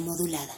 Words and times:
Modulada. 0.00 0.54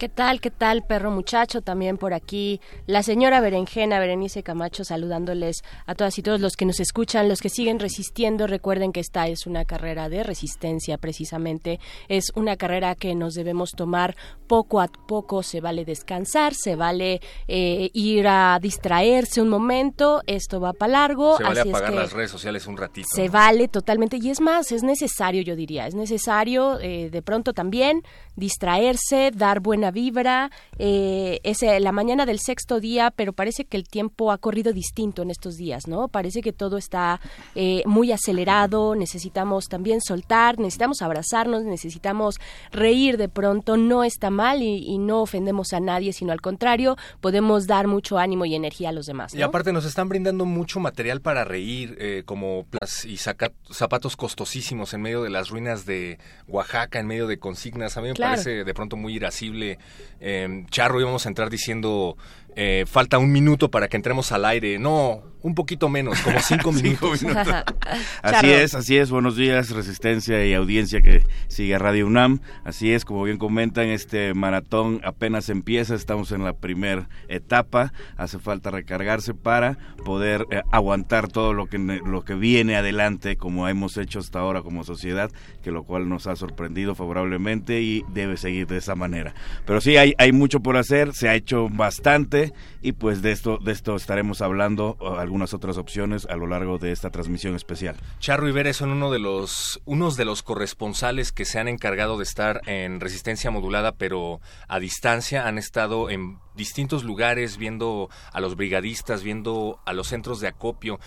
¿Qué 0.01 0.09
tal? 0.09 0.41
¿Qué 0.41 0.51
tal, 0.51 0.83
perro 0.83 1.11
muchacho? 1.11 1.61
También 1.61 1.99
por 1.99 2.15
aquí 2.15 2.63
la 2.87 3.03
señora 3.03 3.43
Berenjena, 3.43 4.01
Berenice 4.01 4.43
Camacho, 4.43 4.83
saludándoles 4.83 5.63
a 5.85 5.95
todas 5.95 6.17
y 6.17 6.23
todos 6.23 6.41
los 6.41 6.57
que 6.57 6.65
nos 6.65 6.81
escuchan, 6.81 7.29
los 7.29 7.43
que 7.43 7.51
siguen 7.51 7.79
resistiendo. 7.79 8.47
Recuerden 8.47 8.93
que 8.93 9.01
esta 9.01 9.29
es 9.29 9.47
una 9.47 9.67
carrera 9.67 10.09
de 10.09 10.23
resistencia, 10.23 10.97
precisamente. 10.97 11.81
Es 12.09 12.33
una 12.35 12.57
carrera 12.57 12.95
que 12.95 13.15
nos 13.15 13.35
debemos 13.35 13.73
tomar 13.73 14.17
poco 14.47 14.81
a 14.81 14.89
poco. 14.89 15.43
Se 15.43 15.61
vale 15.61 15.85
descansar, 15.85 16.55
se 16.55 16.77
vale 16.77 17.21
eh, 17.47 17.91
ir 17.93 18.27
a 18.27 18.59
distraerse 18.59 19.43
un 19.43 19.51
momento. 19.51 20.23
Esto 20.27 20.63
va 20.63 20.73
para 20.73 20.93
largo. 20.93 21.37
Se 21.37 21.43
vale 21.43 21.61
apagar 21.61 21.93
las 21.93 22.15
redes 22.15 22.31
sociales 22.31 22.67
un 22.67 22.79
ratito. 22.79 23.07
Se 23.13 23.29
vale 23.29 23.69
totalmente. 23.69 24.17
Y 24.17 24.31
es 24.31 24.41
más, 24.41 24.73
es 24.73 24.83
necesario, 24.83 25.43
yo 25.43 25.57
diría. 25.57 25.87
Es 25.87 25.95
necesario 25.95 26.81
eh, 26.81 27.11
de 27.11 27.21
pronto 27.21 27.53
también 27.53 28.03
distraerse, 28.35 29.31
dar 29.35 29.61
buena 29.61 29.90
vibra. 29.91 30.51
Eh, 30.79 31.41
es 31.43 31.63
eh, 31.63 31.81
la 31.81 31.93
mañana 31.93 32.27
del 32.27 32.39
sexto 32.39 32.81
día, 32.81 33.11
pero 33.11 33.33
parece 33.33 33.65
que 33.65 33.77
el 33.77 33.89
tiempo 33.89 34.33
ha 34.33 34.39
corrido 34.39 34.73
distinto 34.73 35.23
en 35.23 35.31
estos 35.31 35.57
días, 35.57 35.87
¿no? 35.87 36.09
Parece 36.09 36.43
que 36.43 36.53
todo 36.53 36.77
está 36.77 37.21
eh, 37.55 37.83
muy 37.87 38.13
acelerado, 38.13 38.95
necesitamos 38.95 39.67
también 39.69 40.01
soltar, 40.01 40.59
necesitamos 40.59 41.03
abrazarnos, 41.03 41.65
necesitamos 41.65 42.37
reír 42.71 43.17
de 43.17 43.29
pronto, 43.29 43.77
no 43.77 44.05
está 44.05 44.31
mal 44.31 44.63
y, 44.63 44.99
no 45.01 45.23
ofendemos 45.23 45.73
a 45.73 45.81
nadie, 45.81 46.13
sino 46.13 46.33
al 46.33 46.41
contrario, 46.41 46.97
podemos 47.21 47.67
dar 47.67 47.87
mucho 47.87 48.19
ánimo 48.19 48.45
y 48.45 48.55
energía 48.55 48.91
a 48.91 48.93
los 48.93 49.07
demás. 49.07 49.35
Y 49.35 49.43
aparte 49.43 49.73
nos 49.73 49.85
están 49.85 50.09
brindando 50.09 50.45
mucho 50.45 50.79
material 50.79 51.21
para 51.21 51.45
reír, 51.45 51.97
eh, 51.99 52.23
como 52.27 52.67
y 53.05 53.17
zapatos 53.17 54.17
costosísimos 54.17 54.95
en 54.95 55.03
medio 55.03 55.23
de 55.23 55.31
las 55.31 55.51
ruinas 55.51 55.87
de 55.87 56.19
Oaxaca, 56.49 56.99
en 56.99 57.07
medio 57.07 57.27
de 57.27 57.39
consignas. 57.39 57.97
A 57.97 58.03
mí 58.03 58.09
me 58.09 58.15
parece 58.15 58.65
de 58.65 58.75
pronto 58.75 58.97
muy 58.97 59.15
irascible 59.15 59.79
eh, 60.21 60.65
Charro 60.71 61.01
íbamos 61.01 61.27
a 61.27 61.29
entrar 61.29 61.51
diciendo 61.51 62.17
eh, 62.57 62.85
falta 62.87 63.19
un 63.19 63.33
minuto 63.33 63.71
para 63.71 63.89
que 63.89 63.97
entremos 63.97 64.33
al 64.33 64.45
aire. 64.45 64.79
No, 64.79 65.23
un 65.43 65.55
poquito 65.55 65.89
menos, 65.89 66.21
como 66.21 66.39
cinco 66.43 66.73
minutos. 66.73 67.25
así 68.23 68.51
es, 68.51 68.75
así 68.75 68.97
es. 68.97 69.11
Buenos 69.11 69.37
días, 69.37 69.71
resistencia 69.71 70.45
y 70.45 70.55
audiencia 70.55 71.01
que 71.01 71.25
sigue 71.49 71.79
Radio 71.79 72.07
UNAM. 72.07 72.41
Así 72.65 72.93
es, 72.93 73.05
como 73.05 73.23
bien 73.25 73.39
comentan, 73.39 73.87
este 73.87 74.35
maratón 74.35 75.01
apenas 75.05 75.49
empieza. 75.49 75.95
Estamos 75.95 76.33
en 76.33 76.45
la 76.45 76.53
primera 76.53 77.09
etapa. 77.29 77.93
Hace 78.17 78.39
falta 78.39 78.71
recargarse 78.71 79.35
para 79.35 79.79
poder 80.05 80.47
eh, 80.51 80.63
aguantar 80.71 81.29
todo 81.29 81.53
lo 81.53 81.67
que, 81.67 81.79
lo 81.79 82.25
que 82.25 82.35
viene 82.35 82.77
adelante, 82.77 83.37
como 83.37 83.69
hemos 83.69 83.97
hecho 83.97 84.19
hasta 84.19 84.41
ahora 84.41 84.63
como 84.63 84.85
sociedad, 84.85 85.31
que 85.63 85.71
lo 85.71 85.85
cual 85.85 86.09
nos 86.09 86.27
ha 86.27 86.37
sorprendido 86.37 86.95
favorablemente 86.95 87.81
y 87.83 88.05
debe 88.09 88.37
seguir 88.37 88.67
de 88.67 88.79
esa 88.79 88.95
manera. 88.95 89.35
Pero 89.67 89.81
sí, 89.81 89.97
hay, 89.97 90.15
hay 90.19 90.33
mucho 90.33 90.61
por 90.61 90.77
hacer. 90.77 91.15
Se 91.15 91.29
ha 91.29 91.35
hecho 91.35 91.69
bastante 91.69 92.40
Y 92.83 92.93
pues 92.93 93.23
de 93.23 93.33
esto, 93.33 93.59
de 93.59 93.73
esto 93.73 93.97
estaremos 93.97 94.41
hablando 94.41 94.97
algunas 95.19 95.55
otras 95.55 95.77
opciones 95.77 96.27
a 96.27 96.37
lo 96.37 96.47
largo 96.47 96.79
de 96.79 96.93
esta 96.93 97.11
transmisión 97.11 97.55
especial. 97.55 97.97
Charro 98.19 98.49
y 98.49 98.53
Veres 98.53 98.77
son 98.77 98.91
uno 98.91 99.11
de 99.11 99.19
los, 99.19 99.81
unos 99.85 100.17
de 100.17 100.25
los 100.25 100.43
corresponsales 100.43 101.33
que 101.33 101.45
se 101.45 101.59
han 101.59 101.69
encargado 101.69 102.17
de 102.19 102.25
estar 102.25 102.61
en 102.67 103.01
resistencia 103.01 103.51
modulada 103.51 103.93
pero 103.93 104.41
a 104.69 104.79
distancia, 104.79 105.47
han 105.47 105.59
estado 105.59 106.11
en 106.11 106.39
distintos 106.55 107.05
lugares 107.05 107.57
viendo 107.57 108.09
a 108.33 108.41
los 108.41 108.57
brigadistas, 108.57 109.23
viendo 109.23 109.81
a 109.85 109.93
los 109.93 110.09
centros 110.09 110.41
de 110.41 110.49
acopio, 110.49 111.01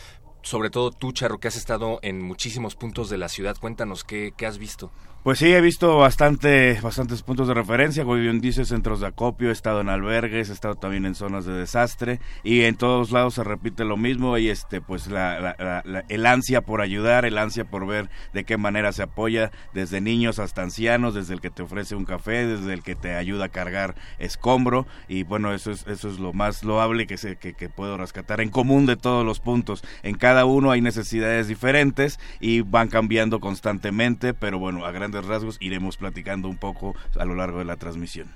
sobre 0.43 0.69
todo 0.69 0.91
tú, 0.91 1.11
Charro, 1.13 1.39
que 1.39 1.47
has 1.47 1.55
estado 1.55 1.99
en 2.01 2.21
muchísimos 2.21 2.75
puntos 2.75 3.09
de 3.09 3.17
la 3.17 3.29
ciudad. 3.29 3.55
Cuéntanos 3.59 4.03
qué, 4.03 4.33
qué 4.37 4.45
has 4.45 4.57
visto. 4.57 4.91
Pues 5.23 5.39
sí, 5.39 5.53
he 5.53 5.61
visto 5.61 5.99
bastante, 5.99 6.77
bastantes 6.81 7.23
puntos 7.23 7.47
de 7.47 7.53
referencia, 7.53 8.03
como 8.03 8.17
bien 8.17 8.41
dice, 8.41 8.65
centros 8.65 8.99
de 8.99 9.07
acopio, 9.07 9.47
he 9.47 9.51
estado 9.53 9.79
en 9.79 9.87
albergues, 9.87 10.49
he 10.49 10.51
estado 10.51 10.75
también 10.75 11.05
en 11.05 11.15
zonas 11.15 11.45
de 11.45 11.53
desastre 11.53 12.19
y 12.43 12.63
en 12.63 12.75
todos 12.75 13.13
lados 13.13 13.35
se 13.35 13.45
repite 13.45 13.85
lo 13.85 13.95
mismo 13.95 14.37
y 14.37 14.49
este, 14.49 14.81
pues 14.81 15.07
la, 15.07 15.85
el 16.09 16.25
ansia 16.25 16.59
por 16.59 16.81
ayudar, 16.81 17.23
el 17.23 17.37
ansia 17.37 17.63
por 17.63 17.87
ver 17.87 18.09
de 18.33 18.43
qué 18.43 18.57
manera 18.57 18.91
se 18.91 19.03
apoya, 19.03 19.51
desde 19.73 20.01
niños 20.01 20.39
hasta 20.39 20.61
ancianos, 20.61 21.13
desde 21.13 21.35
el 21.35 21.39
que 21.39 21.49
te 21.49 21.63
ofrece 21.63 21.95
un 21.95 22.03
café, 22.03 22.45
desde 22.45 22.73
el 22.73 22.83
que 22.83 22.95
te 22.95 23.15
ayuda 23.15 23.45
a 23.45 23.49
cargar 23.49 23.95
escombro 24.19 24.87
y 25.07 25.23
bueno, 25.23 25.53
eso 25.53 25.71
es, 25.71 25.87
eso 25.87 26.09
es 26.09 26.19
lo 26.19 26.33
más 26.33 26.65
loable 26.65 27.07
que, 27.07 27.15
se, 27.15 27.37
que, 27.37 27.53
que 27.53 27.69
puedo 27.69 27.95
rescatar 27.95 28.41
en 28.41 28.49
común 28.49 28.85
de 28.85 28.97
todos 28.97 29.25
los 29.25 29.39
puntos. 29.39 29.85
En 30.03 30.15
cada 30.17 30.43
uno 30.43 30.71
hay 30.71 30.81
necesidades 30.81 31.47
diferentes 31.47 32.19
y 32.41 32.59
van 32.59 32.89
cambiando 32.89 33.39
constantemente, 33.39 34.33
pero 34.33 34.59
bueno, 34.59 34.85
a 34.85 34.91
gran 34.91 35.12
rasgos 35.21 35.57
iremos 35.59 35.97
platicando 35.97 36.47
un 36.49 36.57
poco 36.57 36.95
a 37.17 37.25
lo 37.25 37.35
largo 37.35 37.59
de 37.59 37.65
la 37.65 37.77
transmisión. 37.77 38.29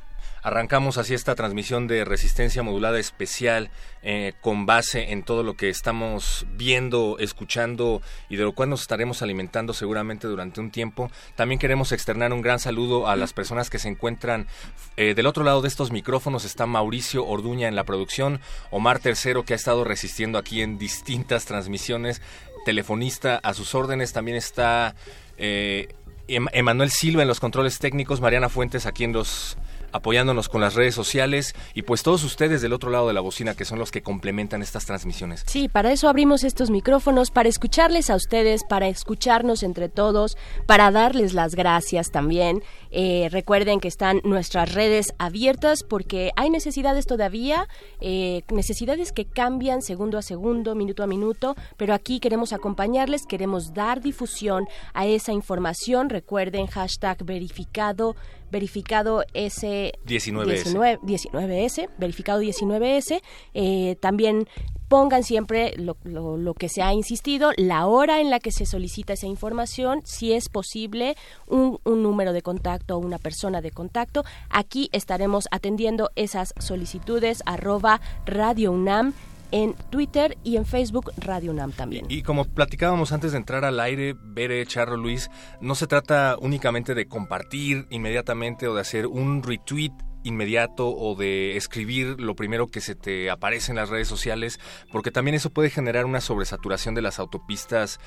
Arrancamos 0.43 0.97
así 0.97 1.13
esta 1.13 1.35
transmisión 1.35 1.87
de 1.87 2.05
resistencia 2.05 2.63
modulada 2.63 2.99
especial 2.99 3.69
eh, 4.01 4.33
con 4.39 4.65
base 4.65 5.11
en 5.11 5.23
todo 5.23 5.43
lo 5.43 5.55
que 5.55 5.69
estamos 5.69 6.45
viendo, 6.53 7.17
escuchando 7.19 8.01
y 8.29 8.37
de 8.37 8.43
lo 8.43 8.53
cual 8.53 8.69
nos 8.69 8.81
estaremos 8.81 9.21
alimentando 9.21 9.73
seguramente 9.73 10.27
durante 10.27 10.61
un 10.61 10.71
tiempo. 10.71 11.11
También 11.35 11.59
queremos 11.59 11.91
externar 11.91 12.31
un 12.33 12.41
gran 12.41 12.59
saludo 12.59 13.07
a 13.07 13.15
las 13.15 13.33
personas 13.33 13.69
que 13.69 13.79
se 13.79 13.89
encuentran 13.89 14.47
eh, 14.95 15.15
del 15.15 15.25
otro 15.25 15.43
lado 15.43 15.61
de 15.61 15.67
estos 15.67 15.91
micrófonos. 15.91 16.45
Está 16.45 16.65
Mauricio 16.65 17.25
Orduña 17.25 17.67
en 17.67 17.75
la 17.75 17.83
producción, 17.83 18.39
Omar 18.69 18.99
Tercero 18.99 19.43
que 19.43 19.53
ha 19.53 19.57
estado 19.57 19.83
resistiendo 19.83 20.37
aquí 20.37 20.61
en 20.61 20.77
distintas 20.77 21.45
transmisiones, 21.45 22.21
telefonista 22.63 23.37
a 23.43 23.53
sus 23.53 23.75
órdenes. 23.75 24.13
También 24.13 24.37
está... 24.37 24.95
Eh, 25.37 25.89
Emanuel 26.27 26.91
Silva 26.91 27.21
en 27.21 27.27
los 27.27 27.39
controles 27.39 27.79
técnicos, 27.79 28.21
Mariana 28.21 28.49
Fuentes 28.49 28.85
aquí 28.85 29.03
en 29.03 29.13
los 29.13 29.57
apoyándonos 29.91 30.49
con 30.49 30.61
las 30.61 30.75
redes 30.75 30.95
sociales 30.95 31.55
y 31.73 31.83
pues 31.83 32.03
todos 32.03 32.23
ustedes 32.23 32.61
del 32.61 32.73
otro 32.73 32.89
lado 32.89 33.07
de 33.07 33.13
la 33.13 33.21
bocina 33.21 33.55
que 33.55 33.65
son 33.65 33.79
los 33.79 33.91
que 33.91 34.01
complementan 34.01 34.61
estas 34.61 34.85
transmisiones. 34.85 35.43
Sí, 35.47 35.67
para 35.67 35.91
eso 35.91 36.09
abrimos 36.09 36.43
estos 36.43 36.69
micrófonos, 36.69 37.31
para 37.31 37.49
escucharles 37.49 38.09
a 38.09 38.15
ustedes, 38.15 38.63
para 38.63 38.87
escucharnos 38.87 39.63
entre 39.63 39.89
todos, 39.89 40.37
para 40.65 40.91
darles 40.91 41.33
las 41.33 41.55
gracias 41.55 42.11
también. 42.11 42.63
Eh, 42.91 43.29
recuerden 43.31 43.79
que 43.79 43.87
están 43.87 44.21
nuestras 44.23 44.73
redes 44.73 45.13
abiertas 45.17 45.83
porque 45.83 46.31
hay 46.35 46.49
necesidades 46.49 47.05
todavía, 47.05 47.67
eh, 48.01 48.43
necesidades 48.51 49.11
que 49.11 49.25
cambian 49.25 49.81
segundo 49.81 50.17
a 50.17 50.21
segundo, 50.21 50.75
minuto 50.75 51.03
a 51.03 51.07
minuto, 51.07 51.55
pero 51.77 51.93
aquí 51.93 52.19
queremos 52.19 52.53
acompañarles, 52.53 53.25
queremos 53.25 53.73
dar 53.73 54.01
difusión 54.01 54.67
a 54.93 55.05
esa 55.05 55.31
información. 55.31 56.09
Recuerden 56.09 56.67
hashtag 56.67 57.23
verificado 57.23 58.15
verificado 58.51 59.23
S 59.33 59.93
19S, 60.05 60.99
19, 61.03 61.65
s 61.65 61.89
verificado 61.97 62.41
19S. 62.41 63.21
Eh, 63.53 63.95
también 63.99 64.47
pongan 64.87 65.23
siempre 65.23 65.73
lo, 65.77 65.97
lo, 66.03 66.53
que 66.53 66.69
se 66.69 66.81
ha 66.81 66.93
insistido, 66.93 67.51
la 67.57 67.87
hora 67.87 68.21
en 68.21 68.29
la 68.29 68.39
que 68.39 68.51
se 68.51 68.65
solicita 68.65 69.13
esa 69.13 69.27
información, 69.27 70.01
si 70.05 70.33
es 70.33 70.49
posible, 70.49 71.15
un, 71.45 71.79
un 71.83 72.03
número 72.03 72.33
de 72.33 72.41
contacto 72.41 72.95
o 72.95 72.99
una 72.99 73.17
persona 73.17 73.61
de 73.61 73.71
contacto. 73.71 74.23
Aquí 74.49 74.89
estaremos 74.93 75.47
atendiendo 75.51 76.11
esas 76.15 76.53
solicitudes 76.57 77.43
arroba 77.45 77.99
Radio 78.25 78.71
UNAM 78.71 79.13
en 79.51 79.73
Twitter 79.89 80.37
y 80.43 80.57
en 80.57 80.65
Facebook 80.65 81.11
Radio 81.17 81.51
UNAM 81.51 81.71
también. 81.71 82.05
Y, 82.09 82.23
como 82.23 82.45
platicábamos 82.45 83.11
antes 83.11 83.31
de 83.31 83.37
entrar 83.37 83.65
al 83.65 83.79
aire, 83.79 84.15
Bere, 84.17 84.65
Charro, 84.65 84.97
Luis, 84.97 85.29
no 85.61 85.75
se 85.75 85.87
trata 85.87 86.37
únicamente 86.39 86.95
de 86.95 87.07
compartir 87.07 87.87
inmediatamente 87.89 88.67
o 88.67 88.75
de 88.75 88.81
hacer 88.81 89.07
un 89.07 89.43
retweet 89.43 89.91
inmediato 90.23 90.89
o 90.89 91.15
de 91.15 91.55
escribir 91.55 92.19
lo 92.19 92.35
primero 92.35 92.67
que 92.67 92.81
se 92.81 92.95
te 92.95 93.29
aparece 93.29 93.71
en 93.71 93.77
las 93.77 93.89
redes 93.89 94.07
sociales, 94.07 94.59
porque 94.91 95.11
también 95.11 95.35
eso 95.35 95.51
puede 95.51 95.69
generar 95.69 96.05
una 96.05 96.21
sobresaturación 96.21 96.95
de 96.95 97.01
las 97.01 97.19
autopistas 97.19 97.99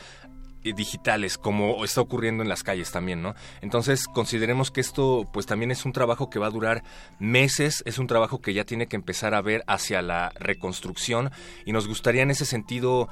digitales 0.62 1.38
como 1.38 1.84
está 1.84 2.00
ocurriendo 2.00 2.42
en 2.42 2.48
las 2.48 2.62
calles 2.62 2.90
también, 2.90 3.22
¿no? 3.22 3.34
Entonces 3.60 4.06
consideremos 4.06 4.70
que 4.70 4.80
esto 4.80 5.24
pues 5.32 5.46
también 5.46 5.70
es 5.70 5.84
un 5.84 5.92
trabajo 5.92 6.30
que 6.30 6.38
va 6.38 6.46
a 6.46 6.50
durar 6.50 6.82
meses, 7.18 7.82
es 7.86 7.98
un 7.98 8.06
trabajo 8.06 8.40
que 8.40 8.54
ya 8.54 8.64
tiene 8.64 8.86
que 8.86 8.96
empezar 8.96 9.34
a 9.34 9.42
ver 9.42 9.64
hacia 9.66 10.02
la 10.02 10.32
reconstrucción 10.38 11.30
y 11.64 11.72
nos 11.72 11.88
gustaría 11.88 12.22
en 12.22 12.30
ese 12.30 12.44
sentido 12.44 13.08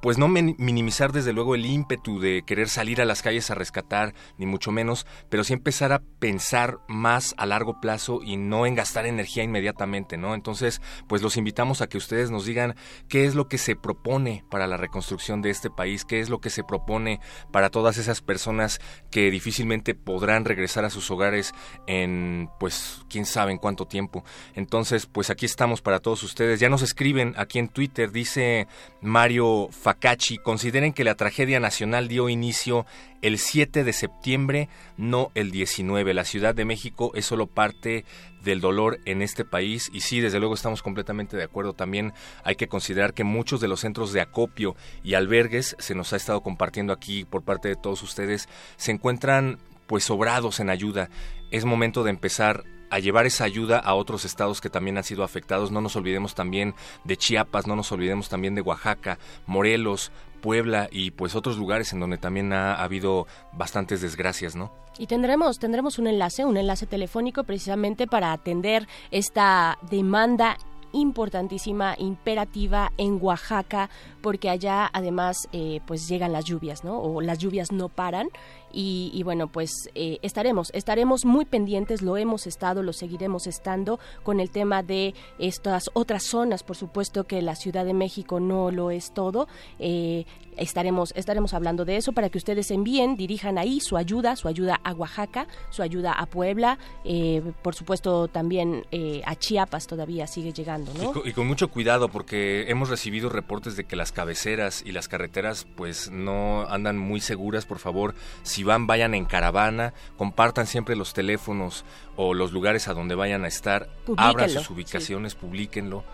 pues 0.00 0.18
no 0.18 0.28
minimizar 0.28 1.12
desde 1.12 1.32
luego 1.32 1.54
el 1.54 1.66
ímpetu 1.66 2.20
de 2.20 2.42
querer 2.46 2.68
salir 2.68 3.00
a 3.00 3.04
las 3.04 3.22
calles 3.22 3.50
a 3.50 3.54
rescatar, 3.54 4.14
ni 4.38 4.46
mucho 4.46 4.72
menos, 4.72 5.06
pero 5.28 5.44
sí 5.44 5.52
empezar 5.52 5.92
a 5.92 6.02
pensar 6.18 6.78
más 6.88 7.34
a 7.36 7.46
largo 7.46 7.80
plazo 7.80 8.20
y 8.22 8.36
no 8.36 8.66
en 8.66 8.74
gastar 8.74 9.06
energía 9.06 9.44
inmediatamente, 9.44 10.16
¿no? 10.16 10.34
Entonces, 10.34 10.80
pues 11.08 11.22
los 11.22 11.36
invitamos 11.36 11.82
a 11.82 11.88
que 11.88 11.98
ustedes 11.98 12.30
nos 12.30 12.46
digan 12.46 12.74
qué 13.08 13.24
es 13.24 13.34
lo 13.34 13.48
que 13.48 13.58
se 13.58 13.76
propone 13.76 14.44
para 14.50 14.66
la 14.66 14.76
reconstrucción 14.76 15.42
de 15.42 15.50
este 15.50 15.70
país, 15.70 16.04
qué 16.04 16.20
es 16.20 16.30
lo 16.30 16.40
que 16.40 16.50
se 16.50 16.64
propone 16.64 17.20
para 17.52 17.70
todas 17.70 17.98
esas 17.98 18.20
personas 18.22 18.80
que 19.10 19.30
difícilmente 19.30 19.94
podrán 19.94 20.44
regresar 20.44 20.84
a 20.84 20.90
sus 20.90 21.10
hogares 21.10 21.54
en, 21.86 22.48
pues, 22.58 23.02
quién 23.08 23.26
sabe 23.26 23.52
en 23.52 23.58
cuánto 23.58 23.86
tiempo. 23.86 24.24
Entonces, 24.54 25.06
pues 25.06 25.30
aquí 25.30 25.46
estamos 25.46 25.82
para 25.82 26.00
todos 26.00 26.22
ustedes. 26.22 26.60
Ya 26.60 26.68
nos 26.68 26.82
escriben 26.82 27.34
aquí 27.36 27.58
en 27.58 27.68
Twitter, 27.68 28.10
dice 28.10 28.66
Mario 29.00 29.68
Facachi 29.82 30.38
consideren 30.38 30.92
que 30.92 31.02
la 31.02 31.16
tragedia 31.16 31.58
nacional 31.58 32.06
dio 32.06 32.28
inicio 32.28 32.86
el 33.20 33.36
7 33.36 33.82
de 33.82 33.92
septiembre, 33.92 34.68
no 34.96 35.32
el 35.34 35.50
19. 35.50 36.14
La 36.14 36.24
Ciudad 36.24 36.54
de 36.54 36.64
México 36.64 37.10
es 37.16 37.26
solo 37.26 37.48
parte 37.48 38.04
del 38.44 38.60
dolor 38.60 39.00
en 39.06 39.22
este 39.22 39.44
país 39.44 39.90
y 39.92 40.02
sí, 40.02 40.20
desde 40.20 40.38
luego 40.38 40.54
estamos 40.54 40.84
completamente 40.84 41.36
de 41.36 41.42
acuerdo. 41.42 41.72
También 41.72 42.12
hay 42.44 42.54
que 42.54 42.68
considerar 42.68 43.12
que 43.12 43.24
muchos 43.24 43.60
de 43.60 43.66
los 43.66 43.80
centros 43.80 44.12
de 44.12 44.20
acopio 44.20 44.76
y 45.02 45.14
albergues, 45.14 45.74
se 45.80 45.96
nos 45.96 46.12
ha 46.12 46.16
estado 46.16 46.42
compartiendo 46.42 46.92
aquí 46.92 47.24
por 47.24 47.42
parte 47.42 47.66
de 47.66 47.74
todos 47.74 48.04
ustedes, 48.04 48.48
se 48.76 48.92
encuentran 48.92 49.58
pues 49.88 50.04
sobrados 50.04 50.60
en 50.60 50.70
ayuda. 50.70 51.10
Es 51.50 51.64
momento 51.64 52.04
de 52.04 52.10
empezar 52.10 52.62
a 52.92 52.98
llevar 52.98 53.24
esa 53.24 53.44
ayuda 53.44 53.78
a 53.78 53.94
otros 53.94 54.26
estados 54.26 54.60
que 54.60 54.68
también 54.68 54.98
han 54.98 55.04
sido 55.04 55.24
afectados. 55.24 55.70
No 55.70 55.80
nos 55.80 55.96
olvidemos 55.96 56.34
también 56.34 56.74
de 57.04 57.16
Chiapas, 57.16 57.66
no 57.66 57.74
nos 57.74 57.90
olvidemos 57.90 58.28
también 58.28 58.54
de 58.54 58.60
Oaxaca, 58.60 59.18
Morelos, 59.46 60.12
Puebla 60.42 60.88
y 60.92 61.12
pues 61.12 61.34
otros 61.34 61.56
lugares 61.56 61.94
en 61.94 62.00
donde 62.00 62.18
también 62.18 62.52
ha, 62.52 62.74
habido 62.74 63.26
bastantes 63.52 64.02
desgracias, 64.02 64.56
¿no? 64.56 64.70
Y 64.98 65.06
tendremos, 65.06 65.58
tendremos 65.58 65.98
un 65.98 66.06
enlace, 66.06 66.44
un 66.44 66.58
enlace 66.58 66.86
telefónico 66.86 67.44
precisamente 67.44 68.06
para 68.06 68.30
atender 68.30 68.86
esta 69.10 69.78
demanda 69.88 70.58
importantísima, 70.92 71.94
imperativa 71.98 72.92
en 72.98 73.18
Oaxaca, 73.22 73.88
porque 74.20 74.50
allá 74.50 74.90
además 74.92 75.48
eh, 75.52 75.80
pues 75.86 76.08
llegan 76.08 76.32
las 76.32 76.44
lluvias, 76.44 76.84
¿no? 76.84 77.00
O 77.00 77.22
las 77.22 77.38
lluvias 77.38 77.72
no 77.72 77.88
paran 77.88 78.28
y, 78.72 79.22
bueno, 79.22 79.48
pues 79.48 79.90
eh, 79.94 80.18
estaremos, 80.22 80.70
estaremos 80.74 81.24
muy 81.24 81.44
pendientes, 81.44 82.02
lo 82.02 82.16
hemos 82.16 82.46
estado, 82.46 82.82
lo 82.82 82.92
seguiremos 82.92 83.46
estando 83.46 84.00
con 84.22 84.40
el 84.40 84.50
tema 84.50 84.82
de 84.82 85.14
estas 85.38 85.90
otras 85.92 86.24
zonas, 86.24 86.62
por 86.62 86.76
supuesto 86.76 87.24
que 87.24 87.42
la 87.42 87.54
Ciudad 87.54 87.84
de 87.84 87.94
México 87.94 88.40
no 88.40 88.70
lo 88.70 88.90
es 88.90 89.12
todo. 89.12 89.46
Eh, 89.78 90.24
estaremos, 90.56 91.12
estaremos 91.16 91.54
hablando 91.54 91.84
de 91.84 91.96
eso 91.96 92.12
para 92.12 92.28
que 92.28 92.38
ustedes 92.38 92.70
envíen, 92.70 93.16
dirijan 93.16 93.58
ahí 93.58 93.80
su 93.80 93.96
ayuda, 93.96 94.36
su 94.36 94.48
ayuda 94.48 94.80
a 94.84 94.92
Oaxaca, 94.92 95.46
su 95.70 95.82
ayuda 95.82 96.12
a 96.12 96.26
Puebla, 96.26 96.78
eh, 97.04 97.42
por 97.62 97.74
supuesto 97.74 98.28
también 98.28 98.84
a 99.24 99.34
Chiapas 99.36 99.86
todavía 99.86 100.26
sigue 100.26 100.52
llegando, 100.52 100.92
¿no? 100.94 101.12
Y 101.24 101.32
con, 101.32 101.46
mucho 101.46 101.68
cuidado 101.68 102.08
porque 102.08 102.70
hemos 102.70 102.88
recibido 102.88 103.28
reportes 103.28 103.76
de 103.76 103.84
que 103.84 103.96
las 103.96 104.12
cabeceras 104.12 104.82
y 104.84 104.92
las 104.92 105.08
carreteras 105.08 105.66
pues 105.76 106.10
no 106.10 106.66
andan 106.68 106.98
muy 106.98 107.20
seguras, 107.20 107.66
por 107.66 107.78
favor, 107.78 108.14
si 108.42 108.61
van, 108.62 108.86
vayan 108.86 109.14
en 109.14 109.24
caravana, 109.24 109.94
compartan 110.16 110.66
siempre 110.66 110.96
los 110.96 111.14
teléfonos 111.14 111.84
o 112.16 112.34
los 112.34 112.52
lugares 112.52 112.88
a 112.88 112.94
donde 112.94 113.14
vayan 113.14 113.44
a 113.44 113.48
estar, 113.48 113.88
abran 114.16 114.50
sus 114.50 114.70
ubicaciones, 114.70 115.34
publiquenlo 115.34 116.04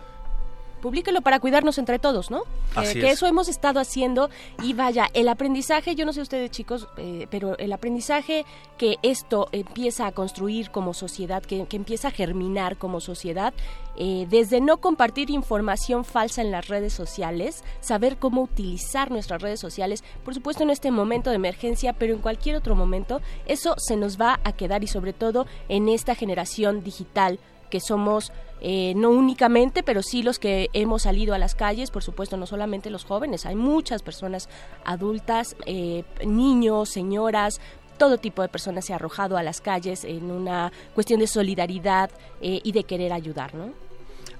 publíquelo 0.79 1.21
para 1.21 1.39
cuidarnos 1.39 1.77
entre 1.77 1.99
todos, 1.99 2.31
¿no? 2.31 2.43
Que, 2.75 3.09
eso 3.09 3.25
hemos 3.27 3.47
estado 3.47 3.79
haciendo 3.79 4.29
y 4.63 4.73
vaya, 4.73 5.07
el 5.13 5.27
aprendizaje, 5.27 5.95
yo 5.95 6.05
no 6.05 6.13
sé 6.13 6.21
ustedes 6.21 6.51
chicos, 6.51 6.87
eh, 6.97 7.27
pero 7.29 7.57
el 7.57 7.73
aprendizaje 7.73 8.45
que 8.77 8.97
esto 9.01 9.49
empieza 9.51 10.07
a 10.07 10.11
construir 10.11 10.71
como 10.71 10.93
sociedad, 10.93 11.43
que, 11.43 11.65
empieza 11.71 12.09
a 12.09 12.11
germinar 12.11 12.77
como 12.77 13.01
sociedad, 13.01 13.53
eh, 13.97 14.27
desde 14.29 14.61
no 14.61 14.77
compartir 14.77 15.29
información 15.29 16.05
falsa 16.05 16.41
en 16.41 16.51
las 16.51 16.67
redes 16.67 16.93
sociales, 16.93 17.63
saber 17.81 18.17
cómo 18.17 18.43
utilizar 18.43 19.11
nuestras 19.11 19.41
redes 19.41 19.59
sociales, 19.59 20.03
por 20.23 20.33
supuesto 20.33 20.63
en 20.63 20.69
este 20.69 20.91
momento 20.91 21.29
de 21.29 21.35
emergencia, 21.35 21.93
pero 21.93 22.13
en 22.13 22.21
cualquier 22.21 22.55
otro 22.55 22.75
momento, 22.75 23.21
eso 23.45 23.75
se 23.77 23.97
nos 23.97 24.19
va 24.19 24.39
a 24.43 24.53
quedar 24.53 24.83
y 24.83 24.87
sobre 24.87 25.13
todo 25.13 25.47
en 25.67 25.89
esta 25.89 26.15
generación 26.15 26.83
digital 26.83 27.39
que 27.69 27.79
somos 27.79 28.31
eh, 28.61 28.93
no 28.95 29.09
únicamente, 29.09 29.83
pero 29.83 30.03
sí 30.03 30.21
los 30.21 30.37
que 30.37 30.69
hemos 30.73 31.03
salido 31.03 31.33
a 31.33 31.37
las 31.37 31.55
calles, 31.55 31.91
por 31.91 32.03
supuesto, 32.03 32.35
no 32.35 32.45
solamente 32.45 32.89
los 32.89 33.05
jóvenes, 33.05 33.45
hay 33.45 33.55
muchas 33.55 34.01
personas 34.01 34.49
adultas, 34.83 35.55
eh, 35.65 36.03
niños, 36.25 36.89
señoras, 36.89 37.61
todo 37.97 38.17
tipo 38.17 38.41
de 38.41 38.49
personas 38.49 38.85
se 38.85 38.93
ha 38.93 38.95
arrojado 38.95 39.37
a 39.37 39.43
las 39.43 39.61
calles 39.61 40.03
en 40.03 40.31
una 40.31 40.71
cuestión 40.93 41.19
de 41.19 41.27
solidaridad 41.27 42.09
eh, 42.41 42.59
y 42.63 42.71
de 42.71 42.83
querer 42.83 43.13
ayudar, 43.13 43.53
¿no? 43.53 43.88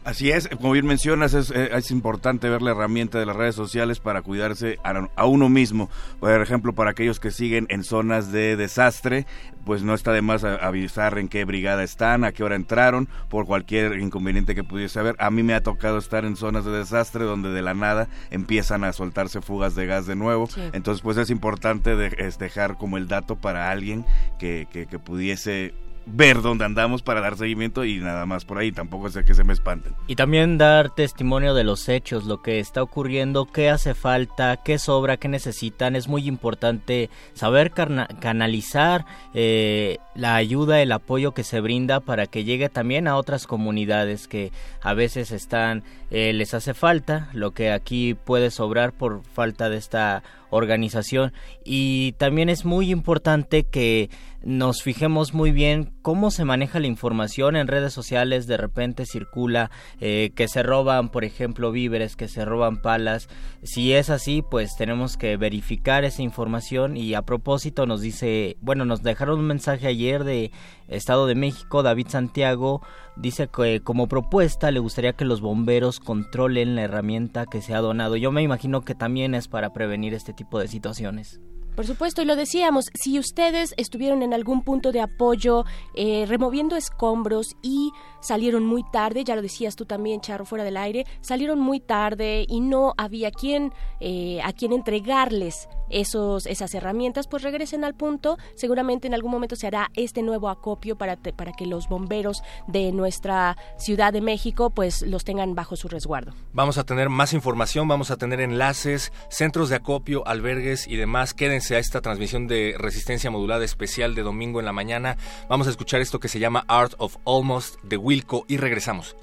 Así 0.06 0.32
es, 0.32 0.48
como 0.48 0.72
bien 0.72 0.86
mencionas, 0.86 1.34
es, 1.34 1.52
eh, 1.52 1.70
es, 1.74 1.92
importante 1.92 2.50
ver 2.50 2.62
la 2.62 2.72
herramienta 2.72 3.20
de 3.20 3.26
las 3.26 3.36
redes 3.36 3.54
sociales 3.54 4.00
para 4.00 4.22
cuidarse 4.22 4.80
a, 4.84 5.26
uno 5.26 5.50
mismo. 5.50 5.90
Por 6.20 6.42
ejemplo, 6.42 6.74
para 6.74 6.92
aquellos 6.92 7.20
que 7.20 7.32
siguen 7.32 7.68
en 7.70 7.84
zonas 7.84 8.32
de 8.32 8.56
desastre, 8.56 9.26
pues 9.66 9.84
no 9.84 9.94
está 9.94 10.14
de 10.14 10.22
más 10.22 10.46
avisar 10.46 11.20
en 11.20 11.28
qué 11.28 11.44
brigada 11.44 11.84
están, 11.84 12.24
a 12.24 12.32
qué 12.32 12.44
hora 12.44 12.56
entraron, 12.56 13.10
por 13.28 13.46
cualquier 13.46 14.00
inconveniente 14.00 14.56
que 14.56 14.64
pudiese 14.64 15.00
haber. 15.00 15.16
A 15.20 15.30
mí 15.32 15.44
me 15.44 15.54
ha 15.54 15.62
tocado 15.62 15.98
estar 15.98 16.24
en 16.24 16.38
zonas 16.38 16.64
de 16.64 16.72
desastre 16.72 17.26
donde 17.26 17.50
de 17.50 17.62
la 17.62 17.74
nada 17.74 18.08
empiezan 18.32 18.86
a 18.86 18.94
soltarse 18.94 19.42
fugas 19.42 19.76
de 19.76 19.86
gas 19.86 20.08
de 20.08 20.16
nuevo. 20.16 20.48
Entonces, 20.72 21.02
pues 21.02 21.18
es 21.18 21.30
importante 21.30 21.96
dejar 21.96 22.78
como 22.78 22.98
el 22.98 23.10
dato 23.10 23.36
para 23.36 23.70
alguien 23.70 24.06
que, 24.40 24.66
que, 24.72 24.86
que 24.86 24.98
pudiese 24.98 25.74
ver 26.06 26.42
dónde 26.42 26.66
andamos 26.66 27.02
para 27.02 27.22
dar 27.22 27.38
seguimiento 27.38 27.86
y 27.86 27.98
nada 27.98 28.26
más 28.26 28.46
por 28.46 28.58
ahí, 28.58 28.72
tampoco 28.72 29.10
sé 29.10 29.24
que 29.24 29.34
se 29.34 29.44
me 29.44 29.54
espanten. 29.54 29.94
Y 30.08 30.16
también 30.16 30.58
dar 30.58 30.90
testimonio 30.90 31.54
de 31.54 31.64
los 31.64 31.88
hechos, 31.90 32.26
lo 32.26 32.42
que 32.42 32.60
está 32.60 32.82
ocurriendo, 32.82 33.46
qué 33.46 33.70
hace 33.70 33.94
falta, 33.94 34.58
qué 34.58 34.80
sobra, 34.80 35.18
qué 35.18 35.28
necesitan. 35.28 35.96
Es 35.96 36.08
muy 36.08 36.28
importante 36.28 37.10
saber 37.34 37.72
canalizar 37.72 39.06
eh, 39.34 39.98
la 40.16 40.36
ayuda, 40.36 40.82
el 40.82 40.92
apoyo 40.92 41.34
que 41.34 41.44
se 41.44 41.62
brinda 41.62 42.00
para 42.00 42.28
que 42.28 42.44
llegue 42.44 42.70
también 42.70 43.08
a 43.08 43.16
otras 43.16 43.48
comunidades 43.48 44.28
que 44.28 44.52
a 44.82 44.94
veces 44.94 45.32
están, 45.32 45.84
eh, 46.12 46.34
les 46.34 46.54
hace 46.54 46.74
falta, 46.74 47.30
lo 47.34 47.52
que 47.52 47.72
aquí 47.72 48.16
puede 48.16 48.52
sobrar 48.52 48.94
por 48.94 49.24
falta 49.24 49.70
de 49.70 49.78
esta 49.78 50.24
organización. 50.50 51.34
Y 51.64 52.14
también 52.14 52.50
es 52.50 52.66
muy 52.66 52.92
importante 52.92 53.64
que 53.64 54.10
nos 54.44 54.84
fijemos 54.84 55.34
muy 55.34 55.52
bien 55.52 55.92
cómo 56.02 56.32
se 56.32 56.46
maneja 56.46 56.80
la 56.80 56.88
información 56.88 57.56
en 57.56 57.68
redes 57.68 57.94
sociales, 57.94 58.48
de 58.48 58.58
repente 58.58 59.06
circula 59.06 59.70
eh, 60.00 60.32
que 60.36 60.48
se 60.48 60.64
roban, 60.64 61.10
por 61.10 61.26
ejemplo, 61.26 61.72
víveres, 61.72 62.16
que 62.16 62.28
se 62.28 62.46
roban 62.46 62.82
palas. 62.82 63.28
Si 63.64 63.94
es 63.94 64.10
así, 64.10 64.42
pues 64.42 64.76
tenemos 64.78 65.18
que 65.18 65.36
verificar 65.38 66.06
esa 66.06 66.22
información 66.22 66.96
y 66.96 67.14
a 67.14 67.24
propósito 67.24 67.86
nos 67.86 68.02
dice, 68.02 68.58
bueno, 68.62 68.86
nos 68.86 69.04
dejaron 69.04 69.40
un 69.40 69.48
mensaje 69.48 69.88
ayer 69.88 70.24
de 70.24 70.52
Estado 70.88 71.28
de 71.28 71.36
México, 71.36 71.84
David 71.84 72.08
Santiago, 72.10 72.82
dice 73.16 73.50
que 73.50 73.82
como 73.82 74.08
propuesta 74.08 74.72
le 74.72 74.80
gustaría 74.80 75.14
que 75.14 75.26
los 75.26 75.42
bomberos 75.42 76.00
controlen 76.00 76.76
la 76.76 76.84
herramienta 76.84 77.46
que 77.46 77.62
se 77.62 77.74
ha 77.74 77.80
donado. 77.80 78.16
Yo 78.16 78.32
me 78.32 78.42
imagino 78.42 78.82
que 78.82 78.96
también 78.96 79.36
es 79.36 79.48
para 79.48 79.74
prevenir 79.74 80.14
este 80.14 80.34
tipo 80.34 80.60
de 80.60 80.68
situaciones. 80.68 81.42
Por 81.80 81.88
supuesto, 81.88 82.22
y 82.22 82.26
lo 82.26 82.36
decíamos, 82.36 82.90
si 82.94 83.18
ustedes 83.20 83.74
estuvieron 83.78 84.22
en 84.22 84.34
algún 84.34 84.64
punto 84.64 84.92
de 84.92 85.00
apoyo 85.00 85.64
eh, 85.94 86.26
removiendo 86.28 86.76
escombros 86.76 87.56
y 87.62 87.94
salieron 88.20 88.66
muy 88.66 88.84
tarde, 88.84 89.24
ya 89.24 89.34
lo 89.38 89.42
decías 89.42 89.78
tú 89.78 89.86
también, 89.86 90.20
Charro, 90.20 90.44
fuera 90.44 90.66
del 90.66 90.76
aire, 90.76 91.06
salieron 91.22 91.62
muy 91.62 91.80
tarde 91.80 92.46
y 92.50 92.60
no 92.60 92.96
había 92.98 93.32
quien, 93.32 93.72
eh, 94.02 94.42
a 94.44 94.52
quien 94.52 94.74
entregarles 94.74 95.70
esos, 95.90 96.46
esas 96.46 96.74
herramientas, 96.74 97.28
pues 97.28 97.44
regresen 97.44 97.84
al 97.84 97.96
punto. 97.96 98.38
Seguramente 98.56 99.08
en 99.08 99.14
algún 99.14 99.32
momento 99.32 99.56
se 99.56 99.68
hará 99.68 99.90
este 99.96 100.22
nuevo 100.22 100.50
acopio 100.50 100.98
para, 100.98 101.18
para 101.18 101.52
que 101.54 101.66
los 101.66 101.88
bomberos 101.88 102.42
de 102.68 102.92
nuestra 102.92 103.58
Ciudad 103.78 104.14
de 104.14 104.22
México 104.22 104.70
pues 104.70 105.02
los 105.02 105.24
tengan 105.24 105.56
bajo 105.56 105.76
su 105.76 105.88
resguardo. 105.88 106.34
Vamos 106.54 106.78
a 106.78 106.84
tener 106.84 107.10
más 107.10 107.34
información, 107.34 107.88
vamos 107.88 108.12
a 108.12 108.18
tener 108.18 108.40
enlaces, 108.42 109.12
centros 109.30 109.70
de 109.70 109.76
acopio, 109.76 110.28
albergues 110.28 110.88
y 110.88 110.96
demás. 110.96 111.34
Quédense 111.34 111.76
a 111.76 111.80
esta 111.80 112.02
transmisión 112.02 112.48
de 112.48 112.76
resistencia 112.78 113.32
modulada 113.32 113.66
especial 113.66 114.16
de 114.16 114.24
domingo 114.24 114.60
en 114.60 114.66
la 114.66 114.74
mañana. 114.74 115.18
Vamos 115.48 115.68
a 115.68 115.72
escuchar 115.72 116.02
esto 116.02 116.20
que 116.20 116.28
se 116.28 116.40
llama 116.40 116.66
Art 116.68 116.94
of 116.98 117.18
Almost 117.26 117.82
de 117.84 117.98
Wilco 117.98 118.46
y 118.48 118.58
regresamos. 118.58 119.16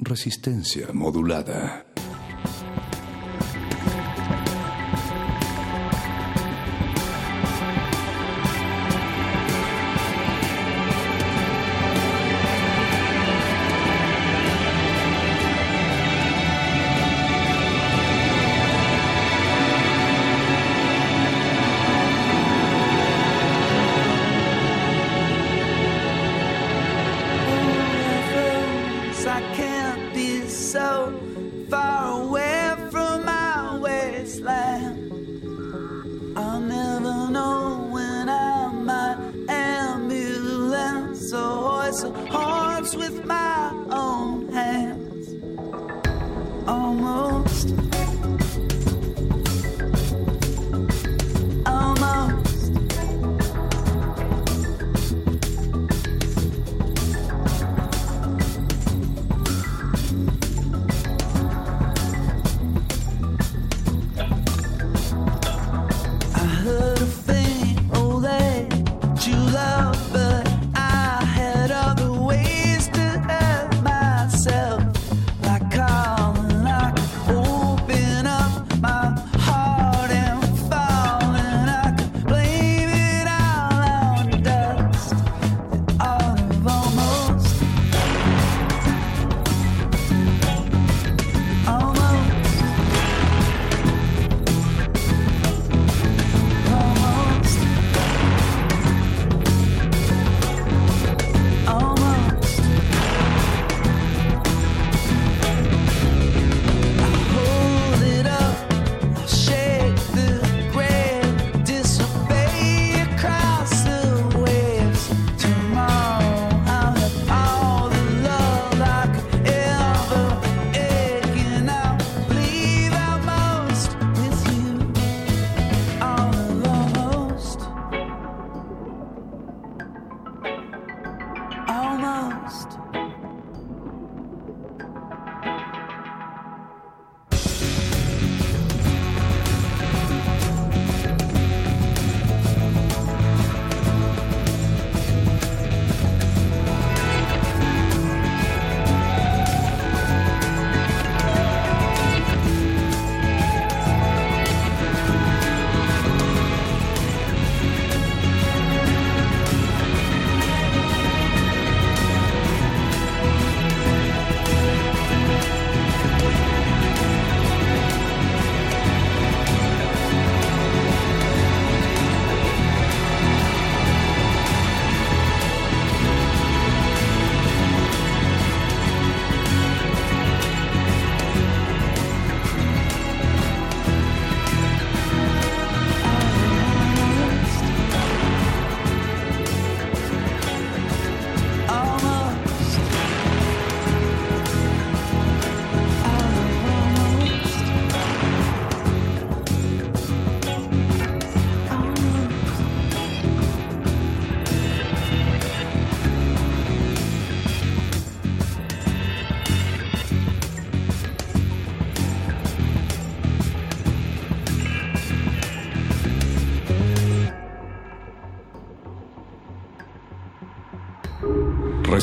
Resistencia 0.00 0.88
modulada. 0.92 1.86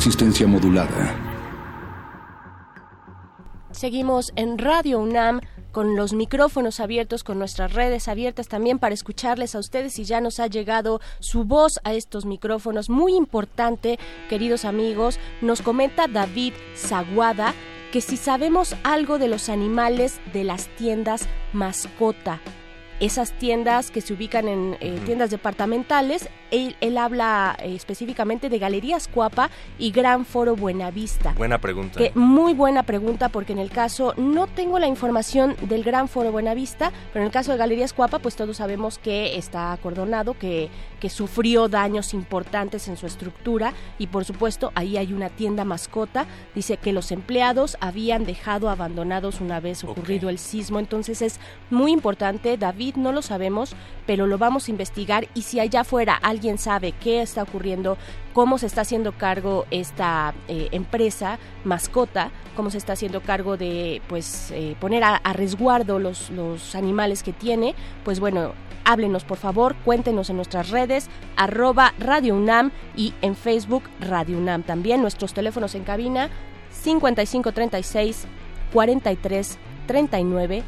Resistencia 0.06 0.46
modulada. 0.46 1.16
Seguimos 3.72 4.34
en 4.36 4.60
Radio 4.60 5.00
UNAM 5.00 5.42
con 5.72 5.96
los 5.96 6.14
micrófonos 6.14 6.80
abiertos, 6.80 7.24
con 7.24 7.40
nuestras 7.40 7.74
redes 7.74 8.08
abiertas 8.08 8.48
también 8.48 8.78
para 8.78 8.94
escucharles 8.94 9.56
a 9.56 9.60
ustedes 9.60 9.98
y 9.98 10.04
ya 10.04 10.22
nos 10.22 10.40
ha 10.40 10.46
llegado 10.46 11.02
su 11.22 11.44
voz 11.44 11.80
a 11.84 11.96
estos 11.96 12.28
micrófonos. 12.28 12.88
Muy 12.88 13.16
importante, 13.16 13.98
queridos 14.30 14.64
amigos, 14.64 15.18
nos 15.42 15.64
comenta 15.64 16.06
David 16.06 16.54
Zaguada 16.76 17.56
que 17.92 18.00
si 18.00 18.16
sabemos 18.16 18.76
algo 18.84 19.18
de 19.18 19.28
los 19.28 19.50
animales 19.50 20.20
de 20.34 20.44
las 20.44 20.68
tiendas 20.76 21.28
mascota, 21.52 22.42
esas 23.00 23.34
tiendas 23.34 23.92
que 23.92 24.02
se 24.02 24.14
ubican 24.14 24.48
en 24.48 24.78
eh, 24.80 25.00
tiendas 25.06 25.30
departamentales. 25.30 26.30
Él, 26.52 26.76
habla 26.98 27.58
eh, 27.60 27.76
específicamente 27.76 28.48
de 28.48 28.60
Galerías 28.60 29.10
Cuapa 29.10 29.50
y 29.78 29.92
Gran 29.92 30.26
Foro 30.26 30.56
Buenavista. 30.56 31.34
Buena 31.34 31.60
pregunta. 31.60 32.00
muy 32.14 32.54
buena 32.54 32.84
pregunta 32.84 33.30
porque 33.30 33.52
en 33.52 33.60
el 33.60 33.70
caso, 33.70 34.14
no 34.16 34.48
tengo 34.48 34.80
la 34.80 34.88
información 34.88 35.56
del 35.62 35.84
Gran 35.84 36.08
Foro 36.08 36.32
Buenavista, 36.32 36.92
pero 37.12 37.24
en 37.24 37.28
el 37.28 37.34
caso 37.34 37.52
de 37.52 37.58
Galerías 37.58 37.92
Cuapa, 37.92 38.20
pues 38.20 38.36
todos 38.36 38.58
sabemos 38.58 38.98
que 38.98 39.36
está 39.38 39.74
acordonado, 39.74 40.38
que, 40.38 40.70
que 41.02 41.10
sufrió 41.10 41.68
daños 41.68 42.14
importantes 42.14 42.88
en 42.88 42.96
su 42.96 43.06
estructura 43.06 43.74
y 44.00 44.08
por 44.08 44.24
supuesto 44.24 44.72
ahí 44.76 44.96
hay 44.96 45.12
una 45.12 45.30
tienda 45.30 45.66
mascota. 45.66 46.26
Dice 46.54 46.78
que 46.78 46.94
los 46.94 47.12
empleados 47.12 47.78
habían 47.82 48.24
dejado 48.26 48.70
abandonados 48.70 49.42
una 49.42 49.60
vez 49.60 49.84
ocurrido 49.84 50.30
el 50.30 50.38
sismo, 50.38 50.80
entonces 50.80 51.22
es 51.22 51.40
muy 51.70 51.92
importante, 51.92 52.56
David 52.58 52.85
no 52.96 53.12
lo 53.12 53.22
sabemos, 53.22 53.76
pero 54.06 54.28
lo 54.28 54.38
vamos 54.38 54.68
a 54.68 54.72
investigar 54.72 55.28
y 55.34 55.44
si 55.44 55.60
allá 55.60 55.82
afuera 55.82 56.16
alguien 56.16 56.58
sabe 56.58 56.92
qué 56.94 57.22
está 57.22 57.44
ocurriendo, 57.44 57.98
cómo 58.34 58.58
se 58.58 58.68
está 58.68 58.82
haciendo 58.82 59.12
cargo 59.14 59.66
esta 59.72 60.34
eh, 60.48 60.70
empresa 60.72 61.40
mascota, 61.64 62.32
cómo 62.56 62.70
se 62.70 62.78
está 62.78 62.94
haciendo 62.94 63.22
cargo 63.22 63.58
de 63.58 64.02
pues 64.08 64.52
eh, 64.52 64.76
poner 64.80 65.04
a, 65.04 65.20
resguardo 65.34 66.00
los, 66.00 66.30
los 66.30 66.76
animales 66.76 67.24
que 67.24 67.34
tiene, 67.34 67.76
pues 68.04 68.20
bueno, 68.20 68.54
háblenos 68.86 69.24
por 69.24 69.38
favor, 69.38 69.76
cuéntenos 69.84 70.30
en 70.30 70.38
nuestras 70.38 70.70
redes, 70.70 71.10
arroba 71.36 71.94
Radio 72.00 72.36
UNAM 72.36 72.72
y 72.96 73.14
en 73.22 73.36
Facebook 73.36 73.84
Radio 74.00 74.38
UNAM. 74.38 74.64
También 74.64 75.02
nuestros 75.02 75.34
teléfonos 75.34 75.76
en 75.76 75.84
cabina 75.84 76.30
5536 76.72 78.28
43 78.74 79.58
39 79.88 80.64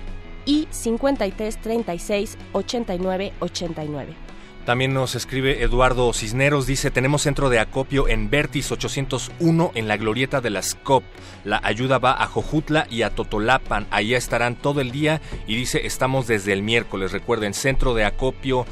y 0.48 0.68
53 0.72 1.62
36 1.62 2.38
89 2.54 3.34
89. 3.40 4.28
También 4.68 4.94
nos 4.94 5.16
escribe 5.16 5.64
Eduardo 5.64 6.12
Cisneros, 6.12 6.68
dice, 6.68 6.92
tenemos 6.92 7.22
centro 7.22 7.50
de 7.50 7.58
acopio 7.58 8.10
en 8.10 8.30
Vertis 8.30 8.70
801 8.70 9.72
en 9.76 9.88
la 9.88 9.96
glorieta 9.96 10.42
de 10.42 10.50
las 10.50 10.76
COP. 10.76 11.06
La 11.46 11.62
ayuda 11.64 12.00
va 12.00 12.22
a 12.22 12.28
Jojutla 12.28 12.86
y 12.90 13.04
a 13.04 13.12
Totolapan. 13.12 13.88
Ahí 13.92 14.14
estarán 14.14 14.58
todo 14.58 14.82
el 14.82 14.92
día 14.92 15.22
y 15.48 15.56
dice, 15.56 15.86
estamos 15.86 16.28
desde 16.28 16.52
el 16.52 16.64
miércoles. 16.64 17.14
Recuerden, 17.14 17.54
centro 17.54 17.94
de 17.94 18.04
acopio 18.04 18.66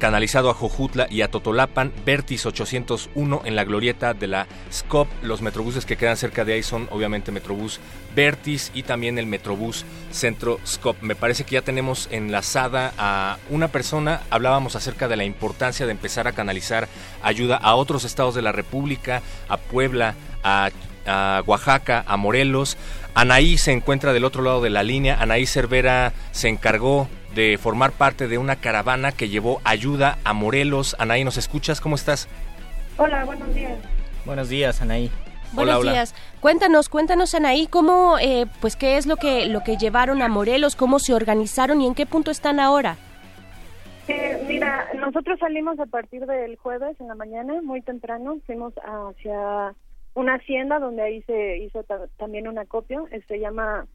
canalizado 0.00 0.50
a 0.50 0.54
Jojutla 0.54 1.06
y 1.10 1.20
a 1.20 1.30
Totolapan, 1.30 1.92
Vertis 2.04 2.46
801 2.46 3.42
en 3.44 3.54
la 3.54 3.64
glorieta 3.64 4.14
de 4.14 4.26
la 4.26 4.46
SCOP. 4.72 5.06
Los 5.22 5.42
metrobuses 5.42 5.84
que 5.84 5.96
quedan 5.96 6.16
cerca 6.16 6.44
de 6.44 6.54
ahí 6.54 6.62
son 6.64 6.88
obviamente 6.90 7.30
Metrobús 7.30 7.78
Vertis 8.16 8.72
y 8.74 8.82
también 8.82 9.18
el 9.18 9.26
Metrobús 9.26 9.84
Centro 10.10 10.58
SCOP. 10.66 11.00
Me 11.02 11.14
parece 11.14 11.44
que 11.44 11.54
ya 11.54 11.62
tenemos 11.62 12.08
enlazada 12.10 12.92
a 12.98 13.36
una 13.50 13.68
persona, 13.68 14.22
hablábamos 14.30 14.74
acerca 14.74 15.06
de 15.06 15.16
la 15.16 15.24
importancia 15.24 15.86
de 15.86 15.92
empezar 15.92 16.26
a 16.26 16.32
canalizar 16.32 16.88
ayuda 17.22 17.56
a 17.56 17.74
otros 17.76 18.04
estados 18.04 18.34
de 18.34 18.42
la 18.42 18.52
República, 18.52 19.22
a 19.48 19.58
Puebla, 19.58 20.14
a 20.42 20.70
a 21.06 21.42
Oaxaca, 21.46 22.04
a 22.06 22.16
Morelos. 22.16 22.76
Anaí 23.14 23.58
se 23.58 23.72
encuentra 23.72 24.12
del 24.12 24.24
otro 24.24 24.42
lado 24.42 24.60
de 24.60 24.70
la 24.70 24.82
línea. 24.82 25.16
Anaí 25.20 25.46
Cervera 25.46 26.12
se 26.30 26.48
encargó 26.48 27.08
de 27.34 27.58
formar 27.58 27.92
parte 27.92 28.28
de 28.28 28.38
una 28.38 28.56
caravana 28.56 29.12
que 29.12 29.28
llevó 29.28 29.60
ayuda 29.64 30.18
a 30.24 30.32
Morelos. 30.32 30.96
Anaí, 30.98 31.24
¿nos 31.24 31.36
escuchas? 31.36 31.80
¿Cómo 31.80 31.94
estás? 31.94 32.28
Hola, 32.96 33.24
buenos 33.24 33.54
días. 33.54 33.78
Buenos 34.24 34.48
días, 34.48 34.82
Anaí. 34.82 35.10
Buenos 35.52 35.82
días. 35.82 36.14
Cuéntanos, 36.40 36.88
cuéntanos, 36.88 37.34
Anaí, 37.34 37.66
cómo, 37.66 38.18
eh, 38.18 38.46
pues, 38.60 38.76
qué 38.76 38.96
es 38.96 39.06
lo 39.06 39.16
que 39.16 39.46
lo 39.46 39.62
que 39.64 39.76
llevaron 39.76 40.22
a 40.22 40.28
Morelos, 40.28 40.76
cómo 40.76 40.98
se 40.98 41.12
organizaron 41.12 41.80
y 41.80 41.86
en 41.86 41.94
qué 41.94 42.06
punto 42.06 42.30
están 42.30 42.60
ahora. 42.60 42.96
Eh, 44.06 44.44
mira, 44.48 44.88
nosotros 44.94 45.38
salimos 45.38 45.78
a 45.78 45.86
partir 45.86 46.26
del 46.26 46.56
jueves 46.56 47.00
en 47.00 47.08
la 47.08 47.14
mañana, 47.14 47.60
muy 47.62 47.82
temprano, 47.82 48.38
fuimos 48.46 48.74
hacia 48.76 49.74
una 50.14 50.34
hacienda 50.34 50.78
donde 50.78 51.02
ahí 51.02 51.22
se 51.22 51.58
hizo 51.58 51.84
también 52.16 52.48
un 52.48 52.58
acopio, 52.58 53.06
se 53.28 53.38
llama 53.38 53.86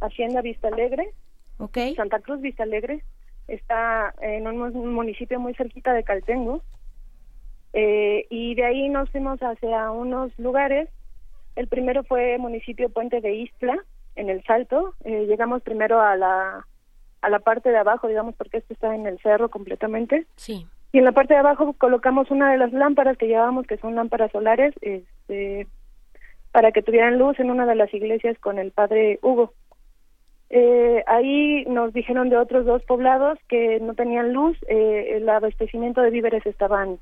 Hacienda 0.00 0.40
Vista 0.40 0.68
Alegre, 0.68 1.12
Okay. 1.58 1.94
Santa 1.94 2.20
Cruz 2.20 2.40
Vista 2.40 2.64
Alegre 2.64 3.02
está 3.48 4.14
en 4.20 4.46
un 4.46 4.94
municipio 4.94 5.40
muy 5.40 5.54
cerquita 5.54 5.92
de 5.92 6.04
Caltengo. 6.04 6.62
Eh, 7.72 8.26
y 8.30 8.54
de 8.54 8.64
ahí 8.64 8.88
nos 8.88 9.10
fuimos 9.10 9.38
hacia 9.40 9.90
unos 9.90 10.36
lugares. 10.38 10.88
El 11.56 11.68
primero 11.68 12.04
fue 12.04 12.38
municipio 12.38 12.88
Puente 12.88 13.20
de 13.20 13.34
Isla, 13.34 13.76
en 14.14 14.30
el 14.30 14.42
Salto. 14.44 14.94
Eh, 15.04 15.26
llegamos 15.26 15.62
primero 15.62 16.00
a 16.00 16.16
la, 16.16 16.66
a 17.20 17.30
la 17.30 17.38
parte 17.38 17.70
de 17.70 17.78
abajo, 17.78 18.08
digamos, 18.08 18.34
porque 18.34 18.58
esto 18.58 18.72
está 18.72 18.94
en 18.94 19.06
el 19.06 19.18
cerro 19.20 19.50
completamente. 19.50 20.26
Sí. 20.36 20.66
Y 20.92 20.98
en 20.98 21.04
la 21.04 21.12
parte 21.12 21.34
de 21.34 21.40
abajo 21.40 21.74
colocamos 21.74 22.30
una 22.30 22.50
de 22.50 22.58
las 22.58 22.72
lámparas 22.72 23.18
que 23.18 23.26
llevábamos, 23.26 23.66
que 23.66 23.76
son 23.76 23.94
lámparas 23.94 24.32
solares, 24.32 24.74
este, 24.80 25.66
para 26.52 26.72
que 26.72 26.82
tuvieran 26.82 27.18
luz 27.18 27.38
en 27.38 27.50
una 27.50 27.66
de 27.66 27.74
las 27.74 27.92
iglesias 27.92 28.38
con 28.38 28.58
el 28.58 28.72
padre 28.72 29.18
Hugo. 29.22 29.52
Eh, 30.48 31.02
ahí 31.06 31.64
nos 31.66 31.92
dijeron 31.92 32.28
de 32.28 32.36
otros 32.36 32.64
dos 32.64 32.82
poblados 32.84 33.38
que 33.48 33.80
no 33.80 33.94
tenían 33.94 34.32
luz, 34.32 34.56
eh, 34.68 35.16
el 35.16 35.28
abastecimiento 35.28 36.00
de 36.02 36.10
víveres 36.10 36.46
estaban 36.46 36.98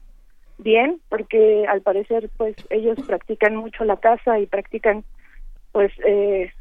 bien, 0.59 1.00
porque 1.09 1.66
al 1.68 1.83
parecer 1.83 2.30
pues 2.37 2.57
ellos 2.70 2.98
practican 3.07 3.57
mucho 3.57 3.85
la 3.85 3.96
caza 3.96 4.38
y 4.38 4.46
practican 4.46 5.04
pues 5.72 5.92
eh, 6.07 6.52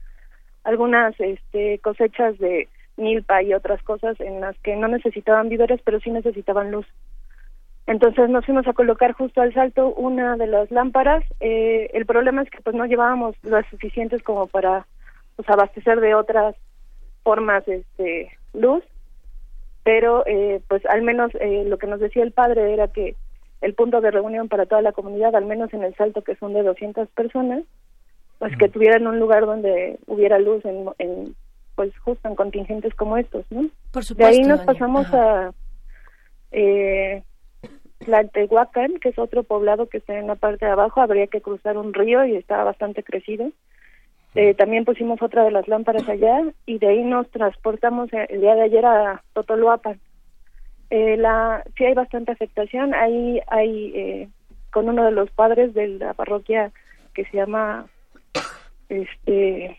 algunas 0.63 1.17
este, 1.19 1.79
cosechas 1.79 2.37
de 2.39 2.67
milpa 2.97 3.41
y 3.41 3.53
otras 3.53 3.81
cosas 3.83 4.19
en 4.19 4.41
las 4.41 4.57
que 4.59 4.75
no 4.75 4.87
necesitaban 4.87 5.49
víveres, 5.49 5.81
pero 5.83 5.99
sí 5.99 6.09
necesitaban 6.11 6.71
luz. 6.71 6.85
Entonces 7.85 8.29
nos 8.29 8.45
fuimos 8.45 8.67
a 8.67 8.73
colocar 8.73 9.13
justo 9.13 9.41
al 9.41 9.53
salto 9.53 9.89
una 9.89 10.37
de 10.37 10.47
las 10.47 10.71
lámparas. 10.71 11.23
Eh, 11.39 11.89
el 11.93 12.05
problema 12.05 12.41
es 12.41 12.49
que 12.49 12.61
pues 12.61 12.75
no 12.75 12.85
llevábamos 12.85 13.35
las 13.43 13.65
suficientes 13.67 14.23
como 14.23 14.47
para 14.47 14.85
pues 15.35 15.49
abastecer 15.49 15.99
de 15.99 16.15
otras 16.15 16.55
formas 17.23 17.67
este 17.67 18.31
luz 18.53 18.83
pero 19.83 20.25
eh, 20.25 20.61
pues 20.67 20.85
al 20.85 21.01
menos 21.01 21.31
eh, 21.35 21.63
lo 21.65 21.77
que 21.77 21.87
nos 21.87 21.99
decía 21.99 22.23
el 22.23 22.31
padre 22.31 22.73
era 22.73 22.87
que 22.87 23.15
el 23.61 23.73
punto 23.73 24.01
de 24.01 24.11
reunión 24.11 24.49
para 24.49 24.65
toda 24.65 24.81
la 24.81 24.91
comunidad 24.91 25.35
al 25.35 25.45
menos 25.45 25.73
en 25.73 25.83
el 25.83 25.95
salto 25.95 26.21
que 26.21 26.35
son 26.35 26.53
de 26.53 26.63
200 26.63 27.07
personas 27.09 27.63
pues 28.39 28.55
que 28.57 28.69
tuvieran 28.69 29.07
un 29.07 29.19
lugar 29.19 29.45
donde 29.45 29.99
hubiera 30.07 30.37
luz 30.39 30.63
en, 30.65 30.89
en 30.99 31.35
pues 31.75 31.97
justo 31.99 32.27
en 32.27 32.35
contingentes 32.35 32.93
como 32.95 33.17
estos 33.17 33.45
no 33.51 33.69
por 33.91 34.03
de 34.03 34.25
ahí 34.25 34.41
nos 34.41 34.61
pasamos 34.61 35.07
a 35.13 35.51
eh, 36.51 37.23
Tlaltehuacán, 38.03 38.99
que 38.99 39.09
es 39.09 39.19
otro 39.19 39.43
poblado 39.43 39.87
que 39.87 39.97
está 39.97 40.17
en 40.17 40.27
la 40.27 40.35
parte 40.35 40.65
de 40.65 40.71
abajo, 40.71 41.01
habría 41.01 41.27
que 41.27 41.41
cruzar 41.41 41.77
un 41.77 41.93
río 41.93 42.23
y 42.25 42.35
está 42.35 42.63
bastante 42.63 43.03
crecido. 43.03 43.49
Eh, 44.35 44.55
también 44.55 44.83
pusimos 44.83 45.21
otra 45.21 45.43
de 45.43 45.51
las 45.51 45.67
lámparas 45.67 46.07
allá 46.09 46.41
y 46.65 46.79
de 46.79 46.87
ahí 46.87 47.03
nos 47.03 47.29
transportamos 47.29 48.09
el 48.11 48.41
día 48.41 48.55
de 48.55 48.63
ayer 48.63 48.85
a 48.85 49.23
Totoluapan. 49.33 49.99
Eh, 50.89 51.17
la, 51.17 51.63
sí 51.77 51.85
hay 51.85 51.93
bastante 51.93 52.31
afectación. 52.31 52.93
Ahí 52.95 53.39
hay 53.47 53.91
eh, 53.95 54.29
con 54.71 54.89
uno 54.89 55.05
de 55.05 55.11
los 55.11 55.29
padres 55.31 55.73
de 55.73 55.87
la 55.87 56.13
parroquia 56.13 56.71
que 57.13 57.25
se 57.25 57.37
llama, 57.37 57.85
este, 58.89 59.77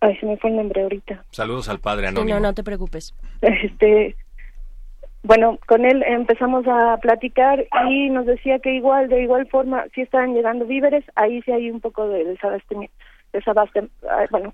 ay, 0.00 0.16
se 0.16 0.26
me 0.26 0.38
fue 0.38 0.50
el 0.50 0.56
nombre 0.56 0.82
ahorita. 0.82 1.24
Saludos 1.30 1.68
al 1.68 1.78
padre 1.78 2.06
anónimo. 2.06 2.38
no, 2.38 2.48
no 2.48 2.54
te 2.54 2.64
preocupes. 2.64 3.14
Este, 3.42 4.16
bueno, 5.22 5.58
con 5.66 5.84
él 5.84 6.02
empezamos 6.06 6.66
a 6.66 6.96
platicar 7.02 7.66
y 7.90 8.08
nos 8.08 8.24
decía 8.24 8.58
que 8.60 8.72
igual, 8.72 9.08
de 9.08 9.22
igual 9.22 9.46
forma, 9.48 9.84
sí 9.94 10.00
estaban 10.00 10.32
llegando 10.32 10.64
víveres, 10.64 11.04
ahí 11.16 11.42
sí 11.42 11.52
hay 11.52 11.70
un 11.70 11.80
poco 11.80 12.08
de 12.08 12.24
desabastecimiento 12.24 12.94
desabaste, 13.32 13.88
bueno, 14.30 14.52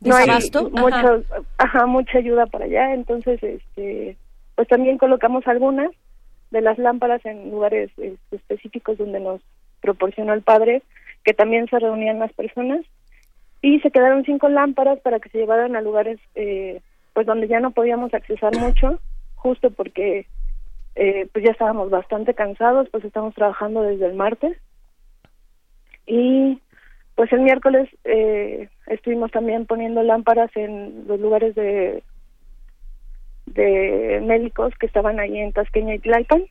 no 0.00 0.16
hay 0.16 0.28
mucho, 0.72 1.24
ajá. 1.58 1.86
mucha 1.86 2.18
ayuda 2.18 2.46
para 2.46 2.64
allá, 2.64 2.94
entonces, 2.94 3.42
este, 3.42 4.16
pues 4.56 4.68
también 4.68 4.98
colocamos 4.98 5.46
algunas 5.46 5.90
de 6.50 6.60
las 6.60 6.78
lámparas 6.78 7.24
en 7.24 7.50
lugares 7.50 7.90
este, 7.96 8.36
específicos 8.36 8.98
donde 8.98 9.20
nos 9.20 9.40
proporcionó 9.80 10.32
el 10.32 10.42
padre, 10.42 10.82
que 11.24 11.34
también 11.34 11.68
se 11.68 11.78
reunían 11.78 12.18
las 12.18 12.32
personas, 12.32 12.80
y 13.60 13.78
se 13.80 13.90
quedaron 13.90 14.24
cinco 14.24 14.48
lámparas 14.48 14.98
para 15.00 15.20
que 15.20 15.28
se 15.28 15.38
llevaran 15.38 15.76
a 15.76 15.80
lugares, 15.80 16.18
eh, 16.34 16.80
pues 17.12 17.26
donde 17.26 17.46
ya 17.46 17.60
no 17.60 17.70
podíamos 17.70 18.12
accesar 18.12 18.56
mucho, 18.56 18.98
justo 19.36 19.70
porque 19.70 20.26
eh, 20.94 21.28
pues 21.32 21.44
ya 21.44 21.52
estábamos 21.52 21.90
bastante 21.90 22.34
cansados, 22.34 22.88
pues 22.90 23.04
estamos 23.04 23.34
trabajando 23.34 23.82
desde 23.82 24.06
el 24.06 24.14
martes, 24.14 24.56
Y 26.06 26.60
pues 27.14 27.32
el 27.32 27.40
miércoles 27.40 27.88
eh, 28.04 28.68
estuvimos 28.86 29.30
también 29.30 29.66
poniendo 29.66 30.02
lámparas 30.02 30.50
en 30.56 31.06
los 31.06 31.20
lugares 31.20 31.54
de 31.54 32.02
de 33.46 34.20
médicos 34.24 34.72
que 34.78 34.86
estaban 34.86 35.20
ahí 35.20 35.38
en 35.38 35.52
Tasqueña 35.52 35.94
y 35.94 35.98
Tlalpan. 35.98 36.44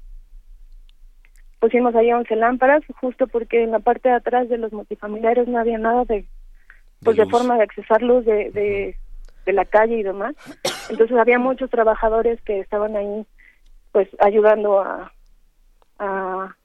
Pusimos 1.60 1.96
ahí 1.96 2.12
11 2.12 2.36
lámparas, 2.36 2.84
justo 3.00 3.28
porque 3.28 3.64
en 3.64 3.72
la 3.72 3.80
parte 3.80 4.10
de 4.10 4.16
atrás 4.16 4.50
de 4.50 4.58
los 4.58 4.74
multifamiliares 4.74 5.48
no 5.48 5.60
había 5.60 5.78
nada 5.78 6.06
de, 6.06 6.26
pues 7.04 7.18
de, 7.18 7.28
forma 7.28 7.58
de 7.58 7.64
accesar 7.64 8.02
luz 8.02 8.26
de, 8.26 8.50
de, 8.52 8.98
de 9.46 9.54
la 9.54 9.66
calle 9.66 10.00
y 10.00 10.04
demás. 10.04 10.36
Entonces 10.90 11.16
había 11.18 11.38
muchos 11.38 11.70
trabajadores 11.70 12.42
que 12.42 12.60
estaban 12.60 12.96
ahí, 12.96 13.26
pues 13.92 14.10
ayudando 14.20 14.80
a, 14.80 15.12
a, 16.00 16.56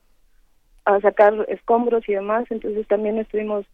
a 0.87 1.01
sacar 1.01 1.45
escombros 1.49 2.09
y 2.09 2.15
demás. 2.15 2.47
Entonces 2.51 2.87
también 2.89 3.19
estuvimos 3.19 3.67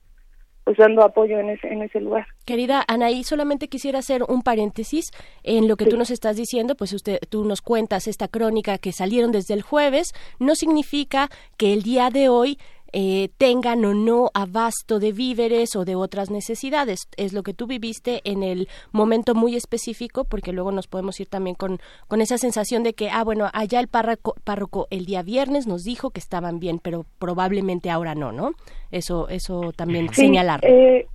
pues 0.64 0.76
dando 0.76 1.02
apoyo 1.02 1.38
en 1.38 1.50
ese, 1.50 1.68
en 1.68 1.82
ese 1.82 2.00
lugar. 2.00 2.26
Querida 2.44 2.84
Anaí, 2.86 3.24
solamente 3.24 3.68
quisiera 3.68 3.98
hacer 3.98 4.22
un 4.28 4.42
paréntesis 4.42 5.10
en 5.42 5.68
lo 5.68 5.76
que 5.76 5.86
tú 5.86 5.96
nos 5.96 6.10
estás 6.10 6.36
diciendo, 6.36 6.74
pues 6.76 6.92
usted, 6.92 7.18
tú 7.28 7.44
nos 7.44 7.62
cuentas 7.62 8.06
esta 8.06 8.28
crónica 8.28 8.78
que 8.78 8.92
salieron 8.92 9.32
desde 9.32 9.54
el 9.54 9.62
jueves, 9.62 10.12
no 10.38 10.54
significa 10.54 11.28
que 11.56 11.72
el 11.72 11.82
día 11.82 12.10
de 12.10 12.28
hoy 12.28 12.58
eh, 12.92 13.30
tengan 13.38 13.84
o 13.84 13.94
no 13.94 14.30
abasto 14.34 14.98
de 14.98 15.12
víveres 15.12 15.76
o 15.76 15.84
de 15.84 15.94
otras 15.94 16.30
necesidades. 16.30 17.08
Es 17.16 17.32
lo 17.32 17.42
que 17.42 17.54
tú 17.54 17.66
viviste 17.66 18.20
en 18.24 18.42
el 18.42 18.68
momento 18.92 19.34
muy 19.34 19.56
específico, 19.56 20.24
porque 20.24 20.52
luego 20.52 20.72
nos 20.72 20.86
podemos 20.86 21.18
ir 21.20 21.28
también 21.28 21.56
con, 21.56 21.78
con 22.08 22.20
esa 22.20 22.38
sensación 22.38 22.82
de 22.82 22.94
que, 22.94 23.10
ah, 23.10 23.24
bueno, 23.24 23.48
allá 23.52 23.80
el 23.80 23.88
párroco, 23.88 24.34
párroco 24.44 24.86
el 24.90 25.06
día 25.06 25.22
viernes 25.22 25.66
nos 25.66 25.84
dijo 25.84 26.10
que 26.10 26.20
estaban 26.20 26.60
bien, 26.60 26.78
pero 26.78 27.04
probablemente 27.18 27.90
ahora 27.90 28.14
no, 28.14 28.32
¿no? 28.32 28.52
Eso, 28.90 29.28
eso 29.28 29.72
también 29.72 30.12
señalarlo. 30.12 30.68
Eh, 30.68 31.06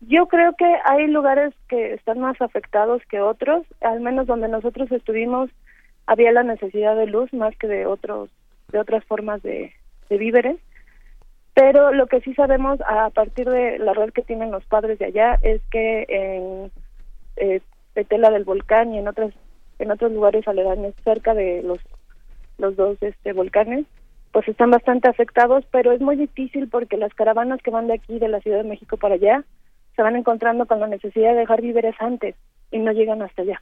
yo 0.00 0.26
creo 0.26 0.54
que 0.56 0.72
hay 0.84 1.06
lugares 1.08 1.52
que 1.68 1.94
están 1.94 2.20
más 2.20 2.40
afectados 2.40 3.02
que 3.10 3.20
otros, 3.20 3.66
al 3.80 4.00
menos 4.00 4.26
donde 4.26 4.48
nosotros 4.48 4.90
estuvimos 4.92 5.50
había 6.06 6.32
la 6.32 6.42
necesidad 6.42 6.96
de 6.96 7.06
luz 7.06 7.32
más 7.34 7.54
que 7.56 7.68
de 7.68 7.86
otros 7.86 8.30
de 8.72 8.78
otras 8.78 9.04
formas 9.04 9.42
de, 9.42 9.72
de 10.08 10.18
víveres 10.18 10.56
pero 11.58 11.92
lo 11.92 12.06
que 12.06 12.20
sí 12.20 12.34
sabemos 12.34 12.80
a 12.86 13.10
partir 13.10 13.50
de 13.50 13.80
la 13.80 13.92
red 13.92 14.10
que 14.10 14.22
tienen 14.22 14.52
los 14.52 14.64
padres 14.66 14.96
de 15.00 15.06
allá 15.06 15.40
es 15.42 15.60
que 15.72 16.06
en 16.08 16.70
eh, 17.34 17.60
Petela 17.94 18.30
del 18.30 18.44
Volcán 18.44 18.94
y 18.94 18.98
en 18.98 19.08
otros 19.08 19.34
en 19.80 19.90
otros 19.90 20.12
lugares 20.12 20.46
aledaños 20.46 20.94
cerca 21.02 21.34
de 21.34 21.64
los 21.64 21.80
los 22.58 22.76
dos 22.76 22.96
este 23.00 23.32
volcanes 23.32 23.86
pues 24.30 24.46
están 24.46 24.70
bastante 24.70 25.08
afectados, 25.08 25.64
pero 25.72 25.90
es 25.90 26.00
muy 26.00 26.14
difícil 26.14 26.68
porque 26.68 26.96
las 26.96 27.12
caravanas 27.14 27.60
que 27.60 27.72
van 27.72 27.88
de 27.88 27.94
aquí 27.94 28.20
de 28.20 28.28
la 28.28 28.38
Ciudad 28.38 28.58
de 28.58 28.68
México 28.68 28.96
para 28.96 29.16
allá 29.16 29.42
se 29.96 30.02
van 30.02 30.14
encontrando 30.14 30.64
con 30.66 30.78
la 30.78 30.86
necesidad 30.86 31.32
de 31.32 31.40
dejar 31.40 31.60
víveres 31.60 31.96
antes 31.98 32.36
y 32.70 32.78
no 32.78 32.92
llegan 32.92 33.20
hasta 33.20 33.42
allá. 33.42 33.60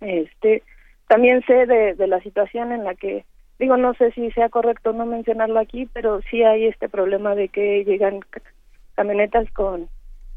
Este 0.00 0.62
también 1.08 1.44
sé 1.44 1.66
de 1.66 2.06
la 2.06 2.22
situación 2.22 2.72
en 2.72 2.84
la 2.84 2.94
que 2.94 3.26
digo 3.62 3.76
no 3.76 3.94
sé 3.94 4.10
si 4.10 4.28
sea 4.32 4.48
correcto 4.48 4.92
no 4.92 5.06
mencionarlo 5.06 5.60
aquí 5.60 5.88
pero 5.92 6.20
sí 6.28 6.42
hay 6.42 6.66
este 6.66 6.88
problema 6.88 7.36
de 7.36 7.48
que 7.48 7.84
llegan 7.84 8.18
camionetas 8.96 9.48
con 9.52 9.88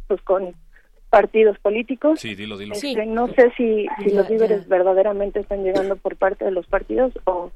pues 0.07 0.21
con 0.21 0.53
partidos 1.09 1.57
políticos 1.57 2.19
sí 2.19 2.35
dilo 2.35 2.55
dilo 2.55 2.75
este, 2.75 3.05
no 3.07 3.27
sé 3.29 3.51
si, 3.57 3.87
si 4.03 4.11
los 4.11 4.29
víveres 4.29 4.67
verdaderamente 4.67 5.39
están 5.39 5.63
llegando 5.63 5.95
por 5.95 6.15
parte 6.17 6.45
de 6.45 6.51
los 6.51 6.67
partidos 6.67 7.13
o 7.25 7.51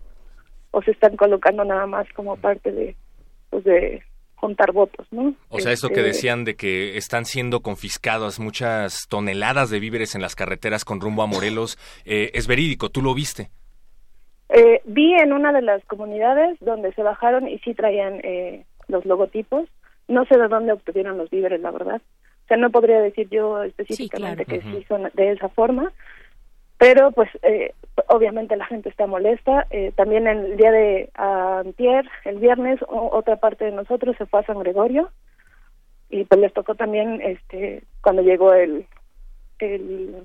o 0.72 0.82
se 0.82 0.92
están 0.92 1.16
colocando 1.16 1.64
nada 1.64 1.86
más 1.86 2.08
como 2.14 2.36
parte 2.36 2.72
de 2.72 2.96
pues 3.52 3.64
de 3.64 4.02
juntar 4.36 4.72
votos, 4.72 5.06
¿no? 5.12 5.36
O 5.50 5.60
sea, 5.60 5.74
eso 5.74 5.90
que 5.90 5.96
este, 5.96 6.08
decían 6.08 6.46
de 6.46 6.56
que 6.56 6.98
están 6.98 7.26
siendo 7.26 7.60
confiscadas 7.60 8.40
muchas 8.40 9.08
toneladas 9.10 9.70
de 9.70 9.80
víveres 9.80 10.16
en 10.16 10.22
las 10.22 10.36
carreteras 10.36 10.86
con 10.86 11.02
rumbo 11.02 11.24
a 11.24 11.28
Morelos, 11.28 11.78
eh, 12.06 12.32
es 12.34 12.48
verídico, 12.48 12.90
¿tú 12.90 13.02
lo 13.02 13.14
viste? 13.14 13.50
Eh, 14.50 14.82
vi 14.86 15.14
en 15.14 15.32
una 15.32 15.54
de 15.54 15.62
las 15.62 15.84
comunidades 15.86 16.58
donde 16.60 16.92
se 16.94 17.04
bajaron 17.04 17.48
y 17.48 17.60
sí 17.60 17.74
traían 17.74 18.20
eh, 18.24 18.66
los 18.88 19.06
logotipos. 19.06 19.70
No 20.08 20.26
sé 20.26 20.38
de 20.38 20.48
dónde 20.48 20.74
obtuvieron 20.74 21.18
los 21.18 21.30
víveres, 21.30 21.62
la 21.62 21.72
verdad. 21.72 22.02
O 22.46 22.48
sea, 22.48 22.58
no 22.58 22.72
podría 22.72 23.00
decir 23.00 23.30
yo 23.30 23.62
específicamente 23.62 24.46
que 24.46 24.62
sí 24.62 24.84
son 24.88 25.10
de 25.14 25.32
esa 25.32 25.50
forma. 25.50 25.92
Pero, 26.80 27.12
pues, 27.12 27.30
eh, 27.44 27.74
obviamente 28.08 28.56
la 28.56 28.66
gente 28.66 28.90
está 28.90 29.06
molesta. 29.06 29.68
Eh, 29.70 29.92
también 29.96 30.28
el 30.28 30.58
día 30.58 30.72
de 30.72 31.10
antier, 31.14 32.10
el 32.26 32.38
viernes, 32.40 32.80
otra 32.88 33.36
parte 33.36 33.66
de 33.66 33.72
nosotros 33.72 34.16
se 34.18 34.26
fue 34.26 34.40
a 34.40 34.46
San 34.46 34.60
Gregorio. 34.60 35.12
Y 36.10 36.24
pues 36.24 36.42
les 36.42 36.54
tocó 36.54 36.74
también, 36.74 37.22
este, 37.22 37.84
cuando 38.02 38.24
llegó 38.24 38.54
el, 38.54 38.88
el 39.60 40.24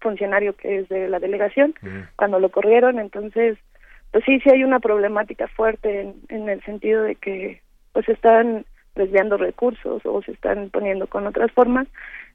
funcionario 0.00 0.54
que 0.54 0.78
es 0.80 0.88
de 0.88 1.08
la 1.08 1.18
delegación 1.18 1.74
cuando 2.16 2.38
lo 2.38 2.50
corrieron 2.50 2.98
entonces 2.98 3.58
pues 4.12 4.24
sí 4.24 4.40
sí 4.40 4.50
hay 4.50 4.64
una 4.64 4.80
problemática 4.80 5.48
fuerte 5.48 6.12
en, 6.28 6.48
el 6.48 6.62
sentido 6.64 7.02
de 7.02 7.14
que 7.14 7.60
pues 7.92 8.08
están 8.08 8.64
desviando 8.94 9.36
recursos 9.36 10.02
o 10.04 10.22
se 10.22 10.32
están 10.32 10.70
poniendo 10.70 11.06
con 11.06 11.26
otras 11.26 11.52
formas 11.52 11.86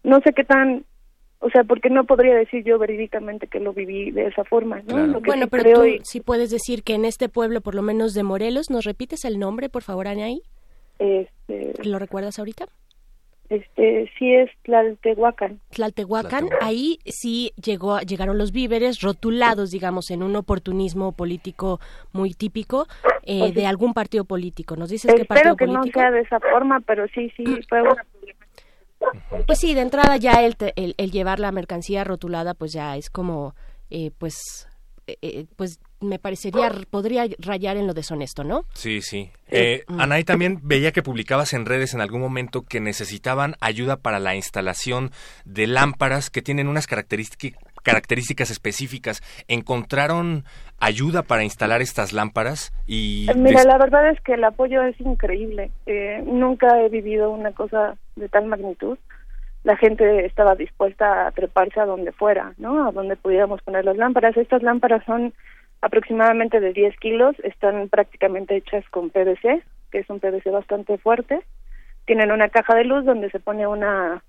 no 0.03 0.19
sé 0.21 0.33
qué 0.33 0.43
tan 0.43 0.85
o 1.39 1.49
sea, 1.51 1.63
porque 1.63 1.91
no 1.91 2.05
podría 2.05 2.33
decir 2.33 2.63
yo 2.63 2.79
verídicamente 2.79 3.45
que 3.45 3.59
lo 3.59 3.71
viví 3.71 4.09
de 4.09 4.25
esa 4.27 4.43
forma, 4.45 4.81
¿no? 4.87 5.19
Bueno, 5.19 5.47
pero 5.47 5.73
tú 5.73 5.85
sí 6.03 6.19
puedes 6.19 6.49
decir 6.49 6.81
que 6.81 6.95
en 6.95 7.05
este 7.05 7.29
pueblo, 7.29 7.61
por 7.61 7.75
lo 7.75 7.83
menos 7.83 8.13
de 8.13 8.23
Morelos, 8.23 8.71
¿nos 8.71 8.83
repites 8.83 9.25
el 9.25 9.37
nombre, 9.37 9.69
por 9.69 9.83
favor, 9.83 10.07
Anaí? 10.07 10.41
Este... 10.97 11.73
¿Lo 11.83 11.99
recuerdas 11.99 12.39
ahorita? 12.39 12.65
Este 13.49 14.11
sí 14.17 14.33
es 14.33 14.49
Tlaltehuacán. 14.63 15.59
Tlaltehuacán, 15.69 16.49
ahí 16.61 16.99
sí 17.05 17.51
llegó, 17.61 17.99
llegaron 17.99 18.37
los 18.37 18.51
víveres 18.51 19.01
rotulados, 19.01 19.71
digamos, 19.71 20.09
en 20.09 20.23
un 20.23 20.35
oportunismo 20.35 21.11
político 21.11 21.79
muy 22.11 22.33
típico 22.33 22.87
eh, 23.23 23.51
de 23.51 23.65
algún 23.65 23.93
partido 23.93 24.25
político. 24.25 24.75
¿Nos 24.75 24.89
dices 24.89 25.13
qué 25.15 25.25
partido 25.25 25.55
que 25.55 25.67
no 25.67 25.83
sea 25.83 26.11
de 26.11 26.21
esa 26.21 26.39
forma, 26.39 26.79
pero 26.81 27.07
sí, 27.13 27.31
sí, 27.35 27.43
fue 27.69 27.81
una 27.81 28.05
Pues 29.45 29.59
sí, 29.59 29.73
de 29.73 29.81
entrada 29.81 30.17
ya 30.17 30.43
el, 30.43 30.55
el, 30.75 30.95
el, 30.97 31.11
llevar 31.11 31.39
la 31.39 31.51
mercancía 31.51 32.03
rotulada, 32.03 32.55
pues 32.55 32.73
ya 32.73 32.97
es 32.97 33.09
como, 33.09 33.53
eh, 33.89 34.11
pues, 34.17 34.67
eh, 35.07 35.17
eh 35.21 35.45
pues 35.55 35.79
me 36.01 36.19
parecería, 36.19 36.71
podría 36.89 37.25
rayar 37.39 37.77
en 37.77 37.87
lo 37.87 37.93
deshonesto, 37.93 38.43
¿no? 38.43 38.65
Sí, 38.73 39.01
sí. 39.01 39.31
Eh, 39.49 39.83
mm. 39.87 39.99
Anaí, 39.99 40.23
también 40.23 40.59
veía 40.63 40.91
que 40.91 41.03
publicabas 41.03 41.53
en 41.53 41.65
redes 41.65 41.93
en 41.93 42.01
algún 42.01 42.21
momento 42.21 42.63
que 42.63 42.79
necesitaban 42.79 43.55
ayuda 43.59 43.97
para 43.97 44.19
la 44.19 44.35
instalación 44.35 45.11
de 45.45 45.67
lámparas 45.67 46.29
que 46.29 46.41
tienen 46.41 46.67
unas 46.67 46.87
características 46.87 48.51
específicas. 48.51 49.21
¿Encontraron 49.47 50.43
ayuda 50.79 51.23
para 51.23 51.43
instalar 51.43 51.81
estas 51.81 52.13
lámparas? 52.13 52.73
y 52.85 53.29
eh, 53.29 53.35
Mira, 53.35 53.63
la 53.63 53.77
verdad 53.77 54.09
es 54.09 54.19
que 54.21 54.33
el 54.33 54.43
apoyo 54.43 54.83
es 54.83 54.99
increíble. 54.99 55.71
Eh, 55.85 56.23
nunca 56.25 56.81
he 56.81 56.89
vivido 56.89 57.31
una 57.31 57.51
cosa 57.51 57.95
de 58.15 58.29
tal 58.29 58.45
magnitud. 58.47 58.97
La 59.63 59.77
gente 59.77 60.25
estaba 60.25 60.55
dispuesta 60.55 61.25
a 61.25 61.31
treparse 61.31 61.79
a 61.79 61.85
donde 61.85 62.11
fuera, 62.11 62.53
¿no? 62.57 62.87
A 62.87 62.91
donde 62.91 63.15
pudiéramos 63.15 63.61
poner 63.63 63.83
las 63.83 63.97
lámparas. 63.97 64.37
Estas 64.37 64.61
lámparas 64.61 65.03
son 65.05 65.33
aproximadamente 65.85 66.59
de 66.59 66.73
10 66.73 66.97
kilos, 66.97 67.35
están 67.43 67.89
prácticamente 67.89 68.55
hechas 68.55 68.83
con 68.89 69.11
PVC, 69.11 69.61
que 69.91 69.99
es 69.99 70.09
un 70.09 70.19
PVC 70.19 70.49
bastante 70.49 70.97
fuerte. 70.97 71.41
Tienen 72.05 72.31
una 72.31 72.49
caja 72.49 72.73
de 72.73 72.85
luz 72.85 73.05
donde 73.05 73.29
se 73.29 73.39
pone 73.39 73.67
una 73.67 74.23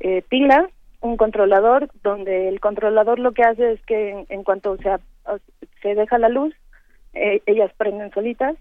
eh, 0.00 0.22
pila, 0.30 0.66
un 1.02 1.18
controlador, 1.18 1.90
donde 2.02 2.48
el 2.48 2.58
controlador 2.58 3.18
lo 3.18 3.32
que 3.32 3.42
hace 3.42 3.72
es 3.72 3.82
que 3.82 4.24
en, 4.30 4.44
cuanto 4.44 4.78
se, 4.78 4.96
se 5.82 5.94
deja 5.94 6.16
la 6.16 6.30
luz, 6.30 6.54
eh, 7.12 7.42
ellas 7.44 7.70
prenden 7.76 8.10
solitas. 8.12 8.56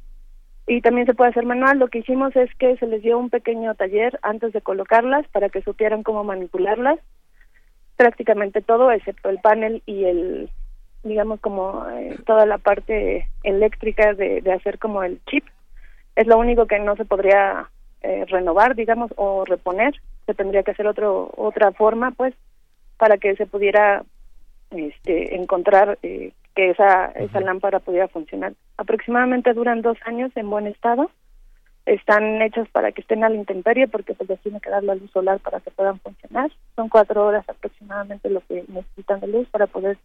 Y 0.68 0.82
también 0.82 1.08
se 1.08 1.14
puede 1.14 1.32
hacer 1.32 1.46
manual. 1.46 1.80
Lo 1.80 1.88
que 1.88 2.00
hicimos 2.00 2.36
es 2.36 2.54
que 2.56 2.76
se 2.76 2.88
les 2.88 3.02
dio 3.02 3.18
un 3.18 3.30
pequeño 3.30 3.74
taller 3.76 4.20
antes 4.22 4.52
de 4.52 4.62
colocarlas 4.62 5.26
para 5.30 5.48
que 5.48 5.62
supieran 5.62 6.04
cómo 6.04 6.26
manipularlas. 6.26 7.00
Prácticamente 7.96 8.62
todo, 8.62 8.92
excepto 8.92 9.30
el 9.30 9.40
panel 9.40 9.82
y 9.86 10.04
el 10.04 10.50
digamos 11.04 11.40
como 11.40 11.88
eh, 11.90 12.18
toda 12.26 12.46
la 12.46 12.58
parte 12.58 13.28
eléctrica 13.44 14.14
de, 14.14 14.42
de, 14.42 14.54
hacer 14.54 14.80
como 14.80 15.04
el 15.04 15.20
chip 15.26 15.46
es 16.16 16.28
lo 16.28 16.38
único 16.38 16.66
que 16.66 16.80
no 16.80 16.96
se 16.96 17.06
podría 17.06 17.70
eh, 18.02 18.26
renovar 18.28 18.76
digamos 18.76 19.12
o 19.18 19.46
reponer. 19.46 19.94
Se 20.26 20.34
tendría 20.34 20.64
que 20.64 20.72
hacer 20.72 20.88
otro 20.88 21.32
otra 21.36 21.72
forma 21.72 22.12
pues 22.12 22.34
para 22.98 23.18
que 23.18 23.36
se 23.36 23.46
pudiera 23.46 24.04
este 24.72 25.36
encontrar 25.36 26.00
eh, 26.04 26.32
que 26.56 26.70
esa 26.70 27.08
esa 27.08 27.42
lámpara 27.42 27.80
pudiera 27.80 28.08
funcionar. 28.08 28.54
Aproximadamente 28.78 29.54
duran 29.54 29.82
dos 29.82 29.98
años 30.06 30.32
en 30.36 30.50
buen 30.50 30.68
estado. 30.68 31.12
Están 31.86 32.42
hechas 32.42 32.70
para 32.70 32.94
que 32.94 33.02
estén 33.02 33.26
a 33.26 33.30
la 33.30 33.36
intemperie 33.36 33.90
porque 33.90 34.14
pues 34.14 34.30
les 34.30 34.40
tiene 34.40 34.62
que 34.62 34.70
dar 34.70 34.84
la 34.84 34.96
luz 34.96 35.12
solar 35.12 35.40
para 35.40 35.60
que 35.60 35.72
puedan 35.72 36.00
funcionar. 36.00 36.50
Son 36.78 36.88
cuatro 36.88 37.26
horas 37.26 37.44
aproximadamente 37.50 38.30
lo 38.30 38.40
que 38.48 38.64
necesitan 38.70 39.20
de 39.20 39.28
luz 39.28 39.50
para 39.50 39.68
poder 39.68 39.98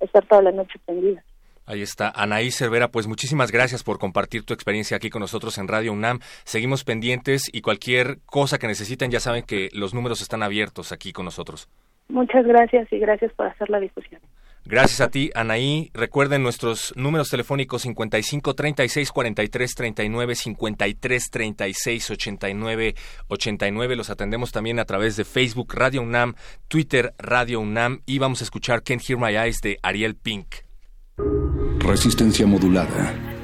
estar 0.00 0.26
toda 0.26 0.42
la 0.42 0.52
noche 0.52 0.78
prendida. 0.84 1.22
Ahí 1.68 1.82
está. 1.82 2.10
Anaí 2.14 2.50
Cervera, 2.50 2.88
pues 2.88 3.06
muchísimas 3.06 3.52
gracias 3.52 3.84
por 3.84 3.98
compartir 3.98 4.42
tu 4.42 4.54
experiencia 4.54 4.96
aquí 4.96 5.10
con 5.10 5.20
nosotros 5.20 5.58
en 5.58 5.68
Radio 5.68 5.92
UNAM. 5.92 6.20
Seguimos 6.44 6.82
pendientes 6.82 7.42
y 7.52 7.60
cualquier 7.60 8.20
cosa 8.24 8.58
que 8.58 8.66
necesiten, 8.66 9.10
ya 9.10 9.20
saben 9.20 9.42
que 9.42 9.68
los 9.74 9.92
números 9.92 10.22
están 10.22 10.42
abiertos 10.42 10.92
aquí 10.92 11.12
con 11.12 11.26
nosotros. 11.26 11.68
Muchas 12.08 12.46
gracias 12.46 12.90
y 12.90 12.98
gracias 12.98 13.34
por 13.34 13.48
hacer 13.48 13.68
la 13.68 13.80
discusión. 13.80 14.22
Gracias 14.68 15.00
a 15.00 15.08
ti, 15.08 15.30
Anaí. 15.34 15.90
Recuerden 15.94 16.42
nuestros 16.42 16.92
números 16.94 17.30
telefónicos 17.30 17.80
55 17.82 18.54
36 18.54 19.10
43 19.10 19.74
39 19.74 20.34
53 20.34 21.30
36 21.30 22.10
89 22.10 22.94
89. 23.28 23.96
Los 23.96 24.10
atendemos 24.10 24.52
también 24.52 24.78
a 24.78 24.84
través 24.84 25.16
de 25.16 25.24
Facebook 25.24 25.72
Radio 25.74 26.02
UNAM, 26.02 26.34
Twitter 26.68 27.14
Radio 27.16 27.60
UNAM 27.60 28.02
y 28.04 28.18
vamos 28.18 28.42
a 28.42 28.44
escuchar 28.44 28.82
Can't 28.82 29.02
Hear 29.08 29.18
My 29.18 29.34
Eyes 29.38 29.56
de 29.62 29.78
Ariel 29.82 30.16
Pink. 30.16 30.56
Resistencia 31.78 32.46
modulada. 32.46 33.37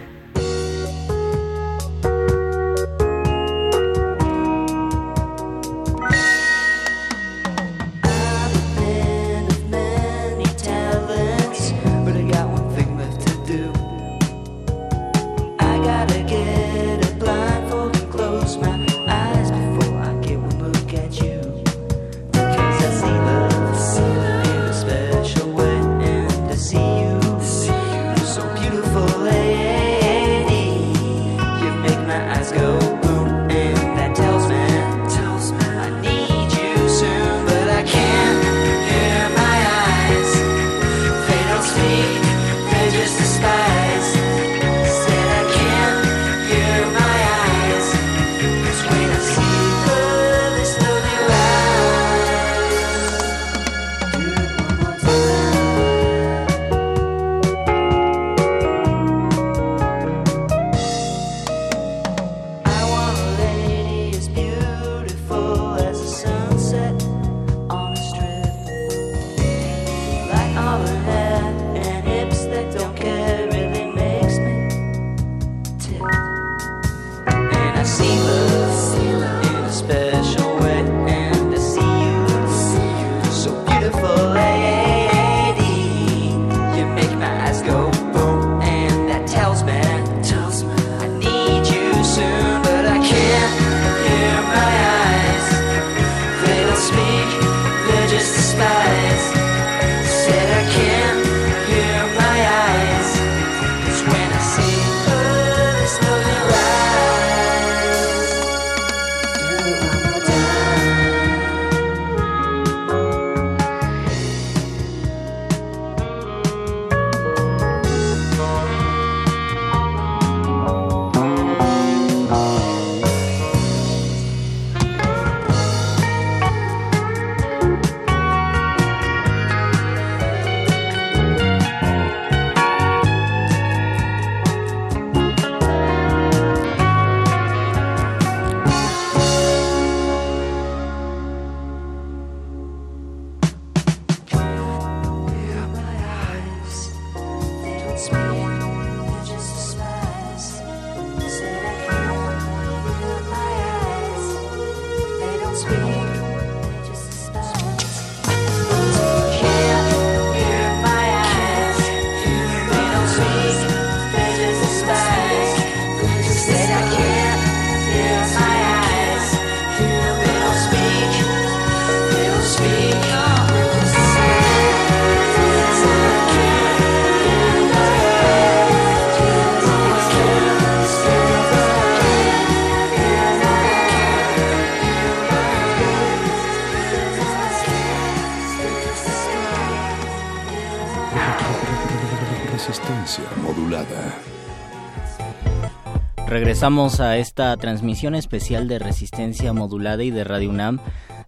Regresamos 196.64 197.00
a 197.00 197.18
esta 197.18 197.54
transmisión 197.58 198.14
especial 198.14 198.68
de 198.68 198.78
Resistencia 198.78 199.52
Modulada 199.52 200.02
y 200.02 200.10
de 200.10 200.24
Radio 200.24 200.48
UNAM, 200.48 200.80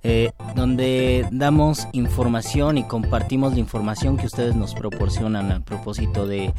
eh, 0.03 0.31
donde 0.55 1.29
damos 1.31 1.89
información 1.93 2.79
y 2.79 2.85
compartimos 2.85 3.53
la 3.53 3.59
información 3.59 4.17
que 4.17 4.25
ustedes 4.25 4.57
nos 4.57 4.75
proporcionan 4.75 5.53
a 5.53 5.63
propósito 5.63 6.27
de, 6.27 6.55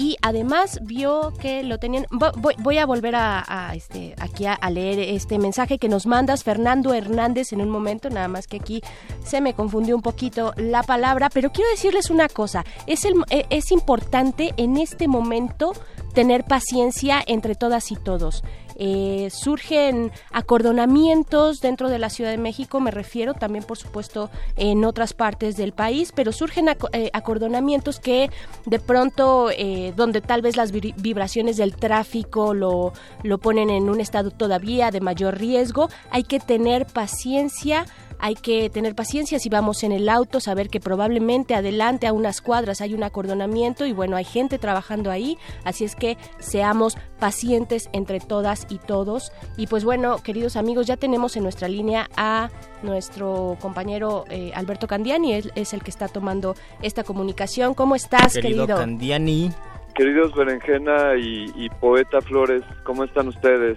y 0.00 0.16
además 0.22 0.78
vio 0.80 1.34
que 1.38 1.62
lo 1.62 1.78
tenían. 1.78 2.06
Voy, 2.10 2.78
a 2.78 2.86
volver 2.86 3.14
a, 3.16 3.72
este 3.74 4.14
aquí 4.18 4.46
a, 4.46 4.58
leer 4.70 4.98
este 4.98 5.38
mensaje 5.38 5.76
que 5.78 5.90
nos 5.90 6.06
mandas 6.06 6.42
Fernando 6.42 6.94
Hernández 6.94 7.52
en 7.52 7.60
un 7.60 7.68
momento, 7.68 8.08
nada 8.08 8.26
más 8.26 8.46
que 8.46 8.56
aquí 8.56 8.80
se 9.22 9.42
me 9.42 9.52
confundió 9.52 9.94
un 9.94 10.00
poquito 10.00 10.54
la 10.56 10.82
palabra, 10.82 11.28
pero 11.28 11.52
quiero 11.52 11.68
decirles 11.70 12.08
una 12.08 12.30
cosa, 12.30 12.64
es, 12.86 13.04
el, 13.04 13.12
e, 13.28 13.44
es 13.50 13.70
importante 13.72 14.54
en 14.56 14.78
este 14.78 15.06
momento 15.06 15.74
tener 16.14 16.44
paciencia 16.44 17.22
entre 17.26 17.54
todas 17.54 17.92
y 17.92 17.96
todos. 17.96 18.42
Eh, 18.82 19.28
surgen 19.30 20.10
acordonamientos 20.32 21.60
dentro 21.60 21.90
de 21.90 21.98
la 21.98 22.08
Ciudad 22.08 22.30
de 22.30 22.38
México, 22.38 22.80
me 22.80 22.90
refiero 22.90 23.34
también 23.34 23.62
por 23.62 23.76
supuesto 23.76 24.30
en 24.56 24.86
otras 24.86 25.12
partes 25.12 25.58
del 25.58 25.72
país, 25.72 26.12
pero 26.14 26.32
surgen 26.32 26.68
eh, 26.92 27.10
acordonamientos 27.12 28.00
que 28.00 28.30
de 28.64 28.78
pronto, 28.78 29.50
eh, 29.50 29.92
donde 29.96 30.22
tal 30.22 30.40
vez 30.40 30.56
las 30.56 30.72
vibraciones 30.72 31.58
del 31.58 31.76
tráfico 31.76 32.54
lo, 32.54 32.94
lo 33.22 33.36
ponen 33.36 33.68
en 33.68 33.90
un 33.90 34.00
estado 34.00 34.30
todavía 34.30 34.90
de 34.90 35.02
mayor 35.02 35.36
riesgo, 35.36 35.90
hay 36.10 36.22
que 36.22 36.40
tener 36.40 36.86
paciencia 36.86 37.84
hay 38.20 38.34
que 38.34 38.70
tener 38.70 38.94
paciencia 38.94 39.38
si 39.38 39.48
vamos 39.48 39.82
en 39.82 39.92
el 39.92 40.08
auto, 40.08 40.40
saber 40.40 40.68
que 40.68 40.80
probablemente 40.80 41.54
adelante 41.54 42.06
a 42.06 42.12
unas 42.12 42.40
cuadras 42.40 42.80
hay 42.80 42.94
un 42.94 43.02
acordonamiento 43.02 43.86
y 43.86 43.92
bueno, 43.92 44.16
hay 44.16 44.24
gente 44.24 44.58
trabajando 44.58 45.10
ahí, 45.10 45.38
así 45.64 45.84
es 45.84 45.96
que 45.96 46.16
seamos 46.38 46.96
pacientes 47.18 47.88
entre 47.92 48.20
todas 48.20 48.66
y 48.70 48.78
todos. 48.78 49.32
Y 49.56 49.66
pues 49.66 49.84
bueno, 49.84 50.18
queridos 50.22 50.56
amigos, 50.56 50.86
ya 50.86 50.96
tenemos 50.96 51.36
en 51.36 51.42
nuestra 51.42 51.68
línea 51.68 52.08
a 52.16 52.50
nuestro 52.82 53.56
compañero 53.60 54.24
eh, 54.30 54.52
Alberto 54.54 54.86
Candiani, 54.86 55.34
él 55.34 55.52
es 55.54 55.72
el 55.72 55.82
que 55.82 55.90
está 55.90 56.08
tomando 56.08 56.54
esta 56.82 57.04
comunicación. 57.04 57.74
¿Cómo 57.74 57.94
estás, 57.94 58.34
querido? 58.34 58.66
querido? 58.66 58.78
Candiani. 58.78 59.50
Queridos 59.94 60.32
Berenjena 60.34 61.16
y, 61.16 61.50
y 61.56 61.68
Poeta 61.68 62.20
Flores, 62.20 62.62
¿cómo 62.84 63.04
están 63.04 63.28
ustedes? 63.28 63.76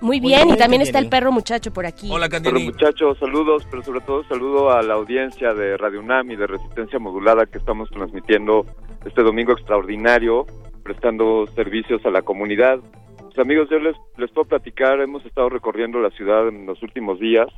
Muy 0.00 0.20
bien, 0.20 0.50
y 0.50 0.56
también 0.56 0.82
está 0.82 0.98
el 0.98 1.08
perro 1.08 1.32
muchacho 1.32 1.72
por 1.72 1.84
aquí. 1.84 2.08
Hola, 2.10 2.28
Candiani. 2.28 2.60
Perro 2.60 2.72
muchacho, 2.72 3.14
saludos, 3.16 3.66
pero 3.70 3.82
sobre 3.82 4.00
todo 4.00 4.24
saludo 4.24 4.70
a 4.70 4.82
la 4.82 4.94
audiencia 4.94 5.52
de 5.54 5.76
Radio 5.76 6.00
UNAM 6.00 6.30
y 6.30 6.36
de 6.36 6.46
Resistencia 6.46 6.98
Modulada 6.98 7.46
que 7.46 7.58
estamos 7.58 7.88
transmitiendo 7.90 8.64
este 9.04 9.22
domingo 9.22 9.52
extraordinario, 9.52 10.46
prestando 10.84 11.46
servicios 11.54 12.04
a 12.06 12.10
la 12.10 12.22
comunidad. 12.22 12.78
Pues, 13.20 13.38
amigos, 13.38 13.68
yo 13.70 13.78
les, 13.80 13.96
les 14.16 14.30
puedo 14.30 14.48
platicar, 14.48 15.00
hemos 15.00 15.24
estado 15.26 15.48
recorriendo 15.48 16.00
la 16.00 16.10
ciudad 16.10 16.48
en 16.48 16.66
los 16.66 16.82
últimos 16.82 17.18
días. 17.18 17.48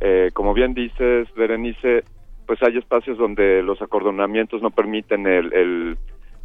Eh, 0.00 0.30
como 0.32 0.54
bien 0.54 0.74
dices, 0.74 1.28
Berenice, 1.34 2.04
pues 2.46 2.62
hay 2.62 2.78
espacios 2.78 3.18
donde 3.18 3.62
los 3.62 3.82
acordonamientos 3.82 4.62
no 4.62 4.70
permiten 4.70 5.26
el 5.26 5.98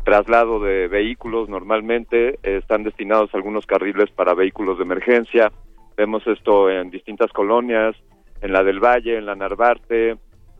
traslado 0.03 0.59
de 0.59 0.87
vehículos 0.87 1.49
normalmente 1.49 2.39
están 2.43 2.83
destinados 2.83 3.33
algunos 3.33 3.65
carriles 3.65 4.11
para 4.11 4.33
vehículos 4.33 4.77
de 4.77 4.83
emergencia. 4.83 5.51
Vemos 5.95 6.25
esto 6.27 6.69
en 6.69 6.89
distintas 6.89 7.31
colonias 7.31 7.95
en 8.41 8.51
la 8.51 8.63
del 8.63 8.79
Valle 8.79 9.17
en 9.17 9.25
la 9.25 9.35
Narvarte 9.35 10.17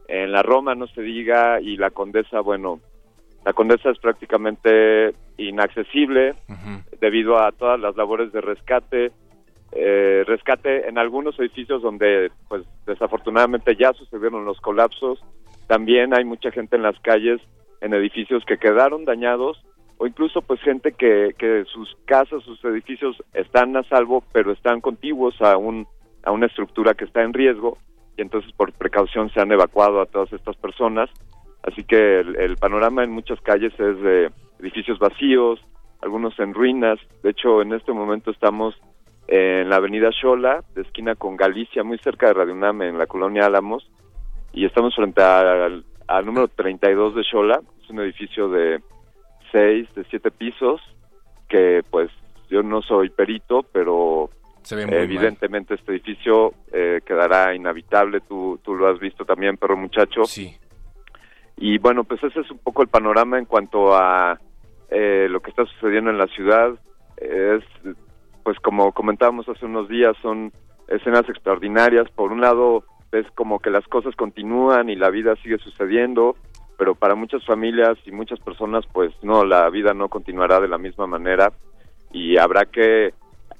en 0.08 0.32
la 0.32 0.42
Roma 0.42 0.74
no 0.74 0.88
se 0.88 1.02
diga 1.02 1.60
y 1.62 1.78
la 1.78 1.92
Condesa 1.92 2.40
bueno 2.40 2.80
la 3.46 3.54
Condesa 3.54 3.90
es 3.90 4.00
prácticamente 4.00 5.14
inaccesible 5.38 6.34
debido 7.02 7.42
a 7.42 7.52
todas 7.52 7.80
las 7.80 7.96
labores 7.98 8.32
de 8.32 8.42
rescate 8.42 9.12
eh, 9.74 10.24
rescate 10.26 10.88
en 10.88 10.98
algunos 10.98 11.38
edificios 11.40 11.82
donde 11.82 12.32
pues 12.48 12.64
desafortunadamente 12.86 13.76
ya 13.76 13.92
sucedieron 13.94 14.46
los 14.46 14.62
colapsos. 14.62 15.20
También 15.66 16.16
hay 16.16 16.24
mucha 16.24 16.52
gente 16.52 16.76
en 16.76 16.84
las 16.84 17.00
calles 17.00 17.42
en 17.84 17.94
edificios 17.94 18.44
que 18.46 18.58
quedaron 18.58 19.06
dañados 19.06 19.64
o 19.98 20.08
incluso 20.08 20.42
pues 20.42 20.60
gente 20.62 20.94
que, 20.94 21.36
que 21.38 21.66
sus 21.66 21.96
casas, 22.06 22.44
sus 22.44 22.64
edificios 22.66 23.22
están 23.34 23.78
a 23.78 23.84
salvo, 23.84 24.24
pero 24.34 24.52
están 24.52 24.82
contiguos 24.82 25.40
a, 25.42 25.58
un, 25.58 25.86
a 26.24 26.32
una 26.32 26.48
estructura 26.48 26.96
que 26.96 27.06
está 27.06 27.22
en 27.22 27.34
riesgo 27.34 27.78
y 28.18 28.22
entonces 28.22 28.52
por 28.54 28.72
precaución 28.74 29.30
se 29.32 29.42
han 29.42 29.52
evacuado 29.52 30.02
a 30.02 30.06
todas 30.06 30.32
estas 30.34 30.56
personas. 30.58 31.10
Así 31.64 31.84
que 31.84 32.20
el, 32.20 32.58
panorama 32.58 33.04
en 33.04 33.12
muchas 33.12 33.40
calles 33.42 33.74
es 33.80 34.02
de 34.02 34.32
edificios 34.60 35.00
vacíos, 35.00 35.60
algunos 36.02 36.38
en 36.40 36.54
ruinas. 36.54 37.00
De 37.22 37.32
hecho, 37.32 37.62
en 37.62 37.74
este 37.74 37.94
momento 37.94 38.32
estamos 38.32 38.76
en 39.28 39.70
la 39.70 39.78
avenida 39.78 40.12
Xola, 40.12 40.64
de 40.76 40.82
esquina 40.82 41.16
con 41.16 41.38
Galicia, 41.38 41.84
muy 41.84 41.98
cerca 42.00 42.28
de 42.28 42.34
Radio 42.34 42.54
UNAM, 42.54 42.82
en 42.82 42.98
la 42.98 43.08
colonia 43.08 43.46
Álamos, 43.46 43.90
y 44.52 44.66
estamos 44.66 44.94
frente 44.96 45.22
al, 45.22 45.86
al 46.08 46.26
número 46.26 46.48
32 46.48 47.16
de 47.16 47.24
Xola, 47.24 47.62
es 47.82 47.90
un 47.90 48.00
edificio 48.02 48.50
de 48.50 48.82
seis, 49.52 49.88
de 49.96 50.04
siete 50.06 50.32
pisos, 50.32 50.82
que 51.48 51.82
pues 51.90 52.10
yo 52.50 52.64
no 52.64 52.82
soy 52.82 53.10
perito, 53.10 53.64
pero 53.72 54.30
evidentemente 54.72 55.76
este 55.76 55.92
edificio 55.92 56.54
eh, 56.72 57.02
quedará 57.06 57.56
inhabitable. 57.56 58.22
Tú, 58.22 58.60
tú 58.64 58.76
lo 58.76 58.88
has 58.88 59.00
visto 59.00 59.26
también, 59.26 59.58
perro 59.58 59.78
muchacho. 59.78 60.24
Sí. 60.26 60.58
Y 61.58 61.78
bueno, 61.78 62.04
pues 62.04 62.24
ese 62.24 62.40
es 62.40 62.52
un 62.52 62.60
poco 62.60 62.82
el 62.82 62.88
panorama 62.88 63.38
en 63.38 63.46
cuanto 63.46 63.96
a 63.96 64.40
eh, 64.90 65.28
lo 65.30 65.40
que 65.42 65.50
está 65.50 65.66
sucediendo 65.66 66.10
en 66.10 66.18
la 66.18 66.28
ciudad. 66.28 66.74
Es, 67.18 67.64
pues 68.44 68.60
como 68.60 68.92
comentábamos 68.92 69.48
hace 69.48 69.66
unos 69.66 69.88
días, 69.88 70.16
son 70.22 70.52
escenas 70.88 71.28
extraordinarias. 71.30 72.10
Por 72.12 72.32
un 72.32 72.42
lado, 72.42 72.84
es 73.14 73.30
como 73.32 73.60
que 73.60 73.70
las 73.70 73.88
cosas 73.88 74.16
continúan 74.16 74.90
y 74.90 74.96
la 74.96 75.10
vida 75.10 75.36
sigue 75.38 75.58
sucediendo 75.58 76.36
pero 76.78 76.96
para 76.96 77.16
muchas 77.16 77.46
familias 77.46 77.98
y 78.06 78.12
muchas 78.12 78.40
personas 78.40 78.86
pues 78.92 79.14
no, 79.22 79.46
la 79.46 79.70
vida 79.70 79.94
no 79.94 80.10
continuará 80.10 80.60
de 80.60 80.68
la 80.68 80.78
misma 80.78 81.08
manera 81.08 81.52
y 82.12 82.38
habrá 82.38 82.66
que 82.66 83.14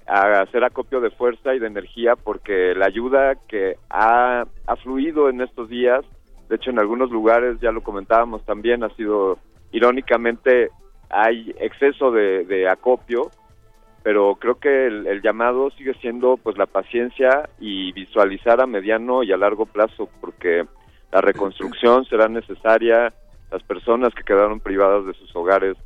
hacer 0.06 0.64
acopio 0.64 1.00
de 1.00 1.12
fuerza 1.12 1.56
y 1.56 1.60
de 1.60 1.68
energía 1.68 2.16
porque 2.16 2.74
la 2.76 2.86
ayuda 2.86 3.36
que 3.48 3.78
ha, 3.90 4.46
fluido 4.84 5.30
en 5.30 5.42
estos 5.42 5.70
días, 5.70 6.04
de 6.50 6.58
hecho 6.58 6.72
en 6.72 6.80
algunos 6.80 7.12
lugares 7.12 7.60
ya 7.62 7.72
lo 7.72 7.82
comentábamos 7.82 8.44
también, 8.46 8.84
ha 8.84 8.90
sido 8.96 9.38
irónicamente 9.72 10.70
hay 11.10 11.56
exceso 11.60 12.12
de, 12.12 12.68
acopio, 12.70 13.30
pero 14.04 14.36
creo 14.36 14.56
que 14.60 14.88
el, 14.88 15.08
el, 15.08 15.22
llamado 15.22 15.72
sigue 15.72 15.94
siendo 15.96 16.38
pues 16.38 16.58
la 16.58 16.66
paciencia 16.66 17.50
y 17.60 17.94
visualizar 17.94 18.62
a 18.62 18.68
mediano 18.68 19.24
y 19.24 19.32
a 19.32 19.38
largo 19.38 19.66
plazo 19.66 20.10
porque 20.20 20.66
la 21.12 21.22
reconstrucción 21.22 22.06
será 22.10 22.28
necesaria, 22.28 23.14
las 23.52 23.64
personas 23.64 24.14
que 24.14 24.24
quedaron 24.24 24.60
privadas 24.60 25.06
de 25.06 25.14
sus 25.14 25.34
hogares 25.36 25.78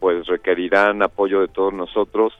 pues 0.00 0.26
requerirán 0.26 1.02
apoyo 1.02 1.40
de 1.40 1.48
todos 1.48 1.72
nosotros 1.72 2.32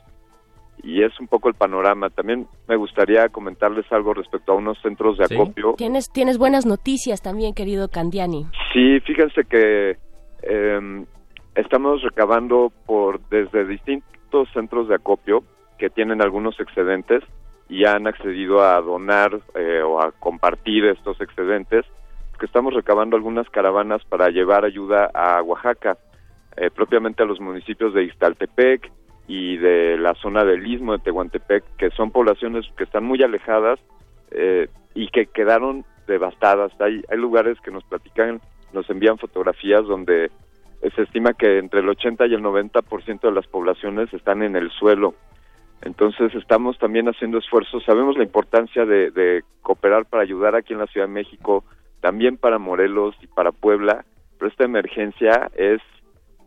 y 0.83 1.03
es 1.03 1.19
un 1.19 1.27
poco 1.27 1.49
el 1.49 1.55
panorama. 1.55 2.11
También 2.11 2.47
me 2.69 2.77
gustaría 2.77 3.29
comentarles 3.29 3.91
algo 3.91 4.15
respecto 4.15 4.53
a 4.53 4.57
unos 4.57 4.79
centros 4.83 5.19
de 5.19 5.25
acopio. 5.25 5.75
Tienes, 5.77 6.11
tienes 6.11 6.39
buenas 6.39 6.67
noticias 6.67 7.23
también, 7.23 7.55
querido 7.55 7.89
Candiani. 7.89 8.47
Sí, 8.73 9.01
fíjense 9.01 9.45
que 9.45 9.97
em, 10.43 11.07
estamos 11.55 12.03
recabando 12.03 12.71
por 12.87 13.21
desde 13.29 13.67
distintos 13.67 14.16
centros 14.53 14.89
de 14.89 14.95
acopio 14.97 15.43
que 15.79 15.91
tienen 15.91 16.23
algunos 16.23 16.59
excedentes 16.61 17.23
y 17.69 17.85
han 17.85 18.07
accedido 18.07 18.63
a 18.63 18.81
donar 18.81 19.41
eh, 19.55 19.83
o 19.83 20.01
a 20.01 20.13
compartir 20.13 20.85
estos 20.87 21.21
excedentes 21.21 21.85
que 22.39 22.47
estamos 22.47 22.75
recabando 22.75 23.17
algunas 23.17 23.49
caravanas 23.51 24.05
para 24.05 24.29
llevar 24.29 24.65
ayuda 24.65 25.11
a 25.15 25.43
Oaxaca, 25.43 25.97
eh, 26.57 26.71
propiamente 26.71 27.23
a 27.23 27.27
los 27.27 27.41
municipios 27.41 27.95
de 27.95 28.05
Ixtaltepec 28.05 28.91
y 29.27 29.57
de 29.57 29.97
la 29.99 30.15
zona 30.15 30.45
del 30.45 30.67
Istmo 30.67 30.93
de 30.93 30.99
Tehuantepec, 30.99 31.65
que 31.77 31.91
son 31.91 32.11
poblaciones 32.11 32.67
que 32.77 32.85
están 32.85 33.05
muy 33.05 33.23
alejadas 33.23 33.81
eh, 34.31 34.69
y 34.95 35.09
que 35.09 35.27
quedaron 35.27 35.85
devastadas. 36.07 36.73
Hay, 36.81 37.03
hay 37.11 37.19
lugares 37.19 37.59
que 37.61 37.71
nos 37.71 37.85
platican, 37.85 38.41
nos 38.73 38.89
envían 38.91 39.19
fotografías 39.19 39.85
donde 39.87 40.31
se 40.95 41.03
estima 41.03 41.35
que 41.35 41.59
entre 41.59 41.81
el 41.81 41.89
80 41.89 42.27
y 42.27 42.35
el 42.35 42.43
90% 42.43 43.21
de 43.21 43.33
las 43.33 43.47
poblaciones 43.47 44.13
están 44.13 44.43
en 44.43 44.57
el 44.57 44.71
suelo. 44.71 45.15
Entonces 45.83 46.35
estamos 46.35 46.79
también 46.79 47.09
haciendo 47.09 47.39
esfuerzos. 47.39 47.85
Sabemos 47.85 48.17
la 48.17 48.25
importancia 48.25 48.87
de, 48.87 49.11
de 49.11 49.43
cooperar 49.63 50.07
para 50.07 50.23
ayudar 50.23 50.55
aquí 50.55 50.73
en 50.73 50.81
la 50.81 50.87
Ciudad 50.87 51.07
de 51.07 51.13
México 51.13 51.65
también 52.01 52.37
para 52.37 52.59
Morelos 52.59 53.15
y 53.21 53.27
para 53.27 53.53
Puebla, 53.53 54.05
pero 54.39 54.51
esta 54.51 54.65
emergencia 54.65 55.51
es 55.57 55.81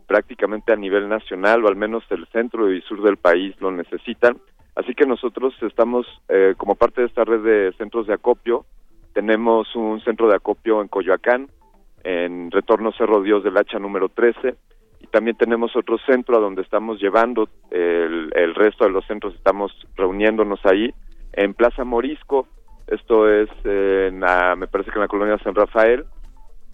prácticamente 0.06 0.72
a 0.72 0.76
nivel 0.76 1.08
nacional 1.08 1.64
o 1.64 1.68
al 1.68 1.76
menos 1.76 2.02
el 2.10 2.26
centro 2.28 2.72
y 2.72 2.80
sur 2.82 3.02
del 3.02 3.16
país 3.16 3.54
lo 3.60 3.70
necesitan. 3.70 4.38
Así 4.74 4.94
que 4.94 5.06
nosotros 5.06 5.54
estamos 5.62 6.06
eh, 6.28 6.54
como 6.56 6.74
parte 6.74 7.02
de 7.02 7.08
esta 7.08 7.24
red 7.24 7.42
de 7.42 7.72
centros 7.76 8.06
de 8.06 8.14
acopio, 8.14 8.64
tenemos 9.12 9.74
un 9.76 10.00
centro 10.00 10.28
de 10.28 10.36
acopio 10.36 10.80
en 10.80 10.88
Coyoacán, 10.88 11.48
en 12.04 12.50
Retorno 12.50 12.92
Cerro 12.92 13.22
Dios 13.22 13.44
del 13.44 13.56
Hacha 13.56 13.78
número 13.78 14.08
13, 14.08 14.54
y 15.00 15.06
también 15.06 15.36
tenemos 15.36 15.74
otro 15.76 15.98
centro 16.06 16.36
a 16.36 16.40
donde 16.40 16.62
estamos 16.62 17.00
llevando 17.00 17.48
el, 17.70 18.30
el 18.34 18.54
resto 18.54 18.84
de 18.84 18.90
los 18.90 19.06
centros, 19.06 19.34
estamos 19.34 19.72
reuniéndonos 19.96 20.60
ahí, 20.64 20.92
en 21.32 21.54
Plaza 21.54 21.84
Morisco, 21.84 22.46
esto 22.90 23.30
es, 23.30 23.48
en 23.64 24.18
me 24.18 24.66
parece 24.66 24.90
que 24.90 24.96
en 24.96 25.02
la 25.02 25.08
colonia 25.08 25.38
San 25.38 25.54
Rafael. 25.54 26.04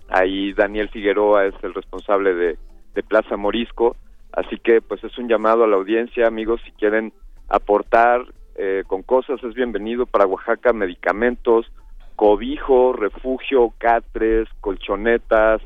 Ahí 0.09 0.55
Daniel 0.55 0.89
Figueroa 0.89 1.45
es 1.45 1.55
el 1.63 1.75
responsable 1.75 2.35
de, 2.35 2.59
Plaza 3.07 3.37
Morisco. 3.37 3.97
Así 4.33 4.57
que 4.59 4.81
pues 4.81 5.05
es 5.05 5.17
un 5.19 5.29
llamado 5.29 5.65
a 5.65 5.67
la 5.67 5.77
audiencia, 5.77 6.27
amigos, 6.27 6.61
si 6.65 6.73
quieren 6.73 7.13
aportar 7.49 8.23
eh, 8.57 8.83
con 8.87 9.03
cosas, 9.03 9.43
es 9.45 9.55
bienvenido 9.55 10.07
para 10.07 10.27
Oaxaca, 10.27 10.73
medicamentos, 10.73 11.71
cobijo, 12.17 12.95
refugio, 12.95 13.73
catres, 13.79 14.49
colchonetas, 14.61 15.63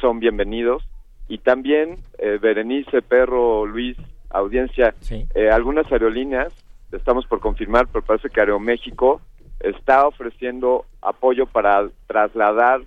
son 0.00 0.18
bienvenidos. 0.18 0.82
Y 1.28 1.38
también, 1.38 1.98
eh, 2.18 2.38
Berenice, 2.40 3.02
Perro, 3.02 3.66
Luis, 3.66 3.96
audiencia, 4.30 4.94
eh, 5.34 5.50
algunas 5.50 5.90
aerolíneas, 5.92 6.52
estamos 6.92 7.26
por 7.26 7.40
confirmar, 7.40 7.88
pero 7.88 8.04
parece 8.04 8.30
que 8.30 8.40
Aeroméxico 8.40 9.20
está 9.60 10.06
ofreciendo 10.06 10.86
apoyo 11.02 11.46
para 11.46 11.88
trasladar 12.06 12.82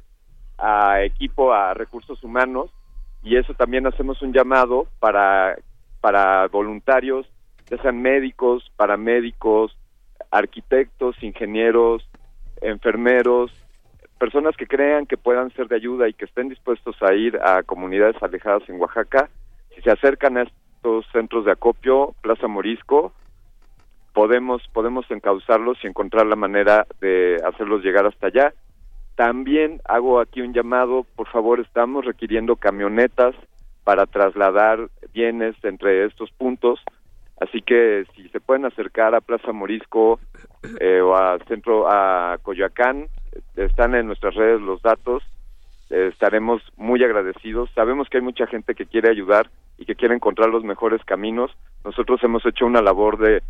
a 0.57 1.03
equipo, 1.03 1.53
a 1.53 1.73
recursos 1.73 2.23
humanos, 2.23 2.71
y 3.23 3.35
eso 3.35 3.53
también 3.53 3.85
hacemos 3.87 4.21
un 4.21 4.33
llamado 4.33 4.87
para, 4.99 5.57
para 6.01 6.47
voluntarios, 6.47 7.27
ya 7.69 7.77
sean 7.81 8.01
médicos, 8.01 8.71
paramédicos, 8.75 9.77
arquitectos, 10.31 11.21
ingenieros, 11.21 12.08
enfermeros, 12.61 13.51
personas 14.19 14.55
que 14.57 14.67
crean 14.67 15.05
que 15.05 15.17
puedan 15.17 15.51
ser 15.51 15.67
de 15.67 15.75
ayuda 15.75 16.07
y 16.07 16.13
que 16.13 16.25
estén 16.25 16.49
dispuestos 16.49 16.95
a 17.01 17.13
ir 17.13 17.39
a 17.41 17.63
comunidades 17.63 18.21
alejadas 18.21 18.67
en 18.69 18.79
Oaxaca, 18.79 19.29
si 19.75 19.81
se 19.81 19.91
acercan 19.91 20.37
a 20.37 20.43
estos 20.43 21.05
centros 21.11 21.45
de 21.45 21.51
acopio, 21.51 22.13
Plaza 22.21 22.47
Morisco, 22.47 23.13
podemos 24.13 24.61
podemos 24.73 25.09
encauzarlos 25.09 25.77
y 25.83 25.87
encontrar 25.87 26.25
la 26.25 26.35
manera 26.35 26.85
de 26.99 27.37
hacerlos 27.45 27.83
llegar 27.83 28.05
hasta 28.05 28.27
allá. 28.27 28.53
También 29.15 29.81
hago 29.85 30.19
aquí 30.19 30.41
un 30.41 30.53
llamado, 30.53 31.05
por 31.15 31.27
favor, 31.29 31.59
estamos 31.59 32.05
requiriendo 32.05 32.55
camionetas 32.55 33.35
para 33.83 34.05
trasladar 34.05 34.89
bienes 35.13 35.55
entre 35.63 36.05
estos 36.05 36.31
puntos, 36.31 36.79
así 37.39 37.61
que 37.61 38.05
si 38.15 38.29
se 38.29 38.39
pueden 38.39 38.65
acercar 38.65 39.15
a 39.15 39.21
Plaza 39.21 39.51
Morisco 39.51 40.19
eh, 40.79 41.01
o 41.01 41.15
a 41.15 41.37
centro 41.47 41.87
a 41.89 42.37
Coyoacán, 42.41 43.07
están 43.55 43.95
en 43.95 44.07
nuestras 44.07 44.35
redes 44.35 44.61
los 44.61 44.81
datos, 44.81 45.23
eh, 45.89 46.09
estaremos 46.11 46.61
muy 46.77 47.03
agradecidos. 47.03 47.69
Sabemos 47.73 48.09
que 48.09 48.17
hay 48.17 48.23
mucha 48.23 48.47
gente 48.47 48.75
que 48.75 48.85
quiere 48.85 49.09
ayudar 49.09 49.49
y 49.77 49.85
que 49.85 49.95
quiere 49.95 50.15
encontrar 50.15 50.49
los 50.49 50.63
mejores 50.63 51.03
caminos. 51.05 51.51
Nosotros 51.83 52.23
hemos 52.23 52.45
hecho 52.45 52.65
una 52.65 52.81
labor 52.81 53.17
de, 53.17 53.41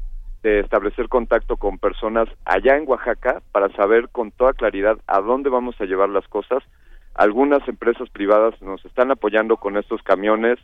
de 0.44 0.60
establecer 0.60 1.10
contacto 1.10 1.58
con 1.58 1.78
personas 1.80 2.30
allá 2.46 2.78
en 2.78 2.88
Oaxaca 2.88 3.42
para 3.52 3.70
saber 3.70 4.10
con 4.10 4.32
toda 4.32 4.54
claridad 4.54 4.98
a 5.08 5.20
dónde 5.22 5.50
vamos 5.50 5.80
a 5.82 5.86
llevar 5.86 6.10
las 6.10 6.28
cosas. 6.28 6.64
Algunas 7.16 7.68
empresas 7.68 8.10
privadas 8.10 8.62
nos 8.62 8.84
están 8.86 9.12
apoyando 9.12 9.58
con 9.58 9.76
estos 9.78 10.02
camiones. 10.04 10.60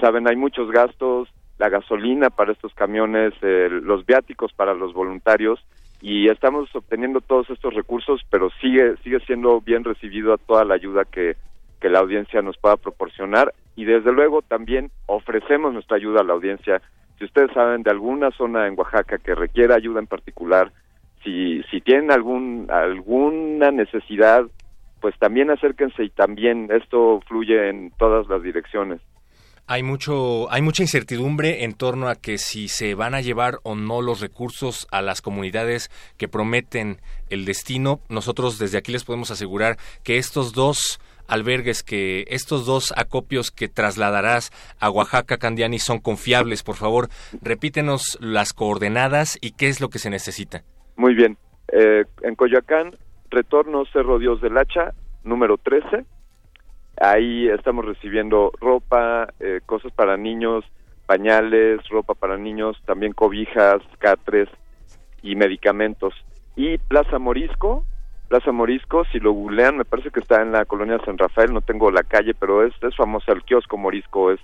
Saben, 0.00 0.28
hay 0.28 0.36
muchos 0.36 0.70
gastos, 0.70 1.28
la 1.58 1.68
gasolina 1.68 2.30
para 2.30 2.52
estos 2.52 2.72
camiones, 2.74 3.34
eh, 3.42 3.68
los 3.70 4.06
viáticos 4.06 4.52
para 4.52 4.74
los 4.74 4.92
voluntarios 4.92 5.64
y 6.00 6.28
estamos 6.28 6.72
obteniendo 6.74 7.20
todos 7.20 7.50
estos 7.50 7.74
recursos, 7.74 8.20
pero 8.30 8.50
sigue 8.60 8.96
sigue 9.02 9.18
siendo 9.20 9.60
bien 9.60 9.82
recibido 9.84 10.32
a 10.32 10.38
toda 10.38 10.64
la 10.64 10.74
ayuda 10.74 11.04
que, 11.04 11.36
que 11.80 11.88
la 11.88 11.98
audiencia 11.98 12.40
nos 12.42 12.56
pueda 12.56 12.76
proporcionar 12.76 13.52
y 13.74 13.84
desde 13.84 14.12
luego 14.12 14.42
también 14.42 14.90
ofrecemos 15.06 15.72
nuestra 15.72 15.96
ayuda 15.96 16.20
a 16.20 16.24
la 16.24 16.34
audiencia. 16.34 16.80
Si 17.18 17.24
ustedes 17.24 17.50
saben 17.52 17.82
de 17.82 17.90
alguna 17.90 18.30
zona 18.30 18.68
en 18.68 18.78
Oaxaca 18.78 19.18
que 19.18 19.34
requiera 19.34 19.74
ayuda 19.74 19.98
en 19.98 20.06
particular, 20.06 20.72
si 21.24 21.64
si 21.64 21.80
tienen 21.80 22.12
algún 22.12 22.68
alguna 22.70 23.72
necesidad, 23.72 24.46
pues 25.00 25.18
también 25.18 25.50
acérquense 25.50 26.04
y 26.04 26.10
también 26.10 26.68
esto 26.70 27.20
fluye 27.26 27.68
en 27.68 27.90
todas 27.98 28.28
las 28.28 28.42
direcciones. 28.42 29.00
Hay 29.70 29.82
mucho, 29.82 30.50
hay 30.50 30.62
mucha 30.62 30.82
incertidumbre 30.82 31.62
en 31.64 31.74
torno 31.74 32.08
a 32.08 32.14
que 32.14 32.38
si 32.38 32.68
se 32.68 32.94
van 32.94 33.14
a 33.14 33.20
llevar 33.20 33.58
o 33.64 33.74
no 33.74 34.00
los 34.00 34.22
recursos 34.22 34.88
a 34.90 35.02
las 35.02 35.20
comunidades 35.20 35.90
que 36.16 36.26
prometen 36.26 37.02
el 37.28 37.44
destino. 37.44 38.00
Nosotros 38.08 38.58
desde 38.58 38.78
aquí 38.78 38.92
les 38.92 39.04
podemos 39.04 39.30
asegurar 39.30 39.76
que 40.04 40.16
estos 40.16 40.54
dos 40.54 41.00
albergues, 41.26 41.82
que 41.82 42.24
estos 42.28 42.64
dos 42.64 42.94
acopios 42.96 43.50
que 43.50 43.68
trasladarás 43.68 44.52
a 44.80 44.88
Oaxaca, 44.88 45.36
Candiani, 45.36 45.78
son 45.78 45.98
confiables. 45.98 46.62
Por 46.62 46.76
favor, 46.76 47.10
repítenos 47.42 48.16
las 48.22 48.54
coordenadas 48.54 49.36
y 49.42 49.50
qué 49.50 49.68
es 49.68 49.82
lo 49.82 49.90
que 49.90 49.98
se 49.98 50.08
necesita. 50.08 50.62
Muy 50.96 51.14
bien. 51.14 51.36
Eh, 51.72 52.06
en 52.22 52.36
Coyoacán, 52.36 52.96
retorno 53.28 53.84
Cerro 53.92 54.18
Dios 54.18 54.40
del 54.40 54.56
Hacha, 54.56 54.94
número 55.24 55.58
13 55.58 56.06
Ahí 57.00 57.48
estamos 57.48 57.84
recibiendo 57.84 58.52
ropa, 58.60 59.28
eh, 59.40 59.60
cosas 59.64 59.92
para 59.92 60.16
niños, 60.16 60.64
pañales, 61.06 61.80
ropa 61.88 62.14
para 62.14 62.36
niños, 62.36 62.76
también 62.84 63.12
cobijas, 63.12 63.80
catres 63.98 64.48
y 65.22 65.36
medicamentos. 65.36 66.14
Y 66.56 66.78
Plaza 66.78 67.18
Morisco, 67.18 67.84
Plaza 68.28 68.52
Morisco, 68.52 69.04
si 69.12 69.20
lo 69.20 69.32
googlean, 69.32 69.76
me 69.76 69.84
parece 69.84 70.10
que 70.10 70.20
está 70.20 70.42
en 70.42 70.52
la 70.52 70.64
colonia 70.64 71.00
San 71.04 71.18
Rafael, 71.18 71.52
no 71.52 71.60
tengo 71.60 71.90
la 71.90 72.02
calle, 72.02 72.34
pero 72.34 72.64
es, 72.64 72.74
es 72.82 72.96
famosa, 72.96 73.32
el 73.32 73.44
kiosco 73.44 73.76
Morisco 73.76 74.32
es 74.32 74.40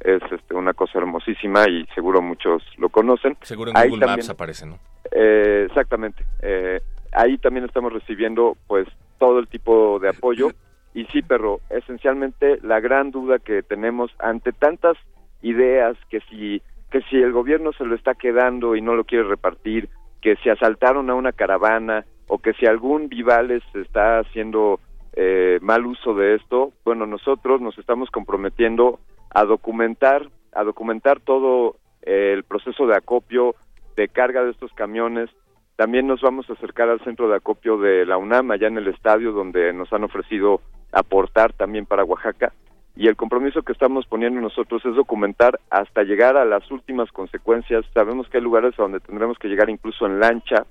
es 0.00 0.22
este, 0.32 0.54
una 0.54 0.72
cosa 0.72 0.98
hermosísima 0.98 1.68
y 1.68 1.86
seguro 1.94 2.22
muchos 2.22 2.62
lo 2.78 2.88
conocen. 2.88 3.36
Seguro 3.42 3.72
en 3.74 3.90
Google 3.90 4.06
Maps 4.06 4.30
aparece, 4.30 4.66
¿no? 4.66 4.78
Eh, 5.12 5.66
exactamente. 5.68 6.24
Eh, 6.40 6.80
ahí 7.12 7.36
también 7.38 7.66
estamos 7.66 7.92
recibiendo 7.92 8.56
pues 8.66 8.88
todo 9.18 9.38
el 9.38 9.48
tipo 9.48 9.98
de 9.98 10.08
apoyo 10.08 10.48
y 10.94 11.04
sí, 11.06 11.22
perro, 11.22 11.60
esencialmente 11.70 12.58
la 12.62 12.80
gran 12.80 13.10
duda 13.10 13.38
que 13.38 13.62
tenemos 13.62 14.10
ante 14.18 14.52
tantas 14.52 14.96
ideas 15.42 15.96
que 16.08 16.20
si 16.28 16.62
que 16.90 17.02
si 17.02 17.16
el 17.16 17.32
gobierno 17.32 17.72
se 17.72 17.84
lo 17.84 17.94
está 17.94 18.14
quedando 18.14 18.74
y 18.74 18.82
no 18.82 18.96
lo 18.96 19.04
quiere 19.04 19.24
repartir, 19.24 19.88
que 20.20 20.36
si 20.36 20.50
asaltaron 20.50 21.08
a 21.08 21.14
una 21.14 21.32
caravana 21.32 22.04
o 22.26 22.38
que 22.38 22.52
si 22.54 22.66
algún 22.66 23.08
Vivales 23.08 23.62
está 23.74 24.18
haciendo 24.18 24.80
eh, 25.14 25.58
mal 25.62 25.86
uso 25.86 26.14
de 26.14 26.34
esto, 26.34 26.72
bueno, 26.84 27.06
nosotros 27.06 27.60
nos 27.60 27.78
estamos 27.78 28.10
comprometiendo 28.10 29.00
a 29.30 29.44
documentar, 29.44 30.28
a 30.52 30.64
documentar 30.64 31.20
todo 31.20 31.76
eh, 32.02 32.32
el 32.34 32.44
proceso 32.44 32.86
de 32.86 32.96
acopio, 32.96 33.54
de 33.96 34.08
carga 34.08 34.44
de 34.44 34.50
estos 34.50 34.72
camiones. 34.72 35.30
También 35.76 36.06
nos 36.06 36.20
vamos 36.20 36.48
a 36.50 36.52
acercar 36.52 36.88
al 36.88 37.00
centro 37.00 37.28
de 37.28 37.36
acopio 37.36 37.78
de 37.78 38.04
la 38.04 38.18
UNAM, 38.18 38.50
allá 38.50 38.68
en 38.68 38.78
el 38.78 38.88
estadio, 38.88 39.32
donde 39.32 39.72
nos 39.72 39.92
han 39.92 40.04
ofrecido 40.04 40.60
aportar 40.92 41.52
también 41.52 41.86
para 41.86 42.04
Oaxaca 42.04 42.52
y 42.96 43.08
el 43.08 43.16
compromiso 43.16 43.62
que 43.62 43.72
estamos 43.72 44.06
poniendo 44.06 44.40
nosotros 44.40 44.84
es 44.84 44.94
documentar 44.94 45.58
hasta 45.70 46.02
llegar 46.02 46.36
a 46.36 46.44
las 46.44 46.70
últimas 46.70 47.10
consecuencias. 47.12 47.84
Sabemos 47.94 48.28
que 48.28 48.38
hay 48.38 48.42
lugares 48.42 48.78
a 48.78 48.82
donde 48.82 49.00
tendremos 49.00 49.38
que 49.38 49.48
llegar 49.48 49.70
incluso 49.70 50.04
en 50.04 50.20
lancha 50.20 50.66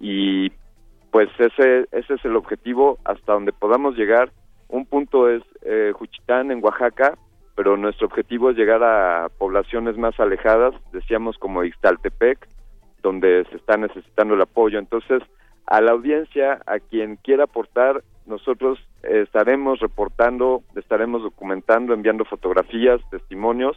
y 0.00 0.50
pues 1.10 1.28
ese, 1.38 1.88
ese 1.90 2.14
es 2.14 2.24
el 2.24 2.36
objetivo 2.36 2.98
hasta 3.04 3.32
donde 3.32 3.52
podamos 3.52 3.96
llegar. 3.96 4.30
Un 4.68 4.84
punto 4.84 5.30
es 5.30 5.42
eh, 5.62 5.92
Juchitán 5.94 6.50
en 6.50 6.62
Oaxaca, 6.62 7.16
pero 7.54 7.76
nuestro 7.76 8.08
objetivo 8.08 8.50
es 8.50 8.56
llegar 8.56 8.82
a 8.82 9.30
poblaciones 9.38 9.96
más 9.96 10.20
alejadas, 10.20 10.74
decíamos 10.92 11.38
como 11.38 11.64
Ixtaltepec, 11.64 12.46
donde 13.02 13.46
se 13.50 13.56
está 13.56 13.78
necesitando 13.78 14.34
el 14.34 14.42
apoyo. 14.42 14.78
Entonces, 14.78 15.22
a 15.66 15.80
la 15.80 15.92
audiencia, 15.92 16.60
a 16.66 16.78
quien 16.78 17.16
quiera 17.16 17.44
aportar, 17.44 18.02
nosotros 18.28 18.78
estaremos 19.02 19.80
reportando, 19.80 20.62
estaremos 20.76 21.22
documentando, 21.22 21.94
enviando 21.94 22.24
fotografías, 22.24 23.00
testimonios 23.10 23.76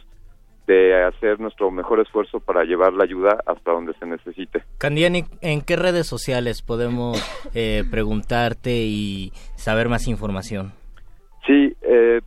de 0.66 1.04
hacer 1.04 1.40
nuestro 1.40 1.70
mejor 1.70 2.00
esfuerzo 2.00 2.38
para 2.38 2.64
llevar 2.64 2.92
la 2.92 3.04
ayuda 3.04 3.38
hasta 3.46 3.72
donde 3.72 3.94
se 3.94 4.06
necesite. 4.06 4.62
Candiani, 4.78 5.24
¿en 5.40 5.62
qué 5.62 5.76
redes 5.76 6.06
sociales 6.06 6.62
podemos 6.62 7.18
eh, 7.54 7.82
preguntarte 7.90 8.70
y 8.70 9.32
saber 9.56 9.88
más 9.88 10.06
información? 10.06 10.72
Sí, 11.46 11.74
eh, 11.82 12.20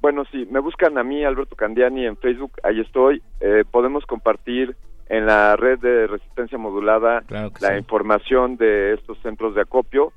bueno, 0.00 0.24
sí, 0.32 0.48
me 0.50 0.58
buscan 0.58 0.98
a 0.98 1.04
mí, 1.04 1.24
Alberto 1.24 1.54
Candiani, 1.54 2.06
en 2.06 2.16
Facebook, 2.16 2.52
ahí 2.64 2.80
estoy. 2.80 3.22
Eh, 3.40 3.64
podemos 3.70 4.04
compartir 4.06 4.74
en 5.08 5.26
la 5.26 5.54
red 5.56 5.78
de 5.78 6.08
resistencia 6.08 6.58
modulada 6.58 7.22
la 7.60 7.78
información 7.78 8.56
de 8.56 8.94
estos 8.94 9.18
centros 9.18 9.54
de 9.54 9.60
acopio 9.60 10.12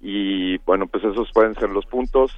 y 0.00 0.58
bueno, 0.58 0.86
pues 0.86 1.04
esos 1.04 1.30
pueden 1.32 1.54
ser 1.54 1.70
los 1.70 1.86
puntos 1.86 2.32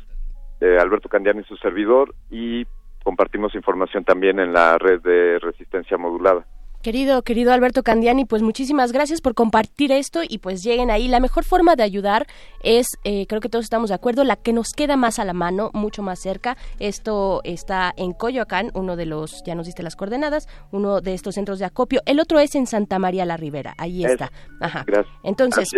de 0.61 0.79
Alberto 0.79 1.09
Candiani 1.09 1.41
y 1.41 1.45
su 1.45 1.57
servidor 1.57 2.15
y 2.31 2.67
compartimos 3.03 3.55
información 3.55 4.05
también 4.05 4.39
en 4.41 4.53
la 4.53 4.79
red 4.79 5.01
de 5.01 5.39
resistencia 5.39 5.97
modulada. 5.97 6.47
Querido, 6.83 7.21
querido 7.21 7.53
Alberto 7.53 7.83
Candiani, 7.83 8.25
pues 8.25 8.41
muchísimas 8.41 8.91
gracias 8.91 9.21
por 9.21 9.35
compartir 9.35 9.93
esto 9.93 10.21
y 10.27 10.39
pues 10.39 10.63
lleguen 10.63 10.91
ahí. 10.91 11.09
La 11.09 11.21
mejor 11.21 11.45
forma 11.45 11.77
de 11.77 11.83
ayudar 11.83 12.27
es, 12.63 12.87
eh, 13.05 13.27
creo 13.27 13.43
que 13.43 13.51
todos 13.51 13.67
estamos 13.67 13.91
de 13.91 13.97
acuerdo, 13.97 14.25
la 14.25 14.37
que 14.37 14.55
nos 14.55 14.73
queda 14.73 14.97
más 14.97 15.19
a 15.19 15.27
la 15.27 15.35
mano, 15.35 15.71
mucho 15.75 16.03
más 16.03 16.21
cerca. 16.21 16.57
Esto 16.79 17.43
está 17.45 17.93
en 17.99 18.15
Coyoacán, 18.15 18.71
uno 18.73 18.97
de 18.97 19.05
los, 19.05 19.43
ya 19.45 19.55
nos 19.55 19.67
diste 19.67 19.83
las 19.83 19.95
coordenadas, 19.95 20.49
uno 20.73 21.03
de 21.03 21.13
estos 21.13 21.35
centros 21.35 21.59
de 21.59 21.67
acopio. 21.67 22.01
El 22.07 22.19
otro 22.19 22.39
es 22.39 22.55
en 22.55 22.67
Santa 22.67 22.99
María 22.99 23.27
la 23.27 23.37
Ribera, 23.37 23.75
ahí 23.77 24.07
está. 24.07 24.33
Ajá. 24.63 24.85
Gracias. 24.87 25.15
Entonces, 25.23 25.69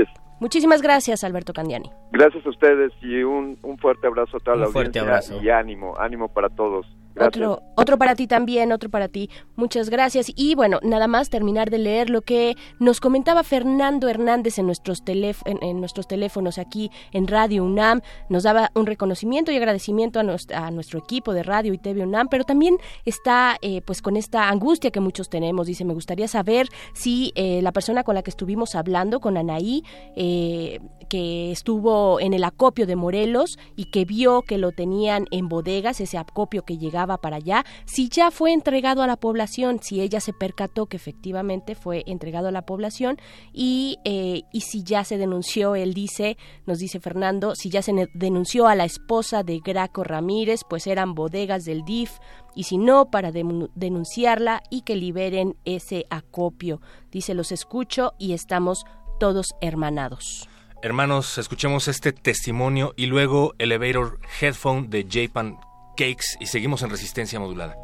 muchísimas 0.43 0.83
gracias 0.83 1.25
Alberto 1.25 1.53
Candiani. 1.53 1.91
Gracias 2.11 2.45
a 2.45 2.51
ustedes 2.51 2.93
y 3.01 3.23
un, 3.23 3.57
fuerte 3.81 4.07
abrazo 4.07 4.37
a 4.37 4.41
toda 4.41 4.57
la 4.59 4.67
audiencia 4.67 5.23
y 5.41 5.49
ánimo, 5.49 5.99
ánimo 5.99 6.29
para 6.29 6.51
todos. 6.51 6.85
Otro, 7.19 7.63
otro 7.77 7.99
para 7.99 8.15
ti 8.15 8.27
también, 8.27 8.73
otro 8.73 8.91
para 8.91 9.09
ti. 9.09 9.31
Muchas 9.57 9.91
gracias. 9.91 10.33
Y 10.35 10.55
bueno, 10.55 10.79
nada 10.83 11.07
más 11.07 11.31
terminar 11.31 11.71
de 11.71 11.79
leer 11.79 12.11
lo 12.11 12.23
que 12.23 12.57
nos 12.79 13.01
comentaba 13.01 13.43
Fernando 13.43 14.09
Hernández 14.09 14.59
en 14.59 14.67
nuestros, 14.67 15.03
en, 15.07 15.81
nuestros 15.81 16.09
teléfonos 16.09 16.59
aquí 16.59 16.91
en 17.13 17.29
Radio 17.29 17.65
UNAM. 17.65 18.01
Nos 18.29 18.45
daba 18.45 18.71
un 18.75 18.87
reconocimiento 18.87 19.53
y 19.53 19.57
agradecimiento 19.57 20.21
a, 20.21 20.23
a 20.23 20.71
nuestro 20.71 20.99
equipo 20.99 21.35
de 21.35 21.43
Radio 21.43 21.73
y 21.75 21.79
TV 21.79 22.03
UNAM, 22.03 22.29
pero 22.29 22.45
también 22.45 22.77
está 23.05 23.57
eh, 23.63 23.83
pues 23.83 24.03
con 24.03 24.17
esta 24.17 24.49
angustia 24.49 24.91
que 24.91 25.01
muchos 25.01 25.29
tenemos. 25.29 25.67
Dice, 25.67 25.85
me 25.85 25.95
gustaría 25.95 26.29
saber 26.29 26.69
si 26.95 27.33
eh, 27.35 27.61
la 27.63 27.73
persona 27.73 28.05
con 28.05 28.15
la 28.15 28.23
que 28.23 28.31
estuvimos 28.31 28.75
hablando, 28.75 29.21
con 29.21 29.37
Anaí, 29.37 29.85
eh, 30.17 30.81
que 31.13 31.53
estuvo 31.53 32.21
en 32.21 32.33
el 32.33 32.43
acopio 32.43 32.87
de 32.87 32.97
Morelos 32.97 33.59
y 33.77 33.91
que 33.91 34.07
vio 34.07 34.41
que 34.41 34.57
lo 34.57 34.73
tenían 34.73 35.27
en 35.31 35.47
bodegas, 35.47 36.01
ese 36.01 36.17
acopio 36.17 36.63
que 36.63 36.79
llegaba 36.79 37.19
para 37.19 37.37
allá, 37.37 37.67
si 37.85 38.09
ya 38.09 38.31
fue 38.31 38.55
entregado 38.55 39.03
a 39.03 39.07
la 39.07 39.19
población, 39.19 39.81
si 39.83 40.01
ella 40.01 40.21
se 40.21 40.33
percató 40.33 40.87
que 40.87 40.97
efectivamente 40.97 41.75
fue 41.75 42.03
entregado 42.07 42.49
a 42.49 42.51
la 42.51 42.65
población 42.65 43.19
y, 43.53 43.99
eh, 44.07 44.45
y 44.55 44.63
si 44.63 44.85
ya 44.85 45.05
se 45.05 45.19
denunció, 45.19 45.75
él 45.75 45.93
dice, 45.93 46.39
nos 46.65 46.79
dice 46.79 46.99
Fernando, 46.99 47.57
si 47.57 47.69
ya 47.69 47.83
se 47.83 47.93
denunció 48.15 48.67
a 48.67 48.75
la 48.75 48.87
esposa 48.87 49.43
de 49.43 49.61
Graco 49.63 50.05
Ramírez, 50.05 50.63
pues 50.67 50.87
eran 50.87 51.15
bodegas 51.15 51.67
del 51.67 51.85
DIF, 51.85 52.21
y 52.55 52.63
si 52.63 52.79
no, 52.79 53.11
para 53.11 53.33
denunciarla 53.33 54.63
y 54.71 54.81
que 54.81 54.97
liberen 54.97 55.57
ese 55.67 56.07
acopio. 56.09 56.81
Dice, 57.11 57.35
los 57.35 57.53
escucho 57.53 58.15
y 58.19 58.33
estamos 58.33 58.87
todos 59.21 59.55
hermanados. 59.61 60.49
Hermanos, 60.85 61.39
escuchemos 61.39 61.87
este 61.87 62.13
testimonio 62.13 62.93
y 62.97 63.07
luego 63.07 63.55
Elevator 63.59 64.19
Headphone 64.41 64.89
de 64.89 65.07
Japan 65.09 65.57
Cakes 65.97 66.37
y 66.41 66.47
seguimos 66.47 66.83
en 66.83 66.91
resistencia 66.91 67.39
modulada. 67.39 67.77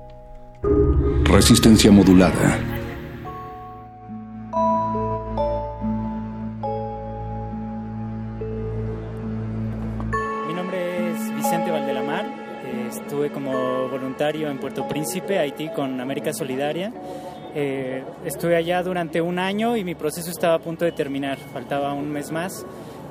Resistencia 1.23 1.93
modulada. 1.93 2.59
Mi 10.49 10.55
nombre 10.55 11.13
es 11.13 11.37
Vicente 11.37 11.71
Valdelamar. 11.71 12.27
Estuve 12.91 13.31
como 13.31 13.89
voluntario 13.91 14.51
en 14.51 14.59
Puerto 14.59 14.89
Príncipe, 14.89 15.39
Haití, 15.39 15.69
con 15.69 16.01
América 16.01 16.33
Solidaria. 16.33 16.93
Eh, 17.55 18.05
estuve 18.25 18.57
allá 18.57 18.83
durante 18.83 19.21
un 19.21 19.39
año 19.39 19.77
y 19.77 19.85
mi 19.85 19.95
proceso 19.95 20.31
estaba 20.31 20.55
a 20.55 20.59
punto 20.59 20.85
de 20.85 20.93
terminar. 20.93 21.39
Faltaba 21.53 21.93
un 21.93 22.11
mes 22.11 22.31
más 22.31 22.67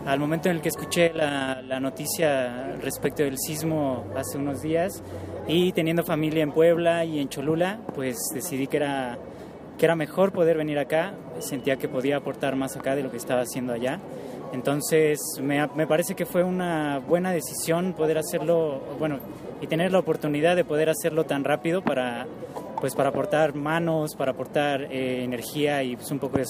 al 0.08 0.20
momento 0.20 0.50
en 0.50 0.56
el 0.56 0.62
que 0.62 0.70
escuché 0.70 1.12
la, 1.14 1.62
noticia 1.82 2.78
respecto 2.82 3.24
del 3.24 3.38
sismo 3.38 4.06
hace 4.16 4.38
unos 4.38 4.62
días 4.62 5.04
y 5.48 5.74
teniendo 5.74 6.04
familia 6.04 6.44
en 6.44 6.54
Puebla 6.54 7.04
y 7.04 7.20
en 7.20 7.28
Cholula, 7.28 7.82
pues 7.94 8.16
decidí 8.34 8.68
que 8.68 8.78
era, 8.78 9.18
que 9.78 9.86
era 9.86 9.98
mejor 9.98 10.32
poder 10.32 10.58
venir 10.58 10.80
acá, 10.80 11.14
sentía 11.40 11.76
que 11.76 11.90
podía 11.90 12.18
aportar 12.18 12.56
más 12.56 12.78
acá 12.78 12.96
de 12.96 13.04
lo 13.04 13.12
que 13.12 13.18
estaba 13.18 13.42
haciendo 13.42 13.74
allá. 13.74 14.00
Entonces 14.54 15.20
me, 15.42 15.68
me 15.76 15.86
parece 15.88 16.16
que 16.16 16.26
fue 16.26 16.42
una 16.42 17.00
buena 17.00 17.34
decisión 17.34 17.92
poder 17.92 18.18
hacerlo, 18.18 18.82
bueno, 18.98 19.20
y 19.60 19.68
tener 19.68 19.92
la 19.92 20.00
oportunidad 20.00 20.56
de 20.56 20.64
poder 20.64 20.90
hacerlo 20.90 21.26
tan 21.26 21.44
rápido 21.44 21.82
para, 21.82 22.26
pues 22.80 22.96
para 22.96 23.10
aportar 23.10 23.56
manos, 23.56 24.16
para 24.16 24.32
aportar 24.32 24.84
eh, 24.84 25.26
energía 25.26 25.84
y 25.84 25.98
pues 25.98 26.10
un 26.12 26.20
poco 26.20 26.38
de 26.38 26.46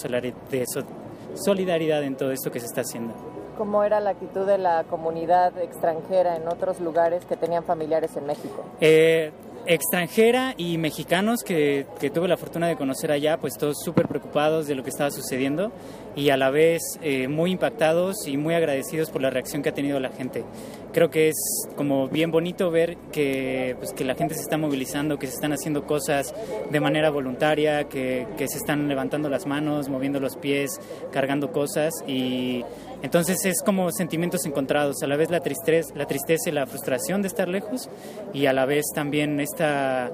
solidaridad 1.34 2.04
en 2.04 2.16
todo 2.16 2.32
esto 2.32 2.52
que 2.52 2.60
se 2.60 2.68
está 2.68 2.82
haciendo 2.82 3.37
cómo 3.58 3.84
era 3.84 4.00
la 4.00 4.12
actitud 4.12 4.46
de 4.46 4.58
la 4.58 4.84
comunidad 4.84 5.58
extranjera 5.58 6.36
en 6.36 6.48
otros 6.48 6.80
lugares 6.80 7.26
que 7.26 7.36
tenían 7.36 7.64
familiares 7.64 8.16
en 8.16 8.26
México. 8.26 8.64
Eh, 8.80 9.32
extranjera 9.66 10.54
y 10.58 10.78
mexicanos 10.78 11.42
que, 11.44 11.86
que, 12.00 12.10
tuve 12.10 12.28
la 12.28 12.38
fortuna 12.38 12.68
de 12.68 12.78
conocer 12.78 13.12
allá, 13.12 13.38
pues 13.38 13.56
todos 13.58 13.78
súper 13.84 14.08
preocupados 14.08 14.68
de 14.68 14.76
lo 14.76 14.84
que 14.84 14.90
estaba 14.90 15.12
sucediendo 15.12 15.72
y 16.18 16.32
a 16.32 16.38
la 16.38 16.50
vez 16.50 16.82
eh, 17.02 17.28
muy 17.28 17.52
impactados 17.52 18.28
y 18.28 18.38
muy 18.38 18.56
agradecidos 18.56 19.12
por 19.12 19.22
la 19.22 19.30
reacción 19.30 19.62
que 19.62 19.70
ha 19.70 19.74
tenido 19.74 20.00
la 20.00 20.10
gente. 20.10 20.44
Creo 20.94 21.12
que 21.12 21.28
es 21.28 21.36
como 21.76 22.08
bien 22.08 22.32
bonito 22.32 22.72
ver 22.72 22.98
que, 23.12 23.76
pues, 23.78 23.94
que 23.94 24.04
la 24.04 24.16
gente 24.16 24.34
se 24.34 24.42
está 24.42 24.58
movilizando, 24.58 25.20
que 25.20 25.28
se 25.28 25.34
están 25.34 25.54
haciendo 25.54 25.86
cosas 25.86 26.34
de 26.72 26.80
manera 26.80 27.12
voluntaria, 27.12 27.84
que, 27.84 28.26
que 28.36 28.48
se 28.48 28.58
están 28.58 28.88
levantando 28.88 29.30
las 29.30 29.46
manos, 29.46 29.90
moviendo 29.90 30.20
los 30.20 30.38
pies, 30.38 30.80
cargando 31.12 31.52
cosas 31.52 31.94
y 32.08 32.66
entonces 33.02 33.46
es 33.46 33.62
como 33.64 33.92
sentimientos 33.92 34.46
encontrados, 34.46 35.02
a 35.04 35.08
la 35.08 35.16
vez 35.16 35.30
la 35.30 35.40
tristeza, 35.40 35.94
la 35.96 36.06
tristeza 36.06 36.50
y 36.50 36.54
la 36.54 36.66
frustración 36.66 37.22
de 37.22 37.28
estar 37.28 37.48
lejos 37.48 37.90
y 38.34 38.46
a 38.46 38.54
la 38.54 38.66
vez 38.66 38.86
también 38.94 39.40
esta 39.40 40.12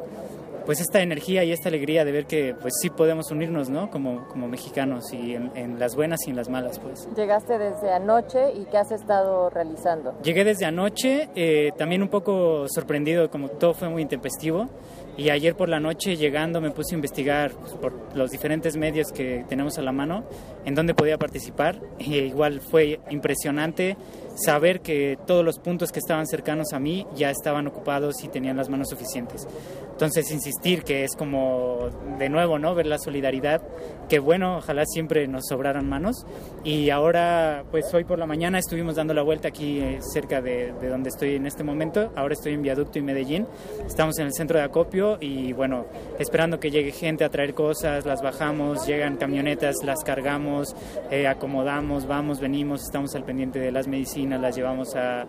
pues 0.65 0.79
esta 0.79 1.01
energía 1.01 1.43
y 1.43 1.51
esta 1.51 1.69
alegría 1.69 2.05
de 2.05 2.11
ver 2.11 2.25
que 2.25 2.55
pues 2.59 2.75
sí 2.81 2.89
podemos 2.89 3.31
unirnos, 3.31 3.69
¿no? 3.69 3.89
Como, 3.89 4.27
como 4.27 4.47
mexicanos 4.47 5.13
y 5.13 5.35
en, 5.35 5.79
las 5.79 5.95
buenas 5.95 6.21
y 6.27 6.29
en 6.29 6.35
las 6.35 6.49
malas, 6.49 6.79
pues. 6.79 7.07
Llegaste 7.15 7.57
desde 7.57 7.91
anoche 7.91 8.53
y 8.53 8.65
¿qué 8.65 8.77
has 8.77 8.91
estado 8.91 9.49
realizando? 9.49 10.13
Llegué 10.23 10.43
desde 10.43 10.65
anoche, 10.65 11.29
eh, 11.35 11.71
también 11.77 12.01
un 12.01 12.09
poco 12.09 12.65
sorprendido, 12.69 13.29
como 13.29 13.49
todo 13.49 13.73
fue 13.73 13.89
muy 13.89 14.01
intempestivo. 14.01 14.67
Y 15.15 15.29
ayer 15.29 15.55
por 15.55 15.69
la 15.69 15.79
noche 15.79 16.17
llegando 16.17 16.59
me 16.59 16.71
puse 16.71 16.95
a 16.95 16.97
investigar 16.97 17.51
pues, 17.51 17.73
por 17.73 17.93
los 18.15 18.31
diferentes 18.31 18.75
medios 18.75 19.11
que 19.11 19.45
tenemos 19.47 19.77
a 19.77 19.81
la 19.81 19.91
mano 19.91 20.23
en 20.65 20.73
dónde 20.73 20.95
podía 20.95 21.17
participar. 21.17 21.79
Y 21.99 22.15
igual 22.17 22.61
fue 22.61 22.99
impresionante 23.09 23.95
saber 24.35 24.81
que 24.81 25.17
todos 25.27 25.45
los 25.45 25.59
puntos 25.59 25.91
que 25.91 25.99
estaban 25.99 26.25
cercanos 26.25 26.73
a 26.73 26.79
mí 26.79 27.05
ya 27.15 27.29
estaban 27.29 27.67
ocupados 27.67 28.23
y 28.23 28.27
tenían 28.27 28.57
las 28.57 28.69
manos 28.69 28.89
suficientes. 28.89 29.47
Entonces 29.93 30.31
insistir 30.31 30.83
que 30.83 31.03
es 31.03 31.15
como 31.15 31.89
de 32.17 32.27
nuevo, 32.27 32.59
¿no? 32.59 32.75
Ver 32.75 32.87
la 32.87 32.97
solidaridad, 32.97 33.61
que 34.09 34.19
bueno, 34.19 34.57
ojalá 34.57 34.85
siempre 34.85 35.27
nos 35.27 35.45
sobraran 35.47 35.87
manos. 35.87 36.25
Y 36.63 36.89
ahora, 36.89 37.63
pues 37.71 37.93
hoy 37.93 38.03
por 38.03 38.19
la 38.19 38.25
mañana 38.25 38.57
estuvimos 38.57 38.95
dando 38.95 39.13
la 39.13 39.21
vuelta 39.21 39.49
aquí 39.49 39.79
eh, 39.79 39.99
cerca 40.01 40.41
de, 40.41 40.73
de 40.81 40.89
donde 40.89 41.09
estoy 41.09 41.35
en 41.35 41.45
este 41.45 41.63
momento. 41.63 42.11
Ahora 42.15 42.33
estoy 42.33 42.53
en 42.53 42.63
Viaducto 42.63 42.99
y 42.99 43.03
Medellín. 43.03 43.47
Estamos 43.85 44.17
en 44.17 44.25
el 44.25 44.33
centro 44.33 44.57
de 44.57 44.65
acopio 44.65 45.17
y 45.21 45.53
bueno, 45.53 45.85
esperando 46.19 46.59
que 46.59 46.71
llegue 46.71 46.91
gente 46.91 47.23
a 47.23 47.29
traer 47.29 47.53
cosas, 47.53 48.05
las 48.05 48.21
bajamos, 48.21 48.87
llegan 48.87 49.17
camionetas, 49.17 49.83
las 49.83 50.03
cargamos, 50.03 50.75
eh, 51.11 51.27
acomodamos, 51.27 52.07
vamos, 52.07 52.39
venimos, 52.39 52.81
estamos 52.83 53.15
al 53.15 53.23
pendiente 53.23 53.59
de 53.59 53.71
las 53.71 53.87
medicinas, 53.87 54.41
las 54.41 54.55
llevamos 54.55 54.95
a 54.95 55.25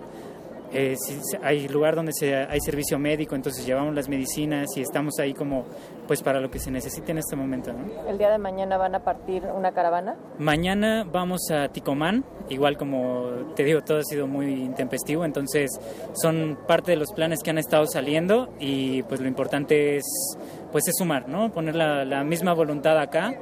eh, 0.74 0.96
si 0.96 1.36
hay 1.42 1.68
lugar 1.68 1.94
donde 1.94 2.12
se, 2.12 2.34
hay 2.34 2.60
servicio 2.60 2.98
médico, 2.98 3.36
entonces 3.36 3.64
llevamos 3.64 3.94
las 3.94 4.08
medicinas 4.08 4.76
y 4.76 4.80
estamos 4.80 5.18
ahí 5.20 5.32
como 5.32 5.64
pues 6.08 6.20
para 6.20 6.40
lo 6.40 6.50
que 6.50 6.58
se 6.58 6.70
necesite 6.70 7.12
en 7.12 7.18
este 7.18 7.36
momento. 7.36 7.72
¿no? 7.72 8.08
¿El 8.08 8.18
día 8.18 8.30
de 8.30 8.38
mañana 8.38 8.76
van 8.76 8.96
a 8.96 9.04
partir 9.04 9.44
una 9.44 9.72
caravana? 9.72 10.16
Mañana 10.38 11.04
vamos 11.04 11.48
a 11.52 11.68
Ticomán, 11.68 12.24
igual 12.48 12.76
como 12.76 13.52
te 13.54 13.62
digo, 13.62 13.82
todo 13.82 13.98
ha 13.98 14.04
sido 14.04 14.26
muy 14.26 14.46
intempestivo, 14.46 15.24
entonces 15.24 15.70
son 16.12 16.58
parte 16.66 16.90
de 16.90 16.96
los 16.96 17.12
planes 17.12 17.40
que 17.44 17.50
han 17.50 17.58
estado 17.58 17.86
saliendo 17.86 18.52
y 18.58 19.04
pues 19.04 19.20
lo 19.20 19.28
importante 19.28 19.96
es 19.96 20.04
pues 20.72 20.88
es 20.88 20.94
sumar, 20.98 21.28
¿no? 21.28 21.52
Poner 21.52 21.76
la, 21.76 22.04
la 22.04 22.24
misma 22.24 22.52
voluntad 22.52 22.98
acá 22.98 23.32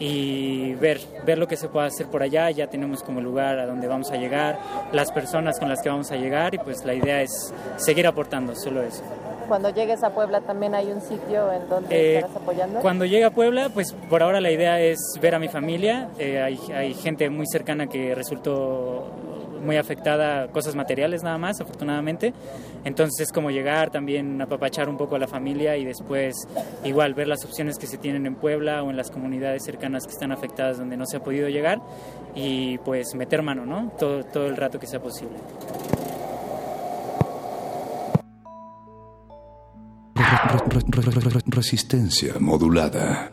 y 0.00 0.74
ver, 0.74 0.98
ver 1.24 1.38
lo 1.38 1.46
que 1.46 1.56
se 1.56 1.68
puede 1.68 1.86
hacer 1.86 2.06
por 2.06 2.22
allá. 2.22 2.50
Ya 2.50 2.66
tenemos 2.66 3.04
como 3.04 3.20
lugar 3.20 3.58
a 3.60 3.66
donde 3.66 3.86
vamos 3.86 4.10
a 4.10 4.16
llegar, 4.16 4.58
las 4.92 5.12
personas 5.12 5.60
con 5.60 5.68
las 5.68 5.80
que 5.82 5.90
vamos 5.90 6.10
a 6.10 6.16
llegar 6.16 6.54
y 6.54 6.58
pues 6.58 6.84
la 6.84 6.94
idea 6.94 7.22
es 7.22 7.52
seguir 7.76 8.06
aportando, 8.06 8.56
solo 8.56 8.82
eso. 8.82 9.04
Cuando 9.46 9.70
llegues 9.70 10.02
a 10.02 10.10
Puebla 10.10 10.40
también 10.40 10.74
hay 10.74 10.90
un 10.90 11.00
sitio 11.00 11.52
en 11.52 11.68
donde 11.68 11.94
eh, 11.94 12.14
estarás 12.16 12.36
apoyando. 12.36 12.80
Cuando 12.80 13.04
llegue 13.04 13.24
a 13.24 13.30
Puebla, 13.30 13.68
pues 13.68 13.94
por 14.08 14.22
ahora 14.22 14.40
la 14.40 14.50
idea 14.50 14.80
es 14.80 14.98
ver 15.20 15.34
a 15.34 15.38
mi 15.38 15.48
familia. 15.48 16.08
Eh, 16.18 16.40
hay, 16.40 16.58
hay 16.72 16.94
gente 16.94 17.28
muy 17.30 17.46
cercana 17.46 17.88
que 17.88 18.14
resultó 18.14 19.06
muy 19.60 19.76
afectada 19.76 20.48
cosas 20.48 20.74
materiales 20.74 21.22
nada 21.22 21.38
más, 21.38 21.60
afortunadamente. 21.60 22.32
Entonces 22.84 23.28
es 23.28 23.32
como 23.32 23.50
llegar 23.50 23.90
también, 23.90 24.40
apapachar 24.40 24.88
un 24.88 24.96
poco 24.96 25.16
a 25.16 25.18
la 25.18 25.28
familia 25.28 25.76
y 25.76 25.84
después 25.84 26.34
igual 26.84 27.14
ver 27.14 27.28
las 27.28 27.44
opciones 27.44 27.78
que 27.78 27.86
se 27.86 27.98
tienen 27.98 28.26
en 28.26 28.34
Puebla 28.34 28.82
o 28.82 28.90
en 28.90 28.96
las 28.96 29.10
comunidades 29.10 29.64
cercanas 29.64 30.04
que 30.04 30.12
están 30.12 30.32
afectadas 30.32 30.78
donde 30.78 30.96
no 30.96 31.06
se 31.06 31.18
ha 31.18 31.20
podido 31.20 31.48
llegar 31.48 31.80
y 32.34 32.78
pues 32.78 33.14
meter 33.14 33.42
mano, 33.42 33.66
¿no? 33.66 33.92
Todo, 33.98 34.24
todo 34.24 34.46
el 34.46 34.56
rato 34.56 34.78
que 34.78 34.86
sea 34.86 35.00
posible. 35.00 35.36
Resistencia 41.46 42.34
modulada. 42.38 43.30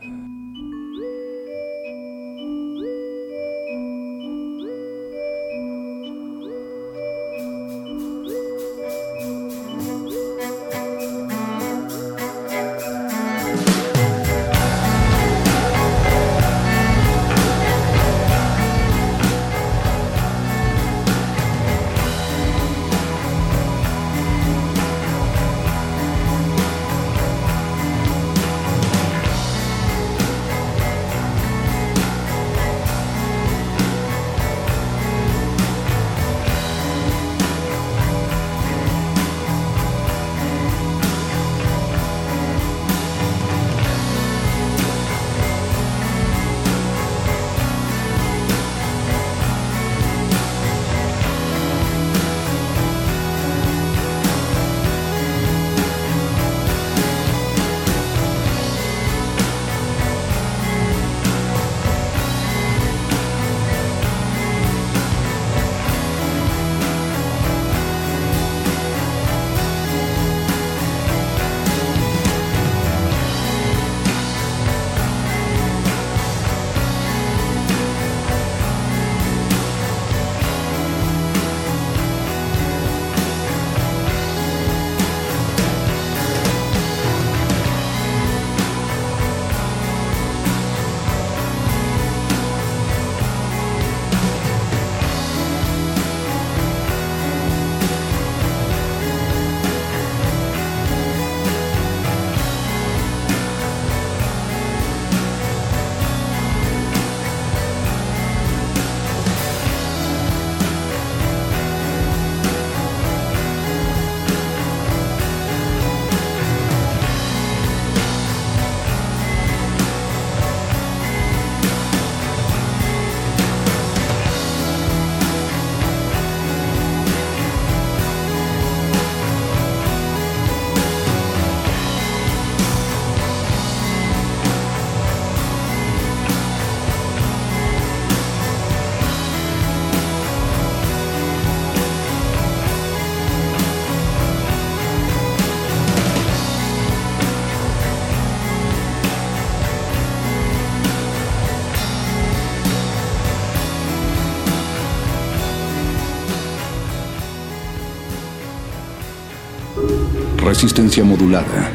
Resistencia 160.58 161.04
modulada. 161.04 161.70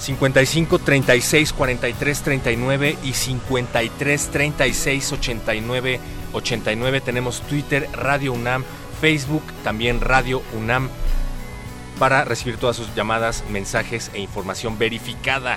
55 0.00 0.80
36 0.80 1.52
43 1.52 2.22
39 2.22 2.98
y 3.04 3.12
53 3.12 4.28
36 4.28 5.12
89 5.12 6.00
89. 6.32 7.00
Tenemos 7.02 7.40
Twitter, 7.42 7.88
Radio 7.92 8.32
UNAM, 8.32 8.64
Facebook, 9.00 9.44
también 9.62 10.00
Radio 10.00 10.42
UNAM 10.58 10.88
para 12.00 12.24
recibir 12.24 12.56
todas 12.56 12.74
sus 12.74 12.92
llamadas, 12.96 13.44
mensajes 13.48 14.10
e 14.12 14.18
información 14.18 14.76
verificada. 14.76 15.56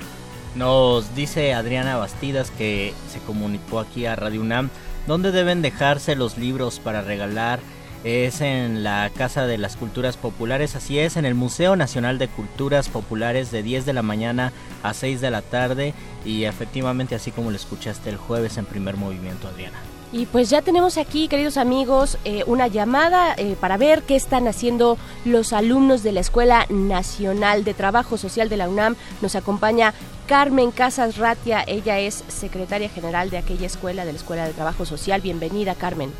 Nos 0.53 1.16
dice 1.16 1.55
Adriana 1.55 1.97
Bastidas 1.97 2.51
que 2.51 2.93
se 3.12 3.18
comunicó 3.22 3.80
aquí 3.80 4.05
a 4.05 4.16
Radio 4.16 4.41
UNAM, 4.41 4.70
¿dónde 5.07 5.32
deben 5.32 5.64
dejarse 5.64 6.16
los 6.16 6.38
libros 6.38 6.80
para 6.80 7.01
regalar? 7.01 7.62
Es 8.04 8.41
en 8.41 8.84
la 8.84 9.12
Casa 9.16 9.45
de 9.45 9.60
las 9.60 9.78
Culturas 9.78 10.18
Populares, 10.18 10.76
así 10.76 10.97
es, 10.97 11.18
en 11.18 11.26
el 11.26 11.36
Museo 11.36 11.76
Nacional 11.76 12.18
de 12.18 12.28
Culturas 12.28 12.89
Populares 12.89 13.52
de 13.52 13.62
10 13.62 13.86
de 13.86 13.93
la 13.93 14.02
mañana 14.02 14.52
a 14.82 14.95
6 14.95 15.22
de 15.22 15.30
la 15.30 15.43
tarde 15.43 15.93
y 16.26 16.45
efectivamente 16.45 17.14
así 17.14 17.32
como 17.32 17.52
lo 17.52 17.56
escuchaste 17.56 18.10
el 18.10 18.18
jueves 18.18 18.58
en 18.58 18.66
primer 18.66 18.97
movimiento, 18.97 19.47
Adriana. 19.47 19.78
Y 20.14 20.26
pues 20.26 20.49
ya 20.49 20.62
tenemos 20.62 20.97
aquí, 20.97 21.28
queridos 21.28 21.58
amigos, 21.58 22.18
eh, 22.26 22.43
una 22.47 22.68
llamada 22.68 23.34
eh, 23.38 23.56
para 23.60 23.78
ver 23.78 24.02
qué 24.02 24.16
están 24.16 24.47
haciendo 24.47 24.97
los 25.24 25.54
alumnos 25.54 26.04
de 26.04 26.12
la 26.12 26.20
Escuela 26.20 26.66
Nacional 26.70 27.64
de 27.64 27.74
Trabajo 27.74 28.18
Social 28.18 28.49
de 28.49 28.58
la 28.58 28.68
UNAM. 28.68 28.95
Nos 29.22 29.36
acompaña 29.36 29.93
Carmen 30.28 30.72
Casas 30.72 31.18
Ratia, 31.18 31.64
ella 31.66 31.99
es 31.99 32.26
secretaria 32.28 32.89
general 32.89 33.30
de 33.30 33.38
aquella 33.38 33.68
escuela, 33.68 34.06
de 34.06 34.12
la 34.12 34.18
Escuela 34.18 34.45
de 34.45 34.54
Trabajo 34.54 34.86
Social. 34.86 35.22
Bienvenida, 35.22 35.76
Carmen. 35.76 36.12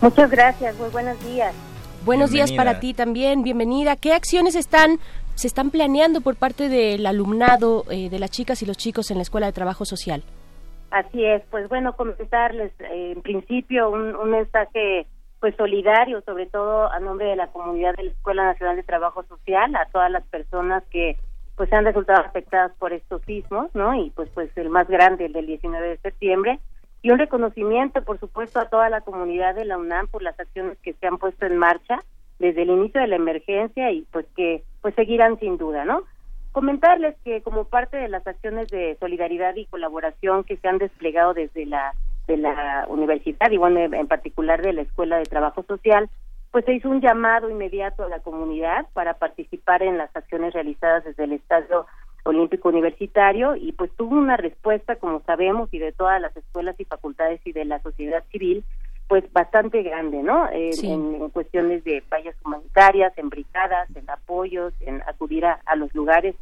Muchas 0.00 0.30
gracias, 0.30 0.78
muy 0.78 0.90
buenos 0.90 1.18
días. 1.24 1.54
Buenos 2.04 2.30
días 2.30 2.52
para 2.52 2.78
ti 2.78 2.94
también, 2.94 3.42
bienvenida. 3.42 3.96
¿Qué 3.96 4.12
acciones 4.12 4.54
están 4.54 4.98
se 5.34 5.46
están 5.46 5.70
planeando 5.70 6.20
por 6.20 6.36
parte 6.36 6.68
del 6.68 7.06
alumnado 7.06 7.84
eh, 7.90 8.08
de 8.10 8.18
las 8.18 8.30
chicas 8.30 8.60
y 8.62 8.66
los 8.66 8.76
chicos 8.76 9.10
en 9.10 9.18
la 9.18 9.22
Escuela 9.22 9.46
de 9.46 9.52
Trabajo 9.52 9.84
Social? 9.84 10.22
Así 10.90 11.24
es, 11.24 11.42
pues 11.50 11.68
bueno, 11.68 11.94
comentarles 11.94 12.72
eh, 12.80 13.12
en 13.14 13.22
principio 13.22 13.90
un, 13.90 14.16
un, 14.16 14.30
mensaje 14.30 15.06
pues 15.38 15.54
solidario, 15.56 16.22
sobre 16.22 16.46
todo 16.46 16.90
a 16.90 16.98
nombre 16.98 17.26
de 17.26 17.36
la 17.36 17.48
comunidad 17.48 17.94
de 17.94 18.04
la 18.04 18.10
Escuela 18.10 18.44
Nacional 18.44 18.76
de 18.76 18.82
Trabajo 18.82 19.22
Social, 19.24 19.74
a 19.76 19.86
todas 19.92 20.10
las 20.10 20.24
personas 20.26 20.82
que 20.90 21.16
pues 21.56 21.72
han 21.72 21.84
resultado 21.84 22.20
afectadas 22.24 22.72
por 22.78 22.92
estos 22.92 23.20
sismos, 23.22 23.72
¿no? 23.74 23.94
Y 23.94 24.10
pues 24.10 24.30
pues 24.32 24.50
el 24.56 24.70
más 24.70 24.88
grande, 24.88 25.26
el 25.26 25.32
del 25.32 25.46
19 25.46 25.88
de 25.88 25.98
septiembre, 25.98 26.58
y 27.02 27.10
un 27.10 27.18
reconocimiento, 27.18 28.02
por 28.02 28.18
supuesto, 28.18 28.60
a 28.60 28.68
toda 28.68 28.90
la 28.90 29.00
comunidad 29.02 29.54
de 29.54 29.64
la 29.64 29.78
UNAM 29.78 30.08
por 30.08 30.22
las 30.22 30.38
acciones 30.38 30.78
que 30.82 30.94
se 30.94 31.06
han 31.06 31.18
puesto 31.18 31.46
en 31.46 31.56
marcha 31.56 32.00
desde 32.38 32.62
el 32.62 32.70
inicio 32.70 33.00
de 33.00 33.08
la 33.08 33.16
emergencia 33.16 33.90
y 33.90 34.02
pues 34.12 34.26
que 34.36 34.62
pues 34.80 34.94
seguirán 34.94 35.38
sin 35.38 35.58
duda, 35.58 35.84
¿no? 35.84 36.02
Comentarles 36.52 37.16
que 37.24 37.42
como 37.42 37.64
parte 37.64 37.96
de 37.96 38.08
las 38.08 38.26
acciones 38.26 38.68
de 38.68 38.96
solidaridad 39.00 39.54
y 39.56 39.66
colaboración 39.66 40.44
que 40.44 40.56
se 40.56 40.68
han 40.68 40.78
desplegado 40.78 41.34
desde 41.34 41.66
la 41.66 41.94
de 42.26 42.36
la 42.36 42.84
universidad 42.88 43.50
y 43.50 43.56
bueno 43.56 43.80
en 43.80 44.06
particular 44.06 44.60
de 44.60 44.74
la 44.74 44.82
Escuela 44.82 45.16
de 45.16 45.24
Trabajo 45.24 45.62
Social, 45.62 46.10
pues 46.50 46.64
se 46.64 46.74
hizo 46.74 46.90
un 46.90 47.00
llamado 47.00 47.50
inmediato 47.50 48.04
a 48.04 48.08
la 48.08 48.20
comunidad 48.20 48.86
para 48.92 49.14
participar 49.14 49.82
en 49.82 49.98
las 49.98 50.14
acciones 50.14 50.52
realizadas 50.52 51.04
desde 51.04 51.24
el 51.24 51.32
Estadio 51.32 51.86
Olímpico 52.30 52.68
Universitario 52.68 53.56
y 53.56 53.72
pues 53.72 53.90
tuvo 53.96 54.16
una 54.16 54.36
respuesta, 54.36 54.96
como 54.96 55.20
sabemos, 55.22 55.68
y 55.72 55.78
de 55.78 55.92
todas 55.92 56.20
las 56.20 56.36
escuelas 56.36 56.78
y 56.78 56.84
facultades 56.84 57.40
y 57.44 57.52
de 57.52 57.64
la 57.64 57.80
sociedad 57.80 58.24
civil, 58.30 58.64
pues 59.08 59.24
bastante 59.32 59.82
grande, 59.82 60.22
¿no? 60.22 60.48
en, 60.52 61.30
cuestiones 61.30 61.82
de 61.84 62.02
vallas 62.10 62.36
humanitarias, 62.44 63.16
en 63.16 63.30
brigadas, 63.30 63.88
en 63.96 64.08
apoyos, 64.10 64.74
en 64.80 65.02
acudir 65.06 65.46
a, 65.46 65.76
los 65.76 65.94
lugares. 65.94 66.34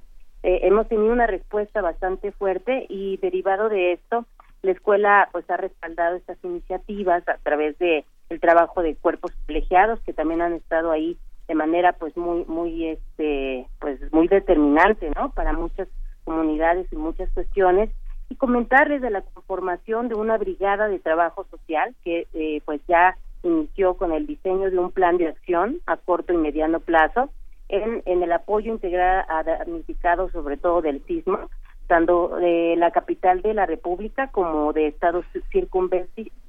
Eh, 0.42 0.60
hemos 0.62 0.88
tenido 0.88 1.12
una 1.12 1.26
respuesta 1.26 1.80
bastante 1.80 2.32
fuerte 2.32 2.86
y 2.88 3.18
derivado 3.18 3.68
de 3.68 3.92
esto, 3.92 4.26
la 4.62 4.72
escuela 4.72 5.28
pues 5.32 5.48
ha 5.48 5.56
respaldado 5.56 6.16
estas 6.16 6.38
iniciativas 6.42 7.26
a 7.28 7.38
través 7.38 7.78
de 7.78 8.04
el 8.28 8.40
trabajo 8.40 8.82
de 8.82 8.96
cuerpos 8.96 9.32
colegiados 9.46 10.00
que 10.00 10.12
también 10.12 10.42
han 10.42 10.54
estado 10.54 10.90
ahí 10.90 11.16
de 11.48 11.54
manera 11.54 11.92
pues 11.92 12.16
muy 12.16 12.44
muy 12.46 12.86
este 12.88 13.66
pues 13.80 14.00
muy 14.12 14.28
determinante, 14.28 15.10
¿no? 15.16 15.30
Para 15.30 15.52
muchas 15.52 15.88
comunidades 16.24 16.92
y 16.92 16.96
muchas 16.96 17.30
cuestiones 17.32 17.90
y 18.28 18.36
comentarles 18.36 19.00
de 19.02 19.10
la 19.10 19.22
conformación 19.22 20.08
de 20.08 20.14
una 20.14 20.36
brigada 20.36 20.88
de 20.88 20.98
trabajo 20.98 21.46
social 21.50 21.94
que 22.04 22.26
eh, 22.34 22.60
pues 22.64 22.80
ya 22.88 23.16
inició 23.42 23.94
con 23.94 24.12
el 24.12 24.26
diseño 24.26 24.70
de 24.70 24.78
un 24.78 24.90
plan 24.90 25.16
de 25.18 25.28
acción 25.28 25.80
a 25.86 25.96
corto 25.96 26.32
y 26.32 26.36
mediano 26.36 26.80
plazo 26.80 27.30
en, 27.68 28.02
en 28.06 28.22
el 28.22 28.32
apoyo 28.32 28.72
integral 28.72 29.24
a 29.28 29.42
damnificados 29.44 30.32
sobre 30.32 30.56
todo 30.56 30.82
del 30.82 31.04
sismo 31.06 31.48
tanto 31.86 32.36
de 32.36 32.74
la 32.76 32.90
capital 32.90 33.42
de 33.42 33.54
la 33.54 33.66
República 33.66 34.28
como 34.28 34.72
de 34.72 34.88
estados 34.88 35.24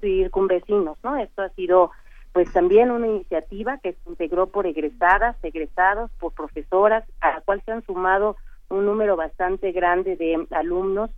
circunvecinos, 0.01 0.97
¿no? 1.03 1.17
Esto 1.17 1.43
ha 1.43 1.49
sido 1.49 1.91
pues 2.37 2.53
también 2.53 2.91
una 2.91 3.07
iniciativa 3.07 3.79
que 3.79 3.93
se 3.93 4.09
integró 4.11 4.45
por 4.45 4.67
egresadas, 4.67 5.35
egresados, 5.41 6.11
por 6.19 6.33
profesoras, 6.33 7.03
a 7.19 7.31
la 7.31 7.41
cual 7.41 7.63
se 7.65 7.71
han 7.71 7.83
sumado 7.83 8.35
un 8.69 8.85
número 8.85 9.15
bastante 9.15 9.71
grande 9.71 10.15
de 10.15 10.45
alumnos 10.51 11.09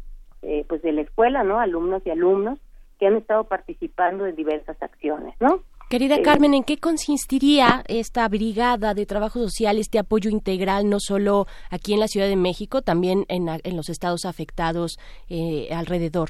eh, 0.43 0.63
pues 0.69 0.81
de 0.81 0.93
la 0.93 1.01
escuela, 1.01 1.43
¿no? 1.43 1.59
Alumnos 1.59 2.03
y 2.05 2.09
alumnos 2.09 2.57
que 2.99 3.07
han 3.07 3.17
estado 3.17 3.43
participando 3.43 4.27
en 4.27 4.37
diversas 4.37 4.81
acciones, 4.81 5.35
¿no? 5.41 5.59
Querida 5.89 6.15
eh, 6.15 6.21
Carmen, 6.21 6.53
¿en 6.53 6.63
qué 6.63 6.77
consistiría 6.77 7.83
esta 7.89 8.25
brigada 8.29 8.93
de 8.93 9.05
trabajo 9.05 9.39
social, 9.39 9.77
este 9.77 9.99
apoyo 9.99 10.29
integral, 10.29 10.89
no 10.89 11.01
solo 11.01 11.47
aquí 11.69 11.91
en 11.93 11.99
la 11.99 12.07
Ciudad 12.07 12.29
de 12.29 12.37
México, 12.37 12.81
también 12.81 13.25
en, 13.27 13.49
en 13.49 13.75
los 13.75 13.89
estados 13.89 14.23
afectados 14.23 14.97
eh, 15.27 15.67
alrededor? 15.73 16.29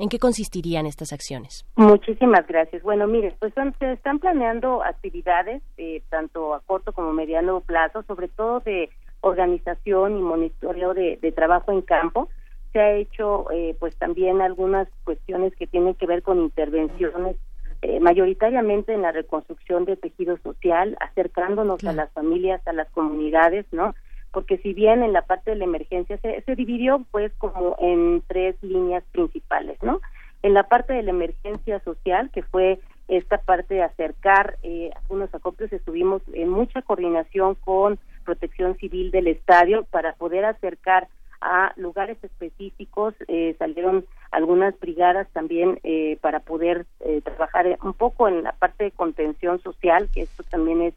¿En 0.00 0.08
qué 0.08 0.18
consistirían 0.18 0.86
estas 0.86 1.12
acciones? 1.12 1.64
Muchísimas 1.76 2.44
gracias. 2.48 2.82
Bueno, 2.82 3.06
mire, 3.06 3.36
pues 3.38 3.52
se 3.78 3.92
están 3.92 4.18
planeando 4.18 4.82
actividades 4.82 5.62
eh, 5.76 6.02
tanto 6.08 6.54
a 6.54 6.60
corto 6.60 6.92
como 6.92 7.12
mediano 7.12 7.60
plazo, 7.60 8.02
sobre 8.08 8.26
todo 8.28 8.60
de 8.60 8.90
organización 9.20 10.18
y 10.18 10.22
monitoreo 10.22 10.94
de 10.94 11.32
trabajo 11.36 11.70
en 11.70 11.82
campo 11.82 12.28
se 12.72 12.78
ha 12.78 12.92
hecho 12.92 13.50
eh, 13.50 13.76
pues 13.78 13.96
también 13.96 14.40
algunas 14.40 14.88
cuestiones 15.04 15.54
que 15.56 15.66
tienen 15.66 15.94
que 15.94 16.06
ver 16.06 16.22
con 16.22 16.40
intervenciones 16.40 17.36
eh, 17.82 17.98
mayoritariamente 17.98 18.92
en 18.92 19.02
la 19.02 19.12
reconstrucción 19.12 19.86
del 19.86 19.98
tejido 19.98 20.36
social, 20.42 20.96
acercándonos 21.00 21.82
a 21.84 21.92
las 21.92 22.12
familias, 22.12 22.60
a 22.66 22.72
las 22.72 22.88
comunidades, 22.90 23.66
¿no? 23.72 23.94
Porque 24.32 24.58
si 24.58 24.74
bien 24.74 25.02
en 25.02 25.12
la 25.12 25.22
parte 25.22 25.50
de 25.50 25.56
la 25.56 25.64
emergencia 25.64 26.18
se, 26.18 26.54
dividió 26.54 27.04
pues 27.10 27.32
como 27.38 27.76
en 27.80 28.22
tres 28.26 28.56
líneas 28.62 29.04
principales, 29.12 29.82
¿no? 29.82 30.00
En 30.42 30.54
la 30.54 30.64
parte 30.64 30.92
de 30.92 31.02
la 31.02 31.10
emergencia 31.10 31.80
social, 31.80 32.30
que 32.30 32.42
fue 32.42 32.80
esta 33.08 33.38
parte 33.38 33.74
de 33.74 33.82
acercar 33.82 34.56
eh, 34.62 34.90
algunos 34.94 35.34
acopios, 35.34 35.72
estuvimos 35.72 36.22
en 36.32 36.48
mucha 36.48 36.80
coordinación 36.82 37.56
con 37.56 37.98
Protección 38.24 38.76
Civil 38.76 39.10
del 39.10 39.26
Estadio 39.26 39.84
para 39.90 40.14
poder 40.14 40.44
acercar 40.44 41.08
a 41.40 41.72
lugares 41.76 42.18
específicos, 42.22 43.14
eh, 43.28 43.54
salieron 43.58 44.04
algunas 44.30 44.78
brigadas 44.78 45.26
también 45.32 45.80
eh, 45.82 46.18
para 46.20 46.40
poder 46.40 46.86
eh, 47.00 47.20
trabajar 47.22 47.78
un 47.82 47.94
poco 47.94 48.28
en 48.28 48.42
la 48.42 48.52
parte 48.52 48.84
de 48.84 48.90
contención 48.90 49.60
social, 49.62 50.08
que 50.12 50.22
esto 50.22 50.42
también 50.44 50.82
es 50.82 50.94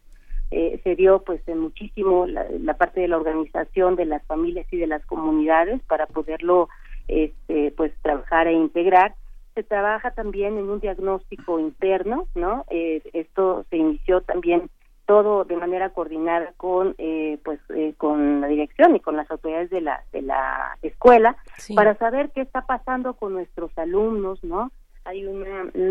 se 0.83 0.95
dio 0.95 1.23
pues 1.23 1.41
en 1.47 1.59
muchísimo 1.59 2.25
la, 2.25 2.45
la, 2.59 2.73
parte 2.75 3.01
de 3.01 3.07
la 3.07 3.17
organización 3.17 3.95
de 3.95 4.05
las 4.05 4.23
familias 4.25 4.67
y 4.71 4.77
de 4.77 4.87
las 4.87 5.05
comunidades 5.05 5.81
para 5.83 6.05
poderlo 6.07 6.69
este 7.07 7.71
pues 7.75 7.91
trabajar 8.01 8.47
e 8.47 8.53
integrar. 8.53 9.15
Se 9.55 9.63
trabaja 9.63 10.11
también 10.11 10.57
en 10.57 10.69
un 10.69 10.79
diagnóstico 10.79 11.59
interno 11.59 12.27
no 12.35 12.65
esto 12.69 13.65
se 13.69 13.77
inició 13.77 14.21
también 14.21 14.69
todo 15.05 15.43
de 15.43 15.57
manera 15.57 15.89
coordinada 15.89 16.53
con 16.57 16.95
eh, 16.97 17.37
pues 17.43 17.59
eh, 17.69 17.93
con 17.97 18.41
la 18.41 18.47
dirección 18.47 18.95
y 18.95 18.99
con 18.99 19.17
las 19.17 19.29
autoridades 19.29 19.69
de 19.69 19.81
la 19.81 20.03
de 20.11 20.21
la 20.21 20.77
escuela 20.81 21.35
para 21.75 21.95
saber 21.95 22.31
qué 22.33 22.41
está 22.41 22.61
pasando 22.65 23.13
con 23.13 23.33
nuestros 23.33 23.77
alumnos 23.77 24.43
no 24.43 24.71
hay 25.05 25.25
un 25.25 25.43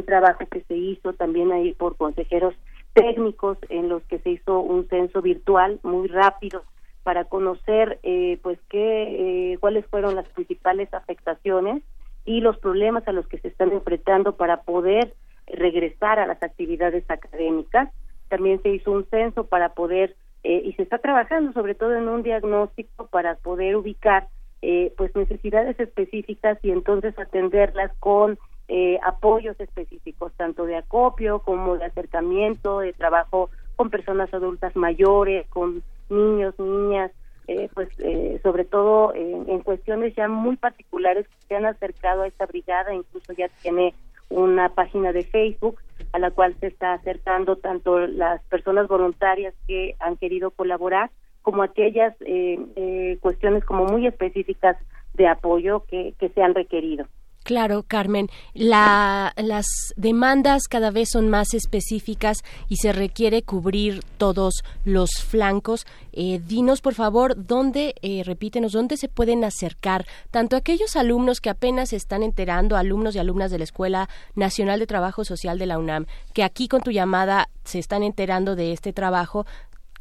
trabajo 0.06 0.46
que 0.50 0.62
se 0.62 0.74
hizo 0.74 1.12
también 1.12 1.52
ahí 1.52 1.74
por 1.74 1.96
consejeros 1.98 2.54
técnicos 2.92 3.58
en 3.68 3.88
los 3.88 4.02
que 4.04 4.18
se 4.20 4.30
hizo 4.30 4.60
un 4.60 4.88
censo 4.88 5.22
virtual 5.22 5.80
muy 5.82 6.08
rápido 6.08 6.62
para 7.02 7.24
conocer 7.24 7.98
eh, 8.02 8.38
pues 8.42 8.58
qué 8.68 9.56
cuáles 9.60 9.84
fueron 9.86 10.14
las 10.14 10.28
principales 10.28 10.92
afectaciones 10.94 11.82
y 12.24 12.40
los 12.40 12.58
problemas 12.58 13.06
a 13.08 13.12
los 13.12 13.26
que 13.26 13.38
se 13.38 13.48
están 13.48 13.72
enfrentando 13.72 14.36
para 14.36 14.62
poder 14.62 15.14
regresar 15.46 16.18
a 16.18 16.26
las 16.26 16.42
actividades 16.42 17.04
académicas. 17.10 17.90
También 18.28 18.62
se 18.62 18.70
hizo 18.70 18.92
un 18.92 19.06
censo 19.06 19.44
para 19.44 19.70
poder 19.70 20.16
eh, 20.44 20.62
y 20.64 20.72
se 20.74 20.82
está 20.82 20.98
trabajando 20.98 21.52
sobre 21.52 21.74
todo 21.74 21.94
en 21.94 22.08
un 22.08 22.22
diagnóstico 22.22 23.06
para 23.06 23.36
poder 23.36 23.76
ubicar 23.76 24.28
eh, 24.60 24.92
pues 24.96 25.14
necesidades 25.14 25.78
específicas 25.78 26.58
y 26.62 26.70
entonces 26.70 27.18
atenderlas 27.18 27.92
con 27.98 28.38
eh, 28.74 28.98
apoyos 29.02 29.60
específicos 29.60 30.32
tanto 30.34 30.64
de 30.64 30.76
acopio 30.76 31.40
como 31.40 31.76
de 31.76 31.84
acercamiento 31.84 32.78
de 32.78 32.94
trabajo 32.94 33.50
con 33.76 33.90
personas 33.90 34.32
adultas 34.32 34.74
mayores 34.76 35.46
con 35.48 35.82
niños, 36.08 36.58
niñas, 36.58 37.10
eh, 37.48 37.68
pues 37.74 37.90
eh, 37.98 38.40
sobre 38.42 38.64
todo 38.64 39.12
en 39.14 39.60
cuestiones 39.60 40.14
ya 40.14 40.26
muy 40.26 40.56
particulares 40.56 41.28
que 41.28 41.46
se 41.48 41.56
han 41.56 41.66
acercado 41.66 42.22
a 42.22 42.26
esta 42.26 42.46
brigada, 42.46 42.94
incluso 42.94 43.34
ya 43.34 43.50
tiene 43.60 43.92
una 44.30 44.70
página 44.70 45.12
de 45.12 45.24
Facebook 45.24 45.78
a 46.12 46.18
la 46.18 46.30
cual 46.30 46.56
se 46.58 46.68
está 46.68 46.94
acercando 46.94 47.56
tanto 47.56 47.98
las 47.98 48.42
personas 48.44 48.88
voluntarias 48.88 49.52
que 49.66 49.96
han 50.00 50.16
querido 50.16 50.50
colaborar 50.50 51.10
como 51.42 51.62
aquellas 51.62 52.14
eh, 52.20 53.18
cuestiones 53.20 53.66
como 53.66 53.84
muy 53.84 54.06
específicas 54.06 54.78
de 55.12 55.28
apoyo 55.28 55.84
que, 55.84 56.14
que 56.18 56.30
se 56.30 56.42
han 56.42 56.54
requerido. 56.54 57.06
Claro, 57.42 57.82
Carmen. 57.82 58.28
las 58.54 59.66
demandas 59.96 60.62
cada 60.68 60.90
vez 60.90 61.10
son 61.10 61.28
más 61.28 61.54
específicas 61.54 62.38
y 62.68 62.76
se 62.76 62.92
requiere 62.92 63.42
cubrir 63.42 64.02
todos 64.16 64.62
los 64.84 65.10
flancos. 65.26 65.86
Eh, 66.12 66.40
dinos, 66.46 66.80
por 66.80 66.94
favor, 66.94 67.34
dónde, 67.46 67.94
eh, 68.02 68.22
repítenos, 68.24 68.72
dónde 68.72 68.96
se 68.96 69.08
pueden 69.08 69.44
acercar 69.44 70.06
tanto 70.30 70.56
aquellos 70.56 70.96
alumnos 70.96 71.40
que 71.40 71.50
apenas 71.50 71.90
se 71.90 71.96
están 71.96 72.22
enterando, 72.22 72.76
alumnos 72.76 73.16
y 73.16 73.18
alumnas 73.18 73.50
de 73.50 73.58
la 73.58 73.64
Escuela 73.64 74.08
Nacional 74.34 74.78
de 74.78 74.86
Trabajo 74.86 75.24
Social 75.24 75.58
de 75.58 75.66
la 75.66 75.78
UNAM, 75.78 76.06
que 76.34 76.44
aquí 76.44 76.68
con 76.68 76.82
tu 76.82 76.90
llamada 76.90 77.48
se 77.64 77.78
están 77.78 78.02
enterando 78.02 78.56
de 78.56 78.72
este 78.72 78.92
trabajo, 78.92 79.46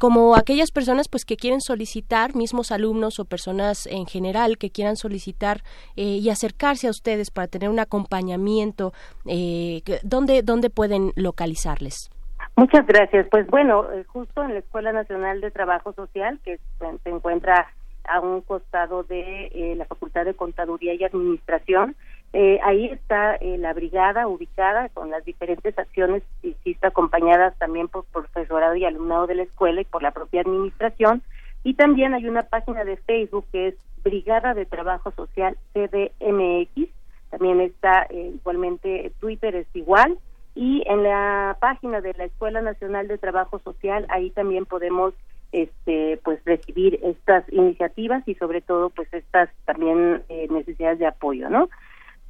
como 0.01 0.35
aquellas 0.35 0.71
personas 0.71 1.07
pues 1.07 1.25
que 1.25 1.37
quieren 1.37 1.61
solicitar, 1.61 2.35
mismos 2.35 2.71
alumnos 2.71 3.19
o 3.19 3.25
personas 3.25 3.85
en 3.85 4.07
general 4.07 4.57
que 4.57 4.71
quieran 4.71 4.95
solicitar 4.95 5.61
eh, 5.95 6.17
y 6.19 6.27
acercarse 6.31 6.87
a 6.87 6.89
ustedes 6.89 7.29
para 7.29 7.45
tener 7.45 7.69
un 7.69 7.77
acompañamiento, 7.77 8.93
eh, 9.27 9.83
¿dónde, 10.01 10.41
¿dónde 10.41 10.71
pueden 10.71 11.11
localizarles? 11.15 12.09
Muchas 12.55 12.87
gracias. 12.87 13.27
Pues 13.29 13.45
bueno, 13.45 13.91
eh, 13.93 14.03
justo 14.05 14.41
en 14.41 14.55
la 14.55 14.59
Escuela 14.61 14.91
Nacional 14.91 15.39
de 15.39 15.51
Trabajo 15.51 15.93
Social, 15.93 16.39
que 16.43 16.57
se 16.79 17.09
encuentra 17.11 17.67
a 18.05 18.19
un 18.21 18.41
costado 18.41 19.03
de 19.03 19.51
eh, 19.53 19.75
la 19.75 19.85
Facultad 19.85 20.25
de 20.25 20.33
Contaduría 20.33 20.95
y 20.95 21.03
Administración, 21.03 21.95
eh, 22.33 22.59
ahí 22.63 22.85
está 22.85 23.35
eh, 23.35 23.57
la 23.57 23.73
brigada 23.73 24.27
ubicada 24.27 24.87
con 24.89 25.09
las 25.09 25.25
diferentes 25.25 25.77
acciones, 25.77 26.23
insisto, 26.43 26.87
acompañadas 26.87 27.57
también 27.57 27.89
por 27.89 28.05
profesorado 28.05 28.75
y 28.75 28.85
alumnado 28.85 29.27
de 29.27 29.35
la 29.35 29.43
escuela 29.43 29.81
y 29.81 29.85
por 29.85 30.01
la 30.01 30.11
propia 30.11 30.41
administración. 30.41 31.21
Y 31.63 31.73
también 31.73 32.13
hay 32.13 32.27
una 32.27 32.43
página 32.43 32.85
de 32.85 32.95
Facebook 32.97 33.45
que 33.51 33.69
es 33.69 33.75
Brigada 34.03 34.53
de 34.53 34.65
Trabajo 34.65 35.11
Social 35.11 35.57
CDMX. 35.73 36.89
También 37.29 37.59
está 37.59 38.07
eh, 38.09 38.31
igualmente 38.33 39.11
Twitter 39.19 39.53
es 39.55 39.67
igual. 39.73 40.17
Y 40.55 40.83
en 40.85 41.03
la 41.03 41.57
página 41.59 41.99
de 42.01 42.13
la 42.13 42.25
Escuela 42.25 42.61
Nacional 42.61 43.07
de 43.09 43.17
Trabajo 43.17 43.59
Social, 43.59 44.05
ahí 44.09 44.31
también 44.31 44.65
podemos 44.65 45.13
este 45.51 46.17
pues 46.23 46.39
recibir 46.45 46.97
estas 47.03 47.43
iniciativas 47.51 48.25
y 48.25 48.35
sobre 48.35 48.61
todo 48.61 48.89
pues 48.89 49.13
estas 49.13 49.49
también 49.65 50.23
necesidades 50.49 50.99
de 50.99 51.07
apoyo, 51.07 51.49
¿no? 51.49 51.67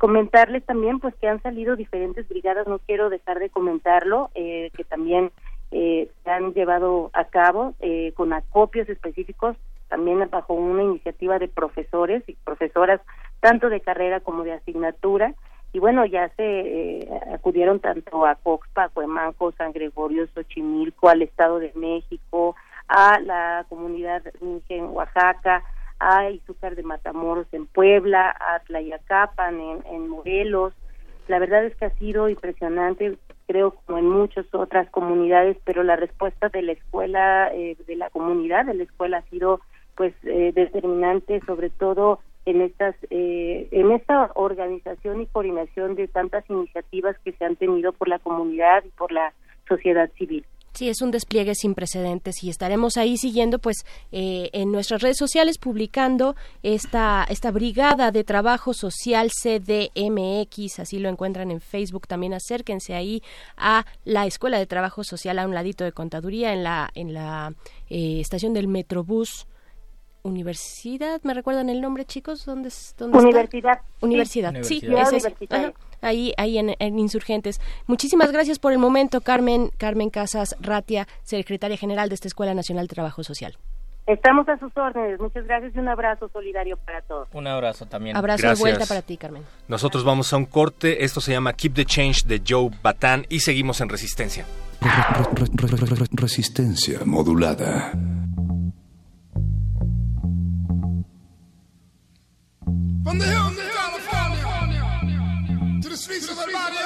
Comentarles 0.02 0.66
también 0.66 0.99
pues 0.99 1.14
que 1.18 1.28
han 1.28 1.43
salido 1.43 1.76
diferentes 1.76 2.28
brigadas, 2.28 2.66
no 2.66 2.80
quiero 2.80 3.12
dejar 3.12 3.38
de 3.38 3.52
comentarlo, 3.52 4.32
eh, 4.34 4.72
que 4.76 4.84
también 4.84 5.32
eh, 5.70 6.10
se 6.24 6.32
han 6.32 6.56
llevado 6.56 7.12
a 7.14 7.26
cabo 7.26 7.76
eh, 7.82 8.12
con 8.16 8.34
acopios 8.34 8.89
específicos, 8.89 9.56
también 9.89 10.28
bajo 10.32 10.56
una 10.56 10.82
iniciativa 10.82 11.38
de 11.38 11.49
profesores 11.49 12.24
y 12.26 12.34
profesoras, 12.34 12.99
tanto 13.41 13.70
de 13.70 13.80
carrera 13.80 14.22
como 14.22 14.43
de 14.43 14.54
asignatura, 14.54 15.36
y 15.72 15.78
bueno, 15.78 16.04
ya 16.08 16.30
se 16.30 17.08
acudieron 17.32 17.80
tanto 17.80 18.26
a 18.26 18.34
Coxpa, 18.34 18.89
Cuemanco, 18.89 19.52
San 19.52 19.72
Gregorio, 19.72 20.26
Xochimilco, 20.34 21.10
al 21.10 21.22
Estado 21.22 21.60
de 21.60 21.74
México, 21.76 22.56
a 22.88 23.20
la 23.20 23.68
comunidad 23.70 24.24
en 24.68 24.86
Oaxaca, 24.86 25.64
a 26.02 26.30
Izúcar 26.32 26.76
de 26.76 26.84
Matamoros 26.84 27.47
en 27.52 27.68
Puebla, 27.68 28.36
a 28.39 28.60
Tlayacapan 28.62 29.60
en, 29.60 29.86
en 29.86 30.08
Morelos. 30.08 30.74
La 31.28 31.38
verdad 31.38 31.64
es 31.64 31.76
que 31.76 31.86
ha 31.86 31.97
sido 31.97 32.28
impresionante, 32.28 33.18
creo 33.45 33.72
como 33.86 33.99
en 33.99 34.10
muchas 34.10 34.45
otras 34.54 34.89
comunidades, 34.89 35.58
pero 35.64 35.84
la 35.84 35.95
respuesta 35.95 36.49
de 36.49 36.64
la 36.64 36.72
escuela, 36.72 37.52
eh, 37.54 37.78
de 37.86 37.95
la 37.95 38.10
comunidad 38.10 38.66
de 38.66 38.74
la 38.74 38.84
escuela 38.84 39.18
ha 39.18 39.30
sido 39.30 39.62
pues 39.95 40.14
eh, 40.24 40.52
determinante, 40.56 41.39
sobre 41.45 41.70
todo 41.70 42.20
en 42.45 42.62
estas 42.62 42.95
eh, 43.12 43.68
en 43.72 43.91
esta 43.91 44.32
organización 44.34 45.22
y 45.22 45.28
coordinación 45.28 45.95
de 45.95 46.08
tantas 46.08 46.49
iniciativas 46.49 47.16
que 47.20 47.34
se 47.34 47.45
han 47.45 47.56
tenido 47.56 47.93
por 47.93 48.08
la 48.08 48.18
comunidad 48.18 48.84
y 48.84 48.89
por 48.89 49.12
la 49.12 49.34
sociedad 49.68 50.10
civil. 50.18 50.43
Sí, 50.82 50.89
es 50.89 51.03
un 51.03 51.11
despliegue 51.11 51.53
sin 51.53 51.75
precedentes 51.75 52.43
y 52.43 52.49
estaremos 52.49 52.97
ahí 52.97 53.15
siguiendo, 53.15 53.59
pues, 53.59 53.86
eh, 54.11 54.49
en 54.51 54.71
nuestras 54.71 55.03
redes 55.03 55.17
sociales 55.17 55.59
publicando 55.59 56.36
esta 56.63 57.23
esta 57.29 57.51
brigada 57.51 58.09
de 58.09 58.23
trabajo 58.23 58.73
social 58.73 59.29
CDMX, 59.29 60.79
así 60.79 60.97
lo 60.97 61.07
encuentran 61.09 61.51
en 61.51 61.61
Facebook. 61.61 62.07
También 62.07 62.34
acérquense 62.34 62.95
ahí 62.95 63.21
a 63.57 63.86
la 64.05 64.25
Escuela 64.25 64.57
de 64.57 64.65
Trabajo 64.65 65.03
Social 65.03 65.38
a 65.38 65.45
un 65.45 65.53
ladito 65.53 65.84
de 65.84 65.91
contaduría 65.91 66.51
en 66.51 66.63
la 66.63 66.89
en 66.95 67.13
la 67.13 67.53
eh, 67.91 68.19
estación 68.19 68.55
del 68.55 68.67
Metrobús 68.67 69.45
Universidad, 70.23 71.21
¿me 71.21 71.36
recuerdan 71.36 71.69
el 71.69 71.79
nombre, 71.79 72.05
chicos? 72.05 72.43
¿Dónde, 72.43 72.69
dónde 72.97 73.19
Universidad. 73.19 73.82
Universidad. 74.01 74.63
Sí, 74.63 74.82
ahí, 76.02 76.34
ahí 76.38 76.58
en, 76.58 76.99
Insurgentes. 76.99 77.62
Muchísimas 77.88 78.32
gracias 78.32 78.60
por 78.60 78.72
el 78.72 78.80
momento, 78.80 79.22
Carmen, 79.22 79.72
Carmen 79.78 80.10
Casas 80.10 80.56
Ratia, 80.60 81.08
secretaria 81.24 81.78
general 81.78 82.10
de 82.10 82.16
esta 82.16 82.28
Escuela 82.28 82.54
Nacional 82.54 82.88
de 82.88 82.93
Trabajo 82.93 83.24
Social. 83.24 83.58
Estamos 84.08 84.47
a 84.49 84.58
sus 84.58 84.76
órdenes. 84.76 85.20
Muchas 85.20 85.45
gracias 85.45 85.76
y 85.76 85.80
un 85.80 85.88
abrazo 85.88 86.30
solidario 86.34 86.76
para 86.78 87.02
todos. 87.04 87.30
Un 87.34 87.47
abrazo 87.47 87.86
también. 87.86 88.18
Abrazo 88.18 88.47
de 88.47 88.56
vuelta 88.56 88.86
para 88.86 89.02
ti, 89.02 89.16
Carmen. 89.16 89.43
Nosotros 89.68 90.04
vamos 90.04 90.34
a 90.34 90.38
un 90.38 90.45
corte. 90.45 91.04
Esto 91.06 91.22
se 91.22 91.32
llama 91.32 91.54
Keep 91.54 91.76
the 91.76 91.86
Change 91.86 92.24
de 92.26 92.41
Joe 92.45 92.72
Batán 92.82 93.26
y 93.30 93.39
seguimos 93.41 93.80
en 93.80 93.89
Resistencia. 93.89 94.45
Resistencia 96.12 96.99
modulada. 97.06 97.91
From 103.04 103.18
the 103.18 103.26
hills 103.26 103.70
of 105.92 106.00
California 106.00 106.28
to 106.28 106.32
the 106.32 106.58
streets 106.58 106.80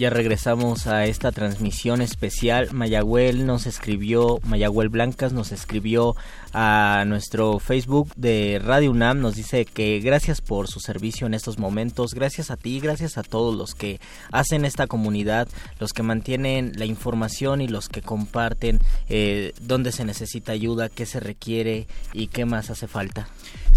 Ya 0.00 0.08
regresamos 0.08 0.86
a 0.86 1.04
esta 1.04 1.30
transmisión 1.30 2.00
especial. 2.00 2.70
Mayagüel 2.72 3.44
nos 3.44 3.66
escribió, 3.66 4.40
Mayagüel 4.44 4.88
Blancas 4.88 5.34
nos 5.34 5.52
escribió 5.52 6.16
a 6.54 7.04
nuestro 7.06 7.58
Facebook 7.58 8.10
de 8.16 8.62
Radio 8.64 8.92
UNAM. 8.92 9.20
Nos 9.20 9.36
dice 9.36 9.66
que 9.66 10.00
gracias 10.00 10.40
por 10.40 10.68
su 10.68 10.80
servicio 10.80 11.26
en 11.26 11.34
estos 11.34 11.58
momentos. 11.58 12.14
Gracias 12.14 12.50
a 12.50 12.56
ti, 12.56 12.80
gracias 12.80 13.18
a 13.18 13.22
todos 13.22 13.54
los 13.54 13.74
que 13.74 14.00
hacen 14.32 14.64
esta 14.64 14.86
comunidad, 14.86 15.48
los 15.78 15.92
que 15.92 16.02
mantienen 16.02 16.72
la 16.76 16.86
información 16.86 17.60
y 17.60 17.68
los 17.68 17.90
que 17.90 18.00
comparten 18.00 18.80
eh, 19.10 19.52
dónde 19.60 19.92
se 19.92 20.06
necesita 20.06 20.52
ayuda, 20.52 20.88
qué 20.88 21.04
se 21.04 21.20
requiere 21.20 21.88
y 22.14 22.28
qué 22.28 22.46
más 22.46 22.70
hace 22.70 22.88
falta. 22.88 23.28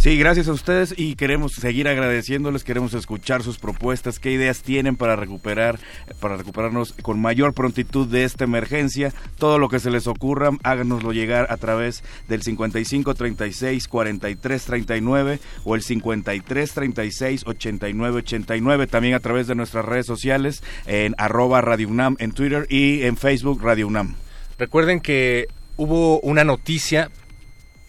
Sí, 0.04 0.18
gracias 0.18 0.50
a 0.50 0.52
ustedes 0.52 0.94
y 0.98 1.16
queremos 1.16 1.54
seguir 1.54 1.88
agradeciéndoles, 1.88 2.66
queremos 2.66 2.94
escuchar 2.94 3.42
sus 3.42 3.58
propuestas, 3.58 4.20
qué 4.20 4.34
ideas 4.34 4.62
tienen 4.62 4.98
para 4.98 5.16
recuperar, 5.16 5.80
para 6.20 6.36
recuperarnos 6.36 6.92
con 7.02 7.22
mayor 7.22 7.54
prontitud 7.54 8.06
de 8.06 8.26
esta 8.26 8.44
emergencia. 8.44 9.14
Todo 9.38 9.60
lo 9.60 9.70
que 9.70 9.80
se 9.80 9.90
les 9.90 10.08
ocurra, 10.08 10.50
háganoslo 10.64 11.14
llegar 11.14 11.48
a 11.50 11.56
través 11.56 12.04
del 12.28 12.42
55 12.42 13.14
36 13.14 13.88
43 13.88 14.66
39 14.66 15.40
o 15.64 15.74
el 15.74 15.82
53 15.82 16.74
36 16.74 17.44
89 17.46 18.18
89, 18.18 18.88
también 18.88 19.14
a 19.14 19.22
través 19.22 19.48
de 19.48 19.56
nuestras 19.56 19.86
redes 19.86 20.06
sociales 20.06 20.64
en 20.86 21.16
arroba 21.18 21.62
Radio 21.62 21.88
UNAM 21.88 22.18
en 22.20 22.34
Twitter 22.34 22.68
y 22.70 23.04
en 23.04 23.16
Facebook 23.16 23.64
Radio 23.64 23.88
UNAM. 23.88 24.16
Recuerden 24.60 25.00
que 25.00 25.48
hubo 25.78 26.20
una 26.20 26.44
noticia 26.44 27.10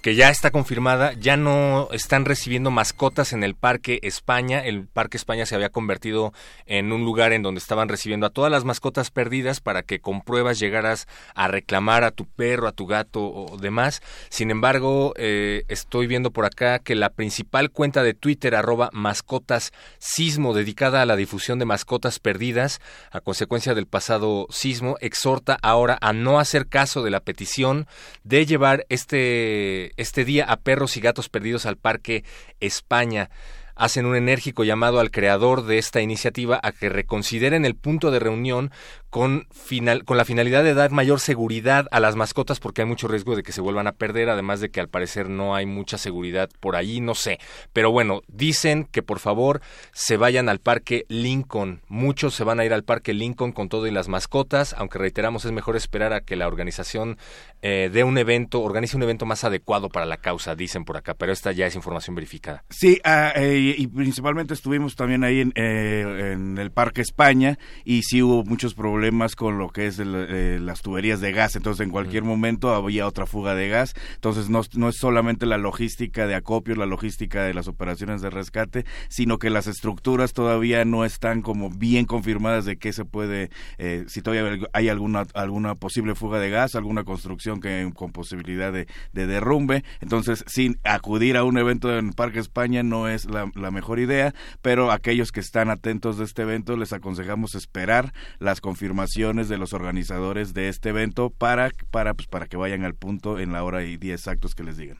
que 0.05 0.15
ya 0.15 0.29
está 0.29 0.51
confirmada, 0.51 1.15
ya 1.15 1.39
no 1.39 1.89
están 1.91 2.27
recibiendo 2.27 2.71
mascotas 2.71 3.33
en 3.33 3.43
el 3.43 3.55
Parque 3.55 4.01
España. 4.03 4.63
El 4.63 4.87
Parque 4.87 5.17
España 5.17 5.47
se 5.47 5.55
había 5.55 5.71
convertido 5.71 6.35
en 6.67 6.93
un 6.93 7.07
lugar 7.07 7.33
en 7.33 7.43
donde 7.43 7.59
estaban 7.59 7.89
recibiendo 7.89 8.27
a 8.27 8.31
todas 8.31 8.53
las 8.53 8.67
mascotas 8.67 9.11
perdidas 9.11 9.61
para 9.61 9.83
que 9.83 10.01
con 10.01 10.21
pruebas 10.21 10.59
llegaras 10.59 11.09
a 11.35 11.49
reclamar 11.49 12.05
a 12.05 12.11
tu 12.11 12.27
perro, 12.27 12.69
a 12.69 12.73
tu 12.73 12.85
gato 12.85 13.23
o 13.25 13.57
demás. 13.57 14.03
Sin 14.29 14.51
embargo, 14.51 15.15
eh, 15.17 15.63
estoy 15.69 16.07
viendo 16.07 16.33
por 16.33 16.45
acá 16.45 16.81
que 16.81 16.95
la 16.95 17.09
principal 17.09 17.71
cuenta 17.71 18.03
de 18.03 18.13
Twitter, 18.13 18.57
arroba 18.57 18.91
mascotas 18.93 19.73
sismo, 19.97 20.53
dedicada 20.53 21.01
a 21.01 21.07
la 21.07 21.17
difusión 21.17 21.59
de 21.59 21.65
mascotas 21.65 22.19
perdidas 22.19 22.83
a 23.11 23.23
consecuencia 23.23 23.73
del 23.73 23.87
pasado 23.87 24.49
sismo, 24.51 24.99
exhorta 25.01 25.59
ahora 25.63 25.97
a 26.03 26.13
no 26.13 26.41
hacer 26.41 26.67
caso 26.67 27.03
de 27.03 27.11
la 27.11 27.21
petición 27.21 27.87
de 28.23 28.45
llevar 28.45 28.85
este 28.91 29.94
este 29.97 30.25
día 30.25 30.45
a 30.45 30.57
perros 30.57 30.97
y 30.97 31.01
gatos 31.01 31.29
perdidos 31.29 31.67
al 31.67 31.77
Parque 31.77 32.25
España. 32.61 33.31
Hacen 33.77 34.07
un 34.07 34.15
enérgico 34.15 34.63
llamado 34.63 35.01
al 35.01 35.11
creador 35.11 35.65
de 35.65 35.79
esta 35.79 36.01
iniciativa 36.01 36.61
a 36.63 36.73
que 36.73 36.89
reconsideren 36.89 37.65
el 37.65 37.75
punto 37.75 38.11
de 38.11 38.21
reunión 38.21 38.71
con, 39.15 39.47
final, 39.53 40.05
con 40.05 40.17
la 40.17 40.25
finalidad 40.25 40.65
de 40.65 40.75
dar 40.75 40.91
mayor 40.91 41.21
seguridad 41.21 41.87
a 41.93 42.01
las 42.01 42.17
mascotas 42.17 42.59
porque 42.59 42.83
hay 42.83 42.89
mucho 42.89 43.07
riesgo 43.07 43.37
de 43.37 43.45
que 43.45 43.53
se 43.53 43.61
vuelvan 43.61 43.87
a 43.87 43.93
perder, 43.93 44.29
además 44.29 44.59
de 44.59 44.71
que 44.71 44.81
al 44.81 44.89
parecer 44.89 45.29
no 45.29 45.55
hay 45.55 45.67
mucha 45.67 45.99
seguridad 45.99 46.51
por 46.59 46.75
ahí, 46.75 47.01
no 47.01 47.15
sé. 47.15 47.39
Pero 47.73 47.93
bueno, 47.93 48.23
dicen 48.27 48.89
que 48.91 49.05
por 49.05 49.21
favor 49.21 49.61
se 49.93 50.17
vayan 50.17 50.49
al 50.49 50.59
parque 50.59 51.05
Lincoln. 51.07 51.81
Muchos 51.87 52.35
se 52.35 52.43
van 52.43 52.59
a 52.59 52.65
ir 52.65 52.73
al 52.73 52.83
parque 52.83 53.15
Lincoln 53.15 53.53
con 53.53 53.69
todo 53.69 53.87
y 53.87 53.93
las 53.93 54.09
mascotas, 54.09 54.75
aunque 54.77 54.99
reiteramos 54.99 55.45
es 55.45 55.53
mejor 55.53 55.77
esperar 55.77 56.13
a 56.13 56.23
que 56.23 56.35
la 56.35 56.49
organización 56.49 57.17
eh, 57.63 57.91
dé 57.93 58.03
un 58.03 58.19
evento, 58.19 58.63
organice 58.63 58.97
un 58.97 59.05
evento 59.05 59.27
más 59.27 59.45
adecuado 59.45 59.91
para 59.91 60.07
la 60.07 60.17
causa, 60.17 60.57
dicen 60.57 60.85
por 60.85 60.97
acá, 60.97 61.15
pero 61.15 61.31
esta 61.31 61.53
ya 61.53 61.69
es 61.69 61.77
información 61.77 62.17
verificada. 62.17 62.65
Sí, 62.69 63.01
eh, 63.05 63.77
y 63.79 63.87
principalmente 63.87 64.55
estuvimos 64.55 64.97
también 64.97 65.23
ahí 65.23 65.41
en, 65.41 65.53
eh, 65.55 66.33
en 66.33 66.59
el 66.59 66.73
Parque 66.73 67.01
España 67.01 67.61
y 67.85 68.03
sí 68.03 68.21
hubo 68.21 68.43
muchos 68.43 68.75
problemas 68.75 69.04
problemas 69.05 69.37
con 69.37 69.59
lo 69.59 69.69
que 69.69 69.87
es 69.87 69.99
eh, 69.99 70.59
las 70.63 70.81
tuberías 70.81 71.21
de 71.21 71.31
gas, 71.31 71.57
entonces 71.57 71.85
en 71.85 71.91
cualquier 71.91 72.25
momento 72.25 72.73
había 72.73 73.07
otra 73.07 73.27
fuga 73.27 73.55
de 73.55 73.69
gas, 73.69 73.93
entonces 74.15 74.49
no, 74.49 74.63
no 74.77 74.89
es 74.89 74.97
solamente 74.97 75.45
la 75.45 75.59
logística 75.59 76.27
de 76.27 76.35
acopio, 76.35 76.75
la 76.75 76.87
logística 76.87 77.43
de 77.43 77.53
las 77.53 77.69
operaciones 77.69 78.23
de 78.23 78.31
rescate, 78.31 78.87
sino 79.11 79.39
que 79.39 79.51
las 79.51 79.67
estructuras 79.67 80.33
todavía 80.33 80.87
no 80.87 81.05
están 81.05 81.43
como 81.43 81.69
bien 81.69 82.07
confirmadas 82.07 82.65
de 82.65 82.79
qué 82.79 82.95
se 82.95 83.05
puede, 83.05 83.51
eh, 83.77 84.05
si 84.07 84.23
todavía 84.23 84.67
hay 84.73 84.89
alguna, 84.89 85.27
alguna 85.35 85.75
posible 85.75 86.15
fuga 86.15 86.39
de 86.39 86.49
gas, 86.49 86.75
alguna 86.75 87.05
construcción 87.05 87.61
que 87.61 87.93
con 87.95 88.11
posibilidad 88.11 88.73
de, 88.73 88.87
derrumbe, 89.13 89.85
entonces 90.01 90.45
sin 90.47 90.79
acudir 90.83 91.37
a 91.37 91.45
un 91.45 91.59
evento 91.59 91.95
en 91.95 92.15
Parque 92.15 92.39
España 92.39 92.83
no 92.83 93.07
es 93.07 93.27
la, 93.27 93.51
la 93.55 93.71
mejor 93.71 93.99
idea, 93.99 94.35
pero 94.63 94.91
aquellos 94.91 95.31
que 95.31 95.41
están 95.41 95.69
atentos 95.69 96.17
de 96.17 96.25
este 96.25 96.41
evento 96.41 96.79
les 96.79 96.95
aconsejamos 96.95 97.55
esperar 97.55 98.15
las 98.39 98.63
confirmaciones 98.63 98.94
de 98.95 99.59
los 99.59 99.73
organizadores 99.73 100.55
de 100.55 100.69
este 100.69 100.91
evento 100.91 101.31
para, 101.31 101.71
para, 101.91 102.15
pues, 102.15 102.29
para 102.29 102.47
que 102.47 102.57
vayan 102.57 102.85
al 102.85 102.95
punto 102.95 103.39
en 103.39 103.53
la 103.53 103.65
hora 103.65 103.83
y 103.83 103.97
día 103.97 104.15
exactos 104.15 104.55
que 104.55 104.63
les 104.63 104.77
digan. 104.77 104.99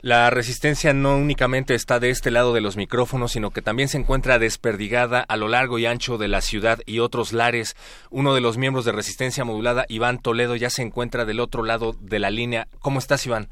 La 0.00 0.30
resistencia 0.30 0.92
no 0.92 1.16
únicamente 1.16 1.74
está 1.74 1.98
de 1.98 2.10
este 2.10 2.30
lado 2.30 2.52
de 2.52 2.60
los 2.60 2.76
micrófonos, 2.76 3.32
sino 3.32 3.50
que 3.50 3.62
también 3.62 3.88
se 3.88 3.98
encuentra 3.98 4.38
desperdigada 4.38 5.20
a 5.20 5.36
lo 5.36 5.48
largo 5.48 5.78
y 5.78 5.86
ancho 5.86 6.18
de 6.18 6.28
la 6.28 6.40
ciudad 6.40 6.78
y 6.84 6.98
otros 6.98 7.32
lares. 7.32 7.74
Uno 8.10 8.34
de 8.34 8.40
los 8.40 8.58
miembros 8.58 8.84
de 8.84 8.92
Resistencia 8.92 9.44
Modulada, 9.44 9.86
Iván 9.88 10.18
Toledo, 10.18 10.54
ya 10.54 10.70
se 10.70 10.82
encuentra 10.82 11.24
del 11.24 11.40
otro 11.40 11.64
lado 11.64 11.94
de 12.00 12.18
la 12.18 12.30
línea. 12.30 12.68
¿Cómo 12.80 12.98
estás, 12.98 13.26
Iván? 13.26 13.48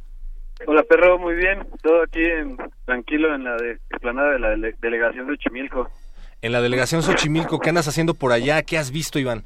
Hola, 0.66 0.82
perro, 0.84 1.18
muy 1.18 1.34
bien. 1.34 1.66
Todo 1.82 2.03
aquí 2.03 2.22
tranquilo 2.84 3.34
en 3.34 3.45
la 3.45 3.57
de, 3.57 3.72
explanada 3.91 4.30
de 4.32 4.39
la 4.39 4.51
delegación 4.80 5.26
de 5.26 5.34
Xochimilco. 5.34 5.89
En 6.43 6.53
la 6.53 6.61
delegación 6.61 7.03
Xochimilco, 7.03 7.59
¿qué 7.59 7.70
andas 7.70 7.89
haciendo 7.89 8.14
por 8.14 8.32
allá? 8.32 8.62
¿Qué 8.62 8.78
has 8.78 8.91
visto, 8.91 9.18
Iván? 9.18 9.45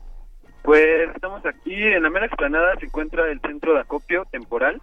Pues 0.63 1.11
estamos 1.15 1.45
aquí 1.47 1.75
en 1.75 2.03
la 2.03 2.11
mera 2.11 2.27
explanada 2.27 2.77
se 2.77 2.87
encuentra 2.87 3.31
el 3.31 3.41
centro 3.41 3.75
de 3.75 3.81
acopio 3.81 4.27
temporal, 4.31 4.81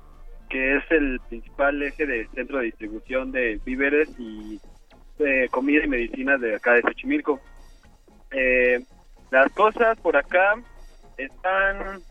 que 0.49 0.77
es 0.77 0.83
el 0.89 1.19
principal 1.27 1.81
eje 1.83 2.05
del 2.05 2.27
centro 2.29 2.57
de 2.57 2.65
distribución 2.65 3.31
de 3.31 3.59
víveres 3.63 4.09
y 4.17 4.59
de 5.19 5.47
comida 5.49 5.83
y 5.83 5.87
medicina 5.87 6.37
de 6.37 6.55
acá 6.55 6.73
de 6.73 6.81
Xochimilco. 6.81 7.39
Eh, 8.31 8.79
las 9.29 9.51
cosas 9.53 9.99
por 9.99 10.17
acá 10.17 10.55
están 11.17 12.01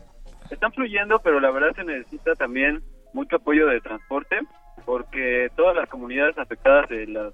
están 0.49 0.71
fluyendo, 0.71 1.19
pero 1.19 1.39
la 1.39 1.51
verdad 1.51 1.75
se 1.75 1.83
necesita 1.83 2.35
también 2.35 2.81
mucho 3.13 3.37
apoyo 3.37 3.67
de 3.67 3.81
transporte, 3.81 4.39
porque 4.85 5.49
todas 5.55 5.75
las 5.75 5.89
comunidades 5.89 6.37
afectadas 6.37 6.87
de, 6.89 7.07
las, 7.07 7.33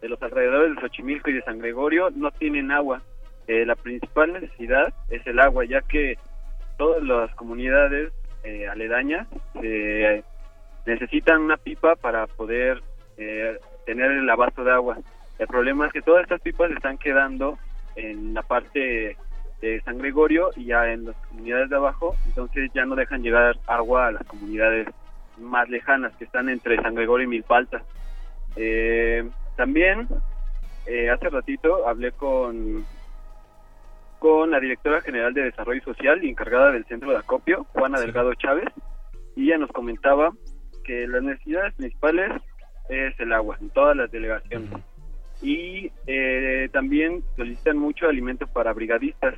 de 0.00 0.08
los 0.08 0.20
alrededores 0.22 0.74
de 0.74 0.80
Xochimilco 0.80 1.30
y 1.30 1.34
de 1.34 1.42
San 1.42 1.58
Gregorio 1.58 2.10
no 2.10 2.30
tienen 2.32 2.72
agua 2.72 3.02
eh, 3.48 3.64
la 3.64 3.76
principal 3.76 4.32
necesidad 4.32 4.92
es 5.08 5.24
el 5.26 5.38
agua, 5.38 5.64
ya 5.64 5.80
que 5.82 6.18
todas 6.76 7.02
las 7.02 7.32
comunidades 7.36 8.12
eh, 8.42 8.66
aledañas 8.66 9.28
eh, 9.62 10.24
necesitan 10.84 11.42
una 11.42 11.56
pipa 11.56 11.94
para 11.96 12.26
poder 12.26 12.82
tener 13.86 14.10
el 14.10 14.28
abasto 14.28 14.62
de 14.62 14.72
agua. 14.72 14.98
El 15.38 15.46
problema 15.46 15.86
es 15.86 15.92
que 15.92 16.02
todas 16.02 16.24
estas 16.24 16.40
pipas 16.42 16.70
están 16.70 16.98
quedando 16.98 17.58
en 17.94 18.34
la 18.34 18.42
parte 18.42 19.16
de 19.62 19.80
San 19.82 19.96
Gregorio 19.98 20.50
y 20.54 20.66
ya 20.66 20.92
en 20.92 21.06
las 21.06 21.16
comunidades 21.28 21.70
de 21.70 21.76
abajo, 21.76 22.14
entonces 22.26 22.70
ya 22.74 22.84
no 22.84 22.94
dejan 22.94 23.22
llegar 23.22 23.56
agua 23.66 24.08
a 24.08 24.12
las 24.12 24.26
comunidades 24.26 24.86
más 25.38 25.66
lejanas 25.70 26.14
que 26.16 26.24
están 26.24 26.50
entre 26.50 26.76
San 26.82 26.94
Gregorio 26.94 27.24
y 27.24 27.30
Milpalta. 27.30 27.82
también 29.56 30.08
hace 31.10 31.30
ratito 31.30 31.88
hablé 31.88 32.12
con 32.12 32.84
con 34.18 34.50
la 34.50 34.60
directora 34.60 35.00
general 35.00 35.34
de 35.34 35.44
Desarrollo 35.44 35.82
Social 35.82 36.22
y 36.24 36.30
encargada 36.30 36.72
del 36.72 36.84
centro 36.86 37.10
de 37.10 37.18
acopio, 37.18 37.64
Juana 37.72 38.00
Delgado 38.00 38.34
Chávez, 38.34 38.68
y 39.34 39.48
ella 39.48 39.58
nos 39.58 39.70
comentaba 39.70 40.32
que 40.84 41.06
las 41.06 41.22
necesidades 41.22 41.74
principales 41.74 42.30
es 42.88 43.18
el 43.20 43.32
agua 43.32 43.56
en 43.60 43.70
todas 43.70 43.96
las 43.96 44.10
delegaciones. 44.10 44.70
Y 45.42 45.90
eh, 46.06 46.68
también 46.72 47.22
solicitan 47.36 47.76
mucho 47.76 48.08
alimento 48.08 48.46
para 48.46 48.72
brigadistas, 48.72 49.34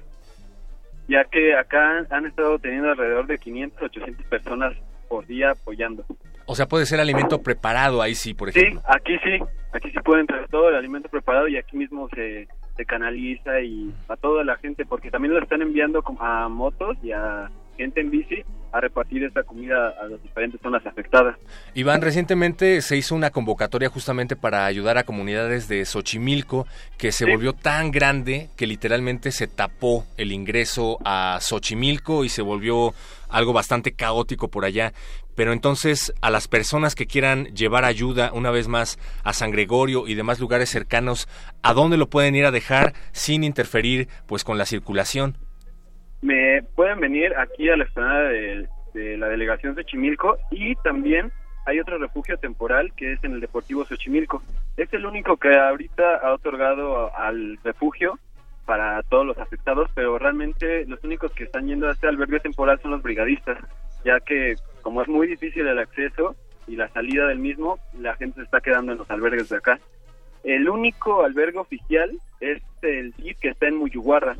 ya 1.08 1.24
que 1.24 1.56
acá 1.56 2.06
han 2.10 2.26
estado 2.26 2.58
teniendo 2.58 2.90
alrededor 2.90 3.26
de 3.26 3.38
500, 3.38 3.82
800 3.82 4.26
personas 4.26 4.76
por 5.08 5.26
día 5.26 5.50
apoyando. 5.52 6.04
O 6.46 6.54
sea, 6.54 6.66
puede 6.66 6.86
ser 6.86 7.00
alimento 7.00 7.42
preparado 7.42 8.00
ahí 8.00 8.14
sí, 8.14 8.34
por 8.34 8.50
ejemplo. 8.50 8.80
Sí, 8.80 8.86
aquí 8.88 9.18
sí, 9.24 9.38
aquí 9.72 9.90
sí 9.90 9.98
pueden 10.04 10.26
traer 10.26 10.48
todo 10.48 10.68
el 10.68 10.76
alimento 10.76 11.08
preparado 11.08 11.48
y 11.48 11.56
aquí 11.56 11.76
mismo 11.76 12.08
se, 12.10 12.46
se 12.78 12.86
canaliza 12.86 13.60
y 13.60 13.92
a 14.08 14.16
toda 14.16 14.44
la 14.44 14.56
gente, 14.56 14.86
porque 14.86 15.10
también 15.10 15.34
lo 15.34 15.42
están 15.42 15.60
enviando 15.60 16.02
a 16.20 16.48
motos 16.48 16.96
y 17.02 17.10
a 17.10 17.50
gente 17.76 18.00
en 18.00 18.10
bici 18.10 18.44
a 18.72 18.80
repartir 18.80 19.24
esta 19.24 19.42
comida 19.42 19.94
a 20.00 20.08
las 20.08 20.22
diferentes 20.22 20.60
zonas 20.60 20.84
afectadas. 20.86 21.36
Iván, 21.74 22.02
recientemente 22.02 22.82
se 22.82 22.96
hizo 22.96 23.14
una 23.14 23.30
convocatoria 23.30 23.88
justamente 23.88 24.36
para 24.36 24.66
ayudar 24.66 24.98
a 24.98 25.04
comunidades 25.04 25.68
de 25.68 25.84
Xochimilco 25.84 26.66
que 26.98 27.10
se 27.12 27.24
volvió 27.24 27.52
tan 27.52 27.90
grande 27.90 28.48
que 28.56 28.66
literalmente 28.66 29.32
se 29.32 29.46
tapó 29.46 30.04
el 30.16 30.32
ingreso 30.32 30.98
a 31.04 31.38
Xochimilco 31.40 32.24
y 32.24 32.28
se 32.28 32.42
volvió 32.42 32.92
algo 33.28 33.52
bastante 33.52 33.92
caótico 33.92 34.48
por 34.48 34.64
allá. 34.64 34.92
Pero 35.39 35.53
entonces 35.53 36.12
a 36.20 36.30
las 36.30 36.49
personas 36.49 36.97
que 36.97 37.07
quieran 37.07 37.45
llevar 37.55 37.84
ayuda 37.84 38.32
una 38.32 38.51
vez 38.51 38.66
más 38.66 38.99
a 39.22 39.32
San 39.32 39.53
Gregorio 39.53 40.09
y 40.09 40.16
demás 40.16 40.41
lugares 40.41 40.68
cercanos, 40.68 41.28
¿a 41.62 41.74
dónde 41.74 41.97
lo 41.97 42.09
pueden 42.09 42.34
ir 42.34 42.45
a 42.45 42.51
dejar 42.51 42.93
sin 43.12 43.45
interferir 43.45 44.09
pues 44.26 44.43
con 44.43 44.59
la 44.59 44.66
circulación? 44.66 45.36
Me 46.22 46.64
pueden 46.74 46.99
venir 46.99 47.36
aquí 47.36 47.68
a 47.68 47.76
la 47.76 47.84
explanada 47.84 48.30
de, 48.30 48.66
de 48.95 49.16
la 49.16 49.28
delegación 49.28 49.76
Xochimilco 49.76 50.39
y 50.51 50.74
también 50.82 51.30
hay 51.66 51.78
otro 51.78 51.99
refugio 51.99 52.36
temporal 52.39 52.93
que 52.97 53.12
es 53.12 53.22
en 53.22 53.34
el 53.34 53.41
Deportivo 53.41 53.84
Xochimilco. 53.84 54.43
Es 54.76 54.93
el 54.93 55.07
único 55.07 55.36
que 55.36 55.57
ahorita 55.57 56.16
ha 56.16 56.32
otorgado 56.32 57.16
al 57.16 57.61
refugio 57.62 58.18
para 58.66 59.05
todos 59.05 59.24
los 59.24 59.39
afectados, 59.39 59.89
pero 59.95 60.18
realmente 60.18 60.84
los 60.86 61.03
únicos 61.05 61.30
que 61.30 61.45
están 61.45 61.68
yendo 61.68 61.86
a 61.86 61.93
este 61.93 62.09
albergue 62.09 62.41
temporal 62.41 62.80
son 62.82 62.91
los 62.91 63.03
brigadistas, 63.05 63.57
ya 64.05 64.18
que 64.18 64.57
como 64.82 65.02
es 65.02 65.08
muy 65.08 65.26
difícil 65.26 65.66
el 65.66 65.78
acceso 65.78 66.34
y 66.66 66.76
la 66.76 66.88
salida 66.88 67.26
del 67.26 67.38
mismo, 67.38 67.78
la 67.98 68.14
gente 68.16 68.36
se 68.36 68.44
está 68.44 68.60
quedando 68.60 68.92
en 68.92 68.98
los 68.98 69.10
albergues 69.10 69.48
de 69.48 69.56
acá. 69.56 69.80
El 70.44 70.68
único 70.68 71.24
albergue 71.24 71.58
oficial 71.58 72.18
es 72.40 72.62
el 72.82 73.12
DIF 73.12 73.38
que 73.40 73.48
está 73.48 73.68
en 73.68 73.76
Muyuguarra. 73.76 74.36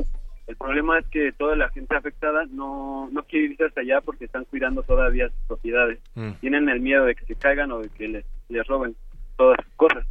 El 0.47 0.57
problema 0.57 0.99
es 0.99 1.07
que 1.09 1.33
toda 1.33 1.57
la 1.57 1.69
gente 1.71 1.95
afectada 1.95 2.45
no, 2.51 3.09
no 3.13 3.23
quiere 3.25 3.47
irse 3.47 3.65
hasta 3.65 3.83
allá 3.83 4.01
porque 4.01 4.25
están 4.25 4.45
cuidando 4.47 4.83
todavía 4.83 5.29
sus 5.29 5.47
propiedades. 5.47 5.99
Mm. 6.15 6.31
Tienen 6.41 6.69
el 6.69 6.81
miedo 6.81 7.05
de 7.05 7.15
que 7.15 7.27
se 7.27 7.35
caigan 7.35 7.71
o 7.73 7.81
de 7.81 7.91
que 7.91 8.09
les, 8.09 8.25
les 8.49 8.67
roben 8.67 8.97
todas 9.37 9.59
sus 9.63 9.75
cosas. 9.75 10.07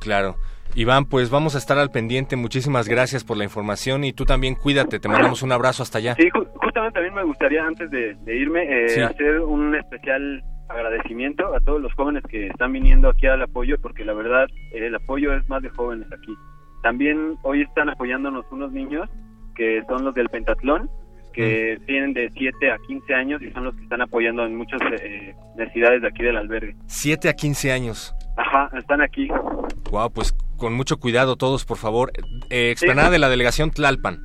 Claro. 0.00 0.36
Iván, 0.74 1.06
pues 1.06 1.30
vamos 1.30 1.54
a 1.54 1.58
estar 1.58 1.78
al 1.78 1.90
pendiente. 1.90 2.36
Muchísimas 2.36 2.88
gracias 2.88 3.24
por 3.24 3.36
la 3.36 3.44
información 3.44 4.04
y 4.04 4.12
tú 4.12 4.24
también 4.24 4.54
cuídate. 4.54 5.00
Te 5.00 5.08
mandamos 5.08 5.42
un 5.42 5.50
abrazo 5.50 5.82
hasta 5.82 5.98
allá. 5.98 6.14
Sí, 6.14 6.28
justamente 6.78 6.94
también 6.94 7.14
me 7.14 7.24
gustaría, 7.24 7.64
antes 7.66 7.90
de, 7.90 8.14
de 8.14 8.36
irme, 8.36 8.62
eh, 8.84 8.88
Sí. 8.88 9.00
hacer 9.00 9.40
un 9.40 9.74
especial 9.74 10.42
agradecimiento 10.68 11.54
a 11.54 11.60
todos 11.60 11.80
los 11.80 11.92
jóvenes 11.94 12.22
que 12.28 12.46
están 12.48 12.72
viniendo 12.72 13.08
aquí 13.08 13.26
al 13.26 13.42
apoyo, 13.42 13.76
porque 13.80 14.04
la 14.04 14.12
verdad, 14.12 14.46
eh, 14.72 14.86
el 14.86 14.94
apoyo 14.94 15.34
es 15.34 15.48
más 15.48 15.62
de 15.62 15.70
jóvenes 15.70 16.06
aquí. 16.12 16.34
También 16.82 17.36
hoy 17.42 17.62
están 17.62 17.88
apoyándonos 17.88 18.44
unos 18.50 18.70
niños 18.72 19.08
que 19.56 19.82
son 19.88 20.04
los 20.04 20.14
del 20.14 20.28
pentatlón, 20.28 20.88
que 21.32 21.78
tienen 21.86 22.12
de 22.14 22.30
7 22.36 22.70
a 22.70 22.78
15 22.86 23.14
años 23.14 23.42
y 23.42 23.50
son 23.52 23.64
los 23.64 23.74
que 23.76 23.82
están 23.82 24.00
apoyando 24.02 24.44
en 24.44 24.56
muchas 24.56 24.80
eh, 25.02 25.34
necesidades 25.56 26.02
de 26.02 26.08
aquí 26.08 26.22
del 26.22 26.36
albergue. 26.36 26.76
7 26.86 27.28
a 27.28 27.32
15 27.32 27.72
años. 27.72 28.14
Ajá, 28.36 28.70
están 28.78 29.00
aquí. 29.00 29.28
Wow, 29.90 30.12
pues 30.12 30.32
con 30.56 30.74
mucho 30.74 30.98
cuidado 30.98 31.36
todos, 31.36 31.64
por 31.64 31.76
favor. 31.76 32.12
Eh, 32.50 32.70
explanada 32.70 33.10
de 33.10 33.18
la 33.18 33.28
delegación 33.28 33.70
Tlalpan. 33.70 34.18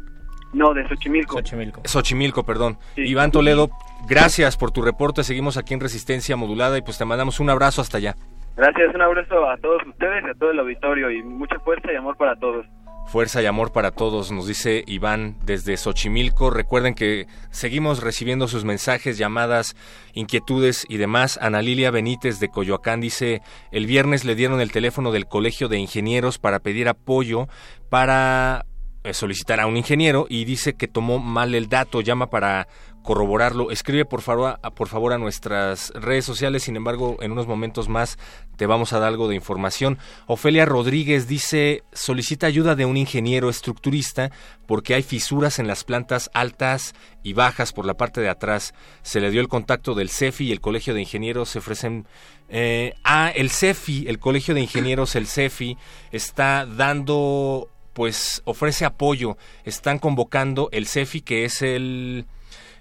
No, 0.54 0.74
de 0.74 0.88
Xochimilco. 0.88 1.42
Xochimilco, 1.84 2.44
perdón. 2.44 2.78
Iván 2.96 3.32
Toledo, 3.32 3.70
gracias 4.08 4.56
por 4.56 4.72
tu 4.72 4.82
reporte. 4.82 5.24
Seguimos 5.24 5.58
aquí 5.58 5.74
en 5.74 5.80
Resistencia 5.80 6.36
Modulada 6.36 6.78
y 6.78 6.82
pues 6.82 6.98
te 6.98 7.06
mandamos 7.06 7.40
un 7.40 7.50
abrazo 7.50 7.82
hasta 7.82 7.98
allá. 7.98 8.16
Gracias, 8.56 8.94
un 8.94 9.02
abrazo 9.02 9.50
a 9.50 9.58
todos 9.58 9.82
ustedes 9.88 10.24
y 10.26 10.30
a 10.30 10.34
todo 10.36 10.52
el 10.52 10.60
auditorio 10.60 11.10
y 11.10 11.24
mucha 11.24 11.60
fuerza 11.60 11.92
y 11.92 11.96
amor 11.96 12.16
para 12.18 12.36
todos. 12.36 12.66
Fuerza 13.08 13.42
y 13.42 13.46
amor 13.46 13.74
para 13.74 13.92
todos, 13.92 14.32
nos 14.32 14.48
dice 14.48 14.84
Iván 14.88 15.36
desde 15.44 15.76
Xochimilco. 15.76 16.50
Recuerden 16.50 16.96
que 16.96 17.28
seguimos 17.50 18.02
recibiendo 18.02 18.48
sus 18.48 18.64
mensajes, 18.64 19.18
llamadas, 19.18 19.76
inquietudes 20.14 20.86
y 20.88 20.98
demás. 20.98 21.38
Ana 21.42 21.62
Lilia 21.62 21.92
Benítez 21.92 22.40
de 22.40 22.50
Coyoacán 22.50 23.02
dice, 23.02 23.42
el 23.72 23.88
viernes 23.88 24.24
le 24.24 24.36
dieron 24.36 24.62
el 24.62 24.72
teléfono 24.72 25.12
del 25.12 25.28
Colegio 25.28 25.68
de 25.68 25.80
Ingenieros 25.80 26.40
para 26.40 26.60
pedir 26.60 26.88
apoyo 26.88 27.48
para 27.90 28.66
solicitar 29.12 29.60
a 29.60 29.68
un 29.68 29.76
ingeniero 29.76 30.26
y 30.30 30.46
dice 30.46 30.76
que 30.76 30.88
tomó 30.88 31.20
mal 31.20 31.56
el 31.56 31.68
dato, 31.68 32.02
llama 32.02 32.30
para 32.30 32.68
corroborarlo. 33.04 33.70
Escribe 33.70 34.06
por 34.06 34.22
favor, 34.22 34.60
a, 34.62 34.72
por 34.72 34.88
favor 34.88 35.14
a 35.14 35.18
nuestras 35.18 35.92
redes 35.92 36.26
sociales, 36.26 36.64
sin 36.64 36.76
embargo, 36.76 37.18
en 37.22 37.32
unos 37.32 37.48
momentos 37.48 37.90
más 37.90 38.18
te 38.56 38.66
vamos 38.66 38.94
a 38.94 39.00
dar 39.00 39.10
algo 39.10 39.28
de 39.28 39.36
información. 39.36 40.00
Ofelia 40.26 40.66
Rodríguez 40.66 41.28
dice, 41.28 41.84
solicita 41.92 42.48
ayuda 42.48 42.76
de 42.76 42.86
un 42.86 42.98
ingeniero 42.98 43.50
estructurista 43.50 44.32
porque 44.66 44.96
hay 44.96 45.04
fisuras 45.04 45.60
en 45.60 45.68
las 45.68 45.84
plantas 45.84 46.32
altas 46.34 46.96
y 47.22 47.34
bajas 47.34 47.74
por 47.74 47.86
la 47.86 47.96
parte 47.96 48.22
de 48.22 48.30
atrás. 48.30 48.74
Se 49.02 49.20
le 49.20 49.32
dio 49.32 49.42
el 49.42 49.50
contacto 49.50 49.94
del 49.96 50.10
CEFI 50.10 50.46
y 50.46 50.52
el 50.52 50.62
Colegio 50.62 50.94
de 50.94 51.02
Ingenieros 51.02 51.50
se 51.50 51.60
ofrecen... 51.60 52.08
Eh, 52.50 52.94
ah, 53.04 53.32
el 53.34 53.50
CEFI, 53.50 54.06
el 54.08 54.20
Colegio 54.20 54.54
de 54.54 54.62
Ingenieros, 54.62 55.16
el 55.16 55.28
CEFI, 55.28 55.78
está 56.12 56.68
dando 56.68 57.73
pues 57.94 58.42
ofrece 58.46 58.86
apoyo. 58.86 59.38
Están 59.64 60.00
convocando 60.00 60.70
el 60.72 60.88
CEFI, 60.88 61.22
que 61.22 61.46
es 61.46 61.62
el, 61.62 62.26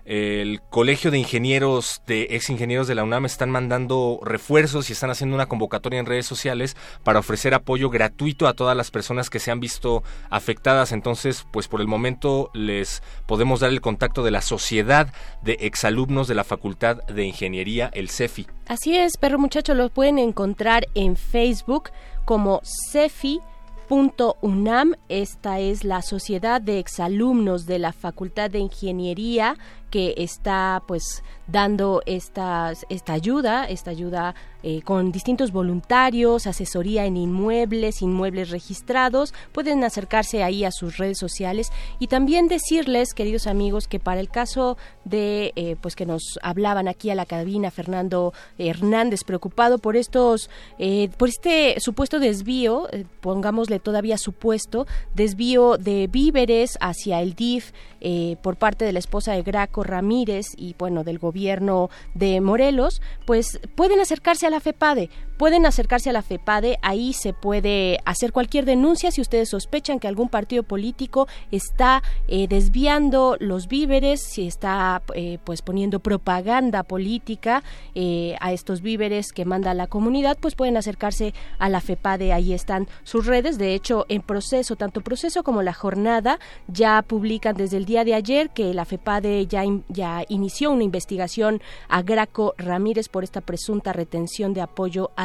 el 0.05 0.61
Colegio 0.71 1.11
de 1.11 1.19
Ingenieros, 1.19 2.03
de 2.07 2.27
ex 2.31 2.51
ingenieros 2.51 2.89
de 2.89 2.97
la 2.97 3.05
UNAM, 3.05 3.25
están 3.25 3.51
mandando 3.51 4.19
refuerzos 4.25 4.91
y 4.91 4.95
están 4.95 5.11
haciendo 5.11 5.37
una 5.37 5.47
convocatoria 5.47 6.01
en 6.01 6.07
redes 6.07 6.27
sociales 6.27 6.77
para 7.05 7.21
ofrecer 7.21 7.55
apoyo 7.55 7.89
gratuito 7.89 8.49
a 8.49 8.55
todas 8.55 8.77
las 8.77 8.91
personas 8.91 9.31
que 9.31 9.39
se 9.39 9.53
han 9.53 9.61
visto 9.61 10.03
afectadas. 10.29 10.93
Entonces, 10.93 11.47
pues 11.53 11.69
por 11.69 11.81
el 11.81 11.87
momento 11.87 12.51
les 12.53 13.03
podemos 13.27 13.61
dar 13.61 13.71
el 13.71 13.81
contacto 13.81 14.25
de 14.25 14.33
la 14.33 14.43
Sociedad 14.43 15.13
de 15.43 15.59
Exalumnos 15.61 16.27
de 16.27 16.35
la 16.35 16.45
Facultad 16.45 17.05
de 17.05 17.25
Ingeniería, 17.25 17.89
el 17.95 18.09
CEFI. 18.09 18.47
Así 18.67 18.97
es, 18.97 19.17
perro 19.17 19.39
muchacho, 19.39 19.75
lo 19.75 19.89
pueden 19.89 20.19
encontrar 20.19 20.89
en 20.95 21.17
Facebook 21.17 21.91
como 22.25 22.61
CEFI. 22.91 23.41
UNAM, 24.40 24.95
esta 25.11 25.61
es 25.61 25.84
la 25.84 26.01
Sociedad 26.01 26.62
de 26.62 26.78
Exalumnos 26.78 27.66
de 27.66 27.78
la 27.78 27.93
Facultad 27.93 28.49
de 28.49 28.59
Ingeniería 28.59 29.59
que 29.93 30.14
está 30.16 30.82
pues 30.88 31.22
dando 31.47 32.03
esta, 32.07 32.72
ayuda, 33.09 33.66
esta 33.66 33.90
ayuda 33.90 34.34
eh, 34.62 34.80
con 34.82 35.12
distintos 35.12 35.53
voluntarios, 35.53 36.47
asesoría 36.47 37.05
en 37.05 37.18
inmuebles, 37.18 38.01
inmuebles 38.01 38.49
registrados, 38.49 39.34
pueden 39.53 39.84
acercarse 39.84 40.43
ahí 40.43 40.64
a 40.64 40.70
sus 40.72 40.97
redes 40.97 41.18
sociales 41.18 41.70
y 41.99 42.07
también 42.07 42.49
decirles, 42.49 43.12
queridos 43.12 43.47
amigos, 43.47 43.86
que 43.86 44.01
para 44.01 44.20
el 44.20 44.30
caso 44.30 44.78
de 45.05 45.53
eh, 45.57 45.76
pues 45.80 45.95
que 45.95 46.07
nos 46.07 46.38
hablaban 46.43 46.88
aquí 46.88 47.11
a 47.11 47.14
la 47.14 47.26
cabina 47.26 47.70
Fernando 47.70 48.32
Hernández 48.57 49.24
preocupado 49.24 49.76
por 49.76 49.97
estos 49.97 50.49
eh, 50.78 51.11
por 51.18 51.28
este 51.28 51.78
supuesto 51.80 52.18
desvío, 52.18 52.88
eh, 52.93 53.05
pongámosle 53.20 53.78
todavía 53.78 54.16
supuesto 54.16 54.86
desvío 55.14 55.76
de 55.76 56.07
víveres 56.07 56.78
hacia 56.80 57.20
el 57.20 57.34
DIF 57.34 57.72
eh, 58.01 58.36
por 58.43 58.57
parte 58.57 58.84
de 58.84 58.93
la 58.93 58.99
esposa 58.99 59.32
de 59.32 59.43
Graco 59.43 59.82
Ramírez 59.83 60.47
y 60.57 60.74
bueno 60.78 61.05
del 61.05 61.18
gobierno 61.18 61.91
de 62.14 62.41
Morelos, 62.41 63.03
pues 63.26 63.61
pueden 63.74 64.01
acercarse 64.01 64.47
a 64.47 64.51
la 64.51 64.61
FEPADE, 64.61 65.11
pueden 65.37 65.66
acercarse 65.66 66.11
a 66.11 66.12
la 66.12 66.22
FEPADE, 66.22 66.78
ahí 66.83 67.12
se 67.12 67.33
puede 67.33 67.99
hacer 68.05 68.33
cualquier 68.33 68.64
denuncia 68.64 69.11
si 69.11 69.21
ustedes 69.21 69.50
sospechan 69.50 69.99
que 69.99 70.09
algún 70.09 70.29
partido 70.29 70.63
político 70.63 71.29
está 71.50 72.03
eh, 72.29 72.46
desviando 72.49 73.37
los 73.41 73.68
víveres, 73.68 74.22
si 74.22 74.46
está 74.46 75.03
eh, 75.14 75.38
pues 75.45 75.63
poniendo 75.63 76.00
propaganda 76.00 76.83
política 76.83 77.63
eh, 77.95 78.37
a 78.41 78.53
estos 78.53 78.83
víveres 78.83 79.33
que 79.33 79.45
manda 79.45 79.75
la 79.75 79.87
comunidad, 79.87 80.38
pues 80.41 80.54
pueden 80.54 80.76
acercarse 80.76 81.34
a 81.59 81.68
la 81.68 81.80
FEPADE, 81.80 82.33
ahí 82.33 82.53
están 82.53 82.88
sus 83.03 83.26
redes, 83.26 83.59
de 83.59 83.75
hecho 83.75 84.07
en 84.09 84.22
proceso, 84.22 84.76
tanto 84.76 85.00
proceso 85.00 85.42
como 85.42 85.63
la 85.63 85.72
jornada 85.72 86.38
ya 86.68 87.03
publican 87.03 87.57
desde 87.57 87.76
el 87.76 87.84
día 87.84 88.04
de 88.04 88.14
ayer 88.14 88.50
que 88.50 88.72
la 88.75 88.84
FEPADE 88.84 89.46
ya, 89.46 89.64
ya 89.88 90.25
inició 90.29 90.71
una 90.71 90.84
investigación 90.84 91.61
a 91.88 92.03
Graco 92.03 92.54
Ramírez 92.59 93.09
por 93.09 93.25
esta 93.25 93.41
presunta 93.41 93.92
retención 93.92 94.54
de 94.54 94.61
apoyo 94.61 95.11
a 95.17 95.21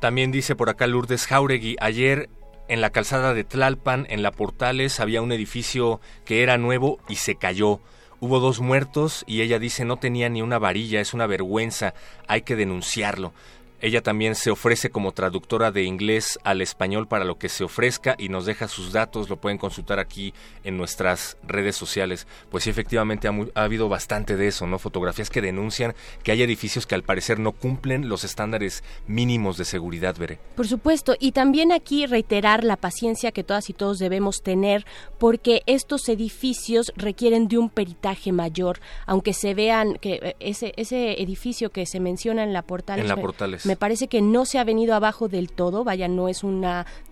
También 0.00 0.30
dice 0.30 0.54
por 0.54 0.70
acá 0.70 0.86
Lourdes 0.86 1.26
Jauregui, 1.26 1.76
ayer 1.80 2.28
en 2.68 2.80
la 2.80 2.90
calzada 2.90 3.34
de 3.34 3.44
Tlalpan, 3.44 4.06
en 4.10 4.22
la 4.22 4.30
Portales, 4.30 5.00
había 5.00 5.22
un 5.22 5.32
edificio 5.32 6.00
que 6.24 6.42
era 6.42 6.58
nuevo 6.58 6.98
y 7.08 7.16
se 7.16 7.34
cayó. 7.34 7.80
Hubo 8.20 8.40
dos 8.40 8.60
muertos 8.60 9.24
y 9.26 9.42
ella 9.42 9.58
dice 9.58 9.84
no 9.84 9.96
tenía 9.96 10.28
ni 10.28 10.42
una 10.42 10.58
varilla, 10.58 11.00
es 11.00 11.14
una 11.14 11.26
vergüenza, 11.26 11.94
hay 12.26 12.42
que 12.42 12.56
denunciarlo. 12.56 13.32
Ella 13.80 14.02
también 14.02 14.34
se 14.34 14.50
ofrece 14.50 14.90
como 14.90 15.12
traductora 15.12 15.70
de 15.70 15.84
inglés 15.84 16.38
al 16.42 16.60
español 16.60 17.06
para 17.06 17.24
lo 17.24 17.38
que 17.38 17.48
se 17.48 17.62
ofrezca 17.62 18.16
y 18.18 18.28
nos 18.28 18.44
deja 18.44 18.66
sus 18.66 18.92
datos, 18.92 19.28
lo 19.28 19.36
pueden 19.36 19.58
consultar 19.58 20.00
aquí 20.00 20.34
en 20.64 20.76
nuestras 20.76 21.36
redes 21.46 21.76
sociales. 21.76 22.26
Pues 22.50 22.64
sí, 22.64 22.70
efectivamente 22.70 23.28
ha, 23.28 23.32
ha 23.54 23.62
habido 23.62 23.88
bastante 23.88 24.36
de 24.36 24.48
eso, 24.48 24.66
¿no? 24.66 24.78
Fotografías 24.78 25.30
que 25.30 25.40
denuncian 25.40 25.94
que 26.24 26.32
hay 26.32 26.42
edificios 26.42 26.86
que 26.86 26.96
al 26.96 27.04
parecer 27.04 27.38
no 27.38 27.52
cumplen 27.52 28.08
los 28.08 28.24
estándares 28.24 28.82
mínimos 29.06 29.56
de 29.58 29.64
seguridad, 29.64 30.16
Veré. 30.18 30.38
Por 30.56 30.66
supuesto, 30.66 31.14
y 31.20 31.32
también 31.32 31.70
aquí 31.70 32.06
reiterar 32.06 32.64
la 32.64 32.76
paciencia 32.76 33.30
que 33.30 33.44
todas 33.44 33.70
y 33.70 33.74
todos 33.74 33.98
debemos 33.98 34.42
tener 34.42 34.86
porque 35.18 35.62
estos 35.66 36.08
edificios 36.08 36.92
requieren 36.96 37.48
de 37.48 37.58
un 37.58 37.70
peritaje 37.70 38.32
mayor, 38.32 38.80
aunque 39.06 39.32
se 39.32 39.54
vean 39.54 39.94
que 40.00 40.14
eh, 40.14 40.36
ese, 40.40 40.72
ese 40.76 41.22
edificio 41.22 41.70
que 41.70 41.86
se 41.86 42.00
menciona 42.00 42.42
en 42.42 42.52
la 42.52 42.62
Portales, 42.62 43.02
En 43.02 43.08
la 43.08 43.16
Portales. 43.16 43.67
Me 43.68 43.76
parece 43.76 44.08
que 44.08 44.22
no 44.22 44.46
se 44.46 44.58
ha 44.58 44.64
venido 44.64 44.94
abajo 44.94 45.28
del 45.28 45.52
todo, 45.52 45.84
vaya, 45.84 46.08
no 46.08 46.30
es 46.30 46.42
un 46.42 46.64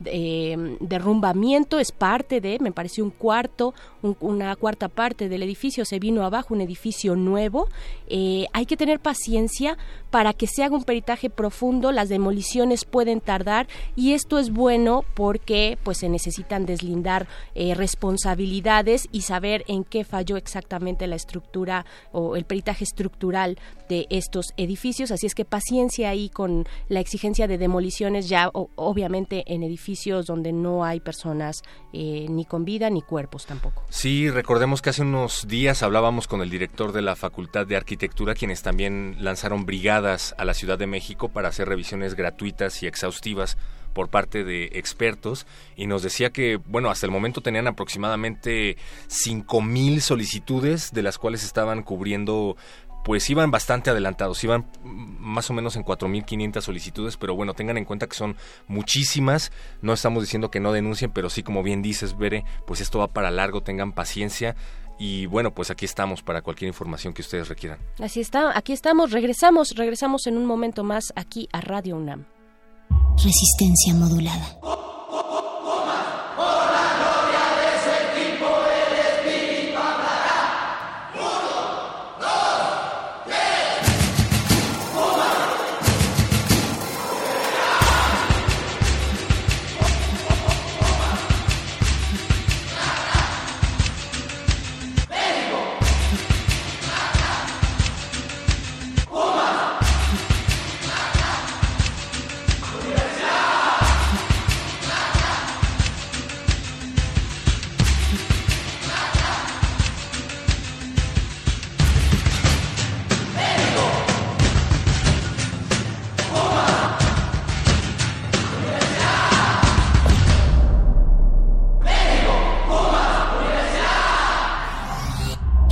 eh, 0.06 0.76
derrumbamiento, 0.80 1.78
es 1.78 1.92
parte 1.92 2.40
de, 2.40 2.58
me 2.60 2.72
parece 2.72 3.02
un 3.02 3.10
cuarto, 3.10 3.74
una 4.20 4.56
cuarta 4.56 4.88
parte 4.88 5.28
del 5.28 5.42
edificio 5.42 5.84
se 5.84 5.98
vino 5.98 6.24
abajo, 6.24 6.54
un 6.54 6.62
edificio 6.62 7.14
nuevo. 7.14 7.68
Eh, 8.08 8.46
hay 8.54 8.64
que 8.64 8.78
tener 8.78 9.00
paciencia 9.00 9.76
para 10.10 10.32
que 10.32 10.46
se 10.46 10.62
haga 10.62 10.76
un 10.76 10.84
peritaje 10.84 11.28
profundo, 11.28 11.92
las 11.92 12.08
demoliciones 12.08 12.86
pueden 12.86 13.20
tardar 13.20 13.68
y 13.94 14.12
esto 14.12 14.38
es 14.38 14.50
bueno 14.50 15.04
porque 15.14 15.76
pues 15.82 15.98
se 15.98 16.08
necesitan 16.08 16.64
deslindar 16.64 17.26
eh, 17.54 17.74
responsabilidades 17.74 19.08
y 19.12 19.22
saber 19.22 19.62
en 19.68 19.84
qué 19.84 20.04
falló 20.04 20.38
exactamente 20.38 21.06
la 21.06 21.16
estructura 21.16 21.84
o 22.12 22.36
el 22.36 22.46
peritaje 22.46 22.84
estructural 22.84 23.58
de 23.90 24.06
estos 24.08 24.46
edificios, 24.56 25.10
así 25.10 25.26
es 25.26 25.34
que 25.34 25.44
paciencia 25.44 26.08
ahí 26.08 26.28
con 26.28 26.45
la 26.88 27.00
exigencia 27.00 27.46
de 27.46 27.58
demoliciones 27.58 28.28
ya 28.28 28.50
obviamente 28.52 29.44
en 29.46 29.62
edificios 29.62 30.26
donde 30.26 30.52
no 30.52 30.84
hay 30.84 31.00
personas 31.00 31.62
eh, 31.92 32.26
ni 32.28 32.44
con 32.44 32.64
vida 32.64 32.90
ni 32.90 33.02
cuerpos 33.02 33.46
tampoco. 33.46 33.82
Sí, 33.88 34.30
recordemos 34.30 34.82
que 34.82 34.90
hace 34.90 35.02
unos 35.02 35.46
días 35.48 35.82
hablábamos 35.82 36.28
con 36.28 36.42
el 36.42 36.50
director 36.50 36.92
de 36.92 37.02
la 37.02 37.16
Facultad 37.16 37.66
de 37.66 37.76
Arquitectura, 37.76 38.34
quienes 38.34 38.62
también 38.62 39.16
lanzaron 39.20 39.66
brigadas 39.66 40.34
a 40.38 40.44
la 40.44 40.54
Ciudad 40.54 40.78
de 40.78 40.86
México 40.86 41.28
para 41.28 41.48
hacer 41.48 41.68
revisiones 41.68 42.14
gratuitas 42.14 42.82
y 42.82 42.86
exhaustivas 42.86 43.56
por 43.96 44.10
parte 44.10 44.44
de 44.44 44.64
expertos 44.74 45.46
y 45.74 45.86
nos 45.86 46.02
decía 46.02 46.28
que, 46.28 46.56
bueno, 46.56 46.90
hasta 46.90 47.06
el 47.06 47.12
momento 47.12 47.40
tenían 47.40 47.66
aproximadamente 47.66 48.76
5.000 49.08 50.00
solicitudes, 50.00 50.92
de 50.92 51.02
las 51.02 51.16
cuales 51.16 51.42
estaban 51.42 51.82
cubriendo 51.82 52.58
pues 53.06 53.30
iban 53.30 53.52
bastante 53.52 53.90
adelantados, 53.90 54.42
iban 54.42 54.66
más 54.82 55.48
o 55.48 55.52
menos 55.52 55.76
en 55.76 55.84
4.500 55.84 56.60
solicitudes, 56.60 57.16
pero 57.16 57.36
bueno, 57.36 57.54
tengan 57.54 57.78
en 57.78 57.84
cuenta 57.84 58.08
que 58.08 58.16
son 58.16 58.34
muchísimas, 58.66 59.52
no 59.80 59.92
estamos 59.92 60.24
diciendo 60.24 60.50
que 60.50 60.58
no 60.58 60.72
denuncien, 60.72 61.12
pero 61.12 61.30
sí, 61.30 61.44
como 61.44 61.62
bien 61.62 61.82
dices, 61.82 62.18
Bere, 62.18 62.44
pues 62.66 62.80
esto 62.80 62.98
va 62.98 63.06
para 63.06 63.30
largo, 63.30 63.62
tengan 63.62 63.92
paciencia. 63.92 64.56
Y 64.98 65.26
bueno, 65.26 65.54
pues 65.54 65.70
aquí 65.70 65.84
estamos 65.84 66.22
para 66.24 66.42
cualquier 66.42 66.66
información 66.66 67.14
que 67.14 67.22
ustedes 67.22 67.48
requieran. 67.48 67.78
Así 68.00 68.18
está, 68.18 68.58
aquí 68.58 68.72
estamos, 68.72 69.12
regresamos, 69.12 69.76
regresamos 69.76 70.26
en 70.26 70.36
un 70.36 70.44
momento 70.44 70.82
más 70.82 71.12
aquí 71.14 71.48
a 71.52 71.60
Radio 71.60 71.94
UNAM. 71.98 72.24
Resistencia 73.22 73.94
modulada. 73.94 74.95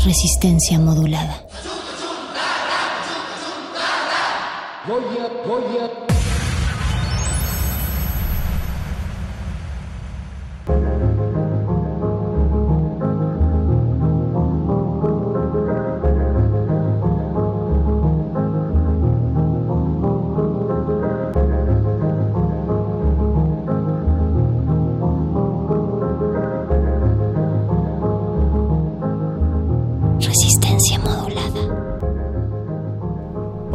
Resistencia 0.05 0.79
modulada. 0.79 1.35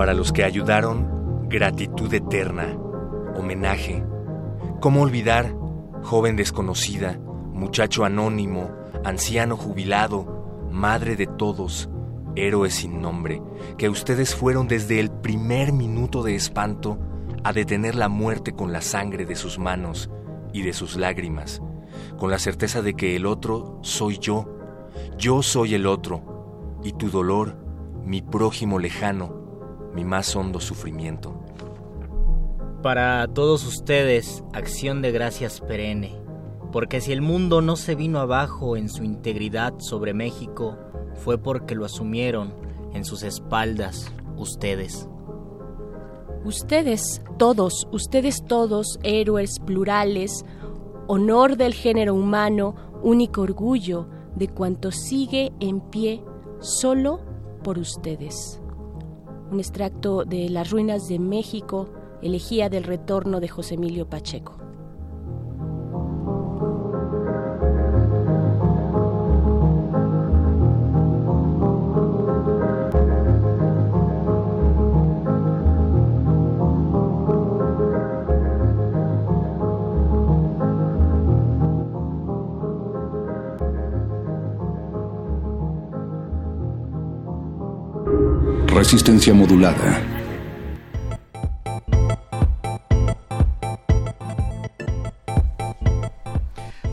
Los 0.07 0.31
que 0.31 0.43
ayudaron, 0.43 1.47
gratitud 1.49 2.11
eterna, 2.13 2.77
homenaje. 3.35 4.03
¿Cómo 4.79 5.01
olvidar, 5.01 5.53
joven 6.03 6.35
desconocida, 6.35 7.19
muchacho 7.53 8.05
anónimo, 8.05 8.71
anciano 9.03 9.57
jubilado, 9.57 10.69
madre 10.71 11.15
de 11.15 11.27
todos, 11.27 11.89
héroe 12.35 12.69
sin 12.71 13.01
nombre, 13.01 13.41
que 13.77 13.89
ustedes 13.89 14.35
fueron 14.35 14.67
desde 14.67 14.99
el 14.99 15.11
primer 15.11 15.73
minuto 15.73 16.23
de 16.23 16.35
espanto 16.35 16.97
a 17.43 17.51
detener 17.51 17.95
la 17.95 18.07
muerte 18.07 18.53
con 18.53 18.71
la 18.71 18.81
sangre 18.81 19.25
de 19.25 19.35
sus 19.35 19.59
manos 19.59 20.09
y 20.53 20.61
de 20.61 20.73
sus 20.73 20.95
lágrimas, 20.95 21.61
con 22.17 22.31
la 22.31 22.39
certeza 22.39 22.81
de 22.81 22.93
que 22.93 23.15
el 23.17 23.25
otro 23.25 23.79
soy 23.81 24.17
yo, 24.17 24.47
yo 25.17 25.43
soy 25.43 25.75
el 25.75 25.85
otro, 25.85 26.79
y 26.83 26.93
tu 26.93 27.09
dolor, 27.09 27.57
mi 28.05 28.21
prójimo 28.21 28.79
lejano, 28.79 29.38
mi 29.93 30.05
más 30.05 30.35
hondo 30.35 30.59
sufrimiento. 30.59 31.33
Para 32.81 33.27
todos 33.27 33.65
ustedes, 33.67 34.43
acción 34.53 35.01
de 35.01 35.11
gracias 35.11 35.59
perenne, 35.59 36.15
porque 36.71 37.01
si 37.01 37.11
el 37.11 37.21
mundo 37.21 37.61
no 37.61 37.75
se 37.75 37.95
vino 37.95 38.19
abajo 38.19 38.77
en 38.77 38.89
su 38.89 39.03
integridad 39.03 39.73
sobre 39.79 40.13
México, 40.13 40.77
fue 41.15 41.37
porque 41.37 41.75
lo 41.75 41.85
asumieron 41.85 42.53
en 42.93 43.03
sus 43.03 43.23
espaldas 43.23 44.11
ustedes. 44.37 45.07
Ustedes, 46.45 47.21
todos, 47.37 47.85
ustedes 47.91 48.45
todos, 48.45 48.97
héroes 49.03 49.59
plurales, 49.59 50.45
honor 51.07 51.57
del 51.57 51.73
género 51.73 52.15
humano, 52.15 52.75
único 53.03 53.41
orgullo 53.41 54.07
de 54.35 54.47
cuanto 54.47 54.91
sigue 54.91 55.51
en 55.59 55.81
pie 55.81 56.23
solo 56.59 57.19
por 57.61 57.77
ustedes 57.77 58.58
un 59.51 59.59
extracto 59.59 60.25
de 60.25 60.49
Las 60.49 60.69
Ruinas 60.69 61.07
de 61.07 61.19
México, 61.19 61.89
elegía 62.21 62.69
del 62.69 62.83
retorno 62.83 63.39
de 63.39 63.47
José 63.47 63.75
Emilio 63.75 64.07
Pacheco. 64.07 64.68
Resistencia 88.91 89.35
modulada. 89.35 90.18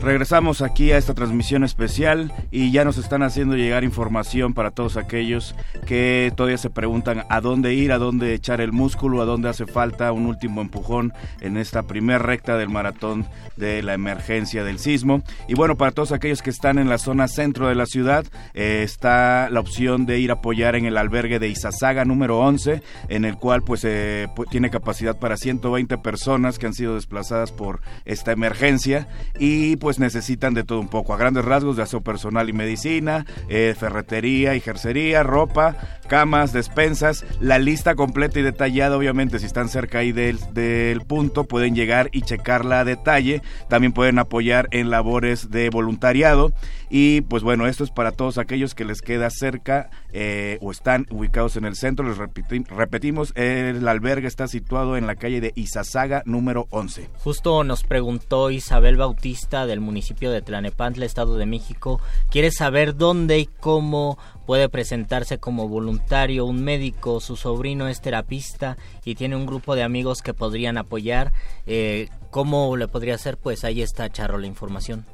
Regresamos 0.07 0.61
aquí 0.61 0.93
a 0.93 0.97
esta 0.97 1.13
transmisión 1.13 1.65
especial 1.65 2.31
y 2.49 2.71
ya 2.71 2.85
nos 2.85 2.97
están 2.97 3.23
haciendo 3.23 3.57
llegar 3.57 3.83
información 3.83 4.53
para 4.53 4.71
todos 4.71 4.95
aquellos 4.95 5.53
que 5.85 6.31
todavía 6.33 6.57
se 6.57 6.69
preguntan 6.69 7.25
a 7.29 7.41
dónde 7.41 7.73
ir, 7.73 7.91
a 7.91 7.97
dónde 7.97 8.33
echar 8.33 8.61
el 8.61 8.71
músculo, 8.71 9.21
a 9.21 9.25
dónde 9.25 9.49
hace 9.49 9.65
falta 9.65 10.13
un 10.13 10.25
último 10.25 10.61
empujón 10.61 11.11
en 11.41 11.57
esta 11.57 11.83
primer 11.83 12.21
recta 12.21 12.57
del 12.57 12.69
maratón 12.69 13.25
de 13.57 13.83
la 13.83 13.95
emergencia 13.95 14.63
del 14.63 14.79
sismo. 14.79 15.23
Y 15.49 15.55
bueno, 15.55 15.75
para 15.75 15.91
todos 15.91 16.13
aquellos 16.13 16.41
que 16.41 16.51
están 16.51 16.79
en 16.79 16.87
la 16.87 16.99
zona 16.99 17.27
centro 17.27 17.67
de 17.67 17.75
la 17.75 17.85
ciudad, 17.85 18.25
eh, 18.53 18.83
está 18.83 19.49
la 19.49 19.59
opción 19.59 20.05
de 20.05 20.19
ir 20.19 20.29
a 20.31 20.35
apoyar 20.35 20.77
en 20.77 20.85
el 20.85 20.95
albergue 20.95 21.37
de 21.37 21.49
Izazaga 21.49 22.05
número 22.05 22.39
11, 22.39 22.81
en 23.09 23.25
el 23.25 23.35
cual 23.35 23.61
pues 23.61 23.83
eh, 23.83 24.29
tiene 24.51 24.69
capacidad 24.69 25.19
para 25.19 25.35
120 25.35 25.97
personas 25.97 26.59
que 26.59 26.67
han 26.67 26.73
sido 26.73 26.95
desplazadas 26.95 27.51
por 27.51 27.81
esta 28.05 28.31
emergencia 28.31 29.09
y 29.37 29.75
pues 29.75 29.96
necesitan 29.99 30.53
de 30.53 30.63
todo 30.63 30.79
un 30.79 30.87
poco. 30.87 31.13
A 31.13 31.17
grandes 31.17 31.45
rasgos 31.45 31.77
de 31.77 31.83
aseo 31.83 32.01
personal 32.01 32.49
y 32.49 32.53
medicina, 32.53 33.25
eh, 33.49 33.75
ferretería 33.77 34.55
y 34.55 34.61
jercería, 34.61 35.23
ropa, 35.23 35.75
camas, 36.07 36.53
despensas, 36.53 37.25
la 37.39 37.59
lista 37.59 37.95
completa 37.95 38.39
y 38.39 38.43
detallada, 38.43 38.97
obviamente, 38.97 39.39
si 39.39 39.45
están 39.45 39.69
cerca 39.69 39.99
ahí 39.99 40.11
del, 40.11 40.39
del 40.53 41.01
punto, 41.01 41.45
pueden 41.45 41.75
llegar 41.75 42.09
y 42.11 42.21
checarla 42.21 42.81
a 42.81 42.85
detalle. 42.85 43.41
También 43.69 43.93
pueden 43.93 44.19
apoyar 44.19 44.67
en 44.71 44.89
labores 44.89 45.51
de 45.51 45.69
voluntariado. 45.69 46.51
Y 46.89 47.21
pues 47.21 47.43
bueno, 47.43 47.67
esto 47.67 47.83
es 47.83 47.91
para 47.91 48.11
todos 48.11 48.37
aquellos 48.37 48.73
que 48.73 48.85
les 48.85 49.01
queda 49.01 49.29
cerca 49.29 49.89
eh, 50.13 50.57
o 50.61 50.71
están 50.71 51.05
ubicados 51.09 51.57
en 51.57 51.65
el 51.65 51.75
centro. 51.75 52.07
Les 52.07 52.17
repetimos, 52.17 53.33
el 53.35 53.85
albergue 53.87 54.27
está 54.27 54.47
situado 54.47 54.95
en 54.95 55.05
la 55.05 55.15
calle 55.15 55.41
de 55.41 55.51
Izazaga 55.55 56.23
número 56.25 56.67
11. 56.69 57.09
Justo 57.17 57.63
nos 57.63 57.83
preguntó 57.83 58.51
Isabel 58.51 58.95
Bautista 58.97 59.65
del 59.65 59.81
municipio 59.87 60.29
de 60.29 60.43
Tlanepantla, 60.43 61.05
Estado 61.05 61.37
de 61.37 61.47
México. 61.47 61.99
Quiere 62.29 62.51
saber 62.51 62.95
dónde 62.95 63.39
y 63.39 63.45
cómo 63.47 64.19
puede 64.45 64.69
presentarse 64.69 65.39
como 65.39 65.67
voluntario 65.67 66.45
un 66.45 66.63
médico, 66.63 67.19
su 67.19 67.35
sobrino 67.35 67.87
es 67.87 68.01
terapista 68.01 68.77
y 69.03 69.15
tiene 69.15 69.35
un 69.35 69.45
grupo 69.45 69.75
de 69.75 69.83
amigos 69.83 70.21
que 70.21 70.33
podrían 70.33 70.77
apoyar. 70.77 71.31
Eh, 71.65 72.09
¿Cómo 72.29 72.75
le 72.77 72.87
podría 72.87 73.15
hacer? 73.15 73.37
Pues 73.37 73.63
ahí 73.63 73.81
está, 73.81 74.09
Charro, 74.09 74.37
la 74.37 74.47
información. 74.47 75.05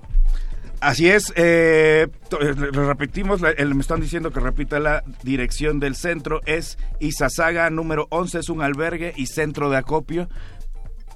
Así 0.84 1.10
es, 1.10 1.32
eh, 1.38 2.08
eh 2.42 2.54
repetimos, 2.74 3.40
me 3.40 3.54
están 3.80 4.02
diciendo 4.02 4.32
que 4.32 4.42
repita 4.42 4.82
la 4.82 5.02
dirección 5.24 5.80
del 5.80 5.96
centro, 5.96 6.42
es 6.46 6.78
Izazaga 7.00 7.70
número 7.70 8.08
11, 8.10 8.40
es 8.40 8.50
un 8.50 8.62
albergue 8.62 9.14
y 9.16 9.28
centro 9.28 9.70
de 9.70 9.78
acopio 9.78 10.28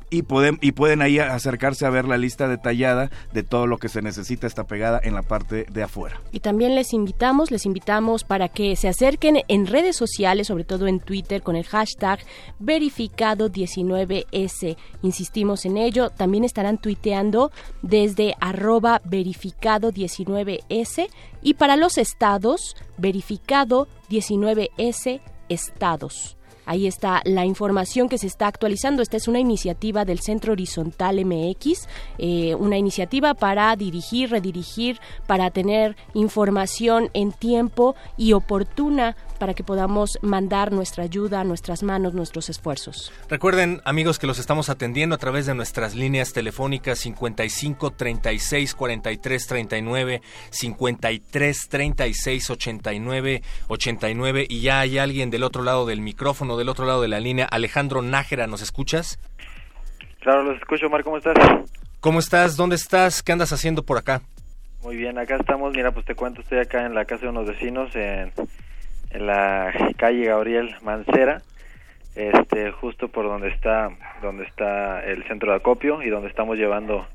y 0.10 0.24
pueden, 0.24 0.58
y 0.62 0.72
pueden 0.72 1.02
ahí 1.02 1.20
acercarse 1.20 1.86
a 1.86 1.90
ver 1.90 2.06
la 2.06 2.18
lista 2.18 2.48
detallada 2.48 3.12
de 3.34 3.44
todo 3.44 3.68
lo 3.68 3.78
que 3.78 3.90
se 3.90 4.02
necesita, 4.02 4.48
está 4.48 4.64
pegada 4.66 5.02
en 5.04 5.14
la 5.14 5.22
parte 5.22 5.66
de 5.70 5.84
afuera. 5.84 6.22
Y 6.32 6.40
también 6.40 6.74
les 6.76 6.94
invitamos, 6.94 7.52
les 7.52 7.66
invitamos 7.66 8.24
para 8.24 8.48
que 8.50 8.76
se 8.76 8.88
acerquen 8.88 9.42
en 9.48 9.68
redes 9.68 9.96
sociales, 9.96 10.48
sobre 10.48 10.64
todo 10.64 10.88
en 10.88 11.00
Twitter, 11.00 11.44
con 11.44 11.56
el 11.56 11.66
hashtag 11.66 12.20
verificado19s. 12.62 14.78
Insistimos 15.02 15.66
en 15.66 15.78
ello, 15.78 16.10
también 16.10 16.44
estarán 16.44 16.78
tuiteando 16.78 17.52
desde 17.82 18.36
arroba 18.40 19.02
verificado19s 19.04 21.10
y 21.42 21.56
para 21.56 21.76
los 21.76 21.98
estados, 21.98 22.78
verificado19s 22.98 25.20
estados. 25.50 26.37
Ahí 26.68 26.85
está 26.85 27.22
la 27.23 27.45
información 27.45 28.10
que 28.10 28.18
se 28.18 28.27
está 28.27 28.48
actualizando. 28.48 29.02
Esta 29.02 29.15
es 29.15 29.30
una 29.30 29.39
iniciativa 29.39 30.03
del 30.03 30.19
Centro 30.19 30.52
Horizontal 30.52 31.26
MX, 31.26 31.88
eh, 32.18 32.56
una 32.56 32.77
iniciativa 32.77 33.34
para 33.34 33.73
dirigir, 33.77 34.30
redirigir, 34.30 34.99
para 35.26 35.49
tener 35.49 35.95
información 36.14 37.10
en 37.14 37.31
tiempo 37.31 37.95
y 38.18 38.34
oportuna 38.34 39.15
para 39.38 39.54
que 39.54 39.64
podamos 39.64 40.20
mandar 40.22 40.72
nuestra 40.72 41.04
ayuda, 41.04 41.44
nuestras 41.44 41.84
manos, 41.84 42.14
nuestros 42.14 42.50
esfuerzos. 42.50 43.12
Recuerden, 43.30 43.82
amigos, 43.86 44.20
que 44.20 44.28
los 44.28 44.40
estamos 44.40 44.70
atendiendo 44.70 45.16
a 45.16 45.18
través 45.18 45.46
de 45.46 45.56
nuestras 45.56 45.96
líneas 45.96 46.34
telefónicas 46.34 47.00
55 47.00 47.92
36 47.92 48.76
43 48.76 49.48
39, 49.48 50.22
53 50.50 51.70
36 51.70 52.50
89 52.50 53.42
89 53.68 54.46
y 54.50 54.62
ya 54.62 54.80
hay 54.80 54.98
alguien 54.98 55.30
del 55.30 55.44
otro 55.44 55.64
lado 55.64 55.86
del 55.86 56.02
micrófono, 56.02 56.58
del 56.58 56.70
otro 56.70 56.86
lado 56.86 57.02
de 57.02 57.08
la 57.08 57.20
línea. 57.20 57.46
Alejandro 57.46 58.02
Nájera, 58.02 58.48
¿nos 58.48 58.62
escuchas? 58.62 59.20
Claro, 60.22 60.44
los 60.44 60.58
escucho, 60.58 60.90
Mar, 60.90 61.04
¿cómo 61.04 61.18
estás? 61.18 61.36
¿Cómo 62.00 62.20
estás? 62.20 62.58
¿Dónde 62.58 62.76
estás? 62.76 63.24
¿Qué 63.24 63.32
andas 63.32 63.54
haciendo 63.54 63.84
por 63.84 63.98
acá? 63.98 64.22
Muy 64.84 64.96
bien, 64.96 65.18
acá 65.18 65.36
estamos. 65.38 65.74
Mira, 65.74 65.92
pues 65.92 66.06
te 66.06 66.16
cuento, 66.16 66.42
estoy 66.42 66.60
acá 66.60 66.86
en 66.86 66.94
la 66.94 67.06
casa 67.06 67.24
de 67.24 67.30
unos 67.30 67.48
vecinos 67.48 67.96
en 67.96 68.32
en 69.18 69.26
la 69.26 69.73
calle 69.98 70.26
Gabriel 70.26 70.76
Mancera, 70.84 71.41
este, 72.15 72.72
justo 72.72 73.07
por 73.07 73.26
donde 73.26 73.48
está, 73.49 73.89
donde 74.22 74.45
está 74.45 75.03
el 75.03 75.23
centro 75.23 75.52
de 75.52 75.57
acopio 75.57 76.03
y 76.03 76.10
donde 76.10 76.30
estamos 76.30 76.56
llevando 76.56 77.07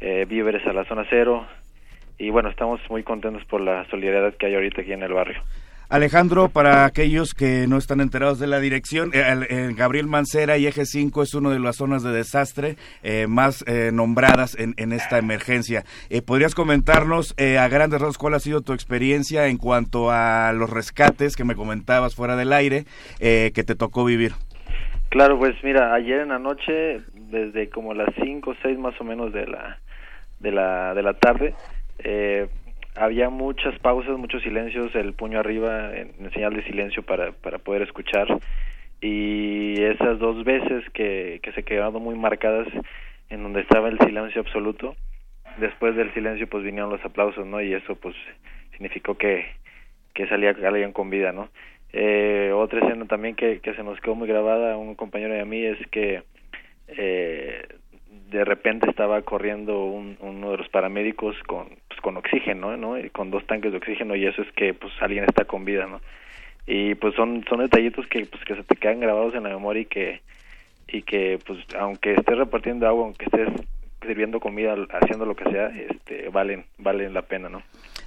eh, 0.00 0.26
víveres 0.28 0.66
a 0.66 0.74
la 0.74 0.84
zona 0.84 1.06
cero. 1.08 1.46
Y 2.18 2.28
bueno, 2.28 2.50
estamos 2.50 2.80
muy 2.90 3.02
contentos 3.02 3.46
por 3.46 3.62
la 3.62 3.86
solidaridad 3.86 4.34
que 4.34 4.46
hay 4.46 4.56
ahorita 4.56 4.82
aquí 4.82 4.92
en 4.92 5.02
el 5.02 5.14
barrio. 5.14 5.40
Alejandro, 5.88 6.50
para 6.50 6.84
aquellos 6.84 7.32
que 7.32 7.66
no 7.66 7.78
están 7.78 8.00
enterados 8.00 8.38
de 8.38 8.46
la 8.46 8.60
dirección, 8.60 9.10
eh, 9.14 9.72
Gabriel 9.74 10.06
Mancera 10.06 10.58
y 10.58 10.66
Eje 10.66 10.84
5 10.84 11.22
es 11.22 11.34
una 11.34 11.50
de 11.50 11.58
las 11.58 11.76
zonas 11.76 12.02
de 12.02 12.12
desastre 12.12 12.76
eh, 13.02 13.26
más 13.26 13.64
eh, 13.66 13.90
nombradas 13.92 14.54
en, 14.58 14.92
esta 14.92 15.18
emergencia. 15.18 15.84
¿Podrías 16.26 16.54
comentarnos 16.54 17.34
a 17.38 17.68
grandes 17.68 18.00
rasgos 18.00 18.18
cuál 18.18 18.34
ha 18.34 18.40
sido 18.40 18.60
tu 18.60 18.72
experiencia 18.72 19.46
en 19.46 19.56
cuanto 19.56 20.10
a 20.10 20.52
los 20.52 20.68
rescates 20.68 21.36
que 21.36 21.44
me 21.44 21.54
comentabas 21.54 22.14
fuera 22.14 22.36
del 22.36 22.52
aire 22.52 22.84
que 23.18 23.64
te 23.64 23.74
tocó 23.74 24.04
vivir? 24.04 24.32
Claro, 25.08 25.38
pues 25.38 25.54
mira, 25.62 25.94
ayer 25.94 26.20
en 26.20 26.28
la 26.28 26.38
noche, 26.38 27.00
desde 27.14 27.70
como 27.70 27.94
las 27.94 28.08
5 28.22 28.50
o 28.50 28.54
6 28.62 28.78
más 28.78 29.00
o 29.00 29.04
menos 29.04 29.32
de 29.32 29.46
la, 29.46 29.78
de 30.40 30.52
la, 30.52 30.94
de 30.94 31.02
la 31.02 31.14
tarde, 31.14 31.54
eh, 31.98 32.48
había 32.98 33.30
muchas 33.30 33.78
pausas, 33.78 34.18
muchos 34.18 34.42
silencios, 34.42 34.94
el 34.94 35.12
puño 35.14 35.38
arriba 35.38 35.96
en, 35.96 36.30
señal 36.32 36.54
de 36.54 36.64
silencio 36.64 37.02
para, 37.02 37.32
para 37.32 37.58
poder 37.58 37.82
escuchar 37.82 38.26
y 39.00 39.80
esas 39.80 40.18
dos 40.18 40.44
veces 40.44 40.84
que, 40.90 41.40
que 41.42 41.52
se 41.52 41.62
quedaron 41.62 42.02
muy 42.02 42.16
marcadas 42.16 42.66
en 43.30 43.42
donde 43.42 43.60
estaba 43.60 43.88
el 43.88 43.98
silencio 44.00 44.40
absoluto, 44.40 44.96
después 45.58 45.94
del 45.94 46.12
silencio 46.14 46.48
pues 46.48 46.64
vinieron 46.64 46.90
los 46.90 47.04
aplausos, 47.04 47.46
¿no? 47.46 47.60
Y 47.60 47.72
eso 47.74 47.94
pues 47.96 48.16
significó 48.72 49.16
que, 49.16 49.46
que 50.14 50.26
salía 50.26 50.50
alguien 50.50 50.92
con 50.92 51.10
vida, 51.10 51.32
¿no? 51.32 51.48
Eh, 51.92 52.52
otra 52.54 52.80
escena 52.80 53.06
también 53.06 53.34
que, 53.34 53.60
que 53.60 53.74
se 53.74 53.82
nos 53.82 54.00
quedó 54.00 54.14
muy 54.14 54.28
grabada 54.28 54.74
a 54.74 54.76
un 54.76 54.94
compañero 54.94 55.34
de 55.34 55.40
a 55.40 55.44
mí 55.44 55.64
es 55.64 55.78
que 55.90 56.22
eh, 56.88 57.62
de 58.30 58.44
repente 58.44 58.88
estaba 58.90 59.22
corriendo 59.22 59.84
uno 59.84 60.50
de 60.50 60.56
los 60.58 60.68
paramédicos 60.68 61.36
con 61.46 61.68
pues, 61.88 62.00
con 62.00 62.16
oxígeno 62.16 62.76
no 62.76 62.98
y 62.98 63.10
con 63.10 63.30
dos 63.30 63.46
tanques 63.46 63.72
de 63.72 63.78
oxígeno 63.78 64.16
y 64.16 64.26
eso 64.26 64.42
es 64.42 64.52
que 64.52 64.74
pues 64.74 64.92
alguien 65.00 65.24
está 65.24 65.44
con 65.46 65.64
vida 65.64 65.86
no 65.86 66.00
y 66.66 66.94
pues 66.96 67.14
son 67.14 67.44
son 67.48 67.60
detallitos 67.60 68.06
que 68.06 68.26
pues 68.26 68.44
que 68.44 68.54
se 68.54 68.64
te 68.64 68.76
quedan 68.76 69.00
grabados 69.00 69.34
en 69.34 69.44
la 69.44 69.48
memoria 69.48 69.82
y 69.82 69.86
que 69.86 70.20
y 70.88 71.02
que 71.02 71.38
pues 71.46 71.58
aunque 71.78 72.14
estés 72.14 72.36
repartiendo 72.36 72.86
agua 72.86 73.04
aunque 73.04 73.24
estés 73.24 73.48
sirviendo 74.06 74.40
comida 74.40 74.76
haciendo 74.90 75.24
lo 75.24 75.34
que 75.34 75.50
sea 75.50 75.68
este 75.68 76.28
valen 76.28 76.66
valen 76.76 77.14
la 77.14 77.22
pena 77.22 77.48
no 77.48 77.62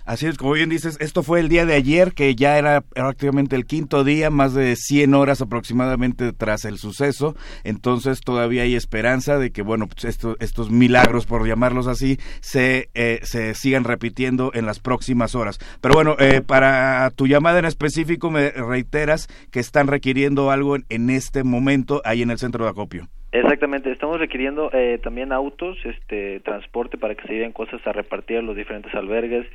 Así 0.06 0.28
es, 0.28 0.38
como 0.38 0.54
bien 0.54 0.70
dices, 0.70 0.98
esto 1.00 1.24
fue 1.24 1.40
el 1.40 1.50
día 1.50 1.66
de 1.66 1.76
ayer, 1.76 2.14
que 2.14 2.36
ya 2.36 2.58
era 2.58 2.82
prácticamente 2.82 3.56
el 3.56 3.66
quinto 3.66 4.04
día, 4.04 4.30
más 4.30 4.54
de 4.54 4.76
100 4.76 5.14
horas 5.14 5.42
aproximadamente 5.42 6.34
tras 6.34 6.66
el 6.66 6.78
suceso. 6.78 7.36
Entonces 7.64 8.22
todavía 8.22 8.64
hay 8.64 8.76
esperanza 8.76 9.38
de 9.38 9.52
que, 9.52 9.62
bueno, 9.62 9.88
pues 9.88 10.20
estos 10.40 10.72
milagros, 10.72 11.26
por 11.26 11.48
llamarlos 11.48 11.88
así, 11.88 12.18
se, 12.42 12.90
eh, 12.94 13.20
se 13.24 13.54
sigan 13.54 13.84
repitiendo 13.84 14.52
en 14.54 14.66
las 14.66 14.80
próximas 14.80 15.36
horas. 15.36 15.60
Pero 15.82 15.94
bueno, 15.94 16.16
eh, 16.20 16.42
para 16.46 17.10
tu 17.12 17.28
llamada 17.28 17.60
en 17.60 17.66
específico, 17.66 18.32
me 18.32 18.52
reiteras 18.52 19.28
que 19.52 19.60
están 19.60 19.88
requiriendo 19.88 20.52
algo 20.52 20.76
en, 20.76 21.10
este 21.10 21.44
momento 21.44 22.02
ahí 22.06 22.22
en 22.22 22.32
el 22.32 22.38
centro 22.38 22.64
de 22.64 22.72
acopio. 22.72 23.08
Exactamente, 23.32 23.92
estamos 23.92 24.20
requiriendo 24.20 24.70
eh, 24.74 25.00
también 25.02 25.32
autos, 25.32 25.78
este 25.86 26.42
transporte 26.42 26.98
para 26.98 27.16
que 27.16 27.26
se 27.28 27.34
lleven 27.34 27.54
cosas 27.54 27.86
a 27.86 27.94
repartir 27.94 28.38
a 28.38 28.42
los 28.42 28.56
diferentes 28.56 28.94
albergues, 28.94 29.48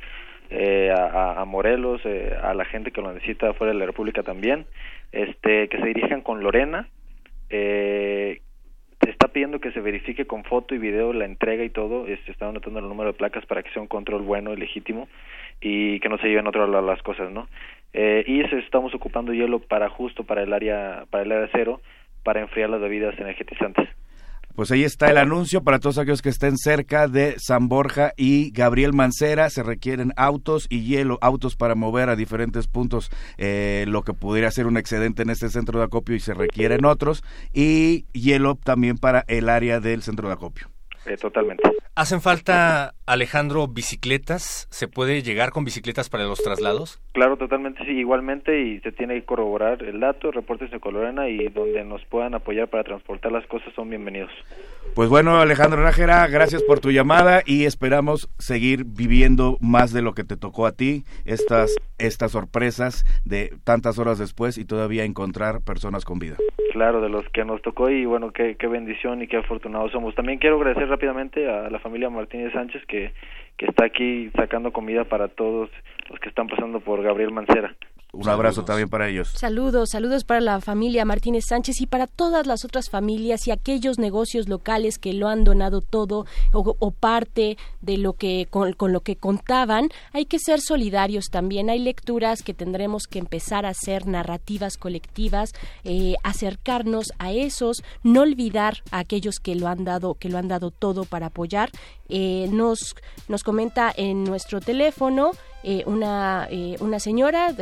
eh, 0.49 0.91
a, 0.91 1.41
a, 1.41 1.45
Morelos, 1.45 2.01
eh, 2.05 2.35
a 2.41 2.53
la 2.53 2.65
gente 2.65 2.91
que 2.91 3.01
lo 3.01 3.13
necesita 3.13 3.53
fuera 3.53 3.73
de 3.73 3.79
la 3.79 3.85
República 3.85 4.23
también, 4.23 4.65
este, 5.11 5.67
que 5.69 5.77
se 5.77 5.85
dirijan 5.85 6.21
con 6.21 6.41
Lorena. 6.43 6.87
Eh, 7.49 8.41
está 9.05 9.29
pidiendo 9.29 9.59
que 9.59 9.71
se 9.71 9.79
verifique 9.79 10.25
con 10.25 10.43
foto 10.43 10.75
y 10.75 10.77
video 10.77 11.13
la 11.13 11.25
entrega 11.25 11.63
y 11.63 11.69
todo. 11.69 12.07
Este, 12.07 12.31
está 12.31 12.47
anotando 12.47 12.79
el 12.79 12.87
número 12.87 13.11
de 13.11 13.17
placas 13.17 13.45
para 13.45 13.63
que 13.63 13.71
sea 13.71 13.81
un 13.81 13.87
control 13.87 14.23
bueno 14.23 14.53
y 14.53 14.57
legítimo 14.57 15.07
y 15.61 15.99
que 15.99 16.09
no 16.09 16.17
se 16.17 16.27
lleven 16.27 16.47
otras 16.47 16.69
las 16.69 17.01
cosas, 17.01 17.31
¿no? 17.31 17.47
Eh, 17.93 18.23
y 18.27 18.41
estamos 18.41 18.93
ocupando 18.93 19.33
hielo 19.33 19.59
para 19.59 19.89
justo 19.89 20.23
para 20.23 20.43
el 20.43 20.53
área 20.53 21.05
para 21.09 21.23
el 21.23 21.31
área 21.31 21.49
cero 21.51 21.81
para 22.23 22.41
enfriar 22.41 22.69
las 22.69 22.81
bebidas 22.81 23.17
energetizantes. 23.17 23.87
Pues 24.57 24.71
ahí 24.71 24.83
está 24.83 25.11
el 25.11 25.19
anuncio 25.19 25.63
para 25.63 25.77
todos 25.77 25.99
aquellos 25.99 26.23
que 26.23 26.29
estén 26.29 26.57
cerca 26.57 27.07
de 27.07 27.35
San 27.37 27.69
Borja 27.69 28.13
y 28.17 28.49
Gabriel 28.49 28.91
Mancera. 28.91 29.51
Se 29.51 29.61
requieren 29.61 30.13
autos 30.17 30.65
y 30.67 30.81
hielo, 30.81 31.19
autos 31.21 31.55
para 31.55 31.75
mover 31.75 32.09
a 32.09 32.15
diferentes 32.15 32.65
puntos 32.65 33.11
eh, 33.37 33.85
lo 33.87 34.01
que 34.01 34.13
pudiera 34.13 34.49
ser 34.49 34.65
un 34.65 34.77
excedente 34.77 35.21
en 35.21 35.29
este 35.29 35.51
centro 35.51 35.77
de 35.77 35.85
acopio 35.85 36.15
y 36.15 36.19
se 36.19 36.33
requieren 36.33 36.85
otros. 36.85 37.23
Y 37.53 38.05
hielo 38.13 38.55
también 38.55 38.97
para 38.97 39.25
el 39.27 39.47
área 39.47 39.79
del 39.79 40.01
centro 40.01 40.27
de 40.27 40.33
acopio. 40.33 40.69
Eh, 41.07 41.17
totalmente. 41.17 41.63
¿Hacen 41.95 42.21
falta, 42.21 42.93
Alejandro, 43.07 43.67
bicicletas? 43.67 44.67
¿Se 44.69 44.87
puede 44.87 45.23
llegar 45.23 45.49
con 45.49 45.65
bicicletas 45.65 46.09
para 46.09 46.25
los 46.25 46.43
traslados? 46.43 47.01
Claro, 47.13 47.37
totalmente, 47.37 47.83
sí, 47.85 47.91
igualmente, 47.91 48.61
y 48.61 48.79
se 48.81 48.91
tiene 48.91 49.15
que 49.15 49.25
corroborar 49.25 49.81
el 49.81 49.99
dato, 49.99 50.31
reportes 50.31 50.69
de 50.69 50.79
Colorena 50.79 51.27
y 51.27 51.47
donde 51.47 51.83
nos 51.83 52.05
puedan 52.05 52.35
apoyar 52.35 52.67
para 52.67 52.83
transportar 52.83 53.31
las 53.31 53.47
cosas 53.47 53.73
son 53.73 53.89
bienvenidos. 53.89 54.29
Pues 54.93 55.09
bueno, 55.09 55.39
Alejandro 55.39 55.81
Nájera, 55.81 56.27
gracias 56.27 56.63
por 56.63 56.79
tu 56.79 56.91
llamada 56.91 57.41
y 57.45 57.65
esperamos 57.65 58.29
seguir 58.37 58.83
viviendo 58.85 59.57
más 59.59 59.93
de 59.93 60.01
lo 60.01 60.13
que 60.13 60.23
te 60.23 60.37
tocó 60.37 60.65
a 60.65 60.71
ti, 60.71 61.03
estas, 61.25 61.75
estas 61.97 62.31
sorpresas 62.31 63.05
de 63.25 63.51
tantas 63.63 63.99
horas 63.99 64.19
después 64.19 64.57
y 64.57 64.65
todavía 64.65 65.03
encontrar 65.03 65.61
personas 65.63 66.05
con 66.05 66.19
vida. 66.19 66.37
Claro, 66.71 67.01
de 67.01 67.09
los 67.09 67.27
que 67.29 67.43
nos 67.43 67.61
tocó 67.61 67.89
y 67.89 68.05
bueno, 68.05 68.31
qué, 68.31 68.55
qué 68.55 68.67
bendición 68.67 69.21
y 69.21 69.27
qué 69.27 69.37
afortunados 69.37 69.91
somos. 69.91 70.13
También 70.13 70.37
quiero 70.37 70.57
agradecer 70.57 70.87
rápidamente 70.97 71.47
a 71.47 71.69
la 71.69 71.77
familia 71.77 72.09
Martínez 72.09 72.51
Sánchez 72.53 72.83
que, 72.87 73.13
que 73.55 73.67
está 73.67 73.85
aquí 73.85 74.31
sacando 74.35 74.71
comida 74.71 75.03
para 75.03 75.27
todos 75.27 75.69
los 76.09 76.19
que 76.19 76.29
están 76.29 76.47
pasando 76.47 76.79
por 76.79 77.03
Gabriel 77.03 77.31
Mancera. 77.31 77.75
Un 78.17 78.27
abrazo 78.29 78.65
también 78.65 78.89
para 78.89 79.07
ellos. 79.07 79.29
Saludos, 79.35 79.89
saludos 79.91 80.23
para 80.23 80.41
la 80.41 80.59
familia 80.59 81.05
Martínez 81.05 81.43
Sánchez 81.47 81.81
y 81.81 81.85
para 81.85 82.07
todas 82.07 82.47
las 82.47 82.65
otras 82.65 82.89
familias 82.89 83.47
y 83.47 83.51
aquellos 83.51 83.99
negocios 83.99 84.49
locales 84.49 84.97
que 84.97 85.13
lo 85.13 85.27
han 85.27 85.43
donado 85.43 85.81
todo 85.81 86.25
o, 86.51 86.91
parte 86.91 87.59
de 87.81 87.97
lo 87.97 88.13
que 88.13 88.47
con, 88.49 88.73
lo 88.91 89.01
que 89.01 89.17
contaban. 89.17 89.89
Hay 90.13 90.25
que 90.25 90.39
ser 90.39 90.61
solidarios 90.61 91.25
también. 91.29 91.69
Hay 91.69 91.77
lecturas 91.77 92.41
que 92.41 92.55
tendremos 92.55 93.05
que 93.05 93.19
empezar 93.19 93.67
a 93.67 93.69
hacer 93.69 94.07
narrativas 94.07 94.77
colectivas, 94.77 95.51
eh, 95.83 96.15
acercarnos 96.23 97.13
a 97.19 97.33
esos, 97.33 97.83
no 98.01 98.21
olvidar 98.21 98.81
a 98.89 98.97
aquellos 98.97 99.35
que 99.37 99.53
lo 99.53 99.67
han 99.67 99.85
dado 99.85 100.15
que 100.15 100.29
lo 100.29 100.39
han 100.39 100.47
dado 100.47 100.71
todo 100.71 101.05
para 101.05 101.27
apoyar. 101.27 101.69
Eh, 102.09 102.49
nos 102.51 102.95
nos 103.27 103.43
comenta 103.43 103.93
en 103.95 104.23
nuestro 104.23 104.59
teléfono 104.59 105.33
eh, 105.63 105.83
una, 105.87 106.47
eh, 106.51 106.77
una 106.79 106.99
señora, 106.99 107.53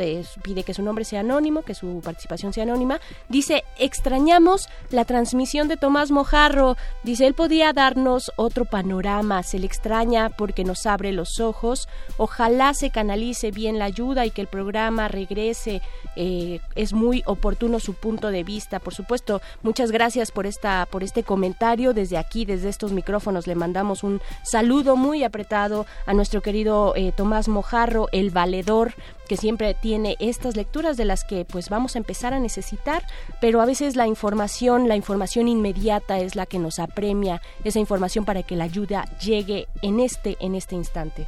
pide 0.42 0.64
que 0.64 0.74
su 0.74 0.82
nombre 0.82 1.04
sea 1.04 1.20
anónimo, 1.20 1.62
que 1.62 1.74
su 1.74 2.00
participación 2.04 2.52
sea 2.52 2.64
anónima, 2.64 3.00
dice, 3.28 3.64
extrañamos 3.78 4.68
la 4.90 5.06
transmisión 5.06 5.66
de 5.66 5.78
Tomás 5.78 6.10
Mojarro, 6.10 6.76
dice, 7.04 7.26
él 7.26 7.32
podía 7.32 7.72
darnos 7.72 8.32
otro 8.36 8.66
panorama, 8.66 9.42
se 9.42 9.58
le 9.58 9.66
extraña 9.66 10.28
porque 10.28 10.62
nos 10.62 10.84
abre 10.84 11.12
los 11.12 11.40
ojos, 11.40 11.88
ojalá 12.18 12.74
se 12.74 12.90
canalice 12.90 13.50
bien 13.50 13.78
la 13.78 13.86
ayuda 13.86 14.26
y 14.26 14.30
que 14.30 14.42
el 14.42 14.46
programa 14.46 15.08
regrese, 15.08 15.80
eh, 16.16 16.60
es 16.74 16.92
muy 16.92 17.22
oportuno 17.24 17.80
su 17.80 17.94
punto 17.94 18.30
de 18.30 18.44
vista, 18.44 18.78
por 18.78 18.94
supuesto, 18.94 19.40
muchas 19.62 19.90
gracias 19.90 20.30
por, 20.30 20.46
esta, 20.46 20.86
por 20.90 21.02
este 21.02 21.22
comentario, 21.22 21.94
desde 21.94 22.18
aquí, 22.18 22.44
desde 22.44 22.68
estos 22.68 22.92
micrófonos, 22.92 23.46
le 23.46 23.54
mandamos 23.54 24.02
un 24.02 24.20
saludo 24.42 24.96
muy 24.96 25.24
apretado 25.24 25.86
a 26.04 26.12
nuestro 26.12 26.42
querido 26.42 26.94
Tomás 27.16 27.48
Mojarro, 27.48 27.85
el 28.12 28.30
valedor, 28.30 28.94
que 29.28 29.36
siempre 29.36 29.74
tiene 29.74 30.16
estas 30.20 30.56
lecturas 30.56 30.96
de 30.96 31.04
las 31.04 31.24
que 31.24 31.44
pues 31.44 31.68
vamos 31.68 31.94
a 31.94 31.98
empezar 31.98 32.32
a 32.34 32.38
necesitar, 32.38 33.04
pero 33.40 33.60
a 33.60 33.66
veces 33.66 33.96
la 33.96 34.06
información, 34.06 34.88
la 34.88 34.96
información 34.96 35.48
inmediata 35.48 36.18
es 36.18 36.36
la 36.36 36.46
que 36.46 36.58
nos 36.58 36.78
apremia 36.78 37.40
esa 37.64 37.78
información 37.78 38.24
para 38.24 38.42
que 38.42 38.56
la 38.56 38.64
ayuda 38.64 39.04
llegue 39.18 39.66
en 39.82 40.00
este 40.00 40.36
en 40.40 40.54
este 40.54 40.74
instante. 40.74 41.26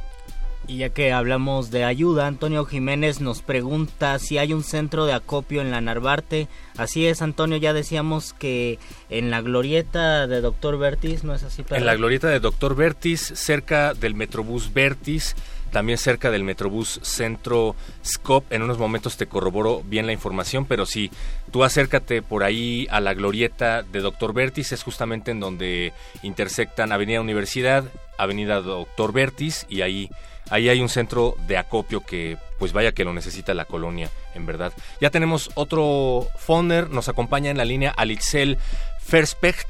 Y 0.69 0.77
ya 0.77 0.89
que 0.89 1.11
hablamos 1.11 1.71
de 1.71 1.83
ayuda, 1.83 2.27
Antonio 2.27 2.63
Jiménez 2.63 3.21
nos 3.21 3.41
pregunta 3.41 4.19
si 4.19 4.37
hay 4.37 4.53
un 4.53 4.63
centro 4.63 5.07
de 5.07 5.13
acopio 5.13 5.61
en 5.61 5.71
la 5.71 5.81
Narvarte. 5.81 6.47
Así 6.77 7.07
es, 7.07 7.23
Antonio, 7.23 7.57
ya 7.57 7.73
decíamos 7.73 8.33
que 8.33 8.77
en 9.09 9.31
la 9.31 9.41
glorieta 9.41 10.27
de 10.27 10.41
Doctor 10.41 10.77
Vertis, 10.77 11.23
¿no 11.23 11.33
es 11.33 11.41
así? 11.41 11.65
En 11.71 11.87
la 11.87 11.95
glorieta 11.95 12.27
de 12.27 12.39
Doctor 12.39 12.75
Vertis, 12.75 13.19
cerca 13.35 13.95
del 13.95 14.13
Metrobús 14.13 14.71
Vertis, 14.71 15.35
también 15.69 15.97
cerca 15.97 16.31
del 16.31 16.43
Metrobús 16.43 16.99
Centro 17.03 17.75
Scop. 18.05 18.51
En 18.51 18.63
unos 18.63 18.77
momentos 18.77 19.17
te 19.17 19.27
corroboro 19.27 19.81
bien 19.85 20.05
la 20.05 20.13
información, 20.13 20.65
pero 20.65 20.85
sí, 20.85 21.11
tú 21.51 21.63
acércate 21.63 22.21
por 22.21 22.43
ahí 22.43 22.87
a 22.89 22.99
la 22.99 23.13
glorieta 23.13 23.83
de 23.83 23.99
Doctor 24.01 24.33
Vertis, 24.33 24.71
es 24.71 24.83
justamente 24.83 25.31
en 25.31 25.39
donde 25.39 25.93
intersectan 26.23 26.91
Avenida 26.91 27.21
Universidad, 27.21 27.85
Avenida 28.17 28.61
Doctor 28.61 29.13
Vertis, 29.13 29.65
y 29.69 29.81
ahí, 29.81 30.09
ahí 30.49 30.69
hay 30.69 30.81
un 30.81 30.89
centro 30.89 31.35
de 31.47 31.57
acopio 31.57 32.01
que, 32.01 32.37
pues 32.57 32.73
vaya 32.73 32.91
que 32.91 33.05
lo 33.05 33.13
necesita 33.13 33.53
la 33.53 33.65
colonia, 33.65 34.09
en 34.35 34.45
verdad. 34.45 34.73
Ya 34.99 35.09
tenemos 35.09 35.51
otro 35.55 36.27
Foner, 36.37 36.89
nos 36.89 37.09
acompaña 37.09 37.51
en 37.51 37.57
la 37.57 37.65
línea 37.65 37.91
Alixel 37.91 38.57
Ferspecht, 39.01 39.67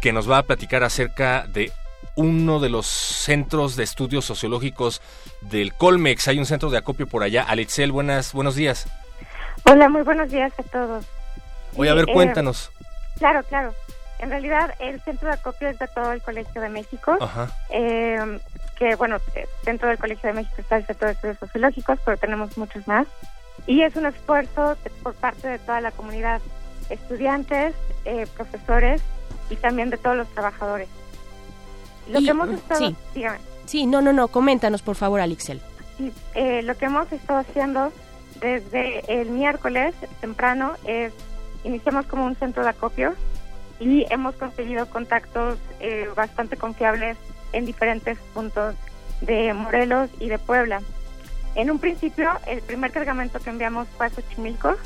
que 0.00 0.12
nos 0.12 0.30
va 0.30 0.38
a 0.38 0.42
platicar 0.44 0.82
acerca 0.82 1.46
de 1.46 1.72
uno 2.14 2.60
de 2.60 2.68
los 2.68 2.86
centros 2.86 3.76
de 3.76 3.84
estudios 3.84 4.24
sociológicos 4.24 5.00
del 5.40 5.74
Colmex. 5.74 6.28
Hay 6.28 6.38
un 6.38 6.46
centro 6.46 6.70
de 6.70 6.78
acopio 6.78 7.06
por 7.06 7.22
allá. 7.22 7.42
Alitzel, 7.42 7.92
buenas, 7.92 8.32
buenos 8.32 8.54
días. 8.54 8.86
Hola, 9.64 9.88
muy 9.88 10.02
buenos 10.02 10.30
días 10.30 10.52
a 10.58 10.62
todos. 10.62 11.06
Voy 11.74 11.88
a 11.88 11.94
ver, 11.94 12.08
eh, 12.08 12.12
cuéntanos. 12.12 12.70
Claro, 13.18 13.42
claro. 13.44 13.74
En 14.18 14.30
realidad, 14.30 14.74
el 14.80 15.00
centro 15.00 15.28
de 15.28 15.34
acopio 15.34 15.68
es 15.68 15.78
de 15.78 15.88
todo 15.88 16.12
el 16.12 16.20
Colegio 16.22 16.60
de 16.60 16.68
México. 16.68 17.16
Ajá. 17.20 17.48
Eh, 17.70 18.38
que, 18.76 18.94
bueno, 18.96 19.16
eh, 19.34 19.46
dentro 19.64 19.88
del 19.88 19.98
Colegio 19.98 20.28
de 20.28 20.34
México 20.34 20.56
está 20.58 20.76
el 20.76 20.86
centro 20.86 21.06
de 21.06 21.14
estudios 21.14 21.38
sociológicos, 21.38 21.98
pero 22.04 22.16
tenemos 22.16 22.56
muchos 22.58 22.86
más. 22.86 23.06
Y 23.66 23.82
es 23.82 23.94
un 23.96 24.06
esfuerzo 24.06 24.76
por 25.02 25.14
parte 25.14 25.48
de 25.48 25.58
toda 25.58 25.80
la 25.80 25.90
comunidad, 25.92 26.40
estudiantes, 26.88 27.74
profesores 28.34 29.02
y 29.50 29.56
también 29.56 29.90
de 29.90 29.98
todos 29.98 30.16
los 30.16 30.28
trabajadores. 30.28 30.88
Lo 32.10 32.20
que 32.20 32.30
hemos 32.30 32.48
mm, 32.48 32.54
estado... 32.54 32.80
Sí. 32.80 32.96
Sí, 33.66 33.86
no, 33.86 34.00
no, 34.00 34.12
no, 34.12 34.28
coméntanos 34.28 34.82
por 34.82 34.96
favor, 34.96 35.20
Alixel. 35.20 35.60
Sí, 35.96 36.12
eh, 36.34 36.62
lo 36.62 36.76
que 36.76 36.86
hemos 36.86 37.10
estado 37.12 37.40
haciendo 37.40 37.92
desde 38.40 39.20
el 39.20 39.30
miércoles 39.30 39.94
temprano 40.20 40.72
es, 40.86 41.12
iniciamos 41.62 42.06
como 42.06 42.24
un 42.24 42.34
centro 42.36 42.64
de 42.64 42.70
acopio 42.70 43.14
y 43.78 44.06
hemos 44.10 44.34
conseguido 44.34 44.86
contactos 44.86 45.58
eh, 45.78 46.08
bastante 46.16 46.56
confiables 46.56 47.16
en 47.52 47.66
diferentes 47.66 48.18
puntos 48.34 48.74
de 49.20 49.52
Morelos 49.54 50.10
y 50.18 50.28
de 50.28 50.38
Puebla. 50.38 50.82
En 51.54 51.70
un 51.70 51.78
principio, 51.78 52.30
el 52.46 52.62
primer 52.62 52.92
cargamento 52.92 53.38
que 53.40 53.50
enviamos 53.50 53.88
fue 53.96 54.06
a 54.06 54.10
Xochimilco 54.10 54.76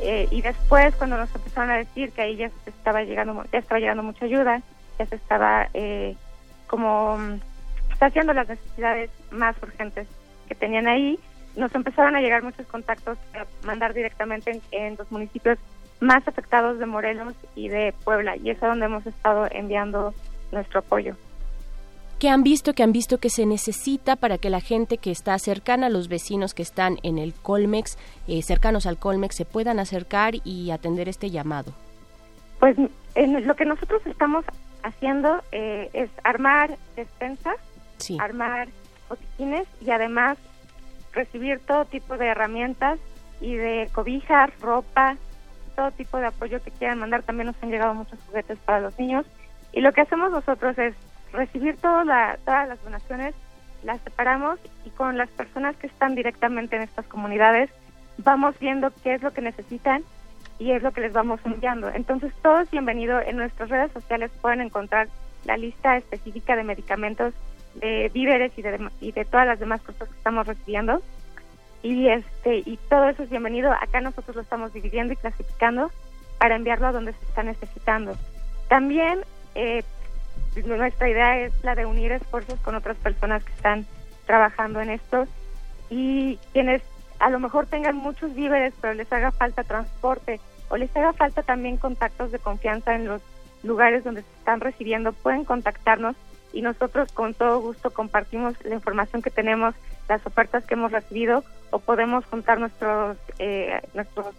eh, 0.00 0.28
y 0.30 0.42
después, 0.42 0.94
cuando 0.96 1.16
nos 1.16 1.34
empezaron 1.34 1.70
a 1.70 1.76
decir 1.76 2.12
que 2.12 2.22
ahí 2.22 2.36
ya 2.36 2.50
estaba 2.66 3.02
llegando, 3.02 3.44
ya 3.52 3.58
estaba 3.58 3.80
llegando 3.80 4.02
mucha 4.02 4.24
ayuda, 4.24 4.62
ya 4.98 5.06
se 5.06 5.16
estaba 5.16 5.68
eh, 5.74 6.16
como 6.68 7.18
mm, 7.18 7.40
haciendo 8.00 8.32
las 8.32 8.48
necesidades 8.48 9.10
más 9.30 9.56
urgentes 9.62 10.06
que 10.46 10.54
tenían 10.54 10.86
ahí. 10.86 11.18
Nos 11.56 11.74
empezaron 11.74 12.14
a 12.14 12.20
llegar 12.20 12.42
muchos 12.42 12.66
contactos 12.66 13.18
para 13.32 13.46
mandar 13.64 13.94
directamente 13.94 14.60
en, 14.70 14.96
los 14.96 15.10
municipios 15.10 15.58
más 16.00 16.26
afectados 16.28 16.78
de 16.78 16.86
Morelos 16.86 17.34
y 17.56 17.68
de 17.68 17.92
Puebla, 18.04 18.36
y 18.36 18.50
es 18.50 18.62
a 18.62 18.68
donde 18.68 18.86
hemos 18.86 19.04
estado 19.06 19.48
enviando 19.50 20.14
nuestro 20.52 20.80
apoyo. 20.80 21.16
¿Qué 22.20 22.28
han 22.28 22.42
visto? 22.42 22.72
que 22.72 22.82
han 22.82 22.92
visto 22.92 23.18
que 23.18 23.30
se 23.30 23.46
necesita 23.46 24.16
para 24.16 24.38
que 24.38 24.50
la 24.50 24.60
gente 24.60 24.98
que 24.98 25.10
está 25.10 25.38
cercana, 25.38 25.88
los 25.88 26.08
vecinos 26.08 26.54
que 26.54 26.62
están 26.62 26.98
en 27.02 27.18
el 27.18 27.32
Colmex, 27.32 27.96
eh, 28.26 28.42
cercanos 28.42 28.86
al 28.86 28.98
Colmex, 28.98 29.36
se 29.36 29.44
puedan 29.44 29.78
acercar 29.78 30.34
y 30.44 30.70
atender 30.70 31.08
este 31.08 31.30
llamado? 31.30 31.72
Pues 32.60 32.76
en 33.14 33.46
lo 33.46 33.54
que 33.54 33.64
nosotros 33.64 34.02
estamos 34.04 34.44
haciendo 34.82 35.42
eh, 35.52 35.90
es 35.92 36.10
armar 36.24 36.76
despensas, 36.96 37.56
armar 38.18 38.68
botiquines 39.08 39.66
y 39.80 39.90
además 39.90 40.38
recibir 41.12 41.60
todo 41.60 41.84
tipo 41.84 42.16
de 42.16 42.26
herramientas 42.26 42.98
y 43.40 43.54
de 43.54 43.88
cobijas, 43.92 44.50
ropa, 44.60 45.16
todo 45.76 45.90
tipo 45.92 46.18
de 46.18 46.26
apoyo 46.26 46.62
que 46.62 46.70
quieran 46.70 46.98
mandar. 46.98 47.22
También 47.22 47.46
nos 47.46 47.62
han 47.62 47.70
llegado 47.70 47.94
muchos 47.94 48.18
juguetes 48.26 48.58
para 48.58 48.80
los 48.80 48.98
niños. 48.98 49.26
Y 49.72 49.80
lo 49.80 49.92
que 49.92 50.00
hacemos 50.00 50.30
nosotros 50.30 50.76
es 50.78 50.94
recibir 51.32 51.76
todas 51.76 52.06
las 52.06 52.84
donaciones, 52.84 53.34
las 53.82 54.00
separamos 54.00 54.58
y 54.84 54.90
con 54.90 55.18
las 55.18 55.28
personas 55.30 55.76
que 55.76 55.86
están 55.86 56.14
directamente 56.14 56.76
en 56.76 56.82
estas 56.82 57.06
comunidades 57.06 57.70
vamos 58.18 58.58
viendo 58.58 58.92
qué 59.02 59.14
es 59.14 59.22
lo 59.22 59.32
que 59.32 59.40
necesitan 59.40 60.02
y 60.58 60.72
es 60.72 60.82
lo 60.82 60.92
que 60.92 61.00
les 61.00 61.12
vamos 61.12 61.40
enviando. 61.44 61.88
Entonces, 61.88 62.32
todos 62.42 62.70
bienvenidos. 62.70 63.22
En 63.26 63.36
nuestras 63.36 63.68
redes 63.68 63.92
sociales 63.92 64.30
pueden 64.40 64.60
encontrar 64.60 65.08
la 65.44 65.56
lista 65.56 65.96
específica 65.96 66.56
de 66.56 66.64
medicamentos, 66.64 67.32
de 67.74 68.10
víveres 68.12 68.52
y 68.56 68.62
de, 68.62 68.90
y 69.00 69.12
de 69.12 69.24
todas 69.24 69.46
las 69.46 69.60
demás 69.60 69.80
cosas 69.82 70.08
que 70.08 70.16
estamos 70.16 70.46
recibiendo. 70.46 71.00
Y 71.82 72.08
este 72.08 72.62
y 72.66 72.76
todo 72.88 73.08
eso 73.08 73.22
es 73.22 73.30
bienvenido. 73.30 73.72
Acá 73.72 74.00
nosotros 74.00 74.34
lo 74.34 74.42
estamos 74.42 74.72
dividiendo 74.72 75.12
y 75.12 75.16
clasificando 75.16 75.92
para 76.38 76.56
enviarlo 76.56 76.88
a 76.88 76.92
donde 76.92 77.12
se 77.12 77.24
está 77.24 77.44
necesitando. 77.44 78.16
También 78.68 79.20
eh, 79.54 79.84
nuestra 80.66 81.08
idea 81.08 81.38
es 81.38 81.52
la 81.62 81.76
de 81.76 81.86
unir 81.86 82.10
esfuerzos 82.10 82.58
con 82.60 82.74
otras 82.74 82.96
personas 82.96 83.44
que 83.44 83.52
están 83.52 83.86
trabajando 84.26 84.80
en 84.80 84.90
esto 84.90 85.26
y 85.88 86.36
quienes 86.52 86.82
a 87.20 87.30
lo 87.30 87.38
mejor 87.40 87.66
tengan 87.66 87.96
muchos 87.96 88.34
víveres, 88.34 88.74
pero 88.80 88.94
les 88.94 89.12
haga 89.12 89.30
falta 89.32 89.64
transporte 89.64 90.40
o 90.68 90.76
les 90.76 90.94
haga 90.96 91.12
falta 91.12 91.42
también 91.42 91.76
contactos 91.76 92.32
de 92.32 92.38
confianza 92.38 92.94
en 92.94 93.06
los 93.06 93.22
lugares 93.62 94.04
donde 94.04 94.22
se 94.22 94.32
están 94.38 94.60
recibiendo 94.60 95.12
pueden 95.12 95.44
contactarnos 95.44 96.16
y 96.52 96.62
nosotros 96.62 97.12
con 97.12 97.34
todo 97.34 97.60
gusto 97.60 97.90
compartimos 97.90 98.54
la 98.64 98.74
información 98.74 99.22
que 99.22 99.30
tenemos, 99.30 99.74
las 100.08 100.24
ofertas 100.26 100.64
que 100.64 100.74
hemos 100.74 100.92
recibido 100.92 101.44
o 101.70 101.78
podemos 101.78 102.24
juntar 102.26 102.58
nuestros 102.58 103.16
eh, 103.38 103.80
nuestros 103.94 104.34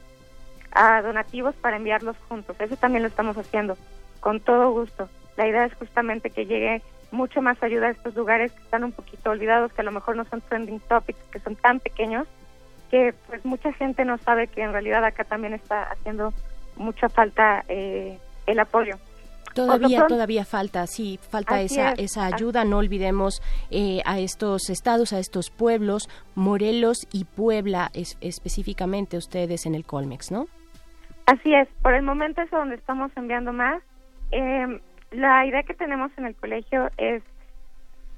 ah, 0.71 1.01
donativos 1.01 1.55
para 1.55 1.77
enviarlos 1.77 2.17
juntos. 2.27 2.55
Eso 2.59 2.75
también 2.77 3.03
lo 3.03 3.09
estamos 3.09 3.37
haciendo 3.37 3.77
con 4.19 4.39
todo 4.39 4.71
gusto. 4.71 5.07
La 5.37 5.47
idea 5.47 5.65
es 5.65 5.73
justamente 5.75 6.31
que 6.31 6.45
llegue 6.45 6.81
mucho 7.11 7.41
más 7.41 7.61
ayuda 7.63 7.87
a 7.87 7.91
estos 7.91 8.15
lugares 8.15 8.51
que 8.51 8.61
están 8.61 8.83
un 8.83 8.91
poquito 8.91 9.29
olvidados, 9.29 9.73
que 9.73 9.81
a 9.81 9.85
lo 9.85 9.91
mejor 9.91 10.15
no 10.15 10.25
son 10.25 10.41
trending 10.41 10.79
topics, 10.81 11.19
que 11.31 11.39
son 11.39 11.55
tan 11.55 11.79
pequeños 11.79 12.27
que 12.89 13.13
pues 13.27 13.43
mucha 13.45 13.71
gente 13.73 14.05
no 14.05 14.17
sabe 14.17 14.47
que 14.47 14.61
en 14.61 14.71
realidad 14.71 15.03
acá 15.03 15.23
también 15.23 15.53
está 15.53 15.83
haciendo 15.83 16.33
mucha 16.75 17.09
falta 17.09 17.63
eh, 17.67 18.17
el 18.45 18.59
apoyo. 18.59 18.97
Todavía, 19.53 20.05
todavía 20.07 20.45
falta, 20.45 20.85
sí, 20.87 21.19
falta 21.29 21.61
esa, 21.61 21.91
esa 21.93 22.25
ayuda. 22.25 22.63
No 22.65 22.77
olvidemos 22.77 23.41
eh, 23.71 24.01
a 24.05 24.19
estos 24.19 24.69
estados, 24.69 25.11
a 25.11 25.19
estos 25.19 25.49
pueblos, 25.49 26.07
Morelos 26.35 27.07
y 27.11 27.25
Puebla 27.25 27.89
es, 27.93 28.17
específicamente 28.21 29.17
ustedes 29.17 29.65
en 29.65 29.75
el 29.75 29.85
Colmex, 29.85 30.31
¿no? 30.31 30.47
Así 31.25 31.53
es, 31.53 31.67
por 31.81 31.93
el 31.93 32.03
momento 32.03 32.41
es 32.41 32.49
donde 32.51 32.75
estamos 32.75 33.11
enviando 33.15 33.51
más. 33.51 33.81
Eh, 34.31 34.79
la 35.11 35.45
idea 35.45 35.63
que 35.63 35.73
tenemos 35.73 36.11
en 36.17 36.25
el 36.25 36.35
colegio 36.35 36.89
es, 36.97 37.23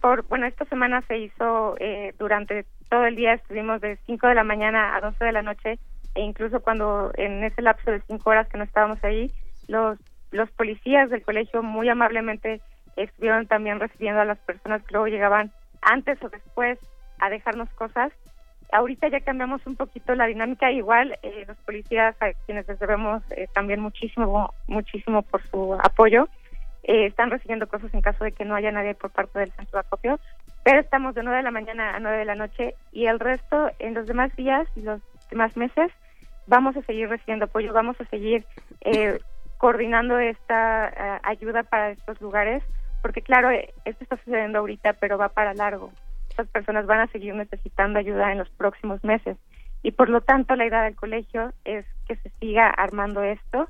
por 0.01 0.27
bueno, 0.27 0.45
esta 0.45 0.65
semana 0.65 1.01
se 1.07 1.17
hizo 1.17 1.75
eh, 1.79 2.13
durante 2.19 2.65
todo 2.91 3.05
el 3.05 3.15
día, 3.15 3.33
estuvimos 3.35 3.79
de 3.79 3.97
5 4.05 4.27
de 4.27 4.35
la 4.35 4.43
mañana 4.43 4.97
a 4.97 4.99
12 4.99 5.23
de 5.23 5.31
la 5.31 5.41
noche 5.41 5.79
e 6.13 6.21
incluso 6.21 6.59
cuando 6.59 7.09
en 7.15 7.41
ese 7.41 7.61
lapso 7.61 7.89
de 7.89 8.01
5 8.01 8.29
horas 8.29 8.49
que 8.49 8.57
no 8.57 8.65
estábamos 8.65 9.01
ahí, 9.05 9.31
los, 9.69 9.97
los 10.31 10.51
policías 10.51 11.09
del 11.09 11.23
colegio 11.23 11.63
muy 11.63 11.87
amablemente 11.87 12.59
estuvieron 12.97 13.47
también 13.47 13.79
recibiendo 13.79 14.19
a 14.19 14.25
las 14.25 14.37
personas 14.39 14.83
que 14.83 14.91
luego 14.91 15.07
llegaban 15.07 15.53
antes 15.81 16.21
o 16.21 16.27
después 16.27 16.77
a 17.19 17.29
dejarnos 17.29 17.69
cosas. 17.75 18.11
Ahorita 18.73 19.07
ya 19.07 19.21
cambiamos 19.21 19.65
un 19.65 19.77
poquito 19.77 20.13
la 20.13 20.27
dinámica, 20.27 20.69
igual 20.69 21.17
eh, 21.23 21.45
los 21.47 21.57
policías 21.59 22.13
a 22.21 22.33
quienes 22.45 22.67
les 22.67 22.77
debemos 22.77 23.23
eh, 23.31 23.47
también 23.53 23.79
muchísimo, 23.79 24.53
muchísimo 24.67 25.21
por 25.21 25.41
su 25.47 25.75
apoyo 25.75 26.27
eh, 26.83 27.05
están 27.05 27.29
recibiendo 27.29 27.67
cosas 27.67 27.93
en 27.93 28.01
caso 28.01 28.23
de 28.23 28.31
que 28.31 28.43
no 28.43 28.55
haya 28.55 28.71
nadie 28.71 28.95
por 28.95 29.11
parte 29.11 29.37
del 29.37 29.51
centro 29.51 29.79
de 29.79 29.87
acopio, 29.87 30.19
pero 30.63 30.79
estamos 30.79 31.15
de 31.15 31.23
9 31.23 31.37
de 31.37 31.43
la 31.43 31.51
mañana 31.51 31.95
a 31.95 31.99
9 31.99 32.17
de 32.17 32.25
la 32.25 32.35
noche 32.35 32.75
y 32.91 33.05
el 33.07 33.19
resto, 33.19 33.71
en 33.79 33.93
los 33.93 34.07
demás 34.07 34.35
días 34.35 34.67
y 34.75 34.81
los 34.81 35.01
demás 35.29 35.55
meses, 35.57 35.91
vamos 36.47 36.75
a 36.77 36.81
seguir 36.83 37.09
recibiendo 37.09 37.45
apoyo, 37.45 37.73
vamos 37.73 37.99
a 37.99 38.05
seguir 38.05 38.45
eh, 38.81 39.19
coordinando 39.57 40.19
esta 40.19 40.89
eh, 40.89 41.19
ayuda 41.23 41.63
para 41.63 41.91
estos 41.91 42.19
lugares, 42.21 42.63
porque 43.01 43.21
claro, 43.21 43.49
esto 43.49 44.03
está 44.03 44.17
sucediendo 44.17 44.59
ahorita, 44.59 44.93
pero 44.93 45.17
va 45.17 45.29
para 45.29 45.53
largo. 45.53 45.91
Estas 46.29 46.47
personas 46.47 46.85
van 46.85 46.99
a 46.99 47.07
seguir 47.07 47.35
necesitando 47.35 47.99
ayuda 47.99 48.31
en 48.31 48.37
los 48.37 48.49
próximos 48.49 49.03
meses. 49.03 49.37
Y 49.83 49.91
por 49.91 50.09
lo 50.09 50.21
tanto, 50.21 50.55
la 50.55 50.65
idea 50.65 50.83
del 50.83 50.95
colegio 50.95 51.53
es 51.65 51.85
que 52.07 52.15
se 52.17 52.29
siga 52.39 52.69
armando 52.69 53.23
esto 53.23 53.67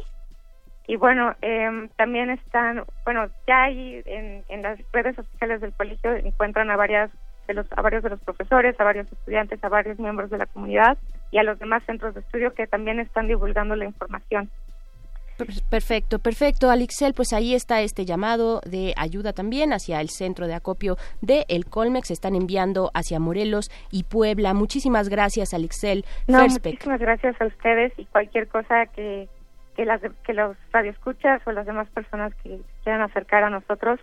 Y 0.88 0.95
bueno, 0.95 1.36
eh, 1.41 1.90
también 1.98 2.30
están, 2.30 2.86
bueno, 3.03 3.28
ya 3.45 3.64
ahí 3.64 4.02
en, 4.06 4.45
en 4.48 4.61
las 4.61 4.80
redes 4.94 5.18
sociales 5.18 5.60
del 5.60 5.74
colegio 5.74 6.16
encuentran 6.16 6.72
a 6.72 6.78
varias 6.78 7.11
de 7.48 7.53
los 7.53 7.68
a 7.76 7.82
varios 7.82 8.02
de 8.02 8.11
los 8.11 8.22
profesores, 8.22 8.80
a 8.80 8.86
varios 8.86 9.11
estudiantes, 9.11 9.61
a 9.61 9.68
varios 9.68 9.99
miembros 9.99 10.30
de 10.30 10.38
la 10.38 10.45
comunidad 10.45 10.98
y 11.32 11.38
a 11.38 11.44
los 11.44 11.60
demás 11.60 11.84
centros 11.86 12.14
de 12.16 12.22
estudio 12.22 12.53
que 12.53 12.66
también 12.66 13.02
están 13.02 13.28
divulgando 13.28 13.76
la 13.76 13.84
información. 13.84 14.49
Perfecto, 15.70 16.20
perfecto, 16.20 16.70
Alixel. 16.70 17.14
Pues 17.14 17.34
ahí 17.34 17.53
está 17.53 17.82
este 17.82 18.06
llamado 18.06 18.61
de 18.66 18.94
ayuda 18.98 19.34
también 19.34 19.74
hacia 19.74 20.02
el 20.02 20.10
centro 20.10 20.48
de 20.48 20.53
acopio 20.53 20.98
de 21.22 21.45
El 21.48 21.66
Colmex. 21.66 22.11
Están 22.11 22.36
enviando 22.36 22.91
hacia 22.94 23.20
Morelos 23.20 23.72
y 23.91 24.03
Puebla. 24.03 24.53
Muchísimas 24.53 25.10
gracias, 25.10 25.53
Alixel. 25.53 26.06
No, 26.28 26.45
muchísimas 26.48 26.99
gracias 26.99 27.40
a 27.41 27.45
ustedes 27.45 27.94
y 27.98 28.06
cualquier 28.06 28.48
cosa 28.48 28.86
que, 28.88 29.30
que, 29.76 29.86
las, 29.86 30.02
que 30.24 30.34
los 30.34 30.57
radioescuchas 30.72 31.41
o 31.45 31.52
las 31.52 31.66
demás 31.66 31.88
personas 31.90 32.34
que 32.44 32.60
quieran 32.84 33.02
acercar 33.02 33.44
a 33.44 33.49
nosotros, 33.49 33.99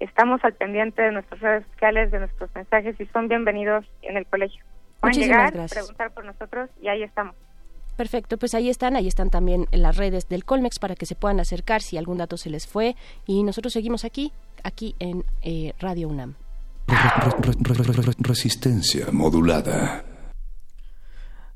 estamos 0.00 0.44
al 0.44 0.54
pendiente 0.54 1.02
de 1.02 1.12
nuestras 1.12 1.40
redes 1.40 1.64
sociales, 1.72 2.10
de 2.10 2.18
nuestros 2.20 2.54
mensajes 2.54 3.00
y 3.00 3.06
son 3.06 3.28
bienvenidos 3.28 3.84
en 4.02 4.16
el 4.16 4.26
colegio. 4.26 4.64
Pueden 5.00 5.18
llegar, 5.18 5.52
preguntar 5.52 6.12
por 6.12 6.24
nosotros 6.24 6.70
y 6.80 6.88
ahí 6.88 7.02
estamos. 7.02 7.34
Perfecto, 8.02 8.36
pues 8.36 8.54
ahí 8.54 8.68
están, 8.68 8.96
ahí 8.96 9.06
están 9.06 9.30
también 9.30 9.68
las 9.70 9.96
redes 9.96 10.28
del 10.28 10.44
Colmex 10.44 10.80
para 10.80 10.96
que 10.96 11.06
se 11.06 11.14
puedan 11.14 11.38
acercar 11.38 11.82
si 11.82 11.96
algún 11.96 12.18
dato 12.18 12.36
se 12.36 12.50
les 12.50 12.66
fue 12.66 12.96
y 13.28 13.44
nosotros 13.44 13.72
seguimos 13.72 14.04
aquí, 14.04 14.32
aquí 14.64 14.96
en 14.98 15.24
eh, 15.40 15.72
Radio 15.78 16.08
UNAM. 16.08 16.34
Resistencia 18.18 19.06
modulada. 19.12 20.04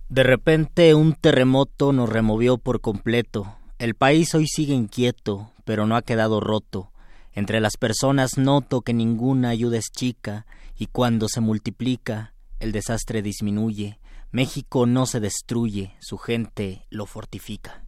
De 0.08 0.22
repente 0.22 0.94
un 0.94 1.14
terremoto 1.14 1.92
nos 1.92 2.08
removió 2.08 2.58
por 2.58 2.80
completo. 2.80 3.56
El 3.80 3.96
país 3.96 4.32
hoy 4.36 4.46
sigue 4.46 4.74
inquieto, 4.74 5.50
pero 5.64 5.84
no 5.84 5.96
ha 5.96 6.02
quedado 6.02 6.38
roto. 6.38 6.92
Entre 7.32 7.58
las 7.58 7.76
personas 7.76 8.38
noto 8.38 8.82
que 8.82 8.94
ninguna 8.94 9.48
ayuda 9.48 9.78
es 9.78 9.90
chica, 9.90 10.46
y 10.78 10.86
cuando 10.86 11.26
se 11.26 11.40
multiplica, 11.40 12.34
el 12.60 12.70
desastre 12.70 13.20
disminuye. 13.20 13.98
México 14.36 14.84
no 14.84 15.06
se 15.06 15.18
destruye, 15.18 15.96
su 15.98 16.18
gente 16.18 16.86
lo 16.90 17.06
fortifica. 17.06 17.86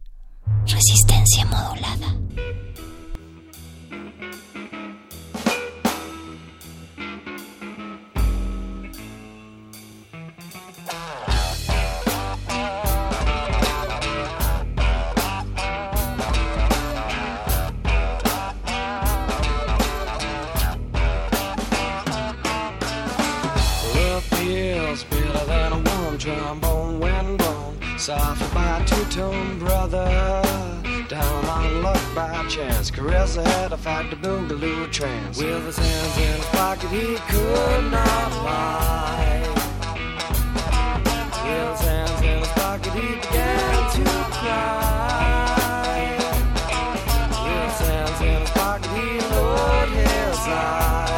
Resistencia 0.65 1.45
modulada. 1.45 2.19
Soft 28.09 28.53
by 28.55 28.83
two-tone 28.85 29.59
brother. 29.59 30.03
Down 31.07 31.45
on 31.45 31.83
luck 31.83 32.01
by 32.15 32.43
chance. 32.47 32.89
Caressa 32.89 33.45
had 33.45 33.71
a 33.71 33.77
fight 33.77 34.09
to 34.09 34.15
boogaloo 34.15 34.91
trance 34.91 35.37
with 35.37 35.63
his 35.67 35.77
hands 35.77 36.17
in 36.17 36.33
his 36.37 36.45
pocket 36.47 36.89
he 36.89 37.17
could 37.31 37.83
not 37.91 38.31
lie. 38.47 39.43
With 41.05 41.35
his 41.49 41.79
hands 41.87 42.21
in 42.29 42.39
his 42.39 42.47
pocket 42.47 42.93
he 42.93 43.07
began 43.15 43.91
to 43.97 44.05
cry. 44.39 46.15
With 47.45 47.61
his 47.61 47.87
hands 47.87 48.21
in 48.21 48.41
his 48.41 48.49
pocket 48.49 48.91
he 48.97 49.19
lowered 49.33 49.89
his 49.89 50.39
eyes 50.47 51.08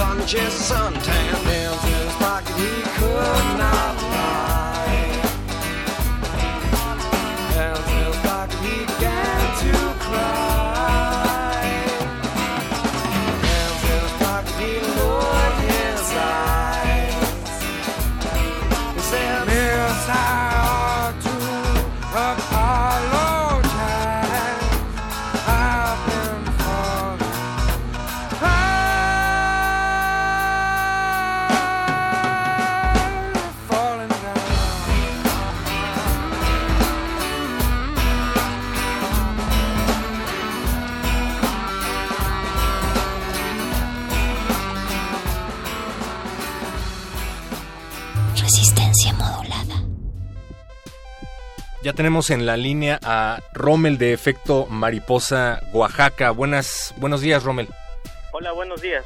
sun 0.00 0.18
chases 0.26 0.70
suntan. 0.70 1.26
Hands 1.50 1.84
in 1.84 1.94
his 2.04 2.14
pocket, 2.24 2.56
he 2.56 2.72
could 2.96 3.58
not 3.58 3.96
lie. 4.12 4.49
Ya 51.90 51.96
tenemos 51.96 52.30
en 52.30 52.46
la 52.46 52.56
línea 52.56 53.00
a 53.02 53.40
Rommel 53.52 53.98
de 53.98 54.12
Efecto 54.12 54.66
Mariposa, 54.66 55.60
Oaxaca. 55.72 56.30
Buenas, 56.30 56.94
buenos 56.98 57.20
días, 57.20 57.42
Rommel. 57.42 57.66
Hola, 58.32 58.52
buenos 58.52 58.80
días. 58.80 59.04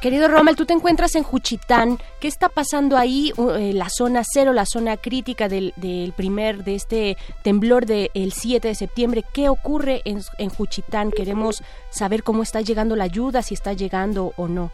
Querido 0.00 0.26
Rommel, 0.26 0.56
tú 0.56 0.64
te 0.64 0.72
encuentras 0.72 1.14
en 1.14 1.24
Juchitán. 1.24 1.98
¿Qué 2.18 2.26
está 2.26 2.48
pasando 2.48 2.96
ahí? 2.96 3.34
Uh, 3.36 3.50
eh, 3.50 3.74
la 3.74 3.90
zona 3.90 4.22
cero, 4.24 4.54
la 4.54 4.64
zona 4.64 4.96
crítica 4.96 5.50
del, 5.50 5.74
del 5.76 6.14
primer, 6.14 6.64
de 6.64 6.76
este 6.76 7.18
temblor 7.42 7.84
del 7.84 8.32
7 8.32 8.66
de 8.66 8.74
septiembre. 8.74 9.22
¿Qué 9.34 9.50
ocurre 9.50 10.00
en, 10.06 10.22
en 10.38 10.48
Juchitán? 10.48 11.10
Queremos 11.10 11.62
saber 11.90 12.22
cómo 12.22 12.42
está 12.42 12.62
llegando 12.62 12.96
la 12.96 13.04
ayuda, 13.04 13.42
si 13.42 13.52
está 13.52 13.74
llegando 13.74 14.32
o 14.38 14.48
no. 14.48 14.72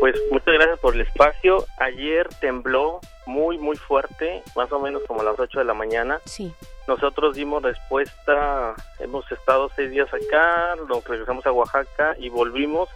Pues 0.00 0.16
muchas 0.30 0.54
gracias 0.54 0.78
por 0.80 0.94
el 0.94 1.02
espacio. 1.02 1.64
Ayer 1.78 2.28
tembló 2.40 3.00
muy, 3.26 3.58
muy 3.58 3.76
fuerte, 3.76 4.42
más 4.56 4.70
o 4.72 4.78
menos 4.80 5.02
como 5.06 5.20
a 5.20 5.24
las 5.24 5.38
8 5.38 5.60
de 5.60 5.64
la 5.64 5.74
mañana. 5.74 6.20
Sí. 6.24 6.52
Nosotros 6.86 7.34
dimos 7.36 7.62
respuesta, 7.62 8.74
hemos 8.98 9.30
estado 9.32 9.70
seis 9.74 9.90
días 9.90 10.08
acá, 10.12 10.74
nos 10.88 11.02
regresamos 11.06 11.46
a 11.46 11.52
Oaxaca 11.52 12.14
y 12.18 12.28
volvimos 12.28 12.90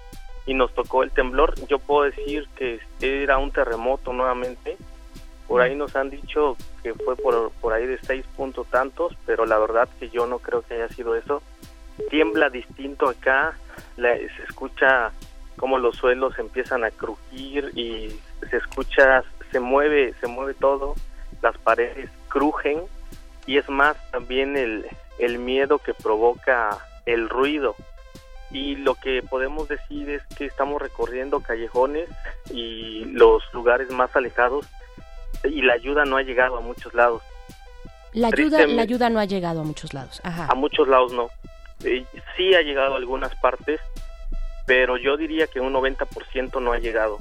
y 0.44 0.52
nos 0.54 0.74
tocó 0.74 1.02
el 1.02 1.10
temblor. 1.10 1.54
Yo 1.68 1.78
puedo 1.78 2.02
decir 2.02 2.46
que 2.56 2.80
era 3.00 3.38
un 3.38 3.50
terremoto 3.52 4.12
nuevamente. 4.12 4.76
Por 5.46 5.62
ahí 5.62 5.74
nos 5.74 5.96
han 5.96 6.10
dicho 6.10 6.58
que 6.82 6.92
fue 6.92 7.16
por, 7.16 7.50
por 7.52 7.72
ahí 7.72 7.86
de 7.86 7.96
seis 7.98 8.26
puntos 8.36 8.66
tantos, 8.66 9.14
pero 9.24 9.46
la 9.46 9.56
verdad 9.58 9.88
que 9.98 10.10
yo 10.10 10.26
no 10.26 10.40
creo 10.40 10.60
que 10.60 10.74
haya 10.74 10.88
sido 10.90 11.14
eso. 11.14 11.42
Tiembla 12.10 12.50
distinto 12.50 13.08
acá, 13.08 13.56
la- 13.96 14.14
se 14.16 14.42
escucha 14.46 15.10
cómo 15.58 15.78
los 15.78 15.96
suelos 15.96 16.38
empiezan 16.38 16.84
a 16.84 16.90
crujir 16.90 17.70
y 17.74 18.18
se 18.48 18.56
escucha, 18.56 19.22
se 19.52 19.60
mueve, 19.60 20.14
se 20.20 20.26
mueve 20.26 20.54
todo, 20.54 20.94
las 21.42 21.56
paredes 21.58 22.10
crujen 22.28 22.80
y 23.46 23.58
es 23.58 23.68
más 23.68 23.96
también 24.10 24.56
el, 24.56 24.86
el 25.18 25.38
miedo 25.38 25.78
que 25.78 25.94
provoca 25.94 26.78
el 27.06 27.28
ruido. 27.28 27.74
Y 28.50 28.76
lo 28.76 28.94
que 28.94 29.22
podemos 29.22 29.68
decir 29.68 30.08
es 30.08 30.22
que 30.36 30.46
estamos 30.46 30.80
recorriendo 30.80 31.40
callejones 31.40 32.08
y 32.50 33.04
los 33.06 33.42
lugares 33.52 33.90
más 33.90 34.14
alejados 34.16 34.66
y 35.44 35.60
la 35.62 35.74
ayuda 35.74 36.04
no 36.06 36.16
ha 36.16 36.22
llegado 36.22 36.56
a 36.56 36.60
muchos 36.60 36.94
lados. 36.94 37.22
La 38.14 38.28
ayuda, 38.28 38.66
la 38.66 38.82
ayuda 38.82 39.10
no 39.10 39.20
ha 39.20 39.26
llegado 39.26 39.60
a 39.60 39.64
muchos 39.64 39.92
lados. 39.92 40.20
Ajá. 40.24 40.46
A 40.50 40.54
muchos 40.54 40.88
lados 40.88 41.12
no. 41.12 41.28
Eh, 41.84 42.04
sí 42.36 42.54
ha 42.54 42.62
llegado 42.62 42.94
a 42.94 42.96
algunas 42.96 43.34
partes, 43.36 43.80
pero 44.68 44.98
yo 44.98 45.16
diría 45.16 45.46
que 45.46 45.60
un 45.60 45.72
90% 45.72 46.60
no 46.60 46.72
ha 46.72 46.78
llegado. 46.78 47.18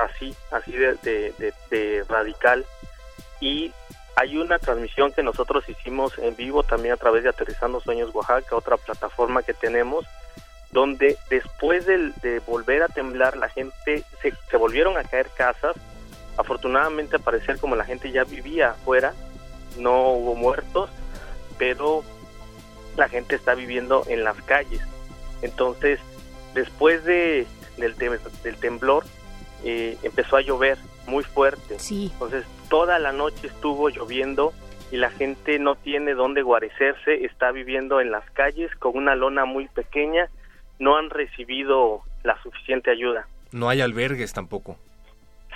Así, 0.00 0.34
así 0.50 0.72
de, 0.72 0.94
de- 1.02 2.04
radical. 2.08 2.64
Y 3.40 3.72
hay 4.16 4.38
una 4.38 4.58
transmisión 4.58 5.12
que 5.12 5.22
nosotros 5.22 5.68
hicimos 5.68 6.16
en 6.18 6.34
vivo 6.34 6.62
también 6.62 6.94
a 6.94 6.96
través 6.96 7.24
de 7.24 7.28
Aterrizando 7.28 7.78
Sueños 7.80 8.14
Oaxaca, 8.14 8.56
otra 8.56 8.78
plataforma 8.78 9.42
que 9.42 9.52
tenemos, 9.52 10.06
donde 10.70 11.18
después 11.28 11.84
de, 11.84 12.40
volver 12.46 12.82
a 12.82 12.88
temblar 12.88 13.36
la 13.36 13.50
gente, 13.50 14.04
se, 14.22 14.32
se 14.50 14.56
volvieron 14.56 14.96
a 14.96 15.04
caer 15.04 15.28
casas. 15.36 15.76
Afortunadamente, 16.38 17.16
al 17.16 17.22
parecer, 17.22 17.58
como 17.58 17.76
la 17.76 17.84
gente 17.84 18.10
ya 18.10 18.24
vivía 18.24 18.70
afuera, 18.70 19.12
no 19.76 20.12
hubo 20.12 20.34
muertos, 20.36 20.88
pero 21.58 22.02
la 22.96 23.10
gente 23.10 23.34
está 23.36 23.54
viviendo 23.54 24.04
en 24.08 24.24
las 24.24 24.40
calles. 24.44 24.80
Entonces, 25.42 26.00
después 26.54 27.04
de, 27.04 27.46
del, 27.78 27.96
tem- 27.96 28.18
del 28.42 28.56
temblor, 28.56 29.04
eh, 29.64 29.96
empezó 30.02 30.36
a 30.36 30.40
llover 30.40 30.78
muy 31.06 31.24
fuerte. 31.24 31.76
Entonces, 32.12 32.44
toda 32.68 32.98
la 32.98 33.12
noche 33.12 33.46
estuvo 33.48 33.88
lloviendo 33.88 34.52
y 34.90 34.96
la 34.96 35.10
gente 35.10 35.58
no 35.58 35.74
tiene 35.76 36.14
dónde 36.14 36.42
guarecerse, 36.42 37.24
está 37.24 37.50
viviendo 37.50 38.00
en 38.00 38.10
las 38.10 38.28
calles 38.32 38.74
con 38.76 38.96
una 38.96 39.14
lona 39.14 39.44
muy 39.44 39.68
pequeña, 39.68 40.28
no 40.78 40.96
han 40.96 41.10
recibido 41.10 42.02
la 42.22 42.40
suficiente 42.42 42.90
ayuda. 42.90 43.26
No 43.52 43.68
hay 43.68 43.80
albergues 43.80 44.32
tampoco. 44.32 44.76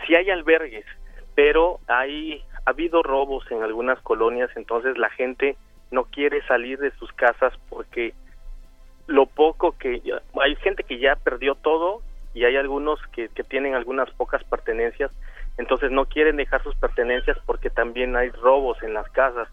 Sí 0.06 0.14
hay 0.14 0.30
albergues, 0.30 0.84
pero 1.34 1.80
hay 1.86 2.42
ha 2.64 2.70
habido 2.70 3.02
robos 3.02 3.44
en 3.52 3.62
algunas 3.62 4.00
colonias, 4.00 4.50
entonces 4.56 4.98
la 4.98 5.08
gente 5.10 5.56
no 5.92 6.04
quiere 6.04 6.44
salir 6.48 6.78
de 6.80 6.90
sus 6.92 7.12
casas 7.12 7.52
porque 7.68 8.12
lo 9.06 9.26
poco 9.26 9.72
que 9.78 10.02
hay 10.40 10.56
gente 10.56 10.82
que 10.82 10.98
ya 10.98 11.16
perdió 11.16 11.54
todo 11.54 12.02
y 12.34 12.44
hay 12.44 12.56
algunos 12.56 13.00
que, 13.12 13.28
que 13.28 13.44
tienen 13.44 13.74
algunas 13.74 14.10
pocas 14.10 14.42
pertenencias, 14.44 15.10
entonces 15.58 15.90
no 15.90 16.06
quieren 16.06 16.36
dejar 16.36 16.62
sus 16.62 16.74
pertenencias 16.76 17.38
porque 17.46 17.70
también 17.70 18.16
hay 18.16 18.30
robos 18.30 18.82
en 18.82 18.94
las 18.94 19.08
casas. 19.10 19.48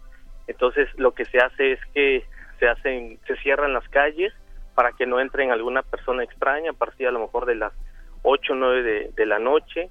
Entonces 0.46 0.88
lo 0.96 1.12
que 1.12 1.24
se 1.24 1.38
hace 1.38 1.72
es 1.72 1.80
que 1.94 2.24
se 2.58 2.68
hacen 2.68 3.18
se 3.26 3.36
cierran 3.36 3.72
las 3.72 3.88
calles 3.88 4.32
para 4.74 4.92
que 4.92 5.06
no 5.06 5.20
entren 5.20 5.50
alguna 5.50 5.82
persona 5.82 6.24
extraña 6.24 6.70
a 6.70 6.74
partir 6.74 7.06
a 7.06 7.12
lo 7.12 7.20
mejor 7.20 7.46
de 7.46 7.54
las 7.54 7.72
8 8.22 8.52
o 8.52 8.56
9 8.56 8.82
de, 8.82 9.10
de 9.14 9.26
la 9.26 9.38
noche 9.38 9.88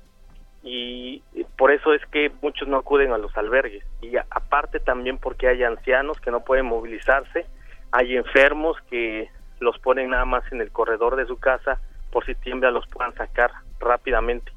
y 0.61 1.21
por 1.57 1.71
eso 1.71 1.93
es 1.93 2.05
que 2.07 2.31
muchos 2.41 2.67
no 2.67 2.77
acuden 2.77 3.11
a 3.11 3.17
los 3.17 3.35
albergues 3.35 3.83
y 4.01 4.15
aparte 4.17 4.79
también 4.79 5.17
porque 5.17 5.47
hay 5.47 5.63
ancianos 5.63 6.19
que 6.21 6.31
no 6.31 6.43
pueden 6.43 6.65
movilizarse, 6.65 7.45
hay 7.91 8.15
enfermos 8.15 8.77
que 8.89 9.29
los 9.63 9.79
ponen 9.79 10.11
nada 10.11 10.25
más 10.25 10.43
en 10.51 10.61
el 10.61 10.71
corredor 10.71 11.15
de 11.15 11.25
su 11.25 11.37
casa 11.37 11.79
por 12.11 12.25
si 12.25 12.35
tiembla 12.35 12.69
los 12.69 12.85
puedan 12.87 13.13
sacar 13.15 13.51
rápidamente. 13.79 14.51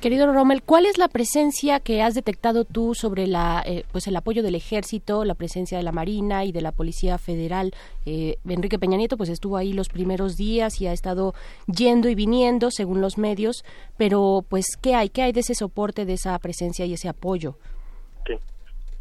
Querido 0.00 0.32
Rommel, 0.32 0.62
¿cuál 0.62 0.86
es 0.86 0.96
la 0.96 1.08
presencia 1.08 1.78
que 1.78 2.00
has 2.00 2.14
detectado 2.14 2.64
tú 2.64 2.94
sobre 2.94 3.26
la, 3.26 3.62
eh, 3.66 3.84
pues 3.92 4.06
el 4.06 4.16
apoyo 4.16 4.42
del 4.42 4.54
ejército, 4.54 5.26
la 5.26 5.34
presencia 5.34 5.76
de 5.76 5.84
la 5.84 5.92
Marina 5.92 6.46
y 6.46 6.52
de 6.52 6.62
la 6.62 6.72
Policía 6.72 7.18
Federal? 7.18 7.74
Eh, 8.06 8.38
Enrique 8.48 8.78
Peña 8.78 8.96
Nieto 8.96 9.18
pues 9.18 9.28
estuvo 9.28 9.58
ahí 9.58 9.74
los 9.74 9.90
primeros 9.90 10.38
días 10.38 10.80
y 10.80 10.86
ha 10.86 10.94
estado 10.94 11.34
yendo 11.66 12.08
y 12.08 12.14
viniendo 12.14 12.70
según 12.70 13.02
los 13.02 13.18
medios, 13.18 13.62
pero 13.98 14.42
pues 14.48 14.78
¿qué 14.80 14.94
hay? 14.94 15.10
¿Qué 15.10 15.20
hay 15.20 15.32
de 15.32 15.40
ese 15.40 15.54
soporte, 15.54 16.06
de 16.06 16.14
esa 16.14 16.38
presencia 16.38 16.86
y 16.86 16.94
ese 16.94 17.10
apoyo? 17.10 17.56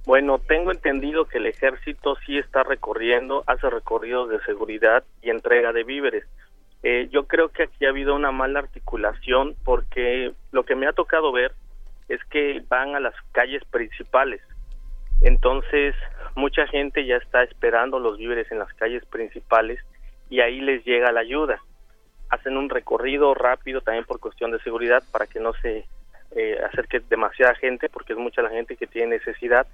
Bueno, 0.09 0.39
tengo 0.39 0.71
entendido 0.71 1.25
que 1.25 1.37
el 1.37 1.45
ejército 1.45 2.17
sí 2.25 2.39
está 2.39 2.63
recorriendo, 2.63 3.43
hace 3.45 3.69
recorridos 3.69 4.27
de 4.29 4.41
seguridad 4.41 5.03
y 5.21 5.29
entrega 5.29 5.71
de 5.71 5.83
víveres. 5.83 6.25
Eh, 6.81 7.09
yo 7.11 7.27
creo 7.27 7.49
que 7.49 7.61
aquí 7.61 7.85
ha 7.85 7.89
habido 7.89 8.15
una 8.15 8.31
mala 8.31 8.57
articulación 8.57 9.53
porque 9.63 10.31
lo 10.51 10.63
que 10.63 10.73
me 10.73 10.87
ha 10.87 10.93
tocado 10.93 11.31
ver 11.31 11.51
es 12.07 12.19
que 12.31 12.63
van 12.67 12.95
a 12.95 12.99
las 12.99 13.13
calles 13.33 13.63
principales. 13.65 14.41
Entonces, 15.21 15.93
mucha 16.33 16.65
gente 16.65 17.05
ya 17.05 17.17
está 17.17 17.43
esperando 17.43 17.99
los 17.99 18.17
víveres 18.17 18.51
en 18.51 18.57
las 18.57 18.73
calles 18.73 19.05
principales 19.05 19.79
y 20.27 20.39
ahí 20.39 20.59
les 20.59 20.83
llega 20.85 21.11
la 21.11 21.19
ayuda. 21.19 21.61
Hacen 22.31 22.57
un 22.57 22.71
recorrido 22.71 23.35
rápido 23.35 23.81
también 23.81 24.05
por 24.05 24.19
cuestión 24.19 24.49
de 24.49 24.59
seguridad 24.61 25.03
para 25.11 25.27
que 25.27 25.39
no 25.39 25.53
se 25.61 25.85
eh, 26.31 26.57
acerque 26.67 26.99
demasiada 26.99 27.53
gente 27.53 27.89
porque 27.89 28.13
es 28.13 28.19
mucha 28.19 28.41
la 28.41 28.49
gente 28.49 28.75
que 28.75 28.87
tiene 28.87 29.17
necesidad. 29.17 29.67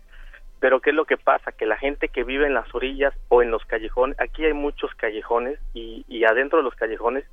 Pero 0.60 0.80
¿qué 0.80 0.91
es 0.91 0.95
lo 0.95 1.06
que 1.06 1.18
pasa? 1.18 1.52
Que 1.52 1.65
la 1.65 1.77
gente 1.77 2.07
que 2.07 2.23
vive 2.23 2.48
en 2.48 2.53
las 2.53 2.73
orillas 2.73 3.14
o 3.30 3.41
en 3.41 3.52
los 3.52 3.65
callejones, 3.65 4.19
aquí 4.19 4.45
hay 4.45 4.53
muchos 4.53 4.94
callejones 4.95 5.60
y, 5.73 6.06
y 6.07 6.23
adentro 6.26 6.60
de 6.60 6.64
los 6.64 6.76
callejones 6.76 7.26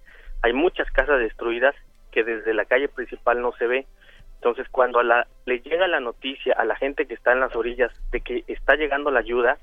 hay 0.43 0.53
muchas 0.53 0.91
casas 0.91 1.21
destruidas 1.21 1.75
que 2.11 2.25
desde 2.25 2.55
la 2.55 2.65
calle 2.65 2.89
principal 2.89 3.41
no 3.41 3.53
se 3.53 3.67
ve, 3.67 3.87
Entonces, 4.35 4.69
cuando 4.71 4.99
a 4.99 5.05
la, 5.05 5.27
le 5.47 5.61
llega 5.61 5.87
la 5.87 6.01
noticia 6.01 6.55
a 6.55 6.65
la 6.65 6.77
gente 6.77 7.07
que 7.07 7.15
está 7.15 7.33
en 7.33 7.41
las 7.41 7.55
orillas 7.57 7.93
de 8.11 8.21
que 8.21 8.45
está 8.49 8.75
llegando 8.75 9.11
la 9.11 9.21
ayuda, 9.21 9.59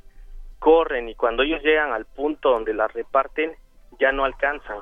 corren 0.57 1.09
y 1.09 1.15
cuando 1.15 1.43
ellos 1.43 1.61
llegan 1.61 1.91
al 1.91 2.05
punto 2.05 2.49
donde 2.49 2.73
la 2.73 2.87
reparten, 2.87 3.53
ya 3.99 4.11
no 4.11 4.25
alcanzan. 4.25 4.79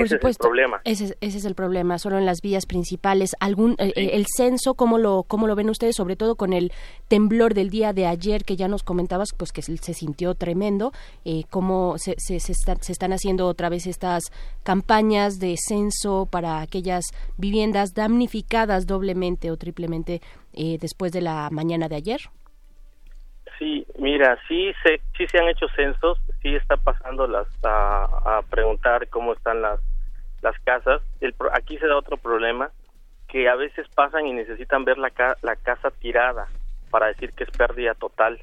Por 0.00 0.06
ese 0.06 0.16
supuesto, 0.16 0.42
es 0.42 0.46
el 0.46 0.50
problema. 0.50 0.80
Ese, 0.84 1.04
es- 1.04 1.16
ese 1.20 1.38
es 1.38 1.44
el 1.44 1.54
problema, 1.54 1.98
solo 1.98 2.18
en 2.18 2.26
las 2.26 2.40
vías 2.42 2.66
principales. 2.66 3.36
Algún 3.40 3.72
eh, 3.78 3.92
eh, 3.96 4.10
el 4.14 4.26
censo, 4.36 4.74
¿cómo 4.74 4.98
lo 4.98 5.22
cómo 5.22 5.46
lo 5.46 5.54
ven 5.54 5.70
ustedes? 5.70 5.96
Sobre 5.96 6.16
todo 6.16 6.36
con 6.36 6.52
el 6.52 6.72
temblor 7.08 7.54
del 7.54 7.70
día 7.70 7.92
de 7.92 8.06
ayer 8.06 8.44
que 8.44 8.56
ya 8.56 8.68
nos 8.68 8.82
comentabas, 8.82 9.28
pues 9.36 9.52
que 9.52 9.62
se 9.62 9.76
se 9.76 9.94
sintió 9.94 10.34
tremendo. 10.34 10.92
Eh, 11.24 11.44
¿Cómo 11.50 11.96
se, 11.98 12.14
se, 12.18 12.40
se 12.40 12.52
está- 12.52 12.76
se 12.76 12.92
están 12.92 13.12
haciendo 13.12 13.46
otra 13.46 13.68
vez 13.68 13.86
estas 13.86 14.24
campañas 14.62 15.38
de 15.38 15.56
censo 15.58 16.26
para 16.30 16.60
aquellas 16.60 17.04
viviendas 17.38 17.94
damnificadas 17.94 18.86
doblemente 18.86 19.50
o 19.50 19.56
triplemente 19.56 20.20
eh, 20.52 20.78
después 20.80 21.12
de 21.12 21.20
la 21.20 21.48
mañana 21.50 21.88
de 21.88 21.96
ayer? 21.96 22.20
Sí, 23.58 23.86
mira, 23.98 24.38
sí 24.48 24.72
se, 24.82 25.00
sí 25.18 25.26
se 25.30 25.38
han 25.38 25.48
hecho 25.48 25.66
censos, 25.76 26.18
sí 26.40 26.54
está 26.54 26.76
pasando 26.78 27.26
las 27.26 27.46
a, 27.62 28.38
a 28.38 28.42
preguntar 28.48 29.06
cómo 29.08 29.34
están 29.34 29.60
las 29.60 29.80
las 30.42 30.58
casas. 30.60 31.00
El, 31.20 31.34
aquí 31.52 31.78
se 31.78 31.86
da 31.86 31.96
otro 31.96 32.16
problema 32.16 32.70
que 33.28 33.48
a 33.48 33.54
veces 33.56 33.86
pasan 33.94 34.26
y 34.26 34.32
necesitan 34.32 34.84
ver 34.84 34.98
la, 34.98 35.10
ca- 35.10 35.36
la 35.42 35.56
casa 35.56 35.90
tirada 35.90 36.48
para 36.90 37.06
decir 37.06 37.32
que 37.32 37.44
es 37.44 37.50
pérdida 37.52 37.94
total, 37.94 38.40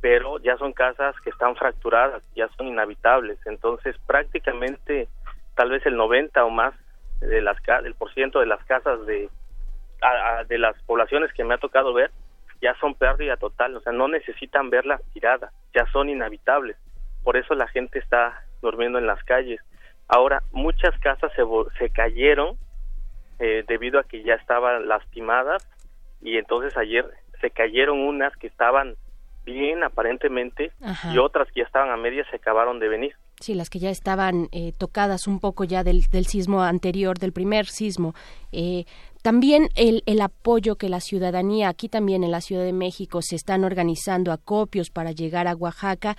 pero 0.00 0.38
ya 0.38 0.56
son 0.58 0.72
casas 0.72 1.14
que 1.24 1.30
están 1.30 1.56
fracturadas, 1.56 2.22
ya 2.36 2.48
son 2.56 2.68
inhabitables, 2.68 3.38
entonces 3.46 3.96
prácticamente 4.06 5.08
tal 5.56 5.70
vez 5.70 5.84
el 5.86 5.96
90 5.96 6.44
o 6.44 6.50
más 6.50 6.74
de 7.20 7.40
las 7.42 7.60
ca- 7.60 7.82
del 7.82 7.94
por 7.94 8.12
ciento 8.14 8.40
de 8.40 8.46
las 8.46 8.62
casas 8.64 9.04
de 9.06 9.28
a- 10.00 10.38
a- 10.38 10.44
de 10.44 10.58
las 10.58 10.80
poblaciones 10.84 11.32
que 11.32 11.44
me 11.44 11.54
ha 11.54 11.58
tocado 11.58 11.92
ver 11.92 12.10
ya 12.60 12.74
son 12.78 12.94
pérdida 12.94 13.36
total, 13.36 13.76
o 13.76 13.80
sea, 13.80 13.92
no 13.92 14.06
necesitan 14.06 14.70
verlas 14.70 15.00
tiradas, 15.12 15.52
ya 15.74 15.84
son 15.92 16.08
inhabitables. 16.08 16.76
Por 17.24 17.36
eso 17.36 17.54
la 17.56 17.66
gente 17.66 17.98
está 17.98 18.40
durmiendo 18.60 18.98
en 19.00 19.06
las 19.08 19.22
calles. 19.24 19.60
Ahora, 20.14 20.42
muchas 20.52 20.94
casas 21.00 21.32
se, 21.34 21.42
se 21.78 21.88
cayeron 21.88 22.58
eh, 23.38 23.64
debido 23.66 23.98
a 23.98 24.04
que 24.04 24.22
ya 24.22 24.34
estaban 24.34 24.86
lastimadas 24.86 25.66
y 26.20 26.36
entonces 26.36 26.76
ayer 26.76 27.06
se 27.40 27.50
cayeron 27.50 27.98
unas 27.98 28.36
que 28.36 28.46
estaban 28.46 28.96
bien 29.46 29.82
aparentemente 29.82 30.70
Ajá. 30.82 31.14
y 31.14 31.18
otras 31.18 31.48
que 31.48 31.60
ya 31.60 31.66
estaban 31.66 31.90
a 31.90 31.96
medias 31.96 32.26
se 32.30 32.36
acabaron 32.36 32.78
de 32.78 32.88
venir. 32.88 33.14
Sí, 33.40 33.54
las 33.54 33.70
que 33.70 33.78
ya 33.78 33.88
estaban 33.88 34.48
eh, 34.52 34.72
tocadas 34.76 35.26
un 35.26 35.40
poco 35.40 35.64
ya 35.64 35.82
del, 35.82 36.02
del 36.12 36.26
sismo 36.26 36.62
anterior, 36.62 37.18
del 37.18 37.32
primer 37.32 37.64
sismo. 37.64 38.14
Eh, 38.52 38.84
también 39.22 39.70
el, 39.76 40.02
el 40.04 40.20
apoyo 40.20 40.76
que 40.76 40.90
la 40.90 41.00
ciudadanía, 41.00 41.70
aquí 41.70 41.88
también 41.88 42.22
en 42.22 42.30
la 42.30 42.42
Ciudad 42.42 42.64
de 42.64 42.74
México, 42.74 43.22
se 43.22 43.34
están 43.34 43.64
organizando 43.64 44.30
acopios 44.30 44.90
para 44.90 45.12
llegar 45.12 45.48
a 45.48 45.56
Oaxaca. 45.56 46.16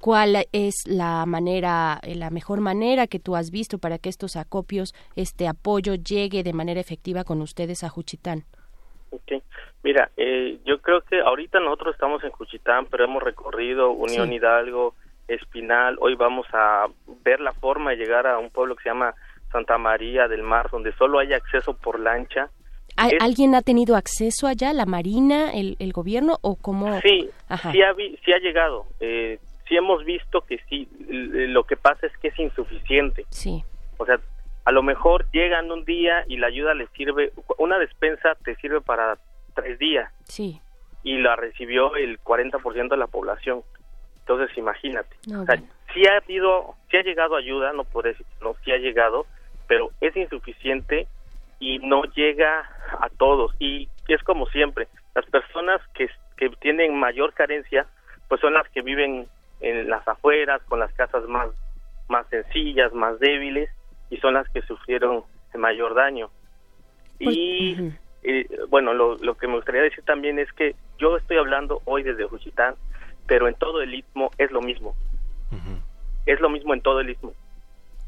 ¿Cuál 0.00 0.46
es 0.52 0.74
la 0.86 1.26
manera, 1.26 2.00
eh, 2.02 2.14
la 2.14 2.30
mejor 2.30 2.60
manera 2.60 3.06
que 3.06 3.18
tú 3.18 3.36
has 3.36 3.50
visto 3.50 3.78
para 3.78 3.98
que 3.98 4.08
estos 4.08 4.36
acopios, 4.36 4.94
este 5.14 5.46
apoyo 5.46 5.94
llegue 5.94 6.42
de 6.42 6.52
manera 6.54 6.80
efectiva 6.80 7.22
con 7.24 7.42
ustedes 7.42 7.84
a 7.84 7.88
Juchitán? 7.90 8.44
Ok. 9.10 9.42
Mira, 9.82 10.10
eh, 10.16 10.58
yo 10.64 10.80
creo 10.80 11.02
que 11.02 11.20
ahorita 11.20 11.60
nosotros 11.60 11.94
estamos 11.94 12.22
en 12.24 12.30
Cuchitán, 12.30 12.86
pero 12.90 13.04
hemos 13.04 13.22
recorrido 13.22 13.90
Unión 13.90 14.28
Sí. 14.28 14.34
Hidalgo, 14.36 14.94
Espinal. 15.28 15.96
Hoy 16.00 16.14
vamos 16.16 16.46
a 16.52 16.86
ver 17.24 17.40
la 17.40 17.52
forma 17.52 17.90
de 17.90 17.96
llegar 17.96 18.26
a 18.26 18.38
un 18.38 18.50
pueblo 18.50 18.76
que 18.76 18.82
se 18.84 18.88
llama 18.88 19.14
Santa 19.52 19.78
María 19.78 20.28
del 20.28 20.42
Mar, 20.42 20.68
donde 20.70 20.92
solo 20.96 21.18
hay 21.18 21.32
acceso 21.32 21.74
por 21.74 22.00
lancha. 22.00 22.48
¿Hay- 22.96 23.12
Es- 23.12 23.22
¿Alguien 23.22 23.54
ha 23.54 23.62
tenido 23.62 23.96
acceso 23.96 24.46
allá, 24.46 24.72
la 24.72 24.86
Marina, 24.86 25.52
el, 25.52 25.76
el 25.78 25.92
gobierno 25.92 26.38
o 26.42 26.56
cómo? 26.56 27.00
Sí, 27.00 27.30
Ajá. 27.48 27.70
sí 27.72 27.80
ha, 27.82 27.92
vi- 27.92 28.18
sí 28.24 28.32
ha 28.32 28.38
llegado. 28.38 28.86
Eh, 29.00 29.38
sí 29.70 29.76
hemos 29.76 30.04
visto 30.04 30.42
que 30.42 30.58
sí. 30.68 30.86
Lo 31.08 31.64
que 31.64 31.76
pasa 31.76 32.06
es 32.06 32.12
que 32.18 32.28
es 32.28 32.38
insuficiente. 32.38 33.24
Sí. 33.30 33.64
O 33.98 34.04
sea, 34.04 34.18
a 34.64 34.72
lo 34.72 34.82
mejor 34.82 35.24
llegan 35.32 35.70
un 35.70 35.84
día 35.84 36.24
y 36.26 36.36
la 36.38 36.48
ayuda 36.48 36.74
les 36.74 36.90
sirve, 36.90 37.32
una 37.56 37.78
despensa 37.78 38.34
te 38.44 38.56
sirve 38.56 38.80
para 38.80 39.16
tres 39.54 39.78
días 39.78 40.12
Sí. 40.24 40.60
y 41.04 41.18
la 41.18 41.36
recibió 41.36 41.94
el 41.96 42.18
40% 42.20 42.88
de 42.88 42.96
la 42.96 43.06
población. 43.06 43.62
Entonces, 44.18 44.56
imagínate. 44.58 45.16
No, 45.28 45.42
o 45.42 45.44
sea, 45.46 45.54
bueno. 45.56 45.72
sí 45.94 46.02
ha 46.06 46.16
habido, 46.16 46.74
sí 46.90 46.96
ha 46.98 47.02
llegado 47.02 47.36
ayuda, 47.36 47.72
no 47.72 47.84
puedo 47.84 48.08
decir, 48.08 48.26
no, 48.42 48.54
sí 48.64 48.72
ha 48.72 48.76
llegado, 48.78 49.24
pero 49.68 49.90
es 50.00 50.16
insuficiente 50.16 51.06
y 51.60 51.78
no 51.78 52.02
llega 52.04 52.68
a 53.00 53.08
todos. 53.18 53.52
Y 53.60 53.88
es 54.08 54.22
como 54.24 54.46
siempre, 54.48 54.88
las 55.14 55.26
personas 55.26 55.80
que, 55.94 56.08
que 56.36 56.48
tienen 56.60 56.98
mayor 56.98 57.32
carencia, 57.34 57.86
pues 58.28 58.40
son 58.40 58.54
las 58.54 58.68
que 58.70 58.82
viven 58.82 59.26
en 59.60 59.88
las 59.88 60.06
afueras, 60.06 60.62
con 60.64 60.80
las 60.80 60.92
casas 60.94 61.24
más, 61.28 61.48
más 62.08 62.26
sencillas, 62.28 62.92
más 62.92 63.18
débiles, 63.20 63.70
y 64.10 64.16
son 64.18 64.34
las 64.34 64.48
que 64.48 64.62
sufrieron 64.62 65.24
el 65.52 65.60
mayor 65.60 65.94
daño. 65.94 66.30
Y 67.18 67.92
eh, 68.22 68.46
bueno, 68.68 68.94
lo, 68.94 69.16
lo 69.16 69.36
que 69.36 69.46
me 69.46 69.56
gustaría 69.56 69.82
decir 69.82 70.04
también 70.04 70.38
es 70.38 70.52
que 70.52 70.74
yo 70.98 71.16
estoy 71.16 71.36
hablando 71.36 71.82
hoy 71.84 72.02
desde 72.02 72.24
Juchitán, 72.24 72.74
pero 73.26 73.48
en 73.48 73.54
todo 73.54 73.80
el 73.80 73.94
istmo 73.94 74.30
es 74.38 74.50
lo 74.50 74.60
mismo. 74.60 74.94
Es 76.26 76.38
lo 76.40 76.50
mismo 76.50 76.74
en 76.74 76.82
todo 76.82 77.00
el 77.00 77.10
istmo. 77.10 77.32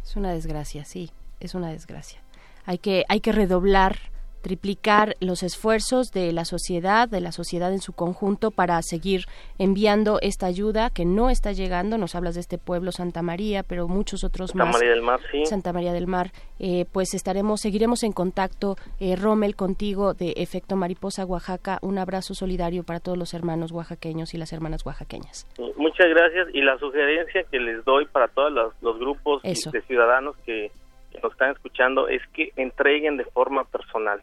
Es 0.03 0.17
una 0.17 0.33
desgracia, 0.33 0.85
sí, 0.85 1.11
es 1.41 1.55
una 1.55 1.71
desgracia. 1.71 2.21
Hay 2.67 2.79
que, 2.79 3.05
hay 3.09 3.21
que 3.21 3.33
redoblar, 3.33 3.97
triplicar 4.43 5.17
los 5.21 5.43
esfuerzos 5.43 6.13
de 6.13 6.33
la 6.33 6.45
sociedad, 6.45 7.09
de 7.09 7.21
la 7.21 7.33
sociedad 7.33 7.73
en 7.73 7.81
su 7.81 7.93
conjunto 7.93 8.51
para 8.51 8.83
seguir 8.83 9.25
enviando 9.59 10.19
esta 10.21 10.47
ayuda 10.47 10.91
que 10.91 11.05
no 11.05 11.31
está 11.31 11.53
llegando. 11.53 11.97
Nos 11.97 12.15
hablas 12.15 12.35
de 12.35 12.41
este 12.41 12.59
pueblo 12.59 12.93
Santa 12.93 13.23
María, 13.23 13.63
pero 13.63 13.89
muchos 13.89 14.25
otros 14.25 14.51
Santa 14.51 14.65
más. 14.67 14.75
María 14.75 14.91
del 14.91 15.03
Mar, 15.03 15.21
sí. 15.31 15.47
Santa 15.47 15.73
María 15.73 15.93
del 15.93 16.07
Mar. 16.07 16.33
Eh, 16.59 16.85
pues 16.93 17.15
estaremos, 17.15 17.61
seguiremos 17.61 18.03
en 18.03 18.13
contacto, 18.13 18.77
eh, 19.01 19.17
Rommel, 19.17 19.57
contigo 19.57 20.15
de 20.15 20.35
Efecto 20.37 20.77
Mariposa 20.77 21.25
Oaxaca. 21.25 21.79
Un 21.83 21.99
abrazo 21.99 22.35
solidario 22.35 22.83
para 22.85 23.01
todos 23.01 23.17
los 23.17 23.35
hermanos 23.35 23.73
oaxaqueños 23.73 24.35
y 24.35 24.39
las 24.39 24.53
hermanas 24.53 24.85
oaxaqueñas. 24.85 25.47
Muchas 25.77 26.09
gracias. 26.09 26.49
Y 26.53 26.63
la 26.63 26.79
sugerencia 26.79 27.45
que 27.45 27.59
les 27.59 27.85
doy 27.85 28.07
para 28.07 28.29
todos 28.29 28.53
los, 28.53 28.75
los 28.83 28.99
grupos 28.99 29.41
Eso. 29.45 29.71
de 29.71 29.83
ciudadanos 29.83 30.37
que, 30.45 30.71
que 30.73 30.82
nos 31.23 31.33
están 31.33 31.53
escuchando 31.53 32.09
es 32.09 32.23
que 32.29 32.53
entreguen 32.57 33.17
de 33.17 33.25
forma 33.25 33.65
personal, 33.65 34.23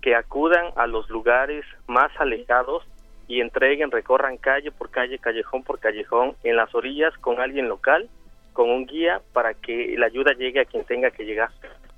que 0.00 0.14
acudan 0.14 0.72
a 0.76 0.86
los 0.86 1.08
lugares 1.10 1.64
más 1.86 2.10
alejados 2.18 2.84
y 3.28 3.40
entreguen, 3.40 3.90
recorran 3.90 4.36
calle 4.36 4.70
por 4.70 4.90
calle, 4.90 5.18
callejón 5.18 5.62
por 5.62 5.78
callejón, 5.80 6.36
en 6.44 6.56
las 6.56 6.74
orillas 6.74 7.12
con 7.18 7.40
alguien 7.40 7.68
local, 7.68 8.08
con 8.52 8.70
un 8.70 8.86
guía, 8.86 9.20
para 9.32 9.54
que 9.54 9.94
la 9.98 10.06
ayuda 10.06 10.32
llegue 10.32 10.60
a 10.60 10.64
quien 10.64 10.84
tenga 10.84 11.10
que 11.10 11.24
llegar. 11.24 11.50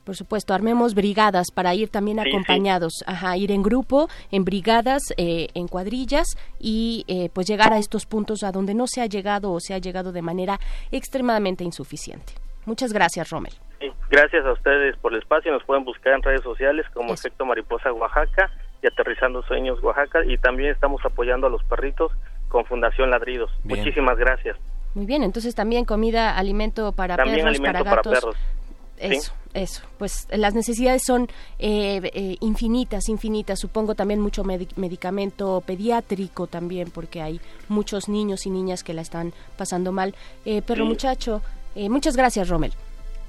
Por 0.04 0.16
supuesto, 0.16 0.54
armemos 0.54 0.94
brigadas 0.94 1.48
para 1.54 1.74
ir 1.74 1.90
también 1.90 2.18
Sí, 2.22 2.30
acompañados, 2.30 3.04
ajá, 3.06 3.36
ir 3.36 3.52
en 3.52 3.62
grupo, 3.62 4.08
en 4.30 4.42
brigadas, 4.42 5.02
eh, 5.18 5.48
en 5.52 5.68
cuadrillas 5.68 6.26
y 6.58 7.04
eh, 7.08 7.28
pues 7.30 7.46
llegar 7.46 7.74
a 7.74 7.78
estos 7.78 8.06
puntos 8.06 8.42
a 8.42 8.50
donde 8.50 8.72
no 8.72 8.86
se 8.86 9.02
ha 9.02 9.06
llegado 9.06 9.52
o 9.52 9.60
se 9.60 9.74
ha 9.74 9.78
llegado 9.78 10.10
de 10.10 10.22
manera 10.22 10.58
extremadamente 10.90 11.62
insuficiente. 11.62 12.32
Muchas 12.64 12.94
gracias, 12.94 13.28
Rommel. 13.28 13.52
Gracias 14.10 14.44
a 14.46 14.52
ustedes 14.52 14.96
por 14.96 15.12
el 15.12 15.20
espacio. 15.20 15.52
Nos 15.52 15.64
pueden 15.64 15.84
buscar 15.84 16.14
en 16.14 16.22
redes 16.22 16.42
sociales 16.42 16.86
como 16.94 17.12
Efecto 17.12 17.44
Mariposa 17.44 17.92
Oaxaca 17.92 18.50
y 18.82 18.86
Aterrizando 18.86 19.42
Sueños 19.42 19.82
Oaxaca. 19.82 20.24
Y 20.24 20.38
también 20.38 20.70
estamos 20.70 21.04
apoyando 21.04 21.46
a 21.46 21.50
los 21.50 21.62
perritos 21.64 22.12
con 22.48 22.64
Fundación 22.64 23.10
Ladridos. 23.10 23.50
Bien. 23.64 23.80
Muchísimas 23.80 24.16
gracias. 24.16 24.56
Muy 24.94 25.04
bien, 25.04 25.22
entonces 25.22 25.54
también 25.54 25.84
comida, 25.84 26.36
alimento 26.38 26.92
para 26.92 27.16
También 27.16 27.44
perros, 27.44 27.50
alimento 27.50 27.84
para 27.84 27.84
para 27.84 27.96
gatos. 27.96 28.14
perros. 28.14 28.36
Sí. 28.96 29.06
Eso, 29.14 29.32
eso. 29.54 29.82
Pues 29.98 30.26
las 30.32 30.54
necesidades 30.54 31.02
son 31.06 31.28
eh, 31.60 32.00
eh, 32.14 32.36
infinitas, 32.40 33.08
infinitas. 33.08 33.60
Supongo 33.60 33.94
también 33.94 34.18
mucho 34.20 34.42
medi- 34.42 34.74
medicamento 34.76 35.62
pediátrico 35.64 36.46
también, 36.48 36.90
porque 36.90 37.20
hay 37.22 37.40
muchos 37.68 38.08
niños 38.08 38.46
y 38.46 38.50
niñas 38.50 38.82
que 38.82 38.94
la 38.94 39.02
están 39.02 39.32
pasando 39.56 39.92
mal. 39.92 40.14
Eh, 40.44 40.62
perro 40.62 40.82
Sí. 40.84 40.88
muchacho, 40.88 41.42
eh, 41.76 41.88
muchas 41.90 42.16
gracias, 42.16 42.48
Rommel. 42.48 42.72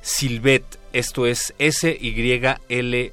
Silvet, 0.00 0.81
esto 0.92 1.26
es 1.26 1.54
S-Y-L-B 1.58 3.12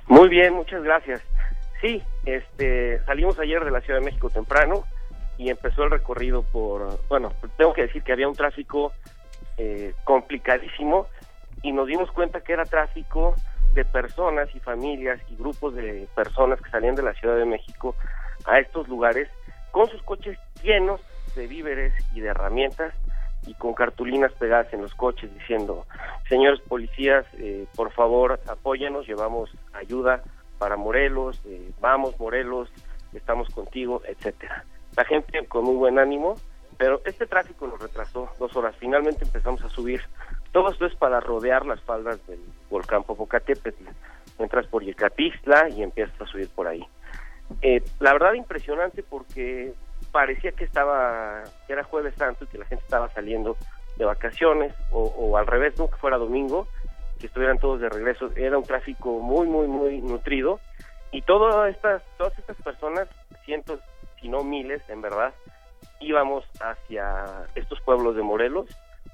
Muy 0.08 0.28
bien, 0.28 0.52
muchas 0.52 0.82
gracias. 0.82 1.22
Sí, 1.80 2.02
este, 2.26 2.98
salimos 3.04 3.38
ayer 3.38 3.64
de 3.64 3.70
la 3.70 3.80
Ciudad 3.82 4.00
de 4.00 4.06
México 4.06 4.30
temprano 4.30 4.84
y 5.38 5.50
empezó 5.50 5.84
el 5.84 5.90
recorrido 5.90 6.42
por, 6.42 6.98
bueno, 7.08 7.32
tengo 7.56 7.72
que 7.72 7.82
decir 7.82 8.02
que 8.02 8.12
había 8.12 8.28
un 8.28 8.34
tráfico 8.34 8.92
eh, 9.56 9.94
complicadísimo 10.04 11.06
y 11.62 11.72
nos 11.72 11.86
dimos 11.86 12.10
cuenta 12.12 12.40
que 12.40 12.52
era 12.52 12.64
tráfico 12.64 13.34
de 13.74 13.84
personas 13.84 14.48
y 14.54 14.60
familias 14.60 15.20
y 15.28 15.36
grupos 15.36 15.74
de 15.74 16.08
personas 16.14 16.60
que 16.60 16.70
salían 16.70 16.94
de 16.94 17.02
la 17.02 17.14
Ciudad 17.14 17.36
de 17.36 17.44
México 17.44 17.96
a 18.46 18.58
estos 18.58 18.88
lugares 18.88 19.28
con 19.70 19.88
sus 19.88 20.02
coches 20.02 20.38
llenos 20.62 21.00
de 21.34 21.46
víveres 21.46 21.92
y 22.14 22.20
de 22.20 22.28
herramientas 22.28 22.94
y 23.46 23.54
con 23.54 23.74
cartulinas 23.74 24.32
pegadas 24.32 24.72
en 24.72 24.82
los 24.82 24.94
coches 24.94 25.32
diciendo, 25.34 25.86
señores 26.28 26.60
policías, 26.60 27.26
eh, 27.34 27.66
por 27.74 27.92
favor 27.92 28.40
apóyanos, 28.48 29.06
llevamos 29.06 29.50
ayuda 29.72 30.22
para 30.58 30.76
Morelos, 30.76 31.42
eh, 31.44 31.70
vamos 31.80 32.18
Morelos, 32.18 32.70
estamos 33.12 33.48
contigo, 33.50 34.02
etcétera. 34.06 34.64
La 34.96 35.04
gente 35.04 35.46
con 35.46 35.64
muy 35.64 35.76
buen 35.76 35.98
ánimo, 35.98 36.36
pero 36.76 37.00
este 37.04 37.26
tráfico 37.26 37.66
nos 37.66 37.80
retrasó 37.80 38.28
dos 38.38 38.54
horas. 38.56 38.74
Finalmente 38.78 39.24
empezamos 39.24 39.62
a 39.64 39.68
subir. 39.68 40.02
Todo 40.52 40.70
esto 40.70 40.86
es 40.86 40.94
para 40.94 41.20
rodear 41.20 41.66
las 41.66 41.80
faldas 41.82 42.24
del 42.26 42.40
volcán 42.70 43.02
Popocatépetl. 43.02 43.86
Entras 44.38 44.66
por 44.66 44.84
Yecapixtla 44.84 45.68
y 45.70 45.82
empiezas 45.82 46.20
a 46.20 46.26
subir 46.26 46.48
por 46.50 46.66
ahí. 46.66 46.84
Eh, 47.62 47.82
la 48.00 48.12
verdad 48.12 48.34
impresionante 48.34 49.02
porque 49.02 49.74
parecía 50.12 50.52
que 50.52 50.64
estaba, 50.64 51.42
que 51.66 51.72
era 51.72 51.84
jueves 51.84 52.14
santo 52.14 52.44
y 52.44 52.48
que 52.48 52.58
la 52.58 52.66
gente 52.66 52.84
estaba 52.84 53.08
saliendo 53.10 53.56
de 53.96 54.04
vacaciones 54.04 54.74
o, 54.92 55.02
o 55.02 55.36
al 55.36 55.46
revés, 55.46 55.78
no 55.78 55.88
que 55.88 55.96
fuera 55.96 56.16
domingo, 56.18 56.68
que 57.18 57.26
estuvieran 57.26 57.58
todos 57.58 57.80
de 57.80 57.88
regreso. 57.88 58.30
Era 58.36 58.58
un 58.58 58.64
tráfico 58.64 59.18
muy, 59.20 59.46
muy, 59.46 59.66
muy 59.66 60.00
nutrido 60.00 60.60
y 61.12 61.22
todas 61.22 61.74
estas, 61.74 62.02
todas 62.16 62.36
estas 62.38 62.56
personas, 62.62 63.08
cientos, 63.44 63.80
si 64.24 64.30
no 64.30 64.42
miles, 64.42 64.80
en 64.88 65.02
verdad, 65.02 65.34
íbamos 66.00 66.46
hacia 66.58 67.46
estos 67.54 67.78
pueblos 67.82 68.16
de 68.16 68.22
Morelos 68.22 68.66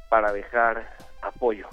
para 0.08 0.30
dejar 0.32 0.88
apoyo. 1.20 1.66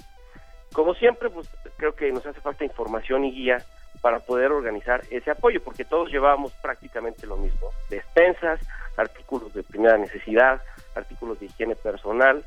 Como 0.72 0.92
siempre, 0.94 1.30
pues 1.30 1.48
creo 1.76 1.94
que 1.94 2.10
nos 2.10 2.26
hace 2.26 2.40
falta 2.40 2.64
información 2.64 3.24
y 3.24 3.30
guía 3.30 3.58
para 4.00 4.18
poder 4.18 4.50
organizar 4.50 5.02
ese 5.12 5.30
apoyo, 5.30 5.62
porque 5.62 5.84
todos 5.84 6.10
llevábamos 6.10 6.50
prácticamente 6.54 7.28
lo 7.28 7.36
mismo, 7.36 7.70
despensas, 7.88 8.60
artículos 8.96 9.54
de 9.54 9.62
primera 9.62 9.96
necesidad, 9.96 10.60
artículos 10.96 11.38
de 11.38 11.46
higiene 11.46 11.76
personal. 11.76 12.44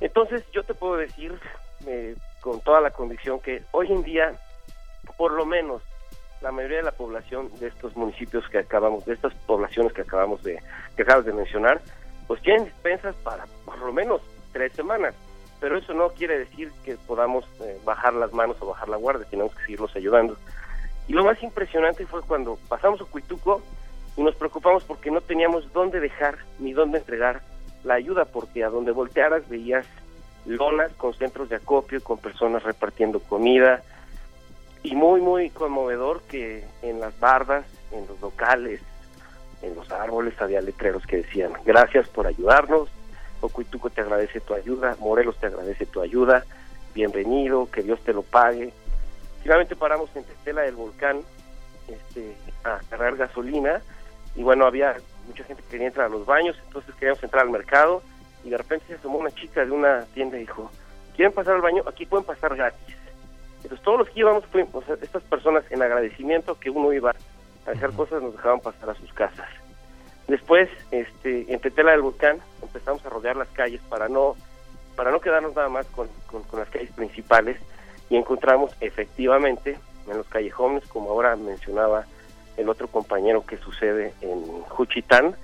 Entonces 0.00 0.44
yo 0.50 0.64
te 0.64 0.74
puedo 0.74 0.96
decir 0.96 1.38
eh, 1.86 2.16
con 2.40 2.60
toda 2.62 2.80
la 2.80 2.90
convicción 2.90 3.38
que 3.38 3.62
hoy 3.70 3.92
en 3.92 4.02
día, 4.02 4.32
por 5.16 5.30
lo 5.30 5.46
menos, 5.46 5.82
la 6.40 6.52
mayoría 6.52 6.78
de 6.78 6.84
la 6.84 6.92
población 6.92 7.50
de 7.58 7.68
estos 7.68 7.96
municipios 7.96 8.48
que 8.48 8.58
acabamos, 8.58 9.04
de 9.04 9.14
estas 9.14 9.34
poblaciones 9.46 9.92
que 9.92 10.02
acabamos 10.02 10.42
de, 10.42 10.60
que 10.96 11.02
acabas 11.02 11.24
de 11.26 11.32
mencionar, 11.32 11.80
pues 12.26 12.40
tienen 12.42 12.64
despensas 12.64 13.14
para 13.16 13.46
por 13.64 13.78
lo 13.78 13.92
menos 13.92 14.22
tres 14.52 14.72
semanas. 14.72 15.14
Pero 15.60 15.76
eso 15.76 15.92
no 15.92 16.08
quiere 16.10 16.38
decir 16.38 16.72
que 16.84 16.96
podamos 16.96 17.44
eh, 17.60 17.78
bajar 17.84 18.14
las 18.14 18.32
manos 18.32 18.56
o 18.60 18.66
bajar 18.66 18.88
la 18.88 18.96
guardia, 18.96 19.26
tenemos 19.28 19.54
que 19.54 19.62
seguirlos 19.62 19.94
ayudando. 19.94 20.36
Y 21.06 21.12
lo 21.12 21.24
más 21.24 21.42
impresionante 21.42 22.06
fue 22.06 22.22
cuando 22.22 22.58
pasamos 22.68 23.00
a 23.02 23.04
Cuituco 23.04 23.60
y 24.16 24.22
nos 24.22 24.34
preocupamos 24.36 24.84
porque 24.84 25.10
no 25.10 25.20
teníamos 25.20 25.70
dónde 25.72 26.00
dejar 26.00 26.38
ni 26.58 26.72
dónde 26.72 26.98
entregar 26.98 27.42
la 27.84 27.94
ayuda, 27.94 28.24
porque 28.24 28.64
a 28.64 28.70
donde 28.70 28.92
voltearas 28.92 29.48
veías 29.48 29.86
lonas 30.46 30.92
con 30.92 31.12
centros 31.14 31.48
de 31.48 31.56
acopio, 31.56 32.02
con 32.02 32.18
personas 32.18 32.62
repartiendo 32.62 33.20
comida, 33.20 33.82
y 34.82 34.94
muy, 34.94 35.20
muy 35.20 35.50
conmovedor 35.50 36.22
que 36.22 36.64
en 36.82 37.00
las 37.00 37.18
bardas, 37.20 37.64
en 37.92 38.06
los 38.06 38.20
locales, 38.20 38.80
en 39.62 39.74
los 39.74 39.90
árboles 39.90 40.40
había 40.40 40.60
letreros 40.60 41.06
que 41.06 41.18
decían, 41.18 41.52
gracias 41.64 42.08
por 42.08 42.26
ayudarnos, 42.26 42.88
Ocuituco 43.42 43.90
te 43.90 44.00
agradece 44.00 44.40
tu 44.40 44.54
ayuda, 44.54 44.96
Morelos 45.00 45.36
te 45.38 45.46
agradece 45.46 45.86
tu 45.86 46.00
ayuda, 46.00 46.44
bienvenido, 46.94 47.70
que 47.70 47.82
Dios 47.82 48.00
te 48.00 48.12
lo 48.12 48.22
pague. 48.22 48.72
Finalmente 49.42 49.76
paramos 49.76 50.14
en 50.14 50.24
Testela 50.24 50.62
del 50.62 50.74
Volcán 50.74 51.20
este, 51.88 52.34
a 52.64 52.80
cargar 52.88 53.16
gasolina 53.16 53.80
y 54.34 54.42
bueno, 54.42 54.66
había 54.66 54.96
mucha 55.26 55.44
gente 55.44 55.62
que 55.62 55.70
quería 55.70 55.86
entrar 55.88 56.06
a 56.06 56.10
los 56.10 56.26
baños, 56.26 56.56
entonces 56.66 56.94
queríamos 56.94 57.22
entrar 57.22 57.44
al 57.44 57.50
mercado 57.50 58.02
y 58.44 58.50
de 58.50 58.56
repente 58.56 58.86
se 58.88 58.94
asomó 58.94 59.18
una 59.18 59.30
chica 59.30 59.64
de 59.64 59.70
una 59.70 60.04
tienda 60.14 60.36
y 60.36 60.40
dijo, 60.40 60.70
¿quieren 61.16 61.32
pasar 61.32 61.54
al 61.54 61.62
baño? 61.62 61.82
Aquí 61.86 62.06
pueden 62.06 62.24
pasar 62.24 62.56
gratis. 62.56 62.99
Entonces 63.62 63.82
todos 63.82 63.98
los 63.98 64.10
que 64.10 64.20
íbamos, 64.20 64.44
fuimos, 64.46 64.88
estas 64.88 65.22
personas 65.24 65.64
en 65.70 65.82
agradecimiento 65.82 66.58
que 66.58 66.70
uno 66.70 66.92
iba 66.92 67.14
a 67.66 67.70
dejar 67.70 67.92
cosas 67.92 68.22
nos 68.22 68.32
dejaban 68.32 68.60
pasar 68.60 68.90
a 68.90 68.94
sus 68.94 69.12
casas. 69.12 69.48
Después, 70.28 70.68
este, 70.90 71.52
en 71.52 71.60
Tetela 71.60 71.90
del 71.92 72.02
Volcán 72.02 72.38
empezamos 72.62 73.04
a 73.04 73.10
rodear 73.10 73.36
las 73.36 73.48
calles 73.48 73.80
para 73.88 74.08
no, 74.08 74.36
para 74.96 75.10
no 75.10 75.20
quedarnos 75.20 75.54
nada 75.54 75.68
más 75.68 75.86
con, 75.86 76.08
con, 76.26 76.42
con 76.44 76.60
las 76.60 76.68
calles 76.68 76.92
principales 76.92 77.58
y 78.08 78.16
encontramos 78.16 78.72
efectivamente 78.80 79.78
en 80.08 80.16
los 80.16 80.26
callejones, 80.28 80.86
como 80.86 81.10
ahora 81.10 81.36
mencionaba 81.36 82.04
el 82.56 82.68
otro 82.68 82.88
compañero 82.88 83.44
que 83.44 83.56
sucede 83.56 84.12
en 84.20 84.62
Juchitán, 84.62 85.34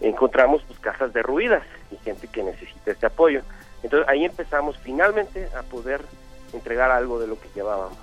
encontramos 0.00 0.62
pues 0.66 0.78
casas 0.78 1.12
derruidas 1.12 1.62
y 1.90 1.96
gente 1.98 2.28
que 2.28 2.42
necesita 2.42 2.90
este 2.90 3.06
apoyo. 3.06 3.42
Entonces 3.82 4.08
ahí 4.08 4.24
empezamos 4.24 4.78
finalmente 4.78 5.48
a 5.56 5.62
poder 5.62 6.00
entregar 6.54 6.90
algo 6.90 7.18
de 7.18 7.26
lo 7.26 7.38
que 7.38 7.48
llevábamos. 7.54 7.98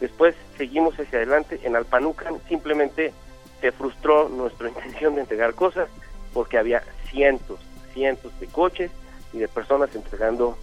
Después 0.00 0.34
seguimos 0.56 0.98
hacia 0.98 1.18
adelante. 1.18 1.60
En 1.62 1.76
Alpanucan 1.76 2.40
simplemente 2.48 3.12
se 3.60 3.72
frustró 3.72 4.28
nuestra 4.28 4.68
intención 4.74 5.14
de 5.14 5.22
entregar 5.22 5.54
cosas 5.54 5.88
porque 6.32 6.58
había 6.58 6.82
cientos, 7.10 7.60
cientos 7.94 8.38
de 8.40 8.46
coches 8.46 8.90
y 9.32 9.38
de 9.38 9.48
personas 9.48 9.94
entregando 9.94 10.56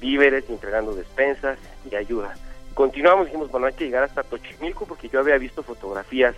víveres, 0.00 0.48
entregando 0.48 0.94
despensas 0.94 1.58
y 1.90 1.94
ayuda. 1.94 2.34
Continuamos, 2.74 3.26
dijimos, 3.26 3.50
bueno, 3.50 3.66
hay 3.66 3.74
que 3.74 3.84
llegar 3.84 4.04
hasta 4.04 4.22
Tochimilco 4.22 4.86
porque 4.86 5.08
yo 5.08 5.20
había 5.20 5.36
visto 5.36 5.62
fotografías 5.62 6.34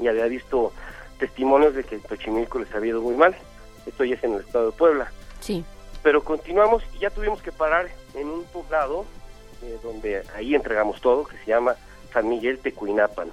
y 0.00 0.08
había 0.08 0.24
visto 0.26 0.72
testimonios 1.18 1.74
de 1.74 1.84
que 1.84 1.96
en 1.96 2.02
Tochimilco 2.02 2.58
les 2.58 2.74
había 2.74 2.90
ido 2.90 3.02
muy 3.02 3.14
mal. 3.14 3.36
Esto 3.84 4.04
ya 4.04 4.14
es 4.14 4.24
en 4.24 4.34
el 4.34 4.40
estado 4.40 4.70
de 4.70 4.76
Puebla. 4.76 5.12
Sí. 5.40 5.64
Pero 6.02 6.24
continuamos 6.24 6.82
y 6.94 7.00
ya 7.00 7.10
tuvimos 7.10 7.42
que 7.42 7.52
parar 7.52 7.90
en 8.14 8.28
un 8.28 8.44
poblado 8.44 9.04
eh, 9.62 9.78
donde 9.82 10.22
ahí 10.34 10.54
entregamos 10.54 11.00
todo, 11.00 11.26
que 11.26 11.36
se 11.38 11.46
llama 11.46 11.74
San 12.12 12.28
Miguel 12.28 12.58
Tecuinapan. 12.58 13.30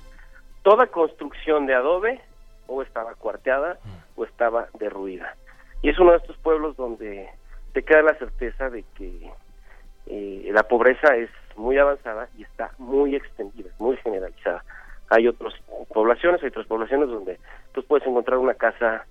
Toda 0.63 0.87
construcción 0.87 1.65
de 1.65 1.75
adobe 1.75 2.21
o 2.67 2.81
estaba 2.81 3.15
cuarteada 3.15 3.77
o 4.15 4.25
estaba 4.25 4.67
derruida. 4.79 5.35
Y 5.81 5.89
es 5.89 5.99
uno 5.99 6.11
de 6.11 6.17
estos 6.17 6.37
pueblos 6.37 6.75
donde 6.75 7.29
te 7.73 7.83
queda 7.83 8.01
la 8.01 8.15
certeza 8.15 8.69
de 8.69 8.83
que 8.95 9.31
eh, 10.07 10.49
la 10.51 10.63
pobreza 10.63 11.15
es 11.15 11.29
muy 11.55 11.77
avanzada 11.77 12.29
y 12.37 12.43
está 12.43 12.71
muy 12.77 13.15
extendida, 13.15 13.69
muy 13.79 13.97
generalizada. 13.97 14.63
Hay 15.09 15.27
otras 15.27 15.53
poblaciones, 15.93 16.41
hay 16.41 16.49
otras 16.49 16.67
poblaciones 16.67 17.09
donde 17.09 17.39
tú 17.73 17.83
puedes 17.83 18.05
encontrar 18.07 18.39
una 18.39 18.53
casa 18.55 19.05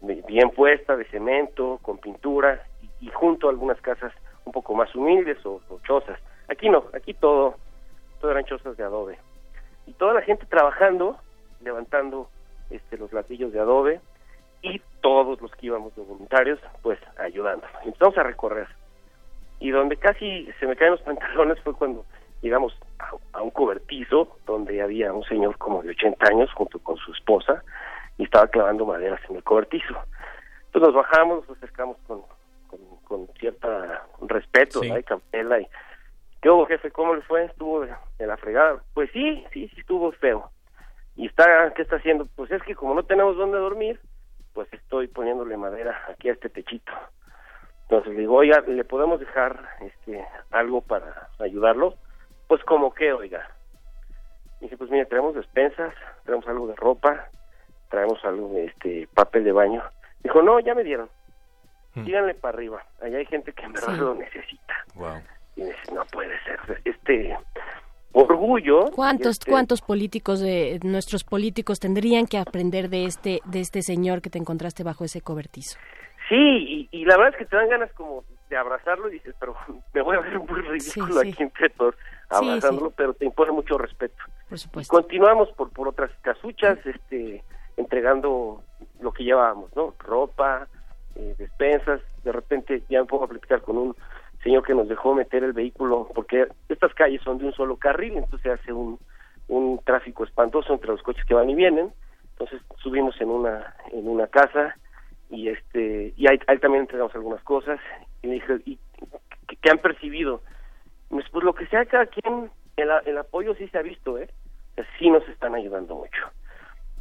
bien 0.00 0.50
puesta, 0.50 0.96
de 0.96 1.04
cemento, 1.06 1.78
con 1.82 1.98
pintura, 1.98 2.62
y 3.00 3.08
junto 3.10 3.48
a 3.48 3.50
algunas 3.50 3.80
casas 3.80 4.12
un 4.44 4.52
poco 4.52 4.74
más 4.74 4.94
humildes 4.94 5.44
o, 5.44 5.60
o 5.68 5.80
chozas. 5.86 6.18
Aquí 6.48 6.68
no, 6.68 6.84
aquí 6.94 7.14
todo, 7.14 7.56
todo 8.20 8.30
eran 8.30 8.44
chozas 8.44 8.76
de 8.76 8.84
adobe. 8.84 9.18
Y 9.86 9.92
toda 9.94 10.14
la 10.14 10.22
gente 10.22 10.46
trabajando, 10.46 11.18
levantando 11.62 12.28
este, 12.70 12.98
los 12.98 13.12
ladrillos 13.12 13.52
de 13.52 13.60
adobe 13.60 14.00
y 14.62 14.80
todos 15.00 15.40
los 15.40 15.50
que 15.52 15.66
íbamos 15.66 15.94
de 15.96 16.02
voluntarios, 16.02 16.58
pues 16.82 16.98
ayudando. 17.18 17.66
Empezamos 17.84 18.18
a 18.18 18.22
recorrer. 18.22 18.68
Y 19.60 19.70
donde 19.70 19.96
casi 19.96 20.48
se 20.58 20.66
me 20.66 20.76
caen 20.76 20.92
los 20.92 21.02
pantalones 21.02 21.60
fue 21.62 21.74
cuando 21.74 22.04
llegamos 22.42 22.72
a, 22.98 23.10
a 23.38 23.42
un 23.42 23.50
cobertizo 23.50 24.36
donde 24.46 24.80
había 24.82 25.12
un 25.12 25.24
señor 25.24 25.58
como 25.58 25.82
de 25.82 25.90
80 25.90 26.28
años 26.28 26.52
junto 26.52 26.78
con 26.78 26.96
su 26.96 27.12
esposa 27.12 27.62
y 28.16 28.24
estaba 28.24 28.48
clavando 28.48 28.84
maderas 28.84 29.20
en 29.28 29.36
el 29.36 29.42
cobertizo. 29.44 29.94
Entonces 30.66 30.94
nos 30.94 30.94
bajamos, 30.94 31.48
nos 31.48 31.56
acercamos 31.56 31.96
con, 32.06 32.22
con, 32.68 32.80
con 33.04 33.28
cierta 33.38 34.04
respeto 34.22 34.80
Sí. 34.80 34.88
¿no? 34.90 34.98
y 34.98 35.02
cautela 35.02 35.60
y 35.60 35.68
¿qué 36.40 36.50
hubo 36.50 36.66
jefe? 36.66 36.90
¿Cómo 36.90 37.14
le 37.14 37.22
fue? 37.22 37.44
¿Estuvo 37.44 37.80
de, 37.80 38.26
la 38.26 38.36
fregada? 38.36 38.82
Pues 38.94 39.10
sí, 39.12 39.44
sí, 39.52 39.68
sí 39.68 39.80
estuvo 39.80 40.12
feo. 40.12 40.50
¿Y 41.16 41.26
está, 41.26 41.72
qué 41.74 41.82
está 41.82 41.96
haciendo? 41.96 42.26
Pues 42.36 42.50
es 42.50 42.62
que 42.62 42.74
como 42.74 42.94
no 42.94 43.02
tenemos 43.04 43.36
dónde 43.36 43.58
dormir, 43.58 44.00
pues 44.54 44.72
estoy 44.72 45.08
poniéndole 45.08 45.56
madera 45.56 46.00
aquí 46.08 46.28
a 46.28 46.32
este 46.32 46.48
techito. 46.48 46.92
Entonces 47.82 48.12
le 48.14 48.20
digo, 48.20 48.34
oiga, 48.36 48.60
¿le 48.66 48.84
podemos 48.84 49.18
dejar 49.18 49.68
este 49.80 50.24
algo 50.50 50.80
para 50.82 51.28
ayudarlo? 51.40 51.94
Pues 52.46 52.62
como 52.64 52.92
que, 52.92 53.12
oiga. 53.12 53.48
Dice, 54.60 54.76
pues 54.76 54.90
mire, 54.90 55.06
traemos 55.06 55.34
despensas, 55.34 55.94
traemos 56.24 56.46
algo 56.48 56.66
de 56.66 56.74
ropa, 56.76 57.28
traemos 57.88 58.22
algo 58.24 58.48
de 58.52 58.66
este 58.66 59.08
papel 59.14 59.44
de 59.44 59.52
baño. 59.52 59.82
Dijo, 60.22 60.42
no, 60.42 60.60
ya 60.60 60.74
me 60.74 60.84
dieron. 60.84 61.08
Díganle 61.94 62.34
para 62.34 62.56
arriba. 62.56 62.84
Allá 63.00 63.18
hay 63.18 63.26
gente 63.26 63.52
que 63.52 63.64
en 63.64 63.72
verdad 63.72 63.94
Sí. 63.94 64.00
lo 64.00 64.14
necesita. 64.14 64.74
Wow. 64.94 65.20
Y 65.58 65.64
dice, 65.64 65.92
no 65.92 66.04
puede 66.12 66.34
ser. 66.44 66.80
Este 66.84 67.36
orgullo. 68.12 68.86
¿Cuántos 68.94 69.32
este, 69.32 69.50
cuántos 69.50 69.80
políticos 69.82 70.40
de 70.40 70.80
nuestros 70.82 71.24
políticos 71.24 71.78
tendrían 71.80 72.26
que 72.26 72.38
aprender 72.38 72.88
de 72.88 73.04
este 73.04 73.40
de 73.44 73.60
este 73.60 73.82
señor 73.82 74.22
que 74.22 74.30
te 74.30 74.38
encontraste 74.38 74.82
bajo 74.82 75.04
ese 75.04 75.20
cobertizo? 75.20 75.78
Sí, 76.28 76.34
y, 76.34 76.88
y 76.90 77.04
la 77.04 77.16
verdad 77.16 77.34
es 77.34 77.38
que 77.38 77.44
te 77.46 77.56
dan 77.56 77.68
ganas 77.68 77.92
como 77.94 78.24
de 78.48 78.56
abrazarlo 78.56 79.08
y 79.08 79.14
dices, 79.14 79.34
pero 79.38 79.54
me 79.94 80.02
voy 80.02 80.16
a 80.16 80.20
ver 80.20 80.38
muy 80.38 80.60
ridículo 80.62 81.20
sí. 81.20 81.30
aquí 81.32 81.42
entre 81.42 81.68
todos 81.70 81.94
Sí, 82.30 82.46
abrazándolo, 82.46 82.90
pero 82.90 83.14
te 83.14 83.24
impone 83.24 83.52
mucho 83.52 83.78
respeto. 83.78 84.16
Por 84.48 84.56
Y 84.56 84.60
supuesto. 84.60 84.94
continuamos 84.96 85.48
por, 85.52 85.70
por 85.70 85.88
otras 85.88 86.10
casuchas, 86.20 86.78
este, 86.84 87.42
entregando 87.78 88.62
lo 89.00 89.12
que 89.12 89.24
llevábamos, 89.24 89.74
¿no? 89.74 89.94
Ropa, 89.98 90.68
eh, 91.14 91.34
despensas, 91.38 92.00
de 92.24 92.32
repente 92.32 92.82
ya 92.90 93.00
me 93.00 93.06
pongo 93.06 93.24
a 93.24 93.28
platicar 93.28 93.62
con 93.62 93.78
un 93.78 93.96
señor 94.42 94.64
que 94.64 94.74
nos 94.74 94.88
dejó 94.88 95.14
meter 95.14 95.44
el 95.44 95.52
vehículo, 95.52 96.08
porque 96.14 96.46
estas 96.68 96.94
calles 96.94 97.22
son 97.22 97.38
de 97.38 97.46
un 97.46 97.52
solo 97.52 97.76
carril, 97.76 98.16
entonces 98.16 98.52
hace 98.52 98.72
un, 98.72 98.98
un 99.48 99.80
tráfico 99.84 100.24
espantoso 100.24 100.72
entre 100.72 100.90
los 100.90 101.02
coches 101.02 101.24
que 101.24 101.34
van 101.34 101.50
y 101.50 101.54
vienen, 101.54 101.92
entonces 102.32 102.60
subimos 102.76 103.20
en 103.20 103.30
una, 103.30 103.74
en 103.92 104.08
una 104.08 104.26
casa 104.28 104.76
y 105.30 105.48
este, 105.48 106.14
y 106.16 106.28
ahí, 106.28 106.38
ahí 106.46 106.58
también 106.58 106.82
entregamos 106.82 107.14
algunas 107.14 107.42
cosas, 107.42 107.80
y 108.22 108.28
me 108.28 108.34
dije, 108.34 108.58
¿y 108.64 108.78
qué, 109.46 109.56
qué 109.56 109.70
han 109.70 109.78
percibido? 109.78 110.42
Pues, 111.08 111.24
lo 111.42 111.54
que 111.54 111.66
sea 111.66 111.84
cada 111.86 112.06
quien, 112.06 112.50
el, 112.76 112.90
el 113.06 113.18
apoyo 113.18 113.54
sí 113.54 113.68
se 113.68 113.78
ha 113.78 113.82
visto, 113.82 114.18
¿eh? 114.18 114.28
Sí 114.98 115.10
nos 115.10 115.26
están 115.28 115.54
ayudando 115.54 115.96
mucho. 115.96 116.30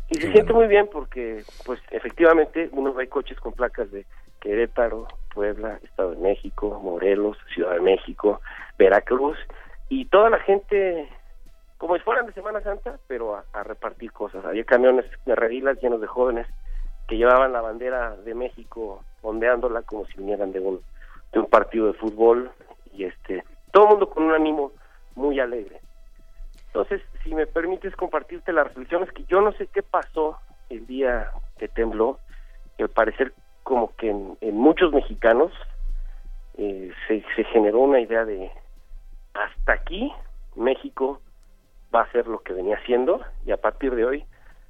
Y 0.10 0.16
se 0.16 0.32
siente 0.32 0.54
muy 0.54 0.68
bien 0.68 0.88
porque, 0.92 1.44
pues, 1.66 1.82
efectivamente, 1.92 2.70
uno 2.72 2.94
ve 2.94 3.10
coches 3.10 3.40
con 3.40 3.54
placas 3.54 3.92
de 3.92 4.06
Querétaro, 4.40 5.08
Puebla, 5.34 5.80
Estado 5.84 6.12
de 6.12 6.18
México, 6.18 6.80
Morelos, 6.82 7.38
Ciudad 7.54 7.74
de 7.74 7.82
México, 7.82 8.40
Veracruz, 8.78 9.38
y 9.90 10.06
toda 10.06 10.30
la 10.30 10.40
gente, 10.40 11.10
como 11.78 11.96
si 11.98 12.04
fueran 12.04 12.26
de 12.26 12.34
Semana 12.34 12.62
Santa, 12.62 13.00
pero 13.08 13.36
a, 13.36 13.44
a 13.54 13.64
repartir 13.64 14.12
cosas. 14.12 14.46
Había 14.46 14.64
camiones 14.64 15.06
de 15.26 15.36
regilas 15.36 15.82
llenos 15.82 16.00
de 16.00 16.08
jóvenes 16.08 16.48
que 17.08 17.18
llevaban 17.18 17.54
la 17.54 17.62
bandera 17.62 18.16
de 18.16 18.34
México 18.34 19.04
ondeándola 19.22 19.82
como 19.82 20.06
si 20.06 20.18
vinieran 20.18 20.52
de 20.52 20.60
un, 20.60 20.82
de 21.34 21.40
un 21.40 21.48
partido 21.48 21.88
de 21.88 21.94
fútbol, 21.94 22.50
y 22.94 23.04
este, 23.04 23.44
todo 23.72 23.84
el 23.84 23.90
mundo 23.92 24.10
con 24.10 24.24
un 24.24 24.34
ánimo 24.34 24.72
muy 25.16 25.40
alegre. 25.40 25.82
Entonces, 26.78 27.02
si 27.24 27.34
me 27.34 27.48
permites 27.48 27.96
compartirte 27.96 28.54
las 28.54 28.68
reflexiones, 28.68 29.12
que 29.12 29.24
yo 29.24 29.42
no 29.42 29.52
sé 29.54 29.66
qué 29.74 29.82
pasó 29.82 30.38
el 30.70 30.86
día 30.86 31.32
que 31.58 31.68
tembló, 31.68 32.20
que 32.78 32.84
al 32.84 32.90
parecer 32.90 33.34
como 33.64 33.96
que 33.96 34.12
en, 34.12 34.38
en 34.42 34.56
muchos 34.56 34.94
mexicanos 34.94 35.52
eh, 36.56 36.92
se, 37.08 37.24
se 37.36 37.44
generó 37.46 37.80
una 37.80 38.00
idea 38.00 38.26
de 38.26 38.52
hasta 39.34 39.74
aquí 39.74 40.14
México 40.56 41.20
va 41.94 42.04
a 42.04 42.12
ser 42.12 42.28
lo 42.28 42.42
que 42.44 42.54
venía 42.54 42.76
haciendo 42.76 43.22
y 43.44 43.52
a 43.52 43.58
partir 43.58 43.96
de 43.96 44.06
hoy 44.06 44.26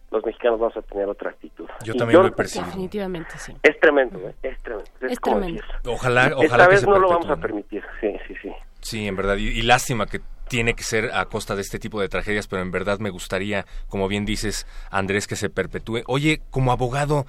los 0.09 0.25
mexicanos 0.25 0.61
vamos 0.61 0.77
a 0.77 0.81
tener 0.83 1.09
otra 1.09 1.31
actitud. 1.31 1.67
Yo 1.83 1.93
Y 1.93 1.97
también 1.97 2.21
lo 2.21 2.27
he 2.27 2.31
percibido. 2.31 2.67
Definitivamente 2.67 3.37
sí. 3.37 3.53
Es 3.63 3.77
tremendo, 3.81 4.17
¿eh? 4.29 4.35
es 4.43 4.57
tremendo. 4.63 4.89
Es 5.01 5.19
como 5.19 5.39
tremendo. 5.39 5.63
Ojalá, 5.87 6.27
Esta 6.39 6.63
que 6.63 6.71
vez 6.71 6.79
se 6.79 6.87
no 6.87 6.99
lo 6.99 7.09
vamos 7.09 7.29
a 7.29 7.35
permitir, 7.35 7.83
sí, 7.99 8.15
sí, 8.25 8.33
sí. 8.41 8.53
Sí, 8.79 9.07
en 9.07 9.17
verdad. 9.17 9.35
Y, 9.35 9.47
y 9.47 9.61
lástima 9.63 10.05
que 10.05 10.21
tiene 10.47 10.73
que 10.73 10.83
ser 10.83 11.11
a 11.13 11.25
costa 11.25 11.55
de 11.55 11.61
este 11.61 11.79
tipo 11.79 12.01
de 12.01 12.09
tragedias, 12.09 12.47
pero 12.47 12.61
en 12.61 12.71
verdad 12.71 12.99
me 12.99 13.09
gustaría, 13.09 13.65
como 13.87 14.07
bien 14.07 14.25
dices, 14.25 14.67
Andrés, 14.91 15.27
que 15.27 15.35
se 15.35 15.49
perpetúe. 15.49 16.03
Oye, 16.07 16.41
como 16.49 16.71
abogado, 16.71 17.25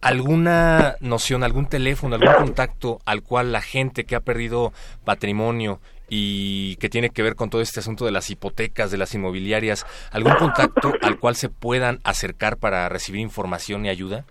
¿alguna 0.00 0.96
noción, 1.00 1.42
algún 1.42 1.66
teléfono, 1.66 2.14
algún 2.14 2.34
contacto 2.34 2.98
al 3.04 3.22
cual 3.22 3.52
la 3.52 3.60
gente 3.60 4.04
que 4.04 4.16
ha 4.16 4.20
perdido 4.20 4.72
patrimonio 5.04 5.80
y 6.08 6.76
que 6.76 6.88
tiene 6.88 7.10
que 7.10 7.22
ver 7.22 7.36
con 7.36 7.50
todo 7.50 7.60
este 7.60 7.80
asunto 7.80 8.04
de 8.04 8.10
las 8.10 8.30
hipotecas, 8.30 8.90
de 8.90 8.98
las 8.98 9.14
inmobiliarias, 9.14 9.86
algún 10.10 10.34
contacto 10.34 10.92
al 11.02 11.18
cual 11.18 11.36
se 11.36 11.48
puedan 11.48 12.00
acercar 12.04 12.56
para 12.56 12.88
recibir 12.88 13.20
información 13.20 13.86
y 13.86 13.90
ayuda? 13.90 14.24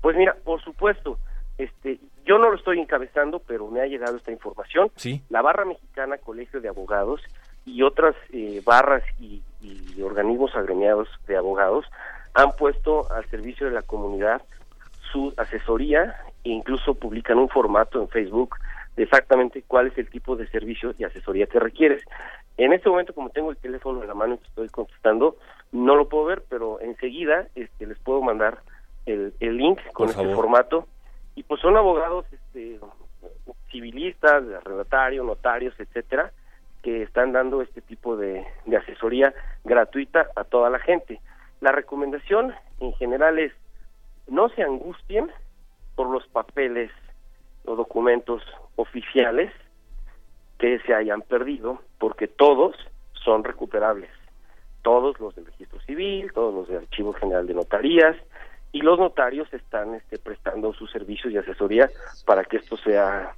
Pues 0.00 0.16
mira, 0.16 0.36
por 0.44 0.62
supuesto, 0.62 1.18
este, 1.58 1.98
yo 2.24 2.38
no 2.38 2.50
lo 2.50 2.56
estoy 2.56 2.78
encabezando, 2.78 3.40
pero 3.40 3.68
me 3.68 3.80
ha 3.80 3.86
llegado 3.86 4.16
esta 4.16 4.30
información. 4.30 4.90
Sí. 4.96 5.22
La 5.28 5.42
Barra 5.42 5.64
Mexicana 5.64 6.18
Colegio 6.18 6.60
de 6.60 6.68
Abogados 6.68 7.20
y 7.66 7.82
otras 7.82 8.14
eh, 8.32 8.62
barras 8.64 9.02
y, 9.20 9.42
y 9.60 10.02
organismos 10.02 10.54
agremiados 10.54 11.08
de 11.26 11.36
abogados 11.36 11.86
han 12.34 12.52
puesto 12.52 13.10
al 13.12 13.24
servicio 13.30 13.66
de 13.66 13.72
la 13.72 13.82
comunidad 13.82 14.42
su 15.12 15.32
asesoría 15.36 16.16
e 16.42 16.50
incluso 16.50 16.94
publican 16.94 17.38
un 17.38 17.48
formato 17.48 18.00
en 18.00 18.08
Facebook 18.08 18.56
de 18.96 19.04
exactamente 19.04 19.62
cuál 19.66 19.88
es 19.88 19.98
el 19.98 20.08
tipo 20.08 20.36
de 20.36 20.46
servicio 20.48 20.94
y 20.98 21.04
asesoría 21.04 21.46
que 21.46 21.58
requieres. 21.58 22.02
En 22.56 22.72
este 22.72 22.88
momento, 22.88 23.14
como 23.14 23.30
tengo 23.30 23.50
el 23.50 23.56
teléfono 23.56 24.02
en 24.02 24.08
la 24.08 24.14
mano 24.14 24.34
y 24.34 24.38
te 24.38 24.46
estoy 24.46 24.68
contestando, 24.68 25.36
no 25.72 25.96
lo 25.96 26.08
puedo 26.08 26.26
ver, 26.26 26.44
pero 26.48 26.80
enseguida 26.80 27.48
este, 27.54 27.86
les 27.86 27.98
puedo 27.98 28.20
mandar 28.22 28.58
el, 29.06 29.34
el 29.40 29.56
link 29.56 29.80
con 29.92 30.08
este 30.08 30.32
formato. 30.34 30.86
Y 31.34 31.42
pues 31.42 31.60
son 31.60 31.76
abogados 31.76 32.26
este, 32.32 32.78
civilistas, 33.70 34.46
de 34.46 34.56
arrendatario, 34.56 35.24
notarios, 35.24 35.74
etcétera, 35.80 36.32
que 36.84 37.02
están 37.02 37.32
dando 37.32 37.62
este 37.62 37.80
tipo 37.80 38.14
de, 38.14 38.46
asesoría 38.78 39.32
gratuita 39.64 40.28
a 40.36 40.44
toda 40.44 40.68
la 40.68 40.78
gente. 40.78 41.18
La 41.62 41.72
recomendación 41.72 42.54
en 42.78 42.92
general 42.92 43.38
es 43.38 43.52
no 44.28 44.50
se 44.50 44.62
angustien 44.62 45.30
por 45.96 46.10
los 46.10 46.26
papeles 46.28 46.90
o 47.64 47.74
documentos 47.74 48.42
oficiales 48.76 49.50
que 50.58 50.78
se 50.80 50.94
hayan 50.94 51.22
perdido, 51.22 51.80
porque 51.98 52.28
todos 52.28 52.76
son 53.14 53.44
recuperables. 53.44 54.10
Todos 54.82 55.18
los 55.18 55.34
del 55.34 55.46
registro 55.46 55.80
civil, 55.80 56.32
todos 56.34 56.54
los 56.54 56.68
del 56.68 56.78
Archivo 56.78 57.14
General 57.14 57.46
de 57.46 57.54
Notarías, 57.54 58.16
y 58.72 58.82
los 58.82 58.98
notarios 58.98 59.50
están 59.54 59.94
este, 59.94 60.18
prestando 60.18 60.74
sus 60.74 60.90
servicios 60.90 61.32
y 61.32 61.38
asesoría 61.38 61.88
para 62.26 62.44
que 62.44 62.58
esto 62.58 62.76
sea 62.76 63.34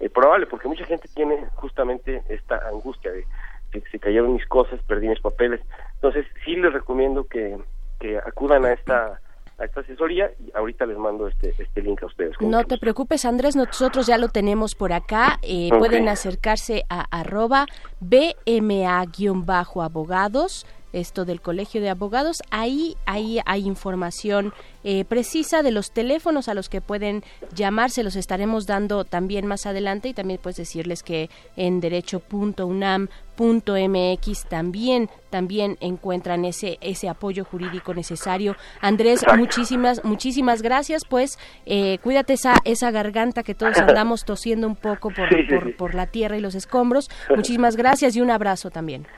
eh, 0.00 0.08
probable, 0.08 0.46
porque 0.46 0.68
mucha 0.68 0.84
gente 0.84 1.08
tiene 1.14 1.46
justamente 1.54 2.22
esta 2.28 2.68
angustia 2.68 3.12
de 3.12 3.26
que 3.70 3.80
se 3.90 3.98
cayeron 3.98 4.34
mis 4.34 4.46
cosas, 4.46 4.80
perdí 4.86 5.08
mis 5.08 5.20
papeles. 5.20 5.60
Entonces, 5.94 6.26
sí 6.44 6.54
les 6.56 6.72
recomiendo 6.72 7.24
que, 7.24 7.58
que 7.98 8.18
acudan 8.18 8.64
a 8.64 8.72
esta 8.72 9.20
a 9.58 9.64
esta 9.64 9.80
asesoría 9.80 10.30
y 10.38 10.54
ahorita 10.54 10.84
les 10.84 10.98
mando 10.98 11.26
este 11.28 11.54
este 11.58 11.80
link 11.80 12.02
a 12.02 12.06
ustedes. 12.06 12.34
No 12.40 12.64
te 12.64 12.76
preocupes, 12.78 13.24
Andrés, 13.24 13.56
nosotros 13.56 14.06
ya 14.06 14.18
lo 14.18 14.28
tenemos 14.28 14.74
por 14.74 14.92
acá. 14.92 15.38
Eh. 15.42 15.70
Pueden 15.78 16.10
acercarse 16.10 16.84
a 16.90 17.06
arroba 17.10 17.64
BMA-abogados. 18.00 20.66
Esto 20.96 21.24
del 21.24 21.40
Colegio 21.40 21.80
de 21.80 21.90
Abogados. 21.90 22.42
Ahí, 22.50 22.96
ahí 23.06 23.38
hay 23.44 23.66
información 23.66 24.52
eh, 24.84 25.04
precisa 25.04 25.62
de 25.62 25.72
los 25.72 25.90
teléfonos 25.90 26.48
a 26.48 26.54
los 26.54 26.68
que 26.68 26.80
pueden 26.80 27.24
llamar, 27.54 27.90
se 27.90 28.04
los 28.04 28.16
estaremos 28.16 28.66
dando 28.66 29.04
también 29.04 29.46
más 29.46 29.66
adelante 29.66 30.08
y 30.08 30.14
también 30.14 30.40
pues 30.42 30.56
decirles 30.56 31.02
que 31.02 31.28
en 31.56 31.80
derecho.unam.mx 31.80 34.48
también 34.48 35.10
también 35.28 35.76
encuentran 35.80 36.44
ese 36.44 36.78
ese 36.80 37.08
apoyo 37.08 37.44
jurídico 37.44 37.94
necesario. 37.94 38.54
Andrés, 38.80 39.24
muchísimas 39.36 40.04
muchísimas 40.04 40.62
gracias, 40.62 41.02
pues 41.04 41.36
eh, 41.66 41.98
cuídate 42.02 42.34
esa 42.34 42.54
esa 42.64 42.92
garganta 42.92 43.42
que 43.42 43.54
todos 43.54 43.76
andamos 43.78 44.24
tosiendo 44.24 44.68
un 44.68 44.76
poco 44.76 45.10
por, 45.10 45.28
por, 45.48 45.76
por 45.76 45.96
la 45.96 46.06
tierra 46.06 46.36
y 46.36 46.40
los 46.40 46.54
escombros. 46.54 47.10
Muchísimas 47.34 47.74
gracias 47.76 48.14
y 48.14 48.20
un 48.20 48.30
abrazo 48.30 48.70
también. 48.70 49.08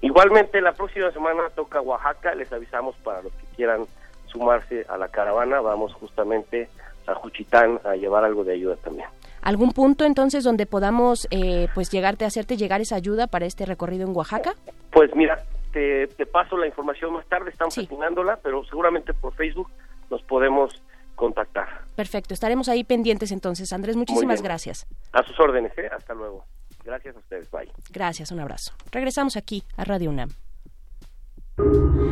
Igualmente, 0.00 0.60
la 0.60 0.72
próxima 0.72 1.10
semana 1.10 1.48
toca 1.54 1.80
Oaxaca, 1.80 2.34
les 2.34 2.52
avisamos 2.52 2.96
para 2.96 3.22
los 3.22 3.32
que 3.32 3.46
quieran 3.56 3.86
sumarse 4.26 4.84
a 4.88 4.96
la 4.98 5.08
caravana, 5.08 5.60
vamos 5.60 5.94
justamente 5.94 6.68
a 7.06 7.14
Juchitán 7.14 7.80
a 7.84 7.96
llevar 7.96 8.24
algo 8.24 8.44
de 8.44 8.54
ayuda 8.54 8.76
también. 8.76 9.08
¿Algún 9.42 9.72
punto 9.72 10.04
entonces 10.04 10.42
donde 10.44 10.66
podamos 10.66 11.28
eh, 11.30 11.68
pues 11.74 11.90
llegarte 11.90 12.24
a 12.24 12.28
hacerte 12.28 12.56
llegar 12.56 12.80
esa 12.80 12.96
ayuda 12.96 13.26
para 13.28 13.46
este 13.46 13.64
recorrido 13.64 14.06
en 14.06 14.16
Oaxaca? 14.16 14.54
Pues 14.90 15.14
mira, 15.14 15.38
te, 15.72 16.08
te 16.08 16.26
paso 16.26 16.56
la 16.56 16.66
información 16.66 17.12
más 17.12 17.26
tarde, 17.26 17.50
estamos 17.50 17.74
terminándola, 17.74 18.38
pero 18.42 18.64
seguramente 18.64 19.14
por 19.14 19.34
Facebook 19.34 19.70
nos 20.10 20.22
podemos 20.22 20.82
contactar. 21.14 21.68
Perfecto, 21.94 22.34
estaremos 22.34 22.68
ahí 22.68 22.84
pendientes 22.84 23.32
entonces. 23.32 23.72
Andrés, 23.72 23.96
muchísimas 23.96 24.42
gracias. 24.42 24.86
A 25.12 25.22
sus 25.22 25.38
órdenes, 25.40 25.76
¿eh? 25.78 25.88
hasta 25.96 26.14
luego. 26.14 26.44
Gracias 26.86 27.16
a 27.16 27.18
ustedes, 27.18 27.50
bye. 27.50 27.68
Gracias, 27.90 28.30
un 28.30 28.38
abrazo. 28.38 28.72
Regresamos 28.92 29.36
aquí 29.36 29.64
a 29.76 29.84
Radio 29.84 30.10
UNAM. 30.10 30.30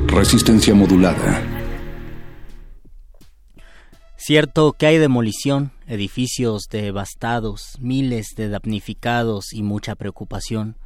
Resistencia 0.09 0.75
modulada. 0.75 1.41
Cierto 4.17 4.73
que 4.73 4.87
hay 4.87 4.99
demolición, 4.99 5.71
edificios 5.87 6.65
devastados, 6.71 7.77
miles 7.79 8.29
de 8.37 8.49
damnificados 8.49 9.53
y 9.53 9.63
mucha 9.63 9.95
preocupación, 9.95 10.77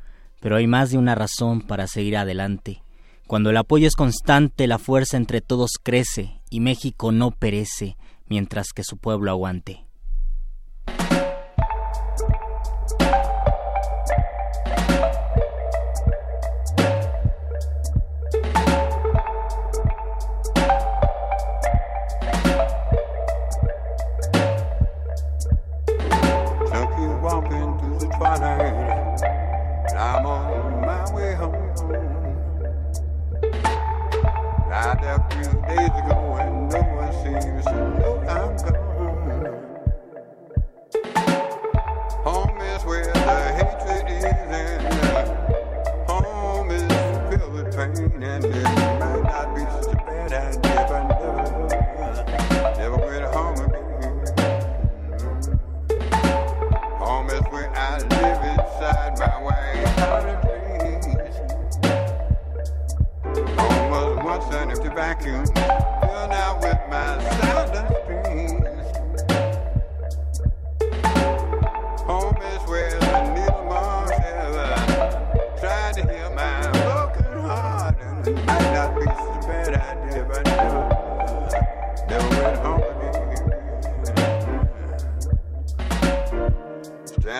pero 0.40 0.56
hay 0.56 0.66
más 0.66 0.90
de 0.90 0.98
una 0.98 1.14
razón 1.14 1.62
para 1.62 1.86
seguir 1.86 2.18
adelante. 2.18 2.82
Cuando 3.26 3.50
el 3.50 3.56
apoyo 3.56 3.86
es 3.86 3.94
constante, 3.94 4.66
la 4.66 4.78
fuerza 4.78 5.16
entre 5.16 5.40
todos 5.40 5.72
crece 5.82 6.42
y 6.50 6.60
México 6.60 7.10
no 7.10 7.30
perece 7.30 7.96
mientras 8.26 8.72
que 8.74 8.84
su 8.84 8.98
pueblo 8.98 9.30
aguante. 9.30 9.87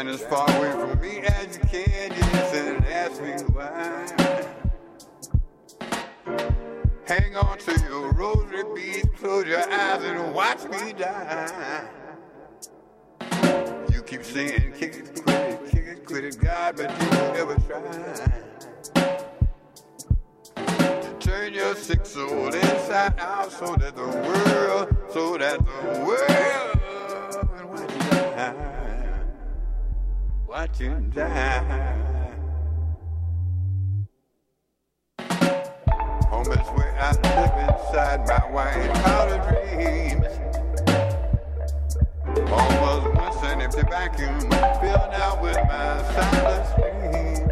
Stand 0.09 0.21
as 0.21 0.27
far 0.27 0.49
away 0.57 0.71
from 0.73 1.01
me 1.01 1.19
as 1.19 1.57
you 1.57 1.63
can, 1.65 2.11
yes, 2.11 2.55
and 2.55 2.87
ask 2.87 3.21
me 3.23 3.33
why. 3.53 4.07
Hang 7.07 7.37
on 7.37 7.59
to 7.59 7.81
your 7.81 8.13
rosary 8.13 8.65
beads, 8.75 9.09
close 9.19 9.47
your 9.47 9.71
eyes 9.71 10.03
and 10.05 10.35
watch 10.35 10.65
me 10.65 10.95
die. 10.95 11.89
You 13.93 14.03
keep 14.03 14.25
saying, 14.25 14.73
kick 14.79 14.97
it, 14.97 15.23
quit 15.25 15.37
it, 15.37 15.71
kick 15.71 15.85
it, 15.87 16.07
quit 16.07 16.25
it, 16.25 16.41
God, 16.41 16.77
but 16.77 16.91
you 17.03 17.11
never 17.35 17.57
try. 17.67 18.31
Turn 21.21 21.53
your 21.53 21.75
sick 21.75 22.07
soul 22.07 22.47
inside 22.47 23.19
out 23.19 23.53
so 23.53 23.77
that 23.77 23.95
the 23.95 24.07
world, 24.07 24.97
so 25.13 25.37
that 25.37 25.59
the 25.59 26.05
world 26.07 26.29
will 30.49 30.55
watch 30.55 30.81
you 30.81 30.95
die. 31.15 31.62
Watch 31.69 32.01
you 32.01 32.16
die. 32.16 32.35
Home 36.29 36.53
is 36.53 36.69
where 36.75 36.95
I 36.99 37.12
live 37.12 37.57
inside 37.69 38.20
my 38.27 38.41
white 38.53 38.95
powder 39.05 39.39
dreams. 39.49 40.27
Home 42.49 42.77
was 42.81 43.03
once 43.16 43.43
an 43.45 43.61
empty 43.61 43.83
vacuum, 43.83 44.41
filled 44.41 45.15
out 45.15 45.43
with 45.43 45.57
my 45.57 46.03
silent 46.15 46.66
screams. 46.70 47.51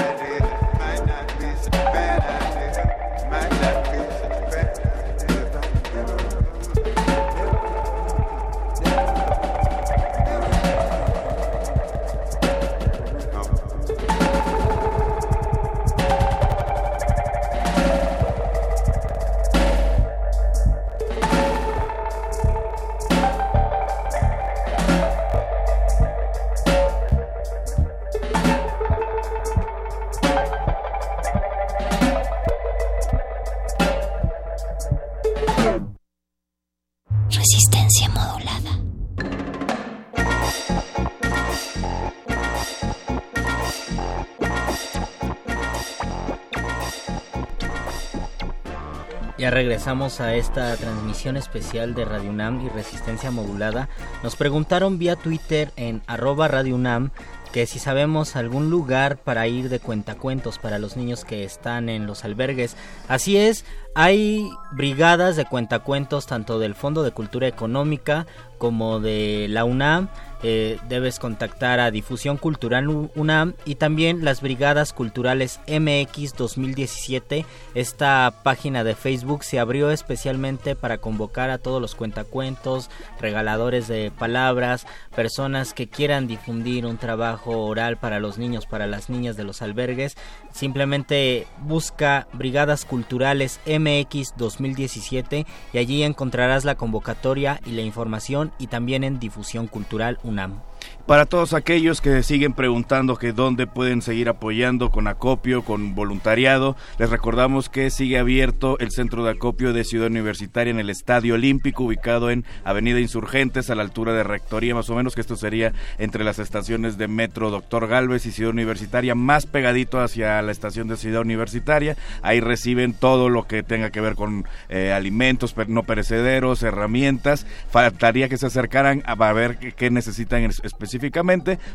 Ya 49.46 49.52
regresamos 49.52 50.22
a 50.22 50.34
esta 50.34 50.76
transmisión 50.76 51.38
especial 51.38 51.94
de 51.94 52.04
Radio 52.04 52.32
UNAM 52.32 52.66
y 52.66 52.70
Resistencia 52.70 53.30
Modulada. 53.30 53.90
Nos 54.24 54.36
preguntaron 54.36 54.98
vía 54.98 55.16
Twitter 55.18 55.72
en 55.76 56.02
arroba 56.08 56.48
Radio 56.48 56.74
UNAM 56.74 57.12
que 57.54 57.68
si 57.68 57.78
sabemos 57.78 58.36
algún 58.36 58.72
lugar 58.72 59.18
para 59.18 59.48
ir 59.48 59.70
de 59.70 59.80
cuentacuentos 59.80 60.58
para 60.58 60.80
los 60.80 60.98
niños 60.98 61.26
que 61.26 61.44
están 61.44 61.90
en 61.90 62.08
los 62.08 62.26
albergues. 62.26 62.76
Así 63.08 63.38
es, 63.38 63.66
hay 63.94 64.50
brigadas 64.72 65.36
de 65.36 65.46
cuentacuentos 65.46 66.26
tanto 66.26 66.58
del 66.58 66.74
Fondo 66.74 67.04
de 67.04 67.12
Cultura 67.12 67.48
Económica 67.48 68.26
como 68.58 69.00
de 69.00 69.46
la 69.48 69.64
UNAM. 69.64 70.10
Eh, 70.48 70.78
debes 70.88 71.18
contactar 71.18 71.80
a 71.80 71.90
Difusión 71.90 72.38
Cultural 72.38 72.88
UNAM 72.88 73.56
y 73.66 73.76
también 73.76 74.24
las 74.24 74.42
Brigadas 74.42 74.94
Culturales 74.94 75.60
MX 75.68 76.36
2017. 76.36 77.48
Esta 77.74 78.32
página 78.44 78.84
de 78.84 78.94
Facebook 78.94 79.44
se 79.44 79.58
abrió 79.58 79.90
especialmente 79.90 80.76
para 80.76 81.00
convocar 81.00 81.50
a 81.50 81.58
todos 81.58 81.82
los 81.82 81.96
cuentacuentos, 81.96 82.92
regaladores 83.20 83.88
de 83.88 84.12
palabras, 84.12 84.86
personas 85.16 85.74
que 85.74 85.88
quieran 85.88 86.28
difundir 86.28 86.86
un 86.86 86.98
trabajo 86.98 87.66
oral 87.66 87.98
para 87.98 88.20
los 88.20 88.38
niños, 88.38 88.68
para 88.68 88.86
las 88.86 89.10
niñas 89.10 89.38
de 89.38 89.46
los 89.46 89.64
albergues. 89.64 90.16
Simplemente 90.56 91.48
busca 91.68 92.30
Brigadas 92.32 92.86
Culturales 92.86 93.60
MX 93.66 94.36
2017 94.38 95.46
y 95.74 95.78
allí 95.78 96.02
encontrarás 96.02 96.64
la 96.64 96.76
convocatoria 96.76 97.60
y 97.66 97.72
la 97.72 97.82
información 97.82 98.54
y 98.58 98.68
también 98.68 99.04
en 99.04 99.20
Difusión 99.20 99.68
Cultural 99.68 100.18
UNAM. 100.24 100.62
Para 101.06 101.28
todos 101.28 101.54
aquellos 101.54 102.02
que 102.02 102.24
siguen 102.24 102.54
preguntando 102.54 103.18
que 103.18 103.32
dónde 103.32 103.68
pueden 103.68 104.02
seguir 104.02 104.28
apoyando 104.28 104.90
con 104.90 105.08
acopio, 105.08 105.62
con 105.62 105.94
voluntariado, 105.94 106.76
les 106.98 107.12
recordamos 107.12 107.70
que 107.70 107.92
sigue 107.92 108.18
abierto 108.18 108.80
el 108.80 108.90
centro 108.90 109.24
de 109.24 109.32
acopio 109.32 109.72
de 109.72 109.84
Ciudad 109.84 110.08
Universitaria 110.08 110.72
en 110.72 110.80
el 110.80 110.90
Estadio 110.90 111.36
Olímpico, 111.36 111.84
ubicado 111.84 112.32
en 112.32 112.44
Avenida 112.64 113.00
Insurgentes, 113.00 113.70
a 113.70 113.76
la 113.76 113.84
altura 113.84 114.14
de 114.14 114.24
Rectoría, 114.24 114.74
más 114.74 114.90
o 114.90 114.96
menos, 114.96 115.14
que 115.14 115.22
esto 115.22 115.36
sería 115.36 115.74
entre 116.00 116.24
las 116.24 116.40
estaciones 116.40 116.98
de 116.98 117.08
Metro 117.08 117.52
Doctor 117.52 117.88
Galvez 117.88 118.26
y 118.26 118.32
Ciudad 118.32 118.52
Universitaria, 118.52 119.14
más 119.14 119.46
pegadito 119.46 120.00
hacia 120.00 120.42
la 120.42 120.52
estación 120.52 120.88
de 120.88 120.98
Ciudad 120.98 121.22
Universitaria. 121.22 121.98
Ahí 122.24 122.40
reciben 122.40 122.94
todo 122.94 123.30
lo 123.30 123.44
que 123.44 123.62
tenga 123.62 123.92
que 123.92 124.02
ver 124.02 124.16
con 124.16 124.46
eh, 124.70 124.92
alimentos 124.92 125.56
no 125.68 125.84
perecederos, 125.84 126.64
herramientas. 126.64 127.46
Faltaría 127.70 128.30
que 128.30 128.38
se 128.38 128.48
acercaran 128.48 129.04
a 129.06 129.34
ver 129.34 129.58
qué 129.76 129.90
necesitan 129.90 130.44
específicamente 130.76 131.16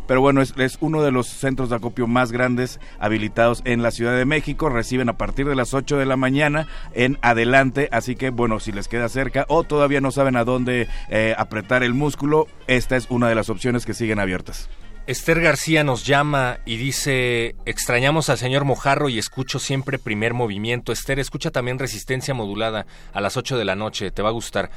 pero 0.07 0.21
bueno, 0.21 0.43
es, 0.43 0.55
es, 0.57 0.79
uno 0.81 1.03
de 1.03 1.11
los 1.11 1.27
centros 1.27 1.71
de 1.71 1.77
acopio 1.77 2.07
más 2.07 2.33
grandes 2.33 2.81
habilitados 2.99 3.63
en 3.65 3.83
la 3.83 3.91
Ciudad 3.91 4.17
de 4.17 4.25
México. 4.25 4.69
Reciben 4.69 5.09
a 5.09 5.17
partir 5.17 5.47
de 5.47 5.55
las 5.55 5.75
8 5.75 5.97
de 5.99 6.07
la 6.07 6.17
mañana 6.17 6.67
en 6.95 7.19
adelante, 7.23 7.89
así 7.93 8.17
que 8.17 8.31
bueno, 8.31 8.61
si 8.61 8.73
les 8.73 8.89
queda 8.89 9.09
cerca 9.09 9.47
o 9.49 9.65
todavía 9.65 10.01
no 10.01 10.11
saben 10.11 10.37
a 10.37 10.45
dónde 10.45 10.89
eh, 11.09 11.35
apretar 11.39 11.83
el 11.83 11.95
músculo, 11.95 12.47
esta 12.67 12.97
es 12.97 13.07
una 13.11 13.29
de 13.29 13.35
las 13.35 13.51
opciones 13.51 13.87
que 13.87 13.95
siguen 13.95 14.19
abiertas. 14.19 14.69
Esther 15.07 15.41
García 15.41 15.83
nos 15.83 16.05
llama 16.05 16.59
y 16.65 16.77
dice, 16.77 17.57
extrañamos 17.65 18.29
al 18.29 18.39
señor 18.39 18.65
Mojarro 18.65 19.09
y 19.09 19.19
escucho 19.19 19.59
siempre 19.59 19.99
primer 19.99 20.35
movimiento. 20.35 20.93
Esther, 20.93 21.19
escucha 21.19 21.51
también 21.51 21.79
resistencia 21.79 22.33
modulada 22.33 22.87
a 23.13 23.21
las 23.21 23.37
8 23.37 23.59
de 23.59 23.65
la 23.65 23.75
noche, 23.75 24.11
te 24.11 24.23
va 24.23 24.29
a 24.29 24.33
gustar. 24.33 24.71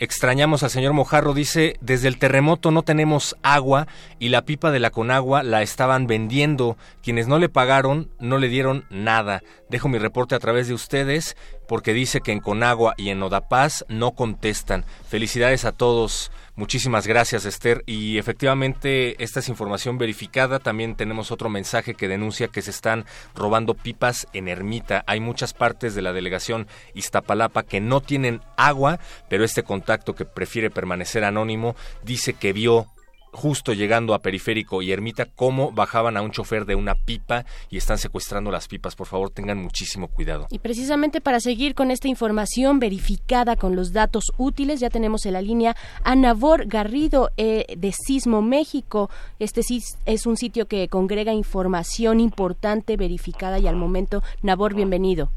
Extrañamos 0.00 0.62
al 0.62 0.70
señor 0.70 0.92
Mojarro, 0.92 1.34
dice, 1.34 1.76
desde 1.80 2.06
el 2.06 2.18
terremoto 2.18 2.70
no 2.70 2.82
tenemos 2.84 3.36
agua 3.42 3.88
y 4.20 4.28
la 4.28 4.42
pipa 4.42 4.70
de 4.70 4.78
la 4.78 4.90
Conagua 4.90 5.42
la 5.42 5.62
estaban 5.62 6.06
vendiendo. 6.06 6.76
Quienes 7.02 7.26
no 7.26 7.40
le 7.40 7.48
pagaron 7.48 8.08
no 8.20 8.38
le 8.38 8.48
dieron 8.48 8.84
nada. 8.90 9.42
Dejo 9.68 9.88
mi 9.88 9.98
reporte 9.98 10.34
a 10.34 10.38
través 10.38 10.68
de 10.68 10.74
ustedes 10.74 11.36
porque 11.68 11.92
dice 11.92 12.20
que 12.20 12.32
en 12.32 12.40
Conagua 12.40 12.94
y 12.96 13.10
en 13.10 13.22
Odapaz 13.22 13.84
no 13.88 14.12
contestan. 14.12 14.84
Felicidades 15.08 15.66
a 15.66 15.72
todos. 15.72 16.32
Muchísimas 16.56 17.06
gracias, 17.06 17.44
Esther. 17.44 17.84
Y 17.86 18.18
efectivamente, 18.18 19.22
esta 19.22 19.40
es 19.40 19.48
información 19.48 19.98
verificada. 19.98 20.58
También 20.58 20.96
tenemos 20.96 21.30
otro 21.30 21.50
mensaje 21.50 21.94
que 21.94 22.08
denuncia 22.08 22.48
que 22.48 22.62
se 22.62 22.70
están 22.70 23.04
robando 23.34 23.74
pipas 23.74 24.26
en 24.32 24.48
Ermita. 24.48 25.04
Hay 25.06 25.20
muchas 25.20 25.52
partes 25.52 25.94
de 25.94 26.02
la 26.02 26.14
delegación 26.14 26.66
Iztapalapa 26.94 27.62
que 27.62 27.80
no 27.80 28.00
tienen 28.00 28.40
agua, 28.56 28.98
pero 29.28 29.44
este 29.44 29.62
contacto 29.62 30.14
que 30.14 30.24
prefiere 30.24 30.70
permanecer 30.70 31.24
anónimo 31.24 31.76
dice 32.02 32.32
que 32.32 32.52
vio 32.52 32.86
justo 33.32 33.72
llegando 33.72 34.14
a 34.14 34.20
Periférico 34.20 34.82
y 34.82 34.92
Ermita, 34.92 35.26
cómo 35.26 35.72
bajaban 35.72 36.16
a 36.16 36.22
un 36.22 36.30
chofer 36.30 36.64
de 36.64 36.74
una 36.74 36.94
pipa 36.94 37.44
y 37.70 37.76
están 37.76 37.98
secuestrando 37.98 38.50
las 38.50 38.68
pipas. 38.68 38.96
Por 38.96 39.06
favor, 39.06 39.30
tengan 39.30 39.58
muchísimo 39.58 40.08
cuidado. 40.08 40.46
Y 40.50 40.58
precisamente 40.58 41.20
para 41.20 41.40
seguir 41.40 41.74
con 41.74 41.90
esta 41.90 42.08
información 42.08 42.78
verificada 42.78 43.56
con 43.56 43.76
los 43.76 43.92
datos 43.92 44.32
útiles, 44.36 44.80
ya 44.80 44.90
tenemos 44.90 45.26
en 45.26 45.34
la 45.34 45.42
línea 45.42 45.76
a 46.04 46.14
Nabor 46.14 46.66
Garrido 46.66 47.30
eh, 47.36 47.66
de 47.76 47.92
Sismo 47.92 48.42
México. 48.42 49.10
Este 49.38 49.62
es 50.06 50.26
un 50.26 50.36
sitio 50.36 50.66
que 50.66 50.88
congrega 50.88 51.32
información 51.32 52.20
importante, 52.20 52.96
verificada 52.96 53.58
y 53.58 53.66
al 53.66 53.76
momento, 53.76 54.22
Nabor, 54.42 54.74
bienvenido. 54.74 55.30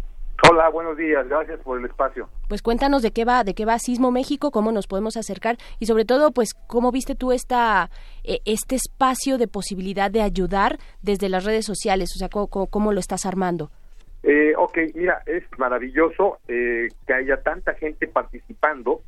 Hola, 0.54 0.68
buenos 0.68 0.98
días, 0.98 1.26
gracias 1.30 1.62
por 1.62 1.80
el 1.80 1.86
espacio. 1.86 2.28
Pues 2.50 2.62
cuéntanos 2.62 3.02
de 3.02 3.12
qué 3.12 3.24
va, 3.24 3.46
de 3.46 3.54
qué 3.54 3.64
va 3.64 3.80
Sismo 3.80 4.12
México, 4.12 4.52
cómo 4.52 4.74
nos 4.74 4.86
podemos 4.86 5.16
acercar 5.16 5.56
y 5.80 5.86
sobre 5.86 6.04
todo, 6.04 6.34
pues 6.34 6.54
cómo 6.68 6.92
viste 6.92 7.16
tú 7.16 7.32
esta 7.32 7.90
eh, 8.26 8.40
este 8.44 8.76
espacio 8.76 9.38
de 9.38 9.48
posibilidad 9.48 10.12
de 10.12 10.22
ayudar 10.22 10.78
desde 11.02 11.30
las 11.30 11.46
redes 11.46 11.66
sociales, 11.66 12.10
o 12.18 12.20
sea, 12.20 12.28
cómo, 12.28 12.92
lo 12.92 13.00
estás 13.00 13.26
armando. 13.26 13.72
Eh, 14.24 14.52
ok, 14.58 14.78
mira, 14.94 15.22
es 15.26 15.46
maravilloso 15.58 16.40
eh, 16.50 16.90
que 17.08 17.14
haya 17.14 17.38
tanta 17.38 17.74
gente 17.76 18.10
participando. 18.10 19.04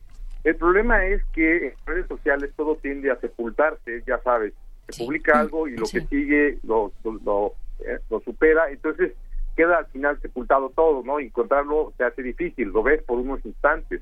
El 0.45 0.55
problema 0.55 1.05
es 1.05 1.21
que 1.33 1.67
en 1.67 1.73
redes 1.85 2.07
sociales 2.07 2.51
todo 2.55 2.77
tiende 2.77 3.11
a 3.11 3.17
sepultarse, 3.17 4.01
ya 4.07 4.17
sabes, 4.19 4.53
se 4.87 5.03
publica 5.03 5.41
algo 5.41 5.67
y 5.67 5.75
lo 5.75 5.87
que 5.87 5.99
sigue 6.07 6.59
lo, 6.63 6.93
lo, 7.03 7.55
eh, 7.85 7.99
lo 8.09 8.21
supera, 8.21 8.71
entonces 8.71 9.11
queda 9.55 9.77
al 9.77 9.85
final 9.87 10.19
sepultado 10.21 10.69
todo, 10.69 11.03
¿no? 11.03 11.19
Encontrarlo 11.19 11.93
se 11.97 12.03
hace 12.03 12.21
difícil, 12.21 12.69
lo 12.69 12.83
ves 12.83 13.01
por 13.03 13.19
unos 13.19 13.43
instantes. 13.45 14.01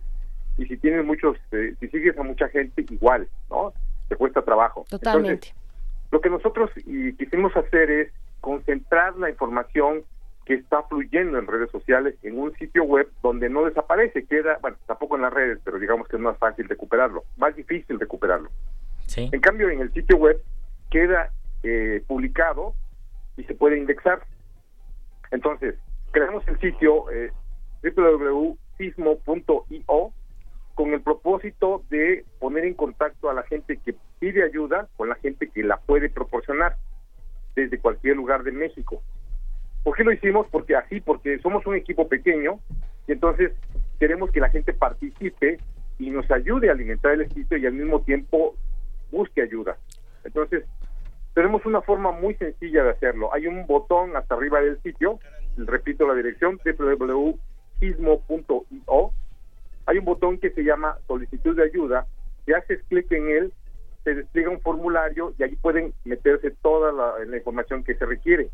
Y 0.58 0.66
si 0.66 0.78
tienes 0.78 1.06
muchos, 1.06 1.38
eh, 1.52 1.76
si 1.80 1.88
sigues 1.90 2.18
a 2.18 2.24
mucha 2.24 2.50
gente, 2.50 2.86
igual, 2.90 3.28
¿no? 3.50 3.74
Te 4.10 4.16
cuesta 4.16 4.42
trabajo. 4.42 4.86
Totalmente. 4.90 5.54
lo 6.12 6.20
que 6.20 6.30
nosotros 6.30 6.70
y 6.76 7.14
quisimos 7.14 7.56
hacer 7.56 7.90
es 7.90 8.12
concentrar 8.42 9.16
la 9.18 9.30
información 9.30 10.04
que 10.46 10.56
está 10.56 10.84
fluyendo 10.84 11.38
en 11.38 11.48
redes 11.48 11.72
sociales 11.72 12.16
en 12.24 12.38
un 12.40 12.54
sitio 12.58 12.84
web 12.84 13.08
donde 13.22 13.50
no 13.50 13.64
desaparece, 13.64 14.26
queda, 14.26 14.58
bueno, 14.62 14.76
tampoco 14.88 15.16
en 15.16 15.22
las 15.22 15.34
redes, 15.34 15.60
pero 15.64 15.80
digamos 15.80 16.08
que 16.08 16.18
es 16.18 16.22
más 16.22 16.38
fácil 16.38 16.68
recuperarlo, 16.68 17.24
más 17.38 17.56
difícil 17.56 18.00
recuperarlo. 18.00 18.50
Sí. 19.06 19.30
En 19.32 19.40
cambio, 19.40 19.70
en 19.70 19.82
el 19.82 19.94
sitio 19.94 20.18
web 20.18 20.42
queda 20.90 21.32
eh, 21.64 22.04
publicado 22.08 22.74
y 23.38 23.44
se 23.44 23.54
puede 23.54 23.78
indexar. 23.78 24.24
Entonces, 25.32 25.76
creamos 26.12 26.48
el 26.48 26.60
sitio 26.60 27.10
eh, 27.12 27.32
www.sismo.io 27.84 28.58
con 30.76 30.94
el 30.94 31.02
propósito 31.02 31.84
de 31.90 32.26
poner 32.40 32.66
en 32.66 32.74
contacto 32.74 33.30
a 33.30 33.34
la 33.34 33.44
gente 33.44 33.78
que 33.78 33.96
pide 34.20 34.44
ayuda 34.44 34.88
con 34.98 35.10
la 35.10 35.16
gente 35.16 35.50
que 35.50 35.64
la 35.64 35.78
puede 35.78 36.10
proporcionar 36.10 36.76
desde 37.56 37.80
cualquier 37.80 38.16
lugar 38.16 38.44
de 38.44 38.52
México. 38.52 39.02
¿Por 39.84 39.96
qué 39.96 40.04
lo 40.04 40.12
hicimos? 40.12 40.48
Porque 40.52 40.76
así, 40.76 41.02
porque 41.02 41.40
somos 41.40 41.66
un 41.66 41.76
equipo 41.76 42.08
pequeño 42.08 42.60
y 43.08 43.14
entonces 43.14 43.52
queremos 44.00 44.32
que 44.32 44.40
la 44.40 44.50
gente 44.50 44.74
participe 44.74 45.58
y 46.00 46.10
nos 46.10 46.30
ayude 46.32 46.70
a 46.70 46.74
alimentar 46.74 47.14
el 47.14 47.32
sitio 47.34 47.58
y 47.58 47.66
al 47.66 47.74
mismo 47.74 48.02
tiempo 48.02 48.56
busque 49.12 49.42
ayuda. 49.42 49.78
Entonces, 50.24 50.66
tenemos 51.34 51.66
una 51.66 51.82
forma 51.82 52.12
muy 52.12 52.36
sencilla 52.36 52.84
de 52.84 52.92
hacerlo. 52.92 53.34
Hay 53.34 53.48
un 53.48 53.66
botón 53.66 54.16
hasta 54.16 54.36
arriba 54.36 54.62
del 54.62 54.80
sitio, 54.82 55.20
repito 55.58 56.08
la 56.08 56.14
dirección, 56.14 56.60
www.ismo.io. 56.64 57.40
Hay 59.86 59.98
un 59.98 60.06
botón 60.06 60.38
que 60.38 60.52
se 60.52 60.64
llama 60.64 60.98
solicitud 61.08 61.56
de 61.56 61.64
ayuda. 61.64 62.06
Si 62.46 62.54
haces 62.54 62.84
clic 62.90 63.12
en 63.12 63.30
él, 63.30 63.54
se 64.04 64.14
despliega 64.16 64.50
un 64.50 64.62
formulario 64.62 65.34
y 65.38 65.44
allí 65.44 65.56
pueden 65.56 65.94
meterse 66.06 66.52
toda 66.62 66.92
la, 66.92 67.14
información 67.36 67.84
que 67.84 67.96
se 67.96 68.06
requiere. 68.06 68.50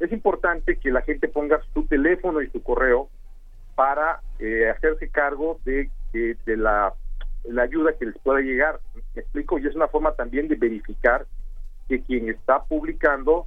Es 0.00 0.10
importante 0.12 0.76
que 0.78 0.90
la 0.90 1.02
gente 1.02 1.28
ponga 1.28 1.60
su 1.72 1.86
teléfono 1.86 2.42
y 2.42 2.48
su 2.50 2.62
correo 2.62 3.08
para 3.74 4.20
eh, 4.38 4.68
hacerse 4.70 5.08
cargo 5.08 5.58
de, 5.64 5.90
de, 6.12 6.36
de 6.46 6.56
la, 6.56 6.94
la 7.44 7.62
ayuda 7.62 7.96
que 7.98 8.06
les 8.06 8.18
pueda 8.18 8.40
llegar. 8.40 8.80
Me 9.14 9.22
explico, 9.22 9.58
y 9.58 9.66
es 9.66 9.74
una 9.74 9.88
forma 9.88 10.12
también 10.12 10.48
de 10.48 10.54
verificar 10.54 11.26
que 11.88 12.02
quien 12.02 12.28
está 12.28 12.62
publicando 12.64 13.46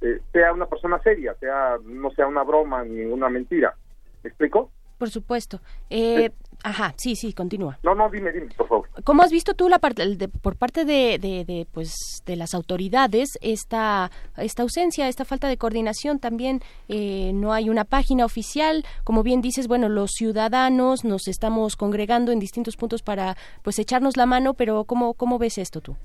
eh, 0.00 0.20
sea 0.32 0.52
una 0.52 0.66
persona 0.66 1.00
seria, 1.02 1.34
sea 1.34 1.76
no 1.84 2.10
sea 2.10 2.26
una 2.26 2.42
broma 2.42 2.84
ni 2.84 3.02
una 3.02 3.28
mentira. 3.28 3.74
¿Me 4.22 4.28
explico? 4.28 4.70
Por 5.00 5.08
supuesto. 5.08 5.60
Eh, 5.88 6.28
ajá, 6.62 6.92
sí, 6.98 7.16
sí, 7.16 7.32
continúa. 7.32 7.78
No, 7.82 7.94
no, 7.94 8.10
dime, 8.10 8.32
dime, 8.32 8.48
por 8.54 8.68
favor. 8.68 8.88
¿Cómo 9.02 9.22
has 9.22 9.30
visto 9.30 9.54
tú 9.54 9.70
la 9.70 9.78
parte 9.78 10.14
de, 10.14 10.28
por 10.28 10.56
parte 10.56 10.84
de, 10.84 11.18
de, 11.18 11.46
de, 11.46 11.66
pues 11.72 11.94
de 12.26 12.36
las 12.36 12.52
autoridades 12.52 13.30
esta 13.40 14.10
esta 14.36 14.62
ausencia, 14.62 15.08
esta 15.08 15.24
falta 15.24 15.48
de 15.48 15.56
coordinación 15.56 16.18
también 16.18 16.60
eh, 16.88 17.32
no 17.32 17.54
hay 17.54 17.70
una 17.70 17.84
página 17.84 18.26
oficial, 18.26 18.84
como 19.02 19.22
bien 19.22 19.40
dices, 19.40 19.68
bueno, 19.68 19.88
los 19.88 20.10
ciudadanos 20.10 21.02
nos 21.02 21.28
estamos 21.28 21.76
congregando 21.76 22.30
en 22.30 22.38
distintos 22.38 22.76
puntos 22.76 23.00
para 23.00 23.38
pues 23.62 23.78
echarnos 23.78 24.18
la 24.18 24.26
mano, 24.26 24.52
pero 24.52 24.84
¿cómo 24.84 25.14
cómo 25.14 25.38
ves 25.38 25.56
esto 25.56 25.80
tú? 25.80 25.96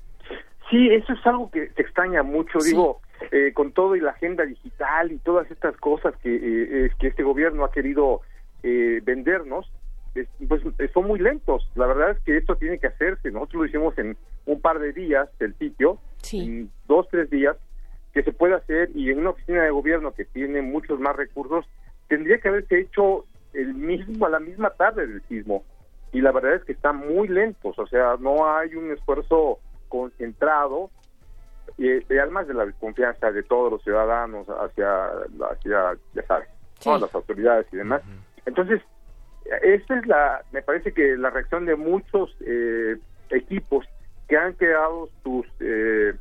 Sí, 0.70 0.88
eso 0.90 1.12
es 1.12 1.26
algo 1.26 1.50
que 1.50 1.68
se 1.70 1.82
extraña 1.82 2.22
mucho, 2.22 2.58
digo, 2.58 3.00
eh, 3.30 3.52
con 3.54 3.72
todo 3.72 3.94
y 3.96 4.00
la 4.00 4.10
agenda 4.10 4.44
digital 4.44 5.12
y 5.12 5.18
todas 5.18 5.50
estas 5.50 5.76
cosas 5.76 6.14
que, 6.22 6.34
eh, 6.34 6.90
que 6.98 7.08
este 7.08 7.22
gobierno 7.22 7.64
ha 7.64 7.70
querido 7.72 8.20
eh, 8.62 9.00
vendernos, 9.04 9.70
es- 10.16 10.28
pues 10.48 10.62
eh, 10.78 10.88
son 10.92 11.06
muy 11.06 11.20
lentos. 11.20 11.70
La 11.76 11.86
verdad 11.86 12.10
es 12.10 12.18
que 12.20 12.36
esto 12.36 12.56
tiene 12.56 12.78
que 12.78 12.88
hacerse. 12.88 13.30
Nosotros 13.30 13.60
lo 13.62 13.66
hicimos 13.66 13.96
en 13.98 14.16
un 14.46 14.60
par 14.60 14.78
de 14.80 14.92
días 14.92 15.28
del 15.38 15.54
sitio, 15.58 15.98
en 16.40 16.70
dos, 16.88 17.06
tres 17.10 17.30
días, 17.30 17.56
que 18.12 18.22
se 18.24 18.32
puede 18.32 18.54
hacer 18.54 18.90
y 18.94 19.10
en 19.10 19.20
una 19.20 19.30
oficina 19.30 19.62
de 19.62 19.70
gobierno 19.70 20.12
que 20.14 20.24
tiene 20.24 20.62
muchos 20.62 20.98
más 20.98 21.14
recursos, 21.14 21.64
tendría 22.08 22.38
que 22.38 22.48
haberse 22.48 22.80
hecho 22.80 23.26
el 23.52 23.74
mismo 23.74 24.26
a 24.26 24.30
la 24.30 24.40
misma 24.40 24.70
tarde 24.70 25.06
del 25.06 25.22
sismo. 25.28 25.64
Y 26.12 26.22
la 26.22 26.32
verdad 26.32 26.54
es 26.54 26.64
que 26.64 26.72
están 26.72 26.96
muy 26.96 27.28
lentos, 27.28 27.78
o 27.78 27.86
sea, 27.86 28.16
no 28.18 28.50
hay 28.50 28.74
un 28.74 28.90
esfuerzo 28.90 29.58
concentrado 29.88 30.90
y, 31.78 31.88
y 31.92 32.18
además 32.18 32.48
de 32.48 32.54
la 32.54 32.66
desconfianza 32.66 33.30
de 33.30 33.42
todos 33.42 33.72
los 33.72 33.82
ciudadanos 33.82 34.46
hacia, 34.48 35.06
hacia 35.50 35.96
ya 36.14 36.22
sabes, 36.26 36.48
¿no? 36.84 36.98
las 36.98 37.14
autoridades 37.14 37.66
y 37.72 37.76
demás. 37.76 38.02
Entonces, 38.46 38.80
esta 39.62 39.98
es 39.98 40.06
la, 40.06 40.42
me 40.52 40.62
parece 40.62 40.92
que 40.92 41.16
la 41.16 41.30
reacción 41.30 41.66
de 41.66 41.76
muchos 41.76 42.34
eh, 42.40 42.96
equipos 43.30 43.86
que 44.28 44.36
han 44.36 44.54
creado 44.54 45.08
sus, 45.22 45.46
eh, 45.60 46.14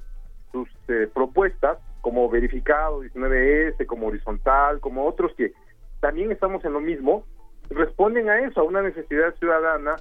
sus 0.51 0.69
eh, 0.87 1.09
propuestas, 1.13 1.77
como 2.01 2.29
verificado 2.29 3.03
19S, 3.03 3.85
como 3.87 4.07
horizontal, 4.07 4.79
como 4.79 5.05
otros 5.05 5.33
que 5.35 5.53
también 6.01 6.31
estamos 6.31 6.63
en 6.65 6.73
lo 6.73 6.79
mismo, 6.79 7.25
responden 7.69 8.29
a 8.29 8.39
eso, 8.41 8.61
a 8.61 8.63
una 8.63 8.83
necesidad 8.83 9.33
ciudadana 9.35 9.95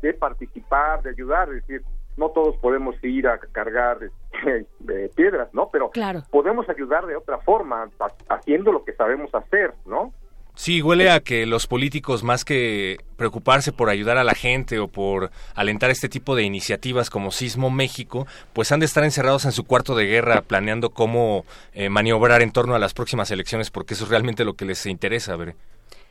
de 0.00 0.14
participar, 0.14 1.02
de 1.02 1.10
ayudar, 1.10 1.50
es 1.50 1.66
decir, 1.66 1.82
no 2.20 2.28
todos 2.28 2.56
podemos 2.58 2.94
ir 3.02 3.26
a 3.26 3.38
cargar 3.38 3.98
eh, 4.46 5.10
piedras, 5.16 5.48
¿no? 5.52 5.68
Pero 5.72 5.90
Claro. 5.90 6.22
podemos 6.30 6.68
ayudar 6.68 7.06
de 7.06 7.16
otra 7.16 7.38
forma, 7.38 7.88
ha- 7.98 8.34
haciendo 8.34 8.70
lo 8.70 8.84
que 8.84 8.92
sabemos 8.92 9.34
hacer, 9.34 9.72
¿no? 9.86 10.12
Sí, 10.54 10.82
huele 10.82 11.10
a 11.10 11.20
que 11.20 11.46
los 11.46 11.66
políticos, 11.66 12.22
más 12.22 12.44
que 12.44 12.98
preocuparse 13.16 13.72
por 13.72 13.88
ayudar 13.88 14.18
a 14.18 14.24
la 14.24 14.34
gente 14.34 14.78
o 14.78 14.88
por 14.88 15.30
alentar 15.54 15.90
este 15.90 16.10
tipo 16.10 16.36
de 16.36 16.42
iniciativas 16.42 17.08
como 17.08 17.30
Sismo 17.30 17.70
México, 17.70 18.26
pues 18.52 18.70
han 18.70 18.80
de 18.80 18.86
estar 18.86 19.02
encerrados 19.04 19.46
en 19.46 19.52
su 19.52 19.64
cuarto 19.64 19.94
de 19.94 20.04
guerra 20.06 20.42
planeando 20.42 20.90
cómo 20.90 21.44
eh, 21.72 21.88
maniobrar 21.88 22.42
en 22.42 22.52
torno 22.52 22.74
a 22.74 22.78
las 22.78 22.92
próximas 22.92 23.30
elecciones, 23.30 23.70
porque 23.70 23.94
eso 23.94 24.04
es 24.04 24.10
realmente 24.10 24.44
lo 24.44 24.52
que 24.54 24.66
les 24.66 24.84
interesa. 24.84 25.34
ver. 25.36 25.54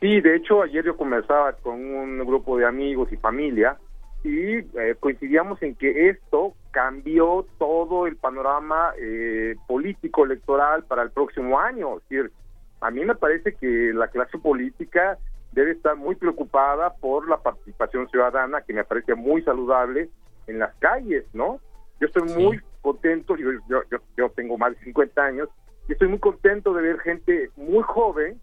Sí, 0.00 0.20
de 0.20 0.36
hecho 0.36 0.62
ayer 0.62 0.84
yo 0.84 0.96
conversaba 0.96 1.52
con 1.52 1.74
un 1.78 2.18
grupo 2.26 2.56
de 2.56 2.66
amigos 2.66 3.12
y 3.12 3.16
familia 3.18 3.76
y 4.22 4.56
eh, 4.58 4.94
coincidíamos 5.00 5.62
en 5.62 5.74
que 5.74 6.08
esto 6.10 6.54
cambió 6.72 7.46
todo 7.58 8.06
el 8.06 8.16
panorama 8.16 8.92
eh, 8.98 9.56
político 9.66 10.24
electoral 10.24 10.84
para 10.84 11.02
el 11.02 11.10
próximo 11.10 11.58
año. 11.58 11.96
Es 11.98 12.08
decir, 12.08 12.30
a 12.80 12.90
mí 12.90 13.04
me 13.04 13.14
parece 13.14 13.54
que 13.54 13.92
la 13.94 14.08
clase 14.08 14.38
política 14.38 15.18
debe 15.52 15.72
estar 15.72 15.96
muy 15.96 16.14
preocupada 16.16 16.94
por 16.94 17.28
la 17.28 17.38
participación 17.38 18.08
ciudadana, 18.08 18.60
que 18.62 18.72
me 18.74 18.84
parece 18.84 19.14
muy 19.14 19.42
saludable 19.42 20.08
en 20.46 20.58
las 20.58 20.74
calles, 20.76 21.24
¿no? 21.32 21.58
Yo 22.00 22.06
estoy 22.06 22.22
muy 22.34 22.60
contento, 22.82 23.36
yo, 23.36 23.50
yo, 23.68 23.82
yo, 23.90 23.98
yo 24.16 24.28
tengo 24.30 24.56
más 24.56 24.72
de 24.78 24.84
50 24.84 25.22
años, 25.22 25.48
y 25.88 25.92
estoy 25.92 26.08
muy 26.08 26.18
contento 26.18 26.72
de 26.72 26.82
ver 26.82 26.98
gente 27.00 27.50
muy 27.56 27.82
joven, 27.82 28.40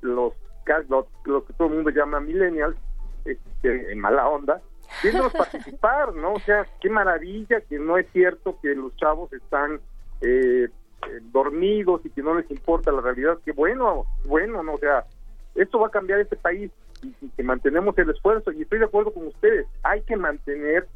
los, 0.00 0.32
ca- 0.64 0.84
los, 0.88 1.06
los 1.24 1.44
que 1.44 1.52
todo 1.54 1.68
el 1.68 1.74
mundo 1.74 1.90
llama 1.90 2.20
millennials, 2.20 2.76
este, 3.24 3.90
en 3.92 3.98
mala 3.98 4.28
onda, 4.28 4.60
viéndolos 5.02 5.32
participar, 5.32 6.14
¿no? 6.14 6.34
O 6.34 6.40
sea, 6.40 6.66
qué 6.80 6.90
maravilla 6.90 7.60
que 7.60 7.78
no 7.78 7.98
es 7.98 8.06
cierto 8.12 8.58
que 8.60 8.74
los 8.74 8.94
chavos 8.96 9.32
están 9.32 9.80
eh, 10.20 10.68
eh, 10.68 11.20
dormidos 11.32 12.04
y 12.04 12.10
que 12.10 12.22
no 12.22 12.34
les 12.34 12.50
importa 12.50 12.92
la 12.92 13.00
realidad, 13.00 13.38
que 13.44 13.52
bueno, 13.52 14.06
bueno, 14.24 14.62
¿no? 14.62 14.74
O 14.74 14.78
sea, 14.78 15.04
esto 15.54 15.78
va 15.78 15.88
a 15.88 15.90
cambiar 15.90 16.20
este 16.20 16.36
país 16.36 16.70
y, 17.02 17.14
y 17.20 17.28
que 17.30 17.42
mantenemos 17.42 17.96
el 17.98 18.10
esfuerzo 18.10 18.52
y 18.52 18.62
estoy 18.62 18.78
de 18.78 18.86
acuerdo 18.86 19.12
con 19.12 19.26
ustedes, 19.26 19.66
hay 19.82 20.02
que 20.02 20.16
mantener 20.16 20.86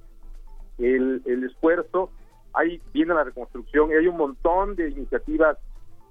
el, 0.78 1.22
el 1.26 1.44
esfuerzo, 1.44 2.10
ahí 2.54 2.80
viene 2.92 3.14
la 3.14 3.24
reconstrucción 3.24 3.90
y 3.90 3.94
hay 3.94 4.06
un 4.06 4.16
montón 4.16 4.76
de 4.76 4.90
iniciativas 4.90 5.58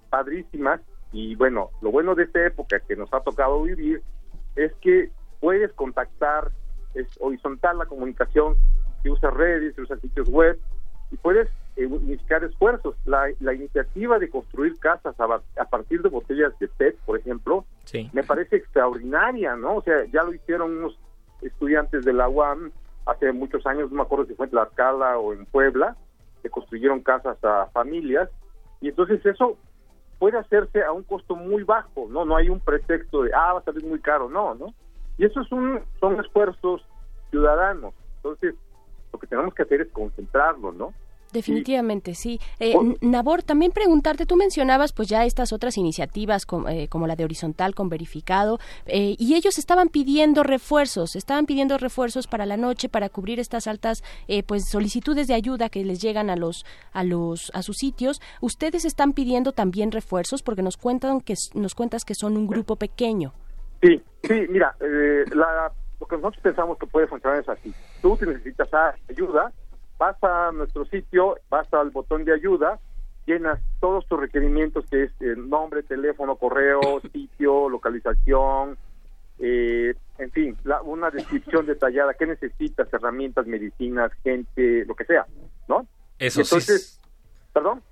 padrísimas 0.10 0.82
y 1.12 1.36
bueno, 1.36 1.70
lo 1.82 1.92
bueno 1.92 2.16
de 2.16 2.24
esta 2.24 2.46
época 2.46 2.80
que 2.82 2.96
nos 2.96 3.12
ha 3.14 3.22
tocado 3.22 3.64
vivir 3.64 4.02
es 4.56 4.74
que 4.82 5.10
puedes 5.40 5.72
contactar, 5.74 6.52
es 6.94 7.08
horizontal 7.20 7.78
la 7.78 7.86
comunicación, 7.86 8.56
se 9.04 9.10
usa 9.10 9.30
redes, 9.30 9.76
se 9.76 9.82
usa 9.82 9.98
sitios 9.98 10.30
web 10.30 10.60
y 11.12 11.18
puedes 11.18 11.50
eh, 11.76 11.86
unificar 11.86 12.44
esfuerzos. 12.44 12.96
La, 13.06 13.28
la 13.40 13.54
iniciativa 13.54 14.20
de 14.20 14.30
construir 14.30 14.78
casas 14.80 15.16
a, 15.20 15.66
partir 15.66 16.02
de 16.02 16.10
botellas 16.10 16.58
de 16.60 16.68
PET, 16.68 16.98
por 17.06 17.18
ejemplo, 17.20 17.66
Sí. 17.86 18.10
me 18.14 18.24
parece 18.24 18.58
extraordinaria, 18.58 19.56
¿no? 19.56 19.76
O 19.78 19.82
sea, 19.82 20.06
ya 20.12 20.24
lo 20.24 20.34
hicieron 20.34 20.78
unos 20.78 20.98
estudiantes 21.42 22.04
de 22.04 22.14
la 22.14 22.28
UAM 22.28 22.72
hace 23.06 23.32
muchos 23.32 23.66
años, 23.66 23.90
no 23.90 23.98
me 23.98 24.02
acuerdo 24.04 24.26
si 24.26 24.34
fue 24.34 24.48
en 24.48 24.52
Tlaxcala 24.52 25.18
o 25.18 25.34
en 25.34 25.46
Puebla, 25.46 25.96
que 26.42 26.50
construyeron 26.50 27.02
casas 27.02 27.42
a 27.44 27.68
familias, 27.68 28.30
y 28.82 28.90
entonces 28.90 29.26
eso 29.26 29.58
puede 30.20 30.38
hacerse 30.38 30.84
a 30.84 30.92
un 30.92 31.04
costo 31.04 31.36
muy 31.36 31.64
bajo, 31.64 32.08
¿no? 32.10 32.26
No 32.26 32.36
hay 32.36 32.50
un 32.50 32.60
pretexto 32.60 33.24
de, 33.24 33.32
ah, 33.34 33.54
va 33.54 33.60
a 33.60 33.64
salir 33.64 33.86
muy 33.86 34.00
caro, 34.00 34.30
no, 34.30 34.56
¿no? 34.56 34.74
Y 35.18 35.26
eso 35.26 35.42
es 35.42 35.52
un, 35.52 35.80
son 36.00 36.20
esfuerzos 36.20 36.82
ciudadanos, 37.32 37.94
entonces 38.18 38.56
lo 39.12 39.20
que 39.20 39.28
tenemos 39.28 39.54
que 39.54 39.64
hacer 39.64 39.82
es 39.82 39.88
concentrarlo, 39.92 40.72
¿no? 40.72 40.94
Definitivamente, 41.34 42.16
sí. 42.16 42.40
Eh, 42.58 42.74
Nabor, 43.02 43.44
también 43.44 43.74
preguntarte, 43.74 44.26
tú 44.26 44.38
mencionabas 44.38 44.94
pues 44.94 45.10
ya 45.10 45.26
estas 45.26 45.52
otras 45.52 45.78
iniciativas 45.78 46.46
com- 46.46 46.70
eh, 46.70 46.88
como 46.88 47.06
la 47.06 47.18
de 47.18 47.26
Horizontal 47.26 47.76
con 47.76 47.90
verificado 47.90 48.60
eh, 48.86 49.16
y 49.20 49.36
ellos 49.36 49.58
estaban 49.58 49.90
pidiendo 49.90 50.44
refuerzos, 50.44 51.18
estaban 51.18 51.46
pidiendo 51.46 51.78
refuerzos 51.78 52.28
para 52.28 52.46
la 52.46 52.56
noche 52.56 52.88
para 52.88 53.10
cubrir 53.10 53.42
estas 53.42 53.68
altas 53.68 54.04
eh, 54.30 54.42
pues 54.42 54.70
solicitudes 54.70 55.28
de 55.28 55.34
ayuda 55.34 55.68
que 55.68 55.84
les 55.84 56.00
llegan 56.02 56.30
a 56.30 56.38
los 56.38 56.66
a 56.94 57.04
los 57.04 57.52
a 57.54 57.62
sus 57.62 57.76
sitios. 57.76 58.22
Ustedes 58.40 58.86
están 58.86 59.12
pidiendo 59.12 59.52
también 59.52 59.92
refuerzos 59.92 60.42
porque 60.42 60.62
nos 60.64 60.78
cuentan 60.78 61.20
que 61.20 61.36
nos 61.56 61.76
cuentas 61.76 62.06
que 62.06 62.16
son 62.16 62.38
un 62.38 62.48
grupo 62.48 62.78
pequeño. 62.78 63.34
Sí, 63.82 64.02
sí, 64.24 64.46
mira, 64.50 64.76
eh, 64.80 65.26
la- 65.34 65.72
lo 66.00 66.08
que 66.08 66.16
nosotros 66.18 66.42
pensamos 66.44 66.78
que 66.78 66.88
puede 66.88 67.08
funcionar 67.08 67.40
es 67.40 67.50
así. 67.50 67.74
Tú 68.02 68.18
necesitas 68.22 68.70
ayuda, 69.10 69.52
vas 69.98 70.16
a 70.24 70.52
nuestro 70.52 70.86
sitio, 70.86 71.38
vas 71.50 71.72
al 71.74 71.90
botón 71.92 72.24
de 72.26 72.34
ayuda, 72.34 72.80
llenas 73.26 73.60
todos 73.80 74.06
tus 74.08 74.20
requerimientos, 74.20 74.86
que 74.90 75.04
es 75.04 75.12
eh, 75.22 75.36
nombre, 75.36 75.84
teléfono, 75.84 76.36
correo, 76.36 76.80
sitio, 77.14 77.70
localización, 77.70 78.78
eh, 79.40 79.94
en 80.18 80.32
fin, 80.32 80.58
la- 80.64 80.82
una 80.82 81.10
descripción 81.12 81.66
detallada, 81.66 82.14
qué 82.14 82.26
necesitas, 82.26 82.92
herramientas, 82.94 83.46
medicinas, 83.46 84.12
gente, 84.24 84.86
lo 84.86 84.96
que 84.96 85.06
sea, 85.06 85.26
¿no? 85.68 85.86
Eso 86.20 86.42
entonces, 86.42 86.97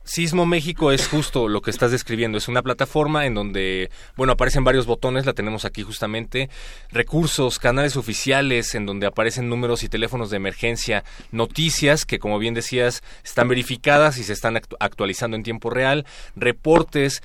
Sismo 0.03 0.45
México 0.45 0.91
es 0.91 1.07
justo 1.07 1.47
lo 1.47 1.61
que 1.61 1.71
estás 1.71 1.91
describiendo. 1.91 2.37
Es 2.37 2.47
una 2.47 2.61
plataforma 2.61 3.25
en 3.25 3.33
donde, 3.33 3.89
bueno, 4.15 4.33
aparecen 4.33 4.63
varios 4.63 4.85
botones, 4.85 5.25
la 5.25 5.33
tenemos 5.33 5.65
aquí 5.65 5.83
justamente, 5.83 6.49
recursos, 6.91 7.59
canales 7.59 7.97
oficiales, 7.97 8.75
en 8.75 8.85
donde 8.85 9.07
aparecen 9.07 9.49
números 9.49 9.83
y 9.83 9.89
teléfonos 9.89 10.29
de 10.29 10.37
emergencia, 10.37 11.03
noticias 11.31 12.05
que, 12.05 12.19
como 12.19 12.39
bien 12.39 12.53
decías, 12.53 13.03
están 13.23 13.47
verificadas 13.47 14.17
y 14.17 14.23
se 14.23 14.33
están 14.33 14.55
actu- 14.55 14.77
actualizando 14.79 15.35
en 15.37 15.43
tiempo 15.43 15.69
real, 15.69 16.05
reportes, 16.35 17.23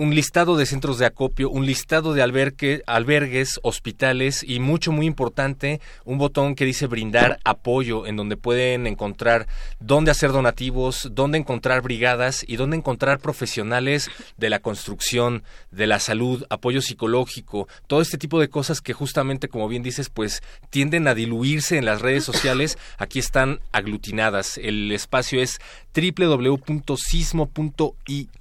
un 0.00 0.14
listado 0.14 0.56
de 0.56 0.64
centros 0.64 0.96
de 0.96 1.04
acopio, 1.04 1.50
un 1.50 1.66
listado 1.66 2.14
de 2.14 2.22
albergue, 2.22 2.82
albergues, 2.86 3.60
hospitales 3.62 4.42
y 4.42 4.58
mucho, 4.58 4.92
muy 4.92 5.04
importante, 5.04 5.82
un 6.06 6.16
botón 6.16 6.54
que 6.54 6.64
dice 6.64 6.86
brindar 6.86 7.38
apoyo, 7.44 8.06
en 8.06 8.16
donde 8.16 8.38
pueden 8.38 8.86
encontrar 8.86 9.46
dónde 9.78 10.10
hacer 10.10 10.32
donativos, 10.32 11.10
dónde 11.12 11.36
encontrar 11.36 11.82
brigadas 11.82 12.46
y 12.48 12.56
dónde 12.56 12.78
encontrar 12.78 13.18
profesionales 13.18 14.08
de 14.38 14.48
la 14.48 14.60
construcción, 14.60 15.42
de 15.70 15.86
la 15.86 15.98
salud, 15.98 16.46
apoyo 16.48 16.80
psicológico, 16.80 17.68
todo 17.86 18.00
este 18.00 18.16
tipo 18.16 18.40
de 18.40 18.48
cosas 18.48 18.80
que 18.80 18.94
justamente, 18.94 19.48
como 19.48 19.68
bien 19.68 19.82
dices, 19.82 20.08
pues 20.08 20.42
tienden 20.70 21.08
a 21.08 21.14
diluirse 21.14 21.76
en 21.76 21.84
las 21.84 22.00
redes 22.00 22.24
sociales, 22.24 22.78
aquí 22.96 23.18
están 23.18 23.60
aglutinadas. 23.70 24.56
El 24.56 24.90
espacio 24.92 25.42
es 25.42 25.60
www.sismo.io. 25.94 28.39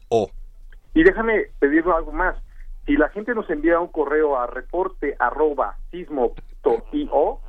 Y 0.93 1.03
déjame 1.03 1.47
pedirle 1.59 1.93
algo 1.93 2.11
más. 2.11 2.35
Si 2.85 2.97
la 2.97 3.09
gente 3.09 3.35
nos 3.35 3.49
envía 3.49 3.79
un 3.79 3.89
correo 3.89 4.37
a 4.37 4.47
reporte 4.47 5.15
arroba 5.19 5.77
sismo.io, 5.91 7.39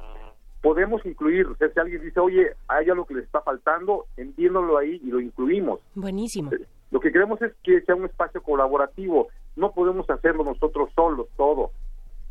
podemos 0.60 1.04
incluir, 1.06 1.46
o 1.46 1.56
sea, 1.56 1.70
si 1.70 1.80
alguien 1.80 2.02
dice, 2.02 2.20
oye, 2.20 2.52
hay 2.68 2.90
algo 2.90 3.06
que 3.06 3.14
les 3.14 3.24
está 3.24 3.40
faltando, 3.40 4.06
envíenlo 4.16 4.76
ahí 4.76 5.00
y 5.02 5.10
lo 5.10 5.20
incluimos. 5.20 5.80
Buenísimo. 5.94 6.50
Lo 6.90 7.00
que 7.00 7.12
queremos 7.12 7.40
es 7.40 7.52
que 7.62 7.80
sea 7.82 7.94
un 7.94 8.04
espacio 8.04 8.42
colaborativo. 8.42 9.28
No 9.56 9.72
podemos 9.72 10.08
hacerlo 10.10 10.44
nosotros 10.44 10.90
solos 10.94 11.28
todo. 11.36 11.70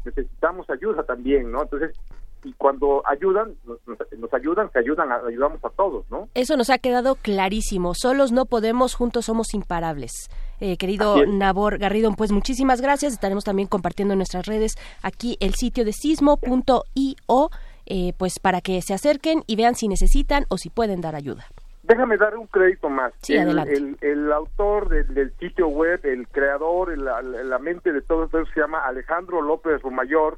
Necesitamos 0.06 0.70
ayuda 0.70 1.04
también, 1.04 1.52
¿no? 1.52 1.64
Entonces, 1.64 1.96
y 2.44 2.54
cuando 2.54 3.02
ayudan, 3.06 3.54
nos, 3.66 3.80
nos 4.18 4.34
ayudan, 4.34 4.72
se 4.72 4.80
ayudan, 4.80 5.12
ayudamos 5.12 5.64
a 5.64 5.70
todos, 5.70 6.06
¿no? 6.10 6.30
Eso 6.36 6.56
nos 6.58 6.70
ha 6.70 6.78
quedado 6.78 7.16
clarísimo. 7.16 7.94
Solos 7.96 8.32
no 8.32 8.46
podemos, 8.46 8.96
juntos 8.96 9.26
somos 9.26 9.54
imparables. 9.54 10.30
Eh, 10.62 10.78
querido 10.78 11.26
Nabor 11.26 11.78
Garrido, 11.78 12.12
pues 12.18 12.32
muchísimas 12.32 12.82
gracias. 12.82 13.14
Estaremos 13.14 13.44
también 13.44 13.68
compartiendo 13.68 14.14
en 14.14 14.20
nuestras 14.20 14.46
redes 14.46 14.76
aquí 15.02 15.38
el 15.40 15.54
sitio 15.56 15.86
de 15.86 15.94
sismo.io, 15.94 17.50
eh, 17.86 18.14
pues 18.18 18.40
para 18.40 18.62
que 18.62 18.82
se 18.82 18.94
acerquen 18.94 19.44
y 19.48 19.56
vean 19.56 19.76
si 19.76 19.88
necesitan 19.88 20.46
o 20.50 20.58
si 20.58 20.70
pueden 20.70 21.02
dar 21.02 21.16
ayuda. 21.16 21.46
Déjame 21.84 22.18
dar 22.18 22.38
un 22.38 22.46
crédito 22.46 22.88
más. 22.90 23.14
Sí, 23.24 23.34
el, 23.34 23.42
adelante. 23.42 23.74
el, 23.74 23.98
el 24.02 24.32
autor 24.32 24.90
del, 24.90 25.12
del 25.14 25.34
sitio 25.40 25.68
web, 25.70 26.00
el 26.04 26.28
creador, 26.28 26.92
el- 26.92 27.04
la, 27.04 27.22
la 27.22 27.58
mente 27.58 27.92
de 27.92 28.02
todo 28.02 28.26
esto 28.26 28.46
se 28.54 28.60
llama 28.60 28.86
Alejandro 28.86 29.42
López 29.42 29.82
Rumayor 29.82 30.38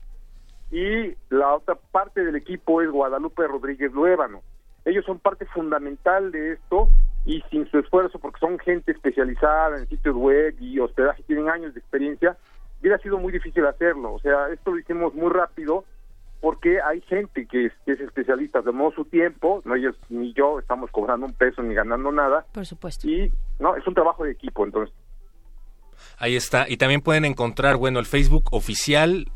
y 0.72 1.16
la 1.30 1.54
otra 1.54 1.76
parte 1.76 2.24
del 2.24 2.36
equipo 2.36 2.82
es 2.82 2.90
Guadalupe 2.90 3.46
Rodríguez 3.46 3.92
Luébano. 3.92 4.42
Ellos 4.86 5.06
son 5.06 5.20
parte 5.20 5.46
fundamental 5.46 6.32
de 6.32 6.54
esto 6.54 6.90
y 7.26 7.42
sin 7.52 7.70
su 7.70 7.80
esfuerzo, 7.80 8.18
porque 8.20 8.40
son 8.40 8.58
gente 8.60 8.92
especializada 8.92 9.78
en 9.78 9.88
sitios 9.88 10.16
web 10.16 10.56
y 10.60 10.80
hospedaje, 10.80 11.24
tienen 11.24 11.50
años 11.50 11.74
de 11.74 11.80
experiencia, 11.80 12.38
hubiera 12.80 12.98
sido 13.00 13.18
muy 13.20 13.32
difícil 13.32 13.66
hacerlo. 13.66 14.14
O 14.14 14.20
sea, 14.20 14.50
esto 14.50 14.72
lo 14.72 14.80
hicimos 14.80 15.14
muy 15.14 15.30
rápido 15.30 15.84
porque 16.40 16.82
hay 16.82 17.02
gente 17.02 17.46
que 17.46 17.68
es, 17.68 17.74
que 17.86 17.92
es 17.92 18.00
especialista, 18.00 18.64
tomó 18.64 18.92
su 18.92 19.06
tiempo, 19.06 19.62
no 19.66 19.76
ellos 19.76 19.96
ni 20.10 20.34
yo 20.34 20.58
estamos 20.58 20.90
cobrando 20.90 21.28
un 21.28 21.34
peso 21.34 21.62
ni 21.62 21.76
ganando 21.76 22.12
nada. 22.12 22.46
Por 22.52 22.66
supuesto. 22.66 23.08
Y 23.08 23.32
no, 23.60 23.76
es 23.76 23.86
un 23.86 23.94
trabajo 23.94 24.24
de 24.24 24.32
equipo, 24.32 24.66
entonces. 24.66 24.96
Ahí 26.18 26.36
está. 26.36 26.68
Y 26.68 26.78
también 26.78 27.02
pueden 27.02 27.26
encontrar, 27.26 27.78
bueno, 27.78 28.00
el 28.00 28.08
Facebook 28.08 28.46
oficial. 28.52 29.32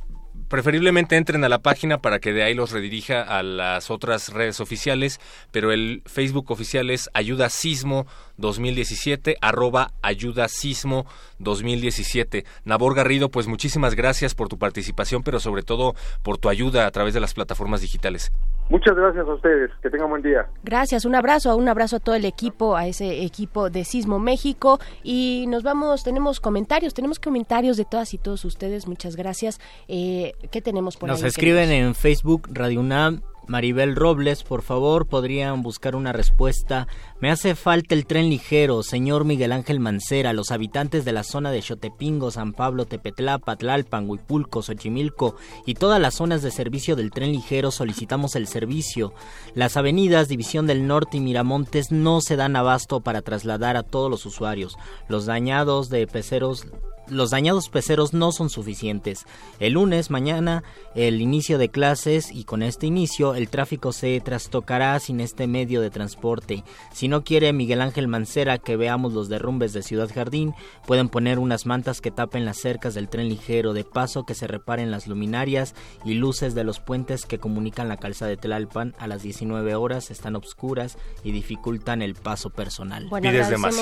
Preferiblemente 0.48 1.18
entren 1.18 1.44
a 1.44 1.50
la 1.50 1.60
página 1.60 2.02
para 2.02 2.20
que 2.20 2.32
de 2.32 2.44
ahí 2.44 2.54
los 2.54 2.72
redirija 2.72 3.22
a 3.22 3.42
las 3.42 3.90
otras 3.90 4.30
redes 4.30 4.60
oficiales, 4.60 5.20
pero 5.52 5.72
el 5.72 6.04
Facebook 6.06 6.52
oficial 6.52 6.90
es 6.90 7.10
Ayuda 7.14 7.50
Sismo 7.50 8.06
2017, 8.38 9.38
arroba 9.42 9.92
Ayuda 10.02 10.48
Sismo 10.48 11.06
2017. 11.40 12.46
Nabor 12.64 12.96
Garrido, 12.96 13.30
pues 13.30 13.48
muchísimas 13.48 13.96
gracias 13.96 14.36
por 14.36 14.48
tu 14.50 14.58
participación, 14.58 15.24
pero 15.24 15.40
sobre 15.40 15.64
todo 15.64 15.96
por 16.24 16.38
tu 16.38 16.50
ayuda 16.50 16.86
a 16.88 16.92
través 16.92 17.14
de 17.14 17.20
las 17.20 17.34
plataformas 17.34 17.82
digitales. 17.82 18.32
Muchas 18.70 18.96
gracias 18.96 19.28
a 19.28 19.34
ustedes, 19.34 19.70
que 19.84 19.90
tengan 19.92 20.10
buen 20.10 20.24
día. 20.24 20.48
Gracias, 20.64 21.06
un 21.06 21.14
abrazo, 21.14 21.56
un 21.56 21.70
abrazo 21.70 21.98
a 21.98 22.00
todo 22.00 22.16
el 22.16 22.26
equipo, 22.26 22.76
a 22.76 22.88
ese 22.88 23.24
equipo 23.24 23.70
de 23.70 23.84
Sismo 23.86 24.18
México 24.18 24.80
y 25.04 25.46
nos 25.50 25.62
vamos, 25.62 26.04
tenemos 26.04 26.40
comentarios, 26.40 26.96
tenemos 26.96 27.20
comentarios 27.20 27.78
de 27.78 27.86
todas 27.86 28.14
y 28.16 28.18
todos 28.18 28.44
ustedes, 28.44 28.88
muchas 28.88 29.16
gracias. 29.16 29.60
Eh, 29.88 30.34
¿Qué 30.52 30.62
tenemos 30.62 30.98
por 30.98 31.10
Nos 31.10 31.22
ahí? 31.22 31.28
escriben 31.28 31.70
queridos? 31.70 31.88
en 31.90 31.96
Facebook 31.96 32.50
Radio 32.52 32.80
UNAM. 32.80 33.22
Maribel 33.48 33.96
Robles, 33.96 34.44
por 34.44 34.62
favor, 34.62 35.08
podrían 35.08 35.62
buscar 35.62 35.96
una 35.96 36.12
respuesta. 36.12 36.88
Me 37.20 37.32
hace 37.32 37.56
falta 37.56 37.94
el 37.94 38.06
tren 38.06 38.30
ligero, 38.30 38.84
señor 38.84 39.26
Miguel 39.26 39.52
Ángel 39.52 39.80
Mancera. 39.80 40.34
Los 40.34 40.52
habitantes 40.52 41.06
de 41.06 41.12
la 41.12 41.24
zona 41.24 41.52
de 41.52 41.62
Xotepingo, 41.62 42.32
San 42.32 42.54
Pablo, 42.54 42.86
Tepetlapa, 42.86 43.56
Tlalpan, 43.56 44.10
Huipulco, 44.10 44.62
Xochimilco 44.62 45.36
y 45.66 45.76
todas 45.76 46.02
las 46.02 46.16
zonas 46.16 46.42
de 46.42 46.52
servicio 46.52 46.96
del 46.96 47.12
tren 47.12 47.32
ligero 47.32 47.72
solicitamos 47.72 48.36
el 48.36 48.48
servicio. 48.48 49.14
Las 49.54 49.78
avenidas 49.78 50.28
División 50.28 50.68
del 50.68 50.88
Norte 50.88 51.18
y 51.18 51.22
Miramontes 51.22 51.92
no 51.92 52.22
se 52.22 52.36
dan 52.36 52.56
abasto 52.56 53.02
para 53.02 53.22
trasladar 53.22 53.78
a 53.78 53.84
todos 53.84 54.10
los 54.10 54.26
usuarios. 54.26 54.78
Los 55.08 55.26
dañados 55.26 55.90
de 55.90 56.08
peceros 56.08 56.66
los 57.08 57.30
dañados 57.30 57.70
peceros 57.70 58.14
no 58.14 58.32
son 58.32 58.50
suficientes. 58.50 59.26
El 59.60 59.74
lunes, 59.74 60.10
mañana, 60.10 60.64
el 60.96 61.22
inicio 61.22 61.58
de 61.58 61.70
clases 61.70 62.32
y 62.32 62.44
con 62.46 62.64
este 62.64 62.88
inicio 62.88 63.36
el 63.36 63.50
tráfico 63.50 63.92
se 63.92 64.20
trastocará 64.22 65.00
sin 65.00 65.20
este 65.20 65.48
medio 65.48 65.82
de 65.82 65.90
transporte. 65.90 66.64
Si 66.94 67.08
no 67.08 67.24
quiere 67.24 67.52
Miguel 67.54 67.82
Ángel 67.82 68.08
Mancera 68.08 68.58
que 68.58 68.78
veamos 68.78 69.14
los 69.14 69.30
derrumbes 69.30 69.74
de 69.74 69.84
Ciudad 69.84 70.10
Jardín, 70.14 70.54
pueden 70.88 71.10
poner 71.10 71.40
unas 71.40 71.66
mantas 71.66 72.02
que 72.02 72.12
tapen 72.12 72.46
las 72.46 72.58
cercas 72.58 72.94
del 72.94 73.10
tren 73.10 73.30
ligero, 73.30 73.74
de 73.74 73.84
paso 73.84 74.24
que 74.24 74.34
se 74.36 74.48
reparen 74.48 74.92
las 74.92 75.08
luminarias 75.08 75.76
y 76.04 76.14
luces 76.16 76.56
de 76.56 76.64
los 76.64 76.80
puentes 76.80 77.26
que 77.26 77.40
comunican 77.40 77.88
la 77.88 77.98
calzada 77.98 78.30
de 78.30 78.38
Tlalpan 78.38 78.96
a 78.98 79.08
las 79.08 79.22
19 79.24 79.76
horas 79.76 80.12
están 80.12 80.36
obscuras 80.36 80.98
y 81.24 81.32
dificultan 81.32 82.02
el 82.02 82.16
paso 82.16 82.50
personal. 82.50 83.08
Bueno, 83.10 83.30
agradecemos- 83.30 83.76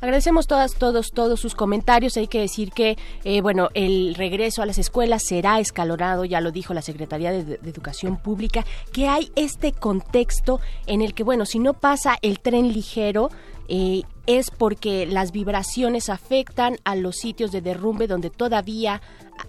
Agradecemos 0.00 0.46
todas, 0.46 0.74
todos, 0.74 1.10
todos 1.12 1.40
sus 1.40 1.54
comentarios. 1.54 2.16
Hay 2.16 2.26
que 2.26 2.40
decir 2.40 2.59
que, 2.68 2.98
eh, 3.24 3.40
bueno, 3.40 3.70
el 3.72 4.14
regreso 4.14 4.60
a 4.60 4.66
las 4.66 4.78
escuelas 4.78 5.22
será 5.26 5.58
escalonado, 5.58 6.26
ya 6.26 6.42
lo 6.42 6.50
dijo 6.50 6.74
la 6.74 6.82
Secretaría 6.82 7.32
de, 7.32 7.58
Educación 7.64 8.18
Pública, 8.18 8.66
que 8.92 9.08
hay 9.08 9.32
este 9.36 9.72
contexto 9.72 10.60
en 10.86 11.00
el 11.00 11.14
que, 11.14 11.24
bueno, 11.24 11.46
si 11.46 11.58
no 11.58 11.72
pasa 11.72 12.18
el 12.20 12.40
tren 12.40 12.72
ligero, 12.72 13.30
eh, 13.68 14.02
es 14.26 14.50
porque 14.50 15.06
las 15.06 15.32
vibraciones 15.32 16.08
afectan 16.08 16.76
a 16.84 16.94
los 16.94 17.16
sitios 17.16 17.52
de 17.52 17.62
derrumbe 17.62 18.06
donde 18.06 18.28
todavía 18.30 19.00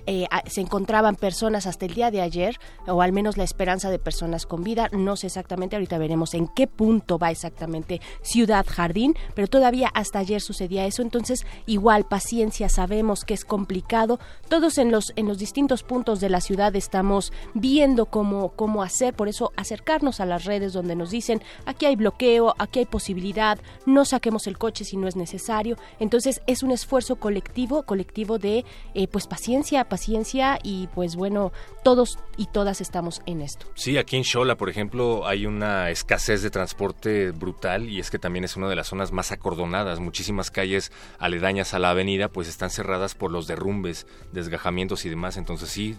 eh, 0.06 0.28
se 0.48 0.62
encontraban 0.62 1.16
personas 1.16 1.68
hasta 1.68 1.86
el 1.86 1.94
día 1.94 2.12
de 2.12 2.22
ayer, 2.22 2.58
o 2.88 3.02
al 3.02 3.12
menos 3.12 3.38
la 3.38 3.44
esperanza 3.44 3.90
de 3.90 4.00
personas 4.00 4.46
con 4.46 4.64
vida. 4.64 4.90
No 4.92 5.16
sé 5.16 5.28
exactamente, 5.28 5.76
ahorita 5.76 5.98
veremos 5.98 6.34
en 6.34 6.48
qué 6.48 6.68
punto 6.68 7.18
va 7.18 7.32
exactamente 7.32 8.02
Ciudad 8.22 8.66
Jardín, 8.68 9.16
pero 9.36 9.48
todavía 9.48 9.90
hasta 9.94 10.20
ayer 10.20 10.42
sucedía 10.42 10.86
eso. 10.86 11.02
Entonces, 11.02 11.46
igual, 11.66 12.06
paciencia, 12.06 12.70
sabemos 12.70 13.26
que 13.26 13.34
es 13.34 13.46
complicado. 13.46 14.20
Todos 14.50 14.78
en 14.78 14.92
los, 14.92 15.14
en 15.16 15.28
los 15.28 15.38
distintos 15.38 15.84
puntos 15.84 16.20
de 16.20 16.30
la 16.30 16.42
ciudad 16.42 16.76
estamos 16.76 17.32
viendo 17.54 18.06
cómo, 18.06 18.50
cómo 18.50 18.84
hacer, 18.84 19.14
por 19.14 19.28
eso 19.28 19.52
acercarnos 19.56 20.20
a 20.20 20.26
las 20.26 20.46
redes 20.46 20.74
donde 20.74 20.96
nos 20.96 21.12
dicen, 21.12 21.42
aquí 21.66 21.86
hay 21.86 21.96
bloqueo, 21.96 22.56
aquí 22.58 22.80
hay 22.80 22.86
posibilidad, 22.86 23.60
no 23.86 24.06
saquemos 24.06 24.48
el 24.48 24.58
coche 24.58 24.86
si 24.86 24.98
no 24.98 25.08
es 25.08 25.16
necesario. 25.16 25.78
Entonces, 26.00 26.42
es 26.48 26.64
un 26.64 26.72
esfuerzo 26.72 27.18
colectivo, 27.18 27.84
colectivo 27.84 28.38
de, 28.38 28.66
eh, 28.94 29.08
pues, 29.08 29.28
paciencia, 29.28 29.81
paciencia 29.86 30.60
y, 30.64 30.88
pues, 30.88 31.16
bueno, 31.16 31.52
todos 31.84 32.20
y 32.38 32.48
todas 32.48 32.82
estamos 32.82 33.22
en 33.26 33.42
esto. 33.42 33.66
Sí, 33.76 33.98
aquí 33.98 34.18
en 34.18 34.24
Xola, 34.24 34.56
por 34.56 34.70
ejemplo, 34.70 35.28
hay 35.28 35.46
una 35.46 35.90
escasez 35.90 36.42
de 36.42 36.50
transporte 36.50 37.32
brutal 37.32 37.90
y 37.90 38.00
es 38.00 38.12
que 38.12 38.20
también 38.20 38.44
es 38.44 38.56
una 38.56 38.70
de 38.70 38.76
las 38.76 38.88
zonas 38.88 39.12
más 39.12 39.32
acordonadas. 39.32 40.00
Muchísimas 40.00 40.52
calles 40.52 40.92
aledañas 41.20 41.74
a 41.74 41.80
la 41.80 41.92
avenida 41.92 42.30
pues 42.30 42.48
están 42.48 42.70
cerradas 42.70 43.16
por 43.16 43.32
los 43.32 43.48
derrumbes, 43.48 44.08
desgajamientos 44.32 45.06
y 45.06 45.10
demás. 45.10 45.38
Entonces 45.38 45.70
sí, 45.70 45.98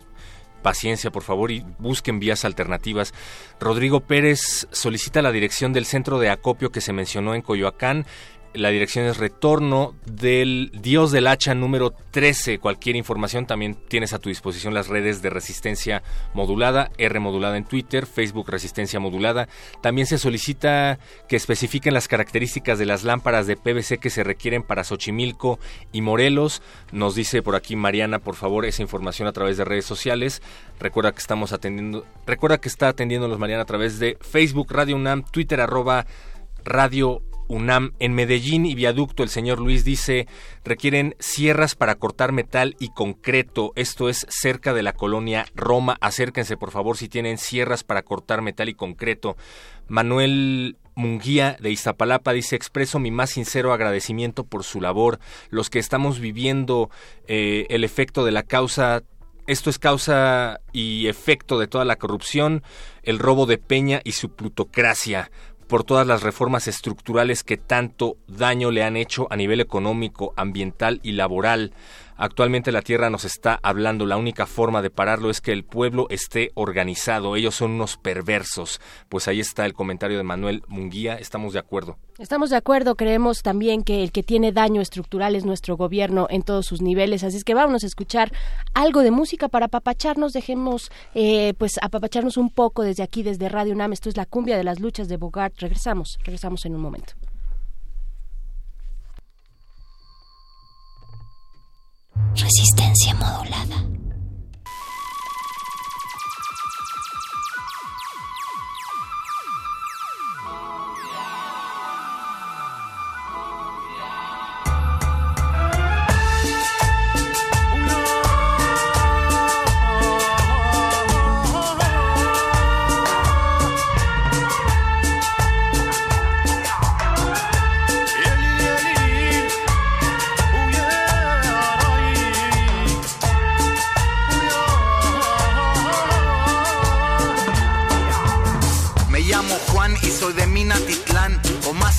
paciencia 0.63 1.11
por 1.11 1.23
favor 1.23 1.51
y 1.51 1.65
busquen 1.79 2.19
vías 2.19 2.45
alternativas. 2.45 3.13
Rodrigo 3.61 4.01
Pérez 4.01 4.69
solicita 4.71 5.23
la 5.23 5.33
dirección 5.33 5.73
del 5.73 5.85
centro 5.85 6.19
de 6.19 6.31
acopio 6.31 6.71
que 6.71 6.81
se 6.81 6.93
mencionó 6.93 7.35
en 7.35 7.43
Coyoacán. 7.43 8.07
La 8.55 8.69
dirección 8.69 9.07
es 9.07 9.17
retorno 9.17 9.95
del 10.05 10.71
Dios 10.75 11.11
del 11.11 11.27
Hacha 11.27 11.55
número 11.55 11.95
13. 12.11 12.59
Cualquier 12.59 12.97
información 12.97 13.47
también 13.47 13.75
tienes 13.89 14.13
a 14.13 14.19
tu 14.19 14.29
disposición 14.29 14.75
las 14.75 14.89
redes 14.89 15.23
de 15.23 15.31
resistencia 15.31 16.03
modulada, 16.35 16.91
R 16.99 17.19
modulada 17.19 17.57
en 17.57 17.65
Twitter, 17.65 18.05
Facebook 18.05 18.51
resistencia 18.51 19.01
modulada. 19.01 19.49
También 19.81 20.07
se 20.07 20.19
solicita 20.19 20.99
que 21.29 21.37
especifiquen 21.37 21.95
las 21.95 22.09
características 22.09 22.79
de 22.79 22.85
las 22.85 23.05
lámparas 23.05 23.47
de 23.47 23.57
PVC 23.57 23.99
que 23.99 24.11
se 24.11 24.23
requieren 24.23 24.63
para 24.63 24.85
Xochimilco 24.85 25.59
y 25.91 26.03
Morelos. 26.03 26.61
Nos 26.93 27.15
dice 27.15 27.41
por 27.41 27.57
aquí 27.57 27.75
Mariana, 27.75 28.19
por 28.19 28.35
favor, 28.35 28.67
esa 28.67 28.83
información 28.83 29.29
a 29.29 29.33
través 29.33 29.57
de 29.57 29.65
redes 29.65 29.87
sociales. 29.87 30.43
Recuerda 30.79 31.13
que 31.13 31.21
estamos 31.21 31.55
atendiendo, 31.55 32.05
recuerda 32.27 32.59
que 32.59 32.69
está 32.69 32.89
atendiéndonos 32.89 33.39
Mariana 33.39 33.63
a 33.63 33.67
través 33.67 33.99
de 33.99 34.19
Facebook, 34.21 34.71
Radio 34.73 34.97
UNAM, 34.97 35.23
Twitter 35.23 35.59
arroba 35.63 36.05
Radio 36.65 37.23
UNAM 37.53 37.93
en 37.99 38.15
Medellín 38.15 38.65
y 38.65 38.75
Viaducto, 38.75 39.23
el 39.23 39.29
señor 39.29 39.61
Luis 39.61 39.85
dice, 39.85 40.27
requieren 40.65 41.15
sierras 41.19 41.75
para 41.75 41.97
cortar 41.97 42.33
metal 42.33 42.77
y 42.79 42.89
concreto. 42.89 43.73
Esto 43.77 44.09
es 44.09 44.27
cerca 44.31 44.73
de 44.73 44.83
la 44.83 44.95
colonia 44.95 45.45
Roma. 45.55 45.99
Acérquense, 46.01 46.57
por 46.57 46.71
favor, 46.71 46.97
si 46.97 47.09
tienen 47.09 47.37
sierras 47.39 47.85
para 47.85 48.03
cortar 48.03 48.41
metal 48.41 48.69
y 48.69 48.75
concreto. 48.75 49.37
Manuel 49.87 50.79
Munguía 50.95 51.57
de 51.61 51.71
Iztapalapa 51.71 52.33
dice, 52.33 52.57
expreso 52.57 52.99
mi 52.99 53.11
más 53.11 53.31
sincero 53.31 53.73
agradecimiento 53.73 54.45
por 54.45 54.65
su 54.65 54.81
labor. 54.81 55.19
Los 55.51 55.69
que 55.69 55.79
estamos 55.79 56.21
viviendo 56.21 56.91
eh, 57.27 57.67
el 57.69 57.85
efecto 57.85 58.25
de 58.25 58.33
la 58.33 58.43
causa 58.43 59.03
esto 59.49 59.71
es 59.71 59.79
causa 59.81 60.61
y 60.73 61.09
efecto 61.09 61.59
de 61.59 61.67
toda 61.67 61.85
la 61.85 61.97
corrupción, 61.97 62.63
el 63.03 63.19
robo 63.19 63.45
de 63.45 63.59
Peña 63.59 64.01
y 64.05 64.13
su 64.13 64.31
plutocracia 64.31 65.33
por 65.73 65.85
todas 65.85 66.07
las 66.07 66.23
reformas 66.23 66.69
estructurales 66.69 67.45
que 67.45 67.57
tanto 67.57 68.19
daño 68.29 68.71
le 68.71 68.85
han 68.85 68.99
hecho 68.99 69.27
a 69.31 69.37
nivel 69.37 69.59
económico, 69.59 70.35
ambiental 70.37 71.01
y 71.03 71.13
laboral. 71.13 71.73
Actualmente 72.17 72.73
la 72.73 72.83
tierra 72.83 73.11
nos 73.11 73.25
está 73.25 73.59
hablando. 73.63 74.07
La 74.07 74.17
única 74.17 74.47
forma 74.47 74.83
de 74.83 74.91
pararlo 74.91 75.31
es 75.31 75.41
que 75.41 75.53
el 75.53 75.65
pueblo 75.65 76.07
esté 76.11 76.51
organizado. 76.55 77.37
Ellos 77.37 77.55
son 77.55 77.73
unos 77.73 77.97
perversos. 77.97 78.81
Pues 79.09 79.29
ahí 79.29 79.41
está 79.41 79.67
el 79.67 79.75
comentario 79.75 80.17
de 80.19 80.23
Manuel 80.23 80.63
Munguía. 80.69 81.15
Estamos 81.15 81.53
de 81.53 81.59
acuerdo. 81.59 81.97
Estamos 82.19 82.51
de 82.51 82.57
acuerdo. 82.57 82.95
Creemos 82.95 83.43
también 83.43 83.83
que 83.83 84.03
el 84.03 84.13
que 84.13 84.23
tiene 84.23 84.53
daño 84.53 84.81
estructural 84.81 85.35
es 85.35 85.45
nuestro 85.45 85.77
gobierno 85.77 86.27
en 86.31 86.43
todos 86.43 86.67
sus 86.67 86.83
niveles. 86.83 87.25
Así 87.25 87.37
es 87.37 87.45
que 87.45 87.55
vamos 87.55 87.85
a 87.85 87.87
escuchar 87.87 88.33
algo 88.75 89.01
de 89.01 89.11
música 89.11 89.49
para 89.49 89.67
apapacharnos. 89.67 90.33
Dejemos, 90.33 90.91
eh, 91.15 91.55
pues, 91.59 91.73
apapacharnos 91.81 92.37
un 92.37 92.51
poco 92.51 92.83
desde 92.83 93.03
aquí, 93.03 93.23
desde 93.23 93.49
Radio 93.49 93.73
UNAM. 93.73 93.93
Esto 93.93 94.09
es 94.09 94.17
la 94.17 94.27
cumbia 94.27 94.57
de 94.57 94.65
las 94.65 94.81
luchas 94.81 95.09
de 95.09 95.17
Bogart. 95.17 95.55
Regresamos, 95.59 96.19
regresamos 96.25 96.65
en 96.67 96.75
un 96.75 96.81
momento. 96.83 97.15
Resistencia 102.35 103.15
modulada. 103.15 104.02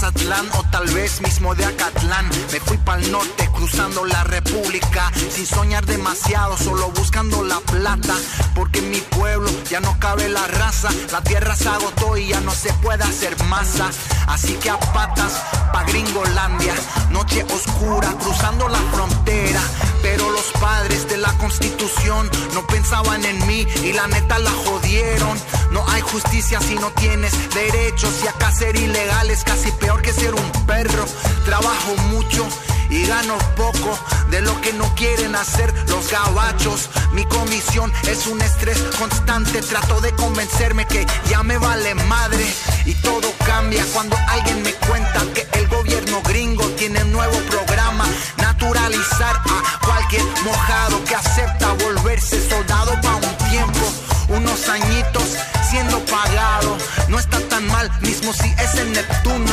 Mazatlán 0.04 0.50
o 0.60 0.64
tal 0.70 0.86
vez 0.88 1.22
mismo 1.22 1.56
de 1.56 1.64
Acatlán. 1.64 2.30
Me 2.52 2.60
fui 2.60 2.76
pa'l 2.78 3.10
norte 3.10 3.50
cruzando 3.54 4.04
la 4.04 4.22
república 4.26 5.10
sin 5.32 5.46
soñar 5.46 5.86
demasiado, 5.86 6.58
solo 6.58 6.92
buscando 6.92 7.42
la 7.42 7.62
plata. 7.62 8.14
Porque 8.54 8.80
en 8.80 8.90
mi 8.90 9.00
pueblo 9.00 9.50
ya 9.70 9.80
no 9.80 9.98
cabe 10.00 10.28
la 10.28 10.46
raza, 10.46 10.90
la 11.10 11.22
tierra 11.22 11.56
se 11.56 11.70
agotó 11.70 12.18
y 12.18 12.28
ya 12.28 12.42
no 12.42 12.52
se 12.52 12.74
puede 12.84 13.02
hacer 13.02 13.42
masa. 13.46 13.92
Así 14.28 14.56
que 14.56 14.70
a 14.70 14.78
patas 14.78 15.42
pa' 15.72 15.86
Gringolandia, 15.86 16.76
noche 17.10 17.46
oscura 17.46 18.14
cruzando 18.20 18.68
la 18.68 18.80
frontera. 18.92 19.62
Pero 20.02 20.30
los 20.32 20.52
padres 20.60 21.08
de 21.08 21.16
la 21.16 21.32
constitución 21.38 22.30
no 22.54 22.68
pensaban 22.68 23.24
en 23.24 23.48
mí 23.48 23.66
y 23.84 23.94
la 23.94 24.08
neta 24.08 24.38
la 24.38 24.52
jodieron. 24.52 25.40
No 25.72 25.88
hay 25.88 26.02
justicia 26.02 26.60
si 26.60 26.76
no 26.76 26.92
tienes 26.92 27.34
derechos 27.54 28.12
y 28.24 28.28
acá 28.28 28.52
ser 28.52 28.76
ilegal 28.76 29.32
es 29.32 29.44
casi 29.46 29.72
peor 29.72 29.93
que 30.02 30.14
ser 30.14 30.34
un 30.34 30.52
perro. 30.66 31.06
Trabajo 31.46 31.96
mucho 32.10 32.48
y 32.90 33.06
gano 33.06 33.38
poco 33.56 33.98
de 34.30 34.42
lo 34.42 34.60
que 34.62 34.74
no 34.74 34.94
quieren 34.96 35.36
hacer 35.36 35.74
los 35.88 36.10
gabachos. 36.12 36.90
Mi 37.14 37.26
comisión 37.26 37.92
es 38.08 38.28
un 38.28 38.42
estrés 38.42 38.78
constante. 39.00 39.62
Trato 39.62 40.00
de 40.02 40.12
convencerme 40.14 40.86
que 40.86 41.06
ya 41.30 41.44
me 41.44 41.58
vale 41.58 41.96
madre 41.96 42.46
y 42.86 42.94
todo 42.96 43.32
cambia 43.46 43.86
cuando 43.94 44.16
alguien 44.28 44.62
me 44.64 44.74
cuenta 44.74 45.22
que 45.34 45.48
el 45.60 45.68
gobierno 45.68 46.22
gringo 46.24 46.66
tiene 46.78 47.04
nuevo 47.06 47.38
programa. 47.50 48.06
Naturalizar 48.38 49.36
a 49.36 49.86
cualquier 49.86 50.24
mojado 50.44 51.04
que 51.06 51.16
acepta 51.16 51.74
volverse 51.74 52.50
soldado 52.50 52.94
para 53.02 53.16
un 53.16 53.38
tiempo. 53.50 53.94
Unos 54.30 54.70
añitos 54.70 55.36
siendo 55.70 56.00
pagado. 56.06 56.78
No 57.10 57.20
está 57.20 57.40
tan 57.50 57.68
mal, 57.68 57.90
mismo 58.02 58.32
si 58.34 58.54
es 58.60 58.76
en 58.76 58.94
Neptuno. 58.94 59.53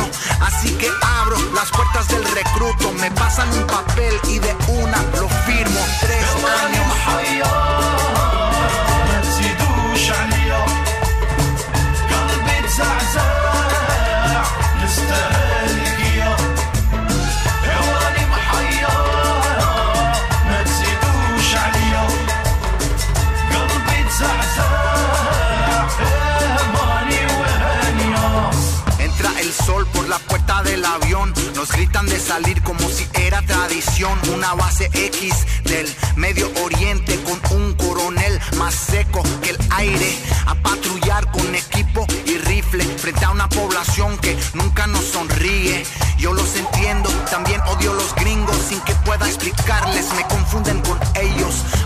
Así 0.61 0.75
que 0.75 0.87
abro 1.01 1.37
las 1.55 1.71
puertas 1.71 2.07
del 2.09 2.23
recruto. 2.23 2.91
Me 2.91 3.09
pasan 3.09 3.51
un 3.51 3.65
papel 3.65 4.13
y 4.27 4.37
de 4.37 4.55
una 4.67 5.01
lo 5.19 5.27
Nos 31.61 31.73
gritan 31.73 32.07
de 32.07 32.19
salir 32.19 32.59
como 32.63 32.89
si 32.89 33.07
era 33.13 33.39
tradición. 33.43 34.17
Una 34.33 34.55
base 34.55 34.89
X 34.95 35.45
del 35.65 35.87
Medio 36.15 36.51
Oriente 36.63 37.19
con 37.21 37.39
un 37.55 37.75
coronel 37.75 38.39
más 38.57 38.73
seco 38.73 39.21
que 39.43 39.51
el 39.51 39.57
aire. 39.69 40.17
A 40.47 40.55
patrullar 40.55 41.29
con 41.29 41.53
equipo 41.53 42.07
y 42.25 42.39
rifle 42.39 42.83
frente 42.83 43.25
a 43.25 43.29
una 43.29 43.47
población 43.47 44.17
que 44.17 44.35
nunca 44.55 44.87
nos 44.87 45.05
sonríe. 45.05 45.85
Yo 46.17 46.33
los 46.33 46.55
entiendo, 46.55 47.11
también 47.29 47.61
odio 47.61 47.93
los 47.93 48.15
gringos 48.15 48.57
sin 48.67 48.81
que 48.81 48.95
pueda 49.05 49.27
explicarles. 49.27 50.11
Me 50.15 50.23
confunden 50.23 50.81
con 50.81 50.90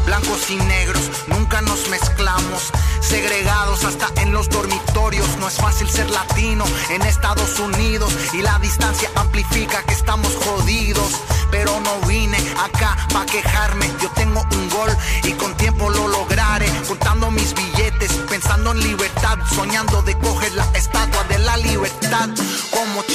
blancos 0.05 0.49
y 0.49 0.55
negros. 0.55 1.01
Nunca 1.27 1.61
nos 1.61 1.89
mezclamos, 1.89 2.71
segregados 3.01 3.83
hasta 3.83 4.09
en 4.21 4.31
los 4.31 4.49
dormitorios. 4.49 5.37
No 5.37 5.47
es 5.47 5.55
fácil 5.55 5.89
ser 5.89 6.09
latino 6.09 6.65
en 6.89 7.01
Estados 7.01 7.59
Unidos 7.59 8.13
y 8.33 8.41
la 8.41 8.57
distancia 8.59 9.09
amplifica 9.15 9.83
que 9.83 9.93
estamos 9.93 10.33
jodidos. 10.45 11.21
Pero 11.51 11.79
no 11.79 12.07
vine 12.07 12.37
acá 12.63 12.97
pa' 13.13 13.25
quejarme. 13.25 13.89
Yo 14.01 14.09
tengo 14.11 14.41
un 14.51 14.69
gol 14.69 14.89
y 15.23 15.31
con 15.33 15.55
tiempo 15.57 15.89
lo 15.89 16.07
lograré. 16.07 16.69
Contando 16.87 17.31
mis 17.31 17.53
billetes, 17.53 18.11
pensando 18.29 18.71
en 18.71 18.79
libertad, 18.81 19.37
soñando 19.53 20.01
de 20.01 20.17
coger 20.19 20.53
la 20.53 20.65
estatua 20.73 21.23
de 21.25 21.39
la 21.39 21.57
libertad 21.57 22.29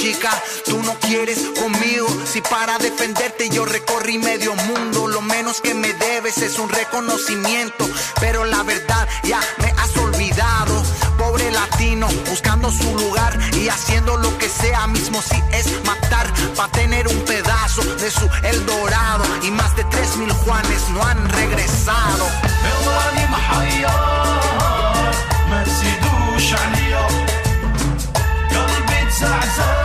chica, 0.00 0.30
tú 0.64 0.82
no 0.82 0.94
quieres 1.00 1.38
conmigo. 1.60 2.08
Si 2.24 2.40
para 2.40 2.78
defenderte 2.78 3.50
yo 3.50 3.66
recorrí 3.66 4.16
medio 4.16 4.54
mundo, 4.54 5.06
lo 5.06 5.20
menos 5.20 5.60
que 5.60 5.74
me 5.74 5.92
debes 5.92 6.38
es 6.38 6.58
un 6.58 6.70
reconocimiento. 6.70 7.86
Pero 8.18 8.46
la 8.46 8.62
verdad 8.62 9.06
ya 9.22 9.38
me 9.58 9.70
has 9.76 9.94
olvidado. 9.98 10.82
Pobre 11.18 11.50
latino, 11.50 12.08
buscando 12.30 12.70
su 12.72 12.96
lugar 12.96 13.38
y 13.52 13.68
haciendo 13.68 14.16
lo 14.16 14.38
que 14.38 14.48
sea, 14.48 14.86
mismo 14.86 15.20
si 15.20 15.42
es 15.52 15.66
matar, 15.84 16.26
pa' 16.56 16.68
tener 16.68 17.06
un 17.06 17.20
pedazo 17.26 17.82
de 17.96 18.10
su 18.10 18.26
El 18.44 18.64
Dorado. 18.64 19.24
Y 19.42 19.50
más 19.50 19.76
de 19.76 19.84
tres 19.84 20.16
mil 20.16 20.32
Juanes 20.32 20.88
no 20.88 21.02
han 21.04 21.28
regresado. 21.28 22.26
عواني 22.86 23.26
محيرة 23.26 24.40
ما 25.50 25.64
تزيدوش 25.64 26.54
عليا 26.60 27.06
قلبي 28.50 29.10
تزعزع 29.10 29.79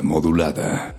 Modulada. 0.00 0.94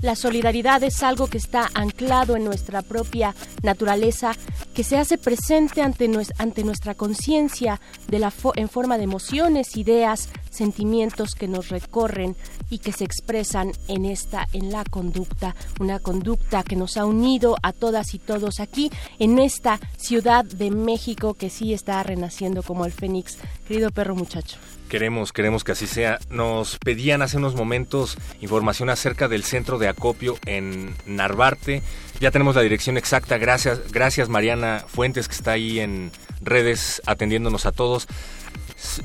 La 0.00 0.16
solidaridad 0.16 0.82
es 0.82 1.02
algo 1.02 1.26
que 1.26 1.36
está 1.36 1.68
anclado 1.74 2.36
en 2.36 2.44
nuestra 2.44 2.80
propia 2.80 3.34
naturaleza, 3.62 4.32
que 4.72 4.82
se 4.82 4.96
hace 4.96 5.18
presente 5.18 5.82
ante 5.82 6.64
nuestra 6.64 6.94
conciencia 6.94 7.82
en 8.10 8.68
forma 8.70 8.96
de 8.96 9.04
emociones, 9.04 9.76
ideas, 9.76 10.30
sentimientos 10.50 11.34
que 11.34 11.48
nos 11.48 11.68
recorren 11.68 12.36
y 12.68 12.78
que 12.78 12.92
se 12.92 13.04
expresan 13.04 13.72
en 13.88 14.04
esta, 14.04 14.46
en 14.52 14.70
la 14.70 14.84
conducta, 14.84 15.54
una 15.78 15.98
conducta 15.98 16.62
que 16.62 16.76
nos 16.76 16.96
ha 16.96 17.06
unido 17.06 17.56
a 17.62 17.72
todas 17.72 18.14
y 18.14 18.18
todos 18.18 18.60
aquí 18.60 18.90
en 19.18 19.38
esta 19.38 19.80
ciudad 19.96 20.44
de 20.44 20.70
México 20.70 21.34
que 21.34 21.50
sí 21.50 21.72
está 21.72 22.02
renaciendo 22.02 22.62
como 22.62 22.84
el 22.84 22.92
Fénix. 22.92 23.38
Querido 23.66 23.90
perro 23.90 24.14
muchacho. 24.14 24.58
Queremos, 24.88 25.32
queremos 25.32 25.62
que 25.62 25.70
así 25.70 25.86
sea. 25.86 26.18
Nos 26.30 26.76
pedían 26.78 27.22
hace 27.22 27.36
unos 27.36 27.54
momentos 27.54 28.18
información 28.40 28.90
acerca 28.90 29.28
del 29.28 29.44
centro 29.44 29.78
de 29.78 29.86
acopio 29.86 30.36
en 30.46 30.96
Narvarte. 31.06 31.82
Ya 32.18 32.32
tenemos 32.32 32.56
la 32.56 32.62
dirección 32.62 32.96
exacta. 32.98 33.38
Gracias, 33.38 33.92
gracias 33.92 34.28
Mariana 34.28 34.84
Fuentes 34.88 35.28
que 35.28 35.34
está 35.34 35.52
ahí 35.52 35.78
en 35.78 36.10
redes 36.42 37.00
atendiéndonos 37.06 37.66
a 37.66 37.72
todos. 37.72 38.08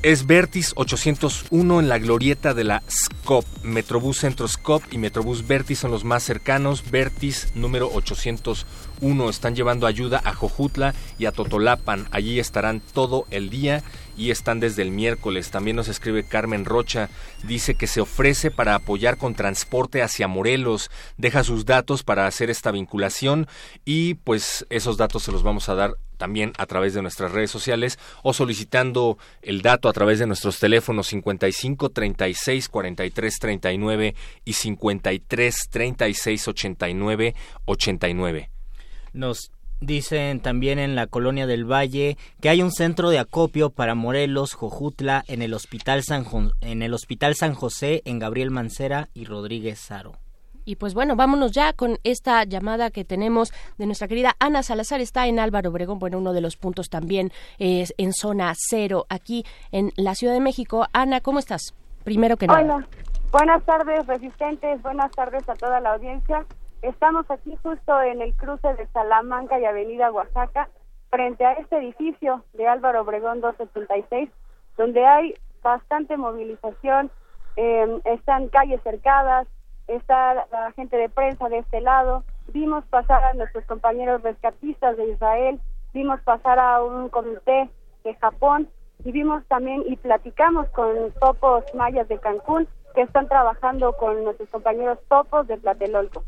Es 0.01 0.25
Vertis 0.25 0.73
801 0.75 1.79
en 1.79 1.89
la 1.89 1.97
glorieta 1.97 2.53
de 2.53 2.63
la 2.63 2.83
SCOP. 2.87 3.45
Metrobús 3.63 4.19
Centro 4.19 4.47
SCOP 4.47 4.83
y 4.91 4.97
Metrobús 4.97 5.47
Vertis 5.47 5.79
son 5.79 5.91
los 5.91 6.03
más 6.03 6.23
cercanos. 6.23 6.89
Vertis 6.91 7.49
número 7.55 7.89
801. 7.91 9.29
Están 9.29 9.55
llevando 9.55 9.87
ayuda 9.87 10.21
a 10.23 10.33
Jojutla 10.33 10.93
y 11.17 11.25
a 11.25 11.31
Totolapan. 11.31 12.07
Allí 12.11 12.39
estarán 12.39 12.81
todo 12.93 13.25
el 13.31 13.49
día 13.49 13.83
y 14.17 14.31
están 14.31 14.59
desde 14.59 14.81
el 14.81 14.91
miércoles. 14.91 15.51
También 15.51 15.75
nos 15.75 15.87
escribe 15.87 16.27
Carmen 16.27 16.65
Rocha, 16.65 17.09
dice 17.43 17.75
que 17.75 17.87
se 17.87 18.01
ofrece 18.01 18.51
para 18.51 18.75
apoyar 18.75 19.17
con 19.17 19.35
transporte 19.35 20.01
hacia 20.01 20.27
Morelos, 20.27 20.89
deja 21.17 21.43
sus 21.43 21.65
datos 21.65 22.03
para 22.03 22.27
hacer 22.27 22.49
esta 22.49 22.71
vinculación 22.71 23.47
y 23.83 24.15
pues 24.15 24.65
esos 24.69 24.97
datos 24.97 25.23
se 25.23 25.31
los 25.31 25.43
vamos 25.43 25.69
a 25.69 25.75
dar 25.75 25.95
también 26.15 26.53
a 26.57 26.65
través 26.65 26.93
de 26.93 27.01
nuestras 27.01 27.31
redes 27.31 27.51
sociales 27.51 27.99
o 28.23 28.33
solicitando 28.33 29.17
el 29.41 29.61
dato 29.61 29.89
a 29.89 29.93
través 29.93 30.19
de 30.19 30.27
nuestros 30.27 30.59
teléfonos 30.59 31.07
55 31.07 31.89
36 31.89 32.69
43 32.69 33.39
39 33.39 34.15
y 34.43 34.53
53 34.53 35.55
36 35.69 36.47
89 36.47 37.35
89. 37.65 38.49
Nos 39.13 39.51
Dicen 39.81 40.39
también 40.39 40.79
en 40.79 40.95
la 40.95 41.07
colonia 41.07 41.47
del 41.47 41.69
Valle 41.69 42.17
que 42.41 42.49
hay 42.49 42.61
un 42.61 42.71
centro 42.71 43.09
de 43.09 43.19
acopio 43.19 43.69
para 43.69 43.93
Morelos, 43.93 44.53
Jojutla, 44.53 45.23
en 45.27 45.41
el 45.41 45.53
Hospital 45.53 46.01
San, 46.03 46.25
en 46.61 46.81
el 46.81 46.93
Hospital 46.93 47.35
San 47.35 47.53
José, 47.53 48.01
en 48.05 48.17
Gabriel 48.19 48.51
Mancera 48.51 49.09
y 49.13 49.25
Rodríguez 49.25 49.79
Saro. 49.79 50.24
Y 50.65 50.77
pues 50.77 50.95
bueno, 50.95 51.15
vámonos 51.15 51.51
ya 51.51 51.73
con 51.73 51.99
esta 52.03 52.43
llamada 52.43 52.89
que 52.89 53.05
tenemos 53.05 53.53
de 53.77 53.85
nuestra 53.85 54.07
querida 54.07 54.35
Ana 54.39 54.63
Salazar. 54.63 54.99
Está 54.99 55.27
en 55.27 55.39
Álvaro 55.39 55.69
Obregón, 55.69 55.99
bueno, 55.99 56.17
uno 56.17 56.33
de 56.33 56.41
los 56.41 56.57
puntos 56.57 56.89
también 56.89 57.31
es 57.59 57.93
en 57.97 58.13
zona 58.13 58.53
cero, 58.55 59.05
aquí 59.09 59.45
en 59.71 59.91
la 59.95 60.15
Ciudad 60.15 60.33
de 60.33 60.39
México. 60.39 60.87
Ana, 60.91 61.21
¿cómo 61.21 61.37
estás? 61.37 61.75
Primero 62.03 62.35
que 62.37 62.47
nada. 62.47 62.61
Hola, 62.61 62.87
buenas 63.31 63.63
tardes, 63.63 64.07
resistentes, 64.07 64.81
buenas 64.81 65.11
tardes 65.11 65.47
a 65.47 65.53
toda 65.53 65.79
la 65.79 65.93
audiencia. 65.93 66.45
Estamos 66.81 67.29
aquí 67.29 67.55
justo 67.61 68.01
en 68.01 68.21
el 68.21 68.33
cruce 68.35 68.73
de 68.73 68.87
Salamanca 68.87 69.59
y 69.59 69.65
Avenida 69.65 70.11
Oaxaca, 70.11 70.69
frente 71.09 71.45
a 71.45 71.53
este 71.53 71.77
edificio 71.77 72.43
de 72.53 72.67
Álvaro 72.67 73.01
Obregón 73.01 73.39
276, 73.41 74.29
donde 74.77 75.05
hay 75.05 75.33
bastante 75.63 76.17
movilización, 76.17 77.09
eh, 77.55 78.01
están 78.05 78.49
calles 78.49 78.81
cercadas, 78.83 79.47
está 79.87 80.33
la 80.33 80.71
gente 80.75 80.97
de 80.97 81.09
prensa 81.09 81.49
de 81.49 81.59
este 81.59 81.81
lado, 81.81 82.23
vimos 82.47 82.83
pasar 82.85 83.23
a 83.23 83.33
nuestros 83.33 83.65
compañeros 83.65 84.21
rescatistas 84.23 84.97
de 84.97 85.11
Israel, 85.11 85.59
vimos 85.93 86.19
pasar 86.21 86.59
a 86.59 86.83
un 86.83 87.09
comité 87.09 87.69
de 88.03 88.15
Japón 88.15 88.67
y 89.03 89.11
vimos 89.11 89.45
también 89.47 89.83
y 89.87 89.95
platicamos 89.97 90.67
con 90.69 91.11
topos 91.19 91.63
mayas 91.73 92.07
de 92.07 92.19
Cancún 92.19 92.67
que 92.93 93.01
están 93.01 93.27
trabajando 93.27 93.93
con 93.97 94.23
nuestros 94.23 94.49
compañeros 94.49 94.99
topos 95.09 95.47
de 95.47 95.57
Tlatelolco. 95.57 96.23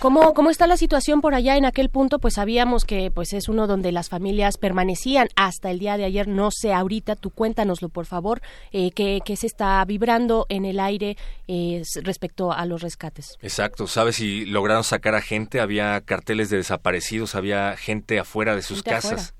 ¿Cómo, 0.00 0.32
¿Cómo 0.32 0.50
está 0.50 0.68
la 0.68 0.76
situación 0.76 1.20
por 1.20 1.34
allá 1.34 1.56
en 1.56 1.64
aquel 1.64 1.88
punto? 1.90 2.20
Pues 2.20 2.34
sabíamos 2.34 2.84
que 2.84 3.10
pues 3.12 3.32
es 3.32 3.48
uno 3.48 3.66
donde 3.66 3.90
las 3.90 4.08
familias 4.08 4.56
permanecían 4.56 5.26
hasta 5.34 5.72
el 5.72 5.80
día 5.80 5.96
de 5.96 6.04
ayer. 6.04 6.28
No 6.28 6.50
sé, 6.52 6.72
ahorita 6.72 7.16
tú 7.16 7.30
cuéntanoslo, 7.30 7.88
por 7.88 8.06
favor, 8.06 8.40
eh, 8.70 8.92
¿qué, 8.92 9.20
se 9.36 9.48
está 9.48 9.84
vibrando 9.84 10.46
en 10.50 10.64
el 10.66 10.78
aire 10.78 11.16
eh, 11.48 11.82
respecto 12.04 12.52
a 12.52 12.64
los 12.66 12.80
rescates. 12.82 13.38
Exacto, 13.42 13.88
¿sabes 13.88 14.16
si 14.16 14.46
lograron 14.46 14.84
sacar 14.84 15.16
a 15.16 15.20
gente? 15.20 15.60
Había 15.60 16.00
carteles 16.02 16.48
de 16.48 16.58
desaparecidos, 16.58 17.34
había 17.34 17.76
gente 17.76 18.20
afuera 18.20 18.54
de 18.54 18.62
sus 18.62 18.84
casas. 18.84 19.34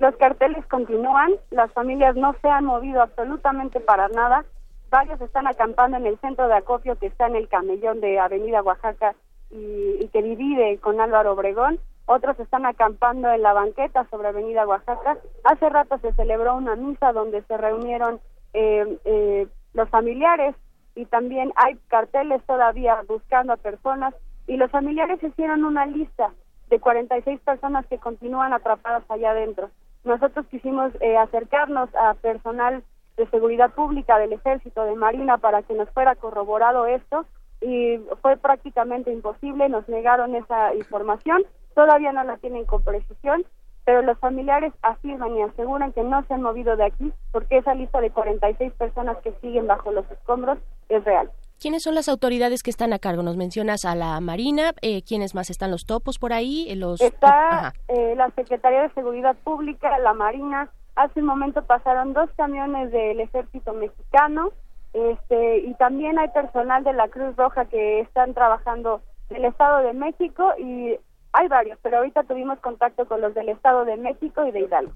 Los 0.00 0.16
carteles 0.16 0.66
continúan, 0.66 1.30
las 1.52 1.70
familias 1.72 2.16
no 2.16 2.34
se 2.42 2.48
han 2.48 2.64
movido 2.64 3.00
absolutamente 3.00 3.78
para 3.78 4.08
nada. 4.08 4.44
Varios 4.90 5.20
están 5.20 5.46
acampando 5.46 5.96
en 5.98 6.06
el 6.06 6.18
centro 6.18 6.48
de 6.48 6.54
acopio 6.54 6.98
que 6.98 7.06
está 7.06 7.28
en 7.28 7.36
el 7.36 7.48
camellón 7.48 8.00
de 8.00 8.18
Avenida 8.18 8.60
Oaxaca 8.62 9.14
y, 9.54 10.08
que 10.08 10.22
divide 10.22 10.78
con 10.78 11.00
Álvaro 11.00 11.32
Obregón. 11.32 11.78
Otros 12.06 12.38
están 12.38 12.66
acampando 12.66 13.30
en 13.30 13.42
la 13.42 13.52
banqueta 13.52 14.06
sobre 14.10 14.28
Avenida 14.28 14.66
Oaxaca. 14.66 15.16
Hace 15.44 15.68
rato 15.70 15.98
se 15.98 16.12
celebró 16.12 16.56
una 16.56 16.76
misa 16.76 17.12
donde 17.12 17.42
se 17.42 17.56
reunieron 17.56 18.20
eh, 18.52 18.98
eh, 19.04 19.46
los 19.72 19.88
familiares 19.88 20.54
y 20.94 21.06
también 21.06 21.52
hay 21.56 21.76
carteles 21.88 22.42
todavía 22.46 23.02
buscando 23.08 23.52
a 23.52 23.56
personas 23.56 24.14
y 24.46 24.56
los 24.56 24.70
familiares 24.70 25.22
hicieron 25.22 25.64
una 25.64 25.86
lista 25.86 26.30
de 26.68 26.78
46 26.78 27.40
personas 27.40 27.86
que 27.86 27.98
continúan 27.98 28.52
atrapadas 28.52 29.04
allá 29.08 29.30
adentro. 29.30 29.70
Nosotros 30.04 30.46
quisimos 30.50 30.92
eh, 31.00 31.16
acercarnos 31.16 31.88
a 31.94 32.14
personal 32.14 32.82
de 33.16 33.26
seguridad 33.30 33.72
pública 33.72 34.18
del 34.18 34.34
ejército 34.34 34.84
de 34.84 34.94
marina 34.96 35.38
para 35.38 35.62
que 35.62 35.74
nos 35.74 35.88
fuera 35.90 36.14
corroborado 36.16 36.86
esto 36.86 37.26
y 37.64 37.98
fue 38.20 38.36
prácticamente 38.36 39.10
imposible, 39.10 39.68
nos 39.68 39.88
negaron 39.88 40.34
esa 40.34 40.74
información, 40.74 41.42
todavía 41.74 42.12
no 42.12 42.22
la 42.24 42.36
tienen 42.36 42.64
con 42.66 42.82
precisión, 42.82 43.44
pero 43.84 44.02
los 44.02 44.18
familiares 44.18 44.72
afirman 44.82 45.36
y 45.36 45.42
aseguran 45.42 45.92
que 45.92 46.02
no 46.02 46.24
se 46.26 46.34
han 46.34 46.42
movido 46.42 46.76
de 46.76 46.86
aquí 46.86 47.12
porque 47.32 47.58
esa 47.58 47.74
lista 47.74 48.00
de 48.00 48.10
46 48.10 48.72
personas 48.74 49.16
que 49.18 49.32
siguen 49.40 49.66
bajo 49.66 49.92
los 49.92 50.10
escombros 50.10 50.58
es 50.88 51.04
real. 51.04 51.30
¿Quiénes 51.60 51.82
son 51.82 51.94
las 51.94 52.08
autoridades 52.08 52.62
que 52.62 52.70
están 52.70 52.92
a 52.92 52.98
cargo? 52.98 53.22
Nos 53.22 53.36
mencionas 53.36 53.84
a 53.84 53.94
la 53.94 54.20
Marina, 54.20 54.72
eh, 54.82 55.02
¿quiénes 55.02 55.34
más 55.34 55.50
están 55.50 55.70
los 55.70 55.86
topos 55.86 56.18
por 56.18 56.32
ahí? 56.32 56.66
Eh, 56.68 56.76
los... 56.76 57.00
Está 57.00 57.72
eh, 57.88 58.14
la 58.16 58.30
Secretaría 58.30 58.82
de 58.82 58.90
Seguridad 58.90 59.36
Pública, 59.44 59.98
la 59.98 60.12
Marina. 60.12 60.70
Hace 60.96 61.20
un 61.20 61.26
momento 61.26 61.64
pasaron 61.64 62.12
dos 62.12 62.28
camiones 62.36 62.90
del 62.90 63.20
Ejército 63.20 63.72
Mexicano, 63.72 64.52
este, 64.94 65.58
y 65.58 65.74
también 65.74 66.18
hay 66.20 66.28
personal 66.28 66.84
de 66.84 66.92
la 66.92 67.08
Cruz 67.08 67.34
Roja 67.36 67.64
que 67.64 68.00
están 68.00 68.32
trabajando 68.32 69.02
del 69.28 69.44
Estado 69.44 69.78
de 69.78 69.92
México 69.92 70.52
y 70.56 70.96
hay 71.32 71.48
varios, 71.48 71.78
pero 71.82 71.98
ahorita 71.98 72.22
tuvimos 72.22 72.60
contacto 72.60 73.04
con 73.06 73.20
los 73.20 73.34
del 73.34 73.48
Estado 73.48 73.84
de 73.84 73.96
México 73.96 74.46
y 74.46 74.52
de 74.52 74.60
Hidalgo. 74.60 74.92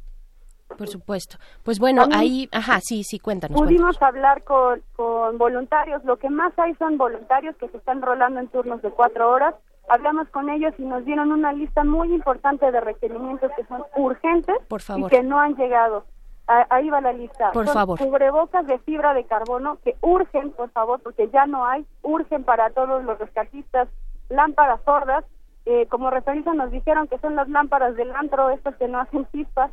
Por 0.76 0.86
supuesto. 0.86 1.38
Pues 1.64 1.80
bueno, 1.80 2.04
ahí, 2.12 2.48
ajá, 2.52 2.78
sí, 2.80 3.02
sí, 3.02 3.18
cuéntanos. 3.18 3.58
Pudimos 3.58 4.00
hablar 4.00 4.44
con, 4.44 4.82
con 4.94 5.36
voluntarios. 5.38 6.04
Lo 6.04 6.18
que 6.18 6.30
más 6.30 6.56
hay 6.58 6.74
son 6.74 6.98
voluntarios 6.98 7.56
que 7.56 7.68
se 7.68 7.78
están 7.78 8.02
rolando 8.02 8.38
en 8.38 8.48
turnos 8.48 8.80
de 8.82 8.90
cuatro 8.90 9.30
horas. 9.30 9.54
Hablamos 9.88 10.28
con 10.28 10.50
ellos 10.50 10.74
y 10.78 10.82
nos 10.82 11.04
dieron 11.06 11.32
una 11.32 11.52
lista 11.52 11.82
muy 11.82 12.14
importante 12.14 12.70
de 12.70 12.80
requerimientos 12.80 13.50
que 13.56 13.64
son 13.64 13.82
urgentes 13.96 14.56
y 14.96 15.04
que 15.08 15.22
no 15.22 15.40
han 15.40 15.56
llegado 15.56 16.04
ahí 16.48 16.90
va 16.90 17.00
la 17.00 17.12
lista. 17.12 17.52
Por 17.52 17.66
favor. 17.68 17.98
Cubrebocas 17.98 18.66
de 18.66 18.78
fibra 18.80 19.14
de 19.14 19.24
carbono 19.24 19.78
que 19.84 19.96
urgen, 20.00 20.50
por 20.52 20.70
favor, 20.70 21.00
porque 21.02 21.28
ya 21.28 21.46
no 21.46 21.64
hay, 21.66 21.86
urgen 22.02 22.44
para 22.44 22.70
todos 22.70 23.04
los 23.04 23.18
rescatistas, 23.18 23.88
lámparas 24.28 24.80
sordas, 24.84 25.24
eh, 25.66 25.86
como 25.88 26.10
referencia 26.10 26.54
nos 26.54 26.70
dijeron 26.70 27.08
que 27.08 27.18
son 27.18 27.36
las 27.36 27.48
lámparas 27.48 27.94
del 27.96 28.14
antro, 28.14 28.48
estas 28.50 28.74
que 28.76 28.88
no 28.88 29.00
hacen 29.00 29.26
chispas, 29.32 29.70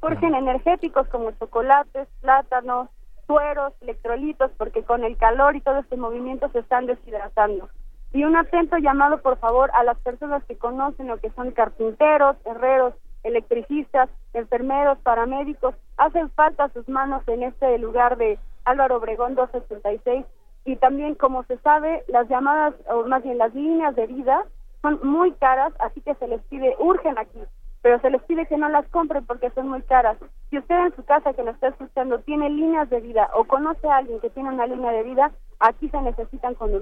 urgen 0.00 0.34
energéticos 0.34 1.06
como 1.08 1.30
chocolates, 1.32 2.08
plátanos, 2.22 2.88
sueros, 3.26 3.74
electrolitos, 3.82 4.50
porque 4.56 4.82
con 4.82 5.04
el 5.04 5.16
calor 5.16 5.56
y 5.56 5.60
todo 5.60 5.78
este 5.78 5.96
movimiento 5.96 6.48
se 6.50 6.60
están 6.60 6.86
deshidratando. 6.86 7.68
Y 8.12 8.24
un 8.24 8.36
atento 8.36 8.78
llamado, 8.78 9.20
por 9.20 9.36
favor, 9.36 9.70
a 9.74 9.82
las 9.82 9.98
personas 9.98 10.42
que 10.44 10.56
conocen 10.56 11.10
o 11.10 11.18
que 11.18 11.30
son 11.32 11.50
carpinteros, 11.50 12.36
herreros, 12.46 12.94
electricistas, 13.26 14.08
enfermeros, 14.32 14.98
paramédicos, 14.98 15.74
hacen 15.96 16.30
falta 16.30 16.68
sus 16.70 16.88
manos 16.88 17.22
en 17.26 17.42
este 17.42 17.78
lugar 17.78 18.16
de 18.16 18.38
Álvaro 18.64 18.96
Obregón 18.96 19.34
266 19.34 20.24
y 20.64 20.76
también 20.76 21.14
como 21.14 21.44
se 21.44 21.58
sabe 21.58 22.04
las 22.08 22.28
llamadas 22.28 22.74
o 22.88 23.06
más 23.06 23.22
bien 23.22 23.38
las 23.38 23.54
líneas 23.54 23.94
de 23.94 24.06
vida 24.06 24.44
son 24.82 25.00
muy 25.02 25.32
caras, 25.32 25.72
así 25.80 26.00
que 26.00 26.14
se 26.14 26.28
les 26.28 26.42
pide 26.42 26.76
urgen 26.78 27.18
aquí 27.18 27.40
pero 27.86 28.00
se 28.00 28.10
les 28.10 28.20
pide 28.24 28.46
que 28.46 28.56
no 28.56 28.68
las 28.68 28.84
compren 28.88 29.24
porque 29.26 29.48
son 29.50 29.68
muy 29.68 29.80
caras. 29.82 30.18
Si 30.50 30.58
usted 30.58 30.74
en 30.74 30.96
su 30.96 31.04
casa 31.04 31.34
que 31.34 31.44
lo 31.44 31.52
está 31.52 31.68
escuchando 31.68 32.18
tiene 32.18 32.50
líneas 32.50 32.90
de 32.90 33.00
vida 33.00 33.30
o 33.32 33.44
conoce 33.44 33.88
a 33.88 33.98
alguien 33.98 34.18
que 34.18 34.28
tiene 34.30 34.48
una 34.48 34.66
línea 34.66 34.90
de 34.90 35.04
vida, 35.04 35.30
aquí 35.60 35.88
se 35.88 36.02
necesitan 36.02 36.54
con. 36.54 36.72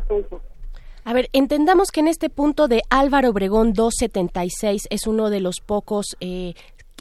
A 1.05 1.13
ver, 1.13 1.29
entendamos 1.33 1.91
que 1.91 2.01
en 2.01 2.09
este 2.09 2.31
punto 2.31 2.67
de 2.67 2.83
Álvaro 2.89 3.31
Obregón 3.31 3.75
276 3.75 4.83
es 4.89 5.07
uno 5.07 5.29
de 5.29 5.41
los 5.41 5.61
pocos 5.61 6.17
eh, 6.21 6.55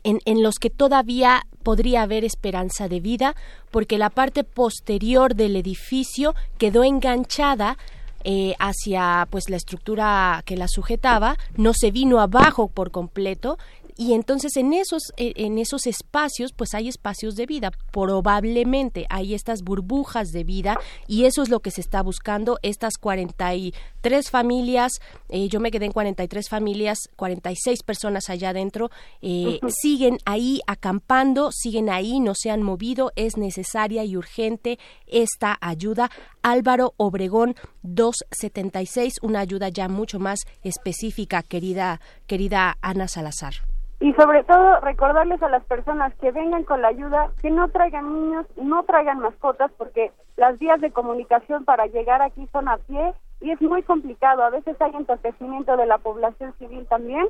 en, 0.03 0.19
en, 0.25 0.43
los 0.43 0.59
que 0.59 0.69
todavía 0.69 1.47
podría 1.63 2.01
haber 2.01 2.25
esperanza 2.25 2.89
de 2.89 2.99
vida, 2.99 3.35
porque 3.71 3.97
la 3.97 4.09
parte 4.09 4.43
posterior 4.43 5.35
del 5.35 5.55
edificio 5.55 6.35
quedó 6.57 6.83
enganchada 6.83 7.77
eh, 8.25 8.55
hacia 8.57 9.27
pues 9.29 9.49
la 9.49 9.57
estructura 9.57 10.43
que 10.45 10.55
la 10.55 10.69
sujetaba, 10.69 11.37
no 11.57 11.73
se 11.73 11.91
vino 11.91 12.21
abajo 12.21 12.69
por 12.69 12.89
completo, 12.89 13.57
y 13.97 14.13
entonces 14.13 14.55
en 14.57 14.73
esos 14.73 15.13
eh, 15.17 15.33
en 15.35 15.59
esos 15.59 15.85
espacios 15.87 16.51
pues 16.53 16.73
hay 16.73 16.87
espacios 16.87 17.35
de 17.35 17.45
vida. 17.45 17.71
Probablemente 17.91 19.05
hay 19.09 19.33
estas 19.33 19.63
burbujas 19.63 20.31
de 20.31 20.43
vida 20.43 20.79
y 21.07 21.25
eso 21.25 21.43
es 21.43 21.49
lo 21.49 21.59
que 21.59 21.71
se 21.71 21.81
está 21.81 22.01
buscando. 22.01 22.59
Estas 22.61 22.97
43 22.99 24.29
familias 24.29 24.93
eh, 25.29 25.47
yo 25.47 25.59
me 25.59 25.71
quedé 25.71 25.85
en 25.85 25.91
43 25.91 26.49
familias 26.49 26.97
46 27.15 27.83
personas 27.83 28.29
allá 28.29 28.49
adentro 28.49 28.89
eh, 29.21 29.59
siguen 29.81 30.17
ahí 30.25 30.61
acampando 30.67 31.51
siguen 31.51 31.89
ahí 31.89 32.19
no 32.19 32.33
se 32.35 32.51
han 32.51 32.63
movido 32.63 33.11
es 33.15 33.37
necesaria 33.37 34.03
y 34.03 34.17
urgente 34.17 34.79
esta 35.07 35.57
ayuda. 35.61 36.09
Álvaro 36.41 36.93
Obregón 36.97 37.55
276 37.83 39.15
una 39.21 39.39
ayuda 39.39 39.69
ya 39.69 39.87
mucho 39.87 40.19
más 40.19 40.39
específica 40.63 41.43
querida 41.43 42.01
querida 42.27 42.77
Ana 42.81 43.07
Salazar 43.07 43.72
y 44.03 44.11
sobre 44.15 44.43
todo 44.43 44.81
recordarles 44.81 45.41
a 45.41 45.47
las 45.47 45.63
personas 45.63 46.13
que 46.15 46.33
vengan 46.33 46.65
con 46.65 46.81
la 46.81 46.89
ayuda 46.89 47.31
que 47.41 47.49
no 47.49 47.69
traigan 47.69 48.13
niños, 48.13 48.45
no 48.57 48.83
traigan 48.83 49.19
mascotas 49.19 49.71
porque 49.77 50.11
las 50.35 50.59
vías 50.59 50.81
de 50.81 50.91
comunicación 50.91 51.63
para 51.63 51.85
llegar 51.85 52.21
aquí 52.21 52.45
son 52.51 52.67
a 52.67 52.79
pie 52.79 53.13
y 53.39 53.51
es 53.51 53.61
muy 53.61 53.81
complicado, 53.81 54.43
a 54.43 54.49
veces 54.49 54.75
hay 54.81 54.93
entorpecimiento 54.93 55.77
de 55.77 55.85
la 55.85 55.99
población 55.99 56.53
civil 56.59 56.85
también. 56.89 57.25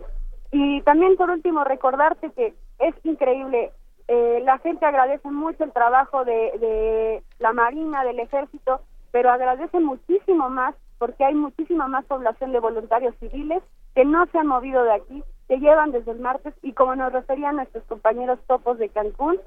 Y 0.52 0.82
también 0.82 1.16
por 1.16 1.30
último 1.30 1.64
recordarte 1.64 2.32
que 2.32 2.56
es 2.80 2.96
increíble, 3.04 3.72
eh, 4.08 4.42
la 4.44 4.58
gente 4.58 4.84
agradece 4.88 5.30
mucho 5.30 5.64
el 5.64 5.74
trabajo 5.74 6.26
de, 6.26 6.34
de 6.60 7.24
la 7.38 7.54
Marina, 7.54 8.04
del 8.04 8.20
Ejército, 8.20 8.82
pero 9.12 9.30
agradece 9.30 9.80
muchísimo 9.80 10.50
más 10.50 10.74
porque 10.98 11.24
hay 11.24 11.36
muchísima 11.36 11.88
más 11.88 12.04
población 12.06 12.52
de 12.52 12.60
voluntarios 12.60 13.14
civiles 13.20 13.62
que 13.94 14.06
no 14.06 14.26
se 14.26 14.40
han 14.40 14.48
movido 14.48 14.84
de 14.84 14.94
aquí 14.94 15.24
que 15.54 15.60
llevan 15.60 15.92
desde 15.92 16.14
el 16.14 16.20
martes 16.20 16.56
y 16.64 16.74
como 16.74 16.96
nos 16.96 17.14
referían 17.14 17.58
nuestros 17.58 17.84
compañeros 17.84 18.40
topos 18.48 18.80
de 18.80 18.90
Cancún, 18.90 19.40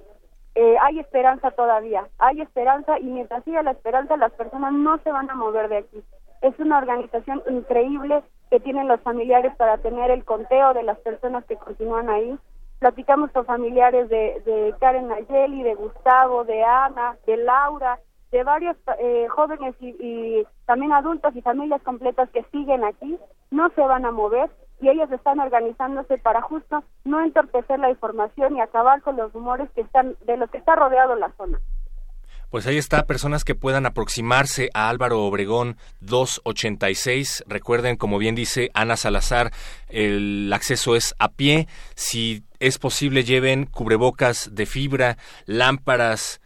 eh, 0.54 0.76
hay 0.80 1.00
esperanza 1.00 1.50
todavía, 1.50 2.06
hay 2.18 2.42
esperanza 2.42 2.96
y 3.00 3.06
mientras 3.06 3.42
siga 3.42 3.64
la 3.64 3.72
esperanza 3.72 4.16
las 4.16 4.30
personas 4.34 4.72
no 4.72 4.98
se 4.98 5.10
van 5.10 5.28
a 5.28 5.34
mover 5.34 5.68
de 5.68 5.78
aquí. 5.78 6.04
Es 6.42 6.56
una 6.60 6.78
organización 6.78 7.42
increíble 7.50 8.22
que 8.50 8.60
tienen 8.60 8.86
los 8.86 9.00
familiares 9.00 9.52
para 9.56 9.78
tener 9.78 10.12
el 10.12 10.24
conteo 10.24 10.74
de 10.74 10.84
las 10.84 10.96
personas 11.00 11.44
que 11.46 11.56
continúan 11.56 12.08
ahí. 12.08 12.38
Platicamos 12.78 13.32
con 13.32 13.44
familiares 13.44 14.08
de, 14.08 14.40
de 14.46 14.76
Karen 14.78 15.08
Nayeli, 15.08 15.64
de 15.64 15.74
Gustavo, 15.74 16.44
de 16.44 16.62
Ana, 16.62 17.16
de 17.26 17.36
Laura, 17.38 17.98
de 18.30 18.44
varios 18.44 18.76
eh, 19.00 19.26
jóvenes 19.28 19.74
y, 19.80 19.88
y 19.98 20.46
también 20.66 20.92
adultos 20.92 21.34
y 21.34 21.42
familias 21.42 21.82
completas 21.82 22.30
que 22.30 22.44
siguen 22.52 22.84
aquí, 22.84 23.18
no 23.50 23.70
se 23.70 23.80
van 23.80 24.04
a 24.04 24.12
mover 24.12 24.48
y 24.80 24.88
ellos 24.88 25.10
están 25.10 25.40
organizándose 25.40 26.18
para 26.18 26.42
justo 26.42 26.84
no 27.04 27.22
entorpecer 27.22 27.78
la 27.78 27.90
información 27.90 28.56
y 28.56 28.60
acabar 28.60 29.02
con 29.02 29.16
los 29.16 29.32
rumores 29.32 29.70
que 29.74 29.80
están 29.80 30.16
de 30.26 30.36
los 30.36 30.50
que 30.50 30.58
está 30.58 30.76
rodeado 30.76 31.16
la 31.16 31.32
zona. 31.36 31.58
Pues 32.50 32.66
ahí 32.68 32.78
está, 32.78 33.06
personas 33.06 33.42
que 33.42 33.56
puedan 33.56 33.86
aproximarse 33.86 34.70
a 34.72 34.88
Álvaro 34.88 35.24
Obregón 35.24 35.76
286. 36.00 37.44
Recuerden, 37.48 37.96
como 37.96 38.18
bien 38.18 38.36
dice 38.36 38.70
Ana 38.72 38.96
Salazar, 38.96 39.50
el 39.88 40.52
acceso 40.52 40.94
es 40.94 41.16
a 41.18 41.28
pie. 41.28 41.66
Si 41.96 42.44
es 42.60 42.78
posible, 42.78 43.24
lleven 43.24 43.66
cubrebocas 43.66 44.54
de 44.54 44.64
fibra, 44.64 45.18
lámparas, 45.46 46.40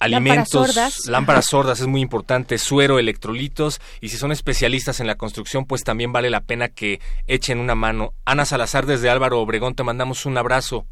alimentos, 0.00 0.52
lámparas 0.52 0.74
sordas. 0.74 1.06
lámparas 1.06 1.46
sordas 1.46 1.80
es 1.80 1.86
muy 1.86 2.00
importante, 2.00 2.58
suero, 2.58 2.98
electrolitos 2.98 3.80
y 4.00 4.08
si 4.08 4.16
son 4.16 4.32
especialistas 4.32 5.00
en 5.00 5.06
la 5.06 5.14
construcción, 5.14 5.66
pues 5.66 5.84
también 5.84 6.12
vale 6.12 6.30
la 6.30 6.40
pena 6.40 6.68
que 6.68 7.00
echen 7.26 7.60
una 7.60 7.74
mano. 7.74 8.14
Ana 8.24 8.44
Salazar 8.44 8.86
desde 8.86 9.10
Álvaro 9.10 9.40
Obregón, 9.40 9.74
te 9.74 9.84
mandamos 9.84 10.26
un 10.26 10.38
abrazo. 10.38 10.86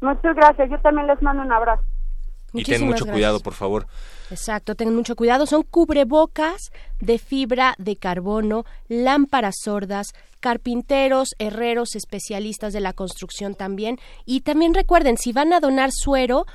Muchas 0.00 0.34
gracias, 0.34 0.70
yo 0.70 0.78
también 0.80 1.06
les 1.06 1.20
mando 1.22 1.42
un 1.42 1.52
abrazo. 1.52 1.82
y 2.52 2.64
ten 2.64 2.82
mucho 2.82 3.04
gracias. 3.04 3.12
cuidado, 3.12 3.40
por 3.40 3.54
favor. 3.54 3.86
Exacto, 4.30 4.74
tengan 4.74 4.94
mucho 4.96 5.16
cuidado. 5.16 5.46
Son 5.46 5.62
cubrebocas 5.62 6.70
de 7.00 7.18
fibra 7.18 7.74
de 7.78 7.96
carbono, 7.96 8.64
lámparas 8.88 9.56
sordas, 9.62 10.12
carpinteros, 10.40 11.30
herreros, 11.38 11.96
especialistas 11.96 12.72
de 12.72 12.80
la 12.80 12.92
construcción 12.92 13.54
también. 13.54 13.98
Y 14.24 14.42
también 14.42 14.74
recuerden, 14.74 15.16
si 15.16 15.32
van 15.32 15.52
a 15.52 15.60
donar 15.60 15.90
suero, 15.92 16.46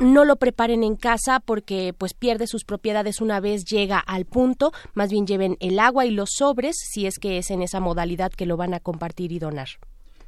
no 0.00 0.24
lo 0.24 0.36
preparen 0.36 0.84
en 0.84 0.96
casa 0.96 1.40
porque 1.40 1.94
pues 1.96 2.14
pierde 2.14 2.46
sus 2.46 2.64
propiedades 2.64 3.20
una 3.20 3.40
vez 3.40 3.64
llega 3.64 3.98
al 3.98 4.24
punto, 4.24 4.72
más 4.94 5.10
bien 5.10 5.26
lleven 5.26 5.56
el 5.60 5.78
agua 5.78 6.06
y 6.06 6.10
los 6.10 6.30
sobres 6.36 6.76
si 6.76 7.06
es 7.06 7.18
que 7.18 7.38
es 7.38 7.50
en 7.50 7.62
esa 7.62 7.80
modalidad 7.80 8.32
que 8.32 8.46
lo 8.46 8.56
van 8.56 8.74
a 8.74 8.80
compartir 8.80 9.32
y 9.32 9.38
donar. 9.38 9.68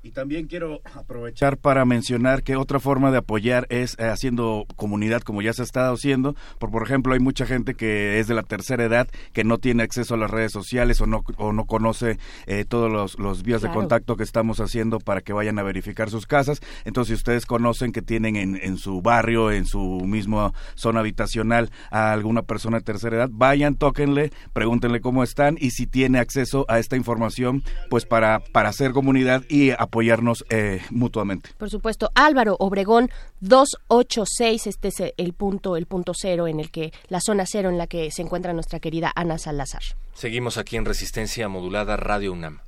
Y 0.02 0.12
también 0.12 0.46
quiero 0.46 0.80
aprovechar 0.94 1.58
para 1.58 1.84
mencionar 1.84 2.42
que 2.42 2.56
otra 2.56 2.80
forma 2.80 3.10
de 3.10 3.18
apoyar 3.18 3.66
es 3.68 3.98
eh, 3.98 4.04
haciendo 4.04 4.64
comunidad 4.76 5.20
como 5.20 5.42
ya 5.42 5.52
se 5.52 5.60
ha 5.60 5.64
estado 5.66 5.92
haciendo. 5.92 6.34
Por, 6.58 6.70
por 6.70 6.82
ejemplo, 6.82 7.12
hay 7.12 7.20
mucha 7.20 7.44
gente 7.44 7.74
que 7.74 8.18
es 8.18 8.26
de 8.26 8.32
la 8.32 8.42
tercera 8.42 8.82
edad 8.82 9.08
que 9.34 9.44
no 9.44 9.58
tiene 9.58 9.82
acceso 9.82 10.14
a 10.14 10.16
las 10.16 10.30
redes 10.30 10.52
sociales 10.52 11.02
o 11.02 11.06
no, 11.06 11.22
o 11.36 11.52
no 11.52 11.66
conoce 11.66 12.18
eh, 12.46 12.64
todos 12.66 12.90
los, 12.90 13.18
los 13.18 13.42
vías 13.42 13.60
claro. 13.60 13.74
de 13.74 13.78
contacto 13.78 14.16
que 14.16 14.22
estamos 14.22 14.60
haciendo 14.60 15.00
para 15.00 15.20
que 15.20 15.34
vayan 15.34 15.58
a 15.58 15.62
verificar 15.62 16.08
sus 16.08 16.26
casas. 16.26 16.60
Entonces, 16.86 17.08
si 17.08 17.14
ustedes 17.16 17.44
conocen 17.44 17.92
que 17.92 18.00
tienen 18.00 18.36
en, 18.36 18.58
en 18.62 18.78
su 18.78 19.02
barrio, 19.02 19.50
en 19.50 19.66
su 19.66 19.80
misma 20.06 20.54
zona 20.76 21.00
habitacional 21.00 21.70
a 21.90 22.12
alguna 22.12 22.40
persona 22.40 22.78
de 22.78 22.84
tercera 22.84 23.16
edad, 23.16 23.28
vayan, 23.30 23.74
tóquenle, 23.74 24.32
pregúntenle 24.54 25.02
cómo 25.02 25.22
están 25.22 25.58
y 25.60 25.72
si 25.72 25.86
tiene 25.86 26.20
acceso 26.20 26.64
a 26.68 26.78
esta 26.78 26.96
información, 26.96 27.62
pues 27.90 28.06
para, 28.06 28.40
para 28.52 28.70
hacer 28.70 28.92
comunidad 28.92 29.42
y 29.50 29.72
apoyarnos 29.90 30.44
eh, 30.50 30.80
mutuamente. 30.90 31.50
Por 31.58 31.68
supuesto, 31.68 32.10
Álvaro 32.14 32.54
Obregón 32.60 33.10
286, 33.40 34.68
este 34.68 34.88
es 34.88 35.02
el 35.16 35.32
punto, 35.32 35.76
el 35.76 35.86
punto 35.86 36.12
cero 36.14 36.46
en 36.46 36.60
el 36.60 36.70
que 36.70 36.92
la 37.08 37.20
zona 37.20 37.44
cero 37.44 37.70
en 37.70 37.76
la 37.76 37.88
que 37.88 38.10
se 38.12 38.22
encuentra 38.22 38.52
nuestra 38.52 38.78
querida 38.78 39.10
Ana 39.16 39.36
Salazar. 39.38 39.82
Seguimos 40.14 40.58
aquí 40.58 40.76
en 40.76 40.84
Resistencia 40.84 41.48
Modulada 41.48 41.96
Radio 41.96 42.32
UNAM. 42.32 42.60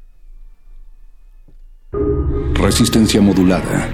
Resistencia 2.54 3.20
Modulada. 3.20 3.88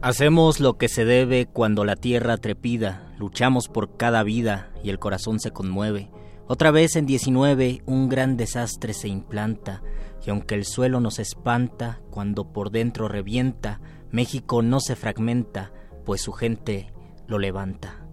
Hacemos 0.00 0.60
lo 0.60 0.78
que 0.78 0.88
se 0.88 1.04
debe 1.04 1.46
cuando 1.46 1.84
la 1.84 1.96
tierra 1.96 2.38
trepida, 2.38 3.12
luchamos 3.18 3.68
por 3.68 3.98
cada 3.98 4.22
vida 4.22 4.70
y 4.82 4.88
el 4.88 4.98
corazón 4.98 5.40
se 5.40 5.50
conmueve. 5.50 6.08
Otra 6.46 6.70
vez 6.70 6.96
en 6.96 7.04
19 7.04 7.82
un 7.84 8.08
gran 8.08 8.38
desastre 8.38 8.94
se 8.94 9.08
implanta 9.08 9.82
y 10.28 10.30
aunque 10.30 10.56
el 10.56 10.66
suelo 10.66 11.00
nos 11.00 11.18
espanta, 11.20 12.02
cuando 12.10 12.52
por 12.52 12.70
dentro 12.70 13.08
revienta, 13.08 13.80
México 14.10 14.60
no 14.60 14.78
se 14.78 14.94
fragmenta, 14.94 15.72
pues 16.04 16.20
su 16.20 16.32
gente 16.32 16.92
lo 17.26 17.38
levanta. 17.38 18.06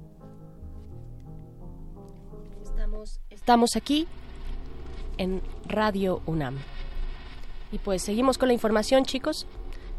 Estamos, 2.64 3.19
estamos 3.30 3.76
aquí 3.76 4.08
en 5.18 5.42
Radio 5.68 6.22
UNAM. 6.26 6.56
Y 7.74 7.80
pues 7.80 8.03
seguimos 8.03 8.38
con 8.38 8.48
la 8.48 8.53
información, 8.53 9.03
chicos. 9.03 9.45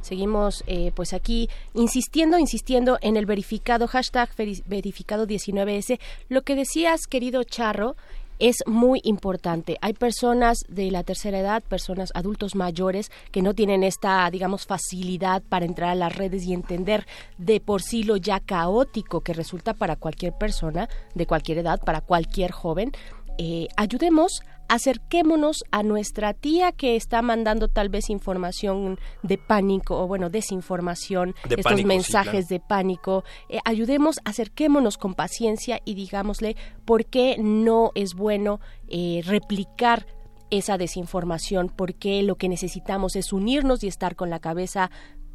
Seguimos 0.00 0.64
eh, 0.66 0.92
pues 0.94 1.12
aquí 1.12 1.50
insistiendo, 1.74 2.38
insistiendo 2.38 2.96
en 3.02 3.18
el 3.18 3.26
verificado 3.26 3.88
hashtag 3.88 4.30
verificado 4.64 5.26
19S. 5.26 6.00
Lo 6.30 6.40
que 6.44 6.54
decías, 6.54 7.08
querido 7.08 7.44
Charro, 7.44 7.94
es 8.38 8.56
muy 8.66 9.00
importante. 9.04 9.76
Hay 9.80 9.92
personas 9.92 10.58
de 10.68 10.90
la 10.90 11.02
tercera 11.02 11.38
edad, 11.38 11.62
personas 11.62 12.10
adultos 12.14 12.54
mayores 12.54 13.10
que 13.30 13.42
no 13.42 13.54
tienen 13.54 13.82
esta, 13.82 14.28
digamos, 14.30 14.66
facilidad 14.66 15.42
para 15.42 15.64
entrar 15.64 15.90
a 15.90 15.94
las 15.94 16.16
redes 16.16 16.44
y 16.44 16.52
entender 16.52 17.06
de 17.38 17.60
por 17.60 17.82
sí 17.82 18.02
lo 18.02 18.16
ya 18.16 18.40
caótico 18.40 19.20
que 19.20 19.32
resulta 19.32 19.74
para 19.74 19.96
cualquier 19.96 20.32
persona 20.32 20.88
de 21.14 21.26
cualquier 21.26 21.58
edad, 21.58 21.80
para 21.80 22.00
cualquier 22.00 22.52
joven. 22.52 22.92
Eh, 23.38 23.68
ayudemos 23.76 24.42
acerquémonos 24.68 25.64
a 25.70 25.82
nuestra 25.82 26.34
tía 26.34 26.72
que 26.72 26.96
está 26.96 27.22
mandando 27.22 27.68
tal 27.68 27.88
vez 27.88 28.10
información 28.10 28.98
de 29.22 29.38
pánico 29.38 30.00
o 30.02 30.06
bueno 30.06 30.30
desinformación 30.30 31.34
de 31.48 31.56
estos 31.56 31.72
pánico, 31.72 31.88
mensajes 31.88 32.46
sí, 32.46 32.48
claro. 32.48 32.48
de 32.48 32.60
pánico 32.60 33.24
eh, 33.48 33.58
ayudemos 33.64 34.20
acerquémonos 34.24 34.98
con 34.98 35.14
paciencia 35.14 35.80
y 35.84 35.94
digámosle 35.94 36.56
por 36.84 37.06
qué 37.06 37.36
no 37.38 37.92
es 37.94 38.14
bueno 38.14 38.60
eh, 38.88 39.22
replicar 39.24 40.06
esa 40.50 40.78
desinformación, 40.78 41.72
porque 41.74 42.22
lo 42.22 42.36
que 42.36 42.48
necesitamos 42.48 43.16
es 43.16 43.32
unirnos 43.32 43.82
y 43.82 43.88
estar 43.88 44.16
con 44.16 44.30
la 44.30 44.38
cabeza 44.38 44.90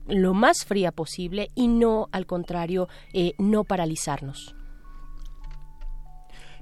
lo 0.08 0.34
más 0.34 0.66
fría 0.66 0.92
posible 0.92 1.50
y 1.56 1.68
no, 1.68 2.10
al 2.11 2.26
contrario, 2.26 2.88
eh, 3.14 3.34
no 3.38 3.64
paralizarnos. 3.64 4.56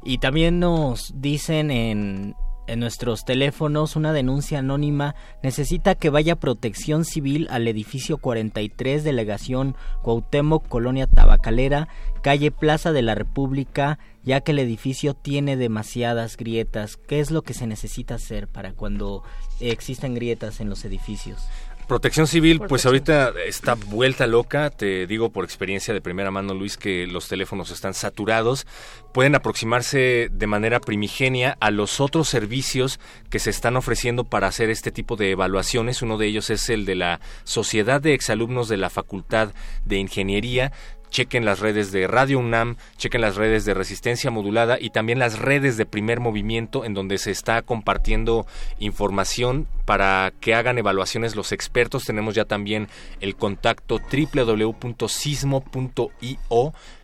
Y 0.03 0.17
también 0.19 0.59
nos 0.59 1.13
dicen 1.15 1.71
en, 1.71 2.35
en 2.69 2.79
nuestros 2.79 3.25
teléfonos 3.25 3.95
una 3.95 4.13
denuncia 4.13 4.59
anónima 4.59 5.15
necesita 5.41 5.95
que 5.95 6.09
vaya 6.09 6.35
protección 6.35 7.03
civil 7.03 7.47
al 7.49 7.67
edificio 7.67 8.17
43 8.17 9.03
delegación 9.03 9.75
Cuauhtémoc 10.03 10.67
Colonia 10.67 11.07
Tabacalera 11.07 11.87
calle 12.21 12.51
Plaza 12.51 12.91
de 12.91 13.01
la 13.01 13.15
República 13.15 13.99
ya 14.23 14.41
que 14.41 14.51
el 14.51 14.59
edificio 14.59 15.13
tiene 15.13 15.55
demasiadas 15.57 16.37
grietas. 16.37 16.97
Qué 16.97 17.19
es 17.19 17.31
lo 17.31 17.41
que 17.41 17.53
se 17.53 17.67
necesita 17.67 18.15
hacer 18.15 18.47
para 18.47 18.73
cuando 18.73 19.23
existan 19.59 20.13
grietas 20.13 20.59
en 20.59 20.69
los 20.69 20.85
edificios 20.85 21.47
Protección 21.89 22.27
Civil, 22.27 22.61
pues 22.61 22.85
ahorita 22.85 23.33
está 23.47 23.73
vuelta 23.73 24.27
loca, 24.27 24.69
te 24.69 25.07
digo 25.07 25.31
por 25.31 25.43
experiencia 25.43 25.91
de 25.91 26.01
primera 26.01 26.29
mano, 26.29 26.53
Luis, 26.53 26.77
que 26.77 27.07
los 27.07 27.27
teléfonos 27.27 27.71
están 27.71 27.95
saturados, 27.95 28.67
pueden 29.11 29.33
aproximarse 29.33 30.29
de 30.31 30.47
manera 30.47 30.81
primigenia 30.81 31.57
a 31.59 31.71
los 31.71 31.99
otros 31.99 32.29
servicios 32.29 32.99
que 33.31 33.39
se 33.39 33.49
están 33.49 33.75
ofreciendo 33.75 34.23
para 34.23 34.45
hacer 34.45 34.69
este 34.69 34.91
tipo 34.91 35.15
de 35.15 35.31
evaluaciones. 35.31 36.03
Uno 36.03 36.19
de 36.19 36.27
ellos 36.27 36.51
es 36.51 36.69
el 36.69 36.85
de 36.85 36.93
la 36.93 37.21
Sociedad 37.43 37.99
de 37.99 38.13
Exalumnos 38.13 38.69
de 38.69 38.77
la 38.77 38.91
Facultad 38.91 39.51
de 39.83 39.97
Ingeniería 39.97 40.71
chequen 41.09 41.45
las 41.45 41.59
redes 41.59 41.91
de 41.91 42.07
Radio 42.07 42.39
UNAM, 42.39 42.77
chequen 42.97 43.21
las 43.21 43.35
redes 43.35 43.65
de 43.65 43.73
Resistencia 43.73 44.31
Modulada 44.31 44.77
y 44.79 44.89
también 44.91 45.19
las 45.19 45.39
redes 45.39 45.77
de 45.77 45.85
Primer 45.85 46.19
Movimiento 46.19 46.85
en 46.85 46.93
donde 46.93 47.17
se 47.17 47.31
está 47.31 47.61
compartiendo 47.61 48.45
información 48.79 49.67
para 49.85 50.31
que 50.39 50.53
hagan 50.53 50.77
evaluaciones 50.77 51.35
los 51.35 51.51
expertos. 51.51 52.05
Tenemos 52.05 52.35
ya 52.35 52.45
también 52.45 52.87
el 53.21 53.35
contacto 53.35 53.99
www.sismo.io. 53.99 54.73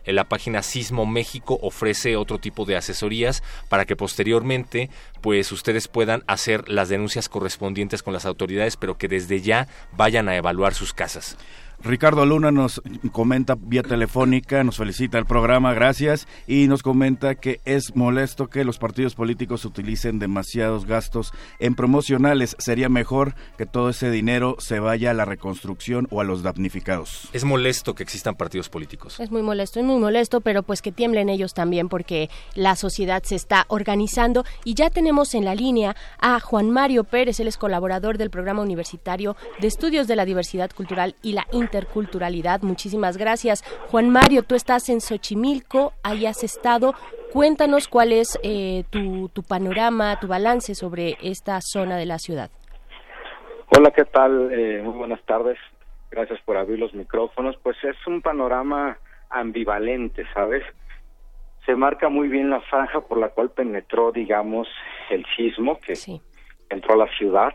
En 0.04 0.14
la 0.14 0.24
página 0.24 0.62
Sismo 0.62 1.04
México 1.04 1.58
ofrece 1.62 2.16
otro 2.16 2.38
tipo 2.38 2.64
de 2.64 2.76
asesorías 2.76 3.42
para 3.68 3.86
que 3.86 3.96
posteriormente 3.96 4.88
pues 5.20 5.50
ustedes 5.50 5.88
puedan 5.88 6.22
hacer 6.28 6.68
las 6.68 6.88
denuncias 6.88 7.28
correspondientes 7.28 8.04
con 8.04 8.12
las 8.12 8.24
autoridades, 8.24 8.76
pero 8.76 8.96
que 8.96 9.08
desde 9.08 9.40
ya 9.40 9.66
vayan 9.96 10.28
a 10.28 10.36
evaluar 10.36 10.74
sus 10.74 10.92
casas. 10.92 11.36
Ricardo 11.82 12.26
Luna 12.26 12.50
nos 12.50 12.82
comenta 13.12 13.56
vía 13.58 13.82
telefónica, 13.82 14.64
nos 14.64 14.76
felicita 14.76 15.18
el 15.18 15.26
programa, 15.26 15.72
gracias, 15.74 16.26
y 16.46 16.66
nos 16.68 16.82
comenta 16.82 17.34
que 17.34 17.60
es 17.64 17.94
molesto 17.94 18.48
que 18.48 18.64
los 18.64 18.78
partidos 18.78 19.14
políticos 19.14 19.64
utilicen 19.64 20.18
demasiados 20.18 20.86
gastos 20.86 21.32
en 21.58 21.74
promocionales. 21.74 22.56
Sería 22.58 22.88
mejor 22.88 23.34
que 23.56 23.66
todo 23.66 23.90
ese 23.90 24.10
dinero 24.10 24.56
se 24.58 24.80
vaya 24.80 25.10
a 25.10 25.14
la 25.14 25.24
reconstrucción 25.24 26.08
o 26.10 26.20
a 26.20 26.24
los 26.24 26.42
damnificados. 26.42 27.28
Es 27.32 27.44
molesto 27.44 27.94
que 27.94 28.02
existan 28.02 28.34
partidos 28.34 28.68
políticos. 28.68 29.20
Es 29.20 29.30
muy 29.30 29.42
molesto, 29.42 29.80
es 29.80 29.86
muy 29.86 30.00
molesto, 30.00 30.40
pero 30.40 30.62
pues 30.62 30.82
que 30.82 30.92
tiemblen 30.92 31.28
ellos 31.28 31.54
también 31.54 31.88
porque 31.88 32.30
la 32.54 32.76
sociedad 32.76 33.22
se 33.22 33.34
está 33.34 33.64
organizando 33.68 34.44
y 34.64 34.74
ya 34.74 34.90
tenemos 34.90 35.34
en 35.34 35.44
la 35.44 35.54
línea 35.54 35.96
a 36.18 36.40
Juan 36.40 36.70
Mario 36.70 37.04
Pérez, 37.04 37.40
él 37.40 37.48
es 37.48 37.56
colaborador 37.56 38.18
del 38.18 38.30
programa 38.30 38.62
universitario 38.62 39.36
de 39.60 39.68
estudios 39.68 40.06
de 40.06 40.16
la 40.16 40.24
diversidad 40.24 40.70
cultural 40.70 41.16
y 41.22 41.32
la 41.32 41.46
interculturalidad. 41.66 42.62
Muchísimas 42.62 43.16
gracias. 43.16 43.62
Juan 43.90 44.08
Mario, 44.10 44.42
tú 44.42 44.54
estás 44.54 44.88
en 44.88 45.00
Xochimilco, 45.00 45.92
ahí 46.02 46.26
has 46.26 46.44
estado. 46.44 46.94
Cuéntanos 47.32 47.88
cuál 47.88 48.12
es 48.12 48.38
eh, 48.42 48.84
tu, 48.90 49.28
tu 49.28 49.42
panorama, 49.42 50.18
tu 50.20 50.28
balance 50.28 50.74
sobre 50.74 51.16
esta 51.22 51.60
zona 51.60 51.96
de 51.96 52.06
la 52.06 52.18
ciudad. 52.18 52.50
Hola, 53.76 53.90
¿qué 53.90 54.04
tal? 54.04 54.50
Eh, 54.52 54.80
muy 54.82 54.94
buenas 54.94 55.22
tardes. 55.26 55.58
Gracias 56.10 56.40
por 56.44 56.56
abrir 56.56 56.78
los 56.78 56.94
micrófonos. 56.94 57.56
Pues 57.62 57.76
es 57.82 57.96
un 58.06 58.22
panorama 58.22 58.96
ambivalente, 59.28 60.24
¿sabes? 60.32 60.62
Se 61.66 61.74
marca 61.74 62.08
muy 62.08 62.28
bien 62.28 62.48
la 62.48 62.60
franja 62.60 63.00
por 63.00 63.18
la 63.18 63.30
cual 63.30 63.50
penetró, 63.50 64.12
digamos, 64.12 64.68
el 65.10 65.26
sismo 65.36 65.80
que 65.80 65.94
entró 66.70 66.94
a 66.94 67.04
la 67.04 67.08
ciudad 67.18 67.52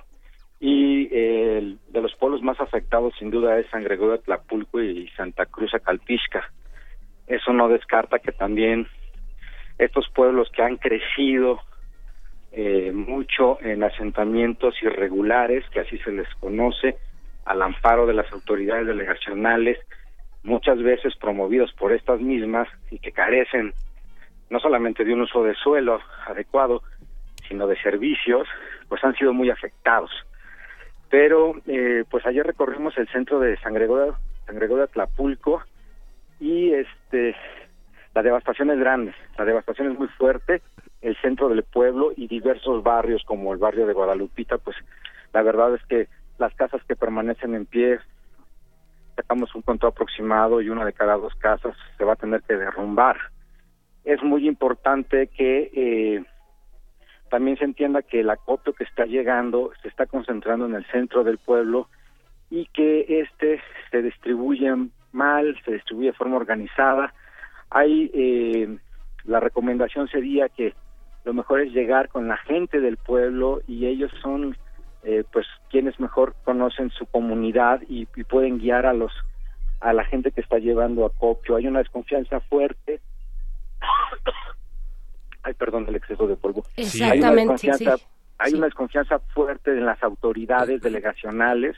y 0.63 1.09
eh, 1.11 1.75
de 1.89 2.01
los 2.01 2.13
pueblos 2.17 2.43
más 2.43 2.61
afectados 2.61 3.15
sin 3.17 3.31
duda 3.31 3.57
es 3.57 3.67
San 3.71 3.83
Gregorio 3.83 4.11
de 4.11 4.19
Tlapulco 4.19 4.79
y 4.79 5.07
Santa 5.17 5.47
Cruz 5.47 5.73
Acalpisca. 5.73 6.51
Eso 7.25 7.51
no 7.51 7.67
descarta 7.67 8.19
que 8.19 8.31
también 8.31 8.87
estos 9.79 10.07
pueblos 10.13 10.51
que 10.55 10.61
han 10.61 10.77
crecido 10.77 11.59
eh, 12.51 12.91
mucho 12.93 13.59
en 13.61 13.83
asentamientos 13.83 14.75
irregulares, 14.83 15.67
que 15.71 15.79
así 15.79 15.97
se 15.97 16.11
les 16.11 16.31
conoce, 16.35 16.95
al 17.45 17.63
amparo 17.63 18.05
de 18.05 18.13
las 18.13 18.31
autoridades 18.31 18.85
delegacionales, 18.85 19.79
muchas 20.43 20.77
veces 20.83 21.15
promovidos 21.15 21.73
por 21.73 21.91
estas 21.91 22.21
mismas 22.21 22.67
y 22.91 22.99
que 22.99 23.11
carecen 23.11 23.73
no 24.51 24.59
solamente 24.59 25.03
de 25.05 25.13
un 25.13 25.21
uso 25.21 25.43
de 25.43 25.55
suelo 25.55 25.99
adecuado, 26.27 26.83
sino 27.47 27.65
de 27.65 27.81
servicios, 27.81 28.47
pues 28.87 29.03
han 29.03 29.15
sido 29.15 29.33
muy 29.33 29.49
afectados 29.49 30.11
pero 31.11 31.55
eh, 31.67 32.05
pues 32.09 32.25
ayer 32.25 32.47
recorrimos 32.47 32.97
el 32.97 33.07
centro 33.09 33.39
de 33.39 33.57
San 33.57 33.73
Gregorio, 33.73 34.15
San 34.45 34.55
Gregorio 34.55 34.87
de 34.87 34.93
Tlapulco 34.93 35.61
y 36.39 36.71
este 36.71 37.35
la 38.15 38.23
devastación 38.23 38.71
es 38.71 38.79
grande, 38.79 39.13
la 39.37 39.45
devastación 39.45 39.91
es 39.91 39.99
muy 39.99 40.07
fuerte, 40.07 40.61
el 41.01 41.15
centro 41.17 41.49
del 41.49 41.63
pueblo 41.63 42.11
y 42.15 42.27
diversos 42.27 42.81
barrios 42.81 43.23
como 43.25 43.53
el 43.53 43.59
barrio 43.59 43.85
de 43.85 43.93
Guadalupita, 43.93 44.57
pues 44.57 44.77
la 45.33 45.41
verdad 45.43 45.75
es 45.75 45.83
que 45.85 46.07
las 46.37 46.53
casas 46.55 46.81
que 46.87 46.95
permanecen 46.95 47.55
en 47.55 47.65
pie, 47.65 47.99
sacamos 49.15 49.53
un 49.53 49.61
control 49.61 49.91
aproximado 49.91 50.61
y 50.61 50.69
una 50.69 50.85
de 50.85 50.93
cada 50.93 51.15
dos 51.15 51.35
casas 51.35 51.75
se 51.97 52.03
va 52.05 52.13
a 52.13 52.17
tener 52.17 52.41
que 52.43 52.55
derrumbar. 52.55 53.17
Es 54.03 54.21
muy 54.23 54.47
importante 54.47 55.27
que 55.27 55.71
eh, 55.73 56.25
también 57.31 57.57
se 57.57 57.63
entienda 57.63 58.01
que 58.01 58.19
el 58.19 58.29
acopio 58.29 58.73
que 58.73 58.83
está 58.83 59.05
llegando 59.05 59.71
se 59.81 59.87
está 59.87 60.05
concentrando 60.05 60.65
en 60.65 60.75
el 60.75 60.85
centro 60.87 61.23
del 61.23 61.37
pueblo 61.37 61.87
y 62.49 62.65
que 62.67 63.05
este 63.21 63.61
se 63.89 64.01
distribuye 64.01 64.69
mal, 65.13 65.57
se 65.63 65.71
distribuye 65.71 66.07
de 66.07 66.17
forma 66.17 66.35
organizada. 66.35 67.13
Hay 67.69 68.11
eh, 68.13 68.77
la 69.23 69.39
recomendación 69.39 70.09
sería 70.09 70.49
que 70.49 70.73
lo 71.23 71.33
mejor 71.33 71.61
es 71.61 71.71
llegar 71.71 72.09
con 72.09 72.27
la 72.27 72.35
gente 72.35 72.81
del 72.81 72.97
pueblo 72.97 73.61
y 73.65 73.85
ellos 73.85 74.11
son 74.21 74.57
eh, 75.03 75.23
pues 75.31 75.47
quienes 75.69 75.97
mejor 76.01 76.35
conocen 76.43 76.89
su 76.89 77.05
comunidad 77.05 77.81
y, 77.87 78.09
y 78.13 78.23
pueden 78.25 78.59
guiar 78.59 78.85
a 78.85 78.93
los 78.93 79.13
a 79.79 79.93
la 79.93 80.03
gente 80.03 80.31
que 80.31 80.41
está 80.41 80.59
llevando 80.59 81.05
acopio. 81.05 81.55
Hay 81.55 81.65
una 81.65 81.79
desconfianza 81.79 82.41
fuerte 82.41 82.99
ay, 85.43 85.53
perdón, 85.53 85.85
el 85.87 85.95
exceso 85.95 86.27
de 86.27 86.35
polvo. 86.35 86.63
Hay 86.77 87.19
una 87.19 87.31
desconfianza, 87.31 87.95
hay 88.37 88.53
una 88.53 88.65
desconfianza 88.65 89.19
fuerte 89.19 89.71
en 89.71 89.85
las 89.85 90.01
autoridades 90.03 90.81
delegacionales. 90.81 91.75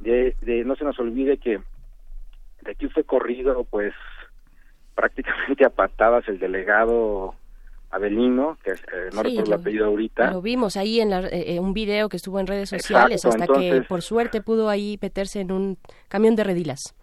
De, 0.00 0.34
de, 0.40 0.64
no 0.64 0.74
se 0.74 0.84
nos 0.84 0.98
olvide 0.98 1.38
que 1.38 1.60
de 2.62 2.70
aquí 2.70 2.88
fue 2.88 3.04
corrido, 3.04 3.64
pues, 3.64 3.94
prácticamente 4.94 5.64
a 5.64 5.70
patadas 5.70 6.26
el 6.28 6.38
delegado 6.38 7.34
Abelino, 7.90 8.58
que 8.64 8.72
eh, 8.72 9.10
no 9.14 9.22
recuerdo 9.22 9.54
el 9.54 9.60
apellido 9.60 9.86
ahorita. 9.86 10.32
Lo 10.32 10.42
vimos 10.42 10.76
ahí 10.76 11.00
en 11.00 11.12
eh, 11.12 11.60
un 11.60 11.72
video 11.72 12.08
que 12.08 12.16
estuvo 12.16 12.40
en 12.40 12.46
redes 12.46 12.70
sociales, 12.70 13.24
hasta 13.24 13.46
que 13.46 13.82
por 13.88 14.02
suerte 14.02 14.40
pudo 14.40 14.68
ahí 14.68 14.98
meterse 15.00 15.40
en 15.40 15.52
un 15.52 15.78
camión 16.08 16.34
de 16.34 16.44
redilas. 16.44 16.94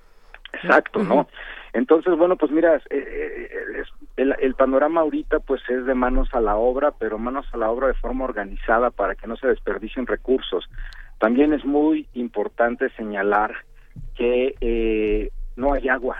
Exacto, 0.53 1.03
¿no? 1.03 1.27
Entonces, 1.73 2.17
bueno, 2.17 2.35
pues 2.35 2.51
mira, 2.51 2.75
eh, 2.75 2.81
eh, 2.89 3.83
el, 4.22 4.53
panorama 4.56 5.01
ahorita 5.01 5.39
pues 5.39 5.61
es 5.69 5.85
de 5.85 5.95
manos 5.95 6.30
a 6.33 6.41
la 6.41 6.56
obra, 6.56 6.91
pero 6.91 7.17
manos 7.17 7.45
a 7.53 7.57
la 7.57 7.72
obra 7.72 7.88
de 7.88 7.93
forma 7.93 8.25
organizada 8.25 8.91
para 8.91 9.15
que 9.15 9.27
no 9.27 9.38
se 9.38 9.48
desperdicien 9.48 10.07
recursos. 10.07 10.69
También 11.19 11.53
es 11.53 11.65
muy 11.65 12.07
importante 12.14 12.89
señalar 12.91 13.53
que 14.15 14.56
eh, 14.61 15.31
no 15.56 15.73
hay 15.73 15.88
agua. 15.89 16.17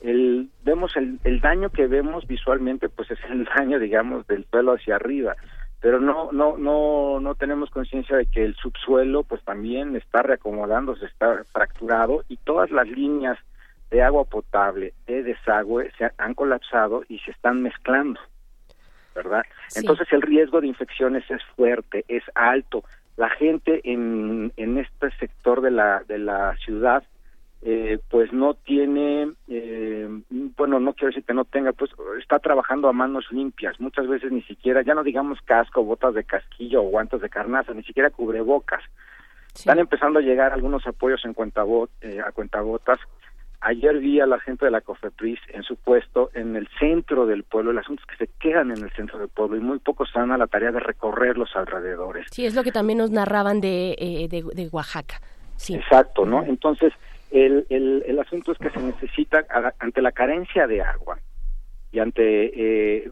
El, 0.00 0.50
vemos 0.64 0.96
el, 0.96 1.18
el 1.24 1.40
daño 1.40 1.70
que 1.70 1.86
vemos 1.86 2.26
visualmente 2.26 2.88
pues 2.88 3.10
es 3.10 3.18
el 3.30 3.44
daño 3.56 3.78
digamos 3.78 4.26
del 4.26 4.44
suelo 4.50 4.72
hacia 4.72 4.96
arriba 4.96 5.36
pero 5.80 6.00
no 6.00 6.30
no 6.32 6.56
no 6.56 7.20
no 7.20 7.34
tenemos 7.34 7.70
conciencia 7.70 8.16
de 8.16 8.26
que 8.26 8.44
el 8.44 8.54
subsuelo 8.56 9.22
pues 9.22 9.44
también 9.44 9.94
está 9.94 10.22
reacomodándose 10.22 11.06
está 11.06 11.44
fracturado 11.52 12.24
y 12.28 12.36
todas 12.38 12.72
las 12.72 12.88
líneas 12.88 13.38
de 13.92 14.02
agua 14.02 14.24
potable, 14.24 14.94
de 15.06 15.22
desagüe, 15.22 15.92
se 15.98 16.10
han 16.16 16.34
colapsado 16.34 17.04
y 17.08 17.18
se 17.18 17.30
están 17.30 17.60
mezclando, 17.60 18.18
¿verdad? 19.14 19.44
Entonces 19.76 20.08
el 20.12 20.22
riesgo 20.22 20.62
de 20.62 20.66
infecciones 20.66 21.30
es 21.30 21.42
fuerte, 21.54 22.04
es 22.08 22.24
alto. 22.34 22.84
La 23.18 23.28
gente 23.28 23.82
en, 23.84 24.50
en 24.56 24.78
este 24.78 25.10
sector 25.18 25.60
de 25.60 25.70
la, 25.70 26.02
de 26.08 26.18
la 26.18 26.56
ciudad 26.56 27.04
eh, 27.60 27.98
pues 28.08 28.32
no 28.32 28.54
tiene, 28.54 29.30
eh, 29.46 30.08
bueno, 30.56 30.80
no 30.80 30.94
quiero 30.94 31.08
decir 31.08 31.24
que 31.24 31.34
no 31.34 31.44
tenga, 31.44 31.72
pues 31.72 31.90
está 32.18 32.38
trabajando 32.38 32.88
a 32.88 32.94
manos 32.94 33.30
limpias, 33.30 33.78
muchas 33.78 34.08
veces 34.08 34.32
ni 34.32 34.42
siquiera, 34.42 34.82
ya 34.82 34.94
no 34.94 35.04
digamos 35.04 35.38
casco, 35.42 35.84
botas 35.84 36.14
de 36.14 36.24
casquillo 36.24 36.82
o 36.82 36.88
guantes 36.88 37.20
de 37.20 37.28
carnaza, 37.28 37.74
ni 37.74 37.84
siquiera 37.84 38.10
cubrebocas. 38.10 38.82
Están 39.54 39.78
empezando 39.78 40.18
a 40.18 40.22
llegar 40.22 40.54
algunos 40.54 40.86
apoyos 40.86 41.22
en 41.26 41.34
eh, 42.00 42.20
a 42.26 42.32
cuentagotas. 42.32 42.98
Ayer 43.64 43.98
vi 43.98 44.18
a 44.18 44.26
la 44.26 44.40
gente 44.40 44.64
de 44.64 44.72
la 44.72 44.80
COFEPRIS 44.80 45.38
en 45.48 45.62
su 45.62 45.76
puesto 45.76 46.30
en 46.34 46.56
el 46.56 46.68
centro 46.80 47.26
del 47.26 47.44
pueblo. 47.44 47.70
El 47.70 47.78
asunto 47.78 48.02
es 48.02 48.18
que 48.18 48.26
se 48.26 48.32
quedan 48.40 48.72
en 48.72 48.82
el 48.82 48.90
centro 48.90 49.20
del 49.20 49.28
pueblo 49.28 49.56
y 49.56 49.60
muy 49.60 49.78
pocos 49.78 50.08
están 50.08 50.32
a 50.32 50.36
la 50.36 50.48
tarea 50.48 50.72
de 50.72 50.80
recorrer 50.80 51.38
los 51.38 51.54
alrededores. 51.54 52.26
Sí, 52.32 52.44
es 52.44 52.56
lo 52.56 52.64
que 52.64 52.72
también 52.72 52.98
nos 52.98 53.12
narraban 53.12 53.60
de, 53.60 53.92
eh, 53.98 54.26
de, 54.28 54.42
de 54.52 54.68
Oaxaca. 54.72 55.20
Sí. 55.56 55.74
Exacto, 55.76 56.26
¿no? 56.26 56.42
Entonces, 56.42 56.92
el, 57.30 57.64
el, 57.70 58.02
el 58.04 58.18
asunto 58.18 58.50
es 58.50 58.58
que 58.58 58.70
se 58.70 58.80
necesita, 58.80 59.46
ante 59.78 60.02
la 60.02 60.10
carencia 60.10 60.66
de 60.66 60.82
agua 60.82 61.18
y 61.92 62.00
ante, 62.00 63.02
eh, 63.04 63.10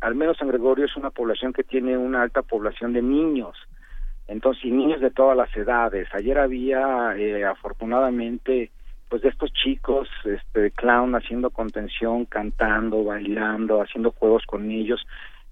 al 0.00 0.14
menos 0.14 0.38
San 0.38 0.48
Gregorio 0.48 0.86
es 0.86 0.96
una 0.96 1.10
población 1.10 1.52
que 1.52 1.62
tiene 1.62 1.98
una 1.98 2.22
alta 2.22 2.40
población 2.40 2.94
de 2.94 3.02
niños, 3.02 3.54
entonces, 4.28 4.64
y 4.64 4.70
niños 4.70 5.02
de 5.02 5.10
todas 5.10 5.36
las 5.36 5.54
edades. 5.54 6.08
Ayer 6.14 6.38
había, 6.38 7.14
eh, 7.18 7.44
afortunadamente, 7.44 8.70
pues 9.08 9.22
de 9.22 9.28
estos 9.28 9.52
chicos, 9.52 10.08
este, 10.24 10.70
clown 10.72 11.14
haciendo 11.14 11.50
contención, 11.50 12.24
cantando, 12.26 13.04
bailando, 13.04 13.80
haciendo 13.82 14.12
juegos 14.12 14.44
con 14.46 14.70
ellos, 14.70 15.04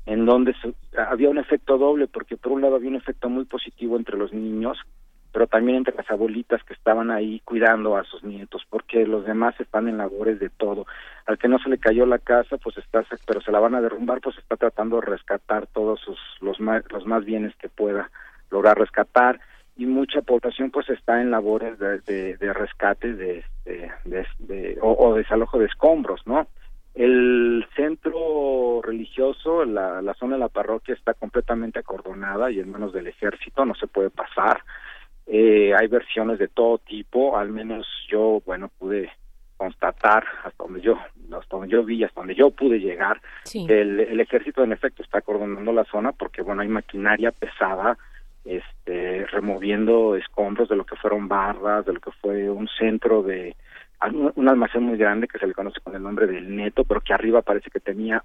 en 0.06 0.26
donde 0.26 0.54
se- 0.54 0.74
había 0.98 1.30
un 1.30 1.38
efecto 1.38 1.78
doble, 1.78 2.06
porque 2.08 2.36
por 2.36 2.52
un 2.52 2.62
lado 2.62 2.76
había 2.76 2.90
un 2.90 2.96
efecto 2.96 3.28
muy 3.28 3.44
positivo 3.44 3.96
entre 3.96 4.16
los 4.16 4.32
niños, 4.32 4.78
pero 5.32 5.46
también 5.46 5.78
entre 5.78 5.94
las 5.94 6.10
abuelitas 6.10 6.62
que 6.64 6.74
estaban 6.74 7.10
ahí 7.10 7.40
cuidando 7.44 7.96
a 7.96 8.04
sus 8.04 8.22
nietos, 8.22 8.62
porque 8.68 9.06
los 9.06 9.24
demás 9.24 9.58
están 9.60 9.88
en 9.88 9.96
labores 9.96 10.38
de 10.40 10.50
todo. 10.50 10.86
Al 11.26 11.38
que 11.38 11.48
no 11.48 11.58
se 11.58 11.70
le 11.70 11.78
cayó 11.78 12.04
la 12.04 12.18
casa, 12.18 12.58
pues 12.58 12.76
está, 12.76 13.04
pero 13.26 13.40
se 13.40 13.50
la 13.52 13.58
van 13.60 13.74
a 13.74 13.80
derrumbar, 13.80 14.20
pues 14.20 14.36
está 14.38 14.56
tratando 14.56 14.96
de 14.96 15.06
rescatar 15.06 15.66
todos 15.68 16.00
sus, 16.00 16.18
los 16.40 16.60
más, 16.60 16.82
los 16.92 17.06
más 17.06 17.24
bienes 17.24 17.54
que 17.56 17.68
pueda 17.70 18.10
lograr 18.50 18.78
rescatar 18.78 19.40
y 19.76 19.86
mucha 19.86 20.20
población 20.22 20.70
pues 20.70 20.88
está 20.90 21.20
en 21.20 21.30
labores 21.30 21.78
de, 21.78 22.00
de, 22.00 22.36
de 22.36 22.52
rescate 22.52 23.14
de, 23.14 23.44
de, 23.64 23.90
de- 24.38 24.78
o, 24.82 24.92
o 24.92 25.14
desalojo 25.14 25.58
de 25.58 25.66
escombros, 25.66 26.20
¿no? 26.26 26.46
El 26.94 27.66
centro 27.74 28.82
religioso, 28.82 29.64
la, 29.64 30.02
la 30.02 30.12
zona 30.14 30.34
de 30.34 30.40
la 30.40 30.48
parroquia 30.50 30.94
está 30.94 31.14
completamente 31.14 31.78
acordonada 31.78 32.50
y 32.50 32.60
en 32.60 32.70
manos 32.70 32.92
del 32.92 33.06
ejército, 33.06 33.64
no 33.64 33.74
se 33.74 33.86
puede 33.86 34.10
pasar. 34.10 34.60
Eh, 35.26 35.72
hay 35.74 35.86
versiones 35.86 36.38
de 36.38 36.48
todo 36.48 36.76
tipo, 36.78 37.38
al 37.38 37.48
menos 37.50 37.86
yo, 38.10 38.42
bueno, 38.44 38.70
pude 38.78 39.10
constatar 39.56 40.24
hasta 40.44 40.64
donde 40.64 40.80
yo, 40.82 40.98
hasta 41.38 41.56
donde 41.56 41.68
yo 41.72 41.82
vi, 41.84 42.02
hasta 42.04 42.20
donde 42.20 42.34
yo 42.34 42.50
pude 42.50 42.78
llegar, 42.78 43.22
Sí. 43.44 43.64
el, 43.70 44.00
el 44.00 44.20
ejército 44.20 44.62
en 44.64 44.72
efecto 44.72 45.02
está 45.02 45.18
acordonando 45.18 45.72
la 45.72 45.84
zona 45.84 46.12
porque, 46.12 46.42
bueno, 46.42 46.60
hay 46.62 46.68
maquinaria 46.68 47.30
pesada, 47.30 47.96
este, 48.44 49.26
removiendo 49.26 50.16
escombros 50.16 50.68
de 50.68 50.76
lo 50.76 50.84
que 50.84 50.96
fueron 50.96 51.28
barras, 51.28 51.86
de 51.86 51.92
lo 51.92 52.00
que 52.00 52.10
fue 52.20 52.50
un 52.50 52.68
centro 52.68 53.22
de, 53.22 53.54
un 54.34 54.48
almacén 54.48 54.82
muy 54.82 54.98
grande 54.98 55.28
que 55.28 55.38
se 55.38 55.46
le 55.46 55.54
conoce 55.54 55.80
con 55.80 55.94
el 55.94 56.02
nombre 56.02 56.26
del 56.26 56.54
Neto, 56.56 56.84
pero 56.84 57.00
que 57.00 57.12
arriba 57.14 57.42
parece 57.42 57.70
que 57.70 57.78
tenía 57.80 58.22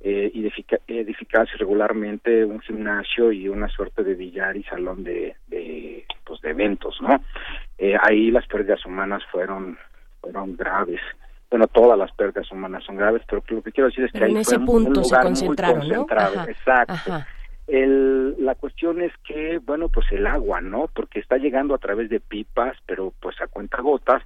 eh, 0.00 0.30
edifica- 0.34 0.80
edificados 0.86 1.50
irregularmente 1.54 2.44
un 2.44 2.60
gimnasio 2.60 3.30
y 3.32 3.48
una 3.48 3.68
suerte 3.68 4.04
de 4.04 4.14
billar 4.14 4.56
y 4.56 4.62
salón 4.62 5.04
de, 5.04 5.36
de, 5.48 6.04
pues, 6.24 6.40
de 6.40 6.50
eventos, 6.50 6.96
¿no? 7.02 7.20
Eh, 7.76 7.96
ahí 8.00 8.30
las 8.30 8.46
pérdidas 8.46 8.84
humanas 8.86 9.22
fueron, 9.30 9.76
fueron 10.20 10.56
graves. 10.56 11.00
Bueno, 11.50 11.66
todas 11.66 11.98
las 11.98 12.12
pérdidas 12.12 12.50
humanas 12.52 12.84
son 12.84 12.96
graves, 12.96 13.22
pero 13.28 13.42
lo 13.48 13.62
que 13.62 13.72
quiero 13.72 13.88
decir 13.88 14.04
es 14.04 14.12
Pero 14.12 14.26
que 14.26 14.30
en 14.30 14.36
ahí 14.36 14.42
ese 14.42 14.54
fue 14.54 14.58
un- 14.60 14.66
punto 14.66 15.00
un 15.00 15.04
se 15.04 15.14
lugar 15.16 15.24
muy 15.24 15.56
concentrado, 15.56 16.38
Ajá, 16.38 16.50
Exacto. 16.50 16.92
ajá. 16.92 17.26
El, 17.68 18.34
la 18.42 18.54
cuestión 18.54 19.02
es 19.02 19.12
que, 19.24 19.58
bueno, 19.58 19.88
pues 19.90 20.06
el 20.10 20.26
agua, 20.26 20.60
¿no? 20.62 20.88
Porque 20.94 21.20
está 21.20 21.36
llegando 21.36 21.74
a 21.74 21.78
través 21.78 22.08
de 22.08 22.18
pipas, 22.18 22.76
pero 22.86 23.12
pues 23.20 23.40
a 23.42 23.46
cuenta 23.46 23.82
gotas. 23.82 24.22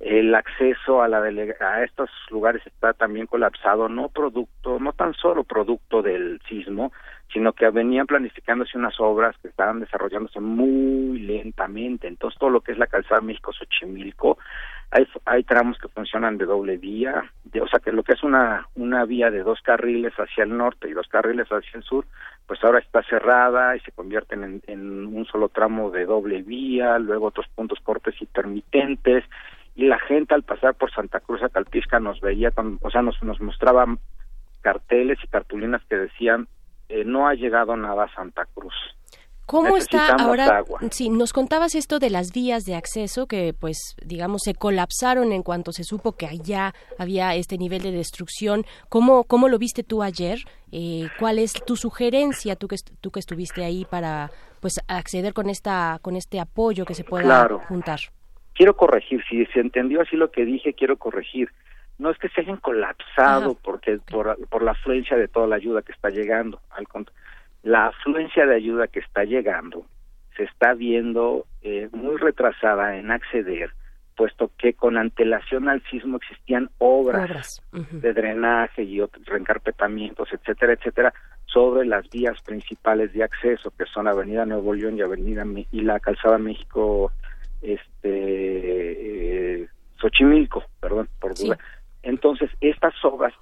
El 0.00 0.34
acceso 0.34 1.02
a, 1.02 1.08
la 1.08 1.18
a 1.20 1.84
estos 1.84 2.10
lugares 2.30 2.66
está 2.66 2.92
también 2.94 3.26
colapsado, 3.26 3.88
no 3.88 4.08
producto, 4.08 4.78
no 4.78 4.92
tan 4.92 5.14
solo 5.14 5.44
producto 5.44 6.02
del 6.02 6.40
sismo, 6.48 6.92
sino 7.32 7.52
que 7.54 7.68
venían 7.70 8.06
planificándose 8.06 8.76
unas 8.76 8.98
obras 9.00 9.34
que 9.40 9.48
estaban 9.48 9.80
desarrollándose 9.80 10.40
muy 10.40 11.18
lentamente. 11.20 12.08
Entonces, 12.08 12.38
todo 12.38 12.50
lo 12.50 12.60
que 12.60 12.72
es 12.72 12.78
la 12.78 12.86
calzada 12.86 13.20
México-Xochimilco, 13.22 14.38
hay, 14.90 15.08
hay 15.24 15.42
tramos 15.44 15.78
que 15.78 15.88
funcionan 15.88 16.36
de 16.38 16.44
doble 16.44 16.76
vía, 16.76 17.30
de- 17.44 17.60
o 17.62 17.66
sea, 17.66 17.80
que 17.80 17.90
lo 17.90 18.02
que 18.02 18.12
es 18.12 18.22
una, 18.22 18.68
una 18.74 19.04
vía 19.06 19.30
de 19.30 19.42
dos 19.42 19.60
carriles 19.62 20.12
hacia 20.14 20.44
el 20.44 20.56
norte 20.56 20.88
y 20.88 20.92
dos 20.92 21.08
carriles 21.08 21.48
hacia 21.48 21.78
el 21.78 21.82
sur, 21.84 22.04
pues 22.46 22.62
ahora 22.62 22.78
está 22.78 23.02
cerrada 23.02 23.76
y 23.76 23.80
se 23.80 23.92
convierten 23.92 24.44
en, 24.44 24.62
en 24.66 25.06
un 25.06 25.26
solo 25.26 25.48
tramo 25.48 25.90
de 25.90 26.04
doble 26.04 26.42
vía, 26.42 26.98
luego 26.98 27.26
otros 27.26 27.46
puntos 27.54 27.80
cortes 27.80 28.14
intermitentes, 28.20 29.24
y 29.74 29.86
la 29.86 29.98
gente 29.98 30.34
al 30.34 30.42
pasar 30.42 30.74
por 30.74 30.90
Santa 30.90 31.20
Cruz 31.20 31.42
a 31.42 31.50
Calpisca 31.50 32.00
nos 32.00 32.20
veía, 32.20 32.50
con, 32.50 32.78
o 32.82 32.90
sea, 32.90 33.02
nos, 33.02 33.22
nos 33.22 33.40
mostraban 33.40 33.98
carteles 34.62 35.18
y 35.22 35.28
cartulinas 35.28 35.82
que 35.88 35.96
decían, 35.96 36.48
eh, 36.88 37.04
no 37.04 37.28
ha 37.28 37.34
llegado 37.34 37.76
nada 37.76 38.04
a 38.04 38.14
Santa 38.14 38.46
Cruz. 38.54 38.74
¿Cómo 39.46 39.76
está 39.76 40.08
ahora? 40.16 40.58
agua. 40.58 40.80
Sí, 40.90 41.08
nos 41.08 41.32
contabas 41.32 41.74
esto 41.74 41.98
de 41.98 42.10
las 42.10 42.32
vías 42.32 42.64
de 42.64 42.74
acceso 42.74 43.26
que, 43.26 43.54
pues, 43.54 43.94
digamos, 44.04 44.42
se 44.44 44.54
colapsaron 44.54 45.32
en 45.32 45.42
cuanto 45.42 45.72
se 45.72 45.84
supo 45.84 46.12
que 46.12 46.26
allá 46.26 46.74
había 46.98 47.34
este 47.36 47.56
nivel 47.56 47.82
de 47.82 47.92
destrucción. 47.92 48.64
¿Cómo, 48.88 49.24
cómo 49.24 49.48
lo 49.48 49.58
viste 49.58 49.82
tú 49.84 50.02
ayer? 50.02 50.38
Eh, 50.72 51.08
¿Cuál 51.18 51.38
es 51.38 51.52
tu 51.52 51.76
sugerencia, 51.76 52.56
tú 52.56 52.66
que, 52.68 52.76
tú 53.00 53.10
que 53.10 53.20
estuviste 53.20 53.64
ahí 53.64 53.84
para, 53.84 54.30
pues, 54.60 54.74
acceder 54.88 55.32
con 55.32 55.48
esta, 55.48 55.98
con 56.02 56.16
este 56.16 56.40
apoyo 56.40 56.84
que 56.84 56.94
se 56.94 57.04
pueda 57.04 57.24
Claro. 57.24 57.60
juntar? 57.68 58.00
quiero 58.54 58.74
corregir, 58.74 59.22
si 59.28 59.44
se 59.52 59.60
entendió 59.60 60.00
así 60.00 60.16
lo 60.16 60.30
que 60.30 60.46
dije, 60.46 60.72
quiero 60.72 60.96
corregir. 60.96 61.50
No 61.98 62.10
es 62.10 62.16
que 62.16 62.30
se 62.30 62.40
hayan 62.40 62.56
colapsado 62.56 63.54
porque 63.62 63.98
por, 64.10 64.38
por 64.48 64.62
la 64.62 64.70
afluencia 64.70 65.14
de 65.18 65.28
toda 65.28 65.46
la 65.46 65.56
ayuda 65.56 65.82
que 65.82 65.92
está 65.92 66.08
llegando. 66.08 66.60
Al 66.70 66.86
cont- 66.88 67.10
la 67.66 67.88
afluencia 67.88 68.46
de 68.46 68.54
ayuda 68.54 68.86
que 68.86 69.00
está 69.00 69.24
llegando 69.24 69.84
se 70.36 70.44
está 70.44 70.72
viendo 70.74 71.46
eh, 71.62 71.88
muy 71.90 72.16
retrasada 72.16 72.96
en 72.96 73.10
acceder, 73.10 73.70
puesto 74.14 74.52
que 74.56 74.74
con 74.74 74.96
antelación 74.96 75.68
al 75.68 75.82
sismo 75.90 76.18
existían 76.18 76.70
obras, 76.78 77.60
de 77.72 78.12
drenaje 78.12 78.84
y 78.84 79.00
otros 79.00 79.26
reencarpetamientos, 79.26 80.28
etcétera, 80.32 80.74
etcétera, 80.74 81.12
sobre 81.46 81.86
las 81.86 82.08
vías 82.10 82.40
principales 82.42 83.12
de 83.14 83.24
acceso, 83.24 83.72
que 83.76 83.84
son 83.86 84.06
Avenida 84.06 84.46
Nuevo 84.46 84.72
León 84.72 84.96
y 84.96 85.02
Avenida 85.02 85.44
Me- 85.44 85.66
y 85.72 85.80
la 85.80 85.98
Calzada 85.98 86.38
México, 86.38 87.10
este, 87.62 89.62
eh, 89.62 89.68
Xochimilco, 90.00 90.62
perdón, 90.80 91.08
por 91.18 91.34
duda. 91.34 91.58
Entonces, 92.02 92.50
estas 92.60 92.94
obras, 93.04 93.32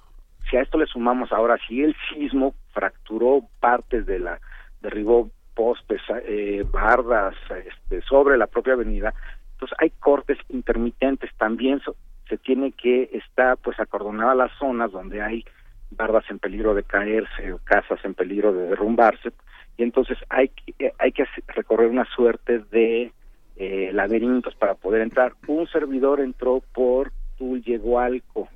a 0.57 0.61
esto 0.61 0.77
le 0.77 0.85
sumamos 0.85 1.31
ahora, 1.31 1.57
si 1.67 1.81
el 1.81 1.95
sismo 2.13 2.55
fracturó 2.73 3.41
partes 3.59 4.05
de 4.05 4.19
la, 4.19 4.39
derribó 4.81 5.29
postes, 5.53 6.01
eh, 6.25 6.63
bardas, 6.71 7.35
este, 7.65 8.01
sobre 8.01 8.37
la 8.37 8.47
propia 8.47 8.73
avenida, 8.73 9.13
entonces 9.53 9.77
hay 9.79 9.89
cortes 9.91 10.37
intermitentes 10.49 11.31
también 11.37 11.81
se 12.27 12.37
tiene 12.37 12.71
que 12.71 13.09
estar 13.13 13.57
pues 13.57 13.79
acordonada 13.79 14.35
las 14.35 14.51
zonas 14.57 14.91
donde 14.91 15.21
hay 15.21 15.45
bardas 15.91 16.25
en 16.29 16.39
peligro 16.39 16.73
de 16.73 16.83
caerse 16.83 17.53
o 17.53 17.59
casas 17.63 17.99
en 18.03 18.13
peligro 18.13 18.53
de 18.53 18.67
derrumbarse. 18.69 19.31
Y 19.77 19.83
entonces 19.83 20.17
hay 20.29 20.49
que, 20.49 20.73
eh, 20.85 20.93
hay 20.99 21.11
que 21.11 21.25
recorrer 21.47 21.89
una 21.89 22.05
suerte 22.05 22.59
de 22.71 23.11
eh, 23.57 23.91
laberintos 23.93 24.55
para 24.55 24.75
poder 24.75 25.01
entrar. 25.01 25.33
Un 25.47 25.67
servidor 25.67 26.19
entró 26.19 26.61
por 26.73 27.11
Tulyehualco 27.37 28.49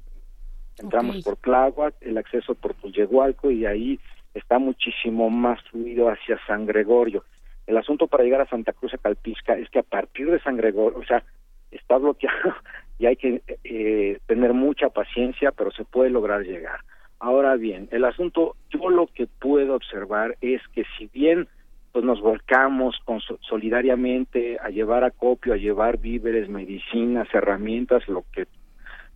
entramos 0.82 1.18
por 1.24 1.36
Tláhuac 1.38 1.96
el 2.02 2.18
acceso 2.18 2.56
por 2.56 2.74
Tulyehualco 2.76 3.52
y 3.52 3.66
ahí 3.66 4.00
está 4.34 4.60
muchísimo 4.60 5.30
más 5.30 5.62
fluido 5.70 6.10
hacia 6.10 6.40
San 6.48 6.66
Gregorio 6.66 7.24
el 7.68 7.78
asunto 7.78 8.08
para 8.08 8.24
llegar 8.24 8.42
a 8.42 8.50
Santa 8.50 8.74
Cruz 8.74 8.94
a 8.94 8.98
Calpisca 8.98 9.54
es 9.58 9.70
que 9.70 9.80
a 9.80 9.84
partir 9.84 10.30
de 10.32 10.40
San 10.42 10.58
Gregorio 10.58 10.98
o 10.98 11.06
sea 11.06 11.24
está 11.72 11.98
bloqueado 11.98 12.56
y 13.00 13.06
hay 13.06 13.16
que 13.16 13.42
eh, 13.64 14.20
tener 14.26 14.54
mucha 14.54 14.90
paciencia, 14.90 15.52
pero 15.52 15.72
se 15.72 15.86
puede 15.86 16.10
lograr 16.10 16.42
llegar. 16.42 16.82
Ahora 17.20 17.56
bien, 17.56 17.88
el 17.92 18.04
asunto, 18.04 18.56
yo 18.70 18.90
lo 18.90 19.08
que 19.08 19.28
puedo 19.28 19.76
observar 19.76 20.36
es 20.42 20.62
que 20.74 20.84
si 20.98 21.08
bien 21.14 21.48
pues 21.92 22.04
nos 22.04 22.20
volcamos 22.22 22.98
con, 23.06 23.20
so- 23.22 23.40
solidariamente 23.42 24.58
a 24.62 24.70
llevar 24.70 25.04
acopio, 25.04 25.54
a 25.54 25.58
llevar 25.58 25.98
víveres, 25.98 26.50
medicinas, 26.50 27.28
herramientas, 27.34 28.08
lo 28.08 28.26
que 28.34 28.48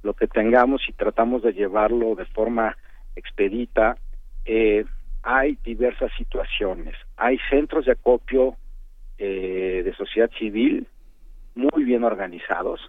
lo 0.04 0.14
que 0.14 0.28
tengamos 0.28 0.88
y 0.88 0.94
tratamos 0.94 1.42
de 1.42 1.54
llevarlo 1.54 2.16
de 2.16 2.26
forma 2.26 2.78
expedita, 3.16 3.98
eh, 4.46 4.86
hay 5.24 5.58
diversas 5.64 6.12
situaciones. 6.18 6.96
Hay 7.18 7.40
centros 7.50 7.86
de 7.86 7.94
acopio 7.94 8.58
eh, 9.18 9.82
de 9.84 9.94
sociedad 9.96 10.30
civil 10.38 10.88
muy 11.56 11.84
bien 11.84 12.04
organizados. 12.04 12.82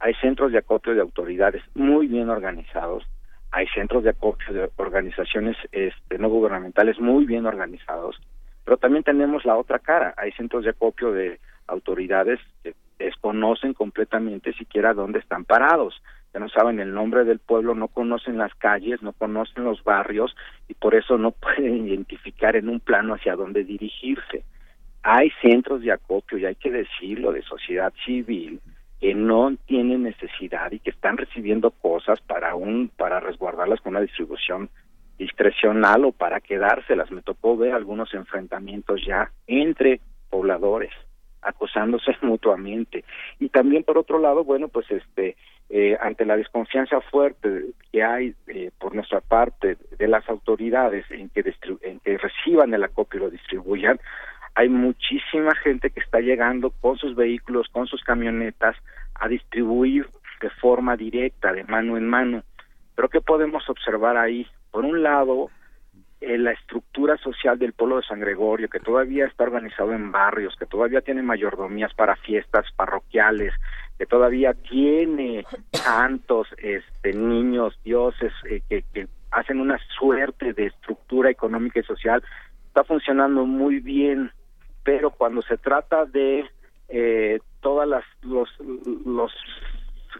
hay 0.00 0.14
centros 0.14 0.52
de 0.52 0.58
acopio 0.58 0.94
de 0.94 1.00
autoridades 1.00 1.62
muy 1.74 2.06
bien 2.06 2.28
organizados, 2.30 3.04
hay 3.50 3.66
centros 3.74 4.04
de 4.04 4.10
acopio 4.10 4.54
de 4.54 4.70
organizaciones 4.76 5.56
este, 5.72 6.18
no 6.18 6.28
gubernamentales 6.28 7.00
muy 7.00 7.24
bien 7.24 7.46
organizados, 7.46 8.16
pero 8.64 8.76
también 8.76 9.02
tenemos 9.02 9.44
la 9.44 9.56
otra 9.56 9.80
cara, 9.80 10.14
hay 10.16 10.30
centros 10.32 10.64
de 10.64 10.70
acopio 10.70 11.12
de 11.12 11.40
autoridades 11.66 12.38
desconocen 12.98 13.74
completamente 13.74 14.52
siquiera 14.54 14.94
dónde 14.94 15.20
están 15.20 15.44
parados, 15.44 16.02
que 16.32 16.40
no 16.40 16.48
saben 16.48 16.80
el 16.80 16.92
nombre 16.92 17.24
del 17.24 17.38
pueblo, 17.38 17.74
no 17.74 17.88
conocen 17.88 18.36
las 18.36 18.54
calles, 18.54 19.02
no 19.02 19.12
conocen 19.12 19.64
los 19.64 19.82
barrios 19.82 20.36
y 20.68 20.74
por 20.74 20.94
eso 20.94 21.16
no 21.16 21.30
pueden 21.56 21.88
identificar 21.88 22.56
en 22.56 22.68
un 22.68 22.80
plano 22.80 23.14
hacia 23.14 23.36
dónde 23.36 23.64
dirigirse. 23.64 24.44
Hay 25.02 25.30
centros 25.40 25.80
de 25.80 25.92
acopio, 25.92 26.38
y 26.38 26.44
hay 26.44 26.56
que 26.56 26.70
decirlo, 26.70 27.32
de 27.32 27.42
sociedad 27.42 27.92
civil, 28.04 28.60
que 29.00 29.14
no 29.14 29.54
tienen 29.64 30.02
necesidad 30.02 30.72
y 30.72 30.80
que 30.80 30.90
están 30.90 31.16
recibiendo 31.16 31.70
cosas 31.70 32.20
para 32.20 32.56
un 32.56 32.88
para 32.88 33.20
resguardarlas 33.20 33.80
con 33.80 33.92
una 33.92 34.00
distribución 34.00 34.68
discrecional 35.16 36.04
o 36.04 36.12
para 36.12 36.40
quedárselas. 36.40 37.10
Me 37.12 37.22
tocó 37.22 37.56
ver 37.56 37.74
algunos 37.74 38.12
enfrentamientos 38.12 39.00
ya 39.06 39.30
entre 39.46 40.00
pobladores 40.30 40.90
acosándose 41.42 42.16
mutuamente 42.22 43.04
y 43.38 43.48
también 43.48 43.84
por 43.84 43.98
otro 43.98 44.18
lado 44.18 44.44
bueno 44.44 44.68
pues 44.68 44.90
este 44.90 45.36
eh, 45.70 45.98
ante 46.00 46.24
la 46.24 46.36
desconfianza 46.36 47.00
fuerte 47.02 47.66
que 47.92 48.02
hay 48.02 48.34
eh, 48.46 48.70
por 48.78 48.94
nuestra 48.94 49.20
parte 49.20 49.76
de 49.98 50.08
las 50.08 50.26
autoridades 50.28 51.04
en 51.10 51.28
que, 51.28 51.44
en 51.82 52.00
que 52.00 52.16
reciban 52.16 52.72
el 52.72 52.84
acopio 52.84 53.18
y 53.18 53.22
lo 53.24 53.30
distribuyan 53.30 54.00
hay 54.58 54.68
muchísima 54.68 55.54
gente 55.54 55.90
que 55.90 56.00
está 56.00 56.18
llegando 56.18 56.70
con 56.80 56.98
sus 56.98 57.14
vehículos, 57.14 57.68
con 57.70 57.86
sus 57.86 58.02
camionetas 58.02 58.74
a 59.14 59.28
distribuir 59.28 60.08
de 60.40 60.50
forma 60.50 60.96
directa, 60.96 61.52
de 61.52 61.62
mano 61.62 61.96
en 61.96 62.08
mano. 62.08 62.42
Pero 62.96 63.08
¿qué 63.08 63.20
podemos 63.20 63.68
observar 63.70 64.16
ahí? 64.16 64.48
Por 64.72 64.84
un 64.84 65.00
lado, 65.00 65.50
eh, 66.20 66.36
la 66.38 66.52
estructura 66.52 67.16
social 67.18 67.58
del 67.58 67.72
pueblo 67.72 67.96
de 67.96 68.02
San 68.02 68.20
Gregorio, 68.20 68.68
que 68.68 68.80
todavía 68.80 69.26
está 69.26 69.44
organizado 69.44 69.92
en 69.92 70.10
barrios, 70.10 70.56
que 70.58 70.66
todavía 70.66 71.00
tiene 71.00 71.22
mayordomías 71.22 71.94
para 71.94 72.16
fiestas 72.16 72.66
parroquiales, 72.76 73.54
que 73.98 74.06
todavía 74.06 74.54
tiene 74.54 75.44
santos, 75.72 76.48
este, 76.58 77.12
niños, 77.12 77.78
dioses, 77.84 78.32
eh, 78.50 78.62
que, 78.68 78.82
que 78.92 79.08
hacen 79.30 79.60
una 79.60 79.78
suerte 79.98 80.52
de 80.52 80.66
estructura 80.66 81.30
económica 81.30 81.80
y 81.80 81.84
social, 81.84 82.22
está 82.66 82.84
funcionando 82.84 83.46
muy 83.46 83.80
bien. 83.80 84.32
Pero 84.84 85.10
cuando 85.10 85.42
se 85.42 85.58
trata 85.58 86.04
de 86.06 86.48
eh, 86.88 87.38
todas 87.60 87.86
las 87.86 88.04
los, 88.22 88.48
los 89.04 89.32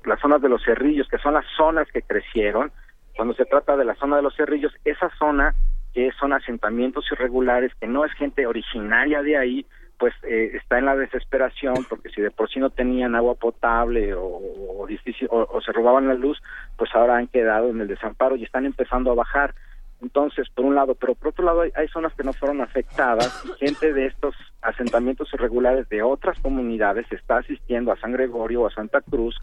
las 0.05 0.20
zonas 0.20 0.43
de 0.43 0.49
los 0.49 0.62
cerrillos 0.62 1.09
que 1.09 1.18
son 1.18 1.35
las 1.35 1.47
zonas 1.57 1.89
que 1.93 2.02
crecieron 2.02 2.70
cuando 3.17 3.35
se 3.35 3.47
trata 3.47 3.77
de 3.77 3.85
la 3.85 3.94
zona 3.94 4.17
de 4.17 4.23
los 4.23 4.36
cerrillos 4.36 4.73
esa 4.85 5.10
zona 5.18 5.55
que 5.92 6.10
son 6.18 6.33
asentamientos 6.33 7.05
irregulares 7.10 7.73
que 7.81 7.86
no 7.86 8.05
es 8.05 8.12
gente 8.12 8.47
originaria 8.47 9.23
de 9.23 9.36
ahí 9.36 9.67
pues 9.99 10.15
eh, 10.23 10.52
está 10.55 10.78
en 10.78 10.84
la 10.84 10.94
desesperación 10.94 11.84
porque 11.89 12.10
si 12.10 12.20
de 12.20 12.31
por 12.31 12.49
sí 12.49 12.60
no 12.60 12.70
tenían 12.70 13.17
agua 13.17 13.34
potable 13.34 14.15
o, 14.15 14.25
o, 14.25 14.86
o 15.31 15.60
se 15.60 15.73
robaban 15.73 16.08
la 16.08 16.15
luz 16.15 16.41
pues 16.76 16.91
ahora 16.94 17.17
han 17.17 17.26
quedado 17.26 17.70
en 17.70 17.81
el 17.81 17.89
desamparo 17.89 18.36
y 18.36 18.44
están 18.44 18.65
empezando 18.65 19.10
a 19.10 19.15
bajar 19.15 19.55
entonces, 20.00 20.49
por 20.55 20.65
un 20.65 20.75
lado, 20.75 20.94
pero 20.94 21.15
por 21.15 21.28
otro 21.28 21.44
lado 21.44 21.62
hay, 21.62 21.89
zonas 21.89 22.15
que 22.15 22.23
no 22.23 22.33
fueron 22.33 22.60
afectadas 22.60 23.44
y 23.44 23.67
gente 23.67 23.92
de 23.92 24.07
estos 24.07 24.34
asentamientos 24.62 25.28
irregulares 25.33 25.89
de 25.89 26.02
otras 26.02 26.39
comunidades 26.39 27.07
está 27.10 27.39
asistiendo 27.39 27.91
a 27.91 27.99
San 27.99 28.12
Gregorio 28.12 28.62
o 28.62 28.67
a 28.68 28.75
Santa 28.75 29.00
Cruz 29.00 29.36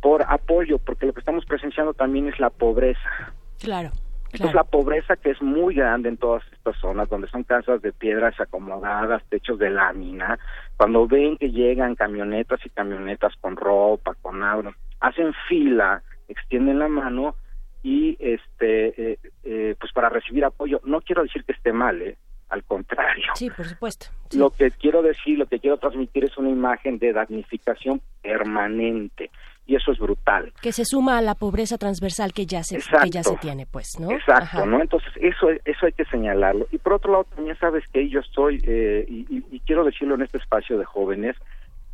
por 0.00 0.22
apoyo, 0.28 0.78
porque 0.78 1.06
lo 1.06 1.12
que 1.12 1.20
estamos 1.20 1.44
presenciando 1.46 1.94
también 1.94 2.28
es 2.28 2.38
la 2.38 2.50
pobreza. 2.50 3.32
Claro. 3.58 3.90
Entonces 4.32 4.54
la 4.54 4.64
pobreza 4.64 5.16
que 5.16 5.30
es 5.30 5.40
muy 5.40 5.74
grande 5.74 6.08
en 6.08 6.16
todas 6.16 6.42
estas 6.52 6.76
zonas, 6.76 7.08
donde 7.08 7.28
son 7.28 7.44
casas 7.44 7.80
de 7.80 7.92
piedras 7.92 8.38
acomodadas, 8.40 9.22
techos 9.30 9.58
de 9.58 9.70
lámina, 9.70 10.38
cuando 10.76 11.06
ven 11.06 11.36
que 11.38 11.50
llegan 11.50 11.94
camionetas 11.94 12.60
y 12.64 12.70
camionetas 12.70 13.34
con 13.40 13.56
ropa, 13.56 14.14
con 14.20 14.42
agua, 14.42 14.74
hacen 15.00 15.32
fila, 15.48 16.02
extienden 16.28 16.78
la 16.78 16.88
mano 16.88 17.36
y 17.82 18.16
este 18.20 19.12
eh, 19.12 19.18
eh, 19.44 19.74
pues 19.80 19.92
para 19.92 20.08
recibir 20.10 20.44
apoyo. 20.44 20.80
No 20.84 21.00
quiero 21.00 21.22
decir 21.22 21.44
que 21.44 21.52
esté 21.52 21.72
mal 21.72 22.00
¿eh? 22.02 22.18
al 22.50 22.64
contrario. 22.64 23.32
Sí 23.34 23.50
por 23.50 23.66
supuesto 23.66 24.06
lo 24.36 24.50
que 24.50 24.70
quiero 24.72 25.02
decir 25.02 25.38
lo 25.38 25.46
que 25.46 25.58
quiero 25.58 25.78
transmitir 25.78 26.24
es 26.24 26.36
una 26.36 26.50
imagen 26.50 26.98
de 26.98 27.12
damnificación 27.12 28.02
permanente 28.22 29.30
y 29.68 29.76
eso 29.76 29.92
es 29.92 29.98
brutal. 29.98 30.52
Que 30.62 30.72
se 30.72 30.84
suma 30.84 31.18
a 31.18 31.22
la 31.22 31.34
pobreza 31.34 31.76
transversal 31.76 32.32
que 32.32 32.46
ya 32.46 32.64
se 32.64 32.78
que 32.78 33.10
ya 33.10 33.22
se 33.22 33.36
tiene 33.36 33.66
pues 33.66 34.00
no 34.00 34.10
exacto 34.10 34.64
no 34.66 34.80
entonces 34.80 35.12
eso 35.16 35.50
eso 35.64 35.86
hay 35.86 35.92
que 35.92 36.06
señalarlo. 36.06 36.66
Y 36.72 36.78
por 36.78 36.94
otro 36.94 37.12
lado 37.12 37.24
también 37.24 37.56
sabes 37.58 37.84
que 37.92 38.08
yo 38.08 38.20
estoy 38.20 38.60
eh, 38.66 39.04
y, 39.08 39.44
y 39.50 39.60
quiero 39.60 39.84
decirlo 39.84 40.14
en 40.14 40.22
este 40.22 40.38
espacio 40.38 40.78
de 40.78 40.84
jóvenes 40.84 41.36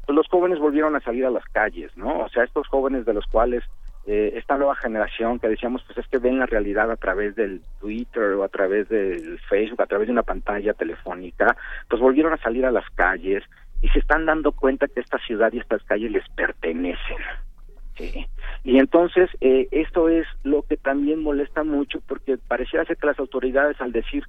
pues 0.07 0.15
los 0.15 0.29
jóvenes 0.29 0.59
volvieron 0.61 0.95
a 0.95 1.01
salir 1.01 1.27
a 1.27 1.31
las 1.31 1.45
calles 1.47 1.91
no 1.97 2.21
o 2.21 2.29
sea 2.29 2.45
estos 2.45 2.69
jóvenes 2.69 3.05
de 3.05 3.13
los 3.13 3.27
cuales 3.27 3.65
eh, 4.07 4.35
esta 4.37 4.59
nueva 4.59 4.77
generación 4.77 5.39
que 5.39 5.49
decíamos 5.49 5.83
pues 5.87 5.99
es 5.99 6.07
que 6.09 6.19
ven 6.19 6.39
la 6.39 6.47
realidad 6.47 6.91
a 6.91 6.97
través 6.97 7.35
del 7.35 7.63
Twitter 7.81 8.35
o 8.35 8.45
a 8.45 8.49
través 8.49 8.89
del 8.91 9.41
Facebook, 9.49 9.81
a 9.81 9.87
través 9.87 10.09
de 10.09 10.13
una 10.13 10.23
pantalla 10.23 10.75
telefónica, 10.75 11.57
pues 11.89 12.03
volvieron 12.03 12.35
a 12.35 12.37
salir 12.37 12.67
a 12.67 12.71
las 12.71 12.89
calles 12.91 13.43
y 13.81 13.89
se 13.89 14.01
están 14.01 14.27
dando 14.27 14.53
cuenta 14.53 14.89
que 14.89 15.01
esta 15.01 15.19
ciudad 15.19 15.51
y 15.55 15.59
estas 15.59 15.83
calles 15.85 16.13
les 16.13 16.29
pertenecen. 16.31 17.17
¿Sí? 17.97 18.27
Y 18.63 18.79
entonces 18.79 19.31
eh, 19.41 19.69
esto 19.71 20.09
es 20.09 20.27
lo 20.43 20.63
que 20.63 20.77
también 20.77 21.23
molesta 21.23 21.65
mucho 21.65 22.01
porque 22.07 22.39
pareciera 22.39 22.85
ser 22.85 22.97
que 22.97 23.07
las 23.07 23.19
autoridades 23.19 23.81
al 23.81 23.93
decir 23.93 24.25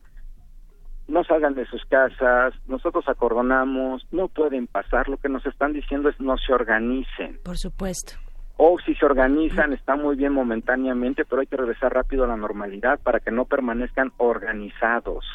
no 1.07 1.23
salgan 1.23 1.53
de 1.53 1.65
sus 1.67 1.85
casas, 1.85 2.53
nosotros 2.67 3.07
acordonamos, 3.07 4.07
no 4.11 4.27
pueden 4.27 4.65
pasar, 4.65 5.07
lo 5.07 5.17
que 5.17 5.29
nos 5.29 5.45
están 5.45 5.73
diciendo 5.73 6.09
es 6.09 6.19
no 6.19 6.35
se 6.37 6.51
organicen. 6.51 7.39
Por 7.43 7.57
supuesto 7.57 8.15
o 8.57 8.77
si 8.85 8.95
se 8.95 9.05
organizan 9.05 9.73
está 9.73 9.95
muy 9.95 10.15
bien 10.15 10.33
momentáneamente, 10.33 11.25
pero 11.25 11.41
hay 11.41 11.47
que 11.47 11.57
regresar 11.57 11.93
rápido 11.93 12.23
a 12.23 12.27
la 12.27 12.37
normalidad 12.37 12.99
para 13.01 13.19
que 13.19 13.31
no 13.31 13.45
permanezcan 13.45 14.13
organizados. 14.17 15.25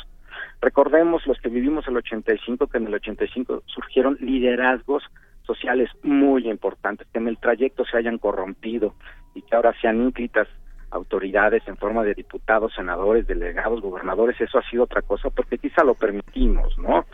Recordemos 0.61 1.27
los 1.27 1.39
que 1.39 1.49
vivimos 1.49 1.87
el 1.89 1.97
85 1.97 2.67
que 2.67 2.79
en 2.79 2.87
el 2.87 2.95
85 2.95 3.63
surgieron 3.67 4.17
liderazgos 4.21 5.03
sociales 5.51 5.91
muy 6.05 6.49
importantes 6.49 7.09
que 7.13 7.19
en 7.19 7.27
el 7.27 7.39
trayecto 7.39 7.85
se 7.85 7.97
hayan 7.97 8.19
corrompido 8.19 8.95
y 9.35 9.43
que 9.43 9.57
ahora 9.57 9.75
sean 9.81 10.01
ínclitas 10.01 10.47
autoridades 10.93 11.67
en 11.67 11.77
forma 11.77 12.05
de 12.05 12.15
diputados, 12.15 12.73
senadores, 12.75 13.27
delegados, 13.27 13.81
gobernadores, 13.81 14.41
eso 14.41 14.59
ha 14.59 14.71
sido 14.71 14.85
otra 14.85 15.03
cosa 15.03 15.29
porque 15.31 15.59
quizá 15.59 15.83
lo 15.83 15.95
permitimos, 15.95 16.79
¿no? 16.79 17.05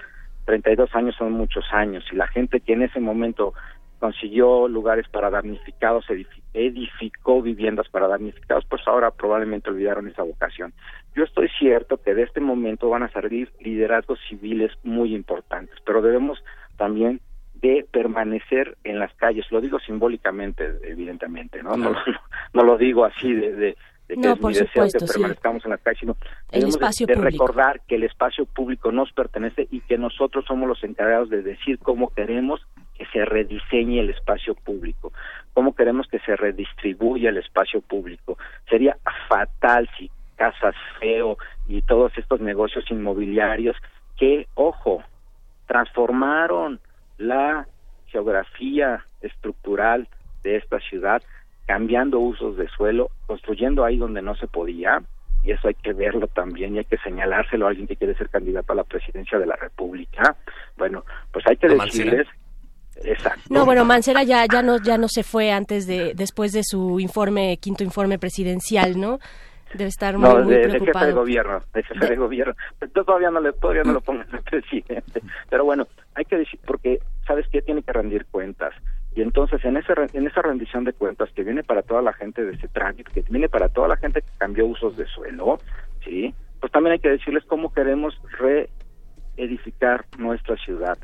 32 0.44 0.94
años 0.94 1.14
son 1.16 1.32
muchos 1.32 1.64
años 1.72 2.04
y 2.12 2.16
la 2.16 2.26
gente 2.28 2.60
que 2.60 2.74
en 2.74 2.82
ese 2.82 3.00
momento 3.00 3.54
consiguió 3.98 4.68
lugares 4.68 5.08
para 5.08 5.30
damnificados, 5.30 6.04
edificó 6.52 7.40
viviendas 7.40 7.88
para 7.88 8.06
damnificados, 8.06 8.66
pues 8.66 8.82
ahora 8.86 9.10
probablemente 9.10 9.70
olvidaron 9.70 10.08
esa 10.08 10.22
vocación. 10.22 10.74
Yo 11.14 11.24
estoy 11.24 11.48
cierto 11.58 11.96
que 11.96 12.14
de 12.14 12.24
este 12.24 12.40
momento 12.40 12.90
van 12.90 13.02
a 13.02 13.12
salir 13.12 13.50
liderazgos 13.60 14.18
civiles 14.28 14.70
muy 14.84 15.14
importantes, 15.14 15.74
pero 15.86 16.02
debemos 16.02 16.38
también 16.76 17.20
de 17.60 17.86
permanecer 17.90 18.76
en 18.84 18.98
las 18.98 19.12
calles. 19.14 19.46
Lo 19.50 19.60
digo 19.60 19.78
simbólicamente, 19.80 20.78
evidentemente, 20.82 21.62
¿no? 21.62 21.76
No, 21.76 21.94
no, 22.52 22.62
lo 22.62 22.76
digo 22.76 23.04
así 23.04 23.32
de, 23.32 23.52
de, 23.52 23.76
que 24.08 24.30
es 24.30 24.40
mi 24.40 24.52
deseo 24.52 24.86
que 24.86 25.04
permanezcamos 25.04 25.64
en 25.64 25.70
las 25.72 25.80
calles, 25.80 26.00
sino 26.00 26.16
espacio 26.52 27.06
de, 27.06 27.14
público. 27.14 27.46
recordar 27.46 27.80
que 27.86 27.96
el 27.96 28.04
espacio 28.04 28.46
público 28.46 28.92
nos 28.92 29.12
pertenece 29.12 29.66
y 29.70 29.80
que 29.80 29.98
nosotros 29.98 30.44
somos 30.46 30.68
los 30.68 30.82
encargados 30.84 31.30
de 31.30 31.42
decir 31.42 31.78
cómo 31.78 32.10
queremos 32.10 32.64
que 32.96 33.06
se 33.06 33.24
rediseñe 33.24 34.00
el 34.00 34.10
espacio 34.10 34.54
público, 34.54 35.12
cómo 35.52 35.74
queremos 35.74 36.06
que 36.08 36.18
se 36.20 36.36
redistribuya 36.36 37.30
el 37.30 37.38
espacio 37.38 37.80
público. 37.80 38.38
Sería 38.68 38.96
fatal 39.28 39.88
si 39.98 40.10
Casas 40.36 40.74
Feo 41.00 41.38
y 41.66 41.82
todos 41.82 42.16
estos 42.16 42.40
negocios 42.40 42.84
inmobiliarios 42.90 43.76
que, 44.16 44.46
ojo, 44.54 45.02
transformaron 45.66 46.80
la 47.18 47.66
geografía 48.06 49.04
estructural 49.20 50.08
de 50.42 50.56
esta 50.56 50.78
ciudad, 50.80 51.22
cambiando 51.66 52.20
usos 52.20 52.56
de 52.56 52.68
suelo, 52.68 53.10
construyendo 53.26 53.84
ahí 53.84 53.96
donde 53.96 54.22
no 54.22 54.36
se 54.36 54.46
podía, 54.46 55.02
y 55.42 55.52
eso 55.52 55.68
hay 55.68 55.74
que 55.74 55.92
verlo 55.92 56.26
también 56.28 56.74
y 56.74 56.78
hay 56.78 56.84
que 56.84 56.98
señalárselo 56.98 57.66
a 57.66 57.70
alguien 57.70 57.86
que 57.86 57.96
quiere 57.96 58.16
ser 58.16 58.28
candidato 58.28 58.72
a 58.72 58.76
la 58.76 58.84
presidencia 58.84 59.38
de 59.38 59.46
la 59.46 59.56
República. 59.56 60.36
Bueno, 60.76 61.04
pues 61.32 61.46
hay 61.46 61.56
que 61.56 61.68
decirles 61.68 62.26
Exacto. 63.04 63.42
No, 63.50 63.64
bueno, 63.64 63.84
Mancera 63.84 64.22
ya 64.22 64.46
ya 64.46 64.62
no 64.62 64.78
ya 64.78 64.96
no 64.96 65.08
se 65.08 65.22
fue 65.22 65.52
antes 65.52 65.86
de 65.86 66.14
después 66.14 66.52
de 66.52 66.62
su 66.64 66.98
informe 66.98 67.58
quinto 67.58 67.84
informe 67.84 68.18
presidencial, 68.18 68.98
¿no? 68.98 69.18
Debe 69.76 69.88
estar 69.88 70.16
muy, 70.16 70.28
no, 70.28 70.44
muy 70.44 70.54
de, 70.54 70.60
preocupado. 70.68 70.78
de 70.78 70.92
jefe 70.92 71.06
de 71.06 71.12
gobierno, 71.12 71.60
de 71.74 71.82
jefe 71.82 72.06
de, 72.06 72.16
gobierno. 72.16 72.54
Todavía 72.94 73.30
no 73.30 73.40
le 73.40 73.52
todavía 73.52 73.82
no 73.84 73.92
lo 73.92 74.00
pongan 74.00 74.30
de 74.30 74.38
presidente. 74.42 75.20
Pero 75.50 75.64
bueno, 75.64 75.86
hay 76.14 76.24
que 76.24 76.36
decir 76.38 76.58
porque 76.66 76.98
sabes 77.26 77.46
que 77.48 77.62
tiene 77.62 77.82
que 77.82 77.92
rendir 77.92 78.26
cuentas 78.26 78.72
Y 79.14 79.22
entonces 79.22 79.64
en, 79.64 79.76
ese, 79.76 79.92
en 80.12 80.26
esa 80.26 80.42
rendición 80.42 80.84
de 80.84 80.92
cuentas 80.92 81.30
que 81.34 81.42
viene 81.42 81.62
para 81.62 81.82
toda 81.82 82.02
la 82.02 82.12
gente 82.12 82.44
de 82.44 82.52
ese 82.54 82.68
trámite, 82.68 83.10
que 83.12 83.22
viene 83.30 83.48
para 83.48 83.68
toda 83.68 83.88
la 83.88 83.96
gente 83.96 84.20
que 84.22 84.28
cambió 84.38 84.66
usos 84.66 84.96
de 84.96 85.06
suelo, 85.06 85.58
¿sí? 86.04 86.34
pues 86.60 86.70
también 86.72 86.92
hay 86.94 86.98
que 87.00 87.10
decirles 87.10 87.44
cómo 87.46 87.72
queremos 87.72 88.14
reedificar 89.36 90.04
nuestra 90.18 90.56
ciudad. 90.56 90.96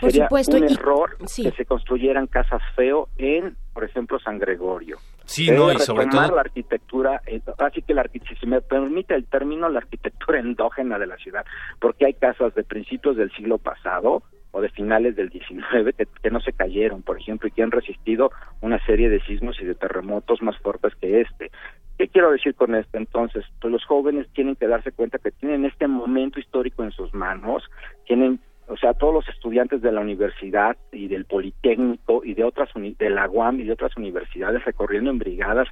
Por 0.00 0.10
Sería 0.10 0.26
supuesto, 0.26 0.56
un 0.56 0.68
y- 0.68 0.72
error 0.74 1.16
sí. 1.26 1.42
que 1.44 1.52
se 1.52 1.64
construyeran 1.64 2.26
casas 2.26 2.62
feo 2.74 3.08
en, 3.16 3.56
por 3.72 3.84
ejemplo, 3.84 4.18
San 4.18 4.38
Gregorio. 4.38 4.98
Sí, 5.26 5.50
no, 5.50 5.72
y 5.72 5.78
sobre 5.78 6.06
todo- 6.06 6.34
la 6.34 6.40
arquitectura, 6.40 7.20
eh, 7.26 7.40
así 7.58 7.82
que 7.82 7.94
la, 7.94 8.04
arqui- 8.04 8.22
si 8.38 8.46
me 8.46 8.60
permite 8.62 9.14
el 9.14 9.26
término, 9.26 9.68
la 9.68 9.78
arquitectura 9.80 10.38
endógena 10.40 10.98
de 10.98 11.06
la 11.06 11.16
ciudad, 11.16 11.44
porque 11.80 12.06
hay 12.06 12.14
casas 12.14 12.54
de 12.54 12.64
principios 12.64 13.16
del 13.16 13.30
siglo 13.32 13.58
pasado 13.58 14.22
o 14.52 14.60
de 14.62 14.68
finales 14.70 15.16
del 15.16 15.28
19 15.28 15.92
que, 15.92 16.06
que 16.22 16.30
no 16.30 16.40
se 16.40 16.52
cayeron, 16.52 17.02
por 17.02 17.18
ejemplo, 17.18 17.48
y 17.48 17.50
que 17.50 17.62
han 17.62 17.70
resistido 17.72 18.30
una 18.62 18.82
serie 18.86 19.10
de 19.10 19.20
sismos 19.26 19.60
y 19.60 19.64
de 19.66 19.74
terremotos 19.74 20.40
más 20.40 20.56
fuertes 20.58 20.94
que 20.94 21.20
este. 21.20 21.50
¿Qué 21.98 22.08
quiero 22.08 22.30
decir 22.30 22.54
con 22.54 22.74
esto? 22.74 22.96
Entonces, 22.98 23.44
pues 23.60 23.72
los 23.72 23.84
jóvenes 23.84 24.26
tienen 24.34 24.54
que 24.56 24.66
darse 24.66 24.92
cuenta 24.92 25.18
que 25.18 25.30
tienen 25.30 25.64
este 25.64 25.86
momento 25.88 26.38
histórico 26.38 26.84
en 26.84 26.90
sus 26.92 27.12
manos, 27.14 27.64
tienen, 28.06 28.38
o 28.68 28.76
sea, 28.76 28.94
todos 28.94 29.14
los 29.14 29.28
estudiantes 29.28 29.80
de 29.80 29.92
la 29.92 30.00
universidad 30.00 30.76
y 30.92 31.08
del 31.08 31.24
Politécnico 31.24 32.24
y 32.24 32.34
de 32.34 32.44
otras 32.44 32.68
de 32.74 33.10
la 33.10 33.28
UAM 33.28 33.60
y 33.60 33.64
de 33.64 33.72
otras 33.72 33.96
universidades 33.96 34.64
recorriendo 34.64 35.10
en 35.10 35.18
brigadas, 35.18 35.68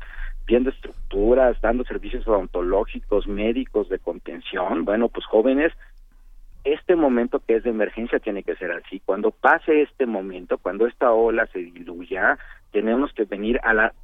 viendo 0.47 0.70
estructuras, 0.70 1.60
dando 1.60 1.84
servicios 1.84 2.26
odontológicos, 2.28 3.26
médicos 3.26 3.89
de 3.89 3.98
contención. 3.98 4.84
Bueno, 4.84 5.08
pues 5.08 5.26
jóvenes, 5.26 5.73
este 6.62 6.94
momento 6.94 7.40
que 7.40 7.56
es 7.56 7.64
de 7.64 7.70
emergencia 7.70 8.20
tiene 8.20 8.42
que 8.42 8.56
ser 8.56 8.70
así. 8.70 9.00
Cuando 9.05 9.32
pase 9.32 9.82
este 9.82 10.06
momento, 10.06 10.58
cuando 10.58 10.86
esta 10.86 11.12
ola 11.12 11.47
se 11.47 11.58
diluya, 11.58 12.39
tenemos 12.70 13.12
que 13.12 13.24
venir 13.24 13.60
a 13.64 13.74
la 13.74 13.94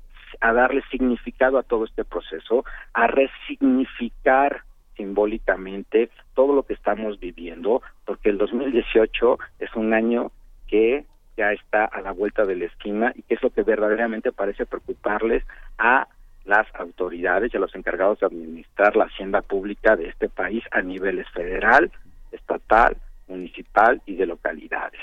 a 0.40 0.52
darle 0.52 0.82
significado 0.92 1.58
a 1.58 1.64
todo 1.64 1.84
este 1.84 2.04
proceso, 2.04 2.64
a 2.94 3.08
resignificar 3.08 4.62
simbólicamente 5.00 6.10
todo 6.34 6.54
lo 6.54 6.62
que 6.62 6.74
estamos 6.74 7.18
viviendo, 7.18 7.80
porque 8.04 8.28
el 8.28 8.36
2018 8.36 9.38
es 9.58 9.74
un 9.74 9.94
año 9.94 10.30
que 10.68 11.06
ya 11.38 11.52
está 11.52 11.86
a 11.86 12.02
la 12.02 12.12
vuelta 12.12 12.44
de 12.44 12.54
la 12.54 12.66
esquina 12.66 13.12
y 13.16 13.22
que 13.22 13.34
es 13.34 13.42
lo 13.42 13.48
que 13.48 13.62
verdaderamente 13.62 14.30
parece 14.30 14.66
preocuparles 14.66 15.42
a 15.78 16.06
las 16.44 16.66
autoridades 16.74 17.52
y 17.52 17.56
a 17.56 17.60
los 17.60 17.74
encargados 17.74 18.20
de 18.20 18.26
administrar 18.26 18.94
la 18.94 19.04
hacienda 19.04 19.40
pública 19.40 19.96
de 19.96 20.08
este 20.08 20.28
país 20.28 20.62
a 20.70 20.82
niveles 20.82 21.26
federal, 21.30 21.90
estatal, 22.30 22.94
municipal 23.26 24.02
y 24.04 24.16
de 24.16 24.26
localidades. 24.26 25.00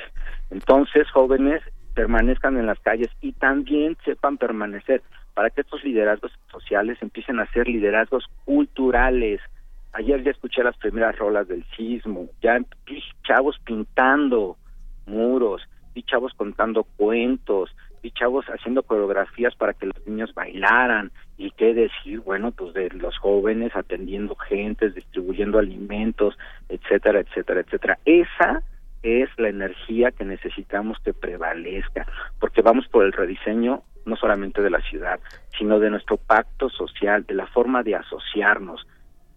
Entonces, 0.51 1.09
jóvenes, 1.09 1.63
permanezcan 1.95 2.57
en 2.57 2.67
las 2.67 2.79
calles 2.81 3.09
y 3.21 3.31
también 3.31 3.97
sepan 4.05 4.37
permanecer 4.37 5.01
para 5.33 5.49
que 5.49 5.61
estos 5.61 5.83
liderazgos 5.83 6.31
sociales 6.51 6.99
empiecen 7.01 7.39
a 7.39 7.51
ser 7.51 7.67
liderazgos 7.67 8.25
culturales. 8.45 9.41
Ayer 9.97 10.23
ya 10.23 10.29
escuché 10.29 10.61
las 10.63 10.77
primeras 10.77 11.17
rolas 11.17 11.47
del 11.47 11.65
sismo, 11.75 12.27
ya 12.39 12.59
vi 12.85 13.03
chavos 13.23 13.57
pintando 13.65 14.55
muros, 15.07 15.67
vi 15.95 16.03
chavos 16.03 16.35
contando 16.35 16.83
cuentos, 16.83 17.75
vi 18.03 18.11
chavos 18.11 18.45
haciendo 18.45 18.83
coreografías 18.83 19.55
para 19.55 19.73
que 19.73 19.87
los 19.87 20.05
niños 20.05 20.35
bailaran 20.35 21.11
y 21.39 21.49
qué 21.49 21.73
decir, 21.73 22.19
bueno, 22.19 22.51
pues 22.51 22.75
de 22.75 22.91
los 22.91 23.17
jóvenes 23.17 23.75
atendiendo 23.75 24.35
gentes, 24.35 24.93
distribuyendo 24.93 25.57
alimentos, 25.57 26.37
etcétera, 26.69 27.21
etcétera, 27.21 27.61
etcétera. 27.61 27.97
Esa 28.05 28.61
es 29.01 29.29
la 29.37 29.49
energía 29.49 30.11
que 30.11 30.25
necesitamos 30.25 30.99
que 31.03 31.15
prevalezca, 31.15 32.05
porque 32.39 32.61
vamos 32.61 32.87
por 32.87 33.03
el 33.03 33.13
rediseño 33.13 33.81
no 34.05 34.15
solamente 34.15 34.61
de 34.61 34.69
la 34.69 34.81
ciudad, 34.81 35.19
sino 35.57 35.79
de 35.79 35.89
nuestro 35.89 36.17
pacto 36.17 36.69
social, 36.69 37.25
de 37.25 37.33
la 37.33 37.47
forma 37.47 37.81
de 37.81 37.95
asociarnos. 37.95 38.85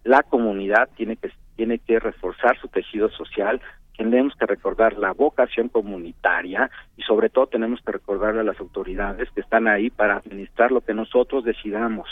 La 0.03 0.23
comunidad 0.23 0.89
tiene 0.95 1.15
que 1.15 1.31
tiene 1.55 1.79
que 1.79 1.99
reforzar 1.99 2.57
su 2.59 2.69
tejido 2.69 3.09
social, 3.09 3.61
tenemos 3.95 4.33
que 4.35 4.47
recordar 4.47 4.97
la 4.97 5.11
vocación 5.13 5.69
comunitaria 5.69 6.71
y 6.97 7.03
sobre 7.03 7.29
todo 7.29 7.47
tenemos 7.47 7.81
que 7.81 7.91
recordarle 7.91 8.39
a 8.39 8.45
las 8.45 8.59
autoridades 8.59 9.29
que 9.31 9.41
están 9.41 9.67
ahí 9.67 9.91
para 9.91 10.17
administrar 10.17 10.71
lo 10.71 10.81
que 10.81 10.95
nosotros 10.95 11.43
decidamos. 11.43 12.07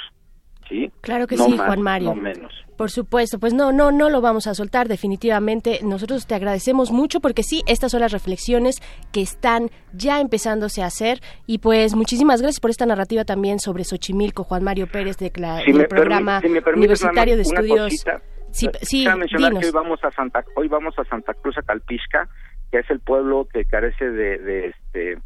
¿Sí? 0.69 0.91
Claro 1.01 1.25
que 1.27 1.35
No 1.35 1.45
sí, 1.45 1.55
más, 1.55 1.65
Juan 1.67 1.81
Mario. 1.81 2.09
No 2.09 2.21
menos. 2.21 2.53
Por 2.77 2.91
supuesto, 2.91 3.39
pues 3.39 3.53
no, 3.53 3.71
no, 3.73 3.91
no 3.91 4.09
lo 4.09 4.21
vamos 4.21 4.47
a 4.47 4.53
soltar 4.53 4.87
definitivamente. 4.87 5.79
Nosotros 5.83 6.25
te 6.27 6.35
agradecemos 6.35 6.91
mucho 6.91 7.19
porque 7.19 7.43
sí, 7.43 7.61
estas 7.67 7.91
son 7.91 7.99
las 8.01 8.11
reflexiones 8.13 8.79
que 9.11 9.21
están 9.21 9.69
ya 9.91 10.21
empezándose 10.21 10.81
a 10.81 10.85
hacer 10.85 11.19
y 11.45 11.57
pues 11.57 11.95
muchísimas 11.95 12.41
gracias 12.41 12.59
por 12.61 12.69
esta 12.69 12.85
narrativa 12.85 13.25
también 13.25 13.59
sobre 13.59 13.83
Xochimilco, 13.83 14.43
Juan 14.45 14.63
Mario 14.63 14.87
Pérez 14.87 15.17
de 15.17 15.31
la- 15.35 15.59
Si 15.59 15.65
del 15.71 15.75
me 15.75 15.83
permi- 15.85 15.87
programa 15.89 16.39
si 16.41 16.47
permites, 16.47 16.73
universitario 16.77 17.35
de 17.35 17.41
estudios. 17.41 17.83
cosita. 17.89 18.21
Sí, 18.51 18.65
sí, 18.65 18.79
Quisiera 18.97 19.15
mencionar 19.15 19.49
dinos. 19.51 19.61
que 19.61 19.65
hoy 19.67 19.73
vamos 19.73 19.99
a 20.03 20.11
Santa 20.11 20.43
hoy 20.55 20.67
vamos 20.67 20.93
a 20.97 21.03
Santa 21.05 21.33
Cruz 21.35 21.57
a 21.57 21.61
Calpisca, 21.63 22.29
que 22.71 22.79
es 22.79 22.89
el 22.89 22.99
pueblo 22.99 23.47
que 23.51 23.65
carece 23.65 24.09
de, 24.09 24.37
de 24.39 24.67
este 24.67 25.17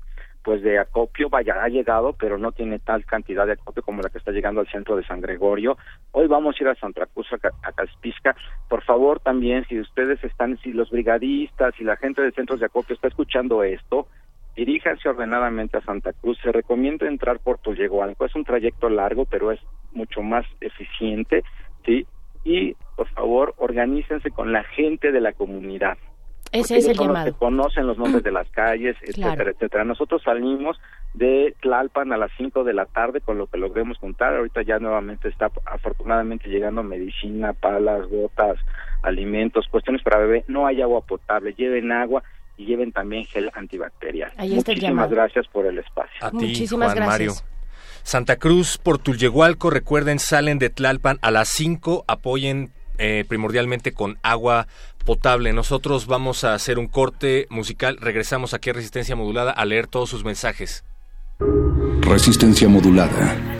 pues 0.43 0.61
de 0.61 0.77
acopio, 0.77 1.29
vaya, 1.29 1.55
ha 1.63 1.69
llegado, 1.69 2.13
pero 2.13 2.37
no 2.37 2.51
tiene 2.51 2.79
tal 2.79 3.05
cantidad 3.05 3.45
de 3.45 3.53
acopio 3.53 3.81
como 3.81 4.01
la 4.01 4.09
que 4.09 4.17
está 4.17 4.31
llegando 4.31 4.59
al 4.61 4.67
centro 4.67 4.95
de 4.97 5.05
San 5.05 5.21
Gregorio. 5.21 5.77
Hoy 6.11 6.27
vamos 6.27 6.55
a 6.59 6.63
ir 6.63 6.67
a 6.69 6.75
Santa 6.75 7.05
Cruz, 7.05 7.31
a, 7.31 7.37
Ca- 7.37 7.53
a 7.63 7.71
Calpisca. 7.71 8.35
Por 8.67 8.83
favor, 8.83 9.19
también, 9.21 9.65
si 9.69 9.79
ustedes 9.79 10.21
están, 10.23 10.57
si 10.59 10.73
los 10.73 10.89
brigadistas 10.91 11.73
y 11.79 11.83
la 11.85 11.95
gente 11.95 12.21
de 12.21 12.31
centros 12.33 12.59
de 12.59 12.65
acopio 12.65 12.93
está 12.93 13.07
escuchando 13.07 13.63
esto, 13.63 14.07
diríjanse 14.55 15.07
ordenadamente 15.07 15.77
a 15.77 15.81
Santa 15.81 16.11
Cruz. 16.13 16.37
Se 16.43 16.51
recomienda 16.51 17.07
entrar 17.07 17.39
por 17.39 17.59
Tullehualco. 17.59 18.25
Es 18.25 18.35
un 18.35 18.43
trayecto 18.43 18.89
largo, 18.89 19.25
pero 19.25 19.51
es 19.51 19.59
mucho 19.93 20.21
más 20.21 20.45
eficiente, 20.59 21.43
¿sí? 21.85 22.05
Y, 22.43 22.75
por 22.97 23.07
favor, 23.09 23.53
organícense 23.57 24.29
con 24.29 24.51
la 24.51 24.63
gente 24.65 25.13
de 25.13 25.21
la 25.21 25.31
comunidad. 25.31 25.97
Ese 26.53 26.77
es 26.77 26.85
el 26.87 26.95
los 26.97 27.05
llamado. 27.07 27.25
que 27.25 27.37
conocen 27.37 27.87
los 27.87 27.97
nombres 27.97 28.23
de 28.23 28.31
las 28.31 28.47
calles, 28.49 28.95
etcétera, 29.01 29.35
Claro. 29.35 29.51
etcétera. 29.51 29.83
Nosotros 29.83 30.21
salimos 30.23 30.79
de 31.13 31.55
Tlalpan 31.61 32.13
a 32.13 32.17
las 32.17 32.31
5 32.37 32.63
de 32.63 32.73
la 32.73 32.85
tarde 32.85 33.21
con 33.21 33.37
lo 33.37 33.47
que 33.47 33.57
logremos 33.57 33.97
juntar. 33.97 34.35
Ahorita 34.35 34.61
ya 34.61 34.79
nuevamente 34.79 35.27
está 35.29 35.51
afortunadamente 35.65 36.49
llegando 36.49 36.83
medicina, 36.83 37.53
palas, 37.53 38.07
gotas, 38.07 38.57
alimentos, 39.01 39.67
cuestiones 39.69 40.01
para 40.03 40.19
bebé. 40.19 40.45
No 40.47 40.65
hay 40.67 40.81
agua 40.81 41.01
potable, 41.01 41.53
lleven 41.53 41.91
agua 41.91 42.23
y 42.57 42.65
lleven 42.65 42.91
también 42.91 43.25
gel 43.25 43.51
antibacterial. 43.53 44.31
Ahí 44.37 44.57
está 44.57 44.71
el 44.71 44.77
Muchísimas 44.77 44.89
llamado. 45.09 45.09
gracias 45.09 45.47
por 45.47 45.65
el 45.65 45.79
espacio. 45.79 46.17
A 46.21 46.29
ti, 46.31 46.35
Muchísimas 46.37 46.93
Juan 46.93 47.07
Mario. 47.07 47.27
gracias. 47.33 47.45
Santa 48.03 48.35
Cruz 48.37 48.77
por 48.77 48.97
Tulyehualco, 48.97 49.69
recuerden, 49.69 50.19
salen 50.19 50.59
de 50.59 50.69
Tlalpan 50.69 51.19
a 51.21 51.31
las 51.31 51.47
5, 51.49 52.03
apoyen 52.07 52.71
eh, 52.97 53.25
primordialmente 53.27 53.91
con 53.91 54.17
agua 54.23 54.67
potable. 55.05 55.53
Nosotros 55.53 56.07
vamos 56.07 56.43
a 56.43 56.53
hacer 56.53 56.79
un 56.79 56.87
corte 56.87 57.47
musical, 57.49 57.97
regresamos 57.99 58.53
aquí 58.53 58.69
a 58.69 58.73
Resistencia 58.73 59.15
Modulada 59.15 59.51
a 59.51 59.65
leer 59.65 59.87
todos 59.87 60.09
sus 60.09 60.23
mensajes. 60.23 60.83
Resistencia 62.01 62.69
modulada. 62.69 63.52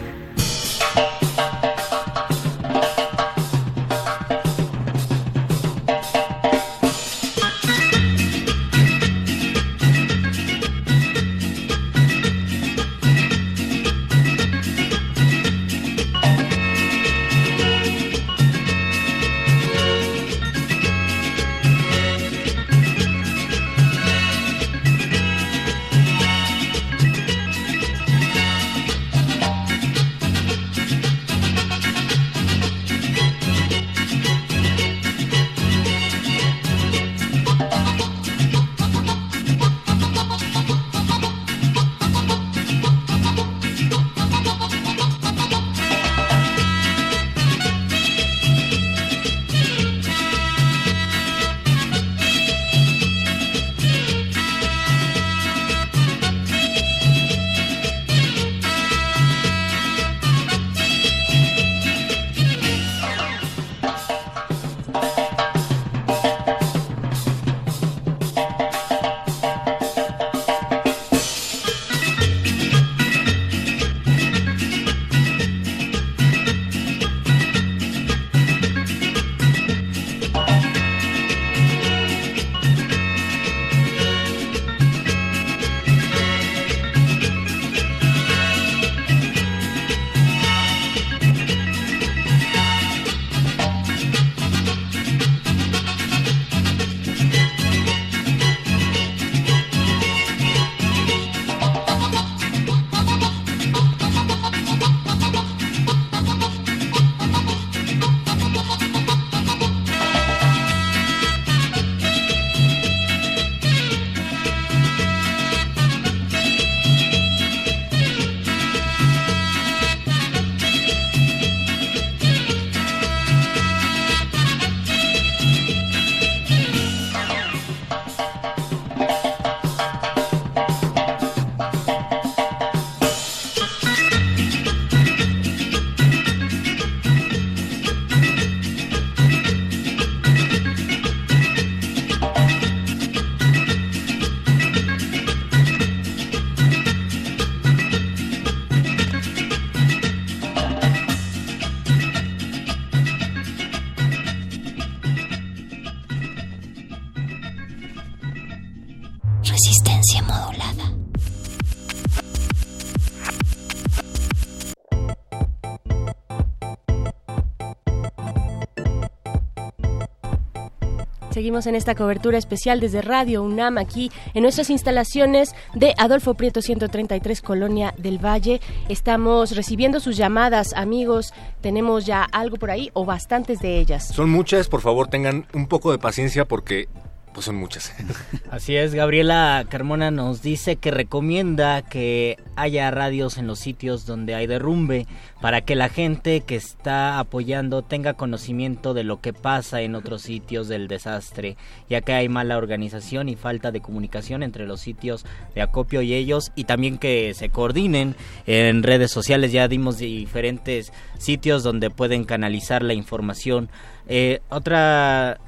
Seguimos 171.43 171.67
en 171.67 171.75
esta 171.75 171.93
cobertura 171.93 172.37
especial 172.37 172.79
desde 172.79 173.01
Radio 173.01 173.43
UNAM 173.43 173.77
aquí 173.77 174.09
en 174.33 174.43
nuestras 174.43 174.69
instalaciones 174.69 175.53
de 175.73 175.93
Adolfo 175.97 176.35
Prieto 176.35 176.61
133 176.61 177.41
Colonia 177.41 177.93
del 177.97 178.17
Valle. 178.17 178.61
Estamos 178.87 179.53
recibiendo 179.53 179.99
sus 179.99 180.15
llamadas, 180.15 180.71
amigos. 180.73 181.33
Tenemos 181.59 182.05
ya 182.05 182.23
algo 182.23 182.55
por 182.55 182.71
ahí 182.71 182.91
o 182.93 183.03
bastantes 183.03 183.59
de 183.59 183.77
ellas. 183.77 184.07
Son 184.07 184.29
muchas, 184.29 184.69
por 184.69 184.79
favor 184.79 185.09
tengan 185.09 185.45
un 185.51 185.67
poco 185.67 185.91
de 185.91 185.97
paciencia 185.97 186.45
porque 186.45 186.87
pues 187.33 187.45
son 187.45 187.57
muchas. 187.57 187.91
Así 188.49 188.77
es, 188.77 188.93
Gabriela 188.93 189.65
Carmona 189.67 190.11
nos 190.11 190.41
dice 190.41 190.77
que 190.77 190.91
recomienda 190.91 191.81
que 191.81 192.37
haya 192.55 192.91
radios 192.91 193.37
en 193.37 193.47
los 193.47 193.59
sitios 193.59 194.05
donde 194.05 194.35
hay 194.35 194.47
derrumbe 194.47 195.07
para 195.41 195.61
que 195.61 195.75
la 195.75 195.89
gente 195.89 196.41
que 196.41 196.55
está 196.55 197.19
apoyando 197.19 197.81
tenga 197.81 198.13
conocimiento 198.13 198.93
de 198.93 199.03
lo 199.03 199.21
que 199.21 199.33
pasa 199.33 199.81
en 199.81 199.95
otros 199.95 200.21
sitios 200.21 200.67
del 200.67 200.87
desastre, 200.87 201.57
ya 201.89 202.01
que 202.01 202.13
hay 202.13 202.29
mala 202.29 202.57
organización 202.57 203.29
y 203.29 203.35
falta 203.35 203.71
de 203.71 203.81
comunicación 203.81 204.43
entre 204.43 204.67
los 204.67 204.81
sitios 204.81 205.25
de 205.55 205.61
acopio 205.61 206.01
y 206.01 206.13
ellos 206.13 206.51
y 206.55 206.65
también 206.65 206.97
que 206.97 207.33
se 207.33 207.49
coordinen 207.49 208.15
en 208.45 208.83
redes 208.83 209.11
sociales. 209.11 209.51
Ya 209.51 209.67
dimos 209.67 209.97
diferentes 209.97 210.93
sitios 211.17 211.63
donde 211.63 211.89
pueden 211.89 212.23
canalizar 212.23 212.83
la 212.83 212.93
información. 212.93 213.69
Eh, 214.07 214.41
otra 214.49 215.39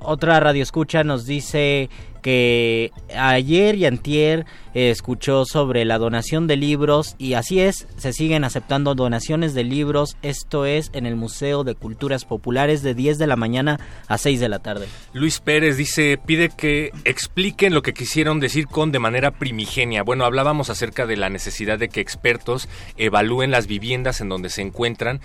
otra 0.00 0.38
radio 0.38 0.62
escucha 0.62 1.02
nos 1.02 1.26
dice 1.26 1.90
que 2.20 2.92
ayer 3.16 3.74
y 3.74 3.86
antier 3.86 4.46
eh, 4.74 4.90
escuchó 4.90 5.44
sobre 5.44 5.84
la 5.84 5.98
donación 5.98 6.46
de 6.46 6.56
libros 6.56 7.16
y 7.18 7.34
así 7.34 7.60
es, 7.60 7.86
se 7.96 8.12
siguen 8.12 8.44
aceptando 8.44 8.94
donaciones 8.94 9.54
de 9.54 9.64
libros, 9.64 10.16
esto 10.22 10.66
es 10.66 10.90
en 10.92 11.06
el 11.06 11.16
Museo 11.16 11.64
de 11.64 11.74
Culturas 11.74 12.24
Populares 12.24 12.82
de 12.82 12.94
10 12.94 13.18
de 13.18 13.26
la 13.26 13.36
mañana 13.36 13.80
a 14.06 14.18
6 14.18 14.40
de 14.40 14.48
la 14.48 14.58
tarde. 14.58 14.86
Luis 15.12 15.40
Pérez 15.40 15.76
dice, 15.76 16.18
pide 16.24 16.50
que 16.50 16.92
expliquen 17.04 17.74
lo 17.74 17.82
que 17.82 17.94
quisieron 17.94 18.40
decir 18.40 18.66
con 18.66 18.92
de 18.92 18.98
manera 18.98 19.32
primigenia. 19.32 20.02
Bueno, 20.02 20.24
hablábamos 20.24 20.70
acerca 20.70 21.06
de 21.06 21.16
la 21.16 21.30
necesidad 21.30 21.78
de 21.78 21.88
que 21.88 22.00
expertos 22.00 22.68
evalúen 22.96 23.50
las 23.50 23.66
viviendas 23.66 24.20
en 24.20 24.28
donde 24.28 24.50
se 24.50 24.62
encuentran. 24.62 25.20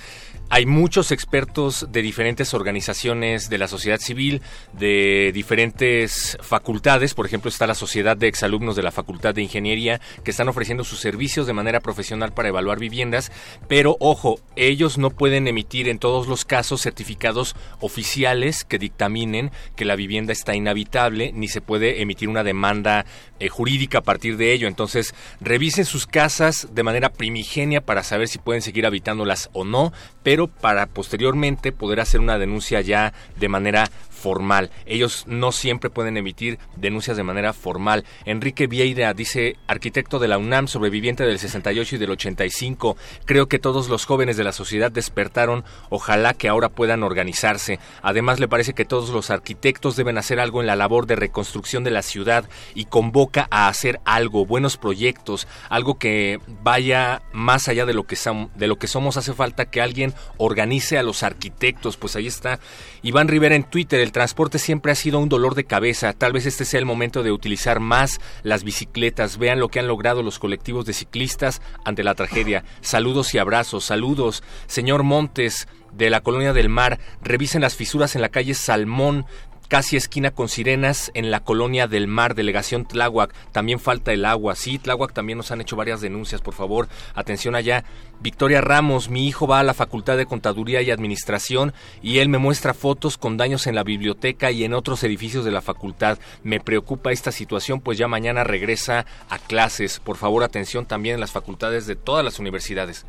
Hay 0.55 0.67
muchos 0.67 1.11
expertos 1.11 1.87
de 1.89 2.03
diferentes 2.03 2.53
organizaciones 2.53 3.49
de 3.49 3.57
la 3.57 3.67
sociedad 3.67 3.97
civil, 3.99 4.43
de 4.71 5.31
diferentes 5.33 6.37
facultades, 6.43 7.15
por 7.15 7.25
ejemplo 7.25 7.49
está 7.49 7.65
la 7.65 7.73
Sociedad 7.73 8.15
de 8.15 8.27
Exalumnos 8.27 8.75
de 8.75 8.83
la 8.83 8.91
Facultad 8.91 9.33
de 9.33 9.41
Ingeniería, 9.41 9.99
que 10.23 10.29
están 10.29 10.49
ofreciendo 10.49 10.83
sus 10.83 10.99
servicios 10.99 11.47
de 11.47 11.53
manera 11.53 11.79
profesional 11.79 12.33
para 12.33 12.49
evaluar 12.49 12.77
viviendas, 12.77 13.31
pero 13.67 13.97
ojo, 13.99 14.39
ellos 14.55 14.99
no 14.99 15.09
pueden 15.09 15.47
emitir 15.47 15.89
en 15.89 15.97
todos 15.97 16.27
los 16.27 16.45
casos 16.45 16.83
certificados 16.83 17.55
oficiales 17.79 18.63
que 18.63 18.77
dictaminen 18.77 19.49
que 19.75 19.85
la 19.85 19.95
vivienda 19.95 20.33
está 20.33 20.53
inhabitable, 20.53 21.31
ni 21.33 21.47
se 21.47 21.61
puede 21.61 22.03
emitir 22.03 22.29
una 22.29 22.43
demanda 22.43 23.07
eh, 23.39 23.49
jurídica 23.49 23.97
a 23.97 24.03
partir 24.03 24.37
de 24.37 24.53
ello. 24.53 24.67
Entonces, 24.67 25.15
revisen 25.41 25.85
sus 25.85 26.05
casas 26.05 26.67
de 26.71 26.83
manera 26.83 27.11
primigenia 27.11 27.81
para 27.81 28.03
saber 28.03 28.27
si 28.27 28.37
pueden 28.37 28.61
seguir 28.61 28.85
habitándolas 28.85 29.49
o 29.53 29.65
no, 29.65 29.91
pero 30.21 30.42
para 30.47 30.85
posteriormente 30.85 31.71
poder 31.71 31.99
hacer 31.99 32.19
una 32.19 32.37
denuncia 32.37 32.81
ya 32.81 33.13
de 33.39 33.49
manera 33.49 33.89
formal. 34.23 34.71
Ellos 34.85 35.25
no 35.27 35.51
siempre 35.51 35.89
pueden 35.89 36.15
emitir 36.15 36.57
denuncias 36.77 37.17
de 37.17 37.23
manera 37.23 37.51
formal. 37.51 38.05
Enrique 38.23 38.67
Vieira 38.67 39.13
dice, 39.13 39.57
arquitecto 39.67 40.17
de 40.17 40.29
la 40.29 40.37
UNAM, 40.37 40.69
sobreviviente 40.69 41.25
del 41.25 41.39
68 41.39 41.97
y 41.97 41.99
del 41.99 42.11
85, 42.11 42.95
creo 43.25 43.47
que 43.47 43.59
todos 43.59 43.89
los 43.89 44.05
jóvenes 44.05 44.37
de 44.37 44.45
la 44.45 44.53
sociedad 44.53 44.93
despertaron, 44.93 45.65
ojalá 45.89 46.33
que 46.33 46.47
ahora 46.47 46.69
puedan 46.69 47.03
organizarse. 47.03 47.79
Además, 48.01 48.39
le 48.39 48.47
parece 48.47 48.73
que 48.73 48.85
todos 48.85 49.09
los 49.09 49.29
arquitectos 49.29 49.97
deben 49.97 50.17
hacer 50.17 50.39
algo 50.39 50.61
en 50.61 50.67
la 50.67 50.77
labor 50.77 51.05
de 51.05 51.17
reconstrucción 51.17 51.83
de 51.83 51.91
la 51.91 52.01
ciudad 52.01 52.45
y 52.75 52.85
convoca 52.85 53.49
a 53.51 53.67
hacer 53.67 53.99
algo, 54.05 54.45
buenos 54.45 54.77
proyectos, 54.77 55.49
algo 55.67 55.99
que 55.99 56.39
vaya 56.61 57.23
más 57.33 57.67
allá 57.67 57.85
de 57.85 57.93
lo 57.93 58.03
que, 58.03 58.17
de 58.55 58.67
lo 58.67 58.77
que 58.77 58.87
somos. 58.87 59.17
Hace 59.17 59.33
falta 59.33 59.65
que 59.65 59.81
alguien 59.81 60.13
organice 60.37 60.97
a 60.97 61.03
los 61.03 61.23
arquitectos, 61.23 61.97
pues 61.97 62.15
ahí 62.15 62.27
está 62.27 62.61
Iván 63.05 63.27
Rivera 63.27 63.55
en 63.55 63.65
Twitter, 63.65 63.99
el 63.99 64.13
transporte 64.13 64.59
siempre 64.59 64.93
ha 64.93 64.95
sido 64.95 65.19
un 65.19 65.27
dolor 65.27 65.55
de 65.55 65.65
cabeza. 65.65 66.13
Tal 66.13 66.31
vez 66.31 66.45
este 66.45 66.63
sea 66.63 66.79
el 66.79 66.85
momento 66.85 67.21
de 67.21 67.33
utilizar 67.33 67.81
más 67.81 68.21
las 68.43 68.63
bicicletas. 68.63 69.37
Vean 69.37 69.59
lo 69.59 69.67
que 69.67 69.81
han 69.81 69.89
logrado 69.89 70.23
los 70.23 70.39
colectivos 70.39 70.85
de 70.85 70.93
ciclistas 70.93 71.61
ante 71.83 72.05
la 72.05 72.15
tragedia. 72.15 72.63
Saludos 72.79 73.33
y 73.33 73.39
abrazos. 73.39 73.83
Saludos, 73.83 74.41
señor 74.67 75.03
Montes 75.03 75.67
de 75.91 76.09
la 76.09 76.21
Colonia 76.21 76.53
del 76.53 76.69
Mar. 76.69 76.97
Revisen 77.21 77.59
las 77.59 77.75
fisuras 77.75 78.15
en 78.15 78.21
la 78.21 78.29
calle 78.29 78.53
Salmón 78.53 79.25
casi 79.73 79.97
esquina 79.97 80.29
con 80.29 80.49
sirenas 80.49 81.09
en 81.15 81.31
la 81.31 81.39
colonia 81.39 81.87
del 81.87 82.05
mar, 82.05 82.35
delegación 82.35 82.85
Tláhuac. 82.85 83.33
También 83.51 83.79
falta 83.79 84.13
el 84.13 84.23
agua. 84.23 84.55
Sí, 84.55 84.77
Tláhuac 84.77 85.13
también 85.13 85.37
nos 85.37 85.49
han 85.49 85.61
hecho 85.61 85.75
varias 85.75 85.99
denuncias, 85.99 86.41
por 86.41 86.53
favor. 86.53 86.87
Atención 87.15 87.55
allá. 87.55 87.83
Victoria 88.21 88.61
Ramos, 88.61 89.09
mi 89.09 89.27
hijo 89.27 89.47
va 89.47 89.59
a 89.59 89.63
la 89.63 89.73
Facultad 89.73 90.15
de 90.15 90.27
Contaduría 90.27 90.83
y 90.83 90.91
Administración 90.91 91.73
y 92.03 92.19
él 92.19 92.29
me 92.29 92.37
muestra 92.37 92.75
fotos 92.75 93.17
con 93.17 93.35
daños 93.35 93.65
en 93.65 93.73
la 93.73 93.83
biblioteca 93.83 94.51
y 94.51 94.63
en 94.63 94.75
otros 94.75 95.03
edificios 95.03 95.43
de 95.43 95.49
la 95.49 95.63
facultad. 95.63 96.19
Me 96.43 96.59
preocupa 96.59 97.11
esta 97.11 97.31
situación, 97.31 97.81
pues 97.81 97.97
ya 97.97 98.07
mañana 98.07 98.43
regresa 98.43 99.07
a 99.27 99.39
clases. 99.39 99.99
Por 99.99 100.17
favor, 100.17 100.43
atención 100.43 100.85
también 100.85 101.15
en 101.15 101.19
las 101.19 101.31
facultades 101.31 101.87
de 101.87 101.95
todas 101.95 102.23
las 102.23 102.37
universidades. 102.37 103.07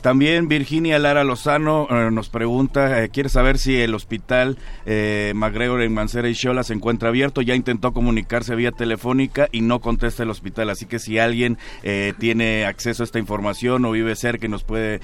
También 0.00 0.48
Virginia 0.48 0.98
Lara 0.98 1.24
Lozano 1.24 1.86
eh, 1.90 2.10
nos 2.10 2.30
pregunta, 2.30 3.02
eh, 3.02 3.10
quiere 3.10 3.28
saber 3.28 3.58
si 3.58 3.78
el 3.78 3.94
hospital 3.94 4.56
eh, 4.86 5.32
MacGregor 5.34 5.82
en 5.82 5.92
Mancera 5.92 6.28
y 6.28 6.34
Xola 6.34 6.62
se 6.62 6.72
encuentra 6.72 7.10
abierto. 7.10 7.42
Ya 7.42 7.54
intentó 7.54 7.92
comunicarse 7.92 8.54
vía 8.54 8.72
telefónica 8.72 9.48
y 9.52 9.60
no 9.60 9.80
contesta 9.80 10.22
el 10.22 10.30
hospital. 10.30 10.70
Así 10.70 10.86
que 10.86 10.98
si 10.98 11.18
alguien 11.18 11.58
eh, 11.82 12.14
tiene 12.18 12.64
acceso 12.64 13.02
a 13.02 13.04
esta 13.04 13.18
información 13.18 13.84
o 13.84 13.90
vive 13.90 14.16
cerca 14.16 14.46
y 14.46 14.48
nos 14.48 14.64
puede 14.64 15.00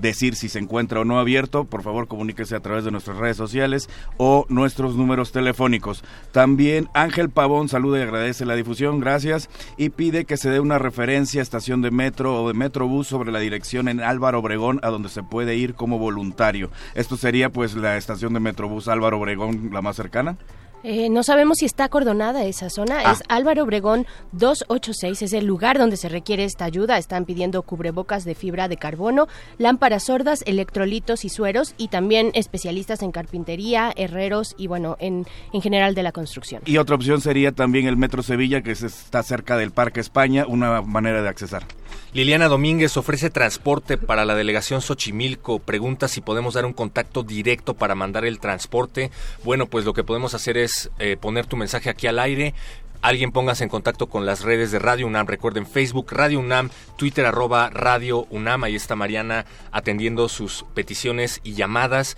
decir 0.00 0.34
si 0.34 0.48
se 0.48 0.58
encuentra 0.58 1.00
o 1.00 1.04
no 1.04 1.18
abierto, 1.18 1.64
por 1.64 1.82
favor 1.82 2.08
comuníquese 2.08 2.56
a 2.56 2.60
través 2.60 2.84
de 2.84 2.90
nuestras 2.90 3.16
redes 3.16 3.36
sociales 3.36 3.88
o 4.16 4.44
nuestros 4.48 4.96
números 4.96 5.32
telefónicos. 5.32 6.02
También 6.32 6.88
Ángel 6.94 7.30
Pavón 7.30 7.68
saluda 7.68 7.98
y 7.98 8.02
agradece 8.02 8.44
la 8.44 8.54
difusión, 8.56 9.00
gracias, 9.00 9.48
y 9.76 9.90
pide 9.90 10.24
que 10.24 10.36
se 10.36 10.50
dé 10.50 10.60
una 10.60 10.78
referencia 10.78 11.40
a 11.40 11.42
estación 11.42 11.80
de 11.82 11.90
metro 11.90 12.42
o 12.42 12.48
de 12.48 12.54
metrobús 12.54 13.06
sobre 13.06 13.32
la 13.32 13.38
dirección 13.38 13.69
en 13.78 14.00
Álvaro 14.00 14.40
Obregón, 14.40 14.80
a 14.82 14.88
donde 14.88 15.08
se 15.08 15.22
puede 15.22 15.54
ir 15.54 15.74
como 15.74 15.98
voluntario. 15.98 16.70
Esto 16.94 17.16
sería 17.16 17.50
pues 17.50 17.74
la 17.74 17.96
estación 17.96 18.34
de 18.34 18.40
Metrobús 18.40 18.88
Álvaro 18.88 19.18
Obregón, 19.18 19.70
la 19.72 19.82
más 19.82 19.96
cercana. 19.96 20.36
Eh, 20.82 21.10
no 21.10 21.22
sabemos 21.22 21.58
si 21.58 21.66
está 21.66 21.84
acordonada 21.84 22.44
esa 22.44 22.70
zona. 22.70 23.00
Ah. 23.04 23.12
Es 23.12 23.22
Álvaro 23.28 23.64
Obregón 23.64 24.06
286. 24.32 25.22
Es 25.22 25.32
el 25.34 25.44
lugar 25.44 25.78
donde 25.78 25.96
se 25.96 26.08
requiere 26.08 26.44
esta 26.44 26.64
ayuda. 26.64 26.96
Están 26.98 27.24
pidiendo 27.26 27.62
cubrebocas 27.62 28.24
de 28.24 28.34
fibra 28.34 28.66
de 28.68 28.76
carbono, 28.76 29.28
lámparas 29.58 30.04
sordas, 30.04 30.42
electrolitos 30.46 31.24
y 31.24 31.28
sueros 31.28 31.74
y 31.76 31.88
también 31.88 32.30
especialistas 32.34 33.02
en 33.02 33.12
carpintería, 33.12 33.92
herreros 33.96 34.54
y 34.56 34.68
bueno, 34.68 34.96
en, 35.00 35.26
en 35.52 35.60
general 35.62 35.94
de 35.94 36.02
la 36.02 36.12
construcción. 36.12 36.62
Y 36.64 36.78
otra 36.78 36.96
opción 36.96 37.20
sería 37.20 37.52
también 37.52 37.86
el 37.86 37.96
Metro 37.96 38.22
Sevilla, 38.22 38.62
que 38.62 38.74
se- 38.74 38.86
está 38.86 39.22
cerca 39.22 39.56
del 39.56 39.72
Parque 39.72 40.00
España, 40.00 40.46
una 40.48 40.80
manera 40.82 41.22
de 41.22 41.28
accesar. 41.28 41.64
Liliana 42.12 42.48
Domínguez 42.48 42.96
ofrece 42.96 43.30
transporte 43.30 43.96
para 43.96 44.24
la 44.24 44.34
delegación 44.34 44.80
Xochimilco. 44.80 45.58
Pregunta 45.60 46.08
si 46.08 46.20
podemos 46.20 46.54
dar 46.54 46.64
un 46.64 46.72
contacto 46.72 47.22
directo 47.22 47.74
para 47.74 47.94
mandar 47.94 48.24
el 48.24 48.40
transporte. 48.40 49.10
Bueno, 49.44 49.66
pues 49.66 49.84
lo 49.84 49.92
que 49.92 50.02
podemos 50.04 50.34
hacer 50.34 50.56
es 50.56 50.69
eh, 50.98 51.16
poner 51.20 51.46
tu 51.46 51.56
mensaje 51.56 51.90
aquí 51.90 52.06
al 52.06 52.18
aire. 52.18 52.54
Alguien 53.02 53.32
póngase 53.32 53.64
en 53.64 53.70
contacto 53.70 54.08
con 54.08 54.26
las 54.26 54.42
redes 54.42 54.72
de 54.72 54.78
Radio 54.78 55.06
UNAM. 55.06 55.26
Recuerden 55.26 55.66
Facebook 55.66 56.12
Radio 56.12 56.38
UNAM, 56.38 56.70
Twitter 56.96 57.24
arroba 57.24 57.70
Radio 57.70 58.26
UNAM. 58.30 58.64
Ahí 58.64 58.76
está 58.76 58.94
Mariana 58.94 59.46
atendiendo 59.72 60.28
sus 60.28 60.66
peticiones 60.74 61.40
y 61.42 61.54
llamadas. 61.54 62.16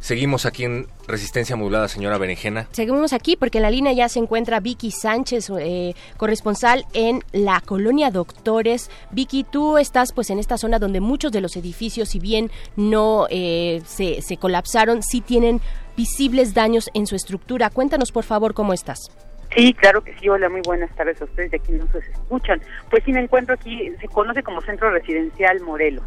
Seguimos 0.00 0.46
aquí 0.46 0.62
en 0.64 0.86
Resistencia 1.08 1.56
Modulada, 1.56 1.88
señora 1.88 2.18
Berenjena. 2.18 2.68
Seguimos 2.70 3.12
aquí 3.12 3.36
porque 3.36 3.58
en 3.58 3.62
la 3.62 3.70
línea 3.70 3.92
ya 3.92 4.08
se 4.08 4.20
encuentra 4.20 4.60
Vicky 4.60 4.92
Sánchez, 4.92 5.50
eh, 5.58 5.94
corresponsal 6.16 6.86
en 6.92 7.24
la 7.32 7.60
colonia 7.60 8.12
Doctores. 8.12 8.90
Vicky, 9.10 9.42
tú 9.42 9.76
estás 9.76 10.12
pues 10.12 10.30
en 10.30 10.38
esta 10.38 10.56
zona 10.56 10.78
donde 10.78 11.00
muchos 11.00 11.32
de 11.32 11.40
los 11.40 11.56
edificios, 11.56 12.10
si 12.10 12.20
bien 12.20 12.52
no 12.76 13.26
eh, 13.28 13.82
se, 13.86 14.22
se 14.22 14.36
colapsaron, 14.36 15.02
sí 15.02 15.20
tienen 15.20 15.60
visibles 15.98 16.54
daños 16.54 16.88
en 16.94 17.08
su 17.08 17.16
estructura. 17.16 17.70
Cuéntanos 17.70 18.12
por 18.12 18.22
favor 18.22 18.54
cómo 18.54 18.72
estás. 18.72 19.10
Sí, 19.54 19.74
claro 19.74 20.00
que 20.04 20.16
sí. 20.18 20.28
Hola, 20.28 20.48
muy 20.48 20.60
buenas 20.64 20.94
tardes 20.94 21.20
a 21.20 21.24
ustedes 21.24 21.50
de 21.50 21.58
quienes 21.58 21.92
nos 21.92 22.04
escuchan. 22.04 22.62
Pues 22.88 23.02
sí, 23.02 23.12
me 23.12 23.20
encuentro 23.20 23.56
aquí, 23.56 23.90
se 24.00 24.06
conoce 24.06 24.44
como 24.44 24.60
Centro 24.60 24.90
Residencial 24.92 25.60
Morelos, 25.60 26.04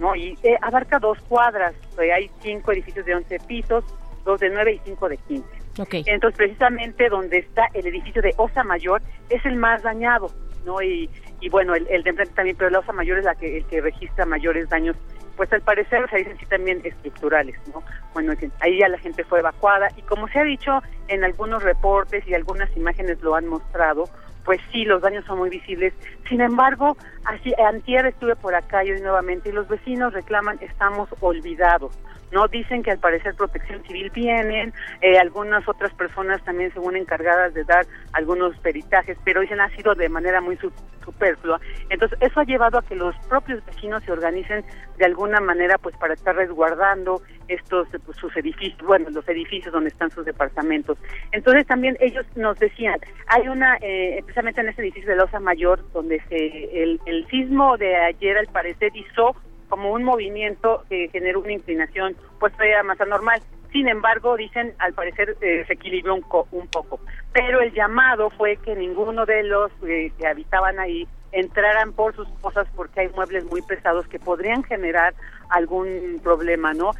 ¿no? 0.00 0.16
Y 0.16 0.38
eh, 0.42 0.56
abarca 0.62 0.98
dos 0.98 1.18
cuadras. 1.28 1.74
Eh, 2.00 2.10
hay 2.10 2.30
cinco 2.40 2.72
edificios 2.72 3.04
de 3.04 3.14
11 3.14 3.38
pisos, 3.46 3.84
dos 4.24 4.40
de 4.40 4.48
9 4.48 4.72
y 4.72 4.80
cinco 4.86 5.06
de 5.06 5.18
15. 5.18 5.44
Okay. 5.80 6.04
Entonces, 6.06 6.38
precisamente 6.38 7.10
donde 7.10 7.36
está 7.36 7.66
el 7.74 7.86
edificio 7.86 8.22
de 8.22 8.32
Osa 8.38 8.64
Mayor 8.64 9.02
es 9.28 9.44
el 9.44 9.56
más 9.56 9.82
dañado, 9.82 10.30
¿no? 10.66 10.82
Y, 10.82 11.08
bueno, 11.50 11.74
el, 11.74 11.86
el 11.88 12.02
de 12.02 12.10
enfrente 12.10 12.34
también, 12.34 12.56
pero 12.56 12.70
la 12.70 12.80
Osa 12.80 12.92
Mayor 12.92 13.18
es 13.18 13.24
la 13.24 13.34
que, 13.34 13.56
el 13.56 13.66
que 13.66 13.80
registra 13.80 14.26
mayores 14.26 14.68
daños 14.68 14.96
pues 15.36 15.52
al 15.52 15.60
parecer 15.60 16.08
se 16.08 16.16
dicen 16.16 16.38
sí 16.38 16.46
también 16.46 16.80
estructurales, 16.82 17.56
¿no? 17.72 17.82
Bueno, 18.14 18.32
ahí 18.60 18.78
ya 18.78 18.88
la 18.88 18.98
gente 18.98 19.22
fue 19.24 19.40
evacuada 19.40 19.88
y 19.96 20.02
como 20.02 20.28
se 20.28 20.38
ha 20.38 20.44
dicho 20.44 20.82
en 21.08 21.24
algunos 21.24 21.62
reportes 21.62 22.26
y 22.26 22.34
algunas 22.34 22.74
imágenes 22.76 23.20
lo 23.20 23.34
han 23.34 23.46
mostrado, 23.46 24.04
pues 24.44 24.60
sí, 24.72 24.84
los 24.84 25.02
daños 25.02 25.24
son 25.26 25.38
muy 25.38 25.50
visibles. 25.50 25.92
Sin 26.28 26.40
embargo, 26.40 26.96
así, 27.24 27.52
antier 27.68 28.06
estuve 28.06 28.36
por 28.36 28.54
acá 28.54 28.84
y 28.84 28.92
hoy 28.92 29.00
nuevamente 29.00 29.50
y 29.50 29.52
los 29.52 29.68
vecinos 29.68 30.12
reclaman 30.12 30.58
estamos 30.60 31.08
olvidados. 31.20 31.98
No 32.32 32.48
dicen 32.48 32.82
que 32.82 32.90
al 32.90 32.98
parecer 32.98 33.34
Protección 33.34 33.82
Civil 33.84 34.10
vienen, 34.10 34.72
eh, 35.00 35.18
algunas 35.18 35.66
otras 35.68 35.92
personas 35.94 36.42
también 36.44 36.72
según 36.72 36.96
encargadas 36.96 37.54
de 37.54 37.64
dar 37.64 37.86
algunos 38.12 38.56
peritajes, 38.58 39.16
pero 39.24 39.40
dicen 39.40 39.60
ha 39.60 39.68
sido 39.76 39.94
de 39.94 40.08
manera 40.08 40.40
muy 40.40 40.56
su- 40.56 40.72
superflua. 41.04 41.60
Entonces 41.88 42.18
eso 42.20 42.40
ha 42.40 42.44
llevado 42.44 42.78
a 42.78 42.82
que 42.82 42.96
los 42.96 43.14
propios 43.28 43.64
vecinos 43.64 44.02
se 44.04 44.10
organicen 44.10 44.64
de 44.98 45.04
alguna 45.04 45.40
manera 45.40 45.78
pues 45.78 45.96
para 45.98 46.14
estar 46.14 46.34
resguardando 46.34 47.22
estos 47.46 47.86
pues, 48.04 48.16
sus 48.18 48.36
edificios, 48.36 48.82
bueno 48.82 49.08
los 49.10 49.28
edificios 49.28 49.72
donde 49.72 49.90
están 49.90 50.10
sus 50.10 50.24
departamentos. 50.24 50.98
Entonces 51.30 51.64
también 51.66 51.96
ellos 52.00 52.26
nos 52.34 52.58
decían 52.58 52.98
hay 53.28 53.46
una 53.46 53.76
eh, 53.80 54.18
precisamente 54.24 54.60
en 54.62 54.68
este 54.68 54.82
edificio 54.82 55.10
de 55.10 55.16
la 55.16 55.24
Osa 55.24 55.38
Mayor 55.38 55.80
donde 55.92 56.20
se 56.28 56.82
el, 56.82 57.00
el 57.06 57.24
sismo 57.28 57.76
de 57.76 57.94
ayer 57.96 58.36
al 58.38 58.46
parecer 58.48 58.90
hizo 58.96 59.36
como 59.68 59.92
un 59.92 60.04
movimiento 60.04 60.84
que 60.88 61.08
generó 61.10 61.40
una 61.40 61.52
inclinación 61.52 62.16
pues 62.40 62.52
todavía 62.52 62.82
más 62.82 63.00
anormal. 63.00 63.40
Sin 63.72 63.88
embargo, 63.88 64.36
dicen, 64.36 64.74
al 64.78 64.94
parecer 64.94 65.36
eh, 65.40 65.64
se 65.66 65.74
equilibró 65.74 66.14
un, 66.14 66.22
co- 66.22 66.46
un 66.52 66.66
poco. 66.68 67.00
Pero 67.32 67.60
el 67.60 67.72
llamado 67.74 68.30
fue 68.30 68.56
que 68.56 68.74
ninguno 68.74 69.26
de 69.26 69.42
los 69.42 69.70
eh, 69.86 70.12
que 70.18 70.26
habitaban 70.26 70.78
ahí 70.78 71.06
entraran 71.32 71.92
por 71.92 72.14
sus 72.14 72.28
cosas 72.40 72.66
porque 72.74 73.00
hay 73.00 73.08
muebles 73.10 73.44
muy 73.44 73.60
pesados 73.62 74.06
que 74.08 74.18
podrían 74.18 74.62
generar 74.64 75.14
algún 75.50 76.20
problema, 76.22 76.72
¿no? 76.72 76.92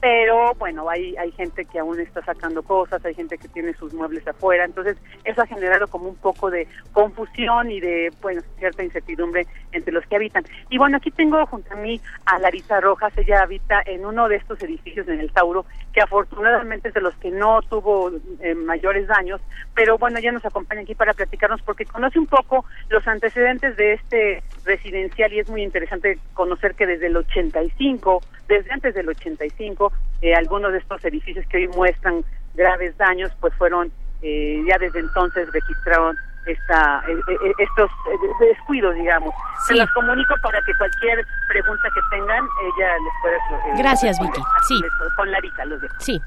Pero 0.00 0.54
bueno, 0.58 0.88
hay, 0.90 1.14
hay 1.16 1.30
gente 1.32 1.64
que 1.64 1.78
aún 1.78 2.00
está 2.00 2.24
sacando 2.24 2.62
cosas, 2.64 3.04
hay 3.04 3.14
gente 3.14 3.38
que 3.38 3.46
tiene 3.48 3.72
sus 3.74 3.94
muebles 3.94 4.26
afuera, 4.26 4.64
entonces 4.64 4.96
eso 5.22 5.42
ha 5.42 5.46
generado 5.46 5.86
como 5.86 6.08
un 6.08 6.16
poco 6.16 6.50
de 6.50 6.66
confusión 6.92 7.70
y 7.70 7.78
de, 7.80 8.10
bueno, 8.20 8.42
cierta 8.58 8.82
incertidumbre 8.82 9.46
entre 9.72 9.92
los 9.92 10.06
que 10.06 10.16
habitan. 10.16 10.44
Y 10.70 10.78
bueno, 10.78 10.96
aquí 10.96 11.10
tengo 11.10 11.44
junto 11.46 11.72
a 11.72 11.76
mí 11.76 12.00
a 12.26 12.38
Larisa 12.38 12.80
Rojas, 12.80 13.16
ella 13.16 13.42
habita 13.42 13.82
en 13.84 14.04
uno 14.04 14.28
de 14.28 14.36
estos 14.36 14.62
edificios 14.62 15.08
en 15.08 15.20
el 15.20 15.32
Tauro, 15.32 15.66
que 15.92 16.00
afortunadamente 16.00 16.88
es 16.88 16.94
de 16.94 17.00
los 17.00 17.14
que 17.16 17.30
no 17.30 17.60
tuvo 17.62 18.10
eh, 18.40 18.54
mayores 18.54 19.06
daños, 19.06 19.40
pero 19.74 19.98
bueno, 19.98 20.18
ella 20.18 20.32
nos 20.32 20.44
acompaña 20.44 20.82
aquí 20.82 20.94
para 20.94 21.14
platicarnos 21.14 21.62
porque 21.62 21.84
conoce 21.84 22.18
un 22.18 22.26
poco 22.26 22.64
los 22.88 23.06
antecedentes 23.06 23.76
de 23.76 23.94
este 23.94 24.42
residencial 24.64 25.32
y 25.32 25.40
es 25.40 25.48
muy 25.48 25.62
interesante 25.62 26.18
conocer 26.34 26.74
que 26.74 26.86
desde 26.86 27.06
el 27.06 27.16
85, 27.16 28.22
desde 28.48 28.72
antes 28.72 28.94
del 28.94 29.08
85, 29.08 29.92
eh, 30.22 30.34
algunos 30.34 30.72
de 30.72 30.78
estos 30.78 31.04
edificios 31.04 31.46
que 31.46 31.58
hoy 31.58 31.68
muestran 31.68 32.24
graves 32.54 32.96
daños, 32.96 33.32
pues 33.40 33.54
fueron 33.54 33.92
eh, 34.22 34.62
ya 34.68 34.78
desde 34.78 35.00
entonces 35.00 35.52
registraron 35.52 36.16
esta, 36.46 37.02
eh, 37.08 37.12
eh, 37.28 37.52
estos 37.58 37.90
eh, 37.90 38.46
descuidos, 38.48 38.94
digamos. 38.94 39.34
Se 39.66 39.74
los 39.74 39.90
comunico 39.92 40.34
para 40.42 40.60
que 40.62 40.72
cualquier 40.74 41.24
pregunta 41.48 41.88
que 41.94 42.00
tengan, 42.16 42.44
ella 42.44 42.92
les 42.98 43.12
pueda... 43.22 43.76
Gracias. 43.78 44.18
Vicky. 44.20 44.40
Sí. 44.68 44.80
Con 45.16 45.30
Larisa 45.30 45.64
los 45.64 45.80
dejo. 45.80 45.94
Sí. 45.98 46.20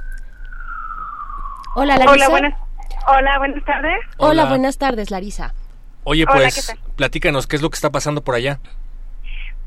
Hola, 1.76 1.98
Larisa. 1.98 2.14
Hola, 2.14 2.30
buenas, 2.30 2.54
hola, 3.08 3.38
buenas 3.38 3.66
tardes. 3.66 4.00
Hola, 4.18 4.44
Hola. 4.44 4.50
buenas 4.50 4.78
tardes, 4.78 5.12
Larisa. 5.12 5.54
Oye, 6.06 6.24
Hola, 6.24 6.36
pues, 6.36 6.76
platícanos, 6.96 7.48
¿qué 7.48 7.56
es 7.58 7.62
lo 7.62 7.70
que 7.70 7.76
está 7.76 7.90
pasando 7.90 8.24
por 8.24 8.36
allá? 8.36 8.60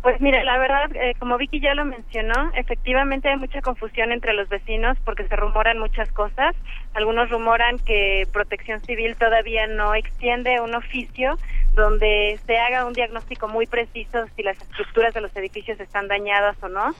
Pues 0.02 0.20
mira, 0.20 0.44
la 0.44 0.58
verdad, 0.58 0.90
eh, 0.94 1.14
como 1.18 1.36
Vicky 1.36 1.58
ya 1.60 1.74
lo 1.74 1.84
mencionó, 1.84 2.52
efectivamente 2.54 3.28
hay 3.28 3.36
mucha 3.36 3.60
confusión 3.60 4.12
entre 4.12 4.32
los 4.32 4.48
vecinos 4.48 4.96
porque 5.04 5.26
se 5.26 5.34
rumoran 5.34 5.78
muchas 5.78 6.10
cosas. 6.12 6.54
Algunos 6.94 7.30
rumoran 7.30 7.78
que 7.80 8.26
Protección 8.32 8.80
Civil 8.80 9.16
todavía 9.16 9.66
no 9.66 9.94
extiende 9.94 10.60
un 10.60 10.74
oficio 10.74 11.36
donde 11.74 12.38
se 12.46 12.58
haga 12.58 12.86
un 12.86 12.92
diagnóstico 12.92 13.48
muy 13.48 13.66
preciso 13.66 14.24
si 14.36 14.44
las 14.44 14.60
estructuras 14.60 15.14
de 15.14 15.20
los 15.20 15.34
edificios 15.36 15.80
están 15.80 16.06
dañadas 16.06 16.56
o 16.62 16.68
no. 16.68 16.94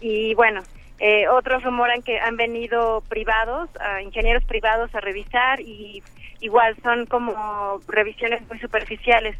Y 0.00 0.34
bueno, 0.34 0.62
eh, 0.98 1.28
otros 1.28 1.62
rumoran 1.62 2.02
que 2.02 2.18
han 2.18 2.36
venido 2.36 3.02
privados, 3.08 3.70
ingenieros 4.02 4.44
privados 4.44 4.92
a 4.96 5.00
revisar 5.00 5.60
y 5.60 6.02
igual 6.40 6.76
son 6.82 7.06
como 7.06 7.80
revisiones 7.88 8.46
muy 8.48 8.58
superficiales. 8.58 9.36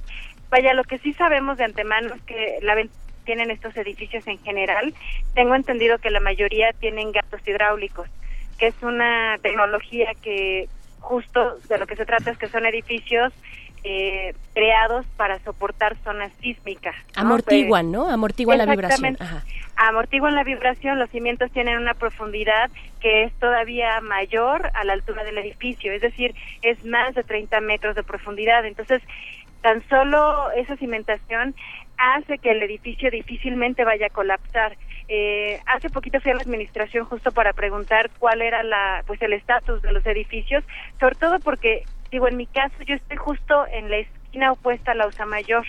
Vaya, 0.52 0.74
lo 0.74 0.84
que 0.84 0.98
sí 0.98 1.14
sabemos 1.14 1.56
de 1.56 1.64
antemano 1.64 2.14
es 2.14 2.20
que 2.24 2.58
la 2.60 2.76
tienen 3.24 3.50
estos 3.50 3.74
edificios 3.74 4.26
en 4.26 4.38
general. 4.40 4.92
Tengo 5.34 5.54
entendido 5.54 5.96
que 5.96 6.10
la 6.10 6.20
mayoría 6.20 6.74
tienen 6.74 7.10
gatos 7.10 7.40
hidráulicos, 7.46 8.06
que 8.58 8.66
es 8.66 8.74
una 8.82 9.38
tecnología 9.40 10.12
que 10.20 10.68
justo 11.00 11.58
de 11.70 11.78
lo 11.78 11.86
que 11.86 11.96
se 11.96 12.04
trata 12.04 12.30
es 12.30 12.36
que 12.36 12.48
son 12.48 12.66
edificios 12.66 13.32
eh, 13.82 14.34
creados 14.52 15.06
para 15.16 15.38
soportar 15.38 15.96
zonas 16.04 16.30
sísmicas. 16.42 16.94
¿no? 17.16 17.22
Amortiguan, 17.22 17.90
¿no? 17.90 18.10
Amortiguan 18.10 18.58
la 18.58 18.66
vibración. 18.66 19.16
Ajá. 19.20 19.42
Amortiguan 19.76 20.34
la 20.34 20.44
vibración, 20.44 20.98
los 20.98 21.08
cimientos 21.08 21.50
tienen 21.50 21.78
una 21.78 21.94
profundidad 21.94 22.70
que 23.00 23.24
es 23.24 23.32
todavía 23.40 24.02
mayor 24.02 24.70
a 24.74 24.84
la 24.84 24.92
altura 24.92 25.24
del 25.24 25.38
edificio, 25.38 25.92
es 25.92 26.02
decir, 26.02 26.34
es 26.60 26.84
más 26.84 27.14
de 27.14 27.24
30 27.24 27.58
metros 27.62 27.96
de 27.96 28.02
profundidad. 28.02 28.66
Entonces, 28.66 29.02
tan 29.62 29.86
solo 29.88 30.50
esa 30.52 30.76
cimentación 30.76 31.54
hace 31.96 32.38
que 32.38 32.50
el 32.50 32.62
edificio 32.62 33.10
difícilmente 33.10 33.84
vaya 33.84 34.06
a 34.06 34.10
colapsar. 34.10 34.76
Eh, 35.08 35.60
hace 35.66 35.88
poquito 35.90 36.20
fui 36.20 36.32
a 36.32 36.34
la 36.34 36.42
administración 36.42 37.04
justo 37.04 37.32
para 37.32 37.52
preguntar 37.52 38.10
cuál 38.18 38.42
era 38.42 38.62
la, 38.62 39.02
pues 39.06 39.20
el 39.22 39.32
estatus 39.32 39.80
de 39.82 39.92
los 39.92 40.04
edificios, 40.06 40.64
sobre 40.98 41.14
todo 41.16 41.38
porque, 41.40 41.84
digo, 42.10 42.28
en 42.28 42.36
mi 42.36 42.46
caso 42.46 42.74
yo 42.86 42.94
estoy 42.94 43.16
justo 43.16 43.66
en 43.72 43.90
la 43.90 43.98
esquina 43.98 44.52
opuesta 44.52 44.92
a 44.92 44.94
la 44.94 45.06
USA 45.06 45.26
Mayor. 45.26 45.66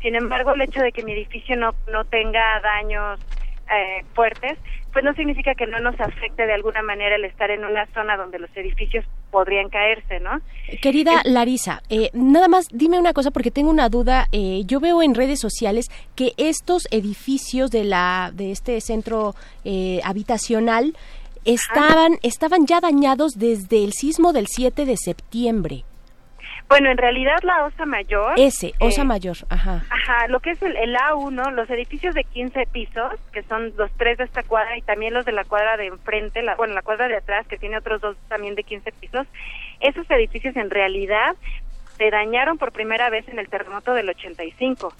Sin 0.00 0.14
embargo, 0.14 0.52
el 0.52 0.62
hecho 0.62 0.80
de 0.80 0.92
que 0.92 1.02
mi 1.02 1.12
edificio 1.12 1.56
no, 1.56 1.74
no 1.90 2.04
tenga 2.04 2.60
daños 2.60 3.20
eh, 3.70 4.04
fuertes, 4.14 4.58
pues 4.92 5.04
no 5.04 5.12
significa 5.14 5.54
que 5.54 5.66
no 5.66 5.80
nos 5.80 5.98
afecte 6.00 6.46
de 6.46 6.54
alguna 6.54 6.82
manera 6.82 7.16
el 7.16 7.24
estar 7.24 7.50
en 7.50 7.64
una 7.64 7.86
zona 7.86 8.16
donde 8.16 8.38
los 8.38 8.48
edificios 8.56 9.04
podrían 9.30 9.68
caerse, 9.68 10.20
¿no? 10.20 10.40
Querida 10.80 11.20
Larisa, 11.24 11.82
eh, 11.90 12.10
nada 12.12 12.46
más 12.46 12.66
dime 12.70 13.00
una 13.00 13.12
cosa 13.12 13.32
porque 13.32 13.50
tengo 13.50 13.70
una 13.70 13.88
duda. 13.88 14.28
Eh, 14.30 14.62
yo 14.64 14.78
veo 14.78 15.02
en 15.02 15.16
redes 15.16 15.40
sociales 15.40 15.90
que 16.14 16.32
estos 16.36 16.86
edificios 16.92 17.72
de 17.72 17.82
la 17.82 18.30
de 18.32 18.52
este 18.52 18.80
centro 18.80 19.34
eh, 19.64 20.00
habitacional 20.04 20.96
estaban 21.44 22.18
estaban 22.22 22.66
ya 22.66 22.80
dañados 22.80 23.32
desde 23.32 23.82
el 23.82 23.92
sismo 23.92 24.32
del 24.32 24.46
7 24.46 24.86
de 24.86 24.96
septiembre. 24.96 25.84
Bueno, 26.68 26.90
en 26.90 26.96
realidad 26.96 27.36
la 27.42 27.64
OSA 27.66 27.86
Mayor... 27.86 28.32
Ese, 28.36 28.72
Osa 28.80 29.02
eh, 29.02 29.04
Mayor, 29.04 29.36
ajá. 29.48 29.84
Ajá, 29.90 30.28
lo 30.28 30.40
que 30.40 30.50
es 30.50 30.62
el, 30.62 30.76
el 30.76 30.96
A1, 30.96 31.52
los 31.52 31.68
edificios 31.70 32.14
de 32.14 32.24
15 32.24 32.66
pisos, 32.72 33.12
que 33.32 33.42
son 33.44 33.72
los 33.76 33.90
tres 33.92 34.18
de 34.18 34.24
esta 34.24 34.42
cuadra 34.42 34.76
y 34.76 34.82
también 34.82 35.14
los 35.14 35.24
de 35.24 35.32
la 35.32 35.44
cuadra 35.44 35.76
de 35.76 35.86
enfrente, 35.86 36.42
la, 36.42 36.56
bueno, 36.56 36.74
la 36.74 36.82
cuadra 36.82 37.06
de 37.08 37.16
atrás, 37.16 37.46
que 37.46 37.58
tiene 37.58 37.78
otros 37.78 38.00
dos 38.00 38.16
también 38.28 38.54
de 38.54 38.64
15 38.64 38.92
pisos, 38.92 39.26
esos 39.80 40.10
edificios 40.10 40.56
en 40.56 40.70
realidad 40.70 41.36
se 41.96 42.10
dañaron 42.10 42.58
por 42.58 42.72
primera 42.72 43.10
vez 43.10 43.28
en 43.28 43.38
el 43.38 43.48
terremoto 43.48 43.94
del 43.94 44.08
85. 44.08 44.92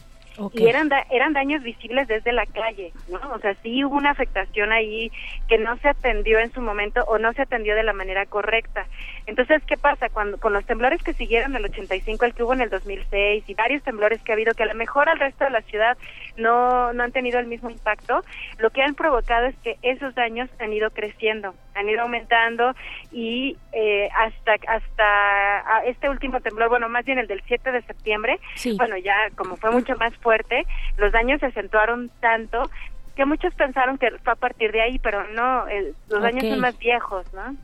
Y 0.52 0.66
eran, 0.68 0.88
da- 0.88 1.06
eran 1.10 1.32
daños 1.32 1.62
visibles 1.62 2.08
desde 2.08 2.32
la 2.32 2.46
calle, 2.46 2.92
¿no? 3.08 3.18
O 3.34 3.38
sea, 3.38 3.54
sí 3.62 3.84
hubo 3.84 3.96
una 3.96 4.10
afectación 4.10 4.72
ahí 4.72 5.10
que 5.48 5.58
no 5.58 5.76
se 5.78 5.88
atendió 5.88 6.38
en 6.40 6.52
su 6.52 6.60
momento 6.60 7.04
o 7.06 7.18
no 7.18 7.32
se 7.34 7.42
atendió 7.42 7.74
de 7.76 7.82
la 7.84 7.92
manera 7.92 8.26
correcta. 8.26 8.86
Entonces, 9.26 9.62
¿qué 9.66 9.76
pasa? 9.76 10.08
Cuando 10.10 10.38
con 10.38 10.52
los 10.52 10.64
temblores 10.66 11.02
que 11.02 11.14
siguieron 11.14 11.52
del 11.52 11.64
85, 11.66 12.24
el 12.24 12.34
que 12.34 12.42
hubo 12.42 12.52
en 12.52 12.62
el 12.62 12.70
2006 12.70 13.44
y 13.46 13.54
varios 13.54 13.82
temblores 13.84 14.20
que 14.22 14.32
ha 14.32 14.34
habido 14.34 14.54
que 14.54 14.64
a 14.64 14.66
lo 14.66 14.74
mejor 14.74 15.08
al 15.08 15.18
resto 15.18 15.44
de 15.44 15.50
la 15.50 15.62
ciudad 15.62 15.96
no, 16.36 16.92
no 16.92 17.02
han 17.04 17.12
tenido 17.12 17.38
el 17.38 17.46
mismo 17.46 17.70
impacto, 17.70 18.24
lo 18.58 18.70
que 18.70 18.82
han 18.82 18.94
provocado 18.94 19.46
es 19.46 19.56
que 19.60 19.76
esos 19.82 20.14
daños 20.14 20.50
han 20.58 20.72
ido 20.72 20.90
creciendo, 20.90 21.54
han 21.75 21.89
ido 21.89 22.03
aumentando 22.03 22.73
y 23.12 23.57
eh, 23.73 24.09
hasta 24.17 24.53
hasta 24.69 25.77
a 25.77 25.85
este 25.86 26.09
último 26.09 26.41
temblor, 26.41 26.69
bueno, 26.69 26.89
más 26.89 27.05
bien 27.05 27.19
el 27.19 27.27
del 27.27 27.43
7 27.47 27.73
de 27.73 27.83
septiembre, 27.83 28.39
Sí. 28.55 28.77
bueno, 28.77 28.97
ya 28.97 29.15
como 29.36 29.57
fue 29.57 29.70
mucho 29.70 29.94
más 29.97 30.15
fuerte, 30.19 30.65
los 30.97 31.12
daños 31.12 31.41
se 31.41 31.47
acentuaron 31.47 32.11
tanto 32.20 32.70
que 33.17 33.25
muchos 33.25 33.55
pensaron 33.55 33.97
que 33.99 34.11
fue 34.25 34.33
a 34.33 34.36
partir 34.36 34.73
de 34.73 34.81
ahí, 34.83 34.99
pero 34.99 35.25
no, 35.28 35.67
el- 35.69 35.94
los 36.09 36.20
daños 36.23 36.47
son 36.49 36.61
más 36.61 36.77
viejos, 36.78 37.25
¿no? 37.33 37.55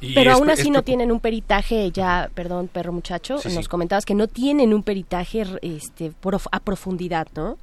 Y 0.00 0.14
Pero 0.14 0.32
aún 0.32 0.50
así 0.50 0.70
no 0.70 0.82
tienen 0.82 1.10
un 1.10 1.20
peritaje 1.20 1.90
ya, 1.90 2.28
perdón, 2.34 2.68
perro 2.68 2.92
muchacho, 2.92 3.38
Sí, 3.38 3.48
nos 3.54 3.64
sí. 3.64 3.70
comentabas 3.70 4.04
que 4.04 4.14
no 4.14 4.28
tienen 4.28 4.74
un 4.74 4.82
peritaje 4.82 5.42
este 5.62 6.12
prof- 6.22 6.46
a 6.52 6.60
profundidad, 6.60 7.26
¿no? 7.34 7.56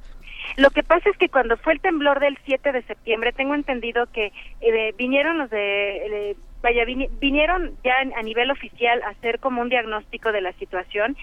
Lo 0.56 0.70
que 0.70 0.82
pasa 0.82 1.10
es 1.10 1.16
que 1.16 1.28
cuando 1.28 1.56
fue 1.56 1.74
el 1.74 1.80
temblor 1.80 2.20
del 2.20 2.38
7 2.44 2.72
de 2.72 2.82
septiembre, 2.82 3.32
tengo 3.32 3.54
entendido 3.54 4.06
que 4.06 4.32
eh, 4.60 4.94
vinieron 4.96 5.38
los 5.38 5.50
de, 5.50 6.30
eh, 6.30 6.36
vaya, 6.62 6.84
vinieron 6.84 7.76
ya 7.84 7.94
a 8.16 8.22
nivel 8.22 8.50
oficial 8.50 9.02
a 9.02 9.10
hacer 9.10 9.38
como 9.38 9.60
un 9.60 9.68
diagnóstico 9.68 10.32
de 10.32 10.40
la 10.40 10.52
situación 10.54 11.16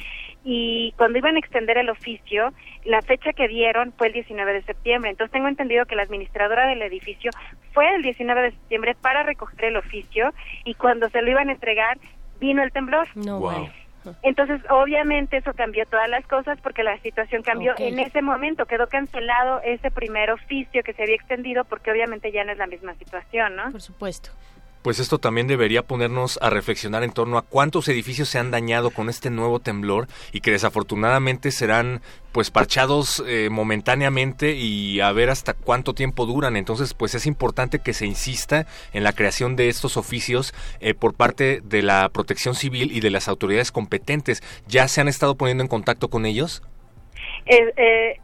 y 0.43 0.93
cuando 0.97 1.17
iban 1.17 1.35
a 1.35 1.39
extender 1.39 1.77
el 1.77 1.89
oficio, 1.89 2.53
la 2.83 3.01
fecha 3.01 3.33
que 3.33 3.47
dieron 3.47 3.93
fue 3.93 4.07
el 4.07 4.13
19 4.13 4.53
de 4.53 4.63
septiembre. 4.63 5.11
Entonces 5.11 5.31
tengo 5.31 5.47
entendido 5.47 5.85
que 5.85 5.95
la 5.95 6.03
administradora 6.03 6.67
del 6.67 6.81
edificio 6.81 7.31
fue 7.73 7.93
el 7.95 8.01
19 8.01 8.41
de 8.41 8.51
septiembre 8.51 8.95
para 8.99 9.23
recoger 9.23 9.65
el 9.65 9.77
oficio 9.77 10.33
y 10.65 10.73
cuando 10.75 11.09
se 11.09 11.21
lo 11.21 11.29
iban 11.29 11.49
a 11.49 11.53
entregar 11.53 11.97
vino 12.39 12.63
el 12.63 12.71
temblor. 12.71 13.07
No, 13.15 13.39
Entonces, 14.21 14.61
obviamente 14.69 15.37
eso 15.37 15.53
cambió 15.53 15.85
todas 15.85 16.09
las 16.09 16.25
cosas 16.27 16.59
porque 16.61 16.83
la 16.83 16.97
situación 16.99 17.43
cambió 17.43 17.73
en 17.77 17.99
ese 17.99 18.21
momento. 18.21 18.65
Quedó 18.65 18.87
cancelado 18.87 19.61
ese 19.63 19.91
primer 19.91 20.31
oficio 20.31 20.83
que 20.83 20.93
se 20.93 21.03
había 21.03 21.15
extendido 21.15 21.65
porque 21.65 21.91
obviamente 21.91 22.31
ya 22.31 22.43
no 22.43 22.51
es 22.51 22.57
la 22.57 22.67
misma 22.67 22.93
situación, 22.95 23.55
¿no? 23.55 23.71
Por 23.71 23.81
supuesto 23.81 24.31
pues 24.81 24.99
esto 24.99 25.19
también 25.19 25.47
debería 25.47 25.83
ponernos 25.83 26.39
a 26.41 26.49
reflexionar 26.49 27.03
en 27.03 27.11
torno 27.11 27.37
a 27.37 27.43
cuántos 27.43 27.87
edificios 27.87 28.29
se 28.29 28.39
han 28.39 28.51
dañado 28.51 28.91
con 28.91 29.09
este 29.09 29.29
nuevo 29.29 29.59
temblor 29.59 30.07
y 30.31 30.41
que 30.41 30.51
desafortunadamente 30.51 31.51
serán 31.51 32.01
pues 32.31 32.49
parchados 32.49 33.23
eh, 33.27 33.49
momentáneamente 33.51 34.53
y 34.53 35.01
a 35.01 35.11
ver 35.11 35.29
hasta 35.29 35.53
cuánto 35.53 35.93
tiempo 35.93 36.25
duran. 36.25 36.55
Entonces, 36.55 36.93
pues 36.93 37.13
es 37.13 37.25
importante 37.25 37.79
que 37.79 37.93
se 37.93 38.05
insista 38.05 38.67
en 38.93 39.03
la 39.03 39.13
creación 39.13 39.55
de 39.55 39.69
estos 39.69 39.97
oficios 39.97 40.53
eh, 40.79 40.93
por 40.93 41.13
parte 41.13 41.61
de 41.63 41.81
la 41.81 42.09
Protección 42.09 42.55
Civil 42.55 42.91
y 42.91 43.01
de 43.01 43.09
las 43.09 43.27
autoridades 43.27 43.71
competentes. 43.71 44.41
¿Ya 44.67 44.87
se 44.87 45.01
han 45.01 45.07
estado 45.07 45.35
poniendo 45.35 45.63
en 45.63 45.67
contacto 45.67 46.09
con 46.09 46.25
ellos? 46.25 46.63
eh, 47.45 48.19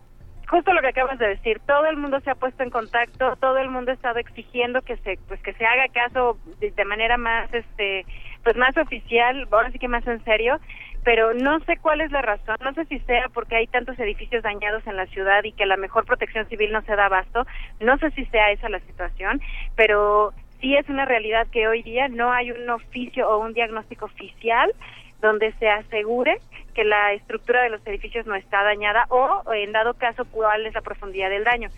justo 0.49 0.73
lo 0.73 0.81
que 0.81 0.87
acabas 0.87 1.19
de 1.19 1.27
decir, 1.27 1.59
todo 1.65 1.85
el 1.85 1.97
mundo 1.97 2.19
se 2.21 2.31
ha 2.31 2.35
puesto 2.35 2.63
en 2.63 2.69
contacto, 2.69 3.35
todo 3.39 3.57
el 3.57 3.69
mundo 3.69 3.91
ha 3.91 3.95
estado 3.95 4.19
exigiendo 4.19 4.81
que 4.81 4.97
se 4.97 5.19
pues 5.27 5.41
que 5.41 5.53
se 5.53 5.65
haga 5.65 5.87
caso 5.89 6.37
de, 6.59 6.85
manera 6.85 7.17
más 7.17 7.53
este 7.53 8.05
pues 8.43 8.55
más 8.55 8.75
oficial, 8.77 9.47
ahora 9.51 9.71
sí 9.71 9.79
que 9.79 9.89
más 9.89 10.07
en 10.07 10.23
serio, 10.23 10.59
pero 11.03 11.33
no 11.33 11.59
sé 11.61 11.77
cuál 11.77 11.99
es 11.99 12.11
la 12.11 12.21
razón, 12.21 12.55
no 12.61 12.73
sé 12.73 12.85
si 12.85 12.99
sea 12.99 13.27
porque 13.33 13.57
hay 13.57 13.67
tantos 13.67 13.99
edificios 13.99 14.41
dañados 14.41 14.87
en 14.87 14.95
la 14.95 15.05
ciudad 15.07 15.43
y 15.43 15.51
que 15.51 15.65
la 15.65 15.75
mejor 15.75 16.05
protección 16.05 16.47
civil 16.47 16.71
no 16.71 16.81
se 16.83 16.95
da 16.95 17.05
abasto, 17.07 17.45
no 17.81 17.97
sé 17.97 18.11
si 18.11 18.25
sea 18.27 18.51
esa 18.51 18.69
la 18.69 18.79
situación, 18.79 19.41
pero 19.75 20.33
sí 20.61 20.75
es 20.75 20.87
una 20.87 21.03
realidad 21.03 21.47
que 21.51 21.67
hoy 21.67 21.83
día 21.83 22.07
no 22.07 22.31
hay 22.31 22.51
un 22.51 22.69
oficio 22.69 23.29
o 23.29 23.39
un 23.39 23.53
diagnóstico 23.53 24.05
oficial 24.05 24.73
donde 25.21 25.51
se 25.53 25.67
asegure 25.67 26.37
que 26.77 26.83
la 26.83 27.11
estructura 27.13 27.63
de 27.63 27.71
los 27.71 27.81
edificios 27.87 28.27
no 28.27 28.35
está 28.35 28.61
dañada 28.61 29.07
o, 29.09 29.41
en 29.51 29.71
dado 29.71 29.95
caso, 29.95 30.25
cuál 30.25 30.63
es 30.67 30.75
la 30.75 30.81
profundidad 30.81 31.31
del 31.31 31.43
daño. 31.43 31.69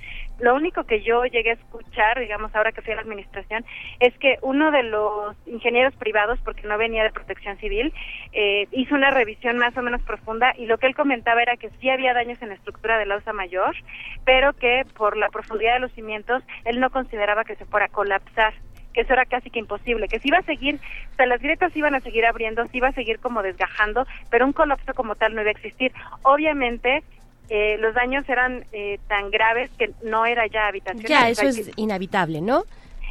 Lo 0.42 0.54
único 0.54 0.84
que 0.84 1.02
yo 1.02 1.24
llegué 1.24 1.52
a 1.52 1.54
escuchar, 1.54 2.20
digamos, 2.20 2.54
ahora 2.54 2.74
que 2.74 2.82
fui 2.82 2.92
a 2.92 2.98
la 2.98 3.04
administración, 3.04 3.64
es 4.02 4.14
que 4.18 4.40
uno 4.42 4.72
de 4.72 4.84
los 4.84 5.38
ingenieros 5.48 5.96
privados, 5.96 6.38
porque 6.44 6.68
no 6.68 6.78
venía 6.78 7.04
de 7.04 7.12
protección 7.12 7.58
civil, 7.60 7.94
eh, 8.34 8.68
hizo 8.72 8.94
una 8.94 9.10
revisión 9.10 9.58
más 9.58 9.78
o 9.78 9.82
menos 9.82 10.02
profunda 10.04 10.54
y 10.58 10.66
lo 10.66 10.78
que 10.78 10.88
él 10.88 10.96
comentaba 10.96 11.42
era 11.42 11.56
que 11.56 11.70
sí 11.80 11.90
había 11.90 12.14
daños 12.14 12.42
en 12.42 12.50
la 12.50 12.56
estructura 12.56 12.98
de 12.98 13.06
la 13.06 13.16
osa 13.16 13.32
mayor, 13.32 13.78
pero 14.26 14.52
que 14.52 14.84
por 14.98 15.16
la 15.16 15.30
profundidad 15.30 15.76
de 15.76 15.80
los 15.80 15.94
cimientos 15.94 16.44
él 16.66 16.82
no 16.82 16.90
consideraba 16.90 17.46
que 17.46 17.56
se 17.56 17.64
fuera 17.64 17.86
a 17.86 17.90
colapsar 17.90 18.54
que 18.94 19.02
eso 19.02 19.14
era 19.14 19.26
casi 19.26 19.50
que 19.50 19.60
imposible, 19.60 20.08
que 20.08 20.20
si 20.20 20.30
iba 20.30 20.38
a 20.40 20.44
seguir, 20.44 20.80
o 21.14 21.16
sea, 21.16 21.26
las 21.26 21.42
grietas 21.42 21.76
iban 21.76 21.96
a 21.96 22.00
seguir 22.00 22.26
abriendo, 22.26 22.66
se 22.68 22.78
iba 22.78 22.88
a 22.88 22.94
seguir 22.94 23.20
como 23.20 23.44
desgajando, 23.44 24.06
pero 24.30 24.46
un 24.46 24.54
colapso 24.54 24.94
como 24.94 25.16
tal 25.16 25.36
no 25.36 25.42
iba 25.42 25.50
a 25.50 25.54
existir. 25.54 25.92
Obviamente, 26.24 27.04
eh, 27.50 27.78
los 27.80 27.94
daños 27.94 28.28
eran 28.30 28.66
eh, 28.72 29.00
tan 29.08 29.32
graves 29.32 29.72
que 29.78 29.92
no 30.04 30.26
era 30.26 30.46
ya 30.48 30.68
habitación. 30.68 31.06
Ya, 31.08 31.30
eso 31.30 31.48
es 31.48 31.72
inhabitable, 31.78 32.42
¿no? 32.42 32.64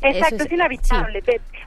Exacto, 0.03 0.45
es, 0.45 0.53
inhabitable. 0.53 1.23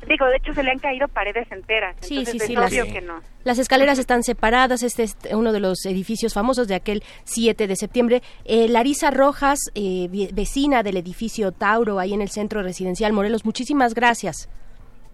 digo, 0.07 0.25
de 0.27 0.37
hecho 0.37 0.53
se 0.53 0.63
le 0.63 0.71
han 0.71 0.79
caído 0.79 1.07
paredes 1.07 1.51
enteras. 1.51 1.95
Sí, 1.99 2.25
sí, 2.25 2.39
sí. 2.39 2.55
Las, 2.55 2.71
que 2.71 3.01
no. 3.01 3.21
las 3.43 3.59
escaleras 3.59 3.99
están 3.99 4.23
separadas. 4.23 4.83
Este 4.83 5.03
es 5.03 5.17
uno 5.31 5.51
de 5.51 5.59
los 5.59 5.85
edificios 5.85 6.33
famosos 6.33 6.67
de 6.67 6.75
aquel 6.75 7.03
7 7.23 7.67
de 7.67 7.75
septiembre. 7.75 8.21
Eh, 8.45 8.67
Larisa 8.67 9.11
Rojas, 9.11 9.59
eh, 9.75 10.07
vecina 10.33 10.83
del 10.83 10.97
edificio 10.97 11.51
Tauro, 11.51 11.99
ahí 11.99 12.13
en 12.13 12.21
el 12.21 12.29
centro 12.29 12.63
residencial 12.63 13.13
Morelos. 13.13 13.45
Muchísimas 13.45 13.93
gracias. 13.93 14.49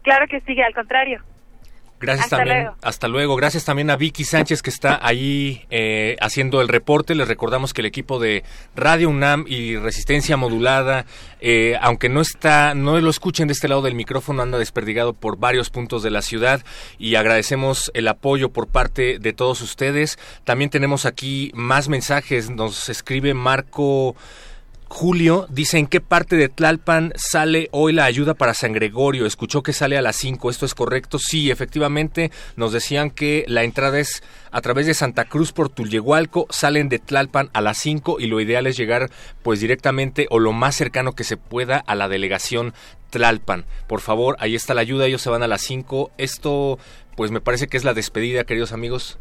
Claro 0.03 0.25
que 0.29 0.39
sí, 0.41 0.59
al 0.61 0.73
contrario. 0.73 1.21
Gracias 1.99 2.29
también. 2.29 2.69
Hasta 2.81 3.07
luego. 3.07 3.35
Gracias 3.35 3.65
también 3.65 3.89
a 3.89 3.95
Vicky 3.95 4.23
Sánchez 4.23 4.61
que 4.61 4.69
está 4.69 4.99
ahí 5.01 5.65
eh, 5.69 6.15
haciendo 6.19 6.61
el 6.61 6.67
reporte. 6.67 7.15
Les 7.15 7.27
recordamos 7.27 7.73
que 7.73 7.81
el 7.81 7.87
equipo 7.87 8.19
de 8.19 8.43
Radio 8.75 9.09
UNAM 9.09 9.45
y 9.47 9.77
Resistencia 9.77 10.37
Modulada, 10.37 11.05
eh, 11.41 11.75
aunque 11.81 12.09
no 12.09 12.21
está, 12.21 12.75
no 12.75 12.99
lo 12.99 13.09
escuchen 13.09 13.47
de 13.47 13.53
este 13.53 13.67
lado 13.67 13.81
del 13.81 13.95
micrófono, 13.95 14.43
anda 14.43 14.59
desperdigado 14.59 15.13
por 15.13 15.37
varios 15.37 15.69
puntos 15.71 16.03
de 16.03 16.11
la 16.11 16.21
ciudad 16.21 16.63
y 16.99 17.15
agradecemos 17.15 17.91
el 17.95 18.07
apoyo 18.07 18.49
por 18.49 18.67
parte 18.67 19.17
de 19.19 19.33
todos 19.33 19.61
ustedes. 19.61 20.19
También 20.43 20.69
tenemos 20.69 21.05
aquí 21.05 21.51
más 21.55 21.89
mensajes. 21.89 22.49
Nos 22.49 22.89
escribe 22.89 23.33
Marco. 23.33 24.15
Julio 24.89 25.47
dice 25.49 25.77
en 25.77 25.87
qué 25.87 25.99
parte 25.99 26.37
de 26.37 26.47
Tlalpan 26.49 27.11
sale 27.15 27.67
hoy 27.71 27.91
la 27.91 28.05
ayuda 28.05 28.33
para 28.33 28.53
San 28.53 28.71
Gregorio. 28.71 29.25
Escuchó 29.25 29.61
que 29.61 29.73
sale 29.73 29.97
a 29.97 30.01
las 30.01 30.15
5. 30.15 30.49
¿Esto 30.49 30.65
es 30.65 30.73
correcto? 30.73 31.19
Sí, 31.19 31.51
efectivamente. 31.51 32.31
Nos 32.55 32.71
decían 32.71 33.11
que 33.11 33.43
la 33.47 33.63
entrada 33.63 33.99
es 33.99 34.23
a 34.49 34.61
través 34.61 34.85
de 34.85 34.93
Santa 34.93 35.25
Cruz 35.25 35.51
por 35.51 35.69
Tulyehualco. 35.69 36.47
Salen 36.49 36.89
de 36.89 36.99
Tlalpan 36.99 37.49
a 37.53 37.61
las 37.61 37.77
5 37.79 38.19
y 38.19 38.27
lo 38.27 38.39
ideal 38.39 38.65
es 38.65 38.77
llegar 38.77 39.11
pues 39.43 39.59
directamente 39.59 40.25
o 40.29 40.39
lo 40.39 40.53
más 40.53 40.75
cercano 40.75 41.13
que 41.13 41.25
se 41.25 41.37
pueda 41.37 41.77
a 41.77 41.95
la 41.95 42.07
delegación 42.07 42.73
Tlalpan. 43.09 43.65
Por 43.87 43.99
favor, 44.01 44.37
ahí 44.39 44.55
está 44.55 44.73
la 44.73 44.81
ayuda. 44.81 45.05
Ellos 45.05 45.21
se 45.21 45.29
van 45.29 45.43
a 45.43 45.47
las 45.47 45.61
5. 45.61 46.11
Esto 46.17 46.79
pues 47.17 47.31
me 47.31 47.41
parece 47.41 47.67
que 47.67 47.77
es 47.77 47.83
la 47.83 47.93
despedida, 47.93 48.45
queridos 48.45 48.71
amigos. 48.71 49.17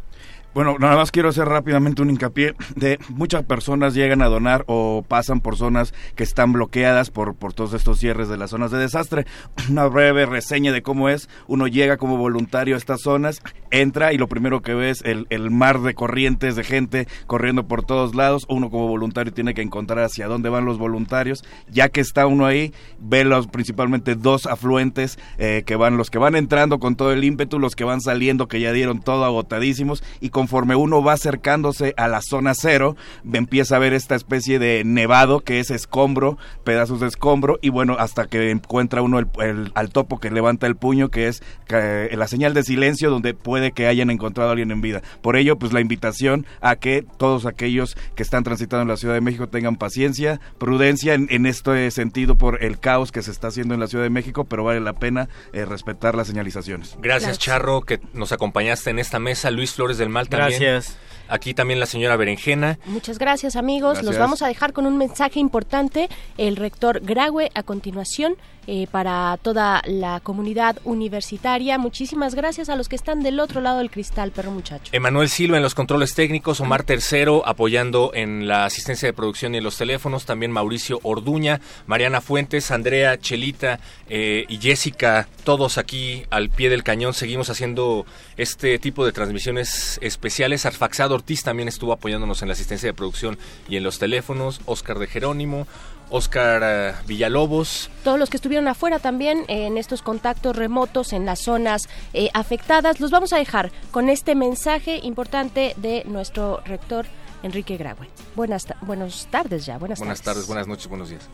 Bueno, 0.56 0.78
nada 0.78 0.96
más 0.96 1.10
quiero 1.10 1.28
hacer 1.28 1.46
rápidamente 1.46 2.00
un 2.00 2.08
hincapié 2.08 2.54
de 2.76 2.98
muchas 3.10 3.44
personas 3.44 3.92
llegan 3.92 4.22
a 4.22 4.28
donar 4.28 4.64
o 4.68 5.04
pasan 5.06 5.42
por 5.42 5.58
zonas 5.58 5.92
que 6.14 6.22
están 6.22 6.54
bloqueadas 6.54 7.10
por, 7.10 7.34
por 7.34 7.52
todos 7.52 7.74
estos 7.74 7.98
cierres 7.98 8.30
de 8.30 8.38
las 8.38 8.52
zonas 8.52 8.70
de 8.70 8.78
desastre. 8.78 9.26
Una 9.70 9.84
breve 9.84 10.24
reseña 10.24 10.72
de 10.72 10.80
cómo 10.80 11.10
es. 11.10 11.28
Uno 11.46 11.66
llega 11.66 11.98
como 11.98 12.16
voluntario 12.16 12.74
a 12.74 12.78
estas 12.78 13.02
zonas, 13.02 13.42
entra 13.70 14.14
y 14.14 14.16
lo 14.16 14.28
primero 14.28 14.62
que 14.62 14.72
ve 14.72 14.88
es 14.88 15.02
el, 15.04 15.26
el 15.28 15.50
mar 15.50 15.82
de 15.82 15.92
corrientes 15.92 16.56
de 16.56 16.64
gente 16.64 17.06
corriendo 17.26 17.68
por 17.68 17.84
todos 17.84 18.14
lados. 18.14 18.46
Uno 18.48 18.70
como 18.70 18.88
voluntario 18.88 19.34
tiene 19.34 19.52
que 19.52 19.60
encontrar 19.60 20.04
hacia 20.04 20.26
dónde 20.26 20.48
van 20.48 20.64
los 20.64 20.78
voluntarios. 20.78 21.44
Ya 21.68 21.90
que 21.90 22.00
está 22.00 22.26
uno 22.26 22.46
ahí, 22.46 22.72
ve 22.98 23.24
los 23.24 23.46
principalmente 23.46 24.14
dos 24.14 24.46
afluentes 24.46 25.18
eh, 25.36 25.64
que 25.66 25.76
van, 25.76 25.98
los 25.98 26.08
que 26.08 26.16
van 26.16 26.34
entrando 26.34 26.78
con 26.78 26.96
todo 26.96 27.12
el 27.12 27.24
ímpetu, 27.24 27.58
los 27.58 27.76
que 27.76 27.84
van 27.84 28.00
saliendo 28.00 28.48
que 28.48 28.58
ya 28.58 28.72
dieron 28.72 29.00
todo 29.00 29.26
agotadísimos 29.26 30.02
y 30.18 30.30
con 30.30 30.45
conforme 30.46 30.76
uno 30.76 31.02
va 31.02 31.14
acercándose 31.14 31.92
a 31.96 32.06
la 32.06 32.22
zona 32.22 32.54
cero, 32.54 32.94
empieza 33.32 33.74
a 33.74 33.78
ver 33.80 33.94
esta 33.94 34.14
especie 34.14 34.60
de 34.60 34.84
nevado 34.84 35.40
que 35.40 35.58
es 35.58 35.72
escombro, 35.72 36.38
pedazos 36.62 37.00
de 37.00 37.08
escombro, 37.08 37.58
y 37.62 37.70
bueno, 37.70 37.96
hasta 37.98 38.26
que 38.28 38.52
encuentra 38.52 39.02
uno 39.02 39.18
el, 39.18 39.72
al 39.74 39.90
topo 39.90 40.20
que 40.20 40.30
levanta 40.30 40.68
el 40.68 40.76
puño, 40.76 41.08
que 41.08 41.26
es 41.26 41.42
eh, 41.70 42.10
la 42.16 42.28
señal 42.28 42.54
de 42.54 42.62
silencio 42.62 43.10
donde 43.10 43.34
puede 43.34 43.72
que 43.72 43.88
hayan 43.88 44.08
encontrado 44.08 44.50
a 44.50 44.52
alguien 44.52 44.70
en 44.70 44.80
vida. 44.80 45.02
Por 45.20 45.34
ello, 45.34 45.58
pues 45.58 45.72
la 45.72 45.80
invitación 45.80 46.46
a 46.60 46.76
que 46.76 47.04
todos 47.18 47.44
aquellos 47.44 47.96
que 48.14 48.22
están 48.22 48.44
transitando 48.44 48.82
en 48.82 48.88
la 48.88 48.96
Ciudad 48.96 49.14
de 49.14 49.20
México 49.20 49.48
tengan 49.48 49.74
paciencia, 49.74 50.40
prudencia 50.58 51.14
en, 51.14 51.46
este 51.46 51.90
sentido 51.90 52.38
por 52.38 52.62
el 52.62 52.78
caos 52.78 53.10
que 53.10 53.22
se 53.22 53.32
está 53.32 53.48
haciendo 53.48 53.74
en 53.74 53.80
la 53.80 53.88
Ciudad 53.88 54.04
de 54.04 54.10
México, 54.10 54.44
pero 54.44 54.62
vale 54.62 54.78
la 54.78 54.92
pena 54.92 55.28
eh, 55.52 55.64
respetar 55.64 56.14
las 56.14 56.28
señalizaciones. 56.28 56.96
Gracias, 57.00 57.40
Charro, 57.40 57.80
que 57.80 57.98
nos 58.12 58.30
acompañaste 58.30 58.90
en 58.90 59.00
esta 59.00 59.18
mesa. 59.18 59.50
Luis 59.50 59.72
Flores 59.72 59.98
del 59.98 60.08
Gracias. 60.28 60.96
Aquí 61.28 61.54
también 61.54 61.80
la 61.80 61.86
señora 61.86 62.16
Berenjena. 62.16 62.78
Muchas 62.86 63.18
gracias 63.18 63.56
amigos. 63.56 64.02
Los 64.02 64.18
vamos 64.18 64.42
a 64.42 64.48
dejar 64.48 64.72
con 64.72 64.86
un 64.86 64.96
mensaje 64.96 65.40
importante. 65.40 66.08
El 66.38 66.56
rector 66.56 67.00
Graue 67.00 67.50
a 67.54 67.62
continuación 67.62 68.36
eh, 68.68 68.88
para 68.90 69.38
toda 69.42 69.80
la 69.86 70.18
comunidad 70.18 70.78
universitaria. 70.82 71.78
Muchísimas 71.78 72.34
gracias 72.34 72.68
a 72.68 72.74
los 72.74 72.88
que 72.88 72.96
están 72.96 73.22
del 73.22 73.38
otro 73.38 73.60
lado 73.60 73.78
del 73.78 73.92
cristal, 73.92 74.32
perro 74.32 74.50
muchacho. 74.50 74.90
Emanuel 74.90 75.28
Silva 75.28 75.56
en 75.56 75.62
los 75.62 75.76
controles 75.76 76.14
técnicos, 76.14 76.60
Omar 76.60 76.82
Tercero 76.82 77.46
apoyando 77.46 78.10
en 78.12 78.48
la 78.48 78.64
asistencia 78.64 79.06
de 79.06 79.12
producción 79.12 79.54
y 79.54 79.58
en 79.58 79.64
los 79.64 79.76
teléfonos, 79.76 80.26
también 80.26 80.50
Mauricio 80.50 80.98
Orduña, 81.04 81.60
Mariana 81.86 82.20
Fuentes, 82.20 82.72
Andrea, 82.72 83.18
Chelita 83.20 83.78
eh, 84.08 84.46
y 84.48 84.58
Jessica, 84.58 85.28
todos 85.44 85.78
aquí 85.78 86.24
al 86.30 86.50
pie 86.50 86.68
del 86.68 86.82
cañón. 86.82 87.14
Seguimos 87.14 87.50
haciendo 87.50 88.04
este 88.36 88.80
tipo 88.80 89.06
de 89.06 89.12
transmisiones 89.12 90.00
especiales. 90.02 90.66
Arfaxado 90.66 91.14
Ortiz 91.16 91.42
también 91.42 91.68
estuvo 91.68 91.92
apoyándonos 91.92 92.42
en 92.42 92.48
la 92.48 92.54
asistencia 92.54 92.88
de 92.88 92.94
producción 92.94 93.38
y 93.68 93.76
en 93.76 93.82
los 93.82 93.98
teléfonos. 93.98 94.60
Oscar 94.66 94.98
de 94.98 95.06
Jerónimo, 95.06 95.66
Oscar 96.10 96.62
eh, 96.64 96.94
Villalobos. 97.06 97.90
Todos 98.04 98.18
los 98.18 98.30
que 98.30 98.36
estuvieron 98.36 98.68
afuera 98.68 98.98
también 98.98 99.44
en 99.48 99.76
estos 99.76 100.02
contactos 100.02 100.56
remotos 100.56 101.12
en 101.12 101.26
las 101.26 101.40
zonas 101.40 101.88
eh, 102.12 102.30
afectadas, 102.34 103.00
los 103.00 103.10
vamos 103.10 103.32
a 103.32 103.38
dejar 103.38 103.72
con 103.90 104.08
este 104.08 104.34
mensaje 104.34 105.00
importante 105.02 105.74
de 105.76 106.04
nuestro 106.06 106.60
rector 106.64 107.06
Enrique 107.42 107.76
Graue. 107.76 108.08
Buenas, 108.34 108.66
buenas 108.82 109.26
tardes 109.30 109.66
ya, 109.66 109.78
buenas, 109.78 109.98
buenas 109.98 110.22
tardes. 110.22 110.46
Buenas 110.46 110.46
tardes, 110.46 110.46
buenas 110.46 110.68
noches, 110.68 110.86
buenos 110.88 111.08
días. 111.10 111.28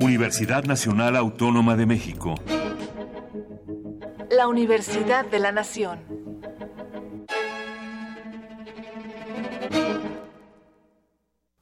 Universidad 0.00 0.64
Nacional 0.64 1.16
Autónoma 1.16 1.76
de 1.76 1.86
México. 1.86 2.34
La 4.30 4.46
Universidad 4.46 5.24
de 5.26 5.38
la 5.38 5.52
Nación. 5.52 6.27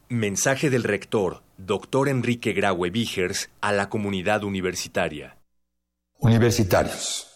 Mensaje 0.08 0.70
del 0.70 0.84
rector, 0.84 1.42
doctor 1.58 2.08
Enrique 2.08 2.52
Graue 2.52 2.90
Vigers, 2.90 3.50
a 3.60 3.72
la 3.72 3.88
comunidad 3.88 4.44
universitaria. 4.44 5.38
Universitarios. 6.20 7.26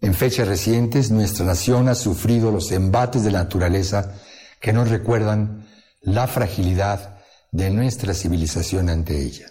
En 0.00 0.14
fechas 0.14 0.48
recientes, 0.48 1.10
nuestra 1.10 1.44
nación 1.44 1.88
ha 1.88 1.94
sufrido 1.94 2.50
los 2.50 2.70
embates 2.72 3.24
de 3.24 3.30
la 3.30 3.42
naturaleza 3.44 4.20
que 4.60 4.72
nos 4.72 4.90
recuerdan 4.90 5.68
la 6.00 6.26
fragilidad 6.28 7.18
de 7.50 7.70
nuestra 7.70 8.14
civilización 8.14 8.88
ante 8.88 9.20
ella. 9.20 9.46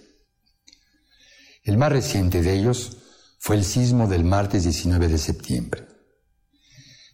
El 1.64 1.78
más 1.78 1.92
reciente 1.92 2.42
de 2.42 2.54
ellos 2.54 2.98
fue 3.40 3.56
el 3.58 3.64
sismo 3.64 4.08
del 4.08 4.24
martes 4.24 4.64
19 4.64 5.08
de 5.10 5.18
septiembre. 5.18 5.86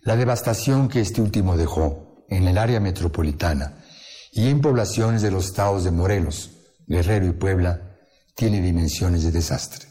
La 0.02 0.16
devastación 0.16 0.88
que 0.88 1.02
este 1.02 1.22
último 1.22 1.58
dejó 1.58 2.07
en 2.30 2.48
el 2.48 2.58
área 2.58 2.80
metropolitana 2.80 3.84
y 4.32 4.48
en 4.50 4.62
poblaciones 4.62 5.22
de 5.22 5.32
los 5.32 5.46
estados 5.46 5.84
de 5.84 5.92
Morelos, 5.92 6.52
Guerrero 6.86 7.28
y 7.28 7.32
Puebla 7.32 7.98
tiene 8.36 8.62
dimensiones 8.62 9.24
de 9.24 9.32
desastre. 9.32 9.88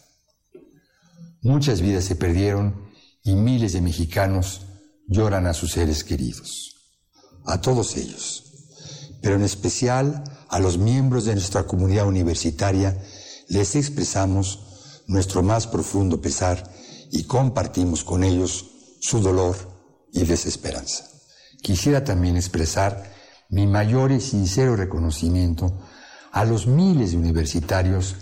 Muchas 1.43 1.81
vidas 1.81 2.05
se 2.05 2.17
perdieron 2.17 2.91
y 3.23 3.35
miles 3.35 3.73
de 3.73 3.81
mexicanos 3.81 4.67
lloran 5.09 5.47
a 5.47 5.55
sus 5.55 5.73
seres 5.73 6.05
queridos. 6.05 6.75
A 7.45 7.61
todos 7.61 7.97
ellos, 7.97 8.45
pero 9.23 9.37
en 9.37 9.43
especial 9.43 10.25
a 10.49 10.59
los 10.59 10.79
miembros 10.79 11.25
de 11.25 11.35
nuestra 11.35 11.65
comunidad 11.65 12.07
universitaria, 12.07 12.97
les 13.49 13.77
expresamos 13.77 15.03
nuestro 15.07 15.43
más 15.43 15.67
profundo 15.67 16.21
pesar 16.21 16.71
y 17.11 17.25
compartimos 17.25 18.05
con 18.05 18.25
ellos 18.25 18.67
su 19.01 19.21
dolor 19.21 19.57
y 20.13 20.25
desesperanza. 20.25 21.16
Quisiera 21.67 22.05
también 22.05 22.36
expresar 22.36 23.03
mi 23.49 23.67
mayor 23.67 24.12
y 24.12 24.20
sincero 24.20 24.77
reconocimiento 24.77 25.77
a 26.31 26.45
los 26.45 26.69
miles 26.69 27.11
de 27.11 27.17
universitarios 27.17 28.15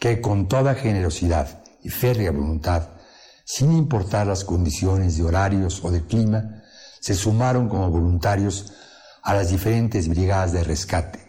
que 0.00 0.20
con 0.20 0.48
toda 0.48 0.74
generosidad 0.74 1.62
y 1.84 1.90
férrea 1.90 2.32
voluntad, 2.32 2.88
sin 3.44 3.70
importar 3.70 4.26
las 4.26 4.42
condiciones 4.42 5.16
de 5.16 5.22
horarios 5.22 5.84
o 5.84 5.92
de 5.92 6.06
clima, 6.06 6.64
se 6.98 7.14
sumaron 7.14 7.68
como 7.68 7.88
voluntarios 7.88 8.72
a 9.22 9.32
las 9.32 9.50
diferentes 9.50 10.08
brigadas 10.08 10.52
de 10.52 10.64
rescate 10.64 11.20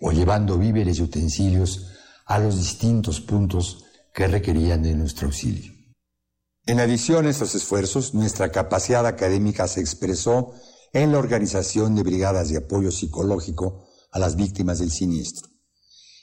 o 0.00 0.10
llevando 0.10 0.58
víveres 0.58 0.98
y 0.98 1.02
utensilios 1.02 1.92
a 2.26 2.40
los 2.40 2.58
distintos 2.58 3.20
puntos 3.20 3.84
que 4.12 4.26
requerían 4.26 4.82
de 4.82 4.96
nuestro 4.96 5.28
auxilio. 5.28 5.72
En 6.66 6.80
adición 6.80 7.26
a 7.26 7.30
estos 7.30 7.54
esfuerzos, 7.54 8.14
nuestra 8.14 8.50
capacidad 8.50 9.06
académica 9.06 9.68
se 9.68 9.80
expresó 9.80 10.54
en 10.94 11.10
la 11.10 11.18
organización 11.18 11.96
de 11.96 12.04
brigadas 12.04 12.48
de 12.48 12.56
apoyo 12.56 12.92
psicológico 12.92 13.88
a 14.12 14.20
las 14.20 14.36
víctimas 14.36 14.78
del 14.78 14.92
siniestro, 14.92 15.50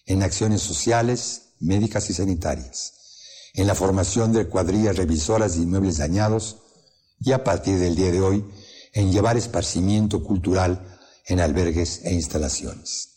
en 0.05 0.23
acciones 0.23 0.61
sociales, 0.61 1.53
médicas 1.59 2.09
y 2.09 2.13
sanitarias, 2.13 2.93
en 3.53 3.67
la 3.67 3.75
formación 3.75 4.31
de 4.31 4.47
cuadrillas 4.47 4.95
revisoras 4.95 5.55
de 5.55 5.63
inmuebles 5.63 5.97
dañados 5.97 6.59
y 7.19 7.33
a 7.33 7.43
partir 7.43 7.79
del 7.79 7.97
día 7.97 8.11
de 8.11 8.21
hoy 8.21 8.45
en 8.93 9.11
llevar 9.11 9.35
esparcimiento 9.35 10.23
cultural 10.23 10.97
en 11.25 11.41
albergues 11.41 11.99
e 12.05 12.13
instalaciones. 12.13 13.09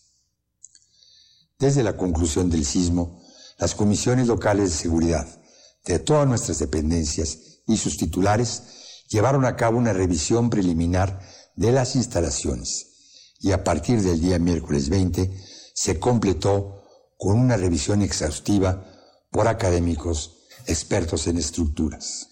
Desde 1.60 1.84
la 1.84 1.96
conclusión 1.96 2.50
del 2.50 2.64
sismo, 2.64 3.22
las 3.58 3.76
comisiones 3.76 4.26
locales 4.26 4.70
de 4.70 4.76
seguridad 4.76 5.40
de 5.84 6.00
todas 6.00 6.26
nuestras 6.26 6.58
dependencias 6.58 7.38
y 7.68 7.76
sus 7.76 7.96
titulares 7.96 9.04
llevaron 9.08 9.44
a 9.44 9.54
cabo 9.54 9.78
una 9.78 9.92
revisión 9.92 10.50
preliminar 10.50 11.20
de 11.56 11.72
las 11.72 11.96
instalaciones 11.96 13.34
y 13.40 13.52
a 13.52 13.62
partir 13.62 14.00
del 14.02 14.20
día 14.20 14.38
miércoles 14.38 14.88
20 14.88 15.30
se 15.74 15.98
completó 15.98 16.82
con 17.18 17.38
una 17.38 17.56
revisión 17.56 18.02
exhaustiva 18.02 18.86
por 19.30 19.48
académicos 19.48 20.46
expertos 20.66 21.26
en 21.26 21.36
estructuras. 21.36 22.28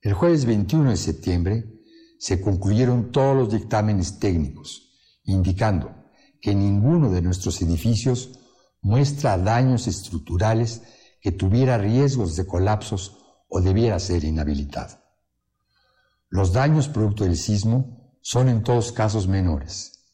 El 0.00 0.14
jueves 0.14 0.44
21 0.44 0.90
de 0.90 0.96
septiembre 0.96 1.64
se 2.18 2.40
concluyeron 2.40 3.12
todos 3.12 3.36
los 3.36 3.50
dictámenes 3.50 4.18
técnicos, 4.18 4.92
indicando 5.24 5.94
que 6.40 6.54
ninguno 6.54 7.10
de 7.10 7.22
nuestros 7.22 7.60
edificios 7.62 8.38
muestra 8.80 9.38
daños 9.38 9.86
estructurales 9.86 10.82
que 11.20 11.32
tuviera 11.32 11.78
riesgos 11.78 12.36
de 12.36 12.46
colapsos 12.46 13.18
o 13.48 13.60
debiera 13.60 13.98
ser 13.98 14.24
inhabilitado. 14.24 14.96
Los 16.28 16.52
daños 16.52 16.88
producto 16.88 17.24
del 17.24 17.36
sismo 17.36 17.97
son 18.30 18.50
en 18.50 18.62
todos 18.62 18.92
casos 18.92 19.26
menores 19.26 20.04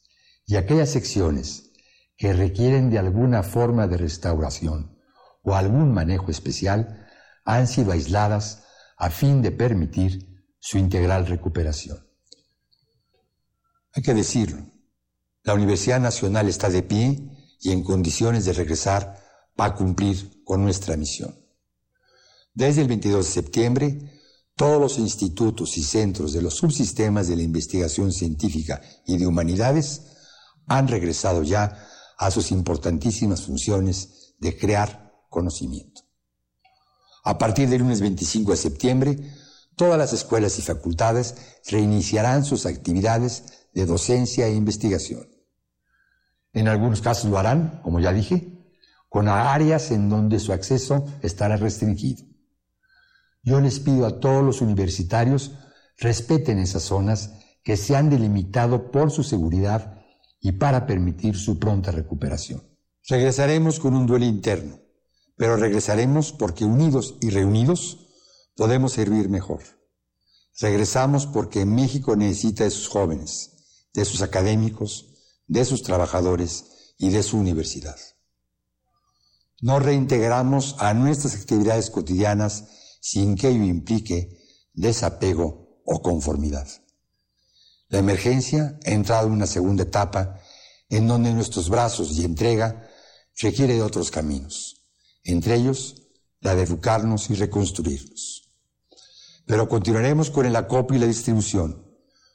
y 0.45 0.55
aquellas 0.55 0.89
secciones 0.89 1.73
que 2.15 2.31
requieren 2.31 2.89
de 2.89 2.97
alguna 2.97 3.43
forma 3.43 3.87
de 3.87 3.97
restauración 3.97 4.97
o 5.43 5.53
algún 5.53 5.93
manejo 5.93 6.31
especial 6.31 7.09
han 7.43 7.67
sido 7.67 7.91
aisladas 7.91 8.63
a 8.95 9.09
fin 9.09 9.41
de 9.41 9.51
permitir 9.51 10.45
su 10.61 10.77
integral 10.77 11.27
recuperación. 11.27 12.07
Hay 13.91 14.01
que 14.01 14.13
decirlo, 14.13 14.63
la 15.43 15.53
Universidad 15.53 15.99
Nacional 15.99 16.47
está 16.47 16.69
de 16.69 16.83
pie 16.83 17.19
y 17.59 17.73
en 17.73 17.83
condiciones 17.83 18.45
de 18.45 18.53
regresar 18.53 19.19
para 19.57 19.75
cumplir 19.75 20.41
con 20.45 20.63
nuestra 20.63 20.95
misión. 20.95 21.37
Desde 22.53 22.81
el 22.81 22.87
22 22.87 23.25
de 23.25 23.31
septiembre, 23.33 24.14
todos 24.55 24.79
los 24.79 24.97
institutos 24.97 25.77
y 25.77 25.83
centros 25.83 26.31
de 26.31 26.41
los 26.41 26.55
subsistemas 26.55 27.27
de 27.27 27.35
la 27.35 27.43
investigación 27.43 28.11
científica 28.13 28.81
y 29.05 29.17
de 29.17 29.27
humanidades 29.27 30.01
han 30.67 30.87
regresado 30.87 31.43
ya 31.43 31.85
a 32.17 32.31
sus 32.31 32.51
importantísimas 32.51 33.41
funciones 33.41 34.33
de 34.39 34.57
crear 34.57 35.13
conocimiento. 35.29 36.01
A 37.25 37.37
partir 37.37 37.67
del 37.67 37.81
lunes 37.81 37.99
25 37.99 38.51
de 38.51 38.57
septiembre, 38.57 39.33
todas 39.75 39.97
las 39.97 40.13
escuelas 40.13 40.57
y 40.57 40.61
facultades 40.61 41.35
reiniciarán 41.69 42.45
sus 42.45 42.65
actividades 42.65 43.67
de 43.73 43.85
docencia 43.85 44.47
e 44.47 44.53
investigación. 44.53 45.27
En 46.53 46.69
algunos 46.69 47.01
casos 47.01 47.29
lo 47.29 47.37
harán, 47.37 47.81
como 47.83 47.99
ya 47.99 48.13
dije, 48.13 48.55
con 49.09 49.27
áreas 49.27 49.91
en 49.91 50.09
donde 50.09 50.39
su 50.39 50.53
acceso 50.53 51.05
estará 51.21 51.57
restringido. 51.57 52.34
Yo 53.45 53.61
les 53.61 53.79
pido 53.79 54.07
a 54.07 54.19
todos 54.19 54.43
los 54.43 54.61
universitarios 54.61 55.51
respeten 55.97 56.57
esas 56.57 56.81
zonas 56.81 57.31
que 57.63 57.77
se 57.77 57.95
han 57.95 58.09
delimitado 58.09 58.91
por 58.91 59.11
su 59.11 59.23
seguridad 59.23 60.03
y 60.41 60.53
para 60.53 60.87
permitir 60.87 61.37
su 61.37 61.59
pronta 61.59 61.91
recuperación. 61.91 62.63
Regresaremos 63.07 63.79
con 63.79 63.95
un 63.95 64.07
duelo 64.07 64.25
interno, 64.25 64.79
pero 65.37 65.57
regresaremos 65.57 66.33
porque 66.33 66.65
unidos 66.65 67.17
y 67.21 67.29
reunidos 67.29 68.07
podemos 68.57 68.93
servir 68.93 69.29
mejor. 69.29 69.61
Regresamos 70.59 71.27
porque 71.27 71.65
México 71.65 72.15
necesita 72.15 72.63
de 72.63 72.71
sus 72.71 72.87
jóvenes, 72.87 73.87
de 73.93 74.05
sus 74.05 74.23
académicos, 74.23 75.13
de 75.45 75.65
sus 75.65 75.83
trabajadores 75.83 76.93
y 76.97 77.09
de 77.09 77.21
su 77.21 77.37
universidad. 77.37 77.97
No 79.61 79.79
reintegramos 79.79 80.77
a 80.79 80.95
nuestras 80.95 81.35
actividades 81.35 81.91
cotidianas 81.91 82.84
sin 83.05 83.35
que 83.35 83.49
ello 83.49 83.63
implique 83.65 84.35
desapego 84.73 85.79
o 85.85 86.01
conformidad. 86.01 86.67
La 87.87 87.99
emergencia 87.99 88.79
ha 88.83 88.89
entrado 88.89 89.27
en 89.27 89.33
una 89.33 89.45
segunda 89.45 89.83
etapa 89.83 90.41
en 90.89 91.07
donde 91.07 91.31
nuestros 91.31 91.69
brazos 91.69 92.17
y 92.17 92.25
entrega 92.25 92.89
requiere 93.39 93.75
de 93.75 93.83
otros 93.83 94.09
caminos, 94.09 94.87
entre 95.23 95.53
ellos 95.53 96.01
la 96.39 96.55
de 96.55 96.63
educarnos 96.63 97.29
y 97.29 97.35
reconstruirnos. 97.35 98.49
Pero 99.45 99.69
continuaremos 99.69 100.31
con 100.31 100.47
el 100.47 100.55
acopio 100.55 100.97
y 100.97 101.01
la 101.01 101.05
distribución, 101.05 101.85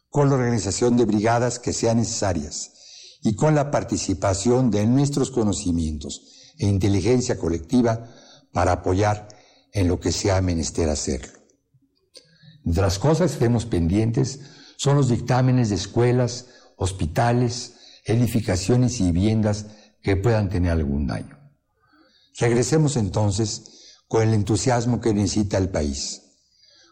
con 0.09 0.29
la 0.29 0.37
organización 0.37 0.97
de 0.97 1.05
brigadas 1.05 1.59
que 1.59 1.73
sean 1.73 1.97
necesarias, 1.97 3.19
y 3.23 3.35
con 3.35 3.57
la 3.57 3.73
participación 3.73 4.71
de 4.71 4.87
nuestros 4.87 5.33
conocimientos 5.33 6.53
e 6.59 6.67
inteligencia 6.69 7.37
colectiva 7.37 8.09
para 8.53 8.71
apoyar 8.71 9.27
en 9.73 9.89
lo 9.89 10.01
que 10.01 10.13
sea 10.13 10.41
menester 10.41 10.89
hacerlo. 10.89 11.39
De 12.65 12.81
las 12.81 12.99
cosas 12.99 13.31
que 13.31 13.35
estemos 13.35 13.67
pendientes 13.67 14.41
son 14.77 14.97
los 14.97 15.09
dictámenes 15.09 15.71
de 15.71 15.77
escuelas, 15.77 16.47
hospitales, 16.77 17.75
edificaciones 18.05 19.01
y 19.01 19.13
viviendas 19.13 19.67
que 20.03 20.17
puedan 20.17 20.49
tener 20.49 20.73
algún 20.73 21.07
daño. 21.07 21.39
Regresemos 22.39 22.97
entonces 22.97 23.99
con 24.09 24.23
el 24.23 24.35
entusiasmo 24.35 25.01
que 25.01 25.13
necesita 25.13 25.59
el 25.59 25.69
país, 25.69 26.23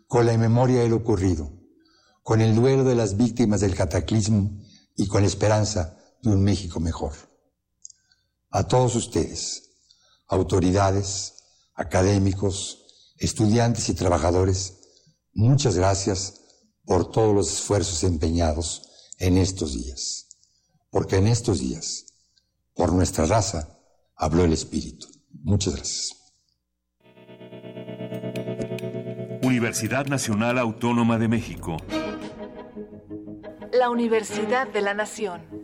con 0.07 0.27
la 0.27 0.37
memoria 0.37 0.81
de 0.81 0.89
lo 0.89 0.97
ocurrido, 0.97 1.53
con 2.23 2.41
el 2.41 2.55
duelo 2.55 2.85
de 2.85 2.95
las 2.95 3.17
víctimas 3.17 3.61
del 3.61 3.75
cataclismo 3.75 4.51
y 4.97 5.07
con 5.07 5.23
la 5.23 5.29
esperanza 5.29 5.97
de 6.23 6.31
un 6.31 6.43
México 6.43 6.81
mejor. 6.81 7.15
A 8.51 8.69
todos 8.69 8.95
ustedes, 8.95 9.71
autoridades, 10.27 11.38
académicos, 11.79 12.85
estudiantes 13.17 13.89
y 13.89 13.95
trabajadores, 13.95 14.81
muchas 15.33 15.77
gracias 15.77 16.43
por 16.85 17.11
todos 17.11 17.35
los 17.35 17.53
esfuerzos 17.53 18.03
empeñados 18.03 18.83
en 19.19 19.39
estos 19.39 19.75
días. 19.75 20.27
Porque 20.91 21.17
en 21.17 21.29
estos 21.29 21.61
días, 21.61 22.07
por 22.75 22.93
nuestra 22.93 23.27
raza, 23.27 23.79
habló 24.17 24.45
el 24.45 24.53
Espíritu. 24.53 25.07
Muchas 25.31 25.77
gracias. 25.77 26.17
Universidad 29.43 30.07
Nacional 30.07 30.59
Autónoma 30.59 31.19
de 31.19 31.29
México. 31.29 31.77
La 33.73 33.89
Universidad 33.91 34.67
de 34.67 34.83
la 34.83 34.95
Nación. 34.95 35.59